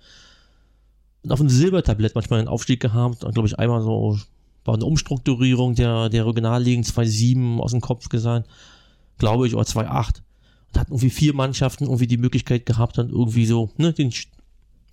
Und 1.23 1.33
auf 1.33 1.41
ein 1.41 1.49
Silbertablett 1.49 2.15
manchmal 2.15 2.41
einen 2.41 2.49
Aufstieg 2.49 2.81
gehabt. 2.81 3.23
Und 3.23 3.35
glaube 3.35 3.47
ich 3.47 3.59
einmal 3.59 3.83
so 3.83 4.19
war 4.65 4.75
eine 4.75 4.85
Umstrukturierung 4.85 5.75
der, 5.75 6.09
der 6.09 6.27
Regionalligen 6.27 6.85
2.7 6.85 7.59
aus 7.61 7.71
dem 7.73 7.81
Kopf 7.81 8.09
gesagt, 8.09 8.49
glaube 9.19 9.47
ich, 9.47 9.55
oder 9.55 9.65
2.8. 9.65 10.23
Und 10.69 10.79
hatten 10.79 10.93
irgendwie 10.93 11.11
vier 11.11 11.35
Mannschaften 11.35 11.85
irgendwie 11.85 12.07
die 12.07 12.19
Möglichkeit 12.19 12.67
gehabt, 12.67 12.99
dann 12.99 13.11
irgendwie 13.11 13.47
so, 13.47 13.71
ne, 13.77 13.93
den, 13.93 14.13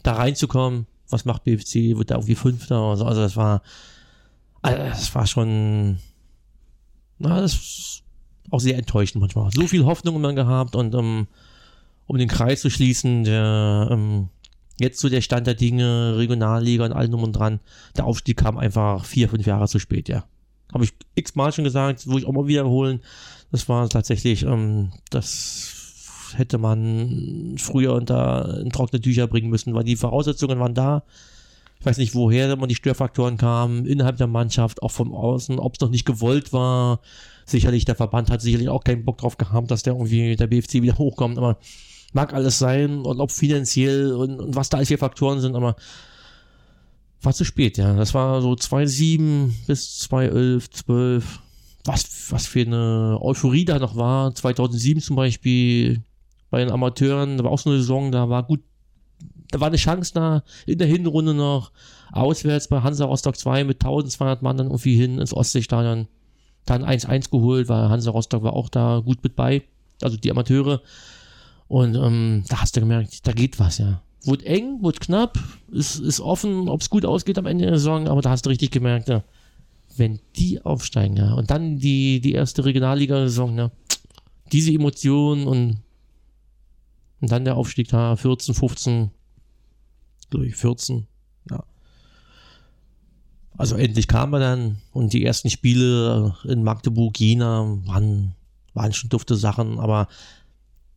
da 0.03 0.13
reinzukommen. 0.13 0.87
Was 1.09 1.25
macht 1.25 1.43
BFC? 1.43 1.97
Wird 1.97 2.11
da 2.11 2.15
irgendwie 2.15 2.35
Fünfter 2.35 2.83
oder 2.83 2.97
so. 2.97 3.05
Also 3.05 3.21
das 3.21 3.35
war, 3.35 3.61
also 4.61 4.77
das 4.77 5.15
war 5.15 5.27
schon, 5.27 5.99
na, 7.19 7.41
das 7.41 7.53
ist 7.53 8.03
auch 8.49 8.59
sehr 8.59 8.77
enttäuschend 8.77 9.21
manchmal. 9.21 9.51
So 9.51 9.67
viel 9.67 9.85
Hoffnung 9.85 10.19
man 10.21 10.35
gehabt 10.35 10.75
und 10.75 10.95
um, 10.95 11.27
um 12.07 12.17
den 12.17 12.27
Kreis 12.27 12.61
zu 12.61 12.69
schließen, 12.69 13.23
der, 13.23 13.87
um, 13.91 14.29
jetzt 14.79 14.99
so 14.99 15.09
der 15.09 15.21
Stand 15.21 15.47
der 15.47 15.55
Dinge, 15.55 16.17
Regionalliga 16.17 16.85
und 16.85 16.93
allem 16.93 17.11
drum 17.11 17.23
und 17.23 17.33
dran, 17.33 17.59
der 17.95 18.05
Aufstieg 18.05 18.37
kam 18.37 18.57
einfach 18.57 19.05
vier, 19.05 19.29
fünf 19.29 19.45
Jahre 19.45 19.67
zu 19.67 19.79
spät, 19.79 20.09
ja. 20.09 20.25
Habe 20.73 20.83
ich 20.83 20.93
x-mal 21.15 21.51
schon 21.51 21.63
gesagt, 21.63 22.07
wo 22.07 22.17
ich 22.17 22.25
auch 22.25 22.33
mal 22.33 22.47
wiederholen. 22.47 23.01
Das 23.51 23.69
war 23.69 23.87
tatsächlich, 23.87 24.43
ähm, 24.43 24.91
das 25.09 26.33
hätte 26.35 26.57
man 26.57 27.55
früher 27.57 27.93
unter 27.93 28.65
trockene 28.71 29.01
Tücher 29.01 29.27
bringen 29.27 29.49
müssen, 29.49 29.73
weil 29.73 29.85
die 29.85 29.95
Voraussetzungen 29.95 30.59
waren 30.59 30.73
da. 30.73 31.03
Ich 31.79 31.85
weiß 31.85 31.97
nicht, 31.97 32.15
woher 32.15 32.55
man 32.55 32.69
die 32.69 32.75
Störfaktoren 32.75 33.37
kamen, 33.37 33.85
innerhalb 33.85 34.17
der 34.17 34.27
Mannschaft, 34.27 34.81
auch 34.81 34.91
von 34.91 35.13
außen, 35.13 35.59
ob 35.59 35.75
es 35.75 35.79
noch 35.79 35.89
nicht 35.89 36.05
gewollt 36.05 36.51
war. 36.51 36.99
Sicherlich, 37.45 37.85
der 37.85 37.95
Verband 37.95 38.29
hat 38.29 38.41
sicherlich 38.41 38.67
auch 38.67 38.83
keinen 38.83 39.05
Bock 39.05 39.19
drauf 39.19 39.37
gehabt, 39.37 39.71
dass 39.71 39.83
der 39.83 39.93
irgendwie 39.93 40.35
der 40.35 40.47
BFC 40.47 40.81
wieder 40.81 40.97
hochkommt, 40.97 41.37
aber 41.37 41.57
mag 42.13 42.33
alles 42.33 42.59
sein 42.59 43.01
und 43.01 43.19
ob 43.19 43.31
finanziell 43.31 44.13
und, 44.13 44.39
und 44.39 44.55
was 44.55 44.69
da 44.69 44.77
alles 44.77 44.89
für 44.89 44.97
Faktoren 44.97 45.39
sind, 45.39 45.55
aber 45.55 45.75
war 47.21 47.33
zu 47.33 47.45
spät, 47.45 47.77
ja. 47.77 47.93
Das 47.95 48.13
war 48.13 48.41
so 48.41 48.55
2007 48.55 49.55
bis 49.67 49.99
2011, 49.99 50.69
12. 50.69 51.39
Was, 51.85 52.31
was 52.31 52.45
für 52.45 52.61
eine 52.61 53.17
Euphorie 53.21 53.65
da 53.65 53.79
noch 53.79 53.95
war. 53.95 54.35
2007 54.35 55.01
zum 55.01 55.15
Beispiel 55.15 56.03
bei 56.49 56.59
den 56.59 56.71
Amateuren, 56.71 57.37
da 57.37 57.43
war 57.43 57.51
auch 57.51 57.59
so 57.59 57.69
eine 57.69 57.79
Saison, 57.79 58.11
da 58.11 58.29
war 58.29 58.43
gut, 58.43 58.61
da 59.51 59.59
war 59.59 59.67
eine 59.67 59.77
Chance 59.77 60.13
da 60.13 60.43
in 60.65 60.77
der 60.77 60.87
Hinrunde 60.87 61.33
noch. 61.33 61.71
Auswärts 62.11 62.67
bei 62.67 62.81
Hansa 62.81 63.05
Rostock 63.05 63.37
2 63.37 63.63
mit 63.63 63.83
1200 63.83 64.41
Mann 64.41 64.57
dann 64.57 64.67
irgendwie 64.67 64.95
hin 64.95 65.19
ins 65.19 65.33
Ostseestadion. 65.33 66.07
Dann 66.65 66.83
1-1 66.83 67.29
geholt, 67.31 67.69
weil 67.69 67.89
Hansa 67.89 68.11
Rostock 68.11 68.43
war 68.43 68.53
auch 68.53 68.69
da 68.69 69.01
gut 69.03 69.23
mit 69.23 69.35
bei. 69.35 69.63
Also 70.01 70.17
die 70.17 70.31
Amateure. 70.31 70.81
Und 71.67 71.95
ähm, 71.95 72.43
da 72.47 72.61
hast 72.61 72.75
du 72.75 72.79
gemerkt, 72.79 73.27
da 73.27 73.33
geht 73.33 73.59
was, 73.59 73.77
ja. 73.77 74.01
Wurde 74.23 74.45
eng, 74.45 74.81
wurde 74.81 74.99
knapp, 74.99 75.37
ist, 75.71 75.99
ist 75.99 76.19
offen, 76.19 76.69
ob 76.69 76.81
es 76.81 76.89
gut 76.89 77.05
ausgeht 77.05 77.37
am 77.37 77.45
Ende 77.45 77.65
der 77.65 77.77
Saison, 77.77 78.07
aber 78.07 78.21
da 78.21 78.29
hast 78.29 78.45
du 78.45 78.49
richtig 78.49 78.71
gemerkt, 78.71 79.09
ja, 79.09 79.23
wenn 79.95 80.19
die 80.35 80.63
aufsteigen, 80.63 81.17
ja, 81.17 81.33
und 81.33 81.49
dann 81.49 81.77
die, 81.77 82.19
die 82.19 82.33
erste 82.33 82.65
Regionalliga-Saison, 82.65 83.57
ja, 83.57 83.71
diese 84.51 84.71
Emotionen 84.71 85.47
und, 85.47 85.77
und 87.21 87.31
dann 87.31 87.45
der 87.45 87.57
Aufstieg 87.57 87.89
da, 87.89 88.15
14, 88.15 88.55
15, 88.55 89.11
glaube 90.29 90.47
ich, 90.47 90.55
14, 90.55 91.07
ja. 91.49 91.63
Also 93.57 93.75
endlich 93.75 94.07
kam 94.07 94.33
er 94.33 94.39
dann 94.39 94.77
und 94.91 95.13
die 95.13 95.25
ersten 95.25 95.49
Spiele 95.49 96.35
in 96.43 96.63
Magdeburg, 96.63 97.19
Jena 97.19 97.65
waren, 97.85 98.35
waren 98.73 98.93
schon 98.93 99.09
dufte 99.09 99.35
Sachen, 99.35 99.79
aber 99.79 100.07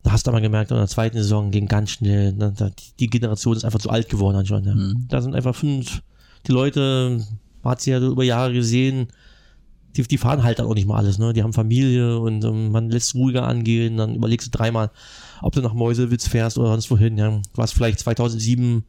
da 0.03 0.11
hast 0.11 0.25
du 0.25 0.31
aber 0.31 0.41
gemerkt, 0.41 0.71
in 0.71 0.77
der 0.77 0.87
zweiten 0.87 1.17
Saison 1.17 1.51
ging 1.51 1.67
ganz 1.67 1.91
schnell, 1.91 2.33
ne, 2.33 2.53
die 2.99 3.07
Generation 3.07 3.55
ist 3.55 3.65
einfach 3.65 3.79
zu 3.79 3.89
alt 3.89 4.09
geworden 4.09 4.37
anscheinend. 4.37 4.67
Ja. 4.67 4.75
Mhm. 4.75 5.05
Da 5.09 5.21
sind 5.21 5.35
einfach 5.35 5.55
fünf, 5.55 6.01
die 6.47 6.51
Leute, 6.51 7.23
man 7.61 7.71
hat 7.71 7.81
sie 7.81 7.91
ja 7.91 7.99
über 7.99 8.23
Jahre 8.23 8.53
gesehen, 8.53 9.07
die, 9.95 10.03
die 10.03 10.17
fahren 10.17 10.43
halt 10.43 10.59
dann 10.59 10.67
auch 10.67 10.73
nicht 10.73 10.87
mal 10.87 10.97
alles, 10.97 11.19
ne? 11.19 11.33
Die 11.33 11.43
haben 11.43 11.53
Familie 11.53 12.17
und 12.19 12.43
ähm, 12.45 12.71
man 12.71 12.89
lässt 12.89 13.13
ruhiger 13.13 13.45
angehen, 13.45 13.97
dann 13.97 14.15
überlegst 14.15 14.47
du 14.47 14.57
dreimal, 14.57 14.89
ob 15.41 15.53
du 15.53 15.61
nach 15.61 15.73
Meuselwitz 15.73 16.27
fährst 16.27 16.57
oder 16.57 16.69
sonst 16.69 16.89
wohin, 16.89 17.17
ja. 17.17 17.29
Du 17.29 17.41
warst 17.55 17.73
vielleicht 17.73 17.99
2007, 17.99 18.83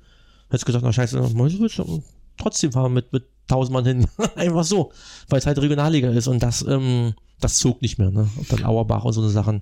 hättest 0.49 0.65
gesagt, 0.65 0.85
na 0.85 0.93
scheiße, 0.93 1.19
nach 1.19 1.33
Meuselwitz, 1.33 1.83
trotzdem 2.39 2.73
fahren 2.73 2.95
mit, 2.95 3.13
mit 3.13 3.25
tausend 3.49 3.75
Mann 3.75 3.85
hin. 3.85 4.07
Einfach 4.37 4.65
so, 4.65 4.93
weil 5.29 5.41
es 5.41 5.47
halt 5.47 5.59
Regionalliga 5.59 6.11
ist 6.11 6.29
und 6.29 6.43
das, 6.43 6.65
ähm, 6.67 7.15
das 7.41 7.57
zog 7.59 7.83
nicht 7.83 7.99
mehr, 7.99 8.11
ne? 8.11 8.29
Und 8.37 8.53
dann 8.53 8.65
Auerbach 8.65 9.05
und 9.05 9.13
so 9.13 9.21
eine 9.21 9.31
Sachen 9.31 9.61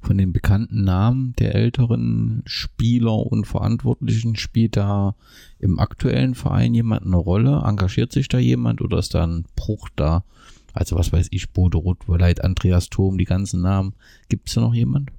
von 0.00 0.18
den 0.18 0.32
bekannten 0.32 0.84
Namen 0.84 1.34
der 1.38 1.54
älteren 1.54 2.42
Spieler 2.46 3.14
und 3.14 3.46
Verantwortlichen 3.46 4.36
spielt 4.36 4.76
da 4.76 5.14
im 5.58 5.78
aktuellen 5.78 6.34
Verein 6.34 6.74
jemand 6.74 7.06
eine 7.06 7.16
Rolle? 7.16 7.62
Engagiert 7.64 8.12
sich 8.12 8.28
da 8.28 8.38
jemand 8.38 8.80
oder 8.80 8.98
ist 8.98 9.14
da 9.14 9.26
ein 9.26 9.44
Bruch 9.56 9.88
da? 9.96 10.24
Also 10.72 10.96
was 10.96 11.12
weiß 11.12 11.28
ich, 11.30 11.50
Bode 11.50 11.78
Rotwoleit, 11.78 12.42
Andreas 12.42 12.90
Thom, 12.90 13.18
die 13.18 13.24
ganzen 13.24 13.62
Namen. 13.62 13.94
Gibt 14.28 14.48
es 14.48 14.54
da 14.54 14.60
noch 14.60 14.74
jemand? 14.74 15.10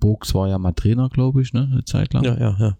Box 0.00 0.34
war 0.34 0.48
ja 0.48 0.58
mal 0.58 0.72
Trainer, 0.72 1.08
glaube 1.08 1.42
ich, 1.42 1.52
ne? 1.52 1.68
Eine 1.72 1.84
Zeit 1.84 2.12
lang. 2.12 2.24
Ja, 2.24 2.38
ja, 2.38 2.56
ja. 2.58 2.76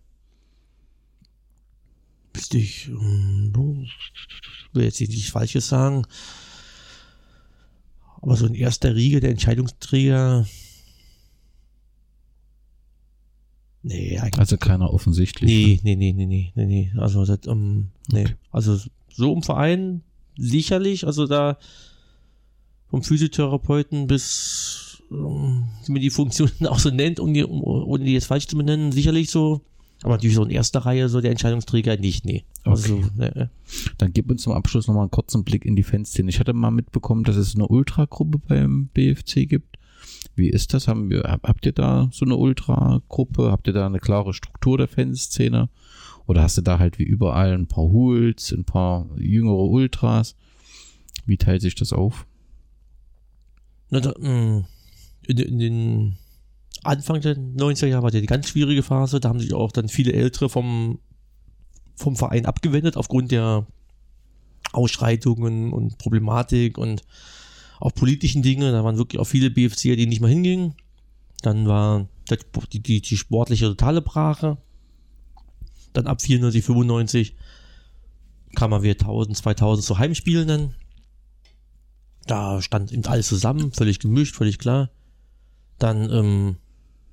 Ich, 2.53 2.89
ähm, 2.89 3.53
will 4.73 4.85
jetzt 4.85 5.01
nicht 5.01 5.31
Falsches 5.31 5.69
sagen. 5.69 6.05
Aber 8.21 8.37
so 8.37 8.47
in 8.47 8.55
erster 8.55 8.95
Riege 8.95 9.21
der 9.21 9.31
Entscheidungsträger. 9.31 10.47
Nee, 13.83 14.19
eigentlich. 14.19 14.39
Also 14.39 14.57
keiner 14.57 14.93
offensichtlich. 14.93 15.51
Nee, 15.51 15.81
ne? 15.83 15.97
nee, 15.97 16.13
nee, 16.13 16.27
nee, 16.27 16.53
nee, 16.55 16.67
nee, 16.67 16.93
Also, 16.99 17.25
das, 17.25 17.47
um, 17.47 17.89
nee. 18.11 18.25
Okay. 18.25 18.35
Also, 18.51 18.79
so 19.13 19.33
im 19.33 19.43
Verein 19.43 20.03
sicherlich. 20.37 21.07
Also, 21.07 21.27
da 21.27 21.59
vom 22.89 23.03
Physiotherapeuten 23.03 24.07
bis, 24.07 25.03
um, 25.11 25.69
wie 25.87 25.93
man 25.93 26.03
die 26.03 26.11
Funktion 26.11 26.51
auch 26.67 26.79
so 26.79 26.91
nennt, 26.91 27.21
um 27.21 27.33
die, 27.33 27.45
um, 27.45 27.63
ohne 27.63 28.05
die 28.05 28.15
jetzt 28.15 28.27
falsch 28.27 28.47
zu 28.47 28.57
benennen, 28.57 28.93
sicherlich 28.93 29.31
so. 29.31 29.63
Aber 30.02 30.15
natürlich 30.15 30.36
so 30.36 30.44
in 30.44 30.51
erster 30.51 30.81
Reihe 30.81 31.09
so 31.09 31.20
der 31.20 31.33
Entscheidungsträger 31.33 31.97
nicht, 31.97 32.25
nee. 32.25 32.44
Also, 32.65 32.97
okay. 32.97 33.10
Ne. 33.17 33.51
Dann 33.99 34.12
gib 34.12 34.31
uns 34.31 34.43
zum 34.43 34.52
Abschluss 34.52 34.86
nochmal 34.86 35.02
einen 35.02 35.10
kurzen 35.10 35.43
Blick 35.43 35.65
in 35.65 35.75
die 35.75 35.83
Fanszene. 35.83 36.28
Ich 36.28 36.39
hatte 36.39 36.52
mal 36.52 36.70
mitbekommen, 36.70 37.25
dass 37.25 37.36
es 37.36 37.55
eine 37.55 37.67
Ultragruppe 37.67 38.39
beim 38.39 38.89
BFC 38.94 39.49
gibt. 39.49 39.77
Wie 40.36 40.49
ist 40.49 40.73
das? 40.73 40.86
Haben 40.86 41.10
wir, 41.10 41.23
habt 41.25 41.67
ihr 41.67 41.73
da 41.73 42.09
so 42.12 42.25
eine 42.25 42.36
Ultragruppe? 42.36 43.51
Habt 43.51 43.67
ihr 43.67 43.73
da 43.73 43.86
eine 43.86 43.99
klare 43.99 44.33
Struktur 44.35 44.78
der 44.78 44.86
Fanszene? 44.86 45.68
Oder 46.27 46.43
hast 46.43 46.57
du 46.59 46.62
da 46.62 46.78
halt 46.78 46.99
wie 47.01 47.05
überall 47.05 47.55
ein 47.55 47.67
paar 47.67 47.85
Hools, 47.85 48.52
ein 48.52 48.65
paar 48.65 49.09
jüngere 49.18 49.65
Ultras? 49.65 50.36
Wie 51.27 51.39
teilt 51.39 51.62
sich 51.62 51.75
das 51.75 51.93
auf? 51.93 52.27
Na, 53.91 54.01
da, 54.01 54.10
mm, 54.10 54.65
in, 55.27 55.39
in 55.39 55.59
den 55.59 56.17
Anfang 56.85 57.21
der 57.21 57.37
90er 57.37 57.87
Jahre 57.87 58.03
war 58.05 58.13
ja 58.13 58.21
die 58.21 58.27
ganz 58.27 58.49
schwierige 58.49 58.83
Phase. 58.83 59.21
Da 59.21 59.29
haben 59.29 59.41
sich 59.41 59.55
auch 59.55 59.73
dann 59.73 59.89
viele 59.89 60.13
Ältere 60.13 60.49
vom, 60.49 61.01
vom 61.97 62.17
Verein 62.17 62.47
abgewendet 62.47 62.97
aufgrund 62.97 63.33
der 63.33 63.67
Ausschreitungen 64.73 65.73
und 65.73 65.99
Problematik 65.99 66.79
und 66.79 67.03
auch 67.81 67.95
politischen 67.95 68.43
Dinge. 68.43 68.73
Da 68.73 68.85
waren 68.85 68.99
wirklich 68.99 69.21
auch 69.21 69.27
viele 69.27 69.51
BFCer, 69.51 69.97
die 69.97 70.07
nicht 70.07 70.21
mehr 70.21 70.31
hingingen. 70.31 70.75
Dann 71.43 71.67
war 71.67 72.09
die, 72.73 72.81
die, 72.81 73.01
die 73.01 73.17
sportliche 73.17 73.67
totale 73.67 74.03
Brache. 74.03 74.59
Dann 75.93 76.07
ab 76.07 76.21
94, 76.21 76.65
95 76.65 77.37
kam 78.55 78.71
man 78.71 78.83
wieder 78.83 79.01
1000, 79.01 79.37
2000 79.37 79.85
zu 79.85 79.99
Heimspielen 79.99 80.75
Da 82.27 82.61
stand 82.61 82.93
eben 82.93 83.05
alles 83.07 83.29
zusammen, 83.29 83.73
völlig 83.73 84.01
gemischt, 84.01 84.35
völlig 84.35 84.59
klar. 84.59 84.91
Dann 85.79 86.11
ähm, 86.11 86.57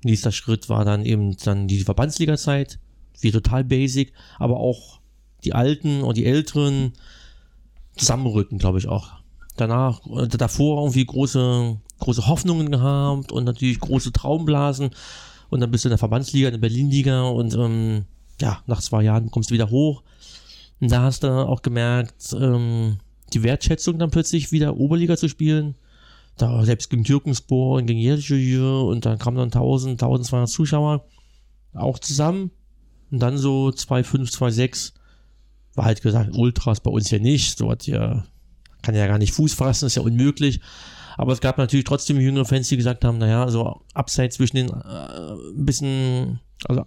Nächster 0.04 0.32
Schritt 0.32 0.68
war 0.68 0.84
dann 0.84 1.04
eben 1.04 1.36
dann 1.38 1.68
die 1.68 1.82
Verbandsliga-Zeit, 1.82 2.78
wie 3.20 3.32
total 3.32 3.64
basic, 3.64 4.12
aber 4.38 4.58
auch 4.58 5.00
die 5.44 5.54
Alten 5.54 6.02
und 6.02 6.16
die 6.16 6.26
Älteren 6.26 6.92
zusammenrücken, 7.96 8.58
glaube 8.58 8.78
ich 8.78 8.88
auch. 8.88 9.12
Danach, 9.56 10.00
äh, 10.06 10.28
davor 10.28 10.82
irgendwie 10.82 11.06
große, 11.06 11.76
große 11.98 12.26
Hoffnungen 12.26 12.70
gehabt 12.70 13.32
und 13.32 13.44
natürlich 13.44 13.80
große 13.80 14.12
Traumblasen 14.12 14.90
und 15.48 15.60
dann 15.60 15.70
bist 15.70 15.84
du 15.84 15.88
in 15.88 15.92
der 15.92 15.98
Verbandsliga, 15.98 16.48
in 16.48 16.54
der 16.54 16.60
Berlin-Liga 16.60 17.22
und 17.22 17.54
ähm, 17.54 18.04
ja, 18.40 18.62
nach 18.66 18.82
zwei 18.82 19.02
Jahren 19.02 19.30
kommst 19.30 19.50
du 19.50 19.54
wieder 19.54 19.70
hoch. 19.70 20.02
Und 20.80 20.92
da 20.92 21.02
hast 21.02 21.22
du 21.22 21.28
auch 21.28 21.62
gemerkt, 21.62 22.34
ähm, 22.38 22.98
die 23.32 23.42
Wertschätzung 23.42 23.98
dann 23.98 24.10
plötzlich 24.10 24.52
wieder 24.52 24.76
Oberliga 24.76 25.16
zu 25.16 25.28
spielen 25.28 25.74
da 26.36 26.64
selbst 26.64 26.90
gegen 26.90 27.04
Türkenspor 27.04 27.78
und 27.78 27.86
gegen 27.86 27.98
Jelcir 27.98 28.62
und 28.62 29.06
dann 29.06 29.18
kamen 29.18 29.36
dann 29.36 29.46
1000, 29.46 30.02
1200 30.02 30.48
Zuschauer 30.48 31.04
auch 31.72 31.98
zusammen. 31.98 32.50
Und 33.10 33.20
dann 33.20 33.38
so 33.38 33.68
2,5, 33.68 34.32
2,6 34.32 34.92
war 35.74 35.84
halt 35.84 36.02
gesagt, 36.02 36.34
Ultras 36.34 36.80
bei 36.80 36.90
uns 36.90 37.10
ja 37.10 37.18
nicht, 37.18 37.56
so 37.58 37.70
hat 37.70 37.86
ja, 37.86 38.24
kann 38.82 38.94
ja 38.94 39.06
gar 39.06 39.18
nicht 39.18 39.32
Fuß 39.32 39.54
fassen, 39.54 39.86
ist 39.86 39.96
ja 39.96 40.02
unmöglich. 40.02 40.60
Aber 41.16 41.32
es 41.32 41.40
gab 41.40 41.56
natürlich 41.56 41.84
trotzdem 41.84 42.20
jüngere 42.20 42.44
Fans, 42.44 42.68
die 42.68 42.76
gesagt 42.76 43.04
haben, 43.04 43.18
naja, 43.18 43.48
so 43.48 43.80
abseits 43.94 44.36
zwischen 44.36 44.56
den, 44.56 44.68
äh, 44.68 45.52
ein 45.54 45.64
bisschen, 45.64 46.40
also 46.64 46.82
ein 46.82 46.86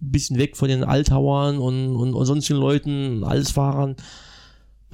bisschen 0.00 0.38
weg 0.38 0.56
von 0.56 0.68
den 0.68 0.82
Altauern 0.82 1.58
und, 1.58 1.94
und, 1.94 2.14
und 2.14 2.26
sonstigen 2.26 2.58
Leuten, 2.58 3.22
Allesfahrern, 3.22 3.96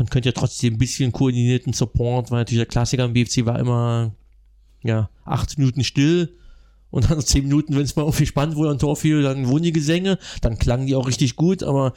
man 0.00 0.08
könnte 0.08 0.30
ja 0.30 0.32
trotzdem 0.32 0.74
ein 0.74 0.78
bisschen 0.78 1.12
koordinierten 1.12 1.74
Support, 1.74 2.30
weil 2.30 2.38
natürlich 2.38 2.60
der 2.60 2.66
Klassiker 2.66 3.04
im 3.04 3.12
BFC 3.12 3.44
war 3.44 3.58
immer, 3.58 4.14
ja, 4.82 5.10
acht 5.26 5.58
Minuten 5.58 5.84
still 5.84 6.38
und 6.88 7.10
dann 7.10 7.20
zehn 7.24 7.44
Minuten, 7.44 7.76
wenn 7.76 7.82
es 7.82 7.96
mal 7.96 8.04
irgendwie 8.04 8.24
spannend 8.24 8.56
wurde, 8.56 8.70
ein 8.70 8.78
Tor 8.78 8.96
fiel, 8.96 9.20
dann 9.20 9.46
wurden 9.48 9.64
die 9.64 9.72
Gesänge, 9.72 10.18
dann 10.40 10.58
klangen 10.58 10.86
die 10.86 10.96
auch 10.96 11.06
richtig 11.06 11.36
gut, 11.36 11.62
aber 11.62 11.92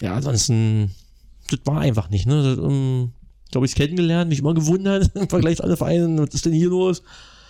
ja, 0.00 0.14
ansonsten, 0.14 0.92
das 1.50 1.60
war 1.64 1.80
einfach 1.80 2.08
nicht, 2.08 2.24
ne? 2.24 2.42
Das, 2.42 2.58
um, 2.58 2.72
ähm, 2.72 3.12
glaube 3.50 3.66
ich, 3.66 3.74
kennengelernt, 3.74 4.30
mich 4.30 4.38
immer 4.38 4.54
gewundert 4.54 5.10
im 5.14 5.28
Vergleich 5.28 5.58
zu 5.58 5.64
anderen 5.64 5.76
Vereinen, 5.76 6.18
was 6.18 6.32
ist 6.32 6.46
denn 6.46 6.54
hier 6.54 6.70
los? 6.70 7.02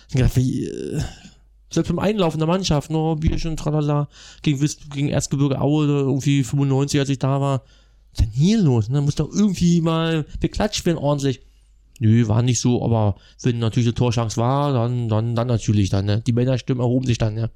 Ich 0.09 0.15
gedacht, 0.15 0.35
wie, 0.35 0.65
äh, 0.65 1.01
Selbst 1.69 1.87
beim 1.87 1.99
Einlaufen 1.99 2.39
der 2.39 2.47
Mannschaft, 2.47 2.91
nur 2.91 3.15
Bierchen, 3.21 3.55
tralala, 3.55 4.09
gegen, 4.41 4.59
gegen 4.93 5.07
Erzgebirge 5.07 5.61
Aue, 5.61 5.85
irgendwie 5.85 6.43
95, 6.43 6.99
als 6.99 7.07
ich 7.07 7.19
da 7.19 7.39
war. 7.39 7.63
Was 8.13 8.19
ist 8.19 8.25
denn 8.25 8.31
hier 8.31 8.61
los? 8.61 8.89
Ne? 8.89 9.01
Muss 9.01 9.15
doch 9.15 9.31
irgendwie 9.31 9.81
mal 9.81 10.25
beklatscht 10.39 10.85
werden 10.85 10.97
ordentlich. 10.97 11.41
Nö, 11.99 12.27
war 12.27 12.41
nicht 12.41 12.59
so, 12.59 12.83
aber 12.83 13.15
wenn 13.43 13.59
natürlich 13.59 13.87
eine 13.87 13.95
Torchance 13.95 14.37
war, 14.37 14.73
dann, 14.73 15.07
dann, 15.07 15.35
dann 15.35 15.47
natürlich 15.47 15.89
dann, 15.89 16.05
ne? 16.05 16.21
Die 16.25 16.33
Männerstimmen 16.33 16.81
erhoben 16.81 17.05
sich 17.05 17.19
dann, 17.19 17.37
ja. 17.37 17.49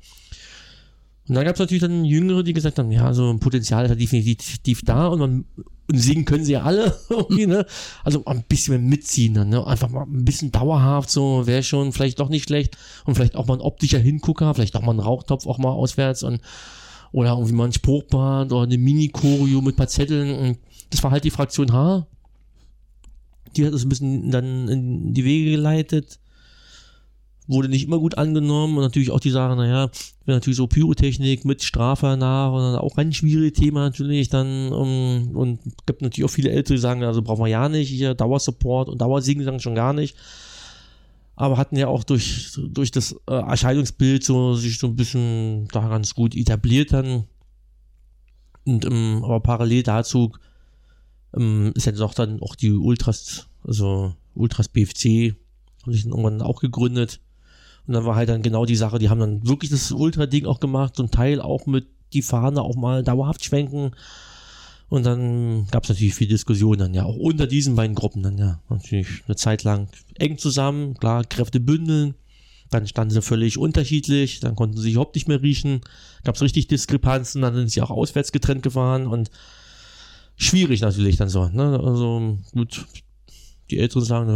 Und 1.28 1.34
dann 1.34 1.46
gab 1.46 1.56
es 1.56 1.60
natürlich 1.60 1.82
dann 1.82 2.06
Jüngere, 2.06 2.44
die 2.44 2.54
gesagt 2.54 2.78
haben, 2.78 2.92
ja, 2.92 3.12
so 3.14 3.32
ein 3.32 3.40
Potenzial 3.40 3.86
ist 3.86 3.90
ja 3.90 3.96
definitiv 3.96 4.84
da 4.84 5.08
und 5.08 5.20
man 5.20 5.46
und 5.88 6.00
singen 6.00 6.26
können 6.26 6.44
sie 6.44 6.54
ja 6.54 6.64
alle 6.64 6.96
ne? 7.30 7.66
Also 8.04 8.24
ein 8.26 8.44
bisschen 8.44 8.86
mitziehen 8.88 9.36
dann, 9.36 9.50
ne? 9.50 9.66
Einfach 9.66 9.90
mal 9.90 10.04
ein 10.04 10.26
bisschen 10.26 10.52
dauerhaft, 10.52 11.10
so 11.12 11.46
wäre 11.46 11.64
schon 11.64 11.92
vielleicht 11.92 12.20
doch 12.20 12.30
nicht 12.30 12.48
schlecht 12.48 12.78
und 13.06 13.16
vielleicht 13.16 13.36
auch 13.36 13.46
mal 13.46 13.56
ein 13.56 13.62
optischer 13.62 14.00
Hingucker, 14.00 14.54
vielleicht 14.54 14.76
auch 14.76 14.82
mal 14.82 14.94
ein 14.94 15.00
Rauchtopf 15.00 15.46
auch 15.46 15.58
mal 15.58 15.70
auswärts 15.70 16.24
und 16.24 16.42
oder 17.16 17.32
irgendwie 17.32 17.54
mal 17.54 17.66
ein 17.66 17.74
Spruchband 17.74 18.52
oder 18.52 18.64
eine 18.64 18.78
Mini-Choreo 18.78 19.62
mit 19.62 19.76
paar 19.76 19.88
Zetteln 19.88 20.58
das 20.90 21.02
war 21.02 21.12
halt 21.12 21.24
die 21.24 21.32
Fraktion 21.32 21.72
H. 21.72 22.06
Die 23.56 23.66
hat 23.66 23.74
das 23.74 23.84
ein 23.84 23.90
bisschen 23.90 24.32
dann 24.32 24.68
in 24.68 25.14
die 25.14 25.26
Wege 25.26 25.52
geleitet 25.52 26.20
wurde 27.48 27.70
nicht 27.70 27.86
immer 27.86 28.00
gut 28.00 28.18
angenommen 28.18 28.76
und 28.78 28.84
natürlich 28.84 29.12
auch 29.12 29.20
die 29.20 29.30
Sache, 29.30 29.56
naja, 29.56 29.90
wenn 30.26 30.36
natürlich 30.36 30.58
so 30.58 30.68
Pyrotechnik 30.68 31.46
mit 31.46 31.64
Strafe 31.64 32.18
nach 32.18 32.52
und 32.52 32.60
dann 32.60 32.76
auch 32.76 32.98
ein 32.98 33.14
schwieriges 33.14 33.60
Thema 33.60 33.82
natürlich 33.82 34.30
dann 34.30 34.72
um, 34.72 35.36
und 35.36 35.60
gibt 35.86 36.02
natürlich 36.02 36.26
auch 36.26 36.34
viele 36.34 36.50
Ältere, 36.50 36.76
die 36.76 36.82
sagen, 36.82 37.04
also 37.04 37.22
brauchen 37.22 37.44
wir 37.44 37.50
ja 37.50 37.70
nicht, 37.70 37.90
hier 37.90 38.16
Dauersupport 38.16 38.90
und 38.90 39.00
Dauersingen 39.00 39.46
sagen 39.46 39.60
schon 39.60 39.76
gar 39.76 39.94
nicht. 39.94 40.16
Aber 41.36 41.58
hatten 41.58 41.76
ja 41.76 41.88
auch 41.88 42.04
durch, 42.04 42.58
durch 42.58 42.92
das 42.92 43.14
äh, 43.28 43.34
Erscheinungsbild 43.34 44.24
so 44.24 44.56
sich 44.56 44.80
so 44.80 44.88
ein 44.88 44.96
bisschen 44.96 45.68
da 45.70 45.88
ganz 45.90 46.16
gut 46.16 46.36
etabliert 46.36 46.94
dann. 46.94 47.26
Und 48.66 48.86
ähm, 48.86 49.22
aber 49.24 49.42
parallel 49.42 49.84
dazu 49.84 50.32
ähm, 51.36 51.74
ist 51.76 51.86
ja 51.86 51.92
doch 51.92 52.14
dann 52.14 52.42
auch 52.42 52.56
die 52.56 52.72
Ultras, 52.72 53.48
also 53.64 54.14
Ultras 54.34 54.70
BFC, 54.70 55.36
haben 55.84 55.94
sich 55.94 56.04
dann 56.04 56.12
irgendwann 56.12 56.42
auch 56.42 56.62
gegründet 56.62 57.20
und 57.88 57.94
dann 57.94 58.06
war 58.06 58.16
halt 58.16 58.30
dann 58.30 58.42
genau 58.42 58.66
die 58.66 58.76
Sache, 58.76 59.00
die 59.00 59.10
haben 59.10 59.20
dann 59.20 59.48
wirklich 59.48 59.70
das 59.70 59.92
Ultra-Ding 59.92 60.46
auch 60.46 60.60
gemacht, 60.60 60.96
zum 60.96 61.12
Teil 61.12 61.42
auch 61.42 61.68
mit 61.68 61.88
die 62.14 62.22
Fahne 62.22 62.62
auch 62.62 62.76
mal 62.76 63.04
dauerhaft 63.04 63.44
schwenken. 63.44 63.92
Und 64.88 65.06
dann 65.06 65.68
gab 65.72 65.84
es 65.84 65.90
natürlich 65.90 66.16
viel 66.16 66.28
Diskussion 66.28 66.78
dann 66.78 66.94
ja, 66.94 67.04
auch 67.04 67.16
unter 67.16 67.48
diesen 67.48 67.76
beiden 67.76 67.96
Gruppen 67.96 68.22
dann 68.22 68.38
ja. 68.38 68.62
Natürlich 68.70 69.24
eine 69.26 69.36
Zeit 69.36 69.64
lang 69.64 69.88
eng 70.16 70.38
zusammen, 70.38 70.94
klar, 70.96 71.24
Kräfte 71.24 71.60
bündeln. 71.60 72.16
Dann 72.70 72.88
standen 72.88 73.14
sie 73.14 73.22
völlig 73.22 73.58
unterschiedlich, 73.58 74.40
dann 74.40 74.56
konnten 74.56 74.78
sie 74.78 74.84
sich 74.84 74.94
überhaupt 74.94 75.16
nicht 75.16 75.28
mehr 75.28 75.42
riechen. 75.42 75.82
Gab 76.24 76.36
es 76.36 76.42
richtig 76.42 76.68
Diskrepanzen, 76.68 77.42
dann 77.42 77.56
sind 77.56 77.72
sie 77.72 77.82
auch 77.82 77.92
auswärts 77.92 78.32
getrennt 78.32 78.64
gefahren 78.64 79.08
und 79.08 79.30
schwierig 80.36 80.82
natürlich 80.82 81.18
dann 81.18 81.30
so. 81.30 81.48
Ne? 81.48 81.80
Also 81.80 82.38
gut, 82.54 82.86
die 83.70 83.80
Älteren 83.80 84.06
sagen, 84.06 84.30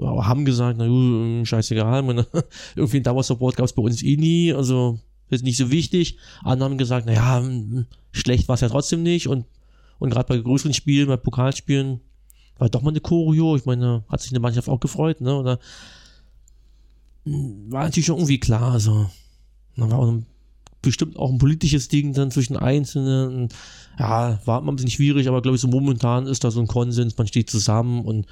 haben 0.00 0.44
gesagt, 0.44 0.78
na 0.78 0.86
gut, 0.86 1.46
scheißegal, 1.46 2.02
irgendwie 2.76 2.96
ein 2.98 3.02
Dauersupport 3.02 3.56
gab 3.56 3.66
es 3.66 3.72
bei 3.72 3.82
uns 3.82 4.02
eh 4.02 4.16
nie, 4.16 4.52
also 4.52 4.98
ist 5.28 5.44
nicht 5.44 5.56
so 5.56 5.70
wichtig. 5.70 6.18
Andere 6.42 6.70
haben 6.70 6.78
gesagt, 6.78 7.06
naja, 7.06 7.42
schlecht 8.12 8.48
war 8.48 8.54
es 8.54 8.60
ja 8.60 8.68
trotzdem 8.68 9.02
nicht 9.02 9.28
und, 9.28 9.46
und 9.98 10.10
gerade 10.10 10.28
bei 10.28 10.38
größeren 10.38 10.74
Spielen, 10.74 11.08
bei 11.08 11.16
Pokalspielen, 11.16 12.00
war 12.58 12.68
doch 12.68 12.82
mal 12.82 12.90
eine 12.90 13.00
Choreo, 13.00 13.56
ich 13.56 13.66
meine, 13.66 14.04
hat 14.08 14.20
sich 14.20 14.32
eine 14.32 14.40
Mannschaft 14.40 14.68
auch 14.68 14.80
gefreut, 14.80 15.20
ne, 15.20 15.34
oder 15.34 15.58
war 17.24 17.84
natürlich 17.84 18.06
schon 18.06 18.16
irgendwie 18.16 18.40
klar, 18.40 18.72
also, 18.72 19.10
da 19.76 19.90
war 19.90 19.98
auch 19.98 20.08
ein 20.08 20.26
bestimmt 20.82 21.16
auch 21.16 21.30
ein 21.30 21.38
politisches 21.38 21.88
Ding 21.88 22.12
dann 22.12 22.30
zwischen 22.30 22.56
Einzelnen. 22.56 23.48
Ja, 23.98 24.40
war 24.44 24.60
man 24.60 24.74
ein 24.74 24.76
bisschen 24.76 24.90
schwierig, 24.90 25.28
aber 25.28 25.42
glaube 25.42 25.56
ich, 25.56 25.60
so 25.60 25.68
momentan 25.68 26.26
ist 26.26 26.44
da 26.44 26.50
so 26.50 26.60
ein 26.60 26.66
Konsens, 26.66 27.16
man 27.18 27.26
steht 27.26 27.50
zusammen 27.50 28.04
und 28.04 28.26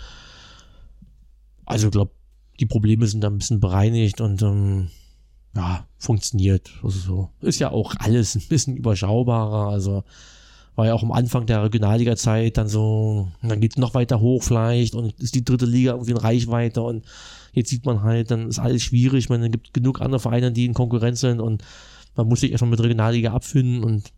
also 1.65 1.91
glaube, 1.91 2.12
die 2.60 2.66
Probleme 2.66 3.07
sind 3.07 3.23
da 3.23 3.28
ein 3.28 3.39
bisschen 3.39 3.60
bereinigt 3.60 4.20
und 4.20 4.41
ähm, 4.42 4.91
ja, 5.57 5.86
funktioniert. 5.99 6.70
Also 6.83 6.99
so. 6.99 7.31
Ist 7.41 7.59
ja 7.59 7.70
auch 7.70 7.94
alles 7.99 8.35
ein 8.35 8.43
bisschen 8.49 8.76
überschaubarer. 8.76 9.70
Also 9.70 10.05
war 10.76 10.86
ja 10.86 10.94
auch 10.94 11.02
am 11.02 11.12
Anfang 11.12 11.47
der 11.47 11.62
Regionalliga-Zeit 11.65 12.59
dann 12.59 12.68
so, 12.68 13.28
dann 13.43 13.60
geht 13.60 13.73
es 13.73 13.78
noch 13.78 13.94
weiter 13.94 14.20
hoch 14.20 14.43
vielleicht 14.43 14.94
und 14.94 15.18
ist 15.18 15.35
die 15.35 15.44
dritte 15.44 15.65
Liga 15.65 15.93
irgendwie 15.93 16.10
in 16.10 16.18
Reichweite 16.18 16.83
und 16.83 17.05
jetzt 17.52 17.70
sieht 17.70 17.86
man 17.86 18.02
halt, 18.02 18.31
dann 18.31 18.49
ist 18.49 18.59
alles 18.59 18.83
schwierig. 18.83 19.31
Man 19.31 19.51
gibt 19.51 19.73
genug 19.73 20.02
andere 20.02 20.20
Vereine, 20.20 20.52
die 20.52 20.67
in 20.67 20.75
Konkurrenz 20.75 21.20
sind 21.20 21.41
und 21.41 21.65
man 22.15 22.28
muss 22.28 22.41
sich 22.41 22.52
erstmal 22.52 22.73
mit 22.73 22.81
Regionalliga 22.83 23.33
abfinden 23.33 23.83
und 23.83 24.12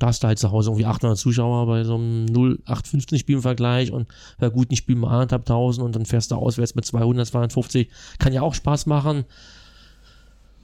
da 0.00 0.08
hast 0.08 0.22
du 0.22 0.28
halt 0.28 0.38
zu 0.38 0.50
Hause 0.50 0.70
irgendwie 0.70 0.86
800 0.86 1.16
Zuschauer 1.16 1.66
bei 1.66 1.84
so 1.84 1.94
einem 1.94 2.26
0815 2.26 3.18
Spiel 3.18 3.36
im 3.36 3.42
Vergleich 3.42 3.92
und 3.92 4.08
bei 4.38 4.48
guten 4.48 4.74
Spielen 4.74 4.98
mal 4.98 5.10
anderthalb 5.10 5.44
tausend 5.44 5.84
und 5.84 5.94
dann 5.94 6.06
fährst 6.06 6.32
du 6.32 6.36
auswärts 6.36 6.74
mit 6.74 6.86
200, 6.86 7.28
250. 7.28 7.88
Kann 8.18 8.32
ja 8.32 8.42
auch 8.42 8.54
Spaß 8.54 8.86
machen. 8.86 9.24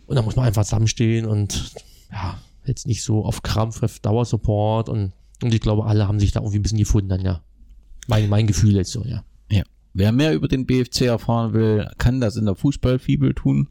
Und 0.06 0.16
da 0.16 0.22
muss 0.22 0.36
man 0.36 0.46
einfach 0.46 0.64
zusammenstehen 0.64 1.26
und 1.26 1.72
ja, 2.12 2.38
jetzt 2.64 2.86
nicht 2.86 3.02
so 3.02 3.24
auf 3.24 3.42
Krampf, 3.42 3.82
auf 3.82 3.98
Dauersupport 3.98 4.88
und, 4.88 5.12
und 5.42 5.54
ich 5.54 5.60
glaube, 5.60 5.84
alle 5.84 6.06
haben 6.08 6.20
sich 6.20 6.32
da 6.32 6.40
irgendwie 6.40 6.58
ein 6.58 6.62
bisschen 6.62 6.78
gefunden 6.78 7.08
dann, 7.08 7.20
ja. 7.20 7.42
Mein, 8.06 8.28
mein 8.28 8.46
Gefühl 8.46 8.76
jetzt 8.76 8.92
so, 8.92 9.04
ja. 9.04 9.24
Wer 9.98 10.12
mehr 10.12 10.34
über 10.34 10.46
den 10.46 10.66
BFC 10.66 11.06
erfahren 11.06 11.54
will, 11.54 11.88
kann 11.96 12.20
das 12.20 12.36
in 12.36 12.44
der 12.44 12.54
Fußballfibel 12.54 13.32
tun. 13.32 13.68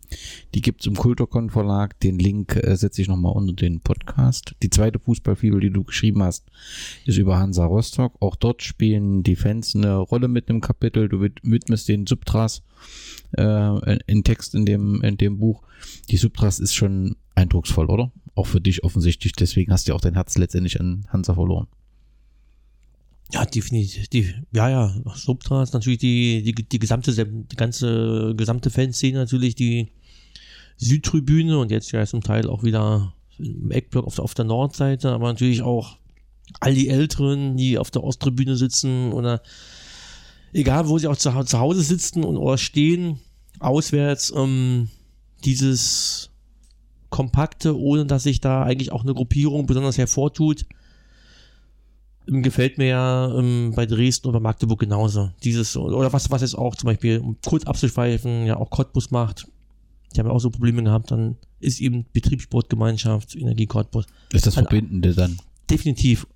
Die 0.55 0.61
gibt's 0.61 0.87
im 0.87 0.95
Kulturkon 0.95 1.51
Verlag. 1.51 1.99
Den 1.99 2.17
Link 2.17 2.55
äh, 2.55 2.75
setze 2.75 3.03
ich 3.03 3.07
nochmal 3.07 3.33
unter 3.33 3.53
den 3.53 3.79
Podcast. 3.81 4.55
Die 4.63 4.71
zweite 4.71 4.97
Fußballfibel, 4.97 5.59
die 5.59 5.69
du 5.69 5.83
geschrieben 5.83 6.23
hast, 6.23 6.47
ist 7.05 7.19
über 7.19 7.37
Hansa 7.37 7.67
Rostock. 7.67 8.15
Auch 8.21 8.35
dort 8.35 8.63
spielen 8.63 9.21
die 9.21 9.35
Fans 9.35 9.75
eine 9.75 9.97
Rolle 9.97 10.27
mit 10.27 10.49
dem 10.49 10.61
Kapitel. 10.61 11.09
Du 11.09 11.21
widmest 11.21 11.87
den 11.89 12.07
Subtras 12.07 12.63
äh, 13.37 13.99
in 14.07 14.23
Text 14.23 14.55
in 14.55 14.65
dem, 14.65 15.03
in 15.03 15.17
dem 15.17 15.37
Buch. 15.37 15.61
Die 16.09 16.17
Subtras 16.17 16.59
ist 16.59 16.73
schon 16.73 17.17
eindrucksvoll, 17.35 17.85
oder? 17.85 18.11
Auch 18.33 18.47
für 18.47 18.61
dich 18.61 18.83
offensichtlich. 18.83 19.33
Deswegen 19.33 19.71
hast 19.71 19.87
du 19.87 19.93
auch 19.93 20.01
dein 20.01 20.15
Herz 20.15 20.39
letztendlich 20.39 20.79
an 20.79 21.05
Hansa 21.09 21.35
verloren. 21.35 21.67
Ja, 23.33 23.45
definitiv. 23.45 24.35
Ja, 24.53 24.69
ja, 24.69 24.95
Subtra 25.15 25.63
ist 25.63 25.73
natürlich 25.73 25.99
die, 25.99 26.43
die, 26.43 26.53
die 26.53 26.79
gesamte, 26.79 27.11
die 27.13 27.55
ganze 27.55 28.33
gesamte 28.37 28.69
Fanszene 28.69 29.17
natürlich, 29.17 29.55
die 29.55 29.91
Südtribüne 30.77 31.57
und 31.57 31.71
jetzt 31.71 31.91
ja 31.91 32.05
zum 32.05 32.21
Teil 32.21 32.47
auch 32.47 32.63
wieder 32.63 33.13
im 33.39 33.71
Eckblock 33.71 34.05
auf, 34.05 34.19
auf 34.19 34.33
der 34.33 34.45
Nordseite, 34.45 35.11
aber 35.11 35.27
natürlich 35.27 35.61
auch 35.61 35.97
all 36.59 36.73
die 36.73 36.89
Älteren, 36.89 37.57
die 37.57 37.77
auf 37.77 37.91
der 37.91 38.03
Osttribüne 38.03 38.55
sitzen 38.55 39.11
oder 39.11 39.41
egal, 40.53 40.87
wo 40.87 40.97
sie 40.97 41.07
auch 41.07 41.17
zu, 41.17 41.31
zu 41.43 41.59
Hause 41.59 41.81
sitzen 41.81 42.23
und 42.23 42.37
oder 42.37 42.57
stehen, 42.57 43.19
auswärts, 43.59 44.31
ähm, 44.35 44.89
dieses 45.43 46.29
kompakte, 47.09 47.77
ohne 47.77 48.05
dass 48.05 48.23
sich 48.23 48.41
da 48.41 48.63
eigentlich 48.63 48.91
auch 48.91 49.03
eine 49.03 49.13
Gruppierung 49.13 49.65
besonders 49.65 49.97
hervortut, 49.97 50.65
gefällt 52.27 52.77
mir 52.77 52.87
ja 52.87 53.37
ähm, 53.37 53.73
bei 53.75 53.85
Dresden 53.85 54.27
oder 54.27 54.39
Magdeburg 54.39 54.79
genauso. 54.79 55.31
Dieses, 55.43 55.75
oder 55.77 56.11
was, 56.11 56.29
was 56.31 56.41
jetzt 56.41 56.57
auch 56.57 56.75
zum 56.75 56.87
Beispiel, 56.87 57.19
um 57.19 57.37
kurz 57.45 57.65
abzuschweifen, 57.65 58.45
ja 58.45 58.57
auch 58.57 58.69
Cottbus 58.69 59.11
macht. 59.11 59.47
Die 60.13 60.19
haben 60.19 60.27
ja 60.27 60.33
auch 60.33 60.39
so 60.39 60.49
Probleme 60.49 60.81
gehabt, 60.83 61.11
dann 61.11 61.35
ist 61.59 61.81
eben 61.81 62.05
Betriebssportgemeinschaft, 62.13 63.35
Energie 63.35 63.65
Cottbus. 63.65 64.05
Ist 64.31 64.47
das 64.47 64.53
Verbindende 64.53 65.13
dann? 65.13 65.37
Definitiv. 65.69 66.27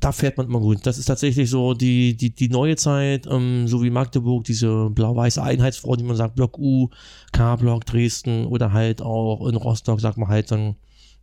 Da 0.00 0.12
fährt 0.12 0.36
man 0.36 0.46
immer 0.46 0.60
gut. 0.60 0.86
Das 0.86 0.98
ist 0.98 1.06
tatsächlich 1.06 1.50
so 1.50 1.74
die, 1.74 2.16
die, 2.16 2.30
die 2.30 2.48
neue 2.48 2.76
Zeit, 2.76 3.26
ähm, 3.28 3.66
so 3.66 3.82
wie 3.82 3.90
Magdeburg, 3.90 4.44
diese 4.44 4.90
blau-weiße 4.90 5.42
Einheitsfront, 5.42 6.00
die 6.00 6.04
man 6.04 6.16
sagt, 6.16 6.36
Block 6.36 6.58
U, 6.58 6.88
K-Block, 7.32 7.84
Dresden 7.84 8.46
oder 8.46 8.72
halt 8.72 9.02
auch 9.02 9.46
in 9.48 9.56
Rostock 9.56 10.00
sagt 10.00 10.18
man 10.18 10.28
halt 10.28 10.50
dann, 10.50 10.76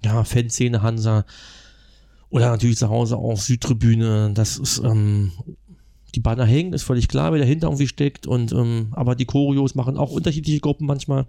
ja, 0.04 0.24
Fanszene 0.24 0.82
Hansa 0.82 1.26
oder 2.30 2.50
natürlich 2.50 2.78
zu 2.78 2.90
Hause 2.90 3.18
auch 3.18 3.38
Südtribüne. 3.38 4.32
Das 4.34 4.58
ist, 4.58 4.80
ähm, 4.80 5.32
die 6.16 6.20
Banner 6.20 6.46
hängen, 6.46 6.74
ist 6.74 6.84
völlig 6.84 7.08
klar, 7.08 7.32
wer 7.32 7.40
dahinter 7.40 7.68
irgendwie 7.68 7.88
steckt. 7.88 8.28
Und, 8.28 8.52
ähm, 8.52 8.88
aber 8.92 9.16
die 9.16 9.26
Choreos 9.26 9.76
machen 9.76 9.98
auch 9.98 10.12
unterschiedliche 10.12 10.60
Gruppen 10.60 10.88
manchmal. 10.88 11.28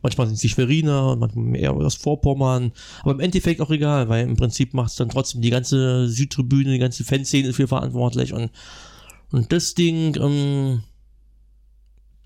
Manchmal 0.00 0.28
sind 0.28 0.38
sie 0.38 0.48
Schweriner 0.48 1.16
manchmal 1.16 1.56
eher 1.56 1.72
aus 1.72 1.96
Vorpommern. 1.96 2.72
Aber 3.02 3.12
im 3.12 3.20
Endeffekt 3.20 3.60
auch 3.60 3.70
egal, 3.70 4.08
weil 4.08 4.26
im 4.26 4.36
Prinzip 4.36 4.72
macht 4.74 4.90
es 4.90 4.96
dann 4.96 5.08
trotzdem 5.08 5.40
die 5.42 5.50
ganze 5.50 6.08
Südtribüne, 6.08 6.72
die 6.72 6.78
ganze 6.78 7.04
Fanszene 7.04 7.52
für 7.52 7.66
verantwortlich. 7.66 8.32
Und, 8.32 8.50
und 9.32 9.52
das 9.52 9.74
Ding, 9.74 10.16
ähm, 10.16 10.82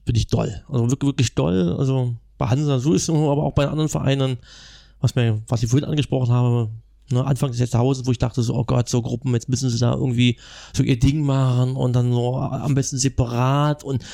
bin 0.04 0.16
ich 0.16 0.26
doll. 0.26 0.62
Also 0.68 0.90
wirklich, 0.90 1.08
wirklich 1.08 1.34
doll. 1.34 1.74
Also 1.78 2.14
bei 2.38 2.46
Hansa 2.46 2.78
so 2.78 2.92
ist 2.92 3.04
es, 3.04 3.10
aber 3.10 3.42
auch 3.42 3.54
bei 3.54 3.68
anderen 3.68 3.88
Vereinen, 3.88 4.38
was 5.00 5.14
mir, 5.14 5.42
was 5.48 5.62
ich 5.62 5.70
vorhin 5.70 5.88
angesprochen 5.88 6.32
habe, 6.32 6.70
Ne, 7.12 7.24
jetzt 7.52 7.72
zu 7.72 7.78
Hause, 7.78 8.06
wo 8.06 8.10
ich 8.10 8.18
dachte 8.18 8.42
so, 8.42 8.54
oh 8.54 8.64
Gott, 8.64 8.88
so 8.88 9.02
Gruppen, 9.02 9.32
jetzt 9.34 9.48
müssen 9.48 9.70
sie 9.70 9.78
da 9.78 9.92
irgendwie 9.92 10.38
so 10.72 10.82
ihr 10.82 10.98
Ding 10.98 11.24
machen 11.24 11.76
und 11.76 11.92
dann 11.92 12.12
so 12.12 12.36
am 12.36 12.74
besten 12.74 12.98
separat 12.98 13.84
und 13.84 14.04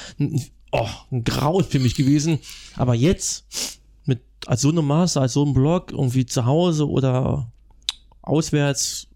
oh, 0.72 0.88
ein 1.10 1.24
Grauen 1.24 1.64
für 1.64 1.78
mich 1.78 1.94
gewesen. 1.94 2.38
Aber 2.76 2.94
jetzt 2.94 3.78
als 4.46 4.62
so 4.62 4.70
eine 4.70 4.82
Masse, 4.82 5.20
als 5.20 5.34
so 5.34 5.44
ein 5.44 5.52
Block, 5.52 5.92
irgendwie 5.92 6.26
zu 6.26 6.46
Hause 6.46 6.88
oder 6.88 7.52
auswärts 8.22 9.08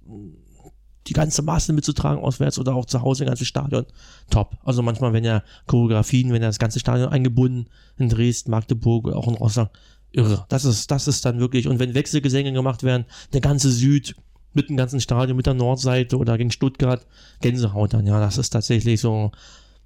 die 1.06 1.14
ganze 1.14 1.42
Masse 1.42 1.72
mitzutragen, 1.72 2.22
auswärts 2.22 2.58
oder 2.58 2.74
auch 2.74 2.86
zu 2.86 3.02
Hause, 3.02 3.24
ein 3.24 3.28
ganzes 3.28 3.48
Stadion, 3.48 3.86
top. 4.30 4.56
Also 4.62 4.82
manchmal, 4.82 5.12
wenn 5.12 5.24
ja 5.24 5.42
Choreografien, 5.66 6.32
wenn 6.32 6.42
ja 6.42 6.48
das 6.48 6.58
ganze 6.58 6.78
Stadion 6.78 7.08
eingebunden 7.08 7.66
in 7.98 8.08
Dresden, 8.08 8.50
Magdeburg, 8.50 9.08
auch 9.12 9.26
in 9.26 9.34
Rostock, 9.34 9.70
irre. 10.12 10.44
Das 10.48 10.64
ist, 10.64 10.90
das 10.90 11.08
ist 11.08 11.24
dann 11.24 11.40
wirklich, 11.40 11.68
und 11.68 11.78
wenn 11.78 11.94
Wechselgesänge 11.94 12.52
gemacht 12.52 12.82
werden, 12.82 13.06
der 13.32 13.40
ganze 13.40 13.70
Süd 13.70 14.14
mit 14.54 14.68
dem 14.68 14.76
ganzen 14.76 15.00
Stadion, 15.00 15.36
mit 15.36 15.46
der 15.46 15.54
Nordseite 15.54 16.18
oder 16.18 16.36
gegen 16.36 16.50
Stuttgart, 16.50 17.06
Gänsehaut 17.40 17.94
dann, 17.94 18.06
ja, 18.06 18.20
das 18.20 18.38
ist 18.38 18.50
tatsächlich 18.50 19.00
so, 19.00 19.32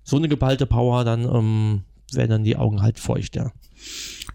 so 0.02 0.16
eine 0.16 0.28
geballte 0.28 0.66
Power, 0.66 1.05
dann 1.05 1.24
ähm, 1.24 1.82
werden 2.12 2.30
dann 2.30 2.44
die 2.44 2.56
Augen 2.56 2.82
halt 2.82 2.98
feucht, 2.98 3.36
ja. 3.36 3.52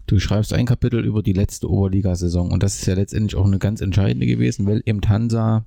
Du 0.06 0.18
schreibst 0.18 0.52
ein 0.52 0.66
Kapitel 0.66 1.04
über 1.04 1.22
die 1.22 1.32
letzte 1.32 1.70
Oberligasaison 1.70 2.50
und 2.50 2.62
das 2.62 2.78
ist 2.78 2.86
ja 2.86 2.94
letztendlich 2.94 3.36
auch 3.36 3.46
eine 3.46 3.58
ganz 3.58 3.80
entscheidende 3.80 4.26
gewesen, 4.26 4.66
weil 4.66 4.82
eben 4.86 5.00
Hansa 5.06 5.64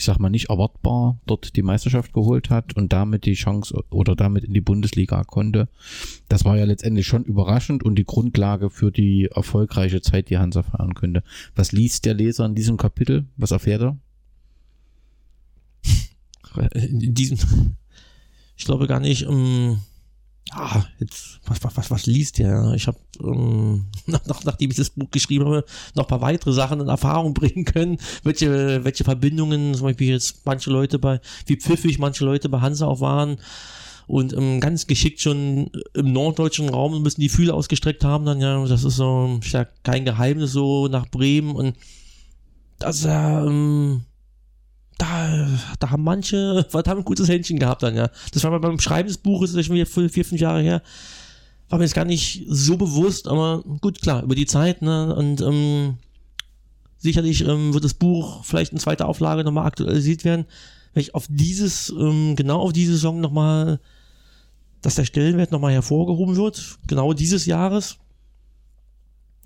ich 0.00 0.06
sag 0.06 0.18
mal, 0.18 0.30
nicht 0.30 0.48
erwartbar 0.48 1.20
dort 1.26 1.56
die 1.56 1.62
Meisterschaft 1.62 2.14
geholt 2.14 2.48
hat 2.48 2.74
und 2.74 2.90
damit 2.90 3.26
die 3.26 3.34
Chance 3.34 3.84
oder 3.90 4.16
damit 4.16 4.44
in 4.44 4.54
die 4.54 4.62
Bundesliga 4.62 5.24
konnte. 5.24 5.68
Das 6.30 6.46
war 6.46 6.56
ja 6.56 6.64
letztendlich 6.64 7.06
schon 7.06 7.24
überraschend 7.24 7.82
und 7.82 7.96
die 7.96 8.06
Grundlage 8.06 8.70
für 8.70 8.90
die 8.90 9.26
erfolgreiche 9.26 10.00
Zeit, 10.00 10.30
die 10.30 10.38
Hansa 10.38 10.62
fahren 10.62 10.94
könnte. 10.94 11.22
Was 11.54 11.72
liest 11.72 12.06
der 12.06 12.14
Leser 12.14 12.46
in 12.46 12.54
diesem 12.54 12.78
Kapitel? 12.78 13.26
Was 13.36 13.50
erfährt 13.50 13.82
er? 13.82 13.96
In 16.72 17.12
diesem, 17.12 17.76
ich 18.56 18.64
glaube 18.64 18.86
gar 18.86 19.00
nicht, 19.00 19.26
um, 19.26 19.82
ja, 20.52 20.84
jetzt, 20.98 21.40
was, 21.46 21.58
was, 21.76 21.90
was, 21.90 22.06
liest 22.06 22.38
der? 22.38 22.72
Ich 22.74 22.86
habe, 22.86 22.98
ähm, 23.22 23.86
nach, 24.06 24.24
nach, 24.26 24.44
nachdem 24.44 24.70
ich 24.70 24.76
das 24.76 24.90
Buch 24.90 25.10
geschrieben 25.10 25.44
habe, 25.44 25.64
noch 25.94 26.04
ein 26.04 26.08
paar 26.08 26.20
weitere 26.20 26.52
Sachen 26.52 26.80
in 26.80 26.88
Erfahrung 26.88 27.34
bringen 27.34 27.64
können, 27.64 27.98
welche, 28.22 28.84
welche 28.84 29.04
Verbindungen, 29.04 29.74
zum 29.74 29.86
Beispiel 29.86 30.10
jetzt 30.10 30.44
manche 30.44 30.70
Leute 30.70 30.98
bei, 30.98 31.20
wie 31.46 31.56
pfiffig 31.56 31.98
manche 31.98 32.24
Leute 32.24 32.48
bei 32.48 32.60
Hansa 32.60 32.86
auch 32.86 33.00
waren 33.00 33.38
und 34.06 34.32
ähm, 34.32 34.60
ganz 34.60 34.88
geschickt 34.88 35.20
schon 35.20 35.70
im 35.94 36.12
norddeutschen 36.12 36.68
Raum 36.68 36.94
ein 36.94 37.02
bisschen 37.04 37.22
die 37.22 37.28
Fühle 37.28 37.54
ausgestreckt 37.54 38.02
haben, 38.02 38.24
dann 38.24 38.40
ja, 38.40 38.64
das 38.66 38.82
ist 38.82 38.96
so 38.96 39.38
ist 39.40 39.52
ja 39.52 39.66
kein 39.84 40.04
Geheimnis 40.04 40.52
so 40.52 40.88
nach 40.88 41.06
Bremen 41.06 41.54
und 41.54 41.76
das 42.80 43.04
ähm, 43.08 44.02
da, 45.00 45.48
da 45.78 45.90
haben 45.90 46.02
manche 46.02 46.64
verdammt 46.68 47.04
gutes 47.04 47.28
Händchen 47.28 47.58
gehabt 47.58 47.82
dann, 47.82 47.96
ja. 47.96 48.10
Das 48.32 48.44
war 48.44 48.58
beim 48.60 48.78
Schreiben 48.78 49.08
des 49.08 49.18
Buches, 49.18 49.52
das 49.52 49.60
ist 49.60 49.66
schon 49.66 49.76
wieder 49.76 49.86
vier, 49.86 50.24
fünf 50.24 50.40
Jahre 50.40 50.60
her, 50.60 50.82
war 51.68 51.78
mir 51.78 51.84
jetzt 51.84 51.94
gar 51.94 52.04
nicht 52.04 52.44
so 52.48 52.76
bewusst, 52.76 53.28
aber 53.28 53.62
gut, 53.80 54.02
klar, 54.02 54.22
über 54.22 54.34
die 54.34 54.46
Zeit, 54.46 54.82
ne, 54.82 55.14
und 55.14 55.40
ähm, 55.40 55.98
sicherlich 56.98 57.46
ähm, 57.46 57.72
wird 57.72 57.84
das 57.84 57.94
Buch 57.94 58.44
vielleicht 58.44 58.72
in 58.72 58.78
zweiter 58.78 59.08
Auflage 59.08 59.44
nochmal 59.44 59.66
aktualisiert 59.66 60.24
werden, 60.24 60.44
wenn 60.92 61.00
ich 61.00 61.14
auf 61.14 61.26
dieses, 61.28 61.88
ähm, 61.90 62.36
genau 62.36 62.60
auf 62.60 62.72
diese 62.72 62.92
Saison 62.92 63.20
nochmal, 63.20 63.80
dass 64.82 64.96
der 64.96 65.04
Stellenwert 65.04 65.52
nochmal 65.52 65.72
hervorgehoben 65.72 66.36
wird, 66.36 66.78
genau 66.86 67.12
dieses 67.14 67.46
Jahres, 67.46 67.96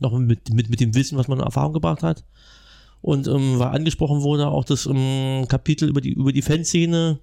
noch 0.00 0.18
mit, 0.18 0.52
mit, 0.52 0.68
mit 0.68 0.81
dem 0.81 0.94
Wissen, 0.94 1.16
was 1.16 1.28
man 1.28 1.39
in 1.39 1.44
Erfahrung 1.44 1.73
gebracht 1.73 2.02
hat 2.02 2.24
und 3.05 3.28
ähm, 3.28 3.58
war 3.58 3.73
angesprochen 3.73 4.23
wurde 4.23 4.49
auch 4.49 4.65
das 4.65 4.86
ähm, 4.86 5.44
Kapitel 5.47 5.91
über 5.91 6.00
die 6.00 6.15
über 6.15 6.33
die 6.33 6.41
Fanszene, 6.41 7.18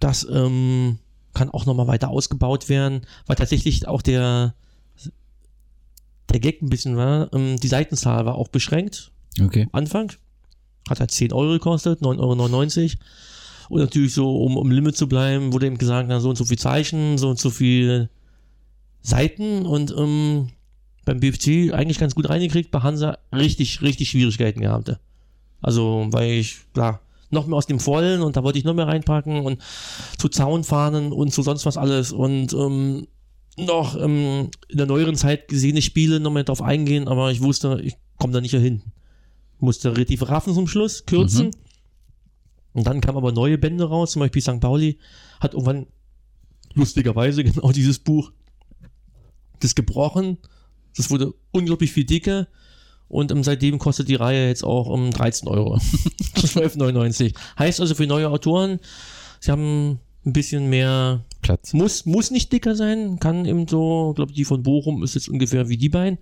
das 0.00 0.26
ähm, 0.30 0.98
kann 1.32 1.48
auch 1.48 1.64
nochmal 1.64 1.86
weiter 1.86 2.10
ausgebaut 2.10 2.68
werden, 2.68 3.00
weil 3.26 3.36
tatsächlich 3.36 3.88
auch 3.88 4.02
der 4.02 4.54
der 6.30 6.40
Gag 6.40 6.60
ein 6.60 6.68
bisschen 6.68 6.98
war, 6.98 7.32
ähm, 7.32 7.56
die 7.56 7.68
Seitenzahl 7.68 8.26
war 8.26 8.34
auch 8.34 8.48
beschränkt. 8.48 9.12
Okay. 9.40 9.66
Anfang. 9.72 10.12
Hat 10.90 11.00
halt 11.00 11.10
10 11.10 11.32
Euro 11.32 11.52
gekostet, 11.52 12.02
9,99 12.02 12.82
Euro. 12.82 13.00
Und 13.70 13.80
natürlich 13.80 14.12
so, 14.12 14.42
um 14.42 14.58
um 14.58 14.70
Limit 14.70 14.96
zu 14.98 15.08
bleiben, 15.08 15.54
wurde 15.54 15.66
eben 15.66 15.78
gesagt, 15.78 16.06
na, 16.10 16.20
so 16.20 16.28
und 16.28 16.36
so 16.36 16.44
viel 16.44 16.58
Zeichen, 16.58 17.16
so 17.16 17.30
und 17.30 17.38
so 17.38 17.48
viel 17.48 18.10
Seiten 19.00 19.64
und 19.64 19.94
ähm, 19.96 20.48
beim 21.06 21.20
BFC 21.20 21.72
eigentlich 21.72 21.98
ganz 21.98 22.14
gut 22.14 22.28
reingekriegt, 22.28 22.70
bei 22.70 22.80
Hansa 22.80 23.16
richtig, 23.32 23.80
richtig 23.80 24.10
Schwierigkeiten 24.10 24.60
gehabt. 24.60 24.98
Also, 25.62 26.08
weil 26.10 26.32
ich, 26.32 26.58
klar, 26.74 27.00
noch 27.30 27.46
mehr 27.46 27.56
aus 27.56 27.66
dem 27.66 27.80
Vollen 27.80 28.20
und 28.20 28.36
da 28.36 28.42
wollte 28.42 28.58
ich 28.58 28.64
noch 28.64 28.74
mehr 28.74 28.88
reinpacken 28.88 29.40
und 29.40 29.62
zu 30.18 30.28
Zaunfahnen 30.28 31.12
und 31.12 31.32
zu 31.32 31.42
sonst 31.42 31.64
was 31.64 31.76
alles 31.76 32.12
und 32.12 32.52
ähm, 32.52 33.06
noch 33.56 33.96
ähm, 33.96 34.50
in 34.68 34.76
der 34.76 34.86
neueren 34.86 35.16
Zeit 35.16 35.48
gesehene 35.48 35.80
Spiele 35.80 36.20
noch 36.20 36.32
mehr 36.32 36.44
drauf 36.44 36.60
eingehen, 36.60 37.08
aber 37.08 37.30
ich 37.30 37.40
wusste, 37.40 37.80
ich 37.82 37.96
komme 38.18 38.32
da 38.32 38.40
nicht 38.40 38.52
hin. 38.52 38.82
Musste 39.58 39.92
relativ 39.92 40.28
raffen 40.28 40.54
zum 40.54 40.68
Schluss, 40.68 41.06
kürzen. 41.06 41.46
Mhm. 41.46 41.52
Und 42.74 42.86
dann 42.86 43.00
kamen 43.00 43.16
aber 43.16 43.32
neue 43.32 43.56
Bände 43.56 43.84
raus, 43.84 44.12
zum 44.12 44.20
Beispiel 44.20 44.42
St. 44.42 44.60
Pauli 44.60 44.98
hat 45.40 45.54
irgendwann 45.54 45.86
lustigerweise 46.74 47.42
genau 47.44 47.70
dieses 47.72 48.00
Buch 48.00 48.32
das 49.60 49.74
gebrochen 49.74 50.36
das 50.96 51.10
wurde 51.10 51.34
unglaublich 51.52 51.92
viel 51.92 52.04
dicker. 52.04 52.48
Und 53.08 53.30
um, 53.30 53.44
seitdem 53.44 53.78
kostet 53.78 54.08
die 54.08 54.16
Reihe 54.16 54.48
jetzt 54.48 54.64
auch 54.64 54.88
um 54.88 55.10
13 55.10 55.48
Euro. 55.48 55.76
12,99. 56.34 57.34
Heißt 57.58 57.80
also 57.80 57.94
für 57.94 58.06
neue 58.06 58.28
Autoren, 58.28 58.80
sie 59.40 59.52
haben 59.52 60.00
ein 60.24 60.32
bisschen 60.32 60.68
mehr 60.68 61.24
Platz. 61.40 61.72
Muss, 61.72 62.04
muss 62.04 62.32
nicht 62.32 62.52
dicker 62.52 62.74
sein, 62.74 63.20
kann 63.20 63.44
eben 63.44 63.68
so, 63.68 64.12
glaube 64.14 64.32
die 64.32 64.44
von 64.44 64.64
Bochum 64.64 65.04
ist 65.04 65.14
jetzt 65.14 65.28
ungefähr 65.28 65.68
wie 65.68 65.76
die 65.76 65.88
beiden. 65.88 66.18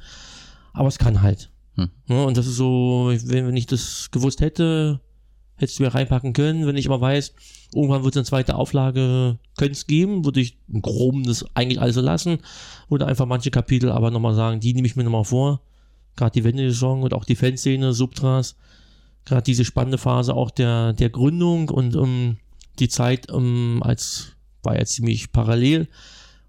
Aber 0.74 0.88
es 0.88 0.98
kann 0.98 1.22
halt. 1.22 1.50
Hm. 1.76 1.88
Ja, 2.08 2.24
und 2.24 2.36
das 2.36 2.46
ist 2.46 2.56
so, 2.56 3.10
wenn, 3.24 3.46
wenn 3.46 3.56
ich 3.56 3.66
das 3.66 4.10
gewusst 4.10 4.40
hätte, 4.40 5.00
hättest 5.56 5.78
du 5.78 5.84
ja 5.84 5.90
reinpacken 5.90 6.32
können, 6.32 6.66
wenn 6.66 6.76
ich 6.76 6.86
aber 6.86 7.00
weiß, 7.00 7.34
irgendwann 7.74 8.04
wird 8.04 8.14
es 8.14 8.18
eine 8.18 8.24
zweite 8.24 8.56
Auflage, 8.56 9.38
könnte 9.56 9.72
es 9.72 9.86
geben, 9.86 10.24
würde 10.24 10.40
ich 10.40 10.58
im 10.68 10.82
Groben 10.82 11.24
das 11.24 11.44
eigentlich 11.54 11.80
alles 11.80 11.94
so 11.94 12.00
lassen, 12.00 12.38
würde 12.88 13.06
einfach 13.06 13.26
manche 13.26 13.50
Kapitel 13.50 13.90
aber 13.90 14.10
nochmal 14.10 14.34
sagen, 14.34 14.60
die 14.60 14.74
nehme 14.74 14.86
ich 14.86 14.96
mir 14.96 15.04
nochmal 15.04 15.24
vor, 15.24 15.60
gerade 16.16 16.32
die 16.32 16.44
Wendesaison 16.44 17.02
und 17.02 17.14
auch 17.14 17.24
die 17.24 17.36
Fanszene, 17.36 17.92
Subtras, 17.92 18.56
gerade 19.24 19.42
diese 19.42 19.64
spannende 19.64 19.98
Phase 19.98 20.34
auch 20.34 20.50
der, 20.50 20.92
der 20.92 21.10
Gründung 21.10 21.68
und 21.68 21.96
um, 21.96 22.08
ähm, 22.08 22.36
die 22.78 22.88
Zeit 22.88 23.30
um, 23.30 23.76
ähm, 23.76 23.82
als, 23.82 24.32
war 24.62 24.76
ja 24.76 24.84
ziemlich 24.84 25.32
parallel, 25.32 25.88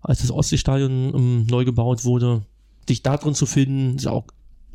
als 0.01 0.22
das 0.22 0.32
Ostseestadion 0.32 1.11
um, 1.11 1.22
ähm, 1.22 1.48
neu 1.50 1.66
gebaut 1.66 2.06
wurde, 2.06 2.43
dich 2.90 3.03
da 3.03 3.17
drin 3.17 3.35
zu 3.35 3.45
finden, 3.45 3.95
ist 3.98 4.08
auch 4.08 4.25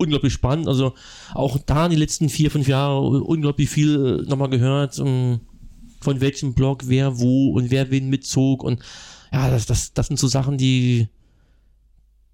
unglaublich 0.00 0.32
spannend. 0.32 0.66
Also 0.66 0.94
auch 1.34 1.58
da 1.58 1.84
in 1.84 1.90
den 1.90 2.00
letzten 2.00 2.28
vier, 2.28 2.50
fünf 2.50 2.66
Jahren 2.66 3.22
unglaublich 3.22 3.68
viel 3.68 4.22
äh, 4.24 4.28
nochmal 4.28 4.50
gehört, 4.50 4.98
um, 4.98 5.40
von 6.00 6.20
welchem 6.20 6.54
Blog 6.54 6.84
wer 6.86 7.20
wo 7.20 7.50
und 7.52 7.70
wer 7.70 7.90
wen 7.90 8.08
mitzog. 8.08 8.64
Und 8.64 8.80
ja, 9.32 9.50
das, 9.50 9.66
das, 9.66 9.92
das 9.92 10.06
sind 10.08 10.18
so 10.18 10.26
Sachen, 10.26 10.58
die, 10.58 11.08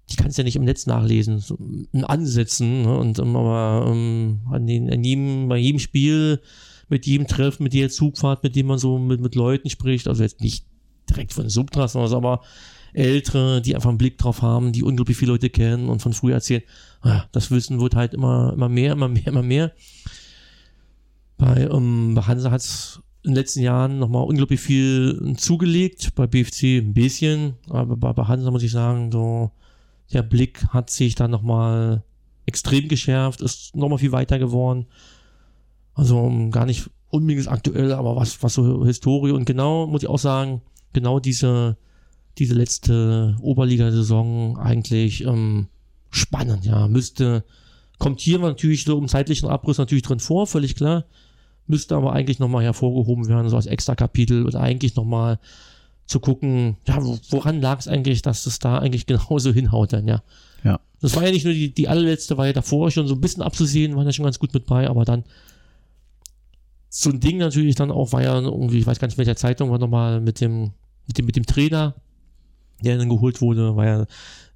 die 0.09 0.15
kannst 0.15 0.37
du 0.37 0.41
ja 0.41 0.45
nicht 0.45 0.55
im 0.55 0.63
Netz 0.63 0.87
nachlesen, 0.87 1.39
so 1.39 1.57
in 1.91 2.03
Ansätzen. 2.05 2.83
Ne? 2.83 2.97
Und 2.97 3.19
um, 3.19 3.35
aber 3.35 3.91
um, 3.91 4.41
an, 4.49 4.65
den, 4.65 4.89
an 4.89 5.03
jedem, 5.03 5.49
bei 5.49 5.57
jedem 5.57 5.79
Spiel, 5.79 6.41
mit 6.89 7.05
jedem 7.05 7.27
Treffen, 7.27 7.63
mit 7.63 7.73
jeder 7.73 7.89
Zugfahrt, 7.89 8.43
mit 8.43 8.55
dem 8.55 8.67
man 8.67 8.79
so 8.79 8.97
mit, 8.97 9.19
mit 9.19 9.35
Leuten 9.35 9.69
spricht, 9.69 10.07
also 10.07 10.23
jetzt 10.23 10.39
nicht 10.39 10.65
direkt 11.09 11.33
von 11.33 11.49
Subtrassen, 11.49 11.99
aber 11.99 12.41
Ältere, 12.93 13.61
die 13.61 13.75
einfach 13.75 13.89
einen 13.89 13.97
Blick 13.97 14.17
drauf 14.17 14.41
haben, 14.41 14.71
die 14.71 14.83
unglaublich 14.83 15.17
viele 15.17 15.33
Leute 15.33 15.49
kennen 15.49 15.89
und 15.89 16.01
von 16.01 16.13
früher 16.13 16.35
erzählen. 16.35 16.63
Ja, 17.03 17.25
das 17.31 17.51
Wissen 17.51 17.79
wird 17.79 17.95
halt 17.95 18.13
immer, 18.13 18.53
immer 18.53 18.69
mehr, 18.69 18.93
immer 18.93 19.07
mehr, 19.07 19.27
immer 19.27 19.43
mehr. 19.43 19.71
Bei, 21.37 21.69
um, 21.69 22.15
bei 22.15 22.21
Hansa 22.23 22.51
hat 22.51 22.61
es 22.61 23.01
in 23.23 23.31
den 23.31 23.35
letzten 23.35 23.61
Jahren 23.61 23.99
nochmal 23.99 24.23
unglaublich 24.23 24.59
viel 24.59 25.35
zugelegt, 25.37 26.15
bei 26.15 26.27
BFC 26.27 26.79
ein 26.79 26.93
bisschen, 26.93 27.55
aber 27.69 27.95
bei, 27.95 28.13
bei 28.13 28.23
Hansa 28.23 28.51
muss 28.51 28.63
ich 28.63 28.71
sagen, 28.71 29.11
so 29.11 29.51
der 30.13 30.23
Blick 30.23 30.65
hat 30.69 30.89
sich 30.89 31.15
dann 31.15 31.31
nochmal 31.31 32.03
extrem 32.45 32.87
geschärft, 32.87 33.41
ist 33.41 33.75
nochmal 33.75 33.99
viel 33.99 34.13
weiter 34.13 34.39
geworden. 34.39 34.87
Also 35.93 36.31
gar 36.49 36.65
nicht 36.65 36.89
unbedingt 37.09 37.47
aktuell, 37.47 37.91
aber 37.93 38.15
was, 38.15 38.41
was 38.41 38.53
so 38.53 38.85
Historie 38.85 39.31
und 39.31 39.45
genau, 39.45 39.87
muss 39.87 40.03
ich 40.03 40.09
auch 40.09 40.19
sagen, 40.19 40.61
genau 40.93 41.19
diese 41.19 41.77
diese 42.39 42.53
letzte 42.53 43.35
Oberliga-Saison 43.41 44.57
eigentlich 44.57 45.23
ähm, 45.23 45.67
spannend, 46.09 46.65
ja. 46.65 46.87
Müsste, 46.87 47.43
kommt 47.99 48.19
hier 48.21 48.39
natürlich 48.39 48.83
so 48.83 48.97
im 48.97 49.07
zeitlichen 49.07 49.49
Abriss 49.49 49.77
natürlich 49.77 50.03
drin 50.03 50.19
vor, 50.19 50.47
völlig 50.47 50.75
klar. 50.75 51.05
Müsste 51.67 51.95
aber 51.95 52.13
eigentlich 52.13 52.39
nochmal 52.39 52.63
hervorgehoben 52.63 53.27
werden, 53.27 53.49
so 53.49 53.55
als 53.55 53.65
extra 53.65 53.95
Kapitel 53.95 54.45
und 54.45 54.55
eigentlich 54.55 54.95
nochmal 54.95 55.39
zu 56.05 56.21
gucken, 56.21 56.77
ja, 56.87 56.97
woran 57.29 57.59
lag 57.59 57.79
es 57.79 57.87
eigentlich, 57.87 58.21
dass 58.21 58.43
das 58.43 58.59
da 58.59 58.79
eigentlich 58.79 59.05
genauso 59.07 59.51
hinhaut 59.51 59.93
dann, 59.93 60.07
ja. 60.07 60.23
Ja. 60.63 60.79
Das 61.01 61.15
war 61.15 61.23
ja 61.23 61.31
nicht 61.31 61.45
nur 61.45 61.53
die, 61.53 61.73
die 61.73 61.87
allerletzte, 61.87 62.37
war 62.37 62.47
ja 62.47 62.53
davor 62.53 62.89
schon 62.89 63.07
so 63.07 63.15
ein 63.15 63.21
bisschen 63.21 63.43
abzusehen, 63.43 63.95
waren 63.95 64.05
ja 64.05 64.13
schon 64.13 64.25
ganz 64.25 64.39
gut 64.39 64.53
mit 64.53 64.65
bei, 64.65 64.89
aber 64.89 65.05
dann 65.05 65.23
so 66.89 67.09
ein 67.09 67.19
Ding 67.19 67.37
natürlich 67.37 67.75
dann 67.75 67.91
auch, 67.91 68.13
war 68.13 68.23
ja 68.23 68.39
irgendwie, 68.39 68.79
ich 68.79 68.87
weiß 68.87 68.99
gar 68.99 69.07
nicht, 69.07 69.17
welcher 69.17 69.35
Zeitung 69.35 69.69
war 69.69 69.77
nochmal 69.77 70.21
mit 70.21 70.41
dem, 70.41 70.71
mit 71.05 71.17
dem, 71.17 71.25
mit 71.25 71.35
dem 71.35 71.45
Trainer, 71.45 71.95
der 72.81 72.97
dann 72.97 73.09
geholt 73.09 73.41
wurde, 73.41 73.75
war 73.75 73.85
ja 73.85 74.05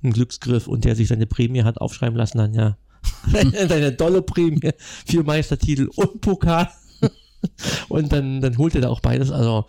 ein 0.03 0.14
Glücksgriff 0.14 0.67
und 0.67 0.85
der 0.85 0.95
sich 0.95 1.08
seine 1.08 1.27
Prämie 1.27 1.64
hat 1.64 1.80
aufschreiben 1.80 2.17
lassen, 2.17 2.38
dann 2.38 2.53
ja. 2.53 2.77
Deine 3.67 3.91
dolle 3.91 4.22
Prämie, 4.22 4.72
vier 5.06 5.24
Meistertitel 5.24 5.90
und 5.95 6.22
Pokal. 6.22 6.69
und 7.90 8.11
dann, 8.11 8.41
dann 8.41 8.58
holt 8.58 8.75
er 8.75 8.82
da 8.82 8.90
auch 8.90 9.00
beides. 9.00 9.32
Also, 9.32 9.66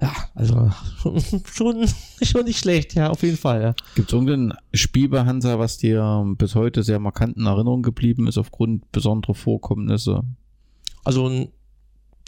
ja, 0.00 0.12
also 0.34 0.70
schon, 1.44 1.88
schon 2.22 2.44
nicht 2.44 2.58
schlecht, 2.58 2.94
ja, 2.94 3.10
auf 3.10 3.22
jeden 3.22 3.36
Fall. 3.36 3.62
Ja. 3.62 3.74
Gibt 3.94 4.08
es 4.08 4.12
irgendein 4.12 4.56
Spiel 4.74 5.08
bei 5.08 5.24
Hansa, 5.24 5.58
was 5.58 5.78
dir 5.78 6.24
bis 6.36 6.56
heute 6.56 6.82
sehr 6.82 6.98
markant 6.98 7.36
in 7.36 7.46
Erinnerung 7.46 7.82
geblieben 7.82 8.26
ist, 8.26 8.38
aufgrund 8.38 8.90
besonderer 8.90 9.34
Vorkommnisse? 9.34 10.22
Also 11.04 11.48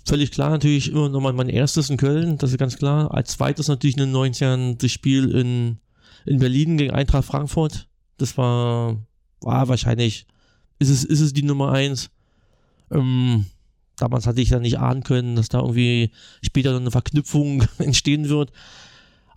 völlig 0.04 0.30
klar 0.30 0.50
natürlich 0.50 0.90
immer 0.90 1.08
nochmal 1.08 1.32
mein 1.32 1.48
erstes 1.48 1.90
in 1.90 1.96
Köln, 1.96 2.38
das 2.38 2.50
ist 2.50 2.58
ganz 2.58 2.76
klar. 2.76 3.12
Als 3.12 3.32
zweites 3.32 3.68
natürlich 3.68 3.96
in 3.96 4.04
den 4.04 4.14
90ern 4.14 4.76
das 4.78 4.90
Spiel 4.90 5.30
in, 5.30 5.78
in 6.26 6.38
Berlin 6.38 6.76
gegen 6.76 6.92
Eintracht 6.92 7.24
Frankfurt. 7.24 7.88
Das 8.18 8.36
war, 8.36 8.96
war 9.40 9.68
wahrscheinlich, 9.68 10.26
ist 10.78 10.90
es, 10.90 11.04
ist 11.04 11.20
es 11.20 11.32
die 11.32 11.42
Nummer 11.42 11.72
eins. 11.72 12.10
Ähm, 12.90 13.46
damals 13.96 14.26
hatte 14.26 14.40
ich 14.40 14.50
ja 14.50 14.58
nicht 14.58 14.78
ahnen 14.78 15.02
können, 15.02 15.36
dass 15.36 15.48
da 15.48 15.60
irgendwie 15.60 16.10
später 16.42 16.76
eine 16.76 16.90
Verknüpfung 16.90 17.64
entstehen 17.78 18.28
wird. 18.28 18.52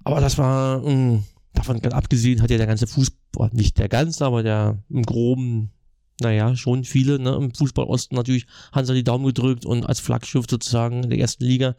Aber 0.04 0.22
das 0.22 0.38
war, 0.38 0.80
mh, 0.80 0.86
hm, 0.86 1.24
davon 1.54 1.84
abgesehen, 1.92 2.42
hat 2.42 2.52
ja 2.52 2.58
der 2.58 2.68
ganze 2.68 2.88
Fußball, 2.88 3.50
nicht 3.54 3.78
der 3.78 3.90
ganze, 3.90 4.26
aber 4.26 4.44
der 4.44 4.84
im 4.90 5.04
Groben, 5.04 5.72
naja, 6.22 6.56
schon 6.56 6.84
viele, 6.84 7.20
ne, 7.20 7.36
im 7.36 7.54
Fußball 7.54 7.86
Osten 7.86 8.16
natürlich 8.16 8.48
Hansa 8.72 8.94
die 8.94 9.04
Daumen 9.04 9.26
gedrückt 9.26 9.66
und 9.66 9.86
als 9.86 10.00
Flaggschiff 10.00 10.46
sozusagen 10.50 11.04
in 11.04 11.10
der 11.10 11.20
ersten 11.20 11.44
Liga. 11.44 11.76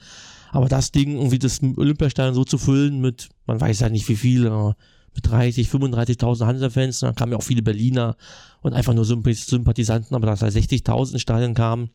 Aber 0.51 0.69
das 0.69 0.93
Ding, 0.93 1.17
irgendwie 1.17 1.39
das 1.39 1.61
Olympiastadion 1.63 2.35
so 2.35 2.45
zu 2.45 2.59
füllen 2.59 3.01
mit, 3.01 3.29
man 3.47 3.61
weiß 3.61 3.81
ja 3.81 3.89
nicht 3.89 4.09
wie 4.09 4.17
viel, 4.17 4.49
mit 5.15 5.29
30, 5.29 5.69
35.000 5.69 6.47
Hansa-Fans, 6.47 7.01
da 7.01 7.13
kamen 7.13 7.33
ja 7.33 7.39
auch 7.39 7.43
viele 7.43 7.63
Berliner 7.63 8.17
und 8.63 8.73
einfach 8.73 8.95
nur 8.95 9.05
Sympathisanten, 9.05 10.15
aber 10.15 10.27
dass 10.27 10.41
da 10.41 10.47
60.000 10.47 11.15
in 11.15 11.19
Stadion 11.19 11.55
kamen, 11.55 11.91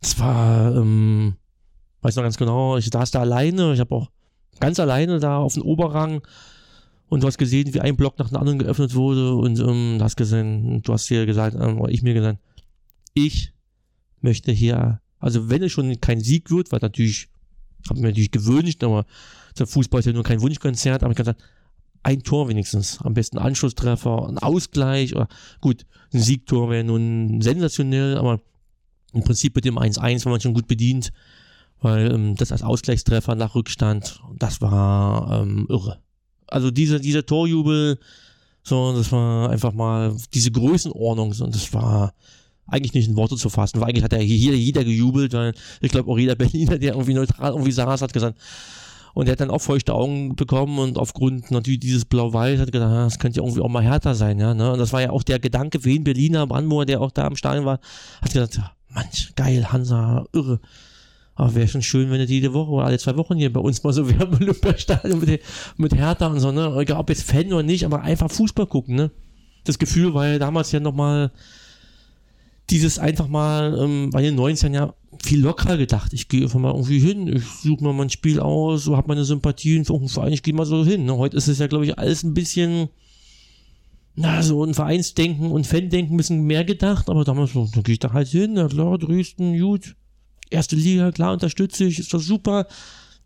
das 0.00 0.18
war, 0.18 0.76
ähm, 0.76 1.36
weiß 2.02 2.16
noch 2.16 2.22
ganz 2.24 2.36
genau, 2.36 2.76
ich 2.76 2.86
saß 2.86 3.12
da 3.12 3.20
alleine, 3.20 3.72
ich 3.72 3.80
habe 3.80 3.94
auch 3.94 4.10
ganz 4.60 4.78
alleine 4.78 5.18
da 5.18 5.38
auf 5.38 5.54
dem 5.54 5.62
Oberrang 5.62 6.22
und 7.12 7.22
du 7.22 7.26
hast 7.26 7.36
gesehen, 7.36 7.74
wie 7.74 7.80
ein 7.80 7.94
Block 7.94 8.18
nach 8.18 8.28
dem 8.28 8.38
anderen 8.38 8.58
geöffnet 8.58 8.94
wurde 8.94 9.34
und 9.34 9.60
ähm, 9.60 9.98
hast 10.00 10.16
gesehen, 10.16 10.80
du 10.80 10.94
hast 10.94 11.08
hier 11.08 11.26
gesagt, 11.26 11.54
ähm, 11.60 11.78
oder 11.78 11.92
ich 11.92 12.02
mir 12.02 12.14
gesagt, 12.14 12.38
ich 13.12 13.52
möchte 14.22 14.50
hier, 14.50 15.02
also 15.18 15.50
wenn 15.50 15.62
es 15.62 15.72
schon 15.72 16.00
kein 16.00 16.22
Sieg 16.22 16.50
wird, 16.50 16.72
weil 16.72 16.78
natürlich, 16.80 17.28
habe 17.90 18.00
mir 18.00 18.08
natürlich 18.08 18.30
gewünscht, 18.30 18.82
aber 18.82 19.04
der 19.58 19.66
Fußball 19.66 20.00
ist 20.00 20.06
ja 20.06 20.14
nur 20.14 20.22
kein 20.22 20.40
Wunschkonzert, 20.40 21.02
aber 21.02 21.10
ich 21.10 21.18
gesagt, 21.18 21.44
ein 22.02 22.22
Tor 22.22 22.48
wenigstens, 22.48 22.98
am 23.02 23.12
besten 23.12 23.36
Anschlusstreffer, 23.36 24.26
ein 24.30 24.38
Ausgleich 24.38 25.14
oder 25.14 25.28
gut, 25.60 25.84
ein 26.14 26.20
Siegtor 26.20 26.70
wäre 26.70 26.82
nun 26.82 27.42
sensationell, 27.42 28.16
aber 28.16 28.40
im 29.12 29.22
Prinzip 29.22 29.54
mit 29.54 29.66
dem 29.66 29.76
1-1 29.76 30.24
war 30.24 30.32
man 30.32 30.40
schon 30.40 30.54
gut 30.54 30.66
bedient, 30.66 31.12
weil 31.78 32.10
ähm, 32.10 32.36
das 32.36 32.52
als 32.52 32.62
Ausgleichstreffer 32.62 33.34
nach 33.34 33.54
Rückstand, 33.54 34.22
das 34.38 34.62
war 34.62 35.42
ähm, 35.42 35.66
irre. 35.68 36.00
Also 36.52 36.70
diese, 36.70 37.00
dieser 37.00 37.24
Torjubel, 37.24 37.98
so, 38.62 38.94
das 38.96 39.10
war 39.10 39.50
einfach 39.50 39.72
mal 39.72 40.14
diese 40.34 40.50
Größenordnung, 40.50 41.32
so, 41.32 41.44
und 41.44 41.54
das 41.54 41.72
war 41.72 42.12
eigentlich 42.66 42.94
nicht 42.94 43.08
in 43.08 43.16
Worte 43.16 43.36
zu 43.36 43.50
fassen, 43.50 43.80
weil 43.80 43.88
eigentlich 43.88 44.04
hat 44.04 44.12
ja 44.12 44.18
hier 44.18 44.56
jeder 44.56 44.84
gejubelt, 44.84 45.32
weil 45.32 45.54
ich 45.80 45.90
glaube 45.90 46.10
auch 46.10 46.18
jeder 46.18 46.34
Berliner, 46.36 46.78
der 46.78 46.92
irgendwie 46.92 47.14
neutral 47.14 47.52
irgendwie 47.52 47.72
saß, 47.72 48.02
hat 48.02 48.12
gesagt, 48.12 48.38
und 49.14 49.26
er 49.28 49.32
hat 49.32 49.40
dann 49.40 49.50
auch 49.50 49.60
feuchte 49.60 49.92
Augen 49.94 50.36
bekommen 50.36 50.78
und 50.78 50.96
aufgrund 50.96 51.50
natürlich 51.50 51.80
dieses 51.80 52.04
Blau-Weiß 52.04 52.60
hat 52.60 52.72
gedacht, 52.72 52.92
das 52.92 53.18
könnte 53.18 53.40
ja 53.40 53.44
irgendwie 53.44 53.60
auch 53.60 53.68
mal 53.68 53.82
härter 53.82 54.14
sein, 54.14 54.38
ja. 54.38 54.54
Ne? 54.54 54.72
Und 54.72 54.78
das 54.78 54.92
war 54.92 55.02
ja 55.02 55.10
auch 55.10 55.22
der 55.22 55.38
Gedanke 55.38 55.80
für 55.80 55.90
ihn, 55.90 56.04
Berliner, 56.04 56.46
Brandenburger, 56.46 56.86
der 56.86 57.00
auch 57.00 57.10
da 57.10 57.26
am 57.26 57.36
Stadion 57.36 57.66
war, 57.66 57.78
hat 58.22 58.32
gesagt, 58.32 58.60
manch, 58.88 59.32
geil, 59.36 59.70
Hansa, 59.70 60.24
irre. 60.32 60.60
Aber 61.34 61.54
wäre 61.54 61.68
schon 61.68 61.82
schön, 61.82 62.10
wenn 62.10 62.20
es 62.20 62.30
jede 62.30 62.52
Woche 62.52 62.70
oder 62.70 62.84
alle 62.84 62.98
zwei 62.98 63.16
Wochen 63.16 63.36
hier 63.36 63.52
bei 63.52 63.60
uns 63.60 63.82
mal 63.82 63.92
so 63.92 64.08
wäre 64.10 64.24
im 64.24 64.34
Olympiastadion 64.34 65.20
mit, 65.20 65.40
mit 65.76 65.94
Hertha 65.94 66.26
und 66.26 66.40
so, 66.40 66.52
ne? 66.52 66.74
Egal 66.78 66.98
ob 66.98 67.08
jetzt 67.08 67.22
Fan 67.22 67.46
oder 67.52 67.62
nicht, 67.62 67.84
aber 67.84 68.02
einfach 68.02 68.30
Fußball 68.30 68.66
gucken, 68.66 68.96
ne? 68.96 69.10
Das 69.64 69.78
Gefühl 69.78 70.12
war 70.14 70.26
ja 70.26 70.38
damals 70.38 70.72
ja 70.72 70.80
nochmal 70.80 71.30
dieses 72.70 72.98
einfach 72.98 73.28
mal, 73.28 73.78
ähm, 73.78 74.10
bei 74.10 74.22
den 74.22 74.34
19 74.34 74.74
ja 74.74 74.94
viel 75.22 75.40
lockerer 75.40 75.76
gedacht. 75.76 76.12
Ich 76.12 76.28
gehe 76.28 76.42
einfach 76.42 76.58
mal 76.58 76.72
irgendwie 76.72 76.98
hin, 76.98 77.28
ich 77.28 77.44
suche 77.44 77.84
mal 77.84 77.98
ein 78.00 78.10
Spiel 78.10 78.40
aus, 78.40 78.84
so 78.84 78.96
habe 78.96 79.08
meine 79.08 79.24
Sympathien 79.24 79.84
für 79.84 79.92
irgendeinen 79.92 80.14
Verein, 80.14 80.32
ich 80.32 80.42
gehe 80.42 80.54
mal 80.54 80.64
so 80.64 80.84
hin. 80.84 81.04
Ne? 81.04 81.16
Heute 81.16 81.36
ist 81.36 81.48
es 81.48 81.58
ja, 81.58 81.66
glaube 81.66 81.84
ich, 81.84 81.98
alles 81.98 82.22
ein 82.22 82.34
bisschen 82.34 82.88
na, 84.14 84.42
so 84.42 84.64
ein 84.64 84.74
Vereinsdenken 84.74 85.50
und 85.50 85.66
Fandenken 85.66 86.14
ein 86.14 86.16
bisschen 86.16 86.42
mehr 86.42 86.64
gedacht, 86.64 87.08
aber 87.08 87.24
damals 87.24 87.52
so, 87.52 87.68
da 87.72 87.80
gehe 87.80 87.94
ich 87.94 87.98
da 87.98 88.12
halt 88.12 88.28
hin, 88.28 88.54
na 88.54 88.68
klar, 88.68 88.98
Dresden, 88.98 89.58
gut, 89.58 89.96
erste 90.52 90.76
Liga, 90.76 91.10
klar, 91.12 91.32
unterstütze 91.32 91.84
ich, 91.84 91.98
ist 91.98 92.12
das 92.14 92.24
super. 92.24 92.66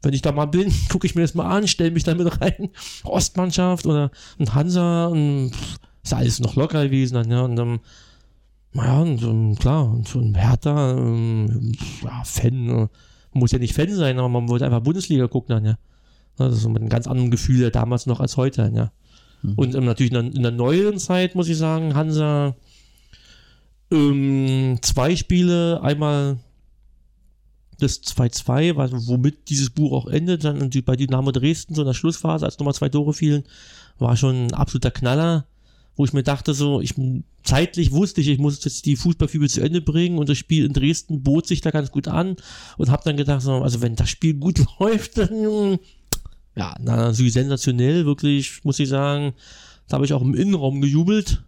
Wenn 0.03 0.15
ich 0.15 0.23
da 0.23 0.33
mal 0.33 0.47
bin, 0.47 0.73
gucke 0.91 1.07
ich 1.07 1.15
mir 1.15 1.23
das 1.23 1.35
mal 1.35 1.49
an, 1.49 1.69
stelle 1.69 1.91
mich 1.91 2.05
damit 2.05 2.41
rein. 2.41 2.71
Ostmannschaft 3.05 3.87
oder 3.87 4.11
ein 4.39 4.55
Hansa, 4.55 5.07
und, 5.07 5.53
ist 6.03 6.15
alles 6.15 6.41
noch 6.41 6.57
locker 6.57 6.85
gewesen 6.85 7.15
dann, 7.15 7.31
ja, 7.31 7.43
und 7.43 7.57
dann, 7.57 7.81
naja, 8.73 9.01
und, 9.01 9.23
und, 9.23 9.59
klar, 9.59 9.91
und 9.91 10.07
so 10.07 10.21
ein 10.21 10.35
Hertha, 10.35 10.93
ähm, 10.93 11.73
ja, 12.03 12.23
Fan, 12.25 12.69
äh, 12.69 12.89
muss 13.33 13.53
ja 13.53 13.59
nicht 13.59 13.75
Fan 13.75 13.95
sein, 13.95 14.19
aber 14.19 14.29
man 14.29 14.49
wollte 14.49 14.65
einfach 14.65 14.81
Bundesliga 14.81 15.27
gucken 15.29 15.55
dann, 15.55 15.65
ja. 15.65 15.79
Das 16.37 16.53
ist 16.53 16.63
so 16.63 16.69
mit 16.69 16.83
einem 16.83 16.91
ganz 16.91 17.07
anderen 17.07 17.31
Gefühl 17.31 17.71
damals 17.71 18.07
noch 18.07 18.21
als 18.21 18.37
heute, 18.37 18.71
ja. 18.75 18.93
Mhm. 19.43 19.55
Und 19.55 19.75
ähm, 19.75 19.85
natürlich 19.85 20.13
in 20.13 20.23
der, 20.23 20.35
in 20.35 20.43
der 20.43 20.53
neueren 20.53 20.99
Zeit, 20.99 21.35
muss 21.35 21.49
ich 21.49 21.57
sagen, 21.57 21.95
Hansa 21.95 22.55
ähm, 23.91 24.79
zwei 24.83 25.17
Spiele, 25.17 25.81
einmal 25.83 26.39
das 27.79 28.03
2-2, 28.03 28.75
womit 29.07 29.49
dieses 29.49 29.71
Buch 29.71 29.93
auch 29.93 30.07
endet, 30.07 30.45
dann 30.45 30.71
bei 30.85 30.97
Dynamo 30.97 31.33
Dresden, 31.33 31.75
so 31.75 31.83
in 31.83 31.87
der 31.87 31.95
Schlussphase, 31.95 32.45
als 32.45 32.59
nochmal 32.59 32.75
zwei 32.75 32.89
Tore 32.89 33.13
fielen, 33.13 33.45
war 33.99 34.17
schon 34.17 34.47
ein 34.47 34.55
absoluter 34.55 34.91
Knaller, 34.91 35.47
wo 35.97 36.05
ich 36.05 36.13
mir 36.13 36.23
dachte, 36.23 36.55
so, 36.55 36.81
ich 36.81 36.95
zeitlich 37.43 37.93
wusste 37.93 38.21
ich, 38.21 38.29
ich 38.29 38.39
muss 38.39 38.65
jetzt 38.65 38.85
die 38.87 38.97
Fußballfibel 38.97 39.49
zu 39.49 39.63
Ende 39.63 39.81
bringen 39.81 40.19
und 40.19 40.29
das 40.29 40.39
Spiel 40.39 40.65
in 40.65 40.73
Dresden 40.73 41.23
bot 41.23 41.47
sich 41.47 41.61
da 41.61 41.71
ganz 41.71 41.91
gut 41.91 42.09
an 42.09 42.37
und 42.77 42.91
habe 42.91 43.03
dann 43.05 43.17
gedacht, 43.17 43.43
so, 43.43 43.55
also 43.55 43.81
wenn 43.81 43.97
das 43.97 44.11
Spiel 44.11 44.35
gut 44.35 44.61
läuft, 44.81 45.19
dann 45.19 45.79
ja, 46.57 46.75
natürlich 46.81 47.35
sensationell, 47.35 48.07
wirklich, 48.07 48.65
muss 48.65 48.79
ich 48.79 48.89
sagen. 48.89 49.35
Da 49.89 49.97
habe 49.97 50.05
ich 50.05 50.13
auch 50.15 50.23
im 50.23 50.35
Innenraum 50.35 50.81
gejubelt, 50.81 51.45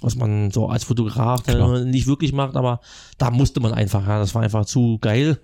was 0.00 0.16
man 0.16 0.50
so 0.50 0.68
als 0.68 0.84
Fotograf 0.84 1.46
nicht 1.84 2.06
wirklich 2.06 2.32
macht, 2.32 2.56
aber 2.56 2.80
da 3.18 3.30
musste 3.30 3.60
man 3.60 3.72
einfach, 3.72 4.06
ja, 4.06 4.18
das 4.18 4.34
war 4.34 4.42
einfach 4.42 4.66
zu 4.66 4.98
geil. 5.00 5.38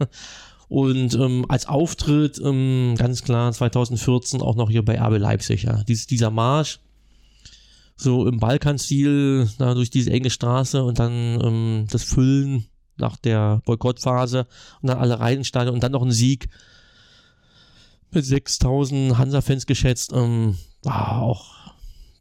Und 0.68 1.14
ähm, 1.14 1.46
als 1.48 1.66
Auftritt 1.66 2.40
ähm, 2.44 2.94
ganz 2.96 3.24
klar 3.24 3.52
2014 3.52 4.40
auch 4.40 4.54
noch 4.54 4.70
hier 4.70 4.84
bei 4.84 5.00
RB 5.00 5.18
Leipzig, 5.18 5.64
ja. 5.64 5.82
Dies, 5.82 6.06
dieser 6.06 6.30
Marsch, 6.30 6.78
so 7.96 8.26
im 8.26 8.38
Balkanstil, 8.38 9.50
da 9.58 9.74
durch 9.74 9.90
diese 9.90 10.12
enge 10.12 10.30
Straße 10.30 10.84
und 10.84 11.00
dann 11.00 11.40
ähm, 11.42 11.86
das 11.90 12.04
Füllen 12.04 12.66
nach 12.96 13.16
der 13.16 13.62
Boykottphase 13.64 14.46
und 14.80 14.88
dann 14.88 14.98
alle 14.98 15.18
rein 15.18 15.38
und 15.38 15.82
dann 15.82 15.92
noch 15.92 16.02
ein 16.02 16.12
Sieg 16.12 16.48
mit 18.12 18.24
6000 18.24 19.18
Hansa-Fans 19.18 19.66
geschätzt. 19.66 20.12
Ähm, 20.14 20.56
war 20.82 21.22
auch 21.22 21.59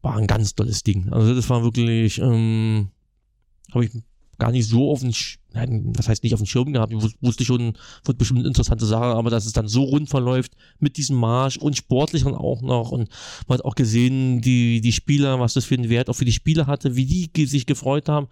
war 0.02 0.16
ein 0.16 0.28
ganz 0.28 0.56
tolles 0.56 0.84
Ding. 0.84 1.10
Also 1.12 1.36
das 1.36 1.50
war 1.50 1.64
wirklich, 1.64 2.20
ähm, 2.20 2.90
habe 3.72 3.86
ich 3.86 3.92
gar 4.40 4.52
nicht 4.52 4.68
so 4.68 4.92
auf 4.92 5.02
den, 5.02 5.14
nein, 5.54 5.92
was 5.96 6.08
heißt 6.08 6.24
nicht 6.24 6.34
auf 6.34 6.40
den 6.40 6.48
Schirm 6.48 6.72
gehabt, 6.72 6.94
ich 6.94 7.16
wusste 7.22 7.44
schon, 7.44 7.74
wird 8.06 8.18
bestimmt 8.18 8.40
eine 8.40 8.48
interessante 8.48 8.86
Sache, 8.86 9.04
aber 9.04 9.30
dass 9.30 9.46
es 9.46 9.52
dann 9.52 9.68
so 9.68 9.84
rund 9.84 10.10
verläuft 10.10 10.54
mit 10.80 10.98
diesem 10.98 11.18
Marsch 11.18 11.58
und 11.58 11.76
sportlich 11.76 12.24
dann 12.24 12.36
auch 12.36 12.62
noch. 12.62 12.92
Und 12.92 13.10
man 13.48 13.58
hat 13.60 13.66
auch 13.66 13.76
gesehen, 13.76 14.42
die, 14.42 14.82
die 14.82 14.94
Spieler, 14.94 15.40
was 15.40 15.54
das 15.54 15.66
für 15.66 15.76
einen 15.76 15.90
Wert 15.90 16.10
auch 16.10 16.14
für 16.14 16.26
die 16.26 16.32
Spieler 16.32 16.68
hatte, 16.68 16.96
wie 16.96 17.06
die 17.06 17.46
sich 17.46 17.66
gefreut 17.66 18.08
haben. 18.08 18.28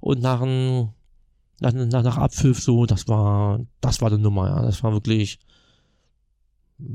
Und 0.00 0.22
nach, 0.22 0.40
ein, 0.40 0.88
nach, 1.60 1.74
nach, 1.74 2.02
nach 2.02 2.16
Abpfiff 2.16 2.60
so, 2.60 2.86
das 2.86 3.06
war, 3.06 3.60
das 3.82 4.00
war 4.00 4.10
eine 4.10 4.18
Nummer, 4.18 4.48
ja, 4.48 4.62
das 4.62 4.82
war 4.82 4.92
wirklich, 4.92 5.38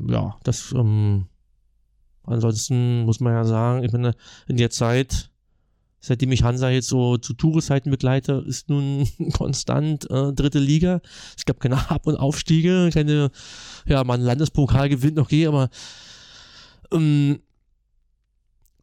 ja, 0.09 0.35
das, 0.43 0.73
ähm, 0.75 1.27
ansonsten 2.27 3.03
muss 3.03 3.19
man 3.19 3.33
ja 3.33 3.43
sagen, 3.45 3.83
ich 3.83 3.91
meine, 3.91 4.15
in 4.47 4.57
der 4.57 4.69
Zeit, 4.69 5.29
seitdem 5.99 6.31
ich 6.31 6.43
Hansa 6.43 6.69
jetzt 6.69 6.87
so 6.87 7.17
zu 7.17 7.33
Tourezeiten 7.33 7.91
begleite, 7.91 8.43
ist 8.47 8.69
nun 8.69 9.07
konstant 9.33 10.09
äh, 10.09 10.33
dritte 10.33 10.59
Liga. 10.59 11.01
Es 11.37 11.45
gab 11.45 11.59
keine 11.59 11.89
Ab- 11.89 12.07
und 12.07 12.17
Aufstiege, 12.17 12.89
keine, 12.93 13.31
ja, 13.85 14.03
mal 14.03 14.15
ein 14.15 14.25
Landespokal 14.25 14.89
gewinnt, 14.89 15.19
okay, 15.19 15.47
aber 15.47 15.69
ähm, 16.91 17.39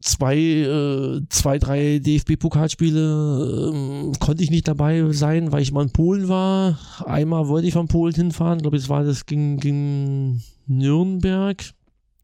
zwei, 0.03 0.37
äh, 0.37 1.21
zwei, 1.29 1.57
drei 1.57 1.99
DFB-Pokalspiele 1.99 3.71
ähm, 3.73 4.11
konnte 4.19 4.43
ich 4.43 4.51
nicht 4.51 4.67
dabei 4.67 5.11
sein, 5.11 5.51
weil 5.51 5.61
ich 5.61 5.71
mal 5.71 5.83
in 5.83 5.91
Polen 5.91 6.27
war. 6.27 6.77
Einmal 7.05 7.47
wollte 7.47 7.67
ich 7.67 7.73
von 7.73 7.87
Polen 7.87 8.13
hinfahren, 8.13 8.57
ich 8.57 8.63
glaube, 8.63 8.77
es 8.77 8.89
war 8.89 9.03
das 9.03 9.25
ging, 9.25 9.57
ging 9.57 10.41
Nürnberg. 10.67 11.63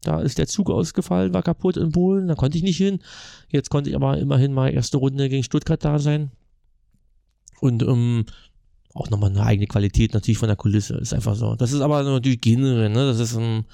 Da 0.02 0.20
ist 0.20 0.38
der 0.38 0.46
Zug 0.46 0.70
ausgefallen, 0.70 1.34
war 1.34 1.42
kaputt 1.42 1.76
in 1.76 1.92
Polen, 1.92 2.28
da 2.28 2.34
konnte 2.34 2.56
ich 2.56 2.64
nicht 2.64 2.78
hin. 2.78 3.00
Jetzt 3.48 3.70
konnte 3.70 3.90
ich 3.90 3.96
aber 3.96 4.18
immerhin 4.18 4.52
mal 4.52 4.68
erste 4.68 4.96
Runde 4.96 5.28
gegen 5.28 5.44
Stuttgart 5.44 5.84
da 5.84 5.98
sein. 5.98 6.30
Und 7.60 7.82
ähm, 7.82 8.24
auch 8.94 9.10
nochmal 9.10 9.30
eine 9.30 9.44
eigene 9.44 9.66
Qualität 9.66 10.14
natürlich 10.14 10.38
von 10.38 10.48
der 10.48 10.56
Kulisse. 10.56 10.94
Ist 10.94 11.12
einfach 11.12 11.36
so. 11.36 11.54
Das 11.54 11.72
ist 11.72 11.80
aber 11.80 12.02
natürlich 12.02 12.40
generell, 12.40 12.88
ne? 12.88 13.06
Das 13.06 13.20
ist 13.20 13.36
ein 13.36 13.42
ähm, 13.42 13.64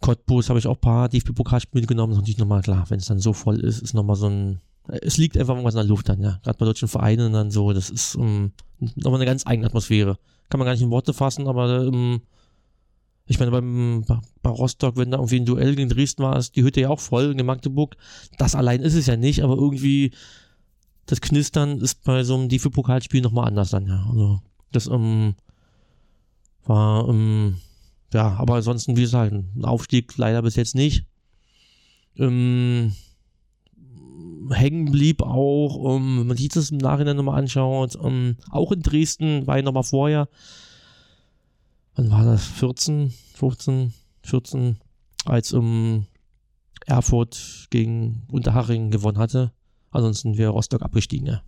Cottbus 0.00 0.48
habe 0.48 0.58
ich 0.58 0.66
auch 0.66 0.76
ein 0.76 0.80
paar 0.80 1.08
DFB-Pokalspiele 1.08 1.86
genommen. 1.86 2.14
Natürlich 2.14 2.38
nochmal 2.38 2.62
klar, 2.62 2.84
wenn 2.88 2.98
es 2.98 3.06
dann 3.06 3.18
so 3.18 3.32
voll 3.32 3.60
ist, 3.60 3.82
ist 3.82 3.94
nochmal 3.94 4.16
so 4.16 4.28
ein. 4.28 4.60
Es 4.88 5.18
liegt 5.18 5.36
einfach 5.36 5.54
irgendwas 5.54 5.74
in 5.74 5.80
der 5.80 5.86
Luft 5.86 6.08
dann, 6.08 6.20
ja. 6.22 6.40
Gerade 6.42 6.58
bei 6.58 6.64
deutschen 6.64 6.88
Vereinen 6.88 7.32
dann 7.32 7.50
so. 7.50 7.72
Das 7.72 7.90
ist 7.90 8.16
um, 8.16 8.52
ähm, 8.80 8.90
nochmal 8.96 9.20
eine 9.20 9.26
ganz 9.26 9.46
eigene 9.46 9.66
Atmosphäre. 9.66 10.16
Kann 10.48 10.58
man 10.58 10.64
gar 10.64 10.72
nicht 10.72 10.82
in 10.82 10.90
Worte 10.90 11.12
fassen, 11.12 11.46
aber 11.46 11.86
um, 11.86 11.94
ähm, 11.94 12.20
ich 13.30 13.38
meine, 13.38 13.52
beim, 13.52 14.04
bei 14.42 14.50
Rostock, 14.50 14.96
wenn 14.96 15.12
da 15.12 15.18
irgendwie 15.18 15.38
ein 15.38 15.46
Duell 15.46 15.76
gegen 15.76 15.88
Dresden 15.88 16.24
war, 16.24 16.36
ist 16.36 16.56
die 16.56 16.64
Hütte 16.64 16.80
ja 16.80 16.88
auch 16.88 16.98
voll 16.98 17.30
in 17.38 17.46
Magdeburg. 17.46 17.96
Das 18.38 18.56
allein 18.56 18.80
ist 18.80 18.94
es 18.94 19.06
ja 19.06 19.16
nicht, 19.16 19.44
aber 19.44 19.54
irgendwie 19.54 20.10
das 21.06 21.20
Knistern 21.20 21.78
ist 21.78 22.02
bei 22.02 22.24
so 22.24 22.34
einem 22.34 22.48
DFB-Pokalspiel 22.48 23.20
nochmal 23.20 23.46
anders 23.46 23.70
dann, 23.70 23.86
ja. 23.86 24.04
Also, 24.10 24.40
das 24.72 24.88
um, 24.88 25.36
war, 26.64 27.06
um, 27.06 27.54
ja, 28.12 28.30
aber 28.32 28.56
ansonsten, 28.56 28.96
wie 28.96 29.02
gesagt, 29.02 29.32
ein 29.32 29.64
Aufstieg 29.64 30.16
leider 30.16 30.42
bis 30.42 30.56
jetzt 30.56 30.74
nicht. 30.74 31.06
Ähm, 32.16 32.96
hängen 34.50 34.90
blieb 34.90 35.22
auch, 35.22 35.76
um, 35.76 36.18
wenn 36.18 36.26
man 36.26 36.36
sich 36.36 36.48
das 36.48 36.72
im 36.72 36.78
Nachhinein 36.78 37.16
nochmal 37.16 37.38
anschaut, 37.38 37.94
um, 37.94 38.38
auch 38.50 38.72
in 38.72 38.82
Dresden, 38.82 39.46
war 39.46 39.56
ich 39.56 39.64
nochmal 39.64 39.84
vorher, 39.84 40.28
wann 42.00 42.10
war 42.10 42.24
das, 42.24 42.44
14, 42.44 43.12
15, 43.34 43.92
14, 44.22 44.78
als 45.26 45.52
um, 45.52 46.06
Erfurt 46.86 47.66
gegen 47.70 48.22
Unterhaching 48.30 48.90
gewonnen 48.90 49.18
hatte. 49.18 49.52
Ansonsten 49.90 50.38
wäre 50.38 50.50
Rostock 50.50 50.82
abgestiegen, 50.82 51.26
ja. 51.26 51.42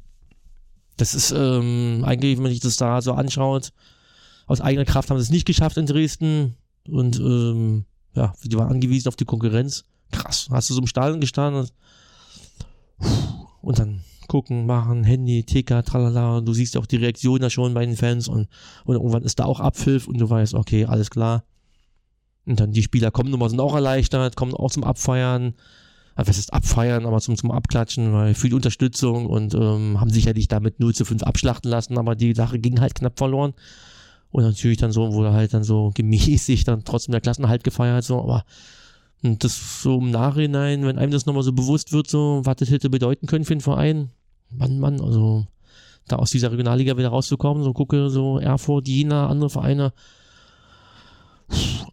Das 0.98 1.14
ist 1.14 1.32
ähm, 1.32 2.02
eigentlich, 2.04 2.36
wenn 2.36 2.42
man 2.42 2.52
sich 2.52 2.60
das 2.60 2.76
da 2.76 3.00
so 3.00 3.12
anschaut, 3.12 3.72
aus 4.46 4.60
eigener 4.60 4.84
Kraft 4.84 5.10
haben 5.10 5.16
sie 5.16 5.22
es 5.22 5.30
nicht 5.30 5.46
geschafft 5.46 5.78
in 5.78 5.86
Dresden. 5.86 6.56
Und 6.86 7.18
ähm, 7.18 7.86
ja, 8.14 8.34
die 8.44 8.56
waren 8.58 8.70
angewiesen 8.70 9.08
auf 9.08 9.16
die 9.16 9.24
Konkurrenz. 9.24 9.84
Krass. 10.10 10.48
Hast 10.50 10.68
du 10.68 10.74
so 10.74 10.80
im 10.80 10.86
Stadion 10.86 11.20
gestanden 11.20 11.68
und 13.62 13.78
dann 13.78 14.02
gucken, 14.32 14.64
machen, 14.64 15.04
Handy, 15.04 15.44
Ticker, 15.44 15.82
tralala. 15.82 16.40
Du 16.40 16.54
siehst 16.54 16.78
auch 16.78 16.86
die 16.86 16.96
Reaktion 16.96 17.40
da 17.40 17.50
schon 17.50 17.74
bei 17.74 17.84
den 17.84 17.96
Fans 17.96 18.28
und, 18.28 18.48
und 18.86 18.94
irgendwann 18.94 19.24
ist 19.24 19.38
da 19.38 19.44
auch 19.44 19.60
Abpfiff 19.60 20.08
und 20.08 20.18
du 20.18 20.30
weißt, 20.30 20.54
okay, 20.54 20.86
alles 20.86 21.10
klar. 21.10 21.44
Und 22.46 22.58
dann 22.58 22.72
die 22.72 22.82
Spieler 22.82 23.10
kommen 23.10 23.30
nochmal, 23.30 23.50
sind 23.50 23.60
auch 23.60 23.74
erleichtert, 23.74 24.34
kommen 24.34 24.54
auch 24.54 24.70
zum 24.70 24.84
Abfeiern. 24.84 25.52
Also 26.14 26.30
was 26.30 26.38
ist 26.38 26.50
abfeiern, 26.54 27.04
aber 27.04 27.20
zum, 27.20 27.36
zum 27.36 27.50
Abklatschen, 27.50 28.14
weil 28.14 28.32
viel 28.32 28.54
Unterstützung 28.54 29.26
und 29.26 29.52
ähm, 29.52 30.00
haben 30.00 30.10
sicherlich 30.10 30.48
damit 30.48 30.80
0 30.80 30.94
zu 30.94 31.04
5 31.04 31.22
abschlachten 31.24 31.70
lassen, 31.70 31.98
aber 31.98 32.14
die 32.14 32.34
Sache 32.34 32.58
ging 32.58 32.80
halt 32.80 32.94
knapp 32.94 33.18
verloren. 33.18 33.52
Und 34.30 34.44
natürlich 34.44 34.78
dann 34.78 34.92
so, 34.92 35.12
wurde 35.12 35.34
halt 35.34 35.52
dann 35.52 35.62
so 35.62 35.90
gemäßigt 35.94 36.66
dann 36.66 36.84
trotzdem 36.84 37.12
der 37.12 37.20
Klassenhalt 37.20 37.64
gefeiert, 37.64 38.04
so, 38.04 38.18
aber 38.18 38.44
und 39.22 39.44
das 39.44 39.82
so 39.82 39.98
im 39.98 40.10
Nachhinein, 40.10 40.84
wenn 40.84 40.98
einem 40.98 41.12
das 41.12 41.26
nochmal 41.26 41.44
so 41.44 41.52
bewusst 41.52 41.92
wird, 41.92 42.08
so, 42.08 42.40
was 42.44 42.56
das 42.56 42.70
hätte 42.70 42.90
bedeuten 42.90 43.26
können 43.26 43.44
für 43.44 43.54
den 43.54 43.60
Verein, 43.60 44.10
Mann, 44.54 44.78
Mann, 44.78 45.00
also 45.00 45.46
da 46.08 46.16
aus 46.16 46.30
dieser 46.30 46.50
Regionalliga 46.50 46.96
wieder 46.96 47.08
rauszukommen, 47.08 47.62
so 47.62 47.72
gucke, 47.72 48.10
so 48.10 48.38
Erfurt, 48.38 48.88
Jena, 48.88 49.28
andere 49.28 49.50
Vereine. 49.50 49.92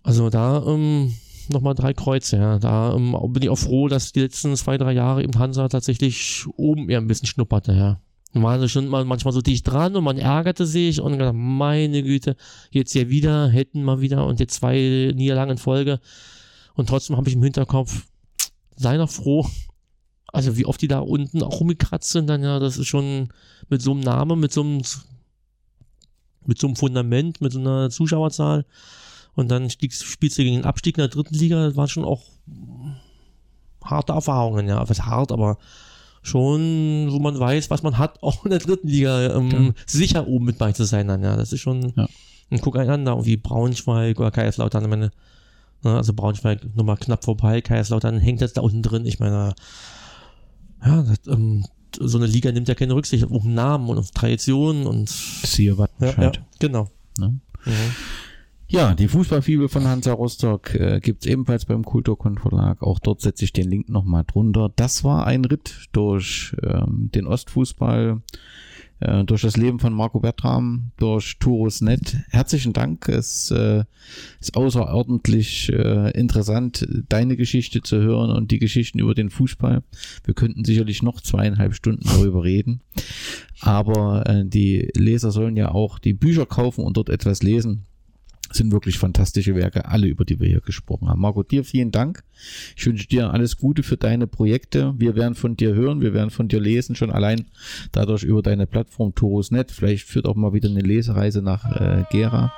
Also 0.03 0.29
da 0.29 0.63
ähm, 0.65 1.13
nochmal 1.49 1.75
drei 1.75 1.93
Kreuze, 1.93 2.37
ja. 2.37 2.59
Da 2.59 2.93
ähm, 2.93 3.15
bin 3.29 3.43
ich 3.43 3.49
auch 3.49 3.57
froh, 3.57 3.87
dass 3.87 4.11
die 4.11 4.21
letzten 4.21 4.55
zwei, 4.55 4.77
drei 4.77 4.93
Jahre 4.93 5.23
eben 5.23 5.37
Hansa 5.37 5.67
tatsächlich 5.67 6.45
oben 6.55 6.89
eher 6.89 6.99
ein 6.99 7.07
bisschen 7.07 7.27
schnupperte, 7.27 7.73
ja. 7.73 7.99
War 8.33 8.67
schon 8.67 8.87
mal 8.87 9.05
manchmal 9.05 9.33
so 9.33 9.41
dicht 9.41 9.67
dran 9.67 9.95
und 9.95 10.03
man 10.03 10.19
ärgerte 10.19 10.67
sich 10.67 11.01
und 11.01 11.13
gedacht, 11.13 11.33
meine 11.35 12.03
Güte, 12.03 12.35
jetzt 12.69 12.93
ja 12.93 13.09
wieder, 13.09 13.49
hätten 13.49 13.83
mal 13.83 14.01
wieder 14.01 14.27
und 14.27 14.39
jetzt 14.39 14.53
zwei 14.53 15.11
Niederlagen 15.15 15.51
in 15.51 15.57
Folge. 15.57 15.99
Und 16.75 16.87
trotzdem 16.89 17.17
habe 17.17 17.27
ich 17.27 17.35
im 17.35 17.43
Hinterkopf, 17.43 18.05
sei 18.75 18.97
noch 18.97 19.09
froh. 19.09 19.47
Also 20.31 20.57
wie 20.57 20.65
oft 20.65 20.81
die 20.81 20.87
da 20.87 20.99
unten 20.99 21.43
auch 21.43 21.59
rumgekratzt 21.59 22.11
sind, 22.11 22.27
dann 22.27 22.43
ja, 22.43 22.59
das 22.59 22.77
ist 22.77 22.87
schon 22.87 23.29
mit 23.69 23.81
so 23.81 23.91
einem 23.91 24.01
Namen, 24.01 24.39
mit 24.39 24.53
so 24.53 24.61
einem, 24.61 24.81
mit 26.45 26.59
so 26.59 26.67
einem 26.67 26.75
Fundament, 26.75 27.41
mit 27.41 27.51
so 27.51 27.59
einer 27.59 27.89
Zuschauerzahl. 27.89 28.65
Und 29.35 29.49
dann 29.49 29.69
spielst 29.69 30.03
du 30.21 30.43
gegen 30.43 30.57
den 30.57 30.65
Abstieg 30.65 30.97
in 30.97 31.01
der 31.01 31.07
dritten 31.07 31.35
Liga, 31.35 31.65
das 31.65 31.75
waren 31.75 31.87
schon 31.87 32.05
auch 32.05 32.23
harte 33.83 34.13
Erfahrungen, 34.13 34.67
ja. 34.67 34.87
Was 34.87 35.05
hart, 35.05 35.31
aber 35.31 35.57
schon, 36.21 37.07
wo 37.11 37.19
man 37.19 37.39
weiß, 37.39 37.69
was 37.69 37.83
man 37.83 37.97
hat, 37.97 38.21
auch 38.23 38.43
in 38.45 38.51
der 38.51 38.59
dritten 38.59 38.87
Liga 38.87 39.35
ähm, 39.35 39.51
ja. 39.51 39.73
sicher 39.85 40.27
oben 40.27 40.45
mit 40.45 40.57
bei 40.57 40.71
zu 40.71 40.83
sein 40.83 41.07
dann, 41.07 41.23
ja. 41.23 41.35
Das 41.35 41.53
ist 41.53 41.61
schon, 41.61 41.93
ja. 41.95 42.07
und 42.49 42.61
guck 42.61 42.77
einander, 42.77 43.25
wie 43.25 43.37
Braunschweig 43.37 44.19
oder 44.19 44.31
Kaiserslautern, 44.31 44.83
ich 44.83 44.89
meine, 44.89 45.11
ne, 45.83 45.95
also 45.95 46.13
Braunschweig 46.13 46.75
nochmal 46.75 46.97
knapp 46.97 47.23
vorbei, 47.23 47.61
Kaiserslautern 47.61 48.19
hängt 48.19 48.41
jetzt 48.41 48.57
da 48.57 48.61
unten 48.61 48.83
drin, 48.83 49.05
ich 49.05 49.19
meine, 49.19 49.55
ja, 50.85 51.03
das, 51.03 51.19
ähm, 51.27 51.65
so 51.97 52.17
eine 52.17 52.27
Liga 52.27 52.51
nimmt 52.51 52.67
ja 52.67 52.75
keine 52.75 52.95
Rücksicht 52.95 53.23
auf 53.29 53.43
Namen 53.43 53.89
und 53.89 53.97
auf 53.97 54.11
Traditionen 54.11 54.85
und 54.85 55.09
Siehe 55.09 55.77
was 55.77 55.89
ja, 55.99 56.21
ja, 56.21 56.31
genau. 56.59 56.89
Ne? 57.17 57.39
Mhm. 57.65 57.71
Ja, 58.71 58.93
die 58.93 59.07
Fußballfibel 59.07 59.67
von 59.67 59.87
Hansa 59.87 60.13
Rostock 60.13 60.75
äh, 60.75 60.99
gibt's 60.99 61.25
ebenfalls 61.25 61.65
beim 61.65 61.83
Kulturkon 61.83 62.37
Verlag. 62.37 62.83
Auch 62.83 62.99
dort 62.99 63.21
setze 63.21 63.43
ich 63.43 63.51
den 63.51 63.67
Link 63.67 63.89
nochmal 63.89 64.23
drunter. 64.25 64.71
Das 64.75 65.03
war 65.03 65.25
ein 65.25 65.43
Ritt 65.43 65.87
durch 65.91 66.55
ähm, 66.61 67.09
den 67.13 67.25
Ostfußball, 67.25 68.21
äh, 68.99 69.23
durch 69.23 69.41
das 69.41 69.57
Leben 69.57 69.79
von 69.79 69.93
Marco 69.93 70.19
Bertram, 70.19 70.91
durch 70.97 71.37
Turus.net. 71.39 72.17
Herzlichen 72.29 72.73
Dank. 72.73 73.07
Es 73.07 73.51
äh, 73.51 73.83
ist 74.39 74.55
außerordentlich 74.55 75.71
äh, 75.71 76.11
interessant, 76.11 76.87
deine 77.09 77.37
Geschichte 77.37 77.81
zu 77.81 77.97
hören 77.97 78.31
und 78.31 78.51
die 78.51 78.59
Geschichten 78.59 78.99
über 78.99 79.15
den 79.15 79.29
Fußball. 79.29 79.83
Wir 80.23 80.33
könnten 80.33 80.65
sicherlich 80.65 81.03
noch 81.03 81.21
zweieinhalb 81.21 81.73
Stunden 81.73 82.05
darüber 82.05 82.43
reden. 82.43 82.81
Aber 83.61 84.25
äh, 84.27 84.45
die 84.45 84.89
Leser 84.95 85.31
sollen 85.31 85.57
ja 85.57 85.71
auch 85.71 85.99
die 85.99 86.13
Bücher 86.13 86.45
kaufen 86.45 86.83
und 86.83 86.97
dort 86.97 87.09
etwas 87.09 87.43
lesen 87.43 87.85
sind 88.51 88.71
wirklich 88.71 88.97
fantastische 88.97 89.55
Werke, 89.55 89.85
alle 89.85 90.07
über 90.07 90.25
die 90.25 90.39
wir 90.39 90.47
hier 90.47 90.61
gesprochen 90.61 91.09
haben. 91.09 91.21
Marco, 91.21 91.43
dir 91.43 91.63
vielen 91.63 91.91
Dank. 91.91 92.23
Ich 92.75 92.85
wünsche 92.85 93.07
dir 93.07 93.31
alles 93.31 93.57
Gute 93.57 93.83
für 93.83 93.97
deine 93.97 94.27
Projekte. 94.27 94.93
Wir 94.97 95.15
werden 95.15 95.35
von 95.35 95.55
dir 95.55 95.73
hören, 95.73 96.01
wir 96.01 96.13
werden 96.13 96.29
von 96.29 96.47
dir 96.47 96.59
lesen, 96.59 96.95
schon 96.95 97.11
allein 97.11 97.45
dadurch 97.91 98.23
über 98.23 98.41
deine 98.41 98.67
Plattform 98.67 99.13
Torus.net. 99.13 99.71
Vielleicht 99.71 100.07
führt 100.07 100.25
auch 100.25 100.35
mal 100.35 100.53
wieder 100.53 100.69
eine 100.69 100.81
Lesereise 100.81 101.41
nach 101.41 101.65
äh, 101.71 102.03
Gera. 102.11 102.53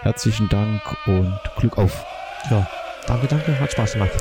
Herzlichen 0.00 0.48
Dank 0.48 0.80
und 1.06 1.38
Glück 1.56 1.78
auf. 1.78 2.04
Ja, 2.50 2.68
danke, 3.06 3.26
danke, 3.26 3.58
hat 3.58 3.72
Spaß 3.72 3.94
gemacht. 3.94 4.12